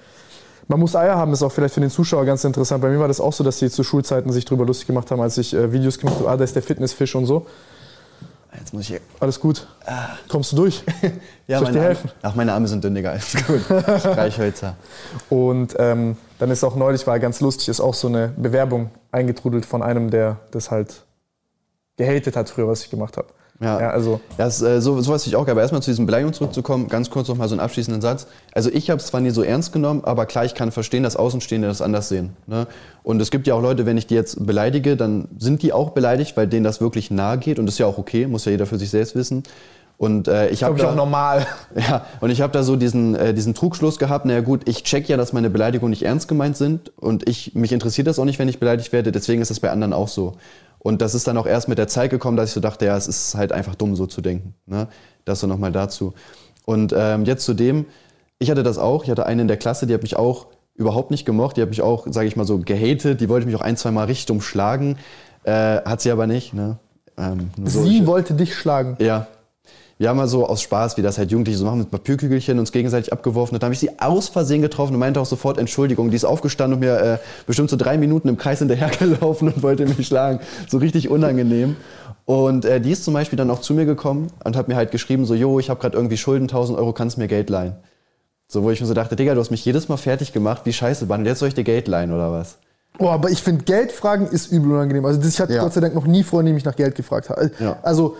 Man 0.67 0.79
muss 0.79 0.95
Eier 0.95 1.15
haben, 1.15 1.31
ist 1.31 1.43
auch 1.43 1.51
vielleicht 1.51 1.73
für 1.73 1.81
den 1.81 1.89
Zuschauer 1.89 2.25
ganz 2.25 2.43
interessant. 2.43 2.81
Bei 2.81 2.89
mir 2.89 2.99
war 2.99 3.07
das 3.07 3.21
auch 3.21 3.31
so, 3.31 3.43
dass 3.43 3.59
sie 3.59 3.69
zu 3.69 3.83
Schulzeiten 3.83 4.31
sich 4.31 4.43
drüber 4.43 4.65
lustig 4.65 4.87
gemacht 4.87 5.09
haben, 5.11 5.21
als 5.21 5.37
ich 5.37 5.53
äh, 5.53 5.71
Videos 5.71 5.97
gemacht 5.97 6.17
habe, 6.17 6.29
ah, 6.29 6.37
da 6.37 6.43
ist 6.43 6.55
der 6.55 6.63
Fitnessfisch 6.63 7.15
und 7.15 7.25
so. 7.25 7.45
Jetzt 8.57 8.73
muss 8.73 8.83
ich 8.83 8.87
hier. 8.89 8.99
Alles 9.19 9.39
gut. 9.39 9.67
Kommst 10.27 10.51
du 10.51 10.57
durch? 10.57 10.83
Ja, 11.49 11.59
Soll 11.59 11.69
ich 11.69 11.75
dir 11.75 11.81
helfen? 11.81 12.09
Arme, 12.09 12.19
ach, 12.23 12.35
meine 12.35 12.51
Arme 12.51 12.67
sind 12.67 12.83
dünn, 12.83 12.93
Digga. 12.93 13.11
Alles 13.11 13.33
gut. 13.47 13.61
Streichhölzer. 13.61 14.75
Und 15.29 15.77
ähm, 15.79 16.17
dann 16.39 16.51
ist 16.51 16.61
auch 16.65 16.75
neulich, 16.75 17.07
war 17.07 17.19
ganz 17.19 17.39
lustig, 17.39 17.69
ist 17.69 17.79
auch 17.79 17.93
so 17.93 18.09
eine 18.09 18.33
Bewerbung 18.35 18.89
eingetrudelt 19.13 19.65
von 19.65 19.81
einem, 19.81 20.09
der 20.09 20.41
das 20.51 20.71
halt 20.71 21.03
gehatet 21.95 22.35
hat 22.35 22.49
früher, 22.49 22.67
was 22.67 22.83
ich 22.83 22.89
gemacht 22.89 23.15
habe. 23.15 23.29
Ja. 23.59 23.79
ja 23.79 23.89
also 23.89 24.19
das, 24.37 24.61
äh, 24.61 24.81
so, 24.81 25.01
sowas 25.01 25.25
ich 25.25 25.35
auch. 25.35 25.47
Aber 25.47 25.61
erstmal 25.61 25.81
zu 25.81 25.91
diesen 25.91 26.05
Beleidigungen 26.05 26.33
zurückzukommen, 26.33 26.87
ganz 26.87 27.09
kurz 27.09 27.27
noch 27.27 27.37
mal 27.37 27.47
so 27.47 27.55
einen 27.55 27.61
abschließenden 27.61 28.01
Satz. 28.01 28.27
Also 28.53 28.69
ich 28.71 28.89
habe 28.89 28.99
es 28.99 29.07
zwar 29.07 29.21
nie 29.21 29.31
so 29.31 29.43
ernst 29.43 29.73
genommen, 29.73 30.01
aber 30.03 30.25
klar, 30.25 30.45
ich 30.45 30.53
kann 30.53 30.71
verstehen, 30.71 31.03
dass 31.03 31.15
Außenstehende 31.15 31.67
das 31.67 31.81
anders 31.81 32.09
sehen. 32.09 32.31
Ne? 32.45 32.67
Und 33.03 33.21
es 33.21 33.31
gibt 33.31 33.47
ja 33.47 33.55
auch 33.55 33.61
Leute, 33.61 33.85
wenn 33.85 33.97
ich 33.97 34.07
die 34.07 34.15
jetzt 34.15 34.45
beleidige, 34.45 34.97
dann 34.97 35.27
sind 35.37 35.63
die 35.63 35.73
auch 35.73 35.91
beleidigt, 35.91 36.37
weil 36.37 36.47
denen 36.47 36.63
das 36.63 36.81
wirklich 36.81 37.11
nahe 37.11 37.37
geht. 37.37 37.59
Und 37.59 37.65
das 37.65 37.75
ist 37.75 37.79
ja 37.79 37.85
auch 37.85 37.97
okay, 37.97 38.27
muss 38.27 38.45
ja 38.45 38.51
jeder 38.51 38.65
für 38.65 38.77
sich 38.77 38.89
selbst 38.89 39.15
wissen. 39.15 39.43
Und 39.97 40.27
äh, 40.27 40.49
ich 40.49 40.63
habe 40.63 40.87
auch 40.87 40.95
normal. 40.95 41.47
ja, 41.75 42.05
und 42.21 42.29
ich 42.29 42.41
habe 42.41 42.53
da 42.53 42.61
so 42.61 42.75
diesen, 42.75 43.15
äh, 43.15 43.33
diesen 43.33 43.55
Trugschluss 43.55 43.97
gehabt, 43.97 44.25
naja 44.25 44.41
gut, 44.41 44.69
ich 44.69 44.83
check 44.83 45.09
ja, 45.09 45.17
dass 45.17 45.33
meine 45.33 45.49
Beleidigungen 45.49 45.89
nicht 45.89 46.03
ernst 46.03 46.27
gemeint 46.27 46.55
sind 46.55 46.91
und 46.97 47.27
ich, 47.27 47.55
mich 47.55 47.71
interessiert 47.71 48.05
das 48.05 48.19
auch 48.19 48.25
nicht, 48.25 48.37
wenn 48.37 48.47
ich 48.47 48.59
beleidigt 48.59 48.93
werde, 48.93 49.11
deswegen 49.11 49.41
ist 49.41 49.49
das 49.49 49.59
bei 49.59 49.71
anderen 49.71 49.93
auch 49.93 50.07
so. 50.07 50.35
Und 50.87 51.01
das 51.01 51.13
ist 51.15 51.27
dann 51.27 51.37
auch 51.37 51.45
erst 51.45 51.67
mit 51.67 51.77
der 51.77 51.89
Zeit 51.89 52.11
gekommen, 52.11 52.37
dass 52.37 52.47
ich 52.47 52.53
so 52.53 52.61
dachte, 52.61 52.85
ja, 52.85 52.95
es 52.95 53.09
ist 53.09 53.35
halt 53.35 53.51
einfach 53.51 53.75
dumm, 53.75 53.97
so 53.97 54.05
zu 54.05 54.21
denken. 54.21 54.53
Ne? 54.67 54.87
Das 55.25 55.41
so 55.41 55.45
nochmal 55.45 55.73
dazu. 55.73 56.13
Und 56.63 56.93
ähm, 56.95 57.25
jetzt 57.25 57.43
zu 57.43 57.53
dem, 57.53 57.87
ich 58.39 58.49
hatte 58.49 58.63
das 58.63 58.77
auch, 58.77 59.03
ich 59.03 59.09
hatte 59.09 59.25
eine 59.25 59.41
in 59.41 59.49
der 59.49 59.57
Klasse, 59.57 59.85
die 59.85 59.93
hat 59.93 60.01
mich 60.01 60.15
auch 60.15 60.45
überhaupt 60.75 61.11
nicht 61.11 61.25
gemocht, 61.25 61.57
die 61.57 61.61
hat 61.61 61.67
mich 61.67 61.81
auch, 61.81 62.07
sage 62.09 62.29
ich 62.29 62.37
mal 62.37 62.45
so, 62.45 62.59
gehatet, 62.59 63.19
die 63.19 63.27
wollte 63.27 63.47
mich 63.47 63.57
auch 63.57 63.61
ein, 63.61 63.75
zwei 63.75 63.91
Mal 63.91 64.05
richtig 64.05 64.31
umschlagen, 64.31 64.97
äh, 65.43 65.51
hat 65.51 65.99
sie 65.99 66.09
aber 66.09 66.25
nicht. 66.25 66.53
Ne? 66.53 66.77
Ähm, 67.17 67.49
Sie 67.65 68.07
wollte 68.07 68.33
dich 68.33 68.55
schlagen. 68.55 68.95
ja. 69.01 69.27
Wir 69.99 70.09
haben 70.09 70.17
mal 70.17 70.27
so 70.27 70.45
aus 70.45 70.61
Spaß, 70.61 70.97
wie 70.97 71.01
das 71.01 71.17
halt 71.17 71.31
Jugendliche 71.31 71.57
so 71.57 71.65
machen, 71.65 71.79
mit 71.79 71.89
Papierkügelchen 71.89 72.59
uns 72.59 72.71
gegenseitig 72.71 73.11
abgeworfen. 73.11 73.55
Und 73.55 73.63
dann 73.63 73.67
habe 73.67 73.73
ich 73.73 73.79
sie 73.79 73.99
aus 73.99 74.27
Versehen 74.29 74.61
getroffen 74.61 74.93
und 74.93 74.99
meinte 74.99 75.19
auch 75.19 75.25
sofort 75.25 75.57
Entschuldigung. 75.57 76.11
Die 76.11 76.15
ist 76.15 76.25
aufgestanden 76.25 76.75
und 76.75 76.79
mir 76.81 76.99
äh, 76.99 77.17
bestimmt 77.47 77.71
so 77.71 77.77
drei 77.77 77.97
Minuten 77.97 78.27
im 78.27 78.37
Kreis 78.37 78.59
hinterhergelaufen 78.59 79.47
und 79.53 79.63
wollte 79.63 79.87
mich 79.87 80.05
schlagen. 80.05 80.39
So 80.67 80.77
richtig 80.77 81.09
unangenehm. 81.09 81.77
Und 82.25 82.65
äh, 82.65 82.79
die 82.79 82.91
ist 82.91 83.05
zum 83.05 83.13
Beispiel 83.15 83.37
dann 83.37 83.49
auch 83.49 83.61
zu 83.61 83.73
mir 83.73 83.85
gekommen 83.85 84.27
und 84.43 84.55
hat 84.55 84.67
mir 84.67 84.75
halt 84.75 84.91
geschrieben, 84.91 85.25
so, 85.25 85.33
jo, 85.33 85.59
ich 85.59 85.69
habe 85.69 85.79
gerade 85.79 85.97
irgendwie 85.97 86.17
Schulden, 86.17 86.43
1000 86.43 86.77
Euro, 86.77 86.93
kannst 86.93 87.17
du 87.17 87.21
mir 87.21 87.27
Geld 87.27 87.49
leihen? 87.49 87.75
So, 88.47 88.63
wo 88.63 88.69
ich 88.69 88.79
mir 88.79 88.87
so 88.87 88.93
dachte, 88.93 89.15
Digga, 89.15 89.33
du 89.33 89.39
hast 89.39 89.49
mich 89.49 89.65
jedes 89.65 89.89
Mal 89.89 89.97
fertig 89.97 90.31
gemacht, 90.31 90.61
wie 90.65 90.73
scheiße, 90.73 91.05
Mann, 91.07 91.25
jetzt 91.25 91.39
soll 91.39 91.47
ich 91.47 91.55
dir 91.55 91.63
Geld 91.63 91.87
leihen 91.87 92.13
oder 92.13 92.31
was? 92.31 92.57
Oh, 92.99 93.09
aber 93.09 93.29
ich 93.29 93.41
finde, 93.41 93.63
Geldfragen 93.63 94.27
ist 94.27 94.51
übel 94.51 94.71
unangenehm. 94.71 95.05
Also 95.05 95.19
das, 95.19 95.29
ich 95.29 95.39
hatte 95.39 95.53
Ja. 95.53 95.63
Gott 95.63 95.73
sei 95.73 95.81
Dank 95.81 95.95
noch 95.95 96.05
nie 96.05 96.23
Freunde, 96.23 96.51
die 96.51 96.53
mich 96.53 96.65
nach 96.65 96.75
Geld 96.75 96.95
gefragt 96.95 97.29
haben. 97.29 97.51
Ja. 97.59 97.77
Also 97.83 98.17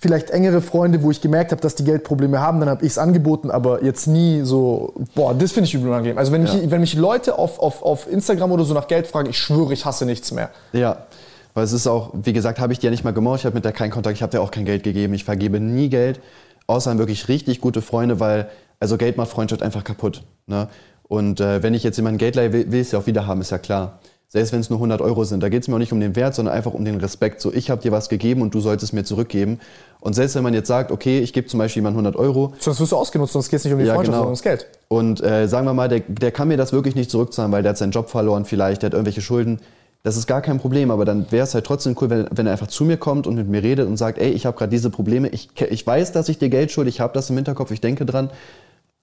vielleicht 0.00 0.30
engere 0.30 0.60
Freunde, 0.60 1.02
wo 1.02 1.10
ich 1.10 1.20
gemerkt 1.20 1.50
habe, 1.50 1.60
dass 1.60 1.74
die 1.74 1.84
Geldprobleme 1.84 2.40
haben, 2.40 2.60
dann 2.60 2.68
habe 2.68 2.84
ich 2.84 2.92
es 2.92 2.98
angeboten, 2.98 3.50
aber 3.50 3.82
jetzt 3.84 4.06
nie 4.06 4.42
so, 4.42 4.94
boah, 5.14 5.34
das 5.34 5.52
finde 5.52 5.68
ich 5.68 5.74
übel 5.74 5.88
unangenehm. 5.88 6.18
Also 6.18 6.32
wenn, 6.32 6.46
Ja. 6.46 6.54
mich, 6.54 6.70
wenn 6.70 6.80
mich 6.80 6.94
Leute 6.94 7.36
auf, 7.38 7.58
auf, 7.58 7.82
auf 7.82 8.10
Instagram 8.10 8.52
oder 8.52 8.64
so 8.64 8.74
nach 8.74 8.86
Geld 8.86 9.06
fragen, 9.06 9.28
ich 9.28 9.38
schwöre, 9.38 9.72
ich 9.72 9.84
hasse 9.84 10.06
nichts 10.06 10.30
mehr. 10.32 10.50
Ja, 10.72 11.06
weil 11.54 11.64
es 11.64 11.72
ist 11.72 11.86
auch, 11.86 12.10
wie 12.14 12.32
gesagt, 12.32 12.60
habe 12.60 12.72
ich 12.72 12.78
die 12.78 12.86
ja 12.86 12.90
nicht 12.90 13.04
mal 13.04 13.12
gemocht, 13.12 13.40
ich 13.40 13.44
habe 13.46 13.54
mit 13.54 13.64
der 13.64 13.72
keinen 13.72 13.90
Kontakt, 13.90 14.16
ich 14.16 14.22
habe 14.22 14.30
dir 14.30 14.40
auch 14.40 14.50
kein 14.52 14.64
Geld 14.64 14.82
gegeben, 14.84 15.14
ich 15.14 15.24
vergebe 15.24 15.58
nie 15.58 15.88
Geld, 15.88 16.20
außer 16.66 16.90
an 16.90 16.98
wirklich 16.98 17.28
richtig 17.28 17.60
gute 17.60 17.82
Freunde, 17.82 18.20
weil, 18.20 18.48
also 18.78 18.96
Geld 18.96 19.16
macht 19.16 19.30
Freundschaft 19.30 19.62
einfach 19.62 19.82
kaputt. 19.82 20.22
Ne? 20.46 20.68
Und 21.08 21.40
äh, 21.40 21.62
wenn 21.62 21.74
ich 21.74 21.82
jetzt 21.82 21.96
jemanden 21.96 22.18
Geld 22.18 22.36
leihe, 22.36 22.52
will, 22.52 22.70
will 22.70 22.80
ich 22.80 22.86
es 22.88 22.92
ja 22.92 22.98
auch 22.98 23.06
wieder 23.06 23.26
haben, 23.26 23.40
ist 23.40 23.50
ja 23.50 23.58
klar. 23.58 23.98
Selbst 24.30 24.52
wenn 24.52 24.60
es 24.60 24.68
nur 24.68 24.76
100 24.78 25.00
Euro 25.00 25.24
sind, 25.24 25.42
da 25.42 25.48
geht 25.48 25.62
es 25.62 25.68
mir 25.68 25.74
auch 25.74 25.78
nicht 25.78 25.92
um 25.92 26.00
den 26.00 26.14
Wert, 26.14 26.34
sondern 26.34 26.54
einfach 26.54 26.74
um 26.74 26.84
den 26.84 26.96
Respekt. 26.96 27.40
So, 27.40 27.50
ich 27.50 27.70
habe 27.70 27.80
dir 27.80 27.92
was 27.92 28.10
gegeben 28.10 28.42
und 28.42 28.54
du 28.54 28.60
solltest 28.60 28.92
mir 28.92 29.02
zurückgeben. 29.02 29.58
Und 30.00 30.12
selbst 30.12 30.34
wenn 30.34 30.42
man 30.42 30.52
jetzt 30.52 30.68
sagt, 30.68 30.92
okay, 30.92 31.20
ich 31.20 31.32
gebe 31.32 31.46
zum 31.46 31.56
Beispiel 31.58 31.80
jemandem 31.80 32.04
100 32.04 32.16
Euro, 32.16 32.52
Sonst 32.58 32.78
wirst 32.78 32.92
du 32.92 32.96
ausgenutzt, 32.96 33.32
sonst 33.32 33.48
geht 33.48 33.58
es 33.60 33.64
nicht 33.64 33.72
um 33.72 33.78
die 33.78 33.86
Ja, 33.86 33.94
Freundschaft, 33.94 34.18
genau. 34.18 34.28
sondern 34.28 34.28
ums 34.28 34.42
Geld. 34.42 34.66
und 34.88 35.22
äh, 35.22 35.48
sagen 35.48 35.66
wir 35.66 35.72
mal, 35.72 35.88
der, 35.88 36.00
der 36.00 36.30
kann 36.30 36.48
mir 36.48 36.58
das 36.58 36.74
wirklich 36.74 36.94
nicht 36.94 37.10
zurückzahlen, 37.10 37.50
weil 37.52 37.62
der 37.62 37.70
hat 37.70 37.78
seinen 37.78 37.92
Job 37.92 38.10
verloren 38.10 38.44
vielleicht, 38.44 38.82
der 38.82 38.88
hat 38.88 38.92
irgendwelche 38.94 39.22
Schulden. 39.22 39.60
Das 40.02 40.18
ist 40.18 40.26
gar 40.26 40.42
kein 40.42 40.58
Problem, 40.58 40.90
aber 40.90 41.06
dann 41.06 41.26
wäre 41.32 41.44
es 41.44 41.54
halt 41.54 41.64
trotzdem 41.64 41.96
cool, 42.00 42.10
wenn, 42.10 42.26
wenn 42.30 42.44
er 42.46 42.52
einfach 42.52 42.68
zu 42.68 42.84
mir 42.84 42.98
kommt 42.98 43.26
und 43.26 43.34
mit 43.34 43.48
mir 43.48 43.62
redet 43.62 43.88
und 43.88 43.96
sagt, 43.96 44.18
ey, 44.18 44.28
ich 44.30 44.44
habe 44.44 44.58
gerade 44.58 44.70
diese 44.70 44.90
Probleme, 44.90 45.28
ich, 45.28 45.48
ich 45.70 45.86
weiß, 45.86 46.12
dass 46.12 46.28
ich 46.28 46.38
dir 46.38 46.50
Geld 46.50 46.70
schulde, 46.70 46.90
ich 46.90 47.00
habe 47.00 47.14
das 47.14 47.30
im 47.30 47.36
Hinterkopf, 47.36 47.70
ich 47.70 47.80
denke 47.80 48.04
dran, 48.04 48.28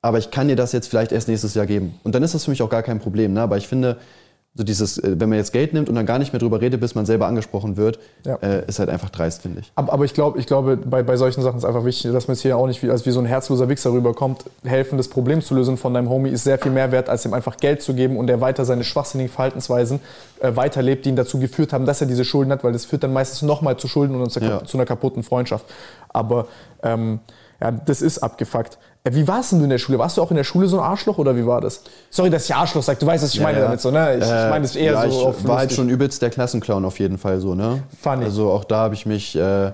aber 0.04 0.20
ich 0.20 0.30
kann 0.30 0.48
dir 0.50 0.56
das 0.56 0.72
jetzt 0.72 0.88
vielleicht 0.88 1.12
erst 1.12 1.28
nächstes 1.28 1.56
Jahr 1.56 1.66
geben. 1.66 1.96
Und 2.04 2.14
dann 2.14 2.22
ist 2.22 2.36
das 2.36 2.46
für 2.46 2.52
mich 2.52 2.62
auch 2.62 2.70
gar 2.70 2.84
kein 2.84 3.00
Problem. 3.00 3.34
Ne? 3.34 3.42
Aber 3.42 3.58
ich 3.58 3.68
finde, 3.68 3.98
so 4.57 4.64
dieses, 4.64 4.98
äh, 4.98 5.19
wenn 5.19 5.27
man 5.27 5.38
jetzt 5.38 5.52
Geld 5.52 5.73
nimmt 5.73 5.90
und 5.90 5.95
dann 5.95 6.06
gar 6.06 6.18
nicht 6.18 6.32
mehr 6.32 6.40
drüber 6.40 6.61
redet, 6.61 6.80
bis 6.80 6.95
man 6.95 7.06
selber 7.06 7.27
angesprochen 7.27 7.76
wird, 7.76 7.99
Ja. 8.26 8.36
äh, 8.38 8.65
ist 8.68 8.80
halt 8.80 8.90
einfach 8.90 9.10
dreist, 9.10 9.41
finde 9.41 9.60
ich. 9.60 9.72
Aber, 9.76 9.91
aber 9.91 10.06
ich 10.06 10.14
glaube, 10.14 10.40
ich 10.40 10.48
glaube 10.48 10.77
bei, 10.77 11.03
bei 11.03 11.18
solchen 11.18 11.41
Sachen 11.44 11.57
ist 11.57 11.65
einfach 11.65 11.84
wichtig, 11.84 12.11
dass 12.14 12.27
man 12.30 12.36
jetzt 12.36 12.41
hier 12.41 12.57
auch 12.57 12.65
nicht 12.65 12.82
wie, 12.82 12.90
als 12.90 13.06
wie 13.06 13.11
so 13.11 13.19
ein 13.19 13.26
herzloser 13.26 13.68
Wichser 13.68 13.91
rüberkommt. 13.91 14.45
Helfen, 14.64 14.98
das 14.98 15.10
Problem 15.10 15.41
zu 15.41 15.56
lösen 15.56 15.76
von 15.76 15.94
deinem 15.94 16.10
Homie 16.10 16.30
ist 16.30 16.45
sehr 16.45 16.57
viel 16.57 16.72
mehr 16.72 16.91
wert, 16.94 17.10
als 17.10 17.26
ihm 17.26 17.34
einfach 17.34 17.57
Geld 17.57 17.82
zu 17.82 17.94
geben 17.94 18.15
und 18.18 18.30
er 18.30 18.40
weiter 18.40 18.64
seine 18.64 18.86
schwachsinnigen 18.86 19.32
Verhaltensweisen 19.32 19.99
äh, 20.40 20.56
weiterlebt, 20.56 21.03
die 21.06 21.10
ihn 21.10 21.15
dazu 21.18 21.38
geführt 21.38 21.73
haben, 21.73 21.86
dass 21.86 21.99
er 21.99 22.07
diese 22.07 22.23
Schulden 22.23 22.52
hat, 22.53 22.64
weil 22.64 22.72
das 22.72 22.86
führt 22.86 23.03
dann 23.03 23.11
meistens 23.11 23.41
nochmal 23.41 23.76
zu 23.76 23.90
Schulden 23.90 24.15
und 24.22 24.30
zu, 24.32 24.40
Ja. 24.40 24.64
zu 24.64 24.77
einer 24.77 24.86
kaputten 24.86 25.23
Freundschaft. 25.23 25.65
Aber 26.10 26.48
ähm, 26.82 27.19
ja, 27.60 27.72
das 27.72 28.02
ist 28.02 28.19
abgefuckt. 28.19 28.77
Äh, 29.06 29.14
Wie 29.14 29.27
warst 29.27 29.52
denn 29.53 29.60
du 29.60 29.64
in 29.65 29.69
der 29.69 29.77
Schule? 29.77 29.98
Warst 29.99 30.18
du 30.18 30.22
auch 30.22 30.32
in 30.32 30.36
der 30.38 30.44
Schule 30.44 30.68
so 30.68 30.80
ein 30.80 30.84
Arschloch 30.84 31.18
oder 31.18 31.38
wie 31.38 31.45
war 31.45 31.61
das? 31.61 31.82
Sorry, 32.10 32.30
dass 32.30 32.45
ich 32.45 32.53
Arschloch 32.56 32.84
sage. 32.84 32.99
Du 32.99 33.06
weißt, 33.06 33.23
was 33.23 33.34
ich 33.34 33.40
meine 33.40 33.60
damit 33.61 33.80
so, 33.80 33.91
ne? 33.91 34.15
Ich, 34.18 34.23
ich 34.23 34.30
meine 34.30 34.61
das 34.64 34.76
eher 34.76 34.94
ja, 34.94 35.02
so 35.03 35.07
ich 35.07 35.26
auf 35.26 35.48
war 35.48 35.57
halt 35.60 35.69
lustig. 35.69 35.76
schon 35.77 35.90
übelst 35.90 36.22
der 36.22 36.30
Klassenclown 36.32 36.84
auf 36.84 36.99
jeden 36.99 37.18
Fall 37.18 37.40
so, 37.40 37.56
ne? 37.56 37.84
Funny. 38.02 38.26
Also 38.26 38.49
auch 38.52 38.64
da 38.64 38.77
habe 38.77 38.95
ich 38.95 39.06
mich, 39.06 39.36
äh, 39.36 39.40
ja, 39.40 39.73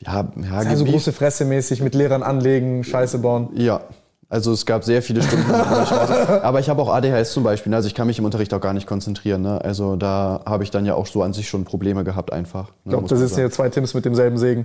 ja, 0.00 0.24
Also 0.66 0.84
große 0.84 1.12
Fresse 1.12 1.44
mäßig 1.44 1.80
mit 1.82 1.94
Lehrern 1.94 2.22
anlegen, 2.22 2.82
Scheiße 2.82 3.18
bauen. 3.18 3.50
Ja, 3.54 3.82
also 4.30 4.50
es 4.52 4.64
gab 4.64 4.82
sehr 4.84 5.02
viele 5.02 5.22
Stunden. 5.22 5.50
aber 5.52 6.58
ich 6.58 6.68
habe 6.70 6.80
auch 6.80 6.88
ADHS 6.88 7.32
zum 7.34 7.44
Beispiel, 7.44 7.68
ne? 7.70 7.76
also 7.76 7.86
ich 7.86 7.94
kann 7.94 8.06
mich 8.06 8.18
im 8.18 8.24
Unterricht 8.24 8.54
auch 8.54 8.60
gar 8.62 8.72
nicht 8.72 8.86
konzentrieren. 8.86 9.42
Ne? 9.42 9.60
Also 9.62 9.96
da 9.96 10.40
habe 10.46 10.64
ich 10.64 10.70
dann 10.70 10.86
ja 10.86 10.94
auch 10.94 11.06
so 11.06 11.22
an 11.22 11.34
sich 11.34 11.46
schon 11.48 11.64
Probleme 11.64 12.02
gehabt 12.04 12.32
einfach. 12.32 12.68
Ne, 12.68 12.72
Ich 12.86 12.90
glaube, 12.92 13.08
da 13.08 13.16
sitzen 13.16 13.36
hier 13.36 13.50
zwei 13.50 13.68
Tims 13.68 13.92
mit 13.92 14.06
demselben 14.06 14.38
Segen. 14.38 14.64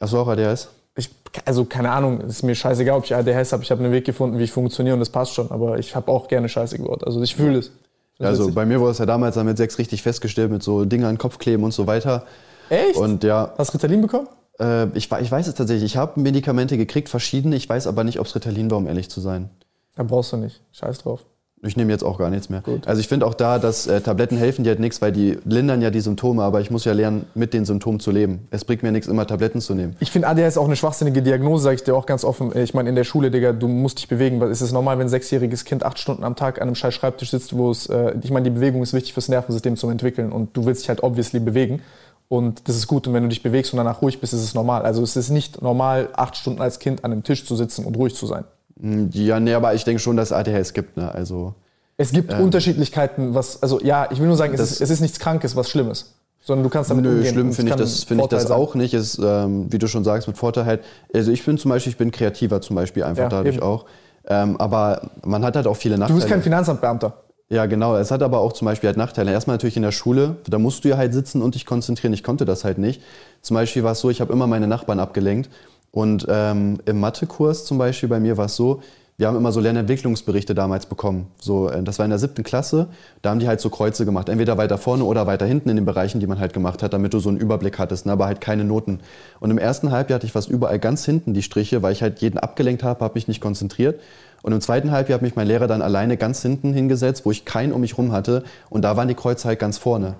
Hast 0.00 0.14
du 0.14 0.18
auch 0.18 0.28
ADHS? 0.28 0.68
Ich, 0.96 1.10
also 1.44 1.64
keine 1.66 1.90
Ahnung, 1.90 2.20
ist 2.22 2.42
mir 2.42 2.54
scheißegal, 2.54 2.96
ob 2.96 3.04
ich 3.04 3.14
ADHS 3.14 3.52
habe. 3.52 3.62
Ich 3.62 3.70
habe 3.70 3.84
einen 3.84 3.92
Weg 3.92 4.04
gefunden, 4.06 4.38
wie 4.38 4.44
ich 4.44 4.52
funktioniere 4.52 4.94
und 4.94 5.00
das 5.00 5.10
passt 5.10 5.34
schon. 5.34 5.50
Aber 5.50 5.78
ich 5.78 5.94
habe 5.94 6.10
auch 6.10 6.26
gerne 6.28 6.48
Scheiße 6.48 6.78
gebaut. 6.78 7.04
Also 7.04 7.20
ich 7.22 7.36
fühle 7.36 7.58
es. 7.58 7.70
Das 8.18 8.28
Also 8.28 8.52
bei 8.52 8.64
mir 8.64 8.80
wurde 8.80 8.92
es 8.92 8.98
ja 8.98 9.04
damals 9.06 9.34
dann 9.34 9.44
mit 9.44 9.58
sechs 9.58 9.78
richtig 9.78 10.02
festgestellt, 10.02 10.50
mit 10.50 10.62
so 10.62 10.86
Dingen 10.86 11.04
an 11.04 11.12
den 11.14 11.18
Kopf 11.18 11.38
kleben 11.38 11.64
und 11.64 11.74
so 11.74 11.86
weiter. 11.86 12.24
Echt? 12.70 12.96
Und 12.96 13.22
ja, 13.24 13.52
Hast 13.58 13.74
du 13.74 13.76
Ritalin 13.76 14.00
bekommen? 14.00 14.26
äh, 14.58 14.86
ich, 14.96 15.12
ich 15.12 15.30
weiß 15.30 15.46
es 15.46 15.54
tatsächlich. 15.54 15.92
Ich 15.92 15.96
habe 15.98 16.18
Medikamente 16.18 16.78
gekriegt, 16.78 17.10
verschiedene. 17.10 17.56
Ich 17.56 17.68
weiß 17.68 17.86
aber 17.86 18.02
nicht, 18.04 18.18
ob 18.18 18.26
es 18.26 18.34
Ritalin 18.34 18.70
war, 18.70 18.78
um 18.78 18.86
ehrlich 18.86 19.10
zu 19.10 19.20
sein. 19.20 19.50
Da 19.96 20.02
brauchst 20.02 20.32
du 20.32 20.38
nicht. 20.38 20.62
Scheiß 20.72 20.98
drauf. 20.98 21.26
Ich 21.62 21.76
nehme 21.76 21.90
jetzt 21.90 22.04
auch 22.04 22.18
gar 22.18 22.28
nichts 22.28 22.50
mehr. 22.50 22.60
Gut. 22.60 22.86
Also 22.86 23.00
ich 23.00 23.08
finde 23.08 23.26
auch 23.26 23.32
da, 23.32 23.58
dass 23.58 23.86
äh, 23.86 24.00
Tabletten 24.02 24.36
helfen 24.36 24.62
dir 24.62 24.70
halt 24.70 24.80
nichts, 24.80 25.00
weil 25.00 25.10
die 25.10 25.38
lindern 25.44 25.80
ja 25.80 25.90
die 25.90 26.00
Symptome, 26.00 26.42
aber 26.42 26.60
ich 26.60 26.70
muss 26.70 26.84
ja 26.84 26.92
lernen, 26.92 27.24
mit 27.34 27.54
den 27.54 27.64
Symptomen 27.64 27.98
zu 27.98 28.10
leben. 28.10 28.46
Es 28.50 28.64
bringt 28.64 28.82
mir 28.82 28.92
nichts, 28.92 29.08
immer 29.08 29.26
Tabletten 29.26 29.62
zu 29.62 29.74
nehmen. 29.74 29.96
Ich 29.98 30.10
finde 30.10 30.28
ADHS 30.28 30.58
auch 30.58 30.66
eine 30.66 30.76
schwachsinnige 30.76 31.22
Diagnose, 31.22 31.64
sage 31.64 31.76
ich 31.76 31.84
dir 31.84 31.94
auch 31.96 32.04
ganz 32.04 32.24
offen. 32.24 32.56
Ich 32.56 32.74
meine, 32.74 32.90
in 32.90 32.94
der 32.94 33.04
Schule, 33.04 33.30
Digga, 33.30 33.52
du 33.52 33.68
musst 33.68 33.98
dich 33.98 34.08
bewegen. 34.08 34.38
Weil 34.38 34.50
Es 34.50 34.60
ist 34.60 34.72
normal, 34.72 34.98
wenn 34.98 35.06
ein 35.06 35.10
sechsjähriges 35.10 35.64
Kind 35.64 35.82
acht 35.82 35.98
Stunden 35.98 36.24
am 36.24 36.36
Tag 36.36 36.60
an 36.60 36.68
einem 36.68 36.74
scheiß 36.74 36.92
Schreibtisch 36.92 37.30
sitzt, 37.30 37.56
wo 37.56 37.70
es, 37.70 37.86
äh, 37.86 38.14
ich 38.22 38.30
meine, 38.30 38.44
die 38.44 38.54
Bewegung 38.54 38.82
ist 38.82 38.92
wichtig 38.92 39.14
fürs 39.14 39.28
Nervensystem 39.28 39.76
zum 39.76 39.90
Entwickeln 39.90 40.32
und 40.32 40.54
du 40.56 40.66
willst 40.66 40.82
dich 40.82 40.90
halt 40.90 41.02
obviously 41.02 41.40
bewegen. 41.40 41.80
Und 42.28 42.68
das 42.68 42.76
ist 42.76 42.86
gut. 42.86 43.06
Und 43.06 43.14
wenn 43.14 43.22
du 43.22 43.28
dich 43.30 43.42
bewegst 43.42 43.72
und 43.72 43.78
danach 43.78 44.02
ruhig 44.02 44.20
bist, 44.20 44.34
ist 44.34 44.42
es 44.42 44.54
normal. 44.54 44.82
Also 44.82 45.02
es 45.02 45.16
ist 45.16 45.30
nicht 45.30 45.62
normal, 45.62 46.10
acht 46.14 46.36
Stunden 46.36 46.60
als 46.60 46.80
Kind 46.80 47.04
an 47.04 47.12
einem 47.12 47.22
Tisch 47.22 47.46
zu 47.46 47.56
sitzen 47.56 47.84
und 47.86 47.96
ruhig 47.96 48.14
zu 48.14 48.26
sein. 48.26 48.44
Ja, 48.80 49.40
nee, 49.40 49.54
aber 49.54 49.74
ich 49.74 49.84
denke 49.84 50.00
schon, 50.00 50.16
dass 50.16 50.30
es 50.30 50.32
ADHS 50.32 50.72
gibt. 50.74 50.96
Ne? 50.96 51.12
Also 51.12 51.54
Es 51.96 52.12
gibt 52.12 52.32
Unterschiedlichkeiten, 52.32 53.34
was, 53.34 53.62
also 53.62 53.80
ja, 53.80 54.08
ich 54.10 54.20
will 54.20 54.26
nur 54.26 54.36
sagen, 54.36 54.52
es 54.54 54.60
ist, 54.60 54.80
es 54.80 54.90
ist 54.90 55.00
nichts 55.00 55.18
Krankes, 55.18 55.56
was 55.56 55.70
Schlimmes. 55.70 56.12
Sondern 56.42 56.62
du 56.62 56.70
kannst 56.70 56.90
damit 56.90 57.04
Nö, 57.04 57.10
umgehen. 57.16 57.32
schlimm 57.32 57.52
finde 57.52 57.72
ich 57.72 57.76
das, 57.76 58.02
ein 58.02 58.06
finde 58.06 58.24
ich 58.24 58.28
das 58.30 58.42
sein. 58.44 58.52
auch 58.52 58.74
nicht. 58.76 58.94
Es, 58.94 59.18
ähm, 59.18 59.66
wie 59.72 59.78
du 59.78 59.88
schon 59.88 60.04
sagst, 60.04 60.28
mit 60.28 60.36
Vorteil 60.38 60.64
halt. 60.64 60.80
Also 61.12 61.32
ich 61.32 61.44
bin 61.44 61.58
zum 61.58 61.70
Beispiel, 61.70 61.90
ich 61.90 61.96
bin 61.96 62.12
kreativer 62.12 62.60
zum 62.60 62.76
Beispiel 62.76 63.02
einfach 63.02 63.24
Ja, 63.24 63.28
dadurch 63.30 63.56
eben. 63.56 63.64
auch. 63.64 63.86
Ähm, 64.28 64.56
aber 64.60 65.10
man 65.24 65.44
hat 65.44 65.56
halt 65.56 65.66
auch 65.66 65.76
viele 65.76 65.94
Du 65.96 66.00
Nachteile. 66.00 66.18
bist 66.20 66.28
kein 66.28 66.42
Finanzamtbeamter. 66.42 67.14
Ja, 67.48 67.66
genau. 67.66 67.96
Es 67.96 68.10
hat 68.12 68.22
aber 68.22 68.40
auch 68.40 68.52
zum 68.52 68.66
Beispiel 68.66 68.88
halt 68.88 68.96
Nachteile. 68.96 69.32
Erstmal 69.32 69.54
natürlich 69.54 69.76
in 69.76 69.82
der 69.82 69.92
Schule, 69.92 70.36
da 70.48 70.58
musst 70.58 70.84
du 70.84 70.88
ja 70.88 70.96
halt 70.96 71.14
sitzen 71.14 71.42
und 71.42 71.54
dich 71.56 71.64
konzentrieren. 71.66 72.12
Ich 72.12 72.22
konnte 72.22 72.44
das 72.44 72.64
halt 72.64 72.78
nicht. 72.78 73.02
Zum 73.42 73.54
Beispiel 73.54 73.82
war 73.82 73.92
es 73.92 74.00
so, 74.00 74.10
ich 74.10 74.20
habe 74.20 74.32
immer 74.32 74.46
meine 74.46 74.66
Nachbarn 74.68 75.00
abgelenkt. 75.00 75.48
Und 75.96 76.26
ähm, 76.28 76.76
im 76.84 77.00
Mathekurs 77.00 77.64
zum 77.64 77.78
Beispiel 77.78 78.10
bei 78.10 78.20
mir 78.20 78.36
war 78.36 78.44
es 78.44 78.56
so, 78.56 78.82
wir 79.16 79.28
haben 79.28 79.36
immer 79.38 79.50
so 79.50 79.60
Lernentwicklungsberichte 79.60 80.54
damals 80.54 80.84
bekommen. 80.84 81.28
So, 81.40 81.70
äh, 81.70 81.82
das 81.82 81.98
war 81.98 82.04
in 82.04 82.10
der 82.10 82.18
siebten 82.18 82.42
Klasse. 82.42 82.88
Da 83.22 83.30
haben 83.30 83.38
die 83.38 83.48
halt 83.48 83.62
so 83.62 83.70
Kreuze 83.70 84.04
gemacht. 84.04 84.28
Entweder 84.28 84.58
weiter 84.58 84.76
vorne 84.76 85.04
oder 85.04 85.26
weiter 85.26 85.46
hinten 85.46 85.70
in 85.70 85.76
den 85.76 85.86
Bereichen, 85.86 86.20
die 86.20 86.26
man 86.26 86.38
halt 86.38 86.52
gemacht 86.52 86.82
hat, 86.82 86.92
damit 86.92 87.14
du 87.14 87.18
so 87.18 87.30
einen 87.30 87.38
Überblick 87.38 87.78
hattest, 87.78 88.04
ne, 88.04 88.12
aber 88.12 88.26
halt 88.26 88.42
keine 88.42 88.64
Noten. 88.64 89.00
Und 89.40 89.50
im 89.50 89.56
ersten 89.56 89.90
Halbjahr 89.90 90.16
hatte 90.16 90.26
ich 90.26 90.32
fast 90.32 90.50
überall 90.50 90.78
ganz 90.78 91.06
hinten 91.06 91.32
die 91.32 91.42
Striche, 91.42 91.82
weil 91.82 91.94
ich 91.94 92.02
halt 92.02 92.18
jeden 92.18 92.36
abgelenkt 92.36 92.82
habe, 92.82 93.02
habe 93.02 93.14
mich 93.14 93.26
nicht 93.26 93.40
konzentriert. 93.40 93.98
Und 94.42 94.52
im 94.52 94.60
zweiten 94.60 94.90
Halbjahr 94.90 95.14
hat 95.14 95.22
mich 95.22 95.34
mein 95.34 95.46
Lehrer 95.46 95.66
dann 95.66 95.80
alleine 95.80 96.18
ganz 96.18 96.42
hinten 96.42 96.74
hingesetzt, 96.74 97.24
wo 97.24 97.30
ich 97.30 97.46
keinen 97.46 97.72
um 97.72 97.80
mich 97.80 97.96
rum 97.96 98.12
hatte. 98.12 98.44
Und 98.68 98.82
da 98.82 98.98
waren 98.98 99.08
die 99.08 99.14
Kreuze 99.14 99.48
halt 99.48 99.60
ganz 99.60 99.78
vorne. 99.78 100.16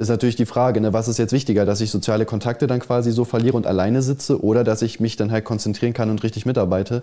Ist 0.00 0.08
natürlich 0.08 0.36
die 0.36 0.46
Frage, 0.46 0.80
ne, 0.80 0.92
was 0.92 1.08
ist 1.08 1.18
jetzt 1.18 1.32
wichtiger, 1.32 1.66
dass 1.66 1.80
ich 1.80 1.90
soziale 1.90 2.24
Kontakte 2.24 2.66
dann 2.66 2.80
quasi 2.80 3.12
so 3.12 3.24
verliere 3.24 3.56
und 3.56 3.66
alleine 3.66 4.02
sitze 4.02 4.42
oder 4.42 4.64
dass 4.64 4.82
ich 4.82 4.98
mich 4.98 5.16
dann 5.16 5.30
halt 5.30 5.44
konzentrieren 5.44 5.92
kann 5.92 6.10
und 6.10 6.22
richtig 6.22 6.46
mitarbeite 6.46 7.02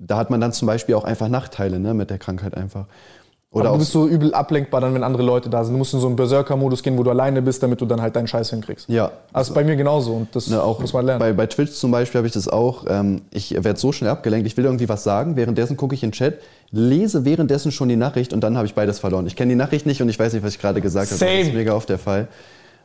da 0.00 0.16
hat 0.16 0.30
man 0.30 0.40
dann 0.40 0.52
zum 0.52 0.66
Beispiel 0.66 0.94
auch 0.94 1.04
einfach 1.04 1.28
Nachteile 1.28 1.78
ne, 1.78 1.94
mit 1.94 2.10
der 2.10 2.18
Krankheit 2.18 2.56
einfach. 2.56 2.86
Oder 3.52 3.70
Aber 3.70 3.78
du 3.78 3.80
bist 3.80 3.90
so 3.90 4.06
übel 4.06 4.32
ablenkbar 4.32 4.80
dann, 4.80 4.94
wenn 4.94 5.02
andere 5.02 5.24
Leute 5.24 5.50
da 5.50 5.64
sind. 5.64 5.74
Du 5.74 5.78
musst 5.78 5.92
in 5.92 5.98
so 5.98 6.06
einen 6.06 6.14
Berserker-Modus 6.14 6.84
gehen, 6.84 6.96
wo 6.96 7.02
du 7.02 7.10
alleine 7.10 7.42
bist, 7.42 7.60
damit 7.60 7.80
du 7.80 7.86
dann 7.86 8.00
halt 8.00 8.14
deinen 8.14 8.28
Scheiß 8.28 8.50
hinkriegst. 8.50 8.88
Ja. 8.88 9.10
Also 9.32 9.54
bei 9.54 9.64
mir 9.64 9.74
genauso 9.74 10.12
und 10.12 10.36
das 10.36 10.46
ne, 10.46 10.62
auch 10.62 10.78
muss 10.78 10.92
man 10.92 11.04
lernen. 11.04 11.18
Bei, 11.18 11.32
bei 11.32 11.46
Twitch 11.46 11.72
zum 11.72 11.90
Beispiel 11.90 12.18
habe 12.18 12.28
ich 12.28 12.32
das 12.32 12.46
auch. 12.46 12.84
Ähm, 12.88 13.22
ich 13.32 13.52
werde 13.52 13.76
so 13.78 13.90
schnell 13.90 14.10
abgelenkt, 14.10 14.46
ich 14.46 14.56
will 14.56 14.66
irgendwie 14.66 14.88
was 14.88 15.02
sagen, 15.02 15.34
währenddessen 15.34 15.76
gucke 15.76 15.96
ich 15.96 16.04
in 16.04 16.10
den 16.10 16.14
Chat, 16.14 16.38
lese 16.70 17.24
währenddessen 17.24 17.72
schon 17.72 17.88
die 17.88 17.96
Nachricht 17.96 18.32
und 18.32 18.40
dann 18.40 18.56
habe 18.56 18.66
ich 18.66 18.74
beides 18.74 19.00
verloren. 19.00 19.26
Ich 19.26 19.34
kenne 19.34 19.48
die 19.50 19.56
Nachricht 19.56 19.84
nicht 19.84 20.00
und 20.00 20.08
ich 20.08 20.18
weiß 20.18 20.32
nicht, 20.32 20.44
was 20.44 20.52
ich 20.52 20.60
gerade 20.60 20.80
gesagt 20.80 21.10
habe. 21.10 21.18
Das 21.18 21.46
ist 21.48 21.52
mega 21.52 21.74
oft 21.74 21.88
der 21.88 21.98
Fall. 21.98 22.28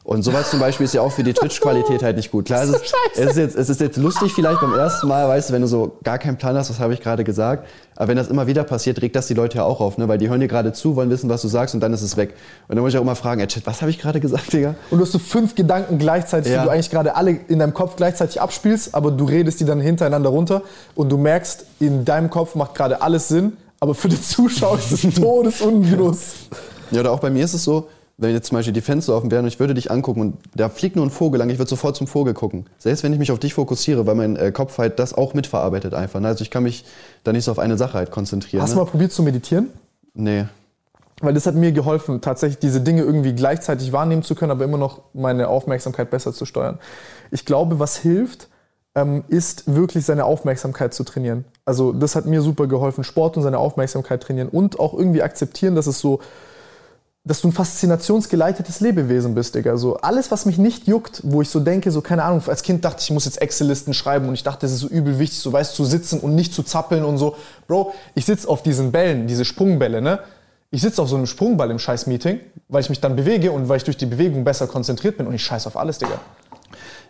Und 0.05 0.21
sowas 0.21 0.51
zum 0.51 0.59
Beispiel 0.59 0.85
ist 0.85 0.93
ja 0.93 1.01
auch 1.01 1.11
für 1.11 1.23
die 1.23 1.33
Twitch-Qualität 1.33 2.03
halt 2.03 2.15
nicht 2.15 2.29
gut. 2.29 2.45
Klar, 2.45 2.61
es 2.61 2.69
ist, 2.69 2.93
es, 3.15 3.25
ist 3.25 3.37
jetzt, 3.37 3.55
es 3.55 3.69
ist 3.69 3.81
jetzt 3.81 3.97
lustig 3.97 4.33
vielleicht 4.33 4.61
beim 4.61 4.75
ersten 4.75 5.07
Mal, 5.07 5.27
weißt 5.27 5.49
du, 5.49 5.53
wenn 5.55 5.63
du 5.63 5.67
so 5.67 5.97
gar 6.03 6.19
keinen 6.19 6.37
Plan 6.37 6.55
hast, 6.55 6.69
was 6.69 6.79
habe 6.79 6.93
ich 6.93 7.01
gerade 7.01 7.23
gesagt. 7.23 7.67
Aber 7.95 8.09
wenn 8.09 8.15
das 8.15 8.27
immer 8.27 8.45
wieder 8.45 8.63
passiert, 8.63 9.01
regt 9.01 9.15
das 9.15 9.25
die 9.25 9.33
Leute 9.33 9.57
ja 9.57 9.63
auch 9.63 9.81
auf, 9.81 9.97
ne? 9.97 10.07
Weil 10.07 10.19
die 10.19 10.29
hören 10.29 10.41
dir 10.41 10.47
gerade 10.47 10.73
zu, 10.73 10.95
wollen 10.95 11.09
wissen, 11.09 11.27
was 11.27 11.41
du 11.41 11.47
sagst 11.47 11.73
und 11.73 11.81
dann 11.81 11.91
ist 11.91 12.03
es 12.03 12.17
weg. 12.17 12.35
Und 12.67 12.75
dann 12.75 12.83
muss 12.83 12.93
ich 12.93 12.99
auch 12.99 13.01
immer 13.01 13.15
fragen, 13.15 13.41
ey, 13.41 13.47
Chat, 13.47 13.65
was 13.65 13.81
habe 13.81 13.89
ich 13.89 13.97
gerade 13.97 14.19
gesagt, 14.19 14.53
Digga? 14.53 14.75
Und 14.91 14.99
du 14.99 15.05
hast 15.05 15.11
so 15.11 15.17
fünf 15.17 15.55
Gedanken 15.55 15.97
gleichzeitig, 15.97 16.51
ja. 16.51 16.59
die 16.59 16.65
du 16.65 16.71
eigentlich 16.71 16.91
gerade 16.91 17.15
alle 17.15 17.39
in 17.47 17.57
deinem 17.57 17.73
Kopf 17.73 17.95
gleichzeitig 17.95 18.39
abspielst, 18.39 18.93
aber 18.93 19.09
du 19.09 19.25
redest 19.25 19.59
die 19.59 19.65
dann 19.65 19.79
hintereinander 19.79 20.29
runter 20.29 20.61
und 20.93 21.11
du 21.11 21.17
merkst, 21.17 21.65
in 21.79 22.05
deinem 22.05 22.29
Kopf 22.29 22.53
macht 22.53 22.75
gerade 22.75 23.01
alles 23.01 23.27
Sinn, 23.27 23.53
aber 23.79 23.95
für 23.95 24.09
den 24.09 24.21
Zuschauer 24.21 24.77
ist 24.77 24.91
es 24.91 25.15
Todesungenuss. 25.19 26.33
Ja, 26.91 26.99
oder 26.99 27.11
auch 27.11 27.19
bei 27.19 27.31
mir 27.31 27.43
ist 27.43 27.55
es 27.55 27.63
so, 27.63 27.87
wenn 28.17 28.31
jetzt 28.31 28.47
zum 28.47 28.57
Beispiel 28.57 28.73
die 28.73 28.81
Fenster 28.81 29.13
offen 29.15 29.29
wären 29.29 29.43
und 29.43 29.49
ich 29.49 29.59
würde 29.59 29.73
dich 29.73 29.91
angucken 29.91 30.21
und 30.21 30.37
da 30.55 30.69
fliegt 30.69 30.95
nur 30.95 31.05
ein 31.05 31.09
Vogel 31.09 31.39
lang, 31.39 31.49
ich 31.49 31.57
würde 31.57 31.69
sofort 31.69 31.97
zum 31.97 32.07
Vogel 32.07 32.33
gucken. 32.33 32.65
Selbst 32.77 33.03
wenn 33.03 33.11
ich 33.11 33.19
mich 33.19 33.31
auf 33.31 33.39
dich 33.39 33.53
fokussiere, 33.53 34.05
weil 34.05 34.15
mein 34.15 34.35
äh, 34.37 34.51
Kopf 34.51 34.77
halt 34.77 34.99
das 34.99 35.13
auch 35.13 35.33
mitverarbeitet 35.33 35.93
einfach. 35.93 36.21
Ne? 36.21 36.29
Also 36.29 36.41
ich 36.41 36.49
kann 36.49 36.63
mich 36.63 36.85
da 37.23 37.33
nicht 37.33 37.43
so 37.43 37.51
auf 37.51 37.59
eine 37.59 37.77
Sache 37.77 37.93
halt 37.95 38.11
konzentrieren. 38.11 38.61
Hast 38.61 38.69
ne? 38.69 38.75
du 38.75 38.81
mal 38.83 38.89
probiert 38.89 39.11
zu 39.11 39.21
meditieren? 39.21 39.69
Nee. 40.13 40.45
Weil 41.21 41.33
das 41.33 41.45
hat 41.45 41.55
mir 41.55 41.71
geholfen, 41.73 42.21
tatsächlich 42.21 42.59
diese 42.59 42.81
Dinge 42.81 43.01
irgendwie 43.01 43.33
gleichzeitig 43.33 43.91
wahrnehmen 43.91 44.23
zu 44.23 44.35
können, 44.35 44.51
aber 44.51 44.63
immer 44.63 44.77
noch 44.77 45.01
meine 45.13 45.49
Aufmerksamkeit 45.49 46.09
besser 46.09 46.33
zu 46.33 46.45
steuern. 46.45 46.79
Ich 47.31 47.45
glaube, 47.45 47.79
was 47.79 47.97
hilft, 47.97 48.47
ähm, 48.95 49.25
ist 49.27 49.75
wirklich 49.75 50.05
seine 50.05 50.23
Aufmerksamkeit 50.23 50.93
zu 50.93 51.03
trainieren. 51.03 51.43
Also 51.65 51.91
das 51.91 52.15
hat 52.15 52.25
mir 52.25 52.41
super 52.41 52.67
geholfen, 52.67 53.03
Sport 53.03 53.35
und 53.35 53.43
seine 53.43 53.57
Aufmerksamkeit 53.57 54.23
trainieren 54.23 54.47
und 54.47 54.79
auch 54.79 54.93
irgendwie 54.93 55.21
akzeptieren, 55.21 55.75
dass 55.75 55.87
es 55.87 55.99
so 55.99 56.21
dass 57.25 57.41
du 57.41 57.47
ein 57.47 57.51
faszinationsgeleitetes 57.51 58.81
Lebewesen 58.81 59.33
bist, 59.33 59.55
Digga. 59.55 59.77
So 59.77 59.97
alles, 59.97 60.29
was 60.29 60.45
mich 60.45 60.59
nicht 60.59 60.87
juckt, 60.87 61.21
wo 61.23 61.41
ich 61.41 61.49
so 61.49 61.59
denke, 61.59 61.91
so 61.91 62.01
keine 62.01 62.23
Ahnung, 62.23 62.43
als 62.45 62.61
Kind 62.61 62.85
dachte 62.85 62.97
ich, 62.99 63.07
ich 63.07 63.13
muss 63.13 63.25
jetzt 63.25 63.41
Excel-Listen 63.41 63.95
schreiben 63.95 64.27
und 64.27 64.35
ich 64.35 64.43
dachte, 64.43 64.67
es 64.67 64.71
ist 64.71 64.81
so 64.81 64.87
übel 64.87 65.17
wichtig, 65.17 65.39
so 65.39 65.51
weißt 65.51 65.75
zu 65.75 65.85
sitzen 65.85 66.19
und 66.19 66.35
nicht 66.35 66.53
zu 66.53 66.61
zappeln 66.61 67.03
und 67.03 67.17
so. 67.17 67.35
Bro, 67.67 67.93
ich 68.13 68.25
sitze 68.25 68.47
auf 68.47 68.61
diesen 68.61 68.91
Bällen, 68.91 69.25
diese 69.25 69.43
Sprungbälle, 69.43 70.01
ne? 70.01 70.19
Ich 70.69 70.81
sitze 70.81 71.01
auf 71.01 71.09
so 71.09 71.15
einem 71.15 71.25
Sprungball 71.25 71.71
im 71.71 71.79
Scheiß-Meeting, 71.79 72.39
weil 72.69 72.81
ich 72.81 72.89
mich 72.89 72.99
dann 72.99 73.15
bewege 73.15 73.51
und 73.51 73.69
weil 73.69 73.77
ich 73.77 73.83
durch 73.83 73.97
die 73.97 74.05
Bewegung 74.05 74.43
besser 74.43 74.67
konzentriert 74.67 75.17
bin 75.17 75.25
und 75.25 75.33
ich 75.33 75.43
scheiß 75.43 75.65
auf 75.65 75.77
alles, 75.77 75.97
Digga. 75.97 76.19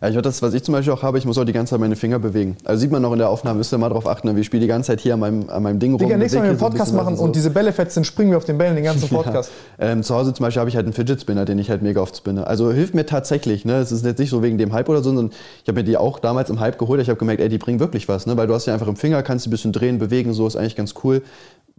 Ja, 0.01 0.09
ich 0.09 0.15
das, 0.21 0.41
was 0.41 0.53
ich 0.53 0.63
zum 0.63 0.73
Beispiel 0.73 0.93
auch 0.93 1.03
habe, 1.03 1.17
ich 1.17 1.25
muss 1.25 1.37
auch 1.37 1.45
die 1.45 1.53
ganze 1.53 1.71
Zeit 1.71 1.79
meine 1.79 1.95
Finger 1.95 2.19
bewegen. 2.19 2.57
Also 2.63 2.81
sieht 2.81 2.91
man 2.91 3.01
noch 3.01 3.11
in 3.13 3.19
der 3.19 3.29
Aufnahme, 3.29 3.57
müsst 3.57 3.73
ihr 3.73 3.77
mal 3.77 3.89
drauf 3.89 4.07
achten, 4.07 4.35
wir 4.35 4.43
spielen 4.43 4.61
die 4.61 4.67
ganze 4.67 4.87
Zeit 4.87 4.99
hier 4.99 5.13
an 5.13 5.19
meinem, 5.19 5.49
an 5.49 5.63
meinem 5.63 5.79
Ding 5.79 5.91
rum. 5.91 5.99
Digga, 5.99 6.17
nächstes 6.17 6.39
Mal, 6.39 6.49
wenn 6.49 6.57
wir 6.57 6.65
einen 6.65 6.71
Podcast 6.71 6.91
so 6.91 6.97
machen 6.97 7.15
so. 7.15 7.23
und 7.23 7.35
diese 7.35 7.49
Bälle 7.49 7.71
fett 7.71 7.91
sind, 7.91 8.05
springen 8.05 8.31
wir 8.31 8.37
auf 8.37 8.45
den 8.45 8.57
Bällen 8.57 8.75
den 8.75 8.83
ganzen 8.83 9.09
Podcast. 9.15 9.51
Ja. 9.79 9.87
Ähm, 9.87 10.03
zu 10.03 10.15
Hause 10.15 10.33
zum 10.33 10.43
Beispiel 10.43 10.59
habe 10.59 10.69
ich 10.69 10.75
halt 10.75 10.85
einen 10.85 10.93
Fidget 10.93 11.21
Spinner, 11.21 11.45
den 11.45 11.59
ich 11.59 11.69
halt 11.69 11.81
mega 11.81 12.01
oft 12.01 12.17
spinne. 12.17 12.47
Also 12.47 12.71
hilft 12.71 12.95
mir 12.95 13.05
tatsächlich, 13.05 13.65
ne? 13.65 13.77
Es 13.77 13.91
ist 13.91 14.05
jetzt 14.05 14.19
nicht 14.19 14.29
so 14.29 14.43
wegen 14.43 14.57
dem 14.57 14.73
Hype 14.73 14.89
oder 14.89 14.99
so, 14.99 15.13
sondern 15.13 15.31
ich 15.63 15.67
habe 15.67 15.79
mir 15.79 15.83
die 15.83 15.97
auch 15.97 16.19
damals 16.19 16.49
im 16.49 16.59
Hype 16.59 16.77
geholt. 16.77 17.01
Ich 17.01 17.09
habe 17.09 17.17
gemerkt, 17.17 17.41
ey, 17.41 17.49
die 17.49 17.57
bringen 17.57 17.79
wirklich 17.79 18.07
was, 18.07 18.25
ne? 18.25 18.37
Weil 18.37 18.47
du 18.47 18.53
hast 18.53 18.65
die 18.65 18.71
einfach 18.71 18.87
im 18.87 18.95
Finger, 18.95 19.23
kannst 19.23 19.45
die 19.45 19.49
ein 19.49 19.51
bisschen 19.51 19.71
drehen, 19.71 19.99
bewegen, 19.99 20.33
so 20.33 20.47
ist 20.47 20.55
eigentlich 20.55 20.75
ganz 20.75 20.93
cool 21.03 21.21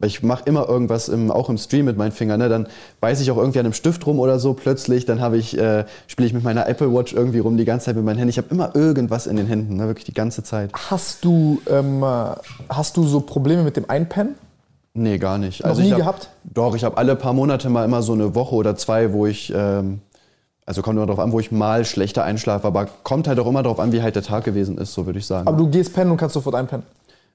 ich 0.03 0.23
mache 0.23 0.43
immer 0.45 0.69
irgendwas 0.69 1.09
im, 1.09 1.31
auch 1.31 1.49
im 1.49 1.57
Stream 1.57 1.87
mit 1.87 1.97
meinen 1.97 2.13
Fingern. 2.13 2.39
Ne? 2.39 2.51
Dann 2.51 2.67
beiße 3.01 3.23
ich 3.23 3.31
auch 3.31 3.39
irgendwie 3.39 3.61
an 3.61 3.67
einem 3.67 3.73
Stift 3.73 4.07
rum 4.07 4.21
oder 4.21 4.39
so 4.39 4.53
plötzlich. 4.53 5.07
Dann 5.07 5.35
ich, 5.35 5.57
äh, 5.57 5.87
spiele 6.07 6.27
ich 6.27 6.35
mit 6.35 6.45
meiner 6.45 6.69
Apple 6.69 6.93
Watch 6.93 7.15
irgendwie 7.15 7.39
rum 7.39 7.57
die 7.57 7.65
ganze 7.65 7.87
Zeit 7.87 7.97
mit 7.97 8.05
meinen 8.05 8.19
Händen. 8.19 8.29
Ich 8.29 8.39
habe 8.39 8.49
immer 8.51 8.77
irgendwas 8.77 9.27
in 9.27 9.37
den 9.37 9.47
Händen, 9.47 9.77
ne? 9.77 9.87
wirklich 9.87 10.05
die 10.05 10.13
ganze 10.13 10.43
Zeit. 10.43 10.71
Hast 10.75 11.25
du, 11.25 11.63
ähm, 11.67 12.05
hast 12.69 12.97
du 12.99 13.05
so 13.05 13.21
Probleme 13.21 13.63
mit 13.63 13.77
dem 13.77 13.89
Einpennen? 13.89 14.35
Nee, 14.93 15.19
gar 15.19 15.39
nicht. 15.39 15.63
Noch 15.63 15.71
also 15.71 15.83
nie 15.83 15.91
hab, 15.93 15.99
gehabt? 15.99 16.31
Doch, 16.45 16.75
ich 16.75 16.85
habe 16.85 16.97
alle 16.99 17.17
paar 17.17 17.33
Monate 17.33 17.71
mal 17.71 17.85
immer 17.85 18.03
so 18.03 18.13
eine 18.13 18.35
Woche 18.35 18.55
oder 18.55 18.77
zwei, 18.77 19.13
wo 19.13 19.27
ich, 19.27 19.53
ähm, 19.55 20.01
also 20.67 20.83
kommt 20.83 20.97
immer 20.97 21.07
darauf 21.07 21.21
an, 21.21 21.33
wo 21.33 21.41
ich 21.41 21.53
mal 21.53 21.85
schlechter 21.87 22.25
einschlafe, 22.25 22.67
aber 22.67 22.87
kommt 23.03 23.29
halt 23.29 23.39
auch 23.39 23.47
immer 23.47 23.63
darauf 23.63 23.79
an, 23.79 23.93
wie 23.93 24.03
halt 24.03 24.17
der 24.17 24.23
Tag 24.23 24.45
gewesen 24.45 24.77
ist, 24.79 24.93
so 24.93 25.07
würde 25.07 25.19
ich 25.19 25.27
sagen. 25.27 25.47
Aber 25.49 25.57
du 25.57 25.69
gehst 25.69 25.95
pennen 25.95 26.11
und 26.11 26.17
kannst 26.17 26.35
sofort 26.35 26.55
einpennen? 26.55 26.85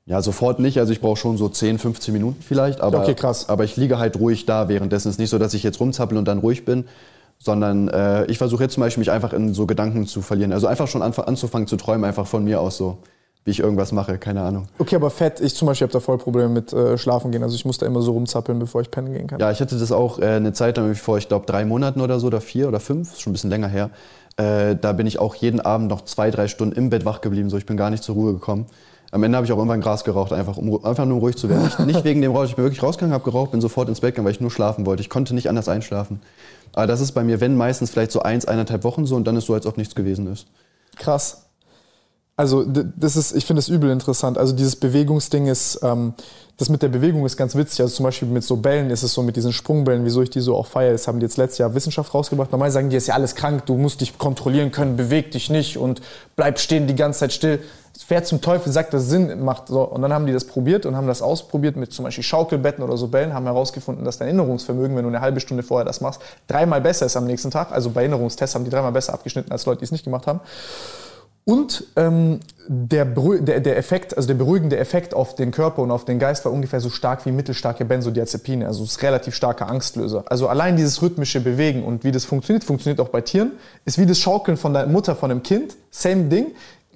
Ja, 0.06 0.22
sofort 0.22 0.60
nicht. 0.60 0.80
Also 0.80 0.94
ich 0.94 1.02
brauche 1.02 1.18
schon 1.18 1.38
so 1.38 1.48
10, 1.48 1.78
15 1.78 2.14
Minuten 2.14 2.42
vielleicht. 2.42 2.82
Aber, 2.82 3.00
okay, 3.00 3.14
krass. 3.14 3.50
Aber 3.50 3.64
ich 3.64 3.78
liege 3.78 4.00
halt 4.00 4.18
ruhig 4.20 4.46
da 4.46 4.68
währenddessen. 4.68 5.10
Es 5.10 5.16
ist 5.16 5.20
nicht 5.20 5.30
so, 5.30 5.38
dass 5.38 5.54
ich 5.54 5.64
jetzt 5.64 5.80
rumzappel 5.80 6.18
und 6.18 6.28
dann 6.28 6.40
ruhig 6.40 6.66
bin, 6.66 6.86
sondern 7.38 7.88
äh, 7.88 8.26
ich 8.26 8.38
versuche 8.38 8.64
jetzt 8.64 8.74
zum 8.74 8.82
Beispiel 8.82 9.02
mich 9.02 9.12
einfach 9.12 9.34
in 9.34 9.54
so 9.54 9.66
Gedanken 9.68 10.08
zu 10.08 10.22
verlieren. 10.22 10.54
Also 10.54 10.68
einfach 10.68 10.88
schon 10.88 11.02
anzufangen 11.02 11.68
zu 11.68 11.78
träumen, 11.78 12.04
einfach 12.04 12.26
von 12.26 12.44
mir 12.44 12.62
aus 12.62 12.78
so, 12.78 12.98
wie 13.46 13.52
ich 13.52 13.60
irgendwas 13.60 13.92
mache, 13.92 14.18
keine 14.18 14.42
Ahnung. 14.42 14.68
Okay, 14.80 14.96
aber 14.96 15.12
fett, 15.12 15.40
ich 15.40 15.56
zum 15.56 15.68
Beispiel 15.68 15.86
habe 15.86 15.94
da 15.94 16.00
voll 16.00 16.18
Probleme 16.18 16.50
mit 16.50 16.74
äh, 16.74 16.98
Schlafen 16.98 17.32
gehen. 17.32 17.44
Also 17.44 17.56
ich 17.56 17.66
muss 17.66 17.78
da 17.78 17.86
immer 17.86 18.02
so 18.02 18.12
rumzappeln, 18.12 18.58
bevor 18.58 18.82
ich 18.82 18.90
pennen 18.90 19.14
gehen 19.14 19.28
kann. 19.28 19.40
Ja, 19.40 19.52
ich 19.52 19.62
hatte 19.62 19.78
das 19.78 19.92
auch 19.92 20.20
äh, 20.20 20.26
eine 20.26 20.54
Zeit 20.54 20.78
lang 20.78 20.94
vor, 20.96 21.20
ich 21.20 21.28
glaube, 21.28 21.46
drei 21.46 21.64
Monaten 21.64 22.02
oder 22.02 22.20
so, 22.20 22.28
oder 22.28 22.42
vier 22.42 22.68
oder 22.68 22.80
fünf, 22.80 23.14
ist 23.14 23.22
schon 23.22 23.32
ein 23.32 23.34
bisschen 23.34 23.52
länger 23.52 23.68
her. 23.68 23.92
Äh, 24.38 24.76
da 24.76 24.94
bin 24.94 25.06
ich 25.06 25.20
auch 25.20 25.36
jeden 25.36 25.60
Abend 25.60 25.90
noch 25.90 26.02
zwei, 26.02 26.32
drei 26.32 26.48
Stunden 26.48 26.76
im 26.76 26.90
Bett 26.90 27.06
wach 27.06 27.22
geblieben. 27.22 27.50
So, 27.50 27.58
ich 27.58 27.66
bin 27.66 27.78
gar 27.78 27.92
nicht 27.92 28.04
zur 28.04 28.16
Ruhe 28.16 28.34
gekommen. 28.34 28.66
Am 29.12 29.22
Ende 29.24 29.36
habe 29.36 29.46
ich 29.46 29.52
auch 29.52 29.58
irgendwann 29.58 29.82
Gras 29.82 30.06
geraucht, 30.06 30.32
einfach, 30.32 30.56
um 30.56 30.84
einfach 30.86 31.06
nur 31.06 31.20
ruhig 31.20 31.36
zu 31.36 31.50
werden. 31.50 31.64
Nicht, 31.64 31.80
nicht 31.80 32.04
wegen 32.06 32.22
dem 32.22 32.32
Rauch, 32.32 32.46
ich 32.46 32.56
bin 32.56 32.64
wirklich 32.64 32.82
rausgegangen, 32.82 33.14
habe 33.14 33.26
geraucht, 33.26 33.52
bin 33.52 33.60
sofort 33.60 33.90
ins 33.90 34.00
Bett 34.00 34.14
gegangen, 34.14 34.26
weil 34.26 34.32
ich 34.32 34.40
nur 34.40 34.52
schlafen 34.52 34.86
wollte. 34.86 35.02
Ich 35.02 35.10
konnte 35.10 35.36
nicht 35.36 35.50
anders 35.50 35.68
einschlafen. 35.68 36.22
Aber 36.72 36.88
das 36.88 37.02
ist 37.02 37.12
bei 37.12 37.24
mir, 37.24 37.42
wenn 37.42 37.58
meistens 37.58 37.90
vielleicht 37.90 38.14
so 38.14 38.22
eins, 38.22 38.46
eineinhalb 38.46 38.86
Wochen 38.86 39.06
so 39.06 39.18
und 39.18 39.26
dann 39.26 39.36
ist 39.36 39.48
so, 39.48 39.54
als 39.54 39.66
ob 39.66 39.78
nichts 39.78 39.96
gewesen 39.96 40.28
ist. 40.28 40.48
Krass. 40.96 41.46
Also 42.38 42.64
das 42.64 43.18
ist, 43.18 43.36
ich 43.36 43.46
finde 43.46 43.60
es 43.60 43.68
übel 43.68 43.92
interessant. 43.92 44.38
Also 44.38 44.56
dieses 44.56 44.78
Bewegungsding 44.78 45.48
ist, 45.48 45.80
ähm, 45.84 46.14
das 46.62 46.70
mit 46.70 46.84
der 46.84 46.90
Bewegung 46.90 47.26
ist 47.26 47.38
ganz 47.38 47.56
witzig. 47.56 47.82
Also 47.82 47.96
zum 47.96 48.04
Beispiel 48.04 48.28
mit 48.28 48.44
so 48.44 48.56
Bällen 48.56 48.92
ist 48.92 49.02
es 49.02 49.14
so, 49.14 49.24
mit 49.24 49.36
diesen 49.36 49.52
Sprungbällen, 49.52 50.06
wieso 50.06 50.22
ich 50.22 50.30
die 50.30 50.40
so 50.40 50.56
auch 50.56 50.68
feiere, 50.68 50.92
das 50.92 51.08
haben 51.08 51.20
die 51.20 51.26
jetzt 51.26 51.38
letztes 51.38 51.58
Jahr 51.58 51.74
Wissenschaft 51.74 52.14
rausgebracht. 52.14 52.52
Normal 52.52 52.70
sagen 52.70 52.90
die, 52.90 52.96
ist 52.96 53.08
ja 53.08 53.16
alles 53.16 53.36
krank, 53.36 53.66
du 53.66 53.76
musst 53.76 54.02
dich 54.02 54.18
kontrollieren 54.18 54.72
können, 54.72 54.96
beweg 54.96 55.32
dich 55.32 55.50
nicht 55.50 55.78
und 55.78 56.02
bleib 56.36 56.60
stehen 56.60 56.86
die 56.86 56.96
ganze 56.96 57.22
Zeit 57.22 57.34
still. 57.34 57.60
Wer 58.08 58.24
zum 58.24 58.42
Teufel 58.42 58.72
sagt, 58.72 58.94
dass 58.94 59.08
Sinn 59.08 59.44
macht. 59.44 59.68
So. 59.68 59.82
Und 59.84 60.02
dann 60.02 60.14
haben 60.14 60.26
die 60.26 60.34
das 60.34 60.46
probiert 60.46 60.86
und 60.86 60.96
haben 60.96 61.08
das 61.08 61.22
ausprobiert 61.22 61.76
mit 61.76 61.94
zum 61.94 62.06
Beispiel 62.06 62.24
Schaukelbetten 62.24 62.84
oder 62.84 62.98
so 62.98 63.08
Bällen, 63.08 63.34
haben 63.34 63.46
herausgefunden, 63.46 64.06
dass 64.06 64.18
dein 64.18 64.28
Erinnerungsvermögen, 64.30 64.96
wenn 64.96 65.04
du 65.04 65.10
eine 65.10 65.22
halbe 65.22 65.40
Stunde 65.40 65.64
vorher 65.64 65.86
das 65.86 66.02
machst, 66.02 66.22
dreimal 66.48 66.82
besser 66.82 67.06
ist 67.06 67.16
am 67.16 67.26
nächsten 67.26 67.52
Tag. 67.52 67.72
Also 67.72 67.90
bei 67.90 68.02
Erinnerungstests 68.02 68.56
haben 68.56 68.66
die 68.66 68.70
dreimal 68.70 68.92
besser 68.92 69.14
abgeschnitten 69.14 69.52
als 69.52 69.66
Leute, 69.66 69.80
die 69.80 69.86
es 69.86 69.92
nicht 69.92 70.04
gemacht 70.04 70.28
haben. 70.28 70.42
Und 71.44 71.86
ähm, 71.96 72.40
der, 72.68 73.06
der, 73.06 73.60
der, 73.60 73.78
Effekt, 73.78 74.16
also 74.16 74.28
der 74.28 74.36
beruhigende 74.36 74.78
Effekt 74.78 75.14
auf 75.14 75.36
den 75.36 75.52
Körper 75.52 75.82
und 75.82 75.90
auf 75.90 76.06
den 76.06 76.20
Geist 76.20 76.46
war 76.46 76.52
ungefähr 76.52 76.80
so 76.80 76.90
stark 76.90 77.26
wie 77.26 77.32
mittelstarke 77.32 77.84
Benzodiazepine, 77.84 78.68
also 78.68 78.84
es 78.84 78.92
ist 78.92 79.02
relativ 79.02 79.34
starker 79.34 79.68
Angstlöser. 79.68 80.24
Also 80.28 80.48
allein 80.48 80.78
dieses 80.78 81.02
rhythmische 81.02 81.42
Bewegen 81.42 81.84
und 81.84 82.04
wie 82.04 82.12
das 82.12 82.26
funktioniert, 82.26 82.64
funktioniert 82.64 83.00
auch 83.00 83.10
bei 83.10 83.22
Tieren, 83.22 83.54
ist 83.86 83.98
wie 83.98 84.06
das 84.06 84.20
Schaukeln 84.20 84.56
von 84.56 84.74
der 84.74 84.86
Mutter 84.86 85.16
von 85.16 85.32
einem 85.32 85.42
Kind, 85.42 85.76
same 85.90 86.26
Ding, 86.26 86.48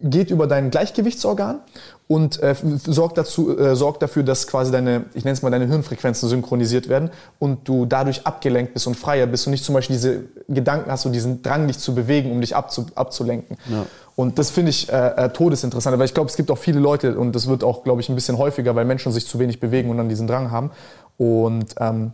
geht 0.01 0.29
über 0.29 0.45
dein 0.45 0.69
Gleichgewichtsorgan 0.69 1.59
und 2.07 2.41
äh, 2.43 2.55
sorgt, 2.85 3.17
dazu, 3.17 3.57
äh, 3.57 3.75
sorgt 3.75 4.03
dafür, 4.03 4.21
dass 4.21 4.45
quasi 4.45 4.71
deine, 4.71 5.05
ich 5.15 5.23
nenne 5.23 5.33
es 5.33 5.41
mal, 5.41 5.49
deine 5.49 5.65
Hirnfrequenzen 5.65 6.29
synchronisiert 6.29 6.87
werden 6.87 7.09
und 7.39 7.67
du 7.67 7.85
dadurch 7.85 8.27
abgelenkt 8.27 8.73
bist 8.73 8.85
und 8.85 8.95
freier 8.95 9.25
bist 9.25 9.47
und 9.47 9.51
nicht 9.51 9.65
zum 9.65 9.73
Beispiel 9.73 9.95
diese 9.95 10.23
Gedanken 10.47 10.91
hast 10.91 11.05
und 11.05 11.13
diesen 11.13 11.41
Drang, 11.41 11.65
dich 11.65 11.79
zu 11.79 11.95
bewegen, 11.95 12.31
um 12.31 12.41
dich 12.41 12.55
abzu, 12.55 12.85
abzulenken. 12.93 13.57
Ja. 13.69 13.85
Und 14.15 14.37
das 14.37 14.51
finde 14.51 14.69
ich 14.69 14.91
äh, 14.91 15.07
äh, 15.25 15.29
todesinteressant, 15.29 15.97
weil 15.97 16.05
ich 16.05 16.13
glaube, 16.13 16.29
es 16.29 16.35
gibt 16.35 16.51
auch 16.51 16.57
viele 16.57 16.79
Leute 16.79 17.17
und 17.17 17.33
das 17.33 17.47
wird 17.47 17.63
auch, 17.63 17.83
glaube 17.83 18.01
ich, 18.01 18.09
ein 18.09 18.15
bisschen 18.15 18.37
häufiger, 18.37 18.75
weil 18.75 18.85
Menschen 18.85 19.11
sich 19.11 19.25
zu 19.27 19.39
wenig 19.39 19.59
bewegen 19.59 19.89
und 19.89 19.97
dann 19.97 20.07
diesen 20.07 20.27
Drang 20.27 20.51
haben. 20.51 20.71
Und 21.17 21.73
ähm, 21.79 22.13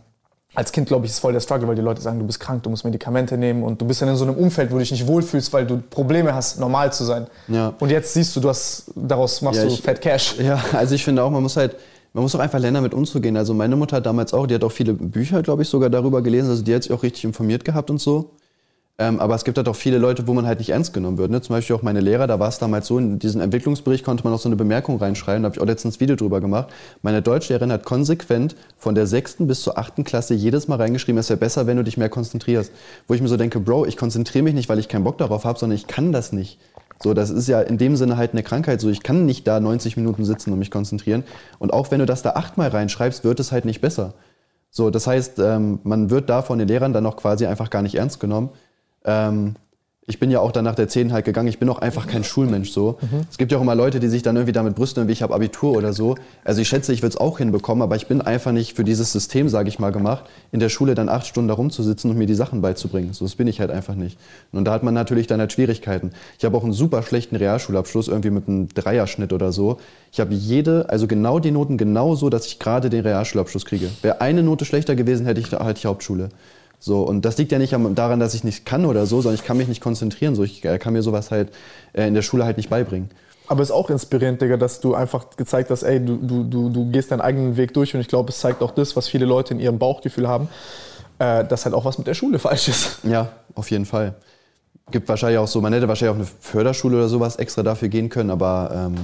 als 0.54 0.70
Kind, 0.70 0.86
glaube 0.86 1.06
ich, 1.06 1.12
ist 1.12 1.18
voll 1.18 1.32
der 1.32 1.40
Struggle, 1.40 1.66
weil 1.66 1.76
die 1.76 1.82
Leute 1.82 2.02
sagen, 2.02 2.18
du 2.18 2.26
bist 2.26 2.38
krank, 2.38 2.62
du 2.62 2.70
musst 2.70 2.84
Medikamente 2.84 3.38
nehmen 3.38 3.62
und 3.62 3.80
du 3.80 3.86
bist 3.86 4.02
dann 4.02 4.08
in 4.10 4.16
so 4.16 4.24
einem 4.24 4.36
Umfeld, 4.36 4.70
wo 4.70 4.74
du 4.74 4.80
dich 4.80 4.90
nicht 4.90 5.06
wohlfühlst, 5.06 5.52
weil 5.52 5.66
du 5.66 5.78
Probleme 5.78 6.34
hast, 6.34 6.60
normal 6.60 6.92
zu 6.92 7.04
sein. 7.04 7.26
Ja. 7.48 7.72
Und 7.80 7.90
jetzt 7.90 8.12
siehst 8.12 8.36
du, 8.36 8.40
du 8.40 8.50
hast, 8.50 8.90
daraus 8.94 9.40
machst 9.40 9.60
ja, 9.60 9.66
du 9.66 9.72
ich, 9.72 9.80
Fat 9.80 10.00
Cash. 10.00 10.36
Ja, 10.38 10.62
also 10.72 10.94
ich 10.94 11.04
finde 11.04 11.22
auch, 11.22 11.30
man 11.30 11.42
muss 11.42 11.56
halt, 11.56 11.76
man 12.12 12.22
muss 12.22 12.34
auch 12.34 12.40
einfach 12.40 12.58
lernen, 12.58 12.74
damit 12.74 12.92
umzugehen. 12.92 13.36
Also 13.36 13.54
meine 13.54 13.76
Mutter 13.76 13.96
hat 13.96 14.06
damals 14.06 14.34
auch, 14.34 14.46
die 14.46 14.54
hat 14.54 14.64
auch 14.64 14.72
viele 14.72 14.92
Bücher, 14.92 15.42
glaube 15.42 15.62
ich, 15.62 15.68
sogar 15.68 15.88
darüber 15.88 16.20
gelesen. 16.20 16.50
Also 16.50 16.62
die 16.62 16.74
hat 16.74 16.82
sich 16.82 16.92
auch 16.92 17.02
richtig 17.02 17.24
informiert 17.24 17.64
gehabt 17.64 17.90
und 17.90 18.00
so. 18.00 18.32
Ähm, 18.98 19.20
aber 19.20 19.34
es 19.34 19.44
gibt 19.44 19.56
halt 19.56 19.68
auch 19.68 19.76
viele 19.76 19.96
Leute, 19.96 20.26
wo 20.26 20.34
man 20.34 20.46
halt 20.46 20.58
nicht 20.58 20.68
ernst 20.68 20.92
genommen 20.92 21.16
wird. 21.16 21.30
Ne? 21.30 21.40
Zum 21.40 21.56
Beispiel 21.56 21.74
auch 21.74 21.82
meine 21.82 22.00
Lehrer, 22.00 22.26
da 22.26 22.38
war 22.38 22.48
es 22.48 22.58
damals 22.58 22.86
so, 22.86 22.98
in 22.98 23.18
diesen 23.18 23.40
Entwicklungsbericht 23.40 24.04
konnte 24.04 24.22
man 24.24 24.34
auch 24.34 24.38
so 24.38 24.50
eine 24.50 24.56
Bemerkung 24.56 24.98
reinschreiben, 24.98 25.42
da 25.42 25.46
habe 25.46 25.56
ich 25.56 25.62
auch 25.62 25.66
letztens 25.66 25.96
ein 25.96 26.00
Video 26.00 26.14
drüber 26.14 26.40
gemacht. 26.40 26.68
Meine 27.00 27.22
Deutschlehrerin 27.22 27.72
hat 27.72 27.84
konsequent 27.84 28.54
von 28.76 28.94
der 28.94 29.06
sechsten 29.06 29.46
bis 29.46 29.62
zur 29.62 29.78
achten 29.78 30.04
Klasse 30.04 30.34
jedes 30.34 30.68
Mal 30.68 30.76
reingeschrieben, 30.76 31.18
es 31.18 31.30
wäre 31.30 31.38
besser, 31.38 31.66
wenn 31.66 31.78
du 31.78 31.84
dich 31.84 31.96
mehr 31.96 32.10
konzentrierst. 32.10 32.70
Wo 33.08 33.14
ich 33.14 33.22
mir 33.22 33.28
so 33.28 33.38
denke, 33.38 33.60
Bro, 33.60 33.86
ich 33.86 33.96
konzentriere 33.96 34.44
mich 34.44 34.54
nicht, 34.54 34.68
weil 34.68 34.78
ich 34.78 34.88
keinen 34.88 35.04
Bock 35.04 35.16
darauf 35.16 35.46
habe, 35.46 35.58
sondern 35.58 35.76
ich 35.76 35.86
kann 35.86 36.12
das 36.12 36.32
nicht. 36.32 36.58
So, 37.02 37.14
das 37.14 37.30
ist 37.30 37.48
ja 37.48 37.60
in 37.60 37.78
dem 37.78 37.96
Sinne 37.96 38.16
halt 38.16 38.32
eine 38.32 38.42
Krankheit. 38.44 38.80
So, 38.80 38.88
ich 38.88 39.02
kann 39.02 39.26
nicht 39.26 39.46
da 39.46 39.58
90 39.58 39.96
Minuten 39.96 40.24
sitzen 40.24 40.52
und 40.52 40.60
mich 40.60 40.70
konzentrieren. 40.70 41.24
Und 41.58 41.72
auch 41.72 41.90
wenn 41.90 41.98
du 41.98 42.06
das 42.06 42.22
da 42.22 42.30
achtmal 42.30 42.68
reinschreibst, 42.68 43.24
wird 43.24 43.40
es 43.40 43.50
halt 43.50 43.64
nicht 43.64 43.80
besser. 43.80 44.14
So, 44.70 44.90
das 44.90 45.06
heißt, 45.06 45.40
ähm, 45.40 45.80
man 45.82 46.10
wird 46.10 46.30
da 46.30 46.42
von 46.42 46.58
den 46.58 46.68
Lehrern 46.68 46.92
dann 46.92 47.04
auch 47.06 47.16
quasi 47.16 47.46
einfach 47.46 47.70
gar 47.70 47.82
nicht 47.82 47.96
ernst 47.96 48.20
genommen. 48.20 48.50
Ähm, 49.04 49.56
ich 50.04 50.18
bin 50.18 50.32
ja 50.32 50.40
auch 50.40 50.50
dann 50.50 50.64
nach 50.64 50.74
der 50.74 50.88
10 50.88 51.12
halt 51.12 51.24
gegangen. 51.24 51.46
Ich 51.46 51.60
bin 51.60 51.68
auch 51.68 51.78
einfach 51.78 52.08
kein 52.08 52.24
Schulmensch 52.24 52.72
so. 52.72 52.98
Mhm. 53.00 53.20
Es 53.30 53.38
gibt 53.38 53.52
ja 53.52 53.58
auch 53.58 53.62
immer 53.62 53.76
Leute, 53.76 54.00
die 54.00 54.08
sich 54.08 54.22
dann 54.22 54.34
irgendwie 54.34 54.52
damit 54.52 54.74
brüsten, 54.74 55.06
wie 55.06 55.12
ich 55.12 55.22
habe 55.22 55.32
Abitur 55.32 55.76
oder 55.76 55.92
so. 55.92 56.16
Also 56.44 56.60
ich 56.60 56.68
schätze, 56.68 56.92
ich 56.92 57.02
würde 57.02 57.14
es 57.14 57.16
auch 57.16 57.38
hinbekommen, 57.38 57.82
aber 57.82 57.94
ich 57.94 58.08
bin 58.08 58.20
einfach 58.20 58.50
nicht 58.50 58.74
für 58.74 58.82
dieses 58.82 59.12
System, 59.12 59.48
sage 59.48 59.68
ich 59.68 59.78
mal, 59.78 59.92
gemacht, 59.92 60.24
in 60.50 60.58
der 60.58 60.70
Schule 60.70 60.96
dann 60.96 61.08
acht 61.08 61.28
Stunden 61.28 61.46
da 61.46 61.54
rumzusitzen 61.54 62.10
und 62.10 62.18
mir 62.18 62.26
die 62.26 62.34
Sachen 62.34 62.62
beizubringen. 62.62 63.12
So, 63.12 63.24
das 63.24 63.36
bin 63.36 63.46
ich 63.46 63.60
halt 63.60 63.70
einfach 63.70 63.94
nicht. 63.94 64.18
Und 64.50 64.64
da 64.64 64.72
hat 64.72 64.82
man 64.82 64.92
natürlich 64.92 65.28
dann 65.28 65.38
halt 65.38 65.52
Schwierigkeiten. 65.52 66.10
Ich 66.36 66.44
habe 66.44 66.56
auch 66.56 66.64
einen 66.64 66.72
super 66.72 67.04
schlechten 67.04 67.36
Realschulabschluss, 67.36 68.08
irgendwie 68.08 68.30
mit 68.30 68.48
einem 68.48 68.68
Dreierschnitt 68.68 69.32
oder 69.32 69.52
so. 69.52 69.78
Ich 70.10 70.18
habe 70.18 70.34
jede, 70.34 70.88
also 70.88 71.06
genau 71.06 71.38
die 71.38 71.52
Noten 71.52 71.78
genau 71.78 72.16
so, 72.16 72.28
dass 72.28 72.46
ich 72.46 72.58
gerade 72.58 72.90
den 72.90 73.02
Realschulabschluss 73.02 73.64
kriege. 73.64 73.88
Wäre 74.02 74.20
eine 74.20 74.42
Note 74.42 74.64
schlechter 74.64 74.96
gewesen, 74.96 75.26
hätte 75.26 75.40
ich 75.40 75.52
halt 75.52 75.80
die 75.80 75.86
Hauptschule. 75.86 76.30
So, 76.84 77.02
und 77.02 77.24
das 77.24 77.38
liegt 77.38 77.52
ja 77.52 77.60
nicht 77.60 77.76
daran, 77.94 78.18
dass 78.18 78.34
ich 78.34 78.42
nicht 78.42 78.66
kann 78.66 78.86
oder 78.86 79.06
so, 79.06 79.20
sondern 79.20 79.36
ich 79.36 79.46
kann 79.46 79.56
mich 79.56 79.68
nicht 79.68 79.80
konzentrieren. 79.80 80.34
So, 80.34 80.42
ich 80.42 80.64
äh, 80.64 80.80
kann 80.80 80.94
mir 80.94 81.02
sowas 81.02 81.30
halt 81.30 81.52
äh, 81.92 82.08
in 82.08 82.14
der 82.14 82.22
Schule 82.22 82.44
halt 82.44 82.56
nicht 82.56 82.70
beibringen. 82.70 83.08
Aber 83.46 83.62
es 83.62 83.68
ist 83.68 83.74
auch 83.74 83.88
inspirierend, 83.88 84.42
Digga, 84.42 84.56
dass 84.56 84.80
du 84.80 84.92
einfach 84.96 85.36
gezeigt 85.36 85.70
hast, 85.70 85.84
ey, 85.84 86.04
du, 86.04 86.16
du, 86.16 86.42
du, 86.42 86.70
du 86.70 86.90
gehst 86.90 87.12
deinen 87.12 87.20
eigenen 87.20 87.56
Weg 87.56 87.72
durch 87.72 87.94
und 87.94 88.00
ich 88.00 88.08
glaube, 88.08 88.30
es 88.30 88.40
zeigt 88.40 88.62
auch 88.62 88.72
das, 88.72 88.96
was 88.96 89.06
viele 89.06 89.26
Leute 89.26 89.54
in 89.54 89.60
ihrem 89.60 89.78
Bauchgefühl 89.78 90.26
haben, 90.26 90.48
äh, 91.20 91.44
dass 91.44 91.66
halt 91.66 91.76
auch 91.76 91.84
was 91.84 91.98
mit 91.98 92.08
der 92.08 92.14
Schule 92.14 92.38
falsch 92.40 92.66
ist. 92.66 92.98
Ja, 93.04 93.30
auf 93.54 93.70
jeden 93.70 93.86
Fall. 93.86 94.14
Gibt 94.90 95.08
wahrscheinlich 95.08 95.38
auch 95.38 95.46
so, 95.46 95.60
man 95.60 95.72
hätte 95.72 95.86
wahrscheinlich 95.86 96.16
auch 96.16 96.20
eine 96.20 96.28
Förderschule 96.40 96.96
oder 96.96 97.08
sowas 97.08 97.36
extra 97.36 97.62
dafür 97.62 97.90
gehen 97.90 98.08
können, 98.08 98.30
aber 98.30 98.72
ähm, 98.74 98.96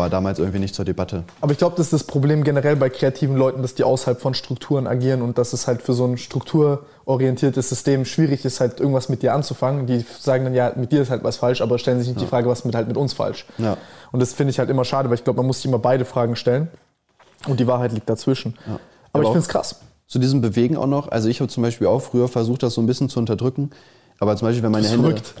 war 0.00 0.10
damals 0.10 0.38
irgendwie 0.38 0.58
nicht 0.58 0.74
zur 0.74 0.84
Debatte. 0.84 1.24
Aber 1.42 1.52
ich 1.52 1.58
glaube, 1.58 1.76
das 1.76 1.86
ist 1.86 1.92
das 1.92 2.04
Problem 2.04 2.42
generell 2.42 2.74
bei 2.74 2.88
kreativen 2.88 3.36
Leuten, 3.36 3.60
dass 3.60 3.74
die 3.74 3.84
außerhalb 3.84 4.20
von 4.20 4.32
Strukturen 4.32 4.86
agieren 4.86 5.20
und 5.20 5.36
dass 5.36 5.52
es 5.52 5.66
halt 5.66 5.82
für 5.82 5.92
so 5.92 6.06
ein 6.06 6.16
strukturorientiertes 6.16 7.68
System 7.68 8.06
schwierig 8.06 8.44
ist, 8.44 8.60
halt 8.60 8.80
irgendwas 8.80 9.10
mit 9.10 9.22
dir 9.22 9.34
anzufangen. 9.34 9.86
Die 9.86 10.04
sagen 10.18 10.44
dann, 10.44 10.54
ja, 10.54 10.72
mit 10.74 10.90
dir 10.90 11.02
ist 11.02 11.10
halt 11.10 11.22
was 11.22 11.36
falsch, 11.36 11.60
aber 11.60 11.78
stellen 11.78 11.98
sich 11.98 12.08
nicht 12.08 12.16
ja. 12.16 12.22
die 12.22 12.28
Frage, 12.28 12.48
was 12.48 12.64
mit 12.64 12.74
halt 12.74 12.88
mit 12.88 12.96
uns 12.96 13.12
falsch. 13.12 13.44
Ja. 13.58 13.76
Und 14.10 14.20
das 14.20 14.32
finde 14.32 14.52
ich 14.52 14.58
halt 14.58 14.70
immer 14.70 14.84
schade, 14.84 15.10
weil 15.10 15.16
ich 15.16 15.24
glaube, 15.24 15.36
man 15.36 15.46
muss 15.46 15.58
sich 15.58 15.66
immer 15.66 15.78
beide 15.78 16.06
Fragen 16.06 16.34
stellen 16.34 16.68
und 17.46 17.60
die 17.60 17.66
Wahrheit 17.66 17.92
liegt 17.92 18.08
dazwischen. 18.08 18.54
Ja. 18.66 18.74
Aber, 18.74 18.80
aber, 19.12 19.22
ich 19.24 19.28
finde 19.28 19.40
es 19.40 19.48
krass. 19.48 19.80
Zu 20.06 20.18
diesem 20.18 20.40
Bewegen 20.40 20.78
auch 20.78 20.86
noch, 20.86 21.08
also 21.08 21.28
ich 21.28 21.40
habe 21.40 21.48
zum 21.50 21.62
Beispiel 21.62 21.86
auch 21.86 22.00
früher 22.00 22.26
versucht, 22.26 22.62
das 22.62 22.74
so 22.74 22.80
ein 22.80 22.86
bisschen 22.86 23.10
zu 23.10 23.20
unterdrücken. 23.20 23.70
Aber 24.18 24.34
zum 24.36 24.48
Beispiel, 24.48 24.62
wenn 24.62 24.72
meine 24.72 24.88
Hände. 24.88 25.02
Verrückt. 25.02 25.34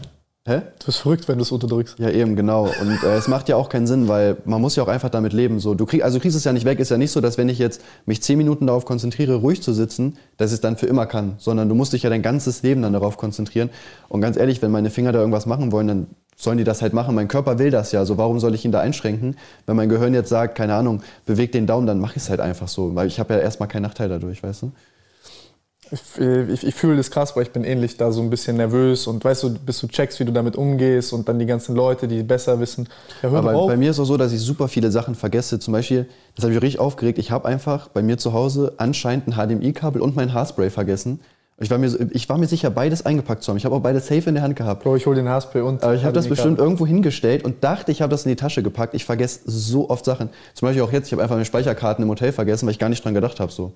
Hä? 0.48 0.62
Du 0.78 0.86
bist 0.86 1.00
verrückt, 1.00 1.28
wenn 1.28 1.36
du 1.36 1.42
es 1.42 1.52
unterdrückst. 1.52 1.98
Ja, 1.98 2.08
eben, 2.08 2.34
genau. 2.34 2.62
Und 2.62 3.02
äh, 3.04 3.16
es 3.16 3.28
macht 3.28 3.50
ja 3.50 3.56
auch 3.56 3.68
keinen 3.68 3.86
Sinn, 3.86 4.08
weil 4.08 4.38
man 4.46 4.58
muss 4.58 4.74
ja 4.74 4.82
auch 4.82 4.88
einfach 4.88 5.10
damit 5.10 5.34
leben. 5.34 5.60
So, 5.60 5.74
du 5.74 5.84
krieg, 5.84 6.02
also 6.02 6.16
du 6.16 6.22
kriegst 6.22 6.34
es 6.34 6.44
ja 6.44 6.54
nicht 6.54 6.64
weg. 6.64 6.80
Ist 6.80 6.90
ja 6.90 6.96
nicht 6.96 7.10
so, 7.10 7.20
dass 7.20 7.36
wenn 7.36 7.50
ich 7.50 7.58
jetzt 7.58 7.82
mich 8.06 8.22
zehn 8.22 8.38
Minuten 8.38 8.66
darauf 8.66 8.86
konzentriere, 8.86 9.34
ruhig 9.34 9.62
zu 9.62 9.74
sitzen, 9.74 10.16
dass 10.38 10.50
ich 10.50 10.54
es 10.54 10.60
dann 10.62 10.78
für 10.78 10.86
immer 10.86 11.04
kann. 11.04 11.34
Sondern 11.36 11.68
du 11.68 11.74
musst 11.74 11.92
dich 11.92 12.04
ja 12.04 12.10
dein 12.10 12.22
ganzes 12.22 12.62
Leben 12.62 12.80
dann 12.80 12.94
darauf 12.94 13.18
konzentrieren. 13.18 13.68
Und 14.08 14.22
ganz 14.22 14.38
ehrlich, 14.38 14.62
wenn 14.62 14.70
meine 14.70 14.88
Finger 14.88 15.12
da 15.12 15.18
irgendwas 15.18 15.44
machen 15.44 15.72
wollen, 15.72 15.88
dann 15.88 16.06
sollen 16.36 16.56
die 16.56 16.64
das 16.64 16.80
halt 16.80 16.94
machen. 16.94 17.14
Mein 17.14 17.28
Körper 17.28 17.58
will 17.58 17.70
das 17.70 17.92
ja. 17.92 18.06
So, 18.06 18.16
warum 18.16 18.40
soll 18.40 18.54
ich 18.54 18.64
ihn 18.64 18.72
da 18.72 18.80
einschränken? 18.80 19.36
Wenn 19.66 19.76
mein 19.76 19.90
Gehirn 19.90 20.14
jetzt 20.14 20.30
sagt, 20.30 20.54
keine 20.54 20.74
Ahnung, 20.74 21.02
beweg 21.26 21.52
den 21.52 21.66
Daumen, 21.66 21.86
dann 21.86 22.00
mache 22.00 22.16
ich 22.16 22.22
es 22.22 22.30
halt 22.30 22.40
einfach 22.40 22.68
so. 22.68 22.94
Weil 22.94 23.08
ich 23.08 23.20
habe 23.20 23.34
ja 23.34 23.40
erstmal 23.40 23.68
keinen 23.68 23.82
Nachteil 23.82 24.08
dadurch, 24.08 24.42
weißt 24.42 24.62
du? 24.62 24.72
Ich, 25.92 26.64
ich, 26.64 26.74
fühle 26.74 26.96
das 26.96 27.10
krass, 27.10 27.34
weil 27.34 27.42
ich 27.42 27.50
bin 27.50 27.64
ähnlich 27.64 27.96
da 27.96 28.12
so 28.12 28.22
ein 28.22 28.30
bisschen 28.30 28.56
nervös 28.56 29.06
und 29.06 29.24
weißt 29.24 29.42
du, 29.42 29.54
bis 29.54 29.80
du 29.80 29.88
checkst, 29.88 30.20
wie 30.20 30.24
du 30.24 30.32
damit 30.32 30.56
umgehst 30.56 31.12
und 31.12 31.28
dann 31.28 31.38
die 31.38 31.46
ganzen 31.46 31.74
Leute, 31.74 32.06
die 32.06 32.22
besser 32.22 32.60
wissen. 32.60 32.88
Ja, 33.22 33.32
Aber 33.32 33.54
auf. 33.54 33.68
bei 33.68 33.76
mir 33.76 33.90
ist 33.90 33.96
es 33.96 34.00
auch 34.00 34.06
so, 34.06 34.16
dass 34.16 34.32
ich 34.32 34.40
super 34.40 34.68
viele 34.68 34.90
Sachen 34.90 35.14
vergesse. 35.14 35.58
Zum 35.58 35.72
Beispiel, 35.72 36.06
das 36.36 36.44
habe 36.44 36.54
ich 36.54 36.62
richtig 36.62 36.80
aufgeregt, 36.80 37.18
ich 37.18 37.30
habe 37.30 37.48
einfach 37.48 37.88
bei 37.88 38.02
mir 38.02 38.18
zu 38.18 38.32
Hause 38.32 38.74
anscheinend 38.76 39.28
ein 39.28 39.32
HDMI-Kabel 39.32 40.00
und 40.00 40.14
mein 40.14 40.32
Haarspray 40.32 40.70
vergessen. 40.70 41.20
Ich 41.62 41.70
war, 41.70 41.76
mir, 41.76 41.94
ich 42.12 42.26
war 42.28 42.38
mir 42.38 42.46
sicher, 42.46 42.70
beides 42.70 43.04
eingepackt 43.04 43.42
zu 43.42 43.50
haben. 43.50 43.58
Ich 43.58 43.66
habe 43.66 43.74
auch 43.74 43.80
beides 43.80 44.06
safe 44.06 44.26
in 44.28 44.34
der 44.34 44.42
Hand 44.42 44.56
gehabt. 44.56 44.82
Bro, 44.82 44.96
ich 44.96 45.04
hole 45.04 45.16
den 45.16 45.28
Haarspray 45.28 45.60
und. 45.60 45.82
Aber 45.82 45.94
ich 45.94 46.04
habe 46.04 46.14
das 46.14 46.26
bestimmt 46.26 46.58
irgendwo 46.58 46.86
hingestellt 46.86 47.44
und 47.44 47.62
dachte, 47.62 47.92
ich 47.92 48.00
habe 48.00 48.10
das 48.10 48.24
in 48.24 48.30
die 48.30 48.36
Tasche 48.36 48.62
gepackt. 48.62 48.94
Ich 48.94 49.04
vergesse 49.04 49.40
so 49.44 49.90
oft 49.90 50.06
Sachen. 50.06 50.30
Zum 50.54 50.66
Beispiel 50.66 50.82
auch 50.82 50.92
jetzt, 50.92 51.08
ich 51.08 51.12
habe 51.12 51.22
einfach 51.22 51.34
meine 51.34 51.44
Speicherkarten 51.44 52.02
im 52.02 52.08
Hotel 52.08 52.32
vergessen, 52.32 52.66
weil 52.66 52.72
ich 52.72 52.78
gar 52.78 52.88
nicht 52.88 53.04
dran 53.04 53.12
gedacht 53.12 53.40
habe. 53.40 53.52
So. 53.52 53.72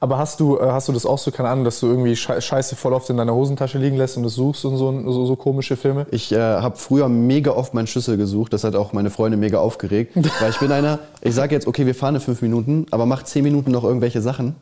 Aber 0.00 0.18
hast 0.18 0.38
du, 0.38 0.58
äh, 0.58 0.62
hast 0.62 0.88
du 0.88 0.92
das 0.92 1.04
auch 1.04 1.18
so, 1.18 1.30
keine 1.30 1.48
Ahnung, 1.48 1.64
dass 1.64 1.80
du 1.80 1.88
irgendwie 1.88 2.14
Scheiße 2.14 2.76
voll 2.76 2.92
oft 2.92 3.10
in 3.10 3.16
deiner 3.16 3.34
Hosentasche 3.34 3.78
liegen 3.78 3.96
lässt 3.96 4.16
und 4.16 4.22
das 4.22 4.34
suchst 4.34 4.64
und 4.64 4.76
so, 4.76 5.10
so, 5.10 5.26
so 5.26 5.34
komische 5.34 5.76
Filme? 5.76 6.06
Ich 6.12 6.30
äh, 6.30 6.38
habe 6.38 6.76
früher 6.76 7.08
mega 7.08 7.50
oft 7.50 7.74
meinen 7.74 7.88
Schlüssel 7.88 8.16
gesucht. 8.16 8.52
Das 8.52 8.62
hat 8.62 8.76
auch 8.76 8.92
meine 8.92 9.10
Freunde 9.10 9.36
mega 9.36 9.58
aufgeregt. 9.58 10.14
weil 10.40 10.50
ich 10.50 10.58
bin 10.58 10.70
einer, 10.70 11.00
ich 11.20 11.34
sage 11.34 11.54
jetzt, 11.54 11.66
okay, 11.66 11.84
wir 11.84 11.96
fahren 11.96 12.14
in 12.14 12.20
fünf 12.20 12.42
Minuten, 12.42 12.86
aber 12.92 13.06
mach 13.06 13.24
zehn 13.24 13.42
Minuten 13.42 13.72
noch 13.72 13.82
irgendwelche 13.82 14.22
Sachen. 14.22 14.54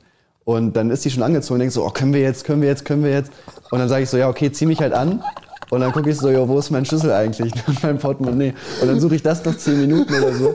Und 0.44 0.74
dann 0.74 0.90
ist 0.90 1.04
die 1.04 1.10
schon 1.10 1.22
angezogen 1.22 1.54
und 1.54 1.60
denkt 1.60 1.74
so, 1.74 1.84
oh, 1.84 1.90
können 1.90 2.14
wir 2.14 2.20
jetzt, 2.20 2.44
können 2.44 2.62
wir 2.62 2.68
jetzt, 2.68 2.84
können 2.84 3.04
wir 3.04 3.10
jetzt? 3.10 3.30
Und 3.70 3.80
dann 3.80 3.88
sage 3.88 4.04
ich 4.04 4.10
so, 4.10 4.16
ja, 4.16 4.28
okay, 4.28 4.50
zieh 4.52 4.64
mich 4.64 4.80
halt 4.80 4.94
an. 4.94 5.22
Und 5.70 5.80
dann 5.80 5.92
gucke 5.92 6.08
ich 6.08 6.16
so, 6.16 6.30
ja, 6.30 6.48
wo 6.48 6.58
ist 6.58 6.70
mein 6.70 6.84
Schlüssel 6.84 7.12
eigentlich? 7.12 7.52
mein 7.82 7.98
Portemonnaie. 7.98 8.54
Und 8.80 8.88
dann 8.88 9.00
suche 9.00 9.16
ich 9.16 9.22
das 9.22 9.44
noch 9.44 9.56
zehn 9.56 9.80
Minuten 9.80 10.14
oder 10.14 10.32
so. 10.32 10.54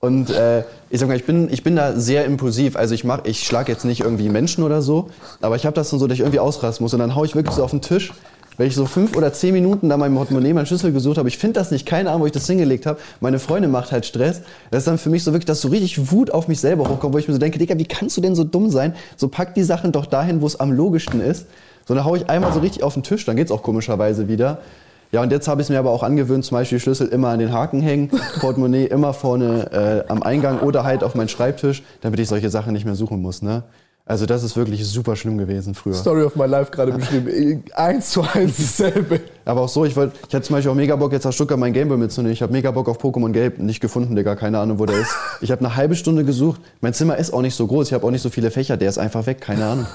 Und 0.00 0.30
äh, 0.30 0.64
ich 0.88 0.98
sag 0.98 1.08
mal, 1.08 1.16
ich 1.16 1.26
bin, 1.26 1.52
ich 1.52 1.62
bin 1.62 1.76
da 1.76 1.92
sehr 1.92 2.24
impulsiv. 2.24 2.74
Also 2.74 2.94
ich 2.94 3.04
mach, 3.04 3.24
ich 3.24 3.46
schlag 3.46 3.68
jetzt 3.68 3.84
nicht 3.84 4.00
irgendwie 4.00 4.30
Menschen 4.30 4.64
oder 4.64 4.80
so, 4.80 5.10
aber 5.42 5.56
ich 5.56 5.66
habe 5.66 5.74
das 5.74 5.90
dann 5.90 6.00
so, 6.00 6.06
dass 6.06 6.14
ich 6.14 6.20
irgendwie 6.20 6.40
ausrasten 6.40 6.82
muss. 6.82 6.94
Und 6.94 7.00
dann 7.00 7.14
hau 7.14 7.24
ich 7.24 7.34
wirklich 7.34 7.54
so 7.54 7.62
auf 7.62 7.70
den 7.70 7.82
Tisch, 7.82 8.12
wenn 8.56 8.66
ich 8.66 8.74
so 8.74 8.86
fünf 8.86 9.14
oder 9.14 9.32
zehn 9.32 9.52
Minuten 9.52 9.90
da 9.90 9.98
mein 9.98 10.14
Portemonnaie, 10.14 10.54
meinen 10.54 10.64
Schlüssel 10.64 10.92
gesucht 10.92 11.18
habe. 11.18 11.28
Ich 11.28 11.36
finde 11.36 11.60
das 11.60 11.70
nicht, 11.70 11.84
keine 11.84 12.08
Ahnung, 12.08 12.22
wo 12.22 12.26
ich 12.26 12.32
das 12.32 12.46
hingelegt 12.46 12.86
habe. 12.86 12.98
Meine 13.20 13.38
Freundin 13.38 13.70
macht 13.70 13.92
halt 13.92 14.06
Stress. 14.06 14.40
Das 14.70 14.80
ist 14.80 14.86
dann 14.86 14.96
für 14.96 15.10
mich 15.10 15.22
so 15.22 15.32
wirklich, 15.32 15.46
dass 15.46 15.60
so 15.60 15.68
richtig 15.68 16.10
Wut 16.10 16.30
auf 16.30 16.48
mich 16.48 16.60
selber 16.60 16.88
hochkommt, 16.88 17.14
wo 17.14 17.18
ich 17.18 17.28
mir 17.28 17.34
so 17.34 17.40
denke, 17.40 17.58
Digga, 17.58 17.78
wie 17.78 17.84
kannst 17.84 18.16
du 18.16 18.22
denn 18.22 18.34
so 18.34 18.44
dumm 18.44 18.70
sein? 18.70 18.94
So 19.18 19.28
pack 19.28 19.54
die 19.54 19.62
Sachen 19.62 19.92
doch 19.92 20.06
dahin, 20.06 20.40
wo 20.40 20.46
es 20.46 20.58
am 20.58 20.72
logischsten 20.72 21.20
ist. 21.20 21.46
So, 21.86 21.94
dann 21.94 22.04
hau 22.04 22.16
ich 22.16 22.28
einmal 22.30 22.52
so 22.52 22.60
richtig 22.60 22.82
auf 22.82 22.94
den 22.94 23.02
Tisch, 23.02 23.24
dann 23.26 23.36
geht's 23.36 23.50
auch 23.50 23.62
komischerweise 23.62 24.28
wieder. 24.28 24.58
Ja, 25.12 25.22
und 25.22 25.32
jetzt 25.32 25.48
habe 25.48 25.60
ich 25.60 25.66
es 25.66 25.70
mir 25.70 25.78
aber 25.78 25.90
auch 25.90 26.04
angewöhnt, 26.04 26.44
zum 26.44 26.56
Beispiel 26.56 26.78
Schlüssel 26.78 27.08
immer 27.08 27.28
an 27.28 27.40
den 27.40 27.52
Haken 27.52 27.80
hängen, 27.80 28.10
Portemonnaie 28.40 28.86
immer 28.86 29.12
vorne 29.12 30.04
äh, 30.06 30.10
am 30.10 30.22
Eingang 30.22 30.60
oder 30.60 30.84
halt 30.84 31.02
auf 31.02 31.14
meinen 31.14 31.28
Schreibtisch, 31.28 31.82
damit 32.00 32.20
ich 32.20 32.28
solche 32.28 32.48
Sachen 32.48 32.72
nicht 32.72 32.84
mehr 32.84 32.94
suchen 32.94 33.20
muss. 33.20 33.42
Ne? 33.42 33.64
Also 34.10 34.26
das 34.26 34.42
ist 34.42 34.56
wirklich 34.56 34.84
super 34.86 35.14
schlimm 35.14 35.38
gewesen 35.38 35.74
früher. 35.74 35.94
Story 35.94 36.24
of 36.24 36.34
my 36.34 36.46
life 36.46 36.72
gerade 36.72 36.90
beschrieben. 36.90 37.62
Eins 37.74 38.10
zu 38.10 38.22
eins 38.22 38.56
dasselbe. 38.56 39.20
Aber 39.44 39.60
auch 39.60 39.68
so, 39.68 39.84
ich, 39.84 39.94
wollt, 39.94 40.12
ich 40.28 40.34
hatte 40.34 40.46
zum 40.46 40.56
Beispiel 40.56 40.72
auch 40.72 40.76
mega 40.76 40.96
Bock, 40.96 41.12
jetzt 41.12 41.24
nach 41.24 41.32
Stuttgart 41.32 41.58
mein 41.58 41.72
Gameboy 41.72 41.96
mitzunehmen. 41.96 42.32
Ich 42.32 42.42
habe 42.42 42.52
mega 42.52 42.72
Bock 42.72 42.88
auf 42.88 43.00
Pokémon 43.00 43.30
Gelb. 43.30 43.60
Nicht 43.60 43.80
gefunden, 43.80 44.16
Digga. 44.16 44.34
Keine 44.34 44.58
Ahnung, 44.58 44.80
wo 44.80 44.86
der 44.86 44.98
ist. 44.98 45.14
Ich 45.42 45.52
habe 45.52 45.64
eine 45.64 45.76
halbe 45.76 45.94
Stunde 45.94 46.24
gesucht. 46.24 46.60
Mein 46.80 46.92
Zimmer 46.92 47.16
ist 47.18 47.32
auch 47.32 47.40
nicht 47.40 47.54
so 47.54 47.66
groß. 47.68 47.86
Ich 47.86 47.92
habe 47.92 48.04
auch 48.04 48.10
nicht 48.10 48.22
so 48.22 48.30
viele 48.30 48.50
Fächer. 48.50 48.76
Der 48.76 48.88
ist 48.88 48.98
einfach 48.98 49.26
weg. 49.26 49.40
Keine 49.40 49.64
Ahnung. 49.64 49.86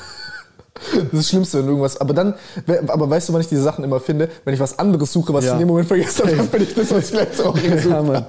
Das 0.96 1.04
ist 1.04 1.14
das 1.14 1.30
Schlimmste, 1.30 1.60
wenn 1.60 1.68
irgendwas. 1.68 2.00
Aber 2.02 2.14
dann, 2.14 2.34
aber 2.88 3.10
weißt 3.10 3.30
du, 3.30 3.34
wann 3.34 3.42
ich 3.42 3.48
diese 3.48 3.64
Sachen 3.64 3.84
immer 3.84 4.00
finde? 4.00 4.30
Wenn 4.44 4.54
ich 4.54 4.60
was 4.60 4.78
anderes 4.78 5.12
suche, 5.12 5.34
was 5.34 5.46
ja. 5.46 5.52
ich 5.52 5.54
in 5.54 5.60
dem 5.60 5.68
Moment 5.70 5.88
vergesse, 5.88 6.24
dann 6.24 6.50
finde 6.50 6.66
ich 6.66 6.74
das, 6.74 6.92
was 6.92 7.10
ich 7.10 7.16
letzte 7.16 7.46
Woche 7.46 7.62
gesucht 7.70 7.86
ja, 7.86 7.96
habe. 7.96 8.26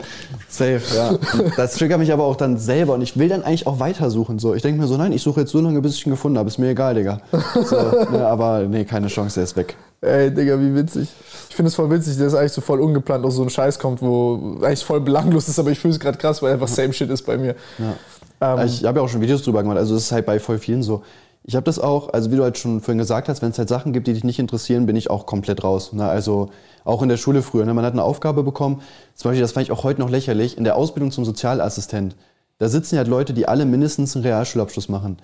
Safe, 0.49 0.81
ja. 0.95 1.19
Das 1.57 1.75
triggert 1.75 1.99
mich 1.99 2.13
aber 2.13 2.25
auch 2.25 2.37
dann 2.37 2.57
selber 2.57 2.95
und 2.95 3.03
ich 3.03 3.19
will 3.19 3.29
dann 3.29 3.43
eigentlich 3.43 3.67
auch 3.67 3.81
weitersuchen. 3.81 4.39
So. 4.39 4.55
Ich 4.55 4.63
denke 4.63 4.81
mir 4.81 4.87
so, 4.87 4.97
nein, 4.97 5.13
ich 5.13 5.23
suche 5.23 5.41
jetzt 5.41 5.53
so 5.53 5.61
lange, 5.61 5.81
bis 5.81 5.95
ich 5.97 6.07
ihn 6.07 6.11
gefunden 6.11 6.39
habe. 6.39 6.49
Ist 6.49 6.59
mir 6.59 6.71
egal, 6.71 6.95
Digga. 6.95 7.21
So, 7.65 7.77
ne, 8.11 8.27
aber 8.27 8.63
nee, 8.63 8.85
keine 8.85 9.09
Chance, 9.09 9.37
der 9.37 9.45
ist 9.45 9.57
weg. 9.57 9.77
Ey, 10.01 10.33
Digga, 10.33 10.59
wie 10.61 10.75
witzig. 10.75 11.09
Ich 11.51 11.57
finde 11.57 11.69
es 11.69 11.75
voll 11.75 11.91
witzig, 11.91 12.17
dass 12.19 12.35
eigentlich 12.35 12.53
so 12.53 12.61
voll 12.61 12.81
ungeplant 12.81 13.25
aus 13.25 13.37
so 13.37 13.43
ein 13.43 13.51
Scheiß 13.51 13.79
kommt, 13.79 14.03
wo 14.03 14.59
eigentlich 14.63 14.85
voll 14.85 15.01
belanglos 15.01 15.49
ist, 15.49 15.59
aber 15.59 15.71
ich 15.71 15.79
fühle 15.79 15.95
es 15.95 16.01
gerade 16.01 16.19
krass, 16.19 16.43
weil 16.43 16.53
einfach 16.53 16.69
same 16.69 16.93
shit 16.93 17.11
ist 17.11 17.23
bei 17.23 17.39
mir. 17.39 17.57
Ja. 17.79 17.95
Ähm, 18.41 18.67
ich 18.67 18.85
habe 18.85 18.99
ja 18.99 19.05
auch 19.05 19.09
schon 19.09 19.21
Videos 19.21 19.43
drüber 19.43 19.63
gemacht, 19.63 19.79
also 19.79 19.97
es 19.97 20.05
ist 20.05 20.13
halt 20.13 20.27
bei 20.27 20.39
voll 20.39 20.59
vielen 20.59 20.83
so. 20.83 21.03
Ich 21.49 21.55
habe 21.55 21.65
das 21.65 21.79
auch, 21.79 22.13
also 22.13 22.33
wie 22.33 22.37
du 22.37 22.43
halt 22.43 22.59
schon 22.59 22.81
vorhin 22.81 22.99
gesagt 22.99 23.29
hast, 23.29 23.41
wenn 23.41 23.51
es 23.51 23.59
halt 23.59 23.69
Sachen 23.69 23.93
gibt, 23.93 24.09
die 24.09 24.13
dich 24.13 24.25
nicht 24.25 24.41
interessieren, 24.41 24.85
bin 24.85 24.97
ich 24.97 25.11
auch 25.11 25.27
komplett 25.27 25.63
raus. 25.63 25.93
Ne? 25.93 26.05
Also 26.05 26.51
auch 26.85 27.03
in 27.03 27.09
der 27.09 27.19
Schule 27.19 27.41
früher. 27.41 27.65
Ne? 27.65 27.73
Man 27.73 27.85
hat 27.85 27.93
eine 27.93 28.03
Aufgabe 28.03 28.43
bekommen, 28.43 28.83
zum 29.15 29.31
Beispiel, 29.31 29.43
das 29.43 29.53
fand 29.53 29.65
ich 29.65 29.71
auch 29.73 29.85
heute 29.85 30.01
noch 30.01 30.11
lächerlich, 30.11 30.59
in 30.59 30.65
der 30.65 30.75
Ausbildung 30.75 31.13
zum 31.13 31.25
Sozialassistent. 31.25 32.17
Da 32.59 32.69
sitzen 32.69 32.99
halt 32.99 33.07
Leute, 33.07 33.33
die 33.33 33.47
alle 33.47 33.65
mindestens 33.65 34.17
einen 34.17 34.25
Realschulabschluss 34.25 34.89
machen. 34.89 35.19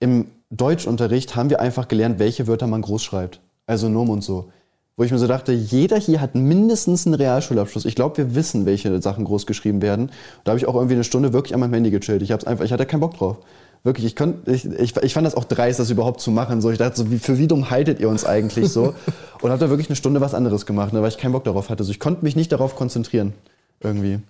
Im 0.00 0.26
Deutschunterricht 0.50 1.34
haben 1.34 1.48
wir 1.48 1.60
einfach 1.60 1.88
gelernt, 1.88 2.18
welche 2.18 2.46
Wörter 2.46 2.66
man 2.66 2.82
groß 2.82 3.02
schreibt. 3.02 3.40
Also 3.66 3.88
Nomen 3.88 4.10
und 4.10 4.22
so. 4.22 4.50
wo 4.96 5.02
ich 5.02 5.10
mir 5.10 5.18
so 5.18 5.26
dachte, 5.26 5.52
jeder 5.52 5.96
hier 5.98 6.20
hat 6.20 6.34
mindestens 6.34 7.06
einen 7.06 7.14
Realschulabschluss. 7.14 7.84
Ich 7.84 7.96
glaube, 7.96 8.16
wir 8.18 8.34
wissen, 8.34 8.64
welche 8.64 9.00
Sachen 9.02 9.24
groß 9.24 9.46
geschrieben 9.46 9.82
werden. 9.82 10.10
Da 10.44 10.50
habe 10.52 10.58
ich 10.58 10.66
auch 10.66 10.74
irgendwie 10.74 10.94
eine 10.94 11.04
Stunde 11.04 11.32
wirklich 11.32 11.54
an 11.54 11.60
meinem 11.60 11.74
Handy 11.74 11.90
gechillt. 11.90 12.22
Ich 12.22 12.30
hab's 12.30 12.44
einfach, 12.44 12.64
ich 12.64 12.72
hatte 12.72 12.86
keinen 12.86 13.00
Bock 13.00 13.14
drauf. 13.14 13.38
Wirklich, 13.84 14.06
ich, 14.06 14.16
könnt, 14.16 14.48
ich, 14.48 14.64
ich, 14.64 14.96
ich 14.96 15.12
fand 15.12 15.26
das 15.26 15.34
auch 15.36 15.44
dreist, 15.44 15.78
das 15.78 15.90
überhaupt 15.90 16.22
zu 16.22 16.30
machen. 16.30 16.62
So, 16.62 16.70
ich 16.70 16.78
dachte 16.78 16.96
so, 16.96 17.10
wie, 17.10 17.18
für 17.18 17.36
wie 17.38 17.46
dumm 17.46 17.68
haltet 17.70 18.00
ihr 18.00 18.08
uns 18.08 18.24
eigentlich 18.24 18.70
so? 18.72 18.94
Und 19.42 19.50
habe 19.50 19.60
da 19.60 19.68
wirklich 19.68 19.88
eine 19.90 19.96
Stunde 19.96 20.22
was 20.22 20.32
anderes 20.32 20.64
gemacht, 20.64 20.94
ne, 20.94 21.02
weil 21.02 21.10
ich 21.10 21.18
keinen 21.18 21.32
Bock 21.32 21.44
darauf 21.44 21.68
hatte. 21.68 21.84
So, 21.84 21.90
ich 21.90 22.00
konnte 22.00 22.24
mich 22.24 22.34
nicht 22.34 22.50
darauf 22.50 22.76
konzentrieren. 22.76 23.34
Irgendwie. 23.82 24.20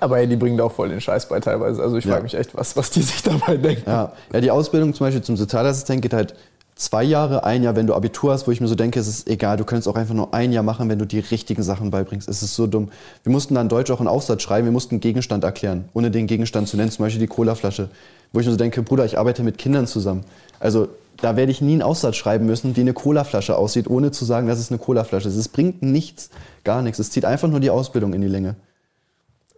Aber 0.00 0.18
ey, 0.18 0.26
die 0.26 0.36
bringen 0.36 0.56
da 0.56 0.64
auch 0.64 0.72
voll 0.72 0.88
den 0.88 1.02
Scheiß 1.02 1.28
bei 1.28 1.38
teilweise. 1.38 1.82
Also 1.82 1.98
ich 1.98 2.04
Ja. 2.06 2.12
frage 2.12 2.22
mich 2.24 2.34
echt, 2.34 2.54
was, 2.56 2.76
was 2.78 2.90
die 2.90 3.02
sich 3.02 3.22
dabei 3.22 3.58
denken. 3.58 3.82
Ja, 3.86 4.12
ja, 4.32 4.40
die 4.40 4.50
Ausbildung 4.50 4.94
zum 4.94 5.06
Beispiel 5.06 5.22
zum 5.22 5.36
Sozialassistent 5.36 6.00
geht 6.00 6.14
halt 6.14 6.34
zwei 6.76 7.04
Jahre, 7.04 7.44
ein 7.44 7.62
Jahr, 7.62 7.76
wenn 7.76 7.86
du 7.86 7.94
Abitur 7.94 8.32
hast, 8.32 8.46
wo 8.46 8.50
ich 8.50 8.60
mir 8.60 8.66
so 8.66 8.74
denke, 8.74 8.98
es 8.98 9.06
ist 9.06 9.28
egal, 9.28 9.56
du 9.56 9.64
könntest 9.64 9.88
auch 9.88 9.94
einfach 9.94 10.14
nur 10.14 10.34
ein 10.34 10.52
Jahr 10.52 10.62
machen, 10.62 10.88
wenn 10.88 10.98
du 10.98 11.06
die 11.06 11.20
richtigen 11.20 11.62
Sachen 11.62 11.90
beibringst. 11.90 12.28
Es 12.28 12.42
ist 12.42 12.54
so 12.54 12.66
dumm. 12.66 12.90
Wir 13.22 13.32
mussten 13.32 13.54
dann 13.54 13.68
Deutsch 13.68 13.90
auch 13.90 14.00
einen 14.00 14.08
Aufsatz 14.08 14.42
schreiben, 14.42 14.66
wir 14.66 14.72
mussten 14.72 14.96
einen 14.96 15.00
Gegenstand 15.00 15.44
erklären, 15.44 15.84
ohne 15.94 16.10
den 16.10 16.26
Gegenstand 16.26 16.68
zu 16.68 16.76
nennen, 16.76 16.90
zum 16.90 17.04
Beispiel 17.04 17.20
die 17.20 17.26
Colaflasche. 17.26 17.90
Wo 18.32 18.40
ich 18.40 18.46
mir 18.46 18.52
so 18.52 18.58
denke, 18.58 18.82
Bruder, 18.82 19.04
ich 19.04 19.18
arbeite 19.18 19.42
mit 19.44 19.58
Kindern 19.58 19.86
zusammen. 19.86 20.24
Also 20.58 20.88
da 21.18 21.36
werde 21.36 21.52
ich 21.52 21.60
nie 21.60 21.72
einen 21.72 21.82
Aufsatz 21.82 22.16
schreiben 22.16 22.46
müssen, 22.46 22.76
wie 22.76 22.80
eine 22.80 22.92
Colaflasche 22.92 23.56
aussieht, 23.56 23.88
ohne 23.88 24.10
zu 24.10 24.24
sagen, 24.24 24.48
dass 24.48 24.58
es 24.58 24.70
eine 24.70 24.78
Colaflasche 24.78 25.28
ist. 25.28 25.36
Es 25.36 25.48
bringt 25.48 25.82
nichts, 25.82 26.30
gar 26.64 26.82
nichts. 26.82 26.98
Es 26.98 27.10
zieht 27.10 27.24
einfach 27.24 27.48
nur 27.48 27.60
die 27.60 27.70
Ausbildung 27.70 28.12
in 28.12 28.20
die 28.20 28.28
Länge. 28.28 28.56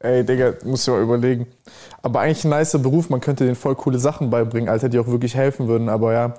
Ey, 0.00 0.24
Digga, 0.24 0.54
muss 0.64 0.82
ich 0.82 0.88
mal 0.88 1.02
überlegen. 1.02 1.46
Aber 2.02 2.20
eigentlich 2.20 2.44
ein 2.44 2.50
nicer 2.50 2.78
Beruf, 2.78 3.08
man 3.08 3.20
könnte 3.20 3.44
denen 3.44 3.56
voll 3.56 3.74
coole 3.74 3.98
Sachen 3.98 4.28
beibringen, 4.28 4.68
Alter, 4.68 4.90
die 4.90 4.98
auch 4.98 5.06
wirklich 5.06 5.34
helfen 5.34 5.68
würden. 5.68 5.88
Aber 5.88 6.12
ja, 6.12 6.34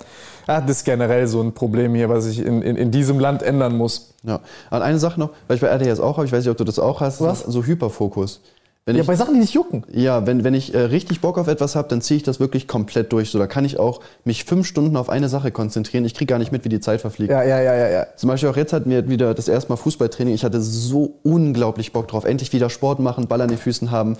ja 0.47 0.61
das 0.61 0.77
ist 0.77 0.83
generell 0.85 1.27
so 1.27 1.41
ein 1.41 1.53
Problem 1.53 1.95
hier, 1.95 2.07
was 2.07 2.27
ich 2.27 2.39
in, 2.39 2.61
in, 2.61 2.75
in 2.75 2.91
diesem 2.91 3.19
Land 3.19 3.41
ändern 3.41 3.75
muss. 3.75 4.13
Ja. 4.23 4.41
Und 4.69 4.81
eine 4.83 4.99
Sache 4.99 5.19
noch, 5.19 5.31
weil 5.47 5.55
ich 5.55 5.61
bei 5.61 5.67
RTL 5.67 5.99
auch 5.99 6.17
habe, 6.17 6.27
ich 6.27 6.31
weiß 6.31 6.43
nicht, 6.43 6.51
ob 6.51 6.57
du 6.57 6.65
das 6.65 6.77
auch 6.77 7.01
hast, 7.01 7.19
Was? 7.21 7.41
so 7.41 7.63
Hyperfokus. 7.63 8.41
Wenn 8.87 8.95
Ja, 8.95 9.01
ich, 9.01 9.07
bei 9.07 9.17
Sachen, 9.17 9.33
die 9.33 9.41
dich 9.41 9.53
jucken. 9.53 9.83
Ja, 9.91 10.25
wenn, 10.25 10.45
wenn 10.45 10.53
ich 10.53 10.73
äh, 10.73 10.79
richtig 10.79 11.19
Bock 11.19 11.37
auf 11.37 11.47
etwas 11.47 11.75
habe, 11.75 11.89
dann 11.89 12.01
ziehe 12.01 12.15
ich 12.15 12.23
das 12.23 12.39
wirklich 12.39 12.69
komplett 12.69 13.11
durch. 13.11 13.29
So, 13.29 13.37
da 13.37 13.45
kann 13.45 13.65
ich 13.65 13.77
auch 13.79 13.99
mich 14.23 14.45
fünf 14.45 14.65
Stunden 14.65 14.95
auf 14.95 15.09
eine 15.09 15.27
Sache 15.27 15.51
konzentrieren. 15.51 16.05
Ich 16.05 16.13
kriege 16.13 16.27
gar 16.27 16.39
nicht 16.39 16.53
mit, 16.53 16.63
wie 16.63 16.69
die 16.69 16.79
Zeit 16.79 17.01
verfliegt. 17.01 17.29
Ja, 17.29 17.43
ja, 17.43 17.61
ja, 17.61 17.75
ja, 17.75 17.89
ja. 17.89 18.07
Zum 18.15 18.29
Beispiel 18.29 18.47
auch 18.47 18.55
jetzt 18.55 18.71
hatten 18.71 18.89
wir 18.89 19.09
wieder 19.09 19.33
das 19.33 19.49
erste 19.49 19.73
Mal 19.73 19.75
Fußballtraining. 19.75 20.33
Ich 20.33 20.45
hatte 20.45 20.61
so 20.61 21.15
unglaublich 21.23 21.91
Bock 21.91 22.07
drauf. 22.07 22.23
Endlich 22.23 22.53
wieder 22.53 22.69
Sport 22.69 22.99
machen, 22.99 23.27
Ball 23.27 23.41
an 23.41 23.49
den 23.49 23.57
Füßen 23.57 23.91
haben. 23.91 24.15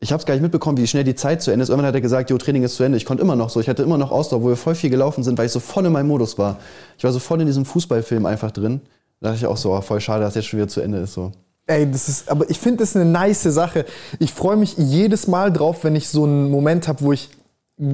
Ich 0.00 0.12
habe 0.12 0.20
es 0.20 0.26
gar 0.26 0.34
nicht 0.34 0.42
mitbekommen, 0.42 0.76
wie 0.76 0.86
schnell 0.86 1.04
die 1.04 1.14
Zeit 1.14 1.40
zu 1.40 1.50
Ende 1.50 1.62
ist. 1.62 1.70
Irgendwann 1.70 1.88
hat 1.88 1.94
er 1.94 2.02
gesagt, 2.02 2.28
jo, 2.28 2.36
Training 2.36 2.62
ist 2.62 2.76
zu 2.76 2.82
Ende. 2.82 2.98
Ich 2.98 3.06
konnte 3.06 3.22
immer 3.22 3.36
noch 3.36 3.48
so. 3.48 3.58
Ich 3.58 3.70
hatte 3.70 3.82
immer 3.82 3.96
noch 3.96 4.10
Ausdauer, 4.10 4.42
wo 4.42 4.48
wir 4.48 4.56
voll 4.56 4.74
viel 4.74 4.90
gelaufen 4.90 5.24
sind, 5.24 5.38
weil 5.38 5.46
ich 5.46 5.52
so 5.52 5.60
voll 5.60 5.86
in 5.86 5.92
meinem 5.92 6.08
Modus 6.08 6.36
war. 6.36 6.58
Ich 6.98 7.04
war 7.04 7.12
so 7.12 7.20
voll 7.20 7.40
in 7.40 7.46
diesem 7.46 7.64
Fußballfilm 7.64 8.26
einfach 8.26 8.50
drin. 8.50 8.82
Da 9.22 9.28
dachte 9.30 9.38
ich 9.38 9.46
auch 9.46 9.56
so, 9.56 9.72
oh, 9.72 9.80
voll 9.80 10.02
schade, 10.02 10.22
dass 10.22 10.34
jetzt 10.34 10.48
schon 10.48 10.58
wieder 10.58 10.68
zu 10.68 10.82
Ende 10.82 10.98
ist. 10.98 11.14
So. 11.14 11.32
Ey, 11.66 11.90
das 11.90 12.08
ist, 12.08 12.30
aber 12.30 12.48
ich 12.50 12.58
finde 12.58 12.78
das 12.78 12.94
eine 12.94 13.06
nice 13.06 13.42
Sache. 13.44 13.86
Ich 14.18 14.32
freue 14.32 14.56
mich 14.56 14.76
jedes 14.76 15.26
Mal 15.26 15.50
drauf, 15.50 15.82
wenn 15.84 15.96
ich 15.96 16.08
so 16.08 16.24
einen 16.24 16.50
Moment 16.50 16.88
habe, 16.88 17.00
wo 17.00 17.12
ich, 17.12 17.30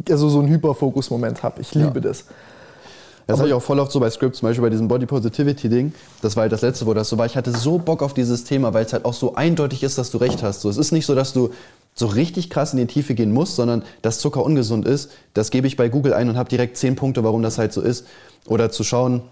also 0.08 0.28
so 0.28 0.40
einen 0.40 0.48
Hyperfokus-Moment 0.48 1.42
habe. 1.42 1.60
Ich 1.60 1.74
liebe 1.74 2.00
das. 2.00 2.24
Das 3.28 3.38
habe 3.38 3.48
ich 3.48 3.54
auch 3.54 3.62
voll 3.62 3.78
oft 3.78 3.92
so 3.92 4.00
bei 4.00 4.10
Scripts, 4.10 4.40
zum 4.40 4.48
Beispiel 4.48 4.62
bei 4.62 4.70
diesem 4.70 4.88
Body 4.88 5.06
Positivity 5.06 5.68
Ding. 5.68 5.92
Das 6.20 6.34
war 6.34 6.42
halt 6.42 6.52
das 6.52 6.62
letzte, 6.62 6.84
wo 6.86 6.94
das 6.94 7.08
so 7.08 7.16
war. 7.16 7.26
Ich 7.26 7.36
hatte 7.36 7.52
so 7.52 7.78
Bock 7.78 8.02
auf 8.02 8.12
dieses 8.12 8.42
Thema, 8.42 8.74
weil 8.74 8.84
es 8.84 8.92
halt 8.92 9.04
auch 9.04 9.14
so 9.14 9.36
eindeutig 9.36 9.84
ist, 9.84 9.98
dass 9.98 10.10
du 10.10 10.18
recht 10.18 10.42
hast. 10.42 10.62
So, 10.62 10.68
es 10.68 10.76
ist 10.76 10.90
nicht 10.90 11.06
so, 11.06 11.14
dass 11.14 11.32
du 11.32 11.50
so 11.94 12.06
richtig 12.06 12.50
krass 12.50 12.72
in 12.72 12.78
die 12.78 12.86
Tiefe 12.86 13.14
gehen 13.14 13.32
musst, 13.32 13.54
sondern 13.54 13.84
dass 14.02 14.18
Zucker 14.18 14.44
ungesund 14.44 14.84
ist. 14.84 15.12
Das 15.32 15.50
gebe 15.50 15.68
ich 15.68 15.76
bei 15.76 15.88
Google 15.88 16.12
ein 16.12 16.28
und 16.28 16.36
habe 16.36 16.48
direkt 16.48 16.76
zehn 16.76 16.96
Punkte, 16.96 17.22
warum 17.22 17.42
das 17.42 17.56
halt 17.56 17.72
so 17.72 17.82
ist. 17.82 18.04
Oder 18.46 18.72
zu 18.72 18.82
schauen, 18.82 19.22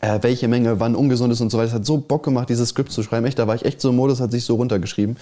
äh, 0.00 0.18
welche 0.22 0.46
Menge 0.48 0.78
wann 0.78 0.94
ungesund 0.94 1.32
ist 1.32 1.40
und 1.40 1.50
so 1.50 1.58
weiter. 1.58 1.68
Es 1.68 1.74
hat 1.74 1.84
so 1.86 1.96
Bock 1.98 2.22
gemacht, 2.22 2.48
dieses 2.48 2.68
Skript 2.68 2.92
zu 2.92 3.02
schreiben. 3.02 3.26
Echt, 3.26 3.38
da 3.38 3.46
war 3.46 3.54
ich 3.56 3.64
echt 3.64 3.80
so 3.80 3.90
im 3.90 3.96
Modus, 3.96 4.20
hat 4.20 4.30
sich 4.30 4.44
so 4.44 4.54
runtergeschrieben, 4.54 5.16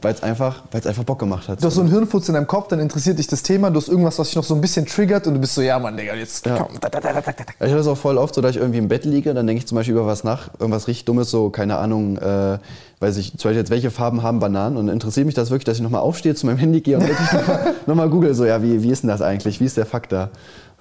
weil 0.00 0.14
es 0.14 0.22
einfach, 0.22 0.62
weil's 0.70 0.86
einfach 0.86 1.04
Bock 1.04 1.18
gemacht 1.18 1.48
hat. 1.48 1.62
Du 1.62 1.66
hast 1.66 1.74
so 1.74 1.82
einen 1.82 1.90
Hirnfutz 1.90 2.28
in 2.28 2.34
deinem 2.34 2.46
Kopf, 2.46 2.68
dann 2.68 2.80
interessiert 2.80 3.18
dich 3.18 3.26
das 3.26 3.42
Thema, 3.42 3.70
du 3.70 3.76
hast 3.78 3.88
irgendwas, 3.88 4.18
was 4.18 4.28
dich 4.28 4.36
noch 4.36 4.44
so 4.44 4.54
ein 4.54 4.60
bisschen 4.60 4.86
triggert 4.86 5.26
und 5.26 5.34
du 5.34 5.40
bist 5.40 5.54
so, 5.54 5.60
ja 5.60 5.78
Mann, 5.78 5.96
Digga, 5.96 6.14
jetzt 6.14 6.46
Ja. 6.46 6.56
komm. 6.56 6.78
Da, 6.80 6.88
da, 6.88 7.00
da. 7.00 7.10
Ich 7.10 7.26
hatte 7.60 7.74
das 7.76 7.86
auch 7.86 7.96
voll 7.98 8.16
oft 8.16 8.34
so, 8.34 8.40
dass 8.40 8.52
ich 8.52 8.56
irgendwie 8.56 8.78
im 8.78 8.88
Bett 8.88 9.04
liege, 9.04 9.34
dann 9.34 9.46
denke 9.46 9.58
ich 9.60 9.66
zum 9.66 9.76
Beispiel 9.76 9.94
über 9.94 10.06
was 10.06 10.24
nach, 10.24 10.48
irgendwas 10.58 10.88
richtig 10.88 11.04
Dummes, 11.04 11.30
so, 11.30 11.50
keine 11.50 11.76
Ahnung, 11.76 12.16
äh, 12.16 12.58
weiß 13.00 13.16
ich, 13.18 13.32
zum 13.36 13.48
Beispiel 13.48 13.58
jetzt, 13.58 13.70
welche 13.70 13.90
Farben 13.90 14.22
haben 14.22 14.38
Bananen? 14.38 14.76
Und 14.76 14.88
interessiert 14.88 15.26
mich 15.26 15.34
das 15.34 15.50
wirklich, 15.50 15.64
dass 15.64 15.76
ich 15.76 15.82
nochmal 15.82 16.00
aufstehe, 16.00 16.34
zu 16.34 16.46
meinem 16.46 16.58
Handy 16.58 16.80
gehe 16.80 16.96
und 16.98 17.06
wirklich 17.06 17.32
nochmal 17.32 17.74
noch 17.86 17.94
mal 17.96 18.08
google, 18.08 18.34
so, 18.34 18.44
ja, 18.46 18.62
wie, 18.62 18.82
wie 18.82 18.90
ist 18.90 19.02
denn 19.02 19.08
das 19.08 19.20
eigentlich? 19.20 19.60
Wie 19.60 19.64
ist 19.64 19.76
der 19.76 19.86
Fakt 19.86 20.12
da? 20.12 20.30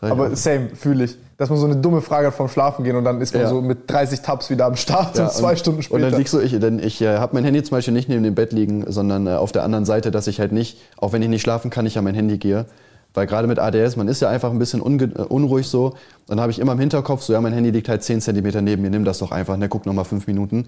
Ich 0.03 0.09
Aber 0.09 0.35
same, 0.35 0.69
fühle 0.73 1.03
ich. 1.03 1.17
Dass 1.37 1.49
man 1.49 1.59
so 1.59 1.65
eine 1.65 1.75
dumme 1.75 2.01
Frage 2.01 2.27
hat 2.27 2.33
vom 2.33 2.47
Schlafen 2.47 2.83
gehen 2.83 2.95
und 2.95 3.03
dann 3.03 3.19
ist 3.21 3.33
man 3.33 3.43
Ja. 3.43 3.49
so 3.49 3.61
mit 3.61 3.89
30 3.89 4.21
Tabs 4.21 4.49
wieder 4.49 4.65
am 4.65 4.75
Start 4.75 5.17
Ja, 5.17 5.25
und 5.25 5.31
zwei 5.31 5.51
und, 5.51 5.59
Stunden 5.59 5.77
Und 5.79 5.83
später. 5.83 6.09
dann 6.09 6.17
liegst 6.19 6.33
du, 6.33 6.39
ich, 6.39 6.59
denn 6.59 6.79
ich 6.79 7.01
äh, 7.01 7.17
habe 7.17 7.35
mein 7.35 7.43
Handy 7.43 7.61
zum 7.63 7.77
Beispiel 7.77 7.93
nicht 7.93 8.09
neben 8.09 8.23
dem 8.23 8.35
Bett 8.35 8.51
liegen, 8.51 8.83
sondern 8.87 9.27
äh, 9.27 9.31
auf 9.31 9.51
der 9.51 9.63
anderen 9.63 9.85
Seite, 9.85 10.09
dass 10.11 10.27
ich 10.27 10.39
halt 10.39 10.51
nicht, 10.51 10.77
auch 10.97 11.13
wenn 11.13 11.21
ich 11.21 11.29
nicht 11.29 11.41
schlafen 11.41 11.69
kann, 11.71 11.83
nicht 11.85 11.97
an 11.97 12.03
mein 12.03 12.15
Handy 12.15 12.37
gehe. 12.37 12.65
Weil 13.13 13.27
gerade 13.27 13.47
mit 13.47 13.59
ADS, 13.59 13.95
man 13.95 14.07
ist 14.07 14.21
ja 14.21 14.29
einfach 14.29 14.51
ein 14.51 14.59
bisschen 14.59 14.81
äh, 14.81 15.21
unruhig 15.23 15.67
so. 15.67 15.93
Dann 16.27 16.39
habe 16.39 16.51
ich 16.51 16.59
immer 16.59 16.71
im 16.71 16.79
Hinterkopf 16.79 17.21
so, 17.23 17.33
ja, 17.33 17.41
mein 17.41 17.53
Handy 17.53 17.69
liegt 17.71 17.89
halt 17.89 18.03
10 18.03 18.21
Zentimeter 18.21 18.61
neben 18.61 18.81
mir, 18.81 18.89
nimm 18.89 19.03
das 19.05 19.19
doch 19.19 19.31
einfach, 19.31 19.57
ne, 19.57 19.67
guck 19.69 19.85
noch 19.85 19.93
mal 19.93 20.03
fünf 20.03 20.27
Minuten. 20.27 20.67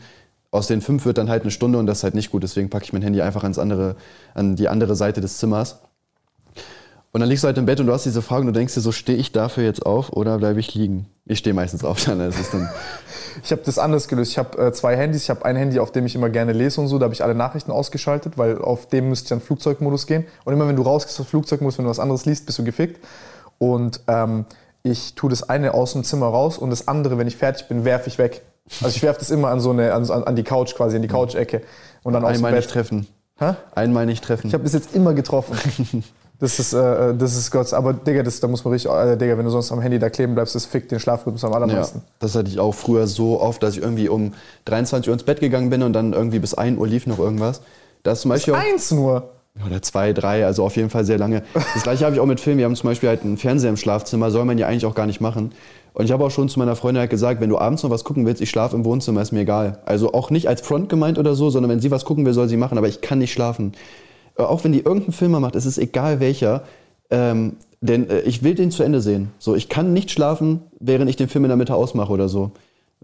Aus 0.52 0.68
den 0.68 0.82
fünf 0.82 1.06
wird 1.06 1.18
dann 1.18 1.30
halt 1.30 1.42
eine 1.44 1.52
Stunde 1.52 1.80
und 1.80 1.88
das 1.88 2.00
ist 2.00 2.04
halt 2.04 2.14
nicht 2.16 2.32
gut. 2.32 2.44
Deswegen 2.44 2.70
packe 2.70 2.84
ich 2.86 2.94
mein 2.94 3.02
Handy 3.02 3.22
einfach 3.22 3.42
ans 3.44 3.58
andere, 3.58 3.96
an 4.36 4.56
die 4.56 4.70
andere 4.70 4.96
Seite 4.96 5.20
des 5.22 5.38
Zimmers. 5.38 5.80
Und 7.14 7.20
dann 7.20 7.30
liegst 7.30 7.44
du 7.44 7.48
halt 7.48 7.60
im 7.60 7.68
Bett 7.68 7.80
und 7.80 7.86
du 7.86 7.94
hast 7.94 8.06
diese 8.06 8.24
Frage 8.24 8.42
und 8.42 8.48
du 8.48 8.54
denkst 8.54 8.74
dir 8.74 8.82
so, 8.82 8.92
stehe 8.92 9.20
ich 9.20 9.32
dafür 9.32 9.64
jetzt 9.64 9.86
auf 9.86 10.12
oder 10.14 10.40
bleibe 10.40 10.60
ich 10.60 10.74
liegen? 10.74 11.06
Ich 11.26 11.38
stehe 11.38 11.54
meistens 11.54 11.84
auf, 11.84 12.04
dann 12.06 12.18
das 12.18 12.40
ist 12.40 12.56
dann 12.56 12.68
Ich 13.44 13.52
habe 13.52 13.62
das 13.64 13.78
anders 13.78 14.08
gelöst. 14.08 14.32
Ich 14.32 14.40
habe 14.40 14.58
äh, 14.58 14.74
zwei 14.74 14.98
Handys. 14.98 15.22
Ich 15.22 15.30
habe 15.30 15.46
ein 15.46 15.56
Handy, 15.56 15.80
auf 15.80 15.92
dem 15.92 16.08
ich 16.08 16.16
immer 16.16 16.32
gerne 16.32 16.54
lese 16.54 16.82
und 16.82 16.88
so. 16.88 16.98
Da 16.98 17.04
habe 17.04 17.14
ich 17.14 17.24
alle 17.24 17.36
Nachrichten 17.36 17.72
ausgeschaltet, 17.72 18.40
weil 18.40 18.58
auf 18.58 18.88
dem 18.88 19.10
müsste 19.10 19.26
ich 19.26 19.30
dann 19.30 19.42
Flugzeugmodus 19.42 20.08
gehen. 20.08 20.26
Und 20.44 20.54
immer 20.54 20.68
wenn 20.68 20.76
du 20.76 20.82
rausgehst 20.82 21.20
aus 21.20 21.28
Flugzeugmodus, 21.28 21.78
wenn 21.78 21.86
du 21.86 21.92
was 21.92 22.00
anderes 22.00 22.26
liest, 22.26 22.48
bist 22.48 22.58
du 22.58 22.64
gefickt. 22.64 23.00
Und 23.60 24.02
ähm, 24.08 24.46
ich 24.82 25.14
tue 25.14 25.30
das 25.30 25.48
eine 25.48 25.76
aus 25.76 25.94
dem 25.94 26.04
Zimmer 26.04 26.26
raus 26.26 26.58
und 26.58 26.72
das 26.72 26.88
andere, 26.88 27.20
wenn 27.20 27.28
ich 27.28 27.38
fertig 27.38 27.68
bin, 27.68 27.86
werfe 27.86 28.10
ich 28.10 28.18
weg. 28.18 28.42
Also 28.82 28.96
ich 28.96 29.04
werfe 29.04 29.20
das 29.20 29.30
immer 29.30 29.50
an 29.50 29.60
so 29.60 29.70
eine, 29.70 29.94
an, 29.94 30.10
an 30.10 30.36
die 30.36 30.44
Couch 30.44 30.74
quasi, 30.74 30.96
in 30.96 31.04
die 31.04 31.08
Couch-Ecke. 31.10 31.62
Und 32.02 32.14
dann 32.14 32.24
aus 32.24 32.32
dem 32.32 32.38
einmal 32.38 32.54
nicht 32.54 32.64
Bett. 32.64 32.74
treffen. 32.74 33.08
Hä? 33.38 33.54
Einmal 33.76 34.08
nicht 34.08 34.24
treffen. 34.24 34.48
Ich 34.48 34.54
habe 34.54 34.64
bis 34.64 34.74
jetzt 34.74 34.96
immer 34.96 35.14
getroffen. 35.14 36.04
Das 36.40 36.60
ist, 36.60 36.74
äh, 36.74 37.14
das 37.16 37.38
ist 37.38 37.52
Gott. 37.52 37.72
Aber 37.74 37.94
Digga, 37.94 38.22
das, 38.24 38.40
da 38.40 38.48
muss 38.48 38.66
man 38.66 38.74
richtig, 38.74 38.92
äh, 38.92 39.16
Digga, 39.16 39.38
wenn 39.38 39.46
du 39.46 39.52
sonst 39.52 39.72
am 39.72 39.80
Handy 39.80 40.00
da 40.00 40.10
kleben 40.10 40.34
bleibst, 40.36 40.56
das 40.56 40.66
fickt 40.66 40.92
den 40.92 41.00
Schlafrhythmus 41.00 41.44
am 41.46 41.52
Ja, 41.52 41.58
allermeisten. 41.58 42.02
das 42.20 42.36
hatte 42.36 42.50
ich 42.50 42.60
auch 42.60 42.74
früher 42.74 43.08
so 43.08 43.40
oft, 43.40 43.64
dass 43.64 43.76
ich 43.78 43.82
irgendwie 43.82 44.10
um 44.10 44.34
23 44.66 45.08
Uhr 45.10 45.14
ins 45.14 45.24
Bett 45.24 45.40
gegangen 45.40 45.70
bin 45.70 45.84
und 45.84 45.94
dann 45.94 46.12
irgendwie 46.14 46.40
bis 46.40 46.54
1 46.54 46.78
Uhr 46.80 46.88
lief 46.88 47.08
noch 47.08 47.20
irgendwas. 47.20 47.62
Das 48.04 48.22
zum 48.22 48.30
Beispiel 48.30 48.56
auch, 48.56 48.60
Eins 48.60 48.92
nur. 48.92 49.30
oder 49.66 49.82
zwei, 49.82 50.12
drei, 50.12 50.46
also 50.46 50.66
auf 50.66 50.76
jeden 50.76 50.90
Fall 50.90 51.06
sehr 51.06 51.18
lange. 51.18 51.44
Das 51.54 51.84
gleiche 51.84 52.04
habe 52.04 52.16
ich 52.16 52.20
auch 52.20 52.26
mit 52.26 52.42
Filmen. 52.42 52.58
Wir 52.60 52.66
haben 52.66 52.76
zum 52.76 52.90
Beispiel 52.90 53.08
halt 53.08 53.22
einen 53.24 53.38
Fernseher 53.38 53.70
im 53.70 53.78
Schlafzimmer, 53.78 54.30
soll 54.30 54.44
man 54.44 54.58
ja 54.58 54.68
eigentlich 54.68 54.86
auch 54.86 54.96
gar 54.96 55.06
nicht 55.06 55.22
machen. 55.22 55.54
Und 55.94 56.06
ich 56.06 56.12
habe 56.12 56.26
auch 56.26 56.32
schon 56.32 56.50
zu 56.50 56.58
meiner 56.60 56.76
Freundin 56.76 57.00
halt 57.02 57.12
gesagt, 57.12 57.40
wenn 57.40 57.52
du 57.52 57.58
abends 57.60 57.84
noch 57.84 57.92
was 57.92 58.04
gucken 58.04 58.26
willst, 58.26 58.42
ich 58.42 58.50
schlafe 58.50 58.76
im 58.76 58.84
Wohnzimmer, 58.84 59.22
ist 59.22 59.32
mir 59.32 59.42
egal. 59.42 59.78
Also 59.86 60.12
auch 60.14 60.32
nicht 60.32 60.50
als 60.50 60.60
Front 60.62 60.90
gemeint 60.90 61.20
oder 61.20 61.36
so, 61.36 61.52
sondern 61.52 61.70
wenn 61.72 61.80
sie 61.80 61.92
was 61.92 62.04
gucken 62.04 62.26
will, 62.26 62.34
soll 62.34 62.50
sie 62.50 62.58
machen, 62.58 62.78
aber 62.80 62.88
ich 62.88 63.00
kann 63.02 63.20
nicht 63.20 63.32
schlafen. 63.32 63.74
Äh, 64.38 64.44
Auch 64.44 64.64
wenn 64.64 64.72
die 64.72 64.80
irgendeinen 64.80 65.14
Film 65.14 65.32
macht, 65.32 65.56
es 65.56 65.66
ist 65.66 65.78
egal 65.78 66.20
welcher, 66.20 66.64
ähm, 67.10 67.58
denn 67.82 68.10
äh, 68.10 68.22
ich 68.22 68.44
will 68.44 68.56
den 68.56 68.72
zu 68.72 68.84
Ende 68.84 69.02
sehen. 69.02 69.32
So, 69.40 69.56
ich 69.56 69.70
kann 69.70 69.94
nicht 69.94 70.12
schlafen, 70.12 70.62
während 70.80 71.10
ich 71.10 71.16
den 71.16 71.28
Film 71.28 71.46
in 71.46 71.50
der 71.50 71.58
Mitte 71.58 71.76
ausmache 71.76 72.12
oder 72.12 72.30
so. 72.30 72.52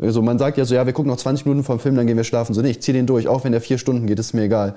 Also 0.01 0.21
man 0.21 0.39
sagt 0.39 0.57
ja 0.57 0.63
so, 0.63 0.75
ja, 0.75 0.85
wir 0.85 0.93
gucken 0.93 1.11
noch 1.11 1.17
20 1.17 1.45
Minuten 1.45 1.65
vom 1.65 1.79
Film, 1.79 1.95
dann 1.95 2.07
gehen 2.07 2.15
wir 2.15 2.23
schlafen. 2.23 2.53
So, 2.53 2.61
nee, 2.61 2.69
ich 2.69 2.81
ziehe 2.81 2.93
den 2.95 3.05
durch, 3.05 3.27
auch 3.27 3.43
wenn 3.43 3.51
der 3.51 3.59
vier 3.59 3.77
Stunden 3.77 4.07
geht, 4.07 4.17
ist 4.17 4.33
mir 4.33 4.43
egal. 4.43 4.75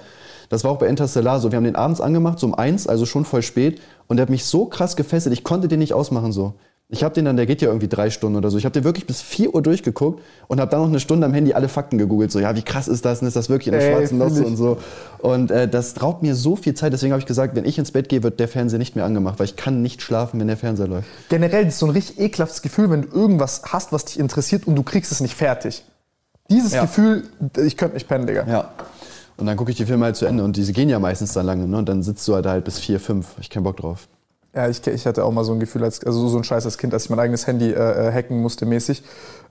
Das 0.48 0.64
war 0.64 0.72
auch 0.72 0.78
bei 0.78 0.88
Interstellar 0.88 1.38
so. 1.38 1.52
Wir 1.52 1.56
haben 1.56 1.64
den 1.64 1.76
abends 1.76 2.00
angemacht, 2.00 2.40
so 2.40 2.46
um 2.48 2.54
eins, 2.54 2.88
also 2.88 3.06
schon 3.06 3.24
voll 3.24 3.42
spät. 3.42 3.80
Und 4.08 4.16
der 4.16 4.22
hat 4.22 4.30
mich 4.30 4.44
so 4.44 4.66
krass 4.66 4.96
gefesselt, 4.96 5.32
ich 5.32 5.44
konnte 5.44 5.68
den 5.68 5.78
nicht 5.78 5.94
ausmachen 5.94 6.32
so. 6.32 6.54
Ich 6.92 7.02
habe 7.02 7.14
den 7.14 7.24
dann, 7.24 7.36
der 7.38 7.46
geht 7.46 7.62
ja 7.62 7.68
irgendwie 7.68 7.88
drei 7.88 8.10
Stunden 8.10 8.36
oder 8.36 8.50
so. 8.50 8.58
Ich 8.58 8.66
habe 8.66 8.74
den 8.74 8.84
wirklich 8.84 9.06
bis 9.06 9.22
4 9.22 9.54
Uhr 9.54 9.62
durchgeguckt 9.62 10.20
und 10.46 10.60
habe 10.60 10.70
dann 10.70 10.80
noch 10.82 10.88
eine 10.88 11.00
Stunde 11.00 11.26
am 11.26 11.32
Handy 11.32 11.54
alle 11.54 11.70
Fakten 11.70 11.96
gegoogelt. 11.96 12.30
So, 12.30 12.38
ja, 12.38 12.54
wie 12.54 12.60
krass 12.60 12.86
ist 12.86 13.06
das? 13.06 13.22
Und 13.22 13.28
ist 13.28 13.34
das 13.34 13.48
wirklich 13.48 13.68
in 13.68 13.72
der 13.72 13.80
Ey, 13.80 13.96
schwarzen 13.96 14.18
Losse 14.18 14.44
und 14.44 14.58
so? 14.58 14.76
Und 15.18 15.50
äh, 15.50 15.66
das 15.66 16.02
raubt 16.02 16.22
mir 16.22 16.34
so 16.34 16.54
viel 16.54 16.74
Zeit. 16.74 16.92
Deswegen 16.92 17.12
habe 17.12 17.20
ich 17.20 17.26
gesagt, 17.26 17.56
wenn 17.56 17.64
ich 17.64 17.78
ins 17.78 17.92
Bett 17.92 18.10
gehe, 18.10 18.22
wird 18.22 18.38
der 18.38 18.46
Fernseher 18.46 18.78
nicht 18.78 18.94
mehr 18.94 19.06
angemacht, 19.06 19.38
weil 19.38 19.46
ich 19.46 19.56
kann 19.56 19.80
nicht 19.80 20.02
schlafen, 20.02 20.38
wenn 20.38 20.48
der 20.48 20.58
Fernseher 20.58 20.86
läuft. 20.86 21.08
Generell 21.30 21.64
das 21.64 21.74
ist 21.74 21.80
so 21.80 21.86
ein 21.86 21.92
richtig 21.92 22.20
ekelhaftes 22.20 22.60
Gefühl, 22.60 22.90
wenn 22.90 23.02
du 23.02 23.08
irgendwas 23.08 23.62
hast, 23.68 23.90
was 23.92 24.04
dich 24.04 24.18
interessiert 24.18 24.66
und 24.66 24.76
du 24.76 24.82
kriegst 24.82 25.10
es 25.12 25.20
nicht 25.20 25.34
fertig. 25.34 25.84
Dieses 26.50 26.72
Ja. 26.74 26.82
Gefühl, 26.82 27.24
ich 27.64 27.78
könnte 27.78 27.94
nicht 27.94 28.06
pennen, 28.06 28.26
Digga. 28.26 28.46
Ja. 28.46 28.68
Und 29.38 29.46
dann 29.46 29.56
gucke 29.56 29.70
ich 29.70 29.78
die 29.78 29.86
Filme 29.86 30.04
halt 30.04 30.16
zu 30.16 30.26
Ende 30.26 30.44
und 30.44 30.58
diese 30.58 30.74
gehen 30.74 30.90
ja 30.90 30.98
meistens 30.98 31.32
dann 31.32 31.46
lange. 31.46 31.66
Ne? 31.66 31.78
Und 31.78 31.88
dann 31.88 32.02
sitzt 32.02 32.28
du 32.28 32.34
halt, 32.34 32.44
halt 32.44 32.66
bis 32.66 32.78
vier, 32.78 33.00
fünf. 33.00 33.28
Ich 33.40 33.48
keinen 33.48 33.62
Bock 33.62 33.78
drauf. 33.78 34.08
Ja, 34.54 34.68
ich, 34.68 34.86
ich 34.86 35.06
hatte 35.06 35.24
auch 35.24 35.32
mal 35.32 35.44
so 35.44 35.52
ein 35.52 35.60
Gefühl, 35.60 35.82
als, 35.82 36.04
also 36.04 36.28
so 36.28 36.36
ein 36.36 36.44
Scheiß 36.44 36.66
als 36.66 36.76
Kind, 36.76 36.92
als 36.92 37.04
ich 37.04 37.10
mein 37.10 37.18
eigenes 37.18 37.46
Handy 37.46 37.70
äh, 37.70 38.08
äh, 38.08 38.12
hacken 38.12 38.42
musste 38.42 38.66
mäßig, 38.66 39.02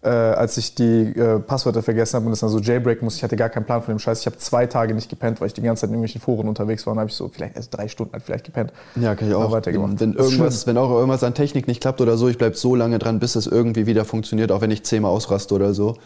äh, 0.04 0.10
als 0.10 0.58
ich 0.58 0.76
die 0.76 1.18
äh, 1.18 1.40
Passwörter 1.40 1.82
vergessen 1.82 2.18
habe 2.18 2.26
und 2.26 2.32
das 2.32 2.42
dann 2.42 2.50
so 2.50 2.60
jailbreaken 2.60 3.04
musste. 3.04 3.18
Ich 3.18 3.24
hatte 3.24 3.36
gar 3.36 3.50
keinen 3.50 3.66
Plan 3.66 3.82
von 3.82 3.96
dem 3.96 4.00
Scheiß. 4.00 4.20
Ich 4.20 4.28
habe 4.28 4.38
zwei 4.38 4.68
Tage 4.68 4.94
nicht 4.94 5.10
gepennt, 5.10 5.42
weil 5.42 5.48
ich 5.48 5.54
die 5.54 5.64
ganze 5.64 5.82
Zeit 5.82 5.90
in 5.90 5.96
irgendwelchen 5.96 6.22
Foren 6.22 6.48
unterwegs 6.48 6.86
war 6.86 6.94
und 6.94 7.00
habe 7.00 7.10
ich 7.10 7.16
so 7.16 7.30
vielleicht 7.30 7.56
also 7.56 7.70
drei 7.72 7.88
Stunden 7.88 8.14
halt 8.14 8.22
vielleicht 8.22 8.46
gepennt. 8.46 8.74
Ja, 8.96 9.16
kann 9.16 9.28
ich 9.28 9.34
auch. 9.34 9.52
Weitergemacht. 9.52 10.00
Wenn, 10.00 10.14
irgendwas, 10.14 10.68
wenn 10.68 10.78
auch 10.78 10.92
irgendwas 10.92 11.24
an 11.24 11.34
Technik 11.34 11.68
nicht 11.68 11.82
klappt 11.82 12.00
oder 12.00 12.16
so, 12.16 12.28
ich 12.28 12.38
bleib 12.38 12.56
so 12.56 12.76
lange 12.76 13.00
dran, 13.00 13.20
bis 13.20 13.36
es 13.36 13.48
irgendwie 13.48 13.88
wieder 13.88 14.06
funktioniert, 14.06 14.52
auch 14.52 14.62
wenn 14.62 14.70
ich 14.70 14.84
zehnmal 14.84 15.10
ausraste 15.10 15.56
oder 15.56 15.74
so. 15.74 15.98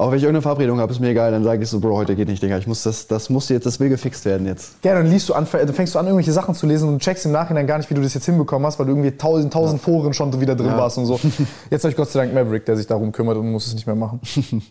Auch 0.00 0.12
wenn 0.12 0.18
ich 0.18 0.22
irgendeine 0.22 0.42
Verabredung 0.42 0.78
habe, 0.78 0.92
ist 0.92 1.00
mir 1.00 1.08
egal, 1.08 1.32
dann 1.32 1.42
sage 1.42 1.60
ich 1.60 1.68
so, 1.68 1.80
Bro, 1.80 1.96
heute 1.96 2.14
geht 2.14 2.28
nicht, 2.28 2.40
Digga. 2.40 2.56
Ich 2.56 2.68
muss 2.68 2.84
das, 2.84 3.08
das 3.08 3.30
muss 3.30 3.48
jetzt, 3.48 3.66
das 3.66 3.80
will 3.80 3.88
gefixt 3.88 4.24
werden 4.26 4.46
jetzt. 4.46 4.76
Ja, 4.84 4.94
dann 4.94 5.06
liest 5.08 5.28
du 5.28 5.34
an, 5.34 5.44
dann 5.50 5.74
fängst 5.74 5.92
du 5.96 5.98
an, 5.98 6.06
irgendwelche 6.06 6.30
Sachen 6.32 6.54
zu 6.54 6.66
lesen 6.66 6.88
und 6.88 7.02
checkst 7.02 7.26
im 7.26 7.32
Nachhinein 7.32 7.66
gar 7.66 7.78
nicht, 7.78 7.90
wie 7.90 7.94
du 7.94 8.00
das 8.00 8.14
jetzt 8.14 8.26
hinbekommen 8.26 8.64
hast, 8.64 8.78
weil 8.78 8.86
du 8.86 8.92
irgendwie 8.92 9.10
tausend, 9.10 9.52
tausend 9.52 9.82
Foren 9.82 10.14
schon 10.14 10.40
wieder 10.40 10.54
drin 10.54 10.68
Ja. 10.68 10.78
warst 10.78 10.98
und 10.98 11.06
so. 11.06 11.18
Jetzt 11.70 11.82
habe 11.82 11.90
ich 11.90 11.96
Gott 11.96 12.08
sei 12.10 12.20
Dank 12.20 12.32
Maverick, 12.32 12.64
der 12.64 12.76
sich 12.76 12.86
darum 12.86 13.10
kümmert 13.10 13.38
und 13.38 13.50
muss 13.50 13.66
es 13.66 13.74
nicht 13.74 13.86
mehr 13.88 13.96
machen. 13.96 14.20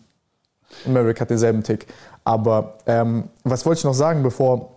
Und 0.85 0.93
Maverick 0.93 1.19
hat 1.19 1.29
denselben 1.29 1.63
Tick. 1.63 1.87
Aber 2.23 2.75
ähm, 2.85 3.25
was 3.43 3.65
wollte 3.65 3.79
ich 3.79 3.83
noch 3.85 3.93
sagen, 3.93 4.21
bevor, 4.21 4.75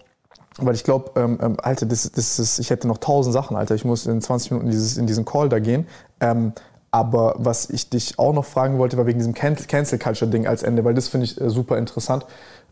weil 0.58 0.74
ich 0.74 0.82
glaube, 0.84 1.10
ähm, 1.20 1.38
ähm, 1.42 1.56
Alter, 1.62 1.84
das, 1.84 2.10
das 2.10 2.38
ist, 2.38 2.58
ich 2.58 2.70
hätte 2.70 2.88
noch 2.88 2.98
tausend 2.98 3.34
Sachen, 3.34 3.56
Alter. 3.56 3.74
Ich 3.74 3.84
muss 3.84 4.06
in 4.06 4.20
20 4.20 4.52
Minuten 4.52 4.70
dieses, 4.70 4.96
in 4.96 5.06
diesen 5.06 5.24
Call 5.24 5.48
da 5.48 5.58
gehen. 5.58 5.86
Ähm, 6.20 6.52
aber 6.90 7.34
was 7.38 7.70
ich 7.70 7.88
dich 7.88 8.18
auch 8.18 8.32
noch 8.32 8.44
fragen 8.44 8.78
wollte, 8.78 8.96
war 8.96 9.06
wegen 9.06 9.18
diesem 9.18 9.34
Can 9.34 9.54
Cancel 9.54 9.98
Culture 9.98 10.30
Ding 10.30 10.46
als 10.46 10.62
Ende, 10.62 10.84
weil 10.84 10.94
das 10.94 11.08
finde 11.08 11.24
ich 11.24 11.40
äh, 11.40 11.48
super 11.48 11.78
interessant. 11.78 12.26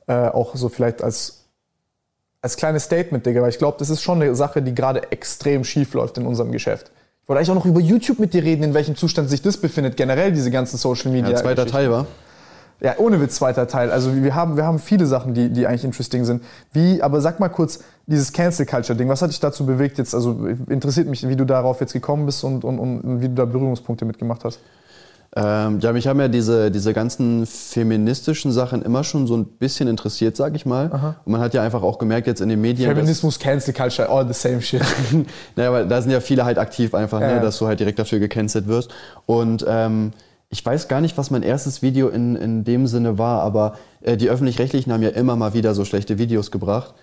Äh, 0.07 0.29
auch 0.29 0.57
so 0.57 0.69
vielleicht 0.69 1.03
als, 1.03 1.45
als 2.43 2.57
kleines 2.57 2.85
Statement, 2.85 3.25
Digga, 3.27 3.43
weil 3.43 3.51
ich 3.51 3.59
glaube, 3.59 3.77
das 3.79 3.91
ist 3.91 4.03
schon 4.03 4.21
eine 4.21 4.35
Sache, 4.35 4.63
die 4.63 4.75
gerade 4.75 5.13
extrem 5.13 5.65
schief 5.65 5.95
läuft 5.95 6.19
in 6.19 6.27
unserem 6.27 6.51
Geschäft. 6.51 6.91
Ich 7.23 7.29
wollte 7.29 7.39
eigentlich 7.41 7.51
auch 7.51 7.55
noch 7.57 7.67
über 7.67 7.81
YouTube 7.81 8.19
mit 8.19 8.33
dir 8.33 8.43
reden, 8.43 8.63
in 8.63 8.75
welchem 8.75 8.97
Zustand 8.97 9.29
sich 9.29 9.43
das 9.43 9.59
befindet, 9.59 9.97
generell 9.97 10.33
diese 10.33 10.51
ganzen 10.51 10.79
Social 10.79 11.13
Media. 11.13 11.31
Ja, 11.31 11.37
zweiter. 11.37 11.67
Teil 11.67 11.91
war. 11.91 12.07
Ja, 12.81 12.95
ohne 12.99 13.21
Witz, 13.21 13.37
zweiter 13.37 13.67
Teil. 13.67 13.91
Also 13.91 14.15
wir 14.15 14.35
haben, 14.35 14.57
wir 14.57 14.65
haben 14.65 14.79
viele 14.79 15.07
Sachen, 15.07 15.35
die, 15.35 15.51
die 15.51 15.67
eigentlich 15.67 15.85
interesting 15.85 16.25
sind. 16.25 16.43
Wie, 16.73 17.03
aber 17.03 17.21
sag 17.21 17.41
mal 17.41 17.49
kurz, 17.49 17.81
dieses 18.07 18.33
Cancel 18.33 18.67
Culture 18.67 18.97
Ding, 18.97 19.09
was 19.09 19.21
hat 19.21 19.31
dich 19.31 19.41
dazu 19.41 19.67
bewegt 19.67 19.99
jetzt? 19.99 20.15
Also 20.15 20.47
interessiert 20.69 21.09
mich, 21.09 21.29
wie 21.29 21.37
du 21.37 21.45
darauf 21.45 21.81
jetzt 21.81 21.93
gekommen 21.93 22.25
bist 22.27 22.45
und, 22.45 22.65
und, 22.65 22.79
und 22.79 23.21
wie 23.21 23.29
du 23.29 23.35
da 23.35 23.45
Berührungspunkte 23.47 24.05
mitgemacht 24.05 24.45
hast. 24.45 24.61
Ähm, 25.37 25.81
ja, 25.81 25.93
mich 25.93 26.07
haben 26.07 26.19
ja 26.21 26.29
diese, 26.29 26.71
diese 26.71 26.95
ganzen 26.95 27.45
feministischen 27.47 28.51
Sachen 28.51 28.83
immer 28.83 29.05
schon 29.05 29.27
so 29.27 29.37
ein 29.37 29.45
bisschen 29.45 29.87
interessiert, 29.87 30.37
sag 30.37 30.55
ich 30.55 30.65
mal. 30.65 31.17
Und 31.25 31.33
man 31.33 31.41
hat 31.41 31.53
ja 31.53 31.63
einfach 31.63 31.83
auch 31.83 31.99
gemerkt 31.99 32.27
jetzt 32.27 32.41
in 32.41 32.49
den 32.49 32.61
Medien. 32.61 32.89
Feminismus, 32.89 33.39
Cancel 33.39 33.75
Culture, 33.75 34.09
all 34.09 34.27
the 34.27 34.33
same 34.33 34.63
shit. 34.63 34.81
naja, 35.57 35.69
aber 35.69 35.85
da 35.85 36.01
sind 36.01 36.13
ja 36.13 36.21
viele 36.21 36.45
halt 36.45 36.59
aktiv 36.59 36.95
einfach, 36.95 37.21
Ja, 37.21 37.27
ne, 37.27 37.33
ja. 37.35 37.41
dass 37.41 37.59
du 37.59 37.67
halt 37.67 37.79
direkt 37.79 37.99
dafür 37.99 38.21
gecancelt 38.21 38.69
wirst. 38.69 38.91
Und 39.27 39.65
ähm, 39.69 40.13
ich 40.51 40.65
weiß 40.65 40.89
gar 40.89 41.01
nicht, 41.01 41.19
was 41.19 41.31
mein 41.31 41.43
erstes 41.43 41.83
Video 41.83 42.09
in, 42.09 42.35
in 42.37 42.65
dem 42.65 42.87
Sinne 42.87 43.19
war, 43.19 43.43
aber 43.43 43.75
äh, 44.01 44.17
die 44.17 44.31
Öffentlich-Rechtlichen 44.31 44.93
haben 44.93 45.03
ja 45.03 45.11
immer 45.11 45.37
mal 45.37 45.53
wieder 45.53 45.75
so 45.75 45.85
schlechte 45.85 46.19
Videos 46.19 46.51
gebracht. 46.51 46.95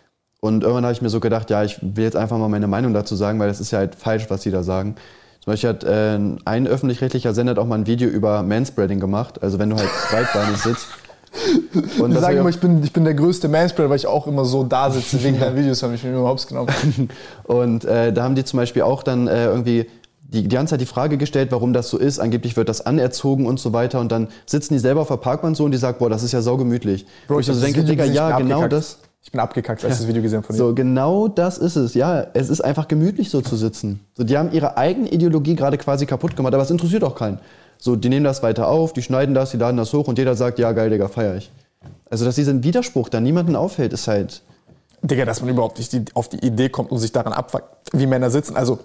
Und 0.41 0.63
irgendwann 0.63 0.83
habe 0.83 0.93
ich 0.93 1.01
mir 1.01 1.09
so 1.09 1.19
gedacht, 1.19 1.49
ja, 1.49 1.63
ich 1.63 1.79
will 1.81 2.03
jetzt 2.03 2.15
einfach 2.15 2.37
mal 2.37 2.49
meine 2.49 2.67
Meinung 2.67 2.93
dazu 2.93 3.15
sagen, 3.15 3.39
weil 3.39 3.47
das 3.47 3.59
ist 3.59 3.71
ja 3.71 3.79
halt 3.79 3.95
falsch, 3.95 4.25
was 4.29 4.41
sie 4.41 4.51
da 4.51 4.63
sagen. 4.63 4.95
Zum 5.43 5.53
Beispiel 5.53 5.69
hat 5.69 5.83
äh, 5.83 6.19
ein 6.45 6.67
öffentlich-rechtlicher 6.67 7.33
Sender 7.35 7.51
hat 7.51 7.59
auch 7.59 7.67
mal 7.67 7.75
ein 7.75 7.87
Video 7.87 8.09
über 8.09 8.41
Manspreading 8.41 8.99
gemacht. 8.99 9.43
Also 9.43 9.59
wenn 9.59 9.69
du 9.69 9.75
halt 9.75 9.89
breitbeinig 10.09 10.57
sitzt. 10.57 10.87
Und 11.99 12.11
Ich 12.11 12.15
das 12.15 12.21
sage 12.21 12.25
hab 12.25 12.31
ich 12.31 12.39
immer, 12.39 12.49
ich 12.49 12.59
bin, 12.59 12.83
ich 12.83 12.93
bin 12.93 13.03
der 13.03 13.13
größte 13.13 13.47
Manspreader, 13.47 13.89
weil 13.89 13.97
ich 13.97 14.07
auch 14.07 14.25
immer 14.25 14.45
so 14.45 14.63
da 14.63 14.89
sitze 14.89 15.23
wegen 15.23 15.39
deinen 15.39 15.55
Videos, 15.57 15.83
habe 15.83 15.93
ich 15.93 16.03
mir 16.03 16.17
hops 16.17 16.47
genommen. 16.47 16.69
Und 17.43 17.85
äh, 17.85 18.11
da 18.11 18.23
haben 18.23 18.33
die 18.33 18.43
zum 18.43 18.57
Beispiel 18.57 18.81
auch 18.81 19.03
dann 19.03 19.27
äh, 19.27 19.45
irgendwie 19.45 19.85
die, 20.27 20.47
ganze 20.47 20.71
Zeit 20.71 20.81
die 20.81 20.85
Frage 20.85 21.17
gestellt, 21.17 21.51
warum 21.51 21.73
das 21.73 21.89
so 21.89 21.97
ist. 21.97 22.19
Angeblich 22.19 22.57
wird 22.57 22.69
das 22.69 22.85
anerzogen 22.85 23.45
und 23.45 23.59
so 23.59 23.73
weiter. 23.73 23.99
Und 23.99 24.11
dann 24.11 24.27
sitzen 24.45 24.73
die 24.73 24.79
selber 24.79 25.01
auf 25.01 25.07
der 25.07 25.17
Parkbank 25.17 25.55
so 25.55 25.63
und 25.65 25.71
die 25.71 25.77
sagt, 25.77 25.99
boah, 25.99 26.09
das 26.09 26.23
ist 26.23 26.31
ja 26.31 26.41
saugemütlich. 26.41 27.05
Bro, 27.27 27.35
Und 27.35 27.41
ich 27.41 27.47
so 27.47 27.59
denke, 27.59 27.83
Digga, 27.83 28.05
ich 28.05 28.13
ja, 28.13 28.35
bin 28.37 28.47
genau 28.47 28.61
abgekackt. 28.61 28.73
das. 28.73 28.99
Ich 29.23 29.31
bin 29.31 29.39
abgekackt, 29.39 29.83
als 29.83 29.93
ich 29.93 29.99
das 30.01 30.07
Video 30.07 30.21
gesehen 30.21 30.37
habe 30.37 30.47
von 30.47 30.55
dir. 30.55 30.59
So, 30.59 30.73
genau 30.75 31.27
das 31.27 31.57
ist 31.57 31.75
es. 31.75 31.93
Ja, 31.95 32.27
es 32.33 32.49
ist 32.49 32.61
einfach 32.61 32.87
gemütlich 32.87 33.29
so 33.29 33.41
zu 33.41 33.55
sitzen. 33.55 33.99
So, 34.13 34.23
die 34.23 34.37
haben 34.37 34.51
ihre 34.51 34.77
eigene 34.77 35.09
Ideologie 35.09 35.55
gerade 35.55 35.77
quasi 35.77 36.05
kaputt 36.05 36.35
gemacht, 36.35 36.53
aber 36.53 36.63
es 36.63 36.69
interessiert 36.71 37.03
auch 37.03 37.15
keinen. 37.15 37.39
So, 37.77 37.95
die 37.95 38.09
nehmen 38.09 38.23
das 38.23 38.43
weiter 38.43 38.67
auf, 38.67 38.93
die 38.93 39.01
schneiden 39.01 39.33
das, 39.35 39.51
die 39.51 39.57
laden 39.57 39.77
das 39.77 39.91
hoch 39.93 40.07
und 40.07 40.17
jeder 40.17 40.35
sagt, 40.35 40.59
ja, 40.59 40.71
geil, 40.71 40.89
Digga, 40.89 41.07
feier 41.07 41.35
ich. 41.35 41.51
Also, 42.09 42.23
dass 42.25 42.35
dieser 42.35 42.63
Widerspruch 42.63 43.09
da 43.09 43.19
niemanden 43.19 43.55
auffällt, 43.55 43.93
ist 43.93 44.07
halt. 44.07 44.41
Digga, 45.01 45.25
dass 45.25 45.41
man 45.41 45.49
überhaupt 45.49 45.77
nicht 45.77 45.91
die, 45.93 46.03
auf 46.13 46.29
die 46.29 46.43
Idee 46.45 46.69
kommt 46.69 46.91
und 46.91 46.99
sich 46.99 47.11
daran 47.11 47.33
abfuckt, 47.33 47.65
wie 47.93 48.05
Männer 48.07 48.29
sitzen. 48.29 48.55
Also, 48.55 48.79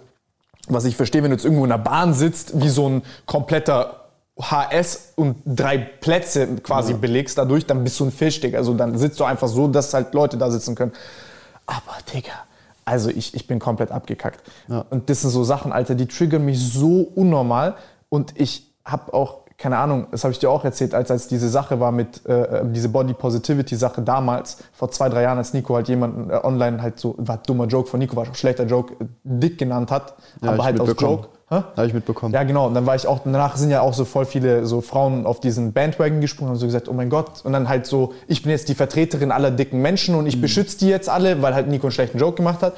was 0.69 0.85
ich 0.85 0.97
verstehe, 0.97 1.23
wenn 1.23 1.31
du 1.31 1.37
jetzt 1.37 1.45
irgendwo 1.45 1.65
in 1.65 1.71
der 1.71 1.79
Bahn 1.79 2.15
sitzt, 2.15 2.61
wie 2.61 2.69
so 2.69 2.89
ein 2.89 3.03
kompletter 3.27 4.01
HS 4.41 5.13
und 5.17 5.37
drei 5.45 5.79
Plätze 5.79 6.47
quasi 6.63 6.95
belegst 6.95 7.37
dadurch, 7.37 7.67
dann 7.67 7.85
bist 7.85 8.01
du 8.01 8.07
ein 8.07 8.13
Fisch, 8.13 8.41
Digga. 8.41 8.59
Also 8.59 8.75
dann 8.75 8.97
sitzt 8.97 9.21
du 9.21 9.25
einfach 9.25 9.49
so, 9.49 9.69
dass 9.69 9.93
halt 9.93 10.15
Leute 10.15 10.39
da 10.39 10.51
sitzen 10.51 10.75
können. 10.75 10.93
Aber, 11.67 11.97
Digga, 12.13 12.33
also 12.85 13.11
ich, 13.11 13.35
ich 13.35 13.47
bin 13.47 13.59
komplett 13.59 13.91
abgekackt. 13.91 14.43
Und 14.91 15.11
das 15.11 15.21
sind 15.23 15.31
so 15.31 15.45
Sachen, 15.45 15.73
Alter, 15.73 15.95
die 15.95 16.07
triggern 16.07 16.45
mich 16.45 16.59
so 16.73 17.03
unnormal. 17.15 17.77
Und 18.09 18.39
ich 18.41 18.73
habe 18.85 19.13
auch, 19.13 19.41
keine 19.61 19.77
Ahnung, 19.77 20.07
das 20.11 20.25
habe 20.25 20.33
ich 20.33 20.39
dir 20.39 20.51
auch 20.51 20.65
erzählt, 20.65 20.95
als, 20.95 21.11
als 21.11 21.29
diese 21.29 21.49
Sache 21.51 21.79
war 21.81 21.93
mit, 21.93 22.25
äh, 22.27 22.63
diese 22.65 22.89
Body 22.89 23.13
Positivity 23.13 23.77
Sache 23.77 24.01
damals, 24.01 24.57
vor 24.73 24.91
zwei, 24.91 25.09
drei 25.11 25.23
Jahren, 25.23 25.37
als 25.39 25.53
Nico 25.53 25.75
halt 25.77 25.89
jemanden 25.89 26.31
äh, 26.31 26.41
online 26.43 26.81
halt 26.81 26.99
so, 26.99 27.15
war 27.19 27.37
dummer 27.37 27.67
Joke 27.67 27.89
von 27.89 28.01
Nico, 28.01 28.17
war 28.17 28.25
schon 28.25 28.35
schlechter 28.35 28.65
Joke, 28.65 28.95
äh, 28.95 29.07
dick 29.23 29.59
genannt 29.59 29.91
hat, 29.91 30.15
Ja, 30.43 30.53
aber 30.53 30.65
halt 30.65 30.81
aus. 30.81 30.95
Joke. 30.99 31.29
Habe 31.51 31.85
ich 31.85 31.93
mitbekommen. 31.93 32.33
Ja, 32.33 32.45
genau. 32.45 32.69
Und 32.69 32.75
dann 32.75 32.87
war 32.87 32.95
ich 32.95 33.09
auch, 33.09 33.19
danach 33.25 33.57
sind 33.57 33.71
ja 33.71 33.81
auch 33.81 33.93
so 33.93 34.05
voll 34.05 34.25
viele 34.25 34.67
so 34.67 34.81
Frauen 34.83 35.27
auf 35.27 35.41
diesen 35.41 35.73
Bandwagon 35.73 36.21
gesprungen 36.21 36.51
und 36.51 36.55
haben 36.55 36.61
so 36.61 36.67
gesagt, 36.67 36.89
oh 36.89 36.93
mein 36.93 37.11
Gott. 37.11 37.45
Und 37.45 37.53
dann 37.53 37.69
halt 37.69 37.87
so, 37.87 38.13
ich 38.29 38.43
bin 38.43 38.53
jetzt 38.53 38.69
die 38.69 38.77
Vertreterin 38.77 39.33
aller 39.33 39.51
dicken 39.51 39.83
Menschen 39.83 40.15
und 40.15 40.27
ich 40.27 40.37
Mhm. 40.37 40.43
beschütze 40.43 40.79
die 40.79 40.87
jetzt 40.89 41.09
alle, 41.09 41.43
weil 41.43 41.53
halt 41.57 41.67
Nico 41.67 41.89
einen 41.89 41.91
schlechten 41.91 42.19
Joke 42.19 42.37
gemacht 42.37 42.63
hat. 42.63 42.75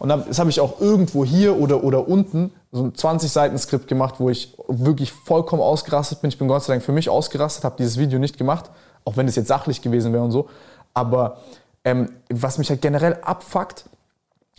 Und 0.00 0.08
dann, 0.08 0.24
das 0.26 0.40
habe 0.40 0.50
ich 0.50 0.58
auch 0.58 0.80
irgendwo 0.80 1.24
hier 1.24 1.56
oder, 1.60 1.84
oder 1.84 2.08
unten 2.08 2.50
so 2.76 2.84
ein 2.84 2.92
20-Seiten-Skript 2.92 3.88
gemacht, 3.88 4.16
wo 4.18 4.30
ich 4.30 4.56
wirklich 4.68 5.12
vollkommen 5.12 5.62
ausgerastet 5.62 6.20
bin. 6.20 6.28
Ich 6.28 6.38
bin 6.38 6.48
Gott 6.48 6.64
sei 6.64 6.74
Dank 6.74 6.84
für 6.84 6.92
mich 6.92 7.08
ausgerastet, 7.08 7.64
habe 7.64 7.76
dieses 7.78 7.98
Video 7.98 8.18
nicht 8.18 8.38
gemacht, 8.38 8.70
auch 9.04 9.16
wenn 9.16 9.26
es 9.26 9.36
jetzt 9.36 9.48
sachlich 9.48 9.82
gewesen 9.82 10.12
wäre 10.12 10.22
und 10.22 10.30
so. 10.30 10.48
Aber 10.94 11.38
ähm, 11.84 12.10
was 12.30 12.58
mich 12.58 12.70
halt 12.70 12.82
generell 12.82 13.18
abfuckt, 13.22 13.86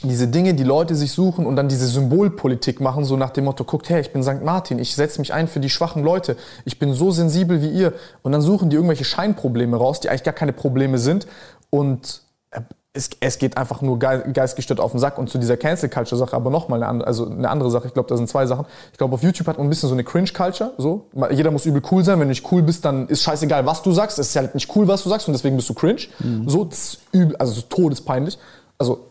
diese 0.04 0.28
Dinge, 0.28 0.54
die 0.54 0.64
Leute 0.64 0.96
sich 0.96 1.12
suchen 1.12 1.48
und 1.48 1.56
dann 1.56 1.70
diese 1.70 1.88
Symbolpolitik 1.88 2.80
machen, 2.80 3.04
so 3.04 3.18
nach 3.18 3.32
dem 3.32 3.46
Motto, 3.46 3.64
guckt 3.64 3.90
her, 3.90 4.00
ich 4.00 4.14
bin 4.14 4.22
St. 4.22 4.44
Martin, 4.44 4.78
ich 4.78 4.96
setze 4.96 5.20
mich 5.20 5.34
ein 5.34 5.48
für 5.48 5.60
die 5.60 5.72
schwachen 5.72 6.04
Leute, 6.04 6.38
ich 6.66 6.78
bin 6.78 6.94
so 6.94 7.10
sensibel 7.10 7.64
wie 7.64 7.70
ihr. 7.70 7.94
Und 8.22 8.32
dann 8.32 8.42
suchen 8.42 8.70
die 8.70 8.76
irgendwelche 8.76 9.06
Scheinprobleme 9.06 9.76
raus, 9.76 10.00
die 10.00 10.10
eigentlich 10.10 10.24
gar 10.24 10.36
keine 10.36 10.54
Probleme 10.54 11.00
sind. 11.00 11.28
Und 11.72 12.22
äh, 12.52 12.62
es, 12.98 13.10
es 13.20 13.38
geht 13.38 13.56
einfach 13.58 13.82
nur 13.82 13.98
ge 14.00 14.32
geistgestört 14.34 14.80
auf 14.80 14.92
den 14.92 15.00
Sack. 15.00 15.18
Und 15.18 15.30
zu 15.30 15.38
dieser 15.38 15.56
Cancel-Culture-Sache 15.56 16.36
aber 16.36 16.50
nochmal 16.50 16.80
eine, 16.84 16.88
andere- 16.90 17.08
also 17.08 17.30
eine 17.30 17.50
andere 17.50 17.72
Sache. 17.72 17.88
Ich 17.88 17.94
glaube, 17.94 18.10
da 18.10 18.18
sind 18.18 18.28
zwei 18.28 18.46
Sachen. 18.46 18.66
Ich 18.92 18.98
glaube, 18.98 19.14
auf 19.14 19.24
YouTube 19.24 19.48
hat 19.48 19.58
man 19.58 19.68
ein 19.68 19.70
bisschen 19.70 19.90
so 19.90 19.96
eine 19.96 20.04
Cringe-Culture. 20.04 20.74
So. 20.78 21.06
Jeder 21.32 21.52
muss 21.52 21.66
übel 21.66 21.82
cool 21.92 22.04
sein. 22.04 22.20
Wenn 22.20 22.28
du 22.28 22.32
nicht 22.32 22.52
cool 22.52 22.62
bist, 22.62 22.84
dann 22.84 23.08
ist 23.08 23.22
scheißegal, 23.24 23.66
was 23.66 23.82
du 23.84 23.92
sagst. 23.94 24.20
Es 24.20 24.30
ist 24.30 24.36
halt 24.36 24.54
nicht 24.56 24.76
cool, 24.76 24.88
was 24.88 25.04
du 25.04 25.10
sagst 25.10 25.28
und 25.28 25.34
deswegen 25.34 25.56
bist 25.56 25.70
du 25.70 25.74
cringe. 25.74 26.02
So, 26.46 26.66
das 26.66 26.78
ist 26.94 27.00
übel, 27.12 27.36
also 27.38 27.54
so 27.54 27.62
todespeinlich. 27.62 28.38
Also 28.78 29.06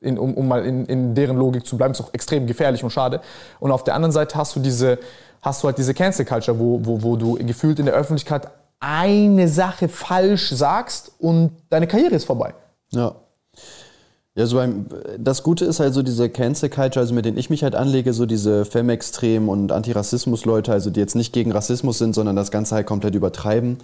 in, 0.00 0.18
um, 0.18 0.32
um 0.34 0.48
mal 0.48 0.64
in, 0.64 0.86
in 0.86 1.14
deren 1.14 1.36
Logik 1.36 1.66
zu 1.66 1.76
bleiben, 1.76 1.92
ist 1.92 2.00
auch 2.00 2.14
extrem 2.14 2.46
gefährlich 2.46 2.82
und 2.82 2.90
schade. 2.90 3.20
Und 3.58 3.70
auf 3.70 3.84
der 3.84 3.94
anderen 3.94 4.12
Seite 4.12 4.36
hast 4.38 4.56
du 4.56 4.60
diese, 4.60 4.98
hast 5.42 5.62
du 5.62 5.66
halt 5.66 5.76
diese 5.76 5.92
Cancel 5.92 6.24
Culture, 6.24 6.58
wo, 6.58 6.80
wo, 6.82 7.02
wo 7.02 7.16
du 7.16 7.34
gefühlt 7.34 7.78
in 7.78 7.84
der 7.86 7.94
Öffentlichkeit 7.94 8.48
eine 8.82 9.46
Sache 9.46 9.88
falsch 9.90 10.48
sagst 10.52 11.12
und 11.18 11.50
deine 11.68 11.86
Karriere 11.86 12.14
ist 12.14 12.24
vorbei. 12.24 12.54
Ja. 12.92 13.16
Ja, 14.36 14.46
so 14.46 14.56
beim, 14.56 14.86
das 15.18 15.42
Gute 15.42 15.64
ist 15.64 15.80
halt 15.80 15.92
so 15.92 16.02
diese 16.02 16.30
Cancel 16.30 16.70
Culture, 16.70 17.00
also 17.00 17.12
mit 17.14 17.24
denen 17.24 17.36
ich 17.36 17.50
mich 17.50 17.64
halt 17.64 17.74
anlege, 17.74 18.12
so 18.12 18.26
diese 18.26 18.64
Femextrem 18.64 19.48
und 19.48 19.72
Antirassismus-Leute, 19.72 20.72
also 20.72 20.90
die 20.90 21.00
jetzt 21.00 21.16
nicht 21.16 21.32
gegen 21.32 21.50
Rassismus 21.50 21.98
sind, 21.98 22.14
sondern 22.14 22.36
das 22.36 22.52
Ganze 22.52 22.76
halt 22.76 22.86
komplett 22.86 23.16
übertreiben. 23.16 23.78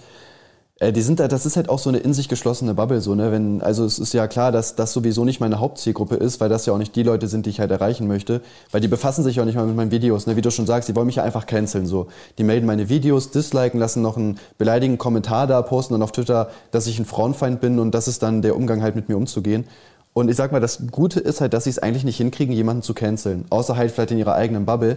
Äh, 0.79 0.93
die 0.93 1.01
sind 1.01 1.21
halt, 1.21 1.33
das 1.33 1.47
ist 1.47 1.57
halt 1.57 1.69
auch 1.71 1.79
so 1.79 1.89
eine 1.89 1.99
in 1.99 2.13
sich 2.13 2.29
geschlossene 2.29 2.75
Bubble, 2.75 3.01
so, 3.01 3.15
ne? 3.15 3.33
Wenn, 3.33 3.63
also 3.63 3.85
es 3.85 3.99
ist 3.99 4.13
ja 4.13 4.27
klar, 4.27 4.53
dass 4.53 4.77
das 4.77 4.93
sowieso 4.93 5.25
nicht 5.25 5.41
meine 5.41 5.59
Hauptzielgruppe 5.59 6.17
ist, 6.17 6.41
weil 6.41 6.51
das 6.51 6.67
ja 6.67 6.75
auch 6.75 6.79
nicht 6.79 6.95
die 6.97 7.03
Leute 7.03 7.29
sind, 7.29 7.47
die 7.47 7.51
ich 7.51 7.61
halt 7.61 7.71
erreichen 7.71 8.07
möchte. 8.07 8.43
Weil 8.73 8.83
die 8.83 8.89
befassen 8.89 9.25
sich 9.25 9.41
auch 9.41 9.47
nicht 9.47 9.55
mal 9.55 9.67
mit 9.67 9.77
meinen 9.77 9.91
Videos, 9.91 10.27
ne? 10.27 10.37
Wie 10.37 10.43
du 10.43 10.51
schon 10.51 10.67
sagst, 10.67 10.89
die 10.89 10.97
wollen 10.97 11.07
mich 11.07 11.17
ja 11.17 11.23
einfach 11.23 11.47
canceln, 11.47 11.87
so. 11.87 12.09
Die 12.37 12.45
melden 12.45 12.67
meine 12.67 12.89
Videos, 12.89 13.31
disliken, 13.31 13.79
lassen 13.81 14.03
noch 14.03 14.17
einen 14.19 14.39
beleidigenden 14.59 14.99
Kommentar 14.99 15.47
da, 15.47 15.63
posten 15.63 15.95
dann 15.95 16.03
auf 16.03 16.13
Twitter, 16.13 16.51
dass 16.73 16.87
ich 16.87 16.99
ein 16.99 17.07
Frauenfeind 17.07 17.61
bin 17.61 17.79
und 17.79 17.93
das 17.93 18.07
ist 18.09 18.23
dann 18.23 18.43
der 18.43 18.57
Umgang 18.57 18.83
halt 18.83 18.97
mit 18.97 19.09
mir 19.09 19.17
umzugehen. 19.17 19.65
Und 20.13 20.31
ich 20.31 20.37
sag 20.37 20.51
mal, 20.51 20.61
das 20.61 20.87
Gute 20.91 21.21
ist 21.21 21.43
halt, 21.43 21.53
dass 21.53 21.65
sie 21.65 21.71
es 21.71 21.79
eigentlich 21.79 22.05
nicht 22.05 22.17
hinkriegen, 22.17 22.55
jemanden 22.55 22.83
zu 22.83 22.95
canceln. 22.95 23.45
Außer 23.51 23.77
halt 23.77 23.93
vielleicht 23.93 24.13
in 24.13 24.19
ihrer 24.19 24.35
eigenen 24.35 24.65
Bubble. 24.65 24.97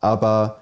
Aber 0.00 0.59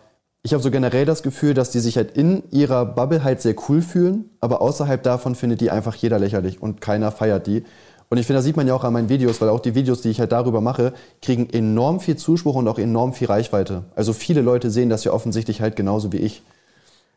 ich 0.49 0.55
habe 0.55 0.63
so 0.63 0.71
generell 0.71 1.05
das 1.05 1.23
Gefühl, 1.23 1.53
dass 1.53 1.73
die 1.73 1.79
sich 1.79 1.99
halt 1.99 2.13
in 2.13 2.43
ihrer 2.51 2.87
Bubble 2.87 3.23
halt 3.23 3.43
sehr 3.43 3.55
cool 3.69 3.83
fühlen, 3.83 4.31
aber 4.41 4.63
außerhalb 4.63 5.03
davon 5.03 5.35
findet 5.35 5.61
die 5.61 5.71
einfach 5.71 5.95
jeder 5.95 6.19
lächerlich 6.19 6.63
und 6.63 6.81
keiner 6.81 7.13
feiert 7.13 7.47
die. 7.47 7.65
Und 8.09 8.17
ich 8.17 8.27
finde, 8.27 8.39
das 8.39 8.47
sieht 8.47 8.57
man 8.57 8.67
ja 8.67 8.73
auch 8.73 8.83
an 8.83 8.95
meinen 8.95 9.11
Videos, 9.11 9.43
weil 9.43 9.51
auch 9.51 9.61
die 9.61 9.75
Videos, 9.75 10.01
die 10.01 10.09
ich 10.09 10.21
halt 10.21 10.33
darüber 10.33 10.63
mache, 10.63 10.95
kriegen 11.21 11.51
enorm 11.51 12.01
viel 12.01 12.17
Zuspruch 12.17 12.55
und 12.55 12.67
auch 12.67 12.79
enorm 12.79 13.13
viel 13.13 13.27
Reichweite. 13.27 13.85
Also 13.95 14.15
viele 14.15 14.41
Leute 14.41 14.71
sehen 14.71 14.89
das 14.89 15.05
ja 15.05 15.13
offensichtlich 15.13 15.61
halt 15.61 15.77
genauso 15.77 16.15
wie 16.15 16.17
ich. 16.17 16.43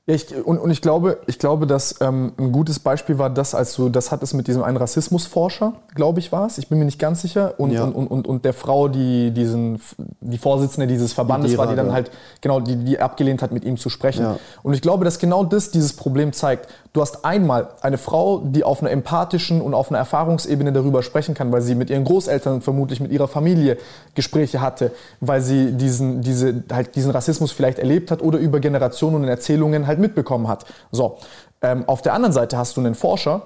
Ja, 0.07 0.15
ich, 0.15 0.33
und, 0.45 0.57
und 0.57 0.71
ich 0.71 0.81
glaube, 0.81 1.19
ich 1.27 1.37
glaube, 1.37 1.67
dass 1.67 2.01
ähm, 2.01 2.33
ein 2.39 2.51
gutes 2.51 2.79
Beispiel 2.79 3.19
war 3.19 3.29
das, 3.29 3.53
als 3.53 3.75
du 3.75 3.87
das 3.89 4.11
hattest 4.11 4.33
mit 4.33 4.47
diesem 4.47 4.63
einen 4.63 4.77
Rassismusforscher, 4.77 5.73
glaube 5.93 6.19
ich, 6.19 6.31
war 6.31 6.47
es. 6.47 6.57
Ich 6.57 6.69
bin 6.69 6.79
mir 6.79 6.85
nicht 6.85 6.97
ganz 6.97 7.21
sicher. 7.21 7.53
Und, 7.59 7.71
Ja. 7.71 7.83
und, 7.83 7.93
und, 7.93 8.07
und, 8.07 8.27
und 8.27 8.43
der 8.43 8.53
Frau, 8.53 8.87
die 8.87 9.29
diesen, 9.29 9.79
die 10.21 10.39
Vorsitzende 10.39 10.87
dieses 10.87 11.13
Verbandes 11.13 11.51
Indira, 11.51 11.67
war, 11.67 11.71
die 11.71 11.77
dann 11.77 11.93
halt 11.93 12.09
genau, 12.41 12.59
die, 12.59 12.77
die 12.77 12.99
abgelehnt 12.99 13.43
hat, 13.43 13.51
mit 13.51 13.63
ihm 13.63 13.77
zu 13.77 13.89
sprechen. 13.89 14.23
Ja. 14.23 14.39
Und 14.63 14.73
ich 14.73 14.81
glaube, 14.81 15.05
dass 15.05 15.19
genau 15.19 15.43
das 15.43 15.69
dieses 15.69 15.93
Problem 15.93 16.33
zeigt. 16.33 16.67
Du 16.93 16.99
hast 16.99 17.23
einmal 17.23 17.69
eine 17.81 17.97
Frau, 17.97 18.39
die 18.39 18.65
auf 18.65 18.81
einer 18.81 18.91
empathischen 18.91 19.61
und 19.61 19.73
auf 19.73 19.89
einer 19.89 19.99
Erfahrungsebene 19.99 20.73
darüber 20.73 21.03
sprechen 21.03 21.34
kann, 21.34 21.49
weil 21.51 21.61
sie 21.61 21.73
mit 21.73 21.89
ihren 21.89 22.03
Großeltern 22.03 22.61
vermutlich 22.61 22.99
mit 22.99 23.13
ihrer 23.13 23.30
Familie 23.30 23.77
Gespräche 24.13 24.59
hatte, 24.59 24.91
weil 25.22 25.41
sie 25.41 25.72
diesen, 25.72 26.22
diese, 26.22 26.63
halt 26.69 26.95
diesen 26.95 27.11
Rassismus 27.11 27.53
vielleicht 27.53 27.80
erlebt 27.80 28.11
hat 28.11 28.22
oder 28.22 28.39
über 28.39 28.59
Generationen 28.59 29.23
und 29.23 29.30
Erzählungen 29.30 29.88
halt 29.88 29.99
mitbekommen 29.99 30.49
hat. 30.49 30.65
So. 30.91 31.18
Ähm, 31.61 31.88
auf 31.88 32.01
der 32.01 32.13
anderen 32.13 32.34
Seite 32.34 32.57
hast 32.57 32.76
du 32.76 32.81
einen 32.81 32.95
Forscher, 32.95 33.43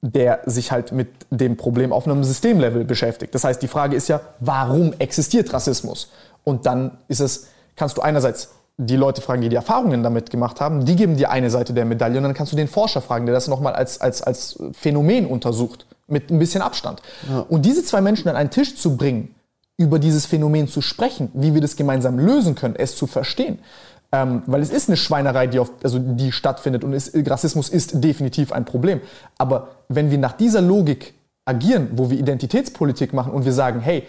der 0.00 0.42
sich 0.46 0.70
halt 0.70 0.92
mit 0.92 1.08
dem 1.30 1.56
Problem 1.56 1.92
auf 1.92 2.06
einem 2.06 2.22
Systemlevel 2.22 2.84
beschäftigt. 2.84 3.34
Das 3.34 3.42
heißt, 3.42 3.60
die 3.60 3.68
Frage 3.68 3.96
ist 3.96 4.08
ja, 4.08 4.20
warum 4.38 4.92
existiert 4.98 5.52
Rassismus? 5.52 6.12
Und 6.44 6.66
dann 6.66 6.98
ist 7.08 7.20
es, 7.20 7.48
kannst 7.74 7.96
du 7.96 8.02
einerseits 8.02 8.50
die 8.76 8.96
Leute 8.96 9.20
fragen, 9.20 9.40
die 9.40 9.48
die 9.48 9.56
Erfahrungen 9.56 10.02
damit 10.02 10.30
gemacht 10.30 10.60
haben, 10.60 10.84
die 10.84 10.96
geben 10.96 11.16
dir 11.16 11.30
eine 11.30 11.50
Seite 11.50 11.72
der 11.72 11.84
Medaille 11.84 12.16
und 12.16 12.24
dann 12.24 12.34
kannst 12.34 12.52
du 12.52 12.56
den 12.56 12.68
Forscher 12.68 13.00
fragen, 13.00 13.26
der 13.26 13.34
das 13.34 13.46
nochmal 13.46 13.74
als, 13.74 14.00
als, 14.00 14.22
als 14.22 14.58
Phänomen 14.72 15.26
untersucht, 15.26 15.86
mit 16.08 16.30
ein 16.30 16.38
bisschen 16.38 16.60
Abstand. 16.60 17.00
Ja. 17.28 17.40
Und 17.48 17.64
diese 17.64 17.84
zwei 17.84 18.00
Menschen 18.00 18.28
an 18.28 18.36
einen 18.36 18.50
Tisch 18.50 18.76
zu 18.76 18.96
bringen, 18.96 19.34
über 19.76 19.98
dieses 19.98 20.26
Phänomen 20.26 20.68
zu 20.68 20.80
sprechen, 20.80 21.30
wie 21.34 21.54
wir 21.54 21.60
das 21.60 21.76
gemeinsam 21.76 22.18
lösen 22.18 22.54
können, 22.54 22.76
es 22.76 22.96
zu 22.96 23.06
verstehen, 23.06 23.58
ähm, 24.12 24.42
weil 24.46 24.62
es 24.62 24.70
ist 24.70 24.88
eine 24.88 24.96
Schweinerei, 24.96 25.46
die, 25.46 25.58
auf, 25.58 25.70
also 25.82 25.98
die 25.98 26.30
stattfindet 26.30 26.84
und 26.84 26.92
ist, 26.92 27.12
Rassismus 27.28 27.68
ist 27.68 28.02
definitiv 28.02 28.52
ein 28.52 28.64
Problem. 28.64 29.00
Aber 29.38 29.68
wenn 29.88 30.10
wir 30.10 30.18
nach 30.18 30.32
dieser 30.32 30.60
Logik 30.60 31.14
agieren, 31.44 31.90
wo 31.92 32.10
wir 32.10 32.18
Identitätspolitik 32.18 33.12
machen 33.12 33.32
und 33.32 33.44
wir 33.44 33.52
sagen, 33.52 33.80
hey, 33.80 34.04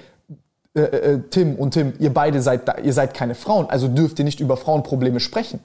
äh, 0.76 0.82
äh, 0.82 1.20
Tim 1.30 1.56
und 1.56 1.72
Tim, 1.72 1.94
ihr 2.00 2.14
beide 2.14 2.42
seid 2.42 2.68
da, 2.68 2.78
ihr 2.78 2.94
seid 2.94 3.14
keine 3.14 3.34
Frauen, 3.34 3.70
also 3.70 3.88
dürft 3.88 4.20
ihr 4.20 4.26
nicht 4.26 4.40
über 4.40 4.58
Frauenprobleme 4.58 5.20
sprechen. 5.20 5.60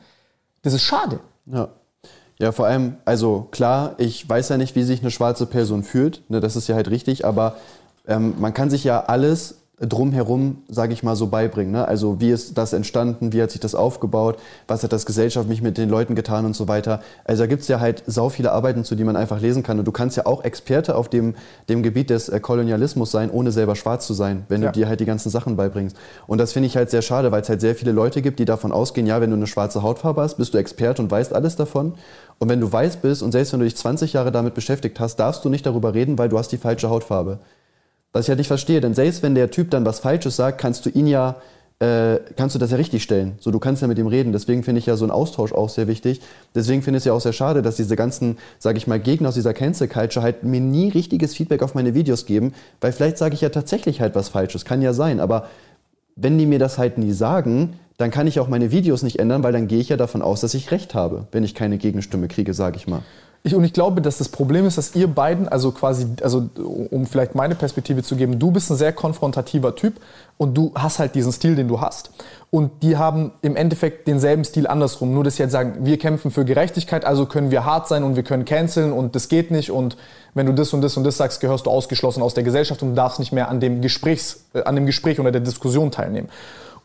Das 0.62 0.72
ist 0.72 0.82
schade. 0.82 1.20
Ja. 1.46 1.68
Ja, 2.38 2.52
vor 2.52 2.66
allem, 2.66 2.96
also 3.04 3.48
klar, 3.50 3.96
ich 3.98 4.26
weiß 4.26 4.48
ja 4.48 4.56
nicht, 4.56 4.74
wie 4.74 4.82
sich 4.82 5.00
eine 5.02 5.10
schwarze 5.10 5.44
Person 5.44 5.82
fühlt, 5.82 6.22
ne, 6.30 6.40
das 6.40 6.56
ist 6.56 6.68
ja 6.68 6.74
halt 6.74 6.88
richtig, 6.88 7.26
aber 7.26 7.56
ähm, 8.08 8.34
man 8.38 8.54
kann 8.54 8.70
sich 8.70 8.82
ja 8.82 9.00
alles 9.00 9.56
drumherum, 9.80 10.58
sage 10.68 10.92
ich 10.92 11.02
mal, 11.02 11.16
so 11.16 11.28
beibringen. 11.28 11.72
Ne? 11.72 11.88
Also 11.88 12.20
wie 12.20 12.30
ist 12.30 12.58
das 12.58 12.74
entstanden, 12.74 13.32
wie 13.32 13.42
hat 13.42 13.50
sich 13.50 13.60
das 13.60 13.74
aufgebaut, 13.74 14.38
was 14.68 14.82
hat 14.82 14.92
das 14.92 15.06
gesellschaftlich 15.06 15.62
mit 15.62 15.78
den 15.78 15.88
Leuten 15.88 16.14
getan 16.14 16.44
und 16.44 16.54
so 16.54 16.68
weiter. 16.68 17.00
Also 17.24 17.44
da 17.44 17.46
gibt 17.46 17.62
es 17.62 17.68
ja 17.68 17.80
halt 17.80 18.02
sau 18.06 18.28
viele 18.28 18.52
Arbeiten, 18.52 18.84
zu 18.84 18.94
die 18.94 19.04
man 19.04 19.16
einfach 19.16 19.40
lesen 19.40 19.62
kann. 19.62 19.78
Und 19.78 19.86
du 19.86 19.92
kannst 19.92 20.18
ja 20.18 20.26
auch 20.26 20.44
Experte 20.44 20.96
auf 20.96 21.08
dem, 21.08 21.34
dem 21.70 21.82
Gebiet 21.82 22.10
des 22.10 22.28
äh, 22.28 22.40
Kolonialismus 22.40 23.10
sein, 23.10 23.30
ohne 23.30 23.52
selber 23.52 23.74
schwarz 23.74 24.06
zu 24.06 24.12
sein, 24.12 24.44
wenn 24.48 24.62
ja. 24.62 24.70
du 24.70 24.78
dir 24.78 24.86
halt 24.88 25.00
die 25.00 25.06
ganzen 25.06 25.30
Sachen 25.30 25.56
beibringst. 25.56 25.96
Und 26.26 26.38
das 26.38 26.52
finde 26.52 26.66
ich 26.66 26.76
halt 26.76 26.90
sehr 26.90 27.02
schade, 27.02 27.32
weil 27.32 27.40
es 27.40 27.48
halt 27.48 27.62
sehr 27.62 27.74
viele 27.74 27.92
Leute 27.92 28.20
gibt, 28.20 28.38
die 28.38 28.44
davon 28.44 28.72
ausgehen, 28.72 29.06
ja, 29.06 29.20
wenn 29.22 29.30
du 29.30 29.36
eine 29.36 29.46
schwarze 29.46 29.82
Hautfarbe 29.82 30.20
hast, 30.20 30.36
bist 30.36 30.52
du 30.52 30.58
Experte 30.58 31.00
und 31.00 31.10
weißt 31.10 31.32
alles 31.32 31.56
davon. 31.56 31.94
Und 32.38 32.48
wenn 32.50 32.60
du 32.60 32.70
weiß 32.70 32.98
bist 32.98 33.22
und 33.22 33.32
selbst 33.32 33.52
wenn 33.52 33.60
du 33.60 33.64
dich 33.64 33.76
20 33.76 34.12
Jahre 34.12 34.30
damit 34.30 34.54
beschäftigt 34.54 35.00
hast, 35.00 35.16
darfst 35.16 35.44
du 35.44 35.48
nicht 35.48 35.64
darüber 35.64 35.94
reden, 35.94 36.18
weil 36.18 36.28
du 36.28 36.38
hast 36.38 36.52
die 36.52 36.58
falsche 36.58 36.90
Hautfarbe. 36.90 37.38
Was 38.12 38.24
ich 38.24 38.28
halt 38.28 38.38
nicht 38.38 38.48
verstehe, 38.48 38.80
denn 38.80 38.94
selbst 38.94 39.22
wenn 39.22 39.34
der 39.34 39.50
Typ 39.50 39.70
dann 39.70 39.84
was 39.84 40.00
Falsches 40.00 40.36
sagt, 40.36 40.60
kannst 40.60 40.84
du 40.84 40.90
ihn 40.90 41.06
ja, 41.06 41.36
äh, 41.78 42.18
kannst 42.36 42.54
du 42.54 42.58
das 42.58 42.72
ja 42.72 42.76
richtig 42.76 43.02
stellen. 43.02 43.36
So, 43.38 43.50
du 43.50 43.60
kannst 43.60 43.82
ja 43.82 43.88
mit 43.88 43.98
ihm 43.98 44.08
reden. 44.08 44.32
Deswegen 44.32 44.64
finde 44.64 44.80
ich 44.80 44.86
ja 44.86 44.96
so 44.96 45.04
einen 45.04 45.12
Austausch 45.12 45.52
auch 45.52 45.68
sehr 45.68 45.86
wichtig. 45.86 46.20
Deswegen 46.54 46.82
finde 46.82 46.98
ich 46.98 47.02
es 47.02 47.04
ja 47.06 47.12
auch 47.12 47.20
sehr 47.20 47.32
schade, 47.32 47.62
dass 47.62 47.76
diese 47.76 47.94
ganzen, 47.94 48.38
sage 48.58 48.78
ich 48.78 48.86
mal, 48.86 48.98
Gegner 48.98 49.28
aus 49.28 49.34
dieser 49.34 49.54
Cancel 49.54 49.86
Culture 49.86 50.24
halt 50.24 50.42
mir 50.42 50.60
nie 50.60 50.88
richtiges 50.88 51.34
Feedback 51.34 51.62
auf 51.62 51.74
meine 51.74 51.94
Videos 51.94 52.26
geben, 52.26 52.52
weil 52.80 52.92
vielleicht 52.92 53.16
sage 53.16 53.34
ich 53.34 53.40
ja 53.40 53.48
tatsächlich 53.48 54.00
halt 54.00 54.14
was 54.14 54.28
Falsches. 54.28 54.64
Kann 54.64 54.82
ja 54.82 54.92
sein, 54.92 55.20
aber 55.20 55.48
wenn 56.16 56.36
die 56.36 56.46
mir 56.46 56.58
das 56.58 56.78
halt 56.78 56.98
nie 56.98 57.12
sagen, 57.12 57.78
dann 57.96 58.10
kann 58.10 58.26
ich 58.26 58.40
auch 58.40 58.48
meine 58.48 58.72
Videos 58.72 59.02
nicht 59.02 59.18
ändern, 59.18 59.42
weil 59.42 59.52
dann 59.52 59.68
gehe 59.68 59.78
ich 59.78 59.90
ja 59.90 59.96
davon 59.96 60.22
aus, 60.22 60.40
dass 60.40 60.54
ich 60.54 60.70
recht 60.70 60.94
habe, 60.94 61.26
wenn 61.32 61.44
ich 61.44 61.54
keine 61.54 61.78
Gegenstimme 61.78 62.28
kriege, 62.28 62.54
sage 62.54 62.76
ich 62.76 62.88
mal. 62.88 63.02
Ich, 63.42 63.54
und 63.54 63.64
ich 63.64 63.72
glaube, 63.72 64.02
dass 64.02 64.18
das 64.18 64.28
Problem 64.28 64.66
ist, 64.66 64.76
dass 64.76 64.94
ihr 64.94 65.06
beiden, 65.06 65.48
also 65.48 65.72
quasi, 65.72 66.06
also 66.22 66.50
um 66.90 67.06
vielleicht 67.06 67.34
meine 67.34 67.54
Perspektive 67.54 68.02
zu 68.02 68.16
geben, 68.16 68.38
du 68.38 68.50
bist 68.50 68.70
ein 68.70 68.76
sehr 68.76 68.92
konfrontativer 68.92 69.74
Typ 69.74 69.94
und 70.36 70.54
du 70.54 70.72
hast 70.74 70.98
halt 70.98 71.14
diesen 71.14 71.32
Stil, 71.32 71.56
den 71.56 71.66
du 71.66 71.80
hast. 71.80 72.10
Und 72.50 72.82
die 72.82 72.98
haben 72.98 73.32
im 73.40 73.56
Endeffekt 73.56 74.06
denselben 74.08 74.44
Stil 74.44 74.66
andersrum. 74.66 75.14
Nur 75.14 75.24
dass 75.24 75.36
sie 75.36 75.44
jetzt 75.44 75.52
sagen, 75.52 75.86
wir 75.86 75.98
kämpfen 75.98 76.30
für 76.30 76.44
Gerechtigkeit, 76.44 77.06
also 77.06 77.24
können 77.24 77.50
wir 77.50 77.64
hart 77.64 77.88
sein 77.88 78.04
und 78.04 78.14
wir 78.14 78.24
können 78.24 78.44
canceln 78.44 78.92
und 78.92 79.14
das 79.14 79.28
geht 79.28 79.50
nicht. 79.50 79.70
Und 79.70 79.96
wenn 80.34 80.44
du 80.44 80.52
das 80.52 80.74
und 80.74 80.82
das 80.82 80.98
und 80.98 81.04
das 81.04 81.16
sagst, 81.16 81.40
gehörst 81.40 81.64
du 81.64 81.70
ausgeschlossen 81.70 82.22
aus 82.22 82.34
der 82.34 82.44
Gesellschaft 82.44 82.82
und 82.82 82.94
darfst 82.94 83.20
nicht 83.20 83.32
mehr 83.32 83.48
an 83.48 83.60
dem, 83.60 83.80
Gesprächs, 83.80 84.44
äh, 84.52 84.64
an 84.64 84.74
dem 84.74 84.84
Gespräch 84.84 85.18
oder 85.18 85.32
der 85.32 85.40
Diskussion 85.40 85.90
teilnehmen. 85.90 86.28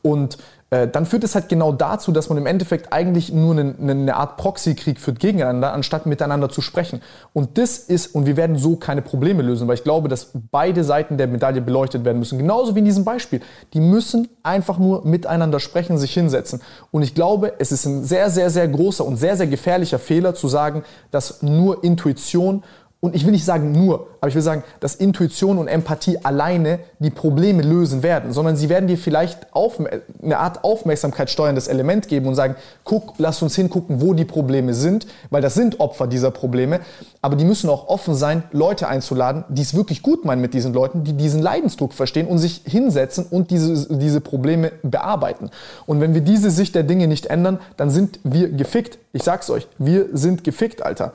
Und 0.01 0.37
dann 0.69 1.05
führt 1.05 1.23
es 1.23 1.35
halt 1.35 1.47
genau 1.47 1.71
dazu, 1.71 2.11
dass 2.11 2.27
man 2.29 2.39
im 2.39 2.47
Endeffekt 2.47 2.91
eigentlich 2.91 3.31
nur 3.31 3.53
eine, 3.53 3.75
eine 3.79 4.15
Art 4.15 4.37
Proxykrieg 4.37 4.99
führt 4.99 5.19
gegeneinander, 5.19 5.73
anstatt 5.73 6.07
miteinander 6.07 6.49
zu 6.49 6.61
sprechen. 6.61 7.01
Und 7.33 7.59
das 7.59 7.77
ist, 7.77 8.15
und 8.15 8.25
wir 8.25 8.35
werden 8.35 8.57
so 8.57 8.75
keine 8.75 9.03
Probleme 9.03 9.43
lösen, 9.43 9.67
weil 9.67 9.75
ich 9.75 9.83
glaube, 9.83 10.09
dass 10.09 10.31
beide 10.51 10.83
Seiten 10.83 11.17
der 11.17 11.27
Medaille 11.27 11.61
beleuchtet 11.61 12.03
werden 12.03 12.17
müssen. 12.17 12.39
Genauso 12.39 12.73
wie 12.73 12.79
in 12.79 12.85
diesem 12.85 13.05
Beispiel. 13.05 13.41
Die 13.73 13.79
müssen 13.79 14.27
einfach 14.41 14.79
nur 14.79 15.05
miteinander 15.05 15.59
sprechen, 15.59 15.99
sich 15.99 16.13
hinsetzen. 16.13 16.61
Und 16.89 17.03
ich 17.03 17.13
glaube, 17.13 17.53
es 17.59 17.71
ist 17.71 17.85
ein 17.85 18.03
sehr, 18.03 18.31
sehr, 18.31 18.49
sehr 18.49 18.67
großer 18.67 19.05
und 19.05 19.17
sehr, 19.17 19.37
sehr 19.37 19.47
gefährlicher 19.47 19.99
Fehler 19.99 20.33
zu 20.33 20.47
sagen, 20.47 20.83
dass 21.11 21.43
nur 21.43 21.83
Intuition 21.83 22.63
und 23.01 23.13
ich 23.13 23.23
will 23.23 23.33
nicht 23.33 23.45
sagen 23.45 23.71
nur, 23.71 24.07
aber 24.19 24.29
ich 24.29 24.35
will 24.35 24.41
sagen, 24.41 24.63
dass 24.79 24.95
Intuition 24.95 25.59
und 25.59 25.67
Empathie 25.67 26.17
alleine 26.23 26.79
die 26.97 27.11
Probleme 27.11 27.61
lösen 27.61 28.01
werden, 28.01 28.31
sondern 28.33 28.55
sie 28.55 28.67
werden 28.67 28.87
dir 28.87 28.97
vielleicht 28.97 29.53
auf, 29.53 29.79
eine 30.23 30.39
Art 30.39 30.63
Aufmerksamkeit 30.63 31.29
steuerndes 31.29 31.67
Element 31.67 32.07
geben 32.07 32.25
und 32.25 32.33
sagen, 32.33 32.55
guck, 32.83 33.13
lass 33.19 33.43
uns 33.43 33.55
hingucken, 33.55 34.01
wo 34.01 34.15
die 34.15 34.25
Probleme 34.25 34.73
sind, 34.73 35.05
weil 35.29 35.43
das 35.43 35.53
sind 35.53 35.79
Opfer 35.79 36.07
dieser 36.07 36.31
Probleme. 36.31 36.79
Aber 37.21 37.35
die 37.35 37.45
müssen 37.45 37.69
auch 37.69 37.89
offen 37.89 38.15
sein, 38.15 38.41
Leute 38.51 38.87
einzuladen, 38.87 39.43
die 39.49 39.61
es 39.61 39.75
wirklich 39.75 40.01
gut 40.01 40.25
meinen 40.25 40.41
mit 40.41 40.55
diesen 40.55 40.73
Leuten, 40.73 41.03
die 41.03 41.13
diesen 41.13 41.43
Leidensdruck 41.43 41.93
verstehen 41.93 42.25
und 42.25 42.39
sich 42.39 42.63
hinsetzen 42.65 43.27
und 43.29 43.51
diese, 43.51 43.95
diese 43.97 44.19
Probleme 44.19 44.71
bearbeiten. 44.81 45.51
Und 45.85 46.01
wenn 46.01 46.15
wir 46.15 46.21
diese 46.21 46.49
Sicht 46.49 46.73
der 46.73 46.83
Dinge 46.83 47.07
nicht 47.07 47.27
ändern, 47.27 47.59
dann 47.77 47.91
sind 47.91 48.19
wir 48.23 48.49
gefickt. 48.49 48.97
Ich 49.13 49.21
sag's 49.21 49.51
euch, 49.51 49.67
wir 49.77 50.07
sind 50.13 50.43
gefickt, 50.43 50.81
Alter. 50.81 51.13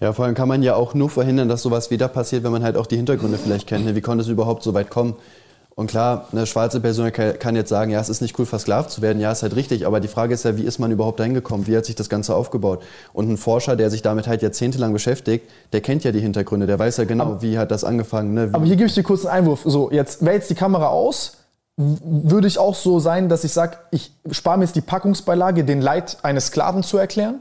Ja, 0.00 0.12
vor 0.12 0.24
allem 0.24 0.34
kann 0.34 0.48
man 0.48 0.62
ja 0.62 0.74
auch 0.74 0.94
nur 0.94 1.10
verhindern, 1.10 1.48
dass 1.48 1.62
sowas 1.62 1.90
wieder 1.90 2.08
passiert, 2.08 2.44
wenn 2.44 2.52
man 2.52 2.62
halt 2.62 2.76
auch 2.76 2.86
die 2.86 2.96
Hintergründe 2.96 3.36
vielleicht 3.36 3.66
kennt. 3.66 3.84
Ne? 3.84 3.96
Wie 3.96 4.00
konnte 4.00 4.22
es 4.22 4.28
überhaupt 4.28 4.62
so 4.62 4.74
weit 4.74 4.90
kommen? 4.90 5.16
Und 5.74 5.88
klar, 5.88 6.26
eine 6.32 6.44
schwarze 6.44 6.80
Person 6.80 7.12
kann 7.12 7.54
jetzt 7.54 7.68
sagen, 7.68 7.92
ja, 7.92 8.00
es 8.00 8.08
ist 8.08 8.20
nicht 8.20 8.36
cool, 8.36 8.46
versklavt 8.46 8.90
zu 8.90 9.00
werden. 9.00 9.20
Ja, 9.20 9.30
ist 9.30 9.44
halt 9.44 9.54
richtig. 9.54 9.86
Aber 9.86 10.00
die 10.00 10.08
Frage 10.08 10.34
ist 10.34 10.44
ja, 10.44 10.56
wie 10.56 10.64
ist 10.64 10.80
man 10.80 10.90
überhaupt 10.90 11.20
dahin 11.20 11.34
gekommen? 11.34 11.68
Wie 11.68 11.76
hat 11.76 11.84
sich 11.84 11.94
das 11.94 12.08
Ganze 12.08 12.34
aufgebaut? 12.34 12.82
Und 13.12 13.30
ein 13.30 13.36
Forscher, 13.36 13.76
der 13.76 13.88
sich 13.88 14.02
damit 14.02 14.26
halt 14.26 14.42
jahrzehntelang 14.42 14.92
beschäftigt, 14.92 15.48
der 15.72 15.80
kennt 15.80 16.02
ja 16.02 16.10
die 16.10 16.18
Hintergründe. 16.18 16.66
Der 16.66 16.80
weiß 16.80 16.96
ja 16.96 17.04
genau, 17.04 17.26
aber, 17.26 17.42
wie 17.42 17.58
hat 17.58 17.70
das 17.70 17.84
angefangen. 17.84 18.34
Ne? 18.34 18.50
Aber 18.52 18.64
hier 18.64 18.74
gebe 18.74 18.88
ich 18.88 18.94
dir 18.94 19.04
kurz 19.04 19.24
einen 19.24 19.44
Einwurf. 19.44 19.62
So, 19.64 19.92
jetzt 19.92 20.24
wäre 20.24 20.34
jetzt 20.34 20.50
die 20.50 20.56
Kamera 20.56 20.88
aus. 20.88 21.36
Würde 21.76 22.48
ich 22.48 22.58
auch 22.58 22.74
so 22.74 22.98
sein, 22.98 23.28
dass 23.28 23.44
ich 23.44 23.52
sage, 23.52 23.76
ich 23.92 24.10
spare 24.32 24.58
mir 24.58 24.64
jetzt 24.64 24.74
die 24.74 24.80
Packungsbeilage, 24.80 25.62
den 25.62 25.80
Leid 25.80 26.18
eines 26.22 26.46
Sklaven 26.46 26.82
zu 26.82 26.98
erklären? 26.98 27.36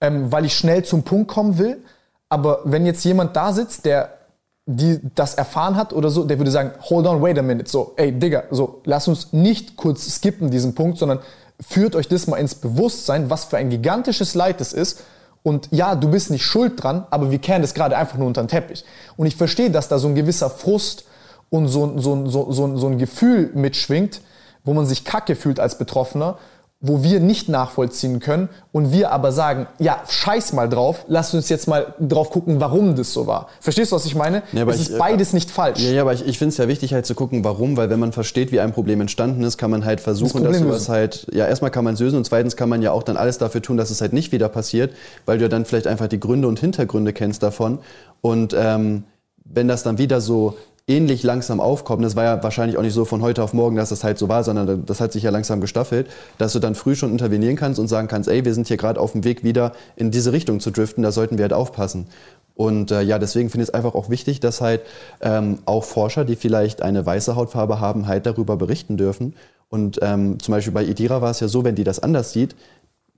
Ähm, 0.00 0.32
weil 0.32 0.44
ich 0.44 0.56
schnell 0.56 0.84
zum 0.84 1.02
Punkt 1.02 1.28
kommen 1.28 1.58
will. 1.58 1.82
Aber 2.28 2.60
wenn 2.64 2.86
jetzt 2.86 3.04
jemand 3.04 3.36
da 3.36 3.52
sitzt, 3.52 3.84
der 3.84 4.20
die 4.66 5.00
das 5.14 5.34
erfahren 5.34 5.76
hat 5.76 5.92
oder 5.92 6.10
so, 6.10 6.24
der 6.24 6.38
würde 6.38 6.50
sagen, 6.50 6.72
hold 6.88 7.06
on, 7.06 7.22
wait 7.22 7.38
a 7.38 7.42
minute, 7.42 7.68
so, 7.68 7.92
ey, 7.96 8.12
Digga, 8.12 8.44
so, 8.50 8.80
lass 8.84 9.08
uns 9.08 9.32
nicht 9.32 9.76
kurz 9.76 10.08
skippen 10.08 10.50
diesen 10.50 10.74
Punkt, 10.74 10.98
sondern 10.98 11.18
führt 11.60 11.96
euch 11.96 12.08
das 12.08 12.26
mal 12.26 12.36
ins 12.36 12.54
Bewusstsein, 12.54 13.30
was 13.30 13.46
für 13.46 13.56
ein 13.56 13.70
gigantisches 13.70 14.34
Leid 14.34 14.60
das 14.60 14.72
ist. 14.72 15.02
Und 15.42 15.68
ja, 15.70 15.94
du 15.94 16.10
bist 16.10 16.30
nicht 16.30 16.44
schuld 16.44 16.82
dran, 16.82 17.06
aber 17.10 17.30
wir 17.30 17.38
kehren 17.38 17.62
das 17.62 17.74
gerade 17.74 17.96
einfach 17.96 18.18
nur 18.18 18.26
unter 18.26 18.42
den 18.42 18.48
Teppich. 18.48 18.84
Und 19.16 19.26
ich 19.26 19.36
verstehe, 19.36 19.70
dass 19.70 19.88
da 19.88 19.98
so 19.98 20.08
ein 20.08 20.14
gewisser 20.14 20.50
Frust 20.50 21.04
und 21.48 21.66
so, 21.66 21.98
so, 21.98 22.26
so, 22.26 22.52
so, 22.52 22.76
so 22.76 22.86
ein 22.86 22.98
Gefühl 22.98 23.50
mitschwingt, 23.54 24.20
wo 24.64 24.74
man 24.74 24.86
sich 24.86 25.04
kacke 25.04 25.34
fühlt 25.34 25.58
als 25.58 25.78
Betroffener 25.78 26.38
wo 26.82 27.02
wir 27.02 27.20
nicht 27.20 27.50
nachvollziehen 27.50 28.20
können 28.20 28.48
und 28.72 28.90
wir 28.90 29.12
aber 29.12 29.32
sagen, 29.32 29.66
ja, 29.78 30.02
scheiß 30.08 30.54
mal 30.54 30.66
drauf, 30.66 31.04
lass 31.08 31.34
uns 31.34 31.50
jetzt 31.50 31.68
mal 31.68 31.94
drauf 32.00 32.30
gucken, 32.30 32.58
warum 32.58 32.96
das 32.96 33.12
so 33.12 33.26
war. 33.26 33.48
Verstehst 33.60 33.92
du, 33.92 33.96
was 33.96 34.06
ich 34.06 34.14
meine? 34.14 34.42
Ja, 34.52 34.66
es 34.66 34.80
ist 34.80 34.98
beides 34.98 35.34
nicht 35.34 35.50
falsch. 35.50 35.80
Ja, 35.80 35.90
ja 35.90 36.02
aber 36.02 36.14
ich, 36.14 36.26
ich 36.26 36.38
finde 36.38 36.52
es 36.52 36.56
ja 36.56 36.68
wichtig 36.68 36.94
halt 36.94 37.04
zu 37.04 37.14
gucken, 37.14 37.44
warum, 37.44 37.76
weil 37.76 37.90
wenn 37.90 38.00
man 38.00 38.12
versteht, 38.12 38.50
wie 38.50 38.60
ein 38.60 38.72
Problem 38.72 39.02
entstanden 39.02 39.42
ist, 39.42 39.58
kann 39.58 39.70
man 39.70 39.84
halt 39.84 40.00
versuchen, 40.00 40.42
das 40.42 40.52
dass 40.52 40.62
sowas 40.62 40.88
halt, 40.88 41.26
ja, 41.32 41.46
erstmal 41.46 41.70
kann 41.70 41.84
man 41.84 41.94
es 41.94 42.00
lösen 42.00 42.16
und 42.16 42.24
zweitens 42.24 42.56
kann 42.56 42.70
man 42.70 42.80
ja 42.80 42.92
auch 42.92 43.02
dann 43.02 43.18
alles 43.18 43.36
dafür 43.36 43.60
tun, 43.60 43.76
dass 43.76 43.90
es 43.90 44.00
halt 44.00 44.14
nicht 44.14 44.32
wieder 44.32 44.48
passiert, 44.48 44.94
weil 45.26 45.36
du 45.36 45.44
ja 45.44 45.48
dann 45.48 45.66
vielleicht 45.66 45.86
einfach 45.86 46.08
die 46.08 46.20
Gründe 46.20 46.48
und 46.48 46.60
Hintergründe 46.60 47.12
kennst 47.12 47.42
davon 47.42 47.80
und 48.22 48.54
ähm, 48.58 49.04
wenn 49.52 49.68
das 49.68 49.82
dann 49.82 49.98
wieder 49.98 50.20
so 50.20 50.56
ähnlich 50.90 51.22
langsam 51.22 51.60
aufkommen. 51.60 52.02
Das 52.02 52.16
war 52.16 52.24
ja 52.24 52.42
wahrscheinlich 52.42 52.76
auch 52.76 52.82
nicht 52.82 52.92
so 52.92 53.04
von 53.04 53.22
heute 53.22 53.42
auf 53.42 53.54
morgen, 53.54 53.76
dass 53.76 53.90
das 53.90 54.02
halt 54.02 54.18
so 54.18 54.28
war, 54.28 54.42
sondern 54.42 54.84
das 54.84 55.00
hat 55.00 55.12
sich 55.12 55.22
ja 55.22 55.30
langsam 55.30 55.60
gestaffelt, 55.60 56.08
dass 56.36 56.52
du 56.52 56.58
dann 56.58 56.74
früh 56.74 56.96
schon 56.96 57.12
intervenieren 57.12 57.56
kannst 57.56 57.78
und 57.78 57.88
sagen 57.88 58.08
kannst, 58.08 58.28
ey, 58.28 58.44
wir 58.44 58.52
sind 58.52 58.66
hier 58.66 58.76
gerade 58.76 59.00
auf 59.00 59.12
dem 59.12 59.24
Weg 59.24 59.44
wieder 59.44 59.72
in 59.96 60.10
diese 60.10 60.32
Richtung 60.32 60.60
zu 60.60 60.70
driften, 60.70 61.02
da 61.02 61.12
sollten 61.12 61.38
wir 61.38 61.44
halt 61.44 61.52
aufpassen. 61.52 62.06
Und 62.54 62.90
äh, 62.90 63.00
ja, 63.02 63.18
deswegen 63.18 63.48
finde 63.48 63.62
ich 63.62 63.68
es 63.68 63.74
einfach 63.74 63.94
auch 63.94 64.10
wichtig, 64.10 64.40
dass 64.40 64.60
halt 64.60 64.82
ähm, 65.22 65.60
auch 65.64 65.84
Forscher, 65.84 66.24
die 66.26 66.36
vielleicht 66.36 66.82
eine 66.82 67.06
weiße 67.06 67.34
Hautfarbe 67.36 67.80
haben, 67.80 68.06
halt 68.06 68.26
darüber 68.26 68.56
berichten 68.56 68.96
dürfen. 68.96 69.34
Und 69.70 70.00
ähm, 70.02 70.38
zum 70.40 70.52
Beispiel 70.52 70.74
bei 70.74 70.84
Idira 70.84 71.22
war 71.22 71.30
es 71.30 71.40
ja 71.40 71.48
so, 71.48 71.64
wenn 71.64 71.76
die 71.76 71.84
das 71.84 72.00
anders 72.00 72.32
sieht, 72.32 72.56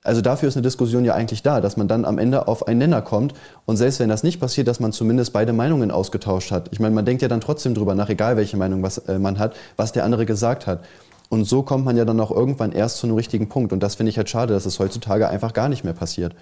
also 0.05 0.21
dafür 0.21 0.49
ist 0.49 0.57
eine 0.57 0.63
Diskussion 0.63 1.05
ja 1.05 1.15
eigentlich 1.15 1.43
da, 1.43 1.61
dass 1.61 1.77
man 1.77 1.89
dann 1.89 2.05
am 2.05 2.19
Ende 2.19 2.49
auf 2.49 2.67
einen 2.67 2.79
Nenner 2.79 3.03
kommt 3.03 3.35
und 3.67 3.77
selbst 3.77 4.01
wenn 4.01 4.09
das 4.09 4.23
nicht 4.23 4.41
passiert, 4.41 4.67
dass 4.67 4.81
man 4.81 4.93
zumindest 4.93 5.33
beide 5.33 5.53
Meinungen 5.53 5.91
ausgetauscht 5.91 6.51
hat. 6.51 6.69
Ich 6.73 6.81
meine, 6.81 6.95
man 6.95 7.05
denkt 7.05 7.23
ja 7.23 7.29
dann 7.29 7.41
trotzdem 7.41 7.75
drüber 7.75 7.95
nach, 7.95 8.09
egal 8.09 8.37
welche 8.37 8.57
Meinung 8.57 8.83
was, 8.83 8.99
äh, 8.99 9.19
man 9.19 9.39
hat, 9.39 9.55
was 9.77 9.93
der 9.93 10.05
andere 10.05 10.27
gesagt 10.27 10.67
hat. 10.67 10.85
Und 11.29 11.45
so 11.45 11.63
kommt 11.63 11.85
man 11.85 11.97
ja 11.97 12.05
dann 12.05 12.21
auch 12.21 12.31
irgendwann 12.31 12.73
erst 12.73 12.99
zu 12.99 13.07
einem 13.07 13.17
richtigen 13.17 13.49
Punkt. 13.49 13.73
Und 13.73 13.83
das 13.83 13.95
finde 13.95 14.11
ich 14.11 14.19
halt 14.19 14.29
schade, 14.29 14.53
dass 14.53 14.67
es 14.67 14.79
heutzutage 14.79 15.29
einfach 15.29 15.55
gar 15.55 15.71
nicht 15.71 15.83
mehr 15.83 15.95
passiert. 15.95 16.35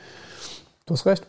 Du 0.86 0.94
hast 0.94 1.06
recht. 1.06 1.24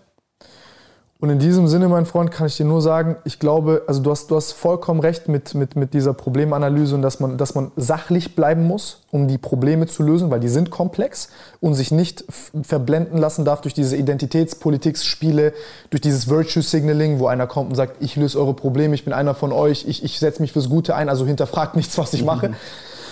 Und 1.21 1.29
in 1.29 1.37
diesem 1.37 1.67
Sinne, 1.67 1.87
mein 1.87 2.07
Freund, 2.07 2.31
kann 2.31 2.47
ich 2.47 2.57
dir 2.57 2.65
nur 2.65 2.81
sagen, 2.81 3.15
ich 3.25 3.37
glaube, 3.37 3.83
also 3.85 4.01
du 4.01 4.09
hast, 4.09 4.31
du 4.31 4.35
hast 4.35 4.53
vollkommen 4.53 4.99
recht 4.99 5.27
mit, 5.27 5.53
mit, 5.53 5.75
mit 5.75 5.93
dieser 5.93 6.15
Problemanalyse 6.15 6.95
und 6.95 7.03
dass 7.03 7.19
man, 7.19 7.37
dass 7.37 7.53
man 7.53 7.71
sachlich 7.75 8.35
bleiben 8.35 8.65
muss, 8.65 9.03
um 9.11 9.27
die 9.27 9.37
Probleme 9.37 9.85
zu 9.85 10.01
lösen, 10.01 10.31
weil 10.31 10.39
die 10.39 10.49
sind 10.49 10.71
komplex 10.71 11.29
und 11.59 11.75
sich 11.75 11.91
nicht 11.91 12.25
verblenden 12.63 13.19
lassen 13.19 13.45
darf 13.45 13.61
durch 13.61 13.75
diese 13.75 13.97
Identitätspolitik-Spiele, 13.97 15.53
durch 15.91 16.01
dieses 16.01 16.27
Virtue 16.27 16.63
Signaling, 16.63 17.19
wo 17.19 17.27
einer 17.27 17.45
kommt 17.45 17.69
und 17.69 17.75
sagt, 17.75 17.97
ich 17.99 18.15
löse 18.15 18.39
eure 18.39 18.55
Probleme, 18.55 18.95
ich 18.95 19.05
bin 19.05 19.13
einer 19.13 19.35
von 19.35 19.51
euch, 19.51 19.85
ich, 19.87 20.03
ich 20.03 20.17
setze 20.17 20.41
mich 20.41 20.53
fürs 20.53 20.69
Gute 20.69 20.95
ein, 20.95 21.07
also 21.07 21.27
hinterfragt 21.27 21.75
nichts, 21.75 21.99
was 21.99 22.15
ich 22.15 22.25
mache. 22.25 22.49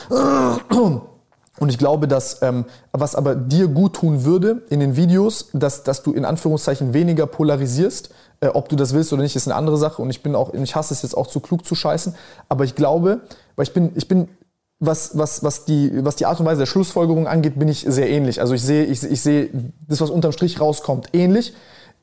Mhm. 0.10 1.02
Und 1.60 1.70
ich 1.70 1.78
glaube, 1.78 2.08
dass 2.08 2.42
ähm, 2.42 2.66
was 2.92 3.16
aber 3.16 3.36
dir 3.36 3.68
gut 3.68 3.96
tun 3.98 4.24
würde 4.24 4.64
in 4.70 4.80
den 4.80 4.96
Videos, 4.96 5.50
dass, 5.54 5.84
dass 5.84 6.04
du 6.04 6.14
in 6.14 6.26
Anführungszeichen 6.26 6.94
weniger 6.94 7.28
polarisierst. 7.28 8.10
Äh, 8.42 8.48
ob 8.48 8.70
du 8.70 8.76
das 8.76 8.94
willst 8.94 9.12
oder 9.14 9.24
nicht, 9.24 9.36
ist 9.36 9.48
eine 9.48 9.56
andere 9.56 9.78
Sache. 9.78 10.02
Und 10.02 10.10
ich 10.10 10.24
bin 10.24 10.36
auch, 10.36 10.54
ich 10.54 10.76
hasse 10.76 10.94
es 10.94 11.02
jetzt 11.02 11.16
auch 11.16 11.28
zu 11.28 11.40
klug 11.40 11.66
zu 11.66 11.76
scheißen. 11.76 12.16
Aber 12.48 12.64
ich 12.64 12.76
glaube, 12.76 13.22
weil 13.56 13.64
ich 13.64 13.74
bin, 13.74 13.92
ich 13.96 14.08
bin, 14.08 14.30
was, 14.80 15.18
was, 15.18 15.44
was, 15.44 15.66
die, 15.66 16.06
was 16.06 16.16
die 16.16 16.26
Art 16.26 16.40
und 16.40 16.46
Weise 16.46 16.60
der 16.60 16.66
Schlussfolgerung 16.66 17.28
angeht, 17.28 17.60
bin 17.60 17.68
ich 17.68 17.86
sehr 17.88 18.10
ähnlich. 18.10 18.40
Also 18.40 18.54
ich 18.54 18.62
sehe, 18.62 18.86
ich, 18.86 19.04
ich 19.04 19.22
sehe 19.22 19.50
das, 19.88 20.00
was 20.00 20.10
unterm 20.10 20.32
Strich 20.32 20.62
rauskommt, 20.62 21.10
ähnlich. 21.14 21.54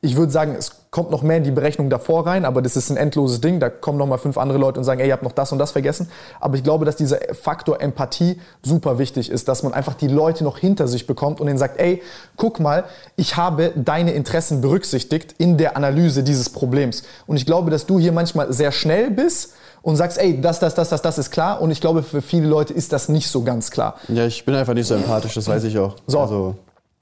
Ich 0.02 0.16
würde 0.16 0.31
sagen, 0.31 0.55
es 0.56 0.73
kommt 0.90 1.10
noch 1.10 1.23
mehr 1.23 1.39
in 1.39 1.44
die 1.44 1.51
Berechnung 1.51 1.90
davor 1.90 2.27
rein, 2.27 2.44
aber 2.44 2.62
das 2.62 2.77
ist 2.77 2.90
ein 2.90 2.97
endloses 2.97 3.40
Ding. 3.40 3.60
Da 3.60 3.68
kommen 3.68 3.98
noch 3.98 4.06
mal 4.06 4.18
fünf 4.18 4.39
andere 4.39 4.59
Leute 4.59 4.78
und 4.78 4.85
sagen, 4.85 5.01
ey, 5.01 5.09
ihr 5.09 5.12
habt 5.12 5.23
noch 5.23 5.32
das 5.32 5.52
und 5.52 5.59
das 5.59 5.73
vergessen. 5.73 6.09
Aber 6.39 6.56
ich 6.56 6.62
glaube, 6.62 6.85
dass 6.85 6.97
dieser 6.97 7.18
Faktor 7.35 7.81
Empathie 7.81 8.40
super 8.62 8.98
wichtig 8.98 9.31
ist, 9.31 9.48
dass 9.48 9.62
man 9.62 9.74
einfach 9.74 9.94
die 9.94 10.09
Leute 10.09 10.44
noch 10.44 10.59
hinter 10.59 10.86
sich 10.86 11.06
bekommt 11.06 11.40
und 11.40 11.48
ihnen 11.48 11.59
sagt, 11.59 11.81
ey, 11.81 12.02
guck 12.36 12.60
mal, 12.60 12.85
ich 13.16 13.36
habe 13.36 13.73
deine 13.74 14.12
Interessen 14.12 14.60
berücksichtigt 14.60 15.35
in 15.39 15.56
der 15.56 15.77
Analyse 15.77 16.23
dieses 16.23 16.51
Problems. 16.51 17.02
Und 17.27 17.36
ich 17.36 17.47
glaube, 17.47 17.70
dass 17.70 17.86
du 17.86 17.98
hier 17.98 18.12
manchmal 18.12 18.52
sehr 18.52 18.73
schnell 18.73 19.10
bist 19.10 19.55
und 19.82 19.97
sagst, 19.97 20.18
ey, 20.18 20.40
das, 20.40 20.60
das, 20.60 20.74
das, 20.74 20.89
das, 20.89 21.02
das 21.02 21.18
ist 21.18 21.31
klar. 21.31 21.60
Und 21.60 21.70
ich 21.70 21.81
glaube, 21.81 22.02
für 22.02 22.23
viele 22.23 22.47
Leute 22.47 22.73
ist 22.73 22.93
das 22.93 23.09
nicht 23.09 23.28
so 23.28 23.43
ganz 23.43 23.70
klar. 23.70 23.97
Ja, 24.09 24.27
ich 24.27 24.44
bin 24.44 24.55
einfach 24.55 24.74
nicht 24.74 24.86
so 24.86 24.94
empathisch, 24.94 25.35
das 25.35 25.47
weiß 25.47 25.64
ich 25.64 25.78
auch. 25.78 25.94
So. 26.06 26.20
Also 26.20 26.56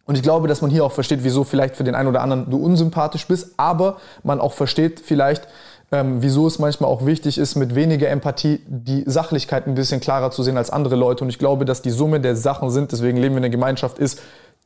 und 0.06 0.16
ich 0.16 0.22
glaube, 0.22 0.48
dass 0.48 0.60
man 0.60 0.70
hier 0.70 0.84
auch 0.84 0.92
versteht, 0.92 1.24
wieso 1.24 1.44
vielleicht 1.44 1.76
für 1.76 1.84
den 1.84 1.94
einen 1.94 2.08
oder 2.08 2.20
anderen 2.20 2.50
du 2.50 2.58
unsympathisch 2.58 3.26
bist, 3.26 3.54
aber 3.56 3.96
man 4.22 4.40
auch 4.40 4.52
versteht 4.52 5.00
vielleicht, 5.00 5.48
ähm, 5.92 6.22
wieso 6.22 6.46
es 6.46 6.58
manchmal 6.58 6.90
auch 6.90 7.06
wichtig 7.06 7.38
ist, 7.38 7.54
mit 7.54 7.74
weniger 7.74 8.08
Empathie 8.08 8.60
die 8.66 9.04
Sachlichkeit 9.06 9.66
ein 9.66 9.74
bisschen 9.74 10.00
klarer 10.00 10.30
zu 10.30 10.42
sehen 10.42 10.58
als 10.58 10.70
andere 10.70 10.96
Leute. 10.96 11.24
Und 11.24 11.30
ich 11.30 11.38
glaube, 11.38 11.64
dass 11.64 11.82
die 11.82 11.90
Summe 11.90 12.20
der 12.20 12.36
Sachen 12.36 12.70
sind, 12.70 12.92
deswegen 12.92 13.16
leben 13.16 13.34
wir 13.34 13.38
in 13.38 13.44
einer 13.44 13.50
Gemeinschaft, 13.50 13.98
ist, 13.98 14.20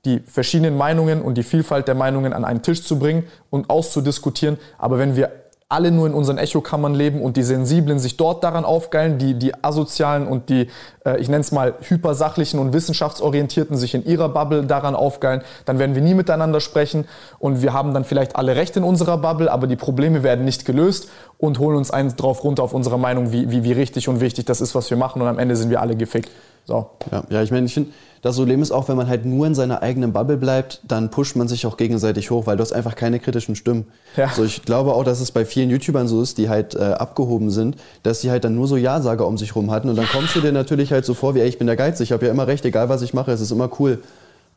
die 0.05 0.21
verschiedenen 0.21 0.77
Meinungen 0.77 1.23
und 1.23 1.35
die 1.35 1.43
Vielfalt 1.43 1.89
der 1.89 1.95
Meinungen 1.95 2.33
an 2.33 2.45
einen 2.45 2.63
Tisch 2.63 2.85
zu 2.85 2.99
bringen 2.99 3.25
und 3.51 3.69
auszudiskutieren. 3.69 4.59
Aber 4.79 4.99
wenn 4.99 5.17
wir 5.17 5.31
alle 5.71 5.91
nur 5.91 6.07
in 6.07 6.15
unseren 6.15 6.39
Echokammern 6.39 6.95
leben 6.95 7.21
und 7.21 7.37
die 7.37 7.43
Sensiblen 7.43 7.99
sich 7.99 8.17
dort 8.17 8.43
daran 8.43 8.65
aufgeilen, 8.65 9.19
die, 9.19 9.35
die 9.35 9.53
asozialen 9.63 10.27
und 10.27 10.49
die, 10.49 10.69
äh, 11.05 11.21
ich 11.21 11.29
nenne 11.29 11.43
es 11.43 11.53
mal, 11.53 11.75
hypersachlichen 11.83 12.59
und 12.59 12.73
wissenschaftsorientierten 12.73 13.77
sich 13.77 13.95
in 13.95 14.03
ihrer 14.07 14.31
Bubble 14.31 14.65
daran 14.65 14.95
aufgeilen, 14.95 15.43
dann 15.67 15.79
werden 15.79 15.95
wir 15.95 16.01
nie 16.01 16.15
miteinander 16.15 16.61
sprechen 16.61 17.07
und 17.39 17.61
wir 17.61 17.75
haben 17.75 17.93
dann 17.93 18.05
vielleicht 18.05 18.37
alle 18.37 18.57
Recht 18.57 18.79
in 18.79 18.83
unserer 18.83 19.19
Bubble, 19.19 19.53
aber 19.53 19.67
die 19.67 19.77
Probleme 19.77 20.23
werden 20.23 20.47
nicht 20.47 20.65
gelöst 20.65 21.11
und 21.37 21.59
holen 21.59 21.77
uns 21.77 21.91
eins 21.91 22.17
drauf 22.17 22.45
runter 22.45 22.63
auf 22.63 22.73
unsere 22.73 22.99
Meinung, 22.99 23.33
wie, 23.33 23.51
wie, 23.51 23.63
wie 23.63 23.73
richtig 23.73 24.09
und 24.09 24.21
wichtig 24.21 24.47
das 24.47 24.63
ist, 24.63 24.75
was 24.75 24.89
wir 24.89 24.97
machen 24.97 25.21
und 25.21 25.29
am 25.29 25.39
Ende 25.39 25.55
sind 25.55 25.69
wir 25.69 25.83
alle 25.83 25.97
gefickt. 25.97 26.31
So. 26.69 26.91
Ja, 27.11 27.25
ja 27.31 27.43
ich 27.43 27.51
meine, 27.51 27.65
ich 27.65 27.73
finde, 27.73 27.91
das 28.21 28.37
Problem 28.37 28.61
ist 28.61 28.73
auch, 28.73 28.89
wenn 28.89 28.97
man 28.97 29.09
halt 29.09 29.25
nur 29.25 29.47
in 29.47 29.55
seiner 29.55 29.83
eigenen 29.83 30.13
Bubble 30.13 30.37
bleibt, 30.37 30.83
dann 30.87 31.11
pusht 31.11 31.35
man 31.35 31.49
sich 31.49 31.65
auch 31.65 31.79
gegenseitig 31.79 32.31
hoch, 32.31 32.47
weil 32.47 32.59
du 32.59 32.63
hast 32.63 32.73
einfach 32.73 32.95
keine 32.95 33.21
kritischen 33.21 33.57
Stimmen. 33.57 33.87
Ja. 34.19 34.29
So, 34.29 34.45
ich 34.45 34.65
glaube 34.65 34.93
auch, 34.93 35.03
dass 35.03 35.21
es 35.21 35.33
bei 35.33 35.47
vielen 35.47 35.71
YouTubern 35.71 36.09
so 36.09 36.21
ist, 36.21 36.37
die 36.37 36.51
halt 36.51 36.75
äh, 36.75 36.81
abgehoben 36.81 37.51
sind, 37.51 37.77
dass 38.03 38.21
sie 38.21 38.31
halt 38.31 38.45
dann 38.45 38.55
nur 38.55 38.69
so 38.69 38.77
Ja-Sager 38.77 39.27
um 39.27 39.39
sich 39.39 39.57
rum 39.57 39.71
hatten 39.71 39.89
und 39.89 39.97
dann 39.97 40.07
kommst 40.09 40.37
du 40.37 40.43
dir 40.43 40.53
natürlich 40.53 40.93
halt 40.93 41.07
so 41.07 41.15
vor 41.15 41.35
wie, 41.35 41.41
ey, 41.41 41.49
ich 41.49 41.57
bin 41.57 41.67
der 41.67 41.77
Geiz, 41.77 42.01
ich 42.01 42.13
habe 42.13 42.27
ja 42.27 42.33
immer 42.33 42.47
recht, 42.47 42.67
egal 42.67 42.91
was 42.91 43.01
ich 43.01 43.15
mache, 43.15 43.33
es 43.33 43.41
ist 43.41 43.51
immer 43.51 43.71
cool. 43.81 44.03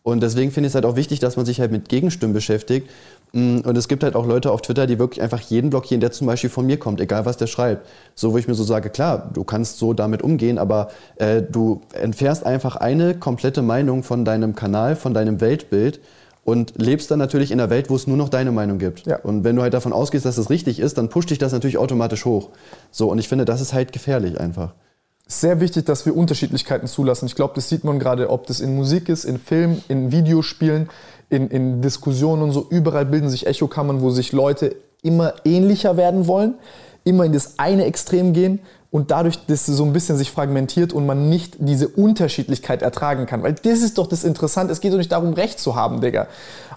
Und 0.03 0.21
deswegen 0.21 0.51
finde 0.51 0.67
ich 0.67 0.71
es 0.71 0.75
halt 0.75 0.85
auch 0.85 0.95
wichtig, 0.97 1.19
dass 1.19 1.37
man 1.37 1.45
sich 1.45 1.61
halt 1.61 1.71
mit 1.71 1.87
Gegenstimmen 1.87 2.33
beschäftigt. 2.33 2.89
Mm, 3.33 3.59
und 3.59 3.77
es 3.77 3.87
gibt 3.87 4.03
halt 4.03 4.15
auch 4.15 4.25
Leute 4.25 4.51
auf 4.51 4.61
Twitter, 4.61 4.87
die 4.87 4.99
wirklich 4.99 5.21
einfach 5.21 5.39
jeden 5.39 5.69
blockieren, 5.69 6.01
der 6.01 6.11
zum 6.11 6.27
Beispiel 6.27 6.49
von 6.49 6.65
mir 6.65 6.77
kommt, 6.77 6.99
egal 6.99 7.25
was 7.25 7.37
der 7.37 7.47
schreibt. 7.47 7.87
So, 8.15 8.33
wo 8.33 8.37
ich 8.37 8.47
mir 8.47 8.55
so 8.55 8.63
sage, 8.63 8.89
klar, 8.89 9.29
du 9.33 9.43
kannst 9.43 9.79
so 9.79 9.93
damit 9.93 10.21
umgehen, 10.21 10.57
aber 10.57 10.89
äh, 11.15 11.41
du 11.41 11.81
entfährst 11.93 12.45
einfach 12.45 12.75
eine 12.75 13.15
komplette 13.15 13.61
Meinung 13.61 14.03
von 14.03 14.25
deinem 14.25 14.55
Kanal, 14.55 14.95
von 14.95 15.13
deinem 15.13 15.39
Weltbild 15.41 16.01
und 16.43 16.73
lebst 16.81 17.11
dann 17.11 17.19
natürlich 17.19 17.51
in 17.51 17.59
einer 17.59 17.69
Welt, 17.69 17.89
wo 17.89 17.95
es 17.95 18.07
nur 18.07 18.17
noch 18.17 18.29
deine 18.29 18.51
Meinung 18.51 18.79
gibt. 18.79 19.05
Ja. 19.05 19.17
Und 19.17 19.43
wenn 19.43 19.55
du 19.55 19.61
halt 19.61 19.73
davon 19.73 19.93
ausgehst, 19.93 20.25
dass 20.25 20.35
das 20.35 20.49
richtig 20.49 20.79
ist, 20.79 20.97
dann 20.97 21.09
pusht 21.09 21.29
dich 21.29 21.37
das 21.37 21.53
natürlich 21.53 21.77
automatisch 21.77 22.25
hoch. 22.25 22.49
So, 22.89 23.09
und 23.09 23.19
ich 23.19 23.29
finde, 23.29 23.45
das 23.45 23.61
ist 23.61 23.73
halt 23.73 23.93
gefährlich 23.93 24.39
einfach 24.39 24.73
sehr 25.31 25.61
wichtig, 25.61 25.85
dass 25.85 26.05
wir 26.05 26.15
Unterschiedlichkeiten 26.15 26.87
zulassen. 26.87 27.25
Ich 27.25 27.35
glaube, 27.35 27.53
das 27.55 27.69
sieht 27.69 27.83
man 27.83 27.99
gerade, 27.99 28.29
ob 28.29 28.47
das 28.47 28.59
in 28.59 28.75
Musik 28.75 29.07
ist, 29.07 29.23
in 29.23 29.39
Film, 29.39 29.81
in 29.87 30.11
Videospielen, 30.11 30.89
in, 31.31 31.47
in 31.49 31.81
Diskussionen 31.81 32.43
und 32.43 32.51
so. 32.51 32.67
Überall 32.69 33.05
bilden 33.05 33.29
sich 33.29 33.47
Echokammern, 33.47 34.01
wo 34.01 34.09
sich 34.09 34.33
Leute 34.33 34.75
immer 35.01 35.33
ähnlicher 35.45 35.97
werden 35.97 36.27
wollen, 36.27 36.55
immer 37.03 37.23
in 37.25 37.33
das 37.33 37.57
eine 37.57 37.85
Extrem 37.85 38.33
gehen 38.33 38.59
und 38.91 39.09
dadurch 39.09 39.45
das 39.47 39.65
so 39.65 39.83
ein 39.85 39.93
bisschen 39.93 40.17
sich 40.17 40.29
fragmentiert 40.29 40.91
und 40.91 41.05
man 41.05 41.29
nicht 41.29 41.55
diese 41.59 41.87
Unterschiedlichkeit 41.87 42.81
ertragen 42.81 43.25
kann. 43.25 43.41
Weil 43.41 43.53
das 43.53 43.81
ist 43.81 43.97
doch 43.97 44.07
das 44.07 44.25
Interessante. 44.25 44.73
Es 44.73 44.81
geht 44.81 44.91
doch 44.91 44.97
nicht 44.97 45.11
darum, 45.11 45.33
Recht 45.33 45.59
zu 45.59 45.75
haben, 45.75 46.01
Digga. 46.01 46.27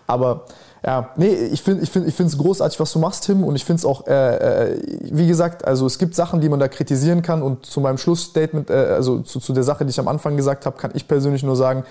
Aber 0.06 0.44
ja, 0.86 1.10
nee, 1.16 1.35
ich 1.35 1.62
finde 1.62 1.82
es 1.82 1.89
ich 1.89 2.14
find, 2.14 2.31
ich 2.32 2.39
großartig, 2.39 2.78
was 2.78 2.93
du 2.93 3.01
machst, 3.01 3.24
Tim. 3.24 3.43
Und 3.43 3.56
ich 3.56 3.64
finde 3.64 3.81
es 3.81 3.85
auch, 3.85 4.06
äh, 4.06 4.74
äh, 4.74 4.82
wie 5.10 5.26
gesagt, 5.26 5.64
also 5.66 5.86
es 5.86 5.98
gibt 5.98 6.14
Sachen, 6.14 6.40
die 6.40 6.48
man 6.48 6.60
da 6.60 6.68
kritisieren 6.68 7.22
kann. 7.22 7.43
Und 7.43 7.66
zu 7.66 7.81
meinem 7.81 7.98
Schlussstatement, 7.98 8.70
äh, 8.70 8.74
also 8.74 9.18
zu, 9.20 9.40
zu 9.40 9.52
der 9.52 9.64
Sache, 9.64 9.85
die 9.85 9.90
ich 9.90 9.98
am 9.98 10.09
Anfang 10.09 10.36
gesagt 10.36 10.64
habe, 10.66 10.76
kann 10.76 10.93
ich 10.94 11.09
persönlich 11.09 11.43
nur 11.43 11.56
sagen, 11.56 11.85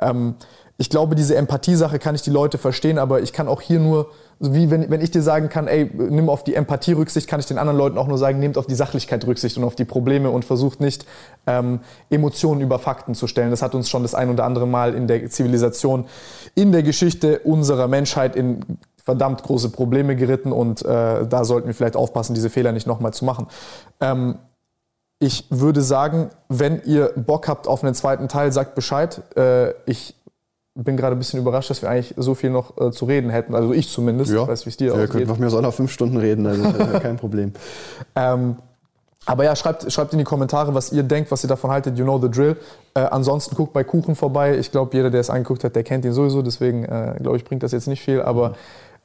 ähm, 0.00 0.36
ich 0.78 0.90
glaube, 0.90 1.14
diese 1.14 1.36
Empathie-Sache 1.36 1.98
kann 1.98 2.14
ich 2.14 2.22
die 2.22 2.30
Leute 2.30 2.58
verstehen, 2.58 2.98
aber 2.98 3.22
ich 3.22 3.32
kann 3.32 3.48
auch 3.48 3.62
hier 3.62 3.80
nur, 3.80 4.10
wie 4.38 4.70
wenn, 4.70 4.90
wenn 4.90 5.00
ich 5.00 5.10
dir 5.10 5.22
sagen 5.22 5.48
kann, 5.48 5.68
ey, 5.68 5.90
nimm 5.94 6.28
auf 6.28 6.44
die 6.44 6.54
Empathie 6.54 6.92
Rücksicht, 6.92 7.28
kann 7.28 7.40
ich 7.40 7.46
den 7.46 7.56
anderen 7.56 7.78
Leuten 7.78 7.96
auch 7.96 8.06
nur 8.06 8.18
sagen, 8.18 8.38
nehmt 8.38 8.58
auf 8.58 8.66
die 8.66 8.74
Sachlichkeit 8.74 9.26
Rücksicht 9.26 9.56
und 9.56 9.64
auf 9.64 9.74
die 9.74 9.86
Probleme 9.86 10.30
und 10.30 10.44
versucht 10.44 10.80
nicht, 10.80 11.06
ähm, 11.46 11.80
Emotionen 12.10 12.60
über 12.60 12.78
Fakten 12.78 13.14
zu 13.14 13.26
stellen. 13.26 13.50
Das 13.50 13.62
hat 13.62 13.74
uns 13.74 13.88
schon 13.88 14.02
das 14.02 14.14
ein 14.14 14.28
oder 14.28 14.44
andere 14.44 14.66
Mal 14.66 14.94
in 14.94 15.06
der 15.06 15.30
Zivilisation, 15.30 16.04
in 16.54 16.72
der 16.72 16.82
Geschichte 16.82 17.38
unserer 17.40 17.88
Menschheit 17.88 18.36
in 18.36 18.60
verdammt 19.02 19.42
große 19.44 19.70
Probleme 19.70 20.14
geritten 20.14 20.52
und 20.52 20.84
äh, 20.84 21.26
da 21.26 21.44
sollten 21.44 21.68
wir 21.68 21.74
vielleicht 21.74 21.96
aufpassen, 21.96 22.34
diese 22.34 22.50
Fehler 22.50 22.72
nicht 22.72 22.86
nochmal 22.86 23.14
zu 23.14 23.24
machen. 23.24 23.46
Ähm, 24.00 24.36
ich 25.18 25.46
würde 25.48 25.80
sagen, 25.80 26.28
wenn 26.50 26.82
ihr 26.84 27.12
Bock 27.16 27.48
habt 27.48 27.66
auf 27.66 27.82
einen 27.82 27.94
zweiten 27.94 28.28
Teil, 28.28 28.52
sagt 28.52 28.74
Bescheid. 28.74 29.22
Äh, 29.34 29.70
ich 29.86 30.14
bin 30.76 30.96
gerade 30.96 31.16
ein 31.16 31.18
bisschen 31.18 31.40
überrascht, 31.40 31.70
dass 31.70 31.82
wir 31.82 31.88
eigentlich 31.88 32.14
so 32.16 32.34
viel 32.34 32.50
noch 32.50 32.76
äh, 32.78 32.90
zu 32.90 33.06
reden 33.06 33.30
hätten. 33.30 33.54
Also 33.54 33.72
ich 33.72 33.88
zumindest. 33.88 34.32
Ja. 34.32 34.42
Ich 34.42 34.48
weiß, 34.48 34.66
wie 34.66 34.70
es 34.70 34.76
dir 34.76 34.92
aussieht. 34.92 35.14
Wir 35.14 35.26
könnten 35.26 35.42
mir 35.42 35.52
auch 35.52 35.60
noch 35.62 35.74
fünf 35.74 35.90
Stunden 35.90 36.18
reden, 36.18 36.46
also 36.46 36.62
kein 37.00 37.16
Problem. 37.16 37.52
Ähm, 38.14 38.56
aber 39.26 39.44
ja, 39.44 39.56
schreibt, 39.56 39.90
schreibt 39.90 40.12
in 40.12 40.18
die 40.20 40.24
Kommentare, 40.24 40.72
was 40.74 40.92
ihr 40.92 41.02
denkt, 41.02 41.32
was 41.32 41.42
ihr 41.42 41.48
davon 41.48 41.70
haltet. 41.70 41.98
You 41.98 42.04
know 42.04 42.18
the 42.20 42.30
drill. 42.30 42.56
Äh, 42.94 43.00
ansonsten 43.00 43.56
guckt 43.56 43.72
bei 43.72 43.82
Kuchen 43.82 44.14
vorbei. 44.14 44.56
Ich 44.56 44.70
glaube, 44.70 44.96
jeder, 44.96 45.10
der 45.10 45.20
es 45.20 45.30
angeguckt 45.30 45.64
hat, 45.64 45.74
der 45.74 45.82
kennt 45.82 46.04
ihn 46.04 46.12
sowieso. 46.12 46.42
Deswegen, 46.42 46.84
äh, 46.84 47.16
glaube 47.20 47.36
ich, 47.36 47.44
bringt 47.44 47.64
das 47.64 47.72
jetzt 47.72 47.88
nicht 47.88 48.02
viel. 48.02 48.22
Aber 48.22 48.54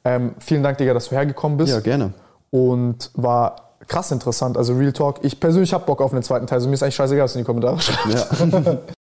ähm, 0.04 0.34
vielen 0.38 0.62
Dank, 0.62 0.78
Digga, 0.78 0.94
dass 0.94 1.08
du 1.08 1.16
hergekommen 1.16 1.58
bist. 1.58 1.72
Ja, 1.72 1.80
gerne. 1.80 2.12
Und 2.50 3.10
war 3.14 3.72
krass 3.88 4.12
interessant. 4.12 4.56
Also 4.56 4.74
Real 4.74 4.92
Talk. 4.92 5.18
Ich 5.22 5.40
persönlich 5.40 5.72
habe 5.72 5.84
Bock 5.86 6.00
auf 6.00 6.12
einen 6.12 6.22
zweiten 6.22 6.46
Teil. 6.46 6.56
Also 6.56 6.68
mir 6.68 6.74
ist 6.74 6.84
eigentlich 6.84 6.94
scheißegal, 6.94 7.24
was 7.24 7.34
in 7.34 7.40
die 7.40 7.44
Kommentare 7.44 7.80
schreibt. 7.80 8.14
Ja. 8.14 8.78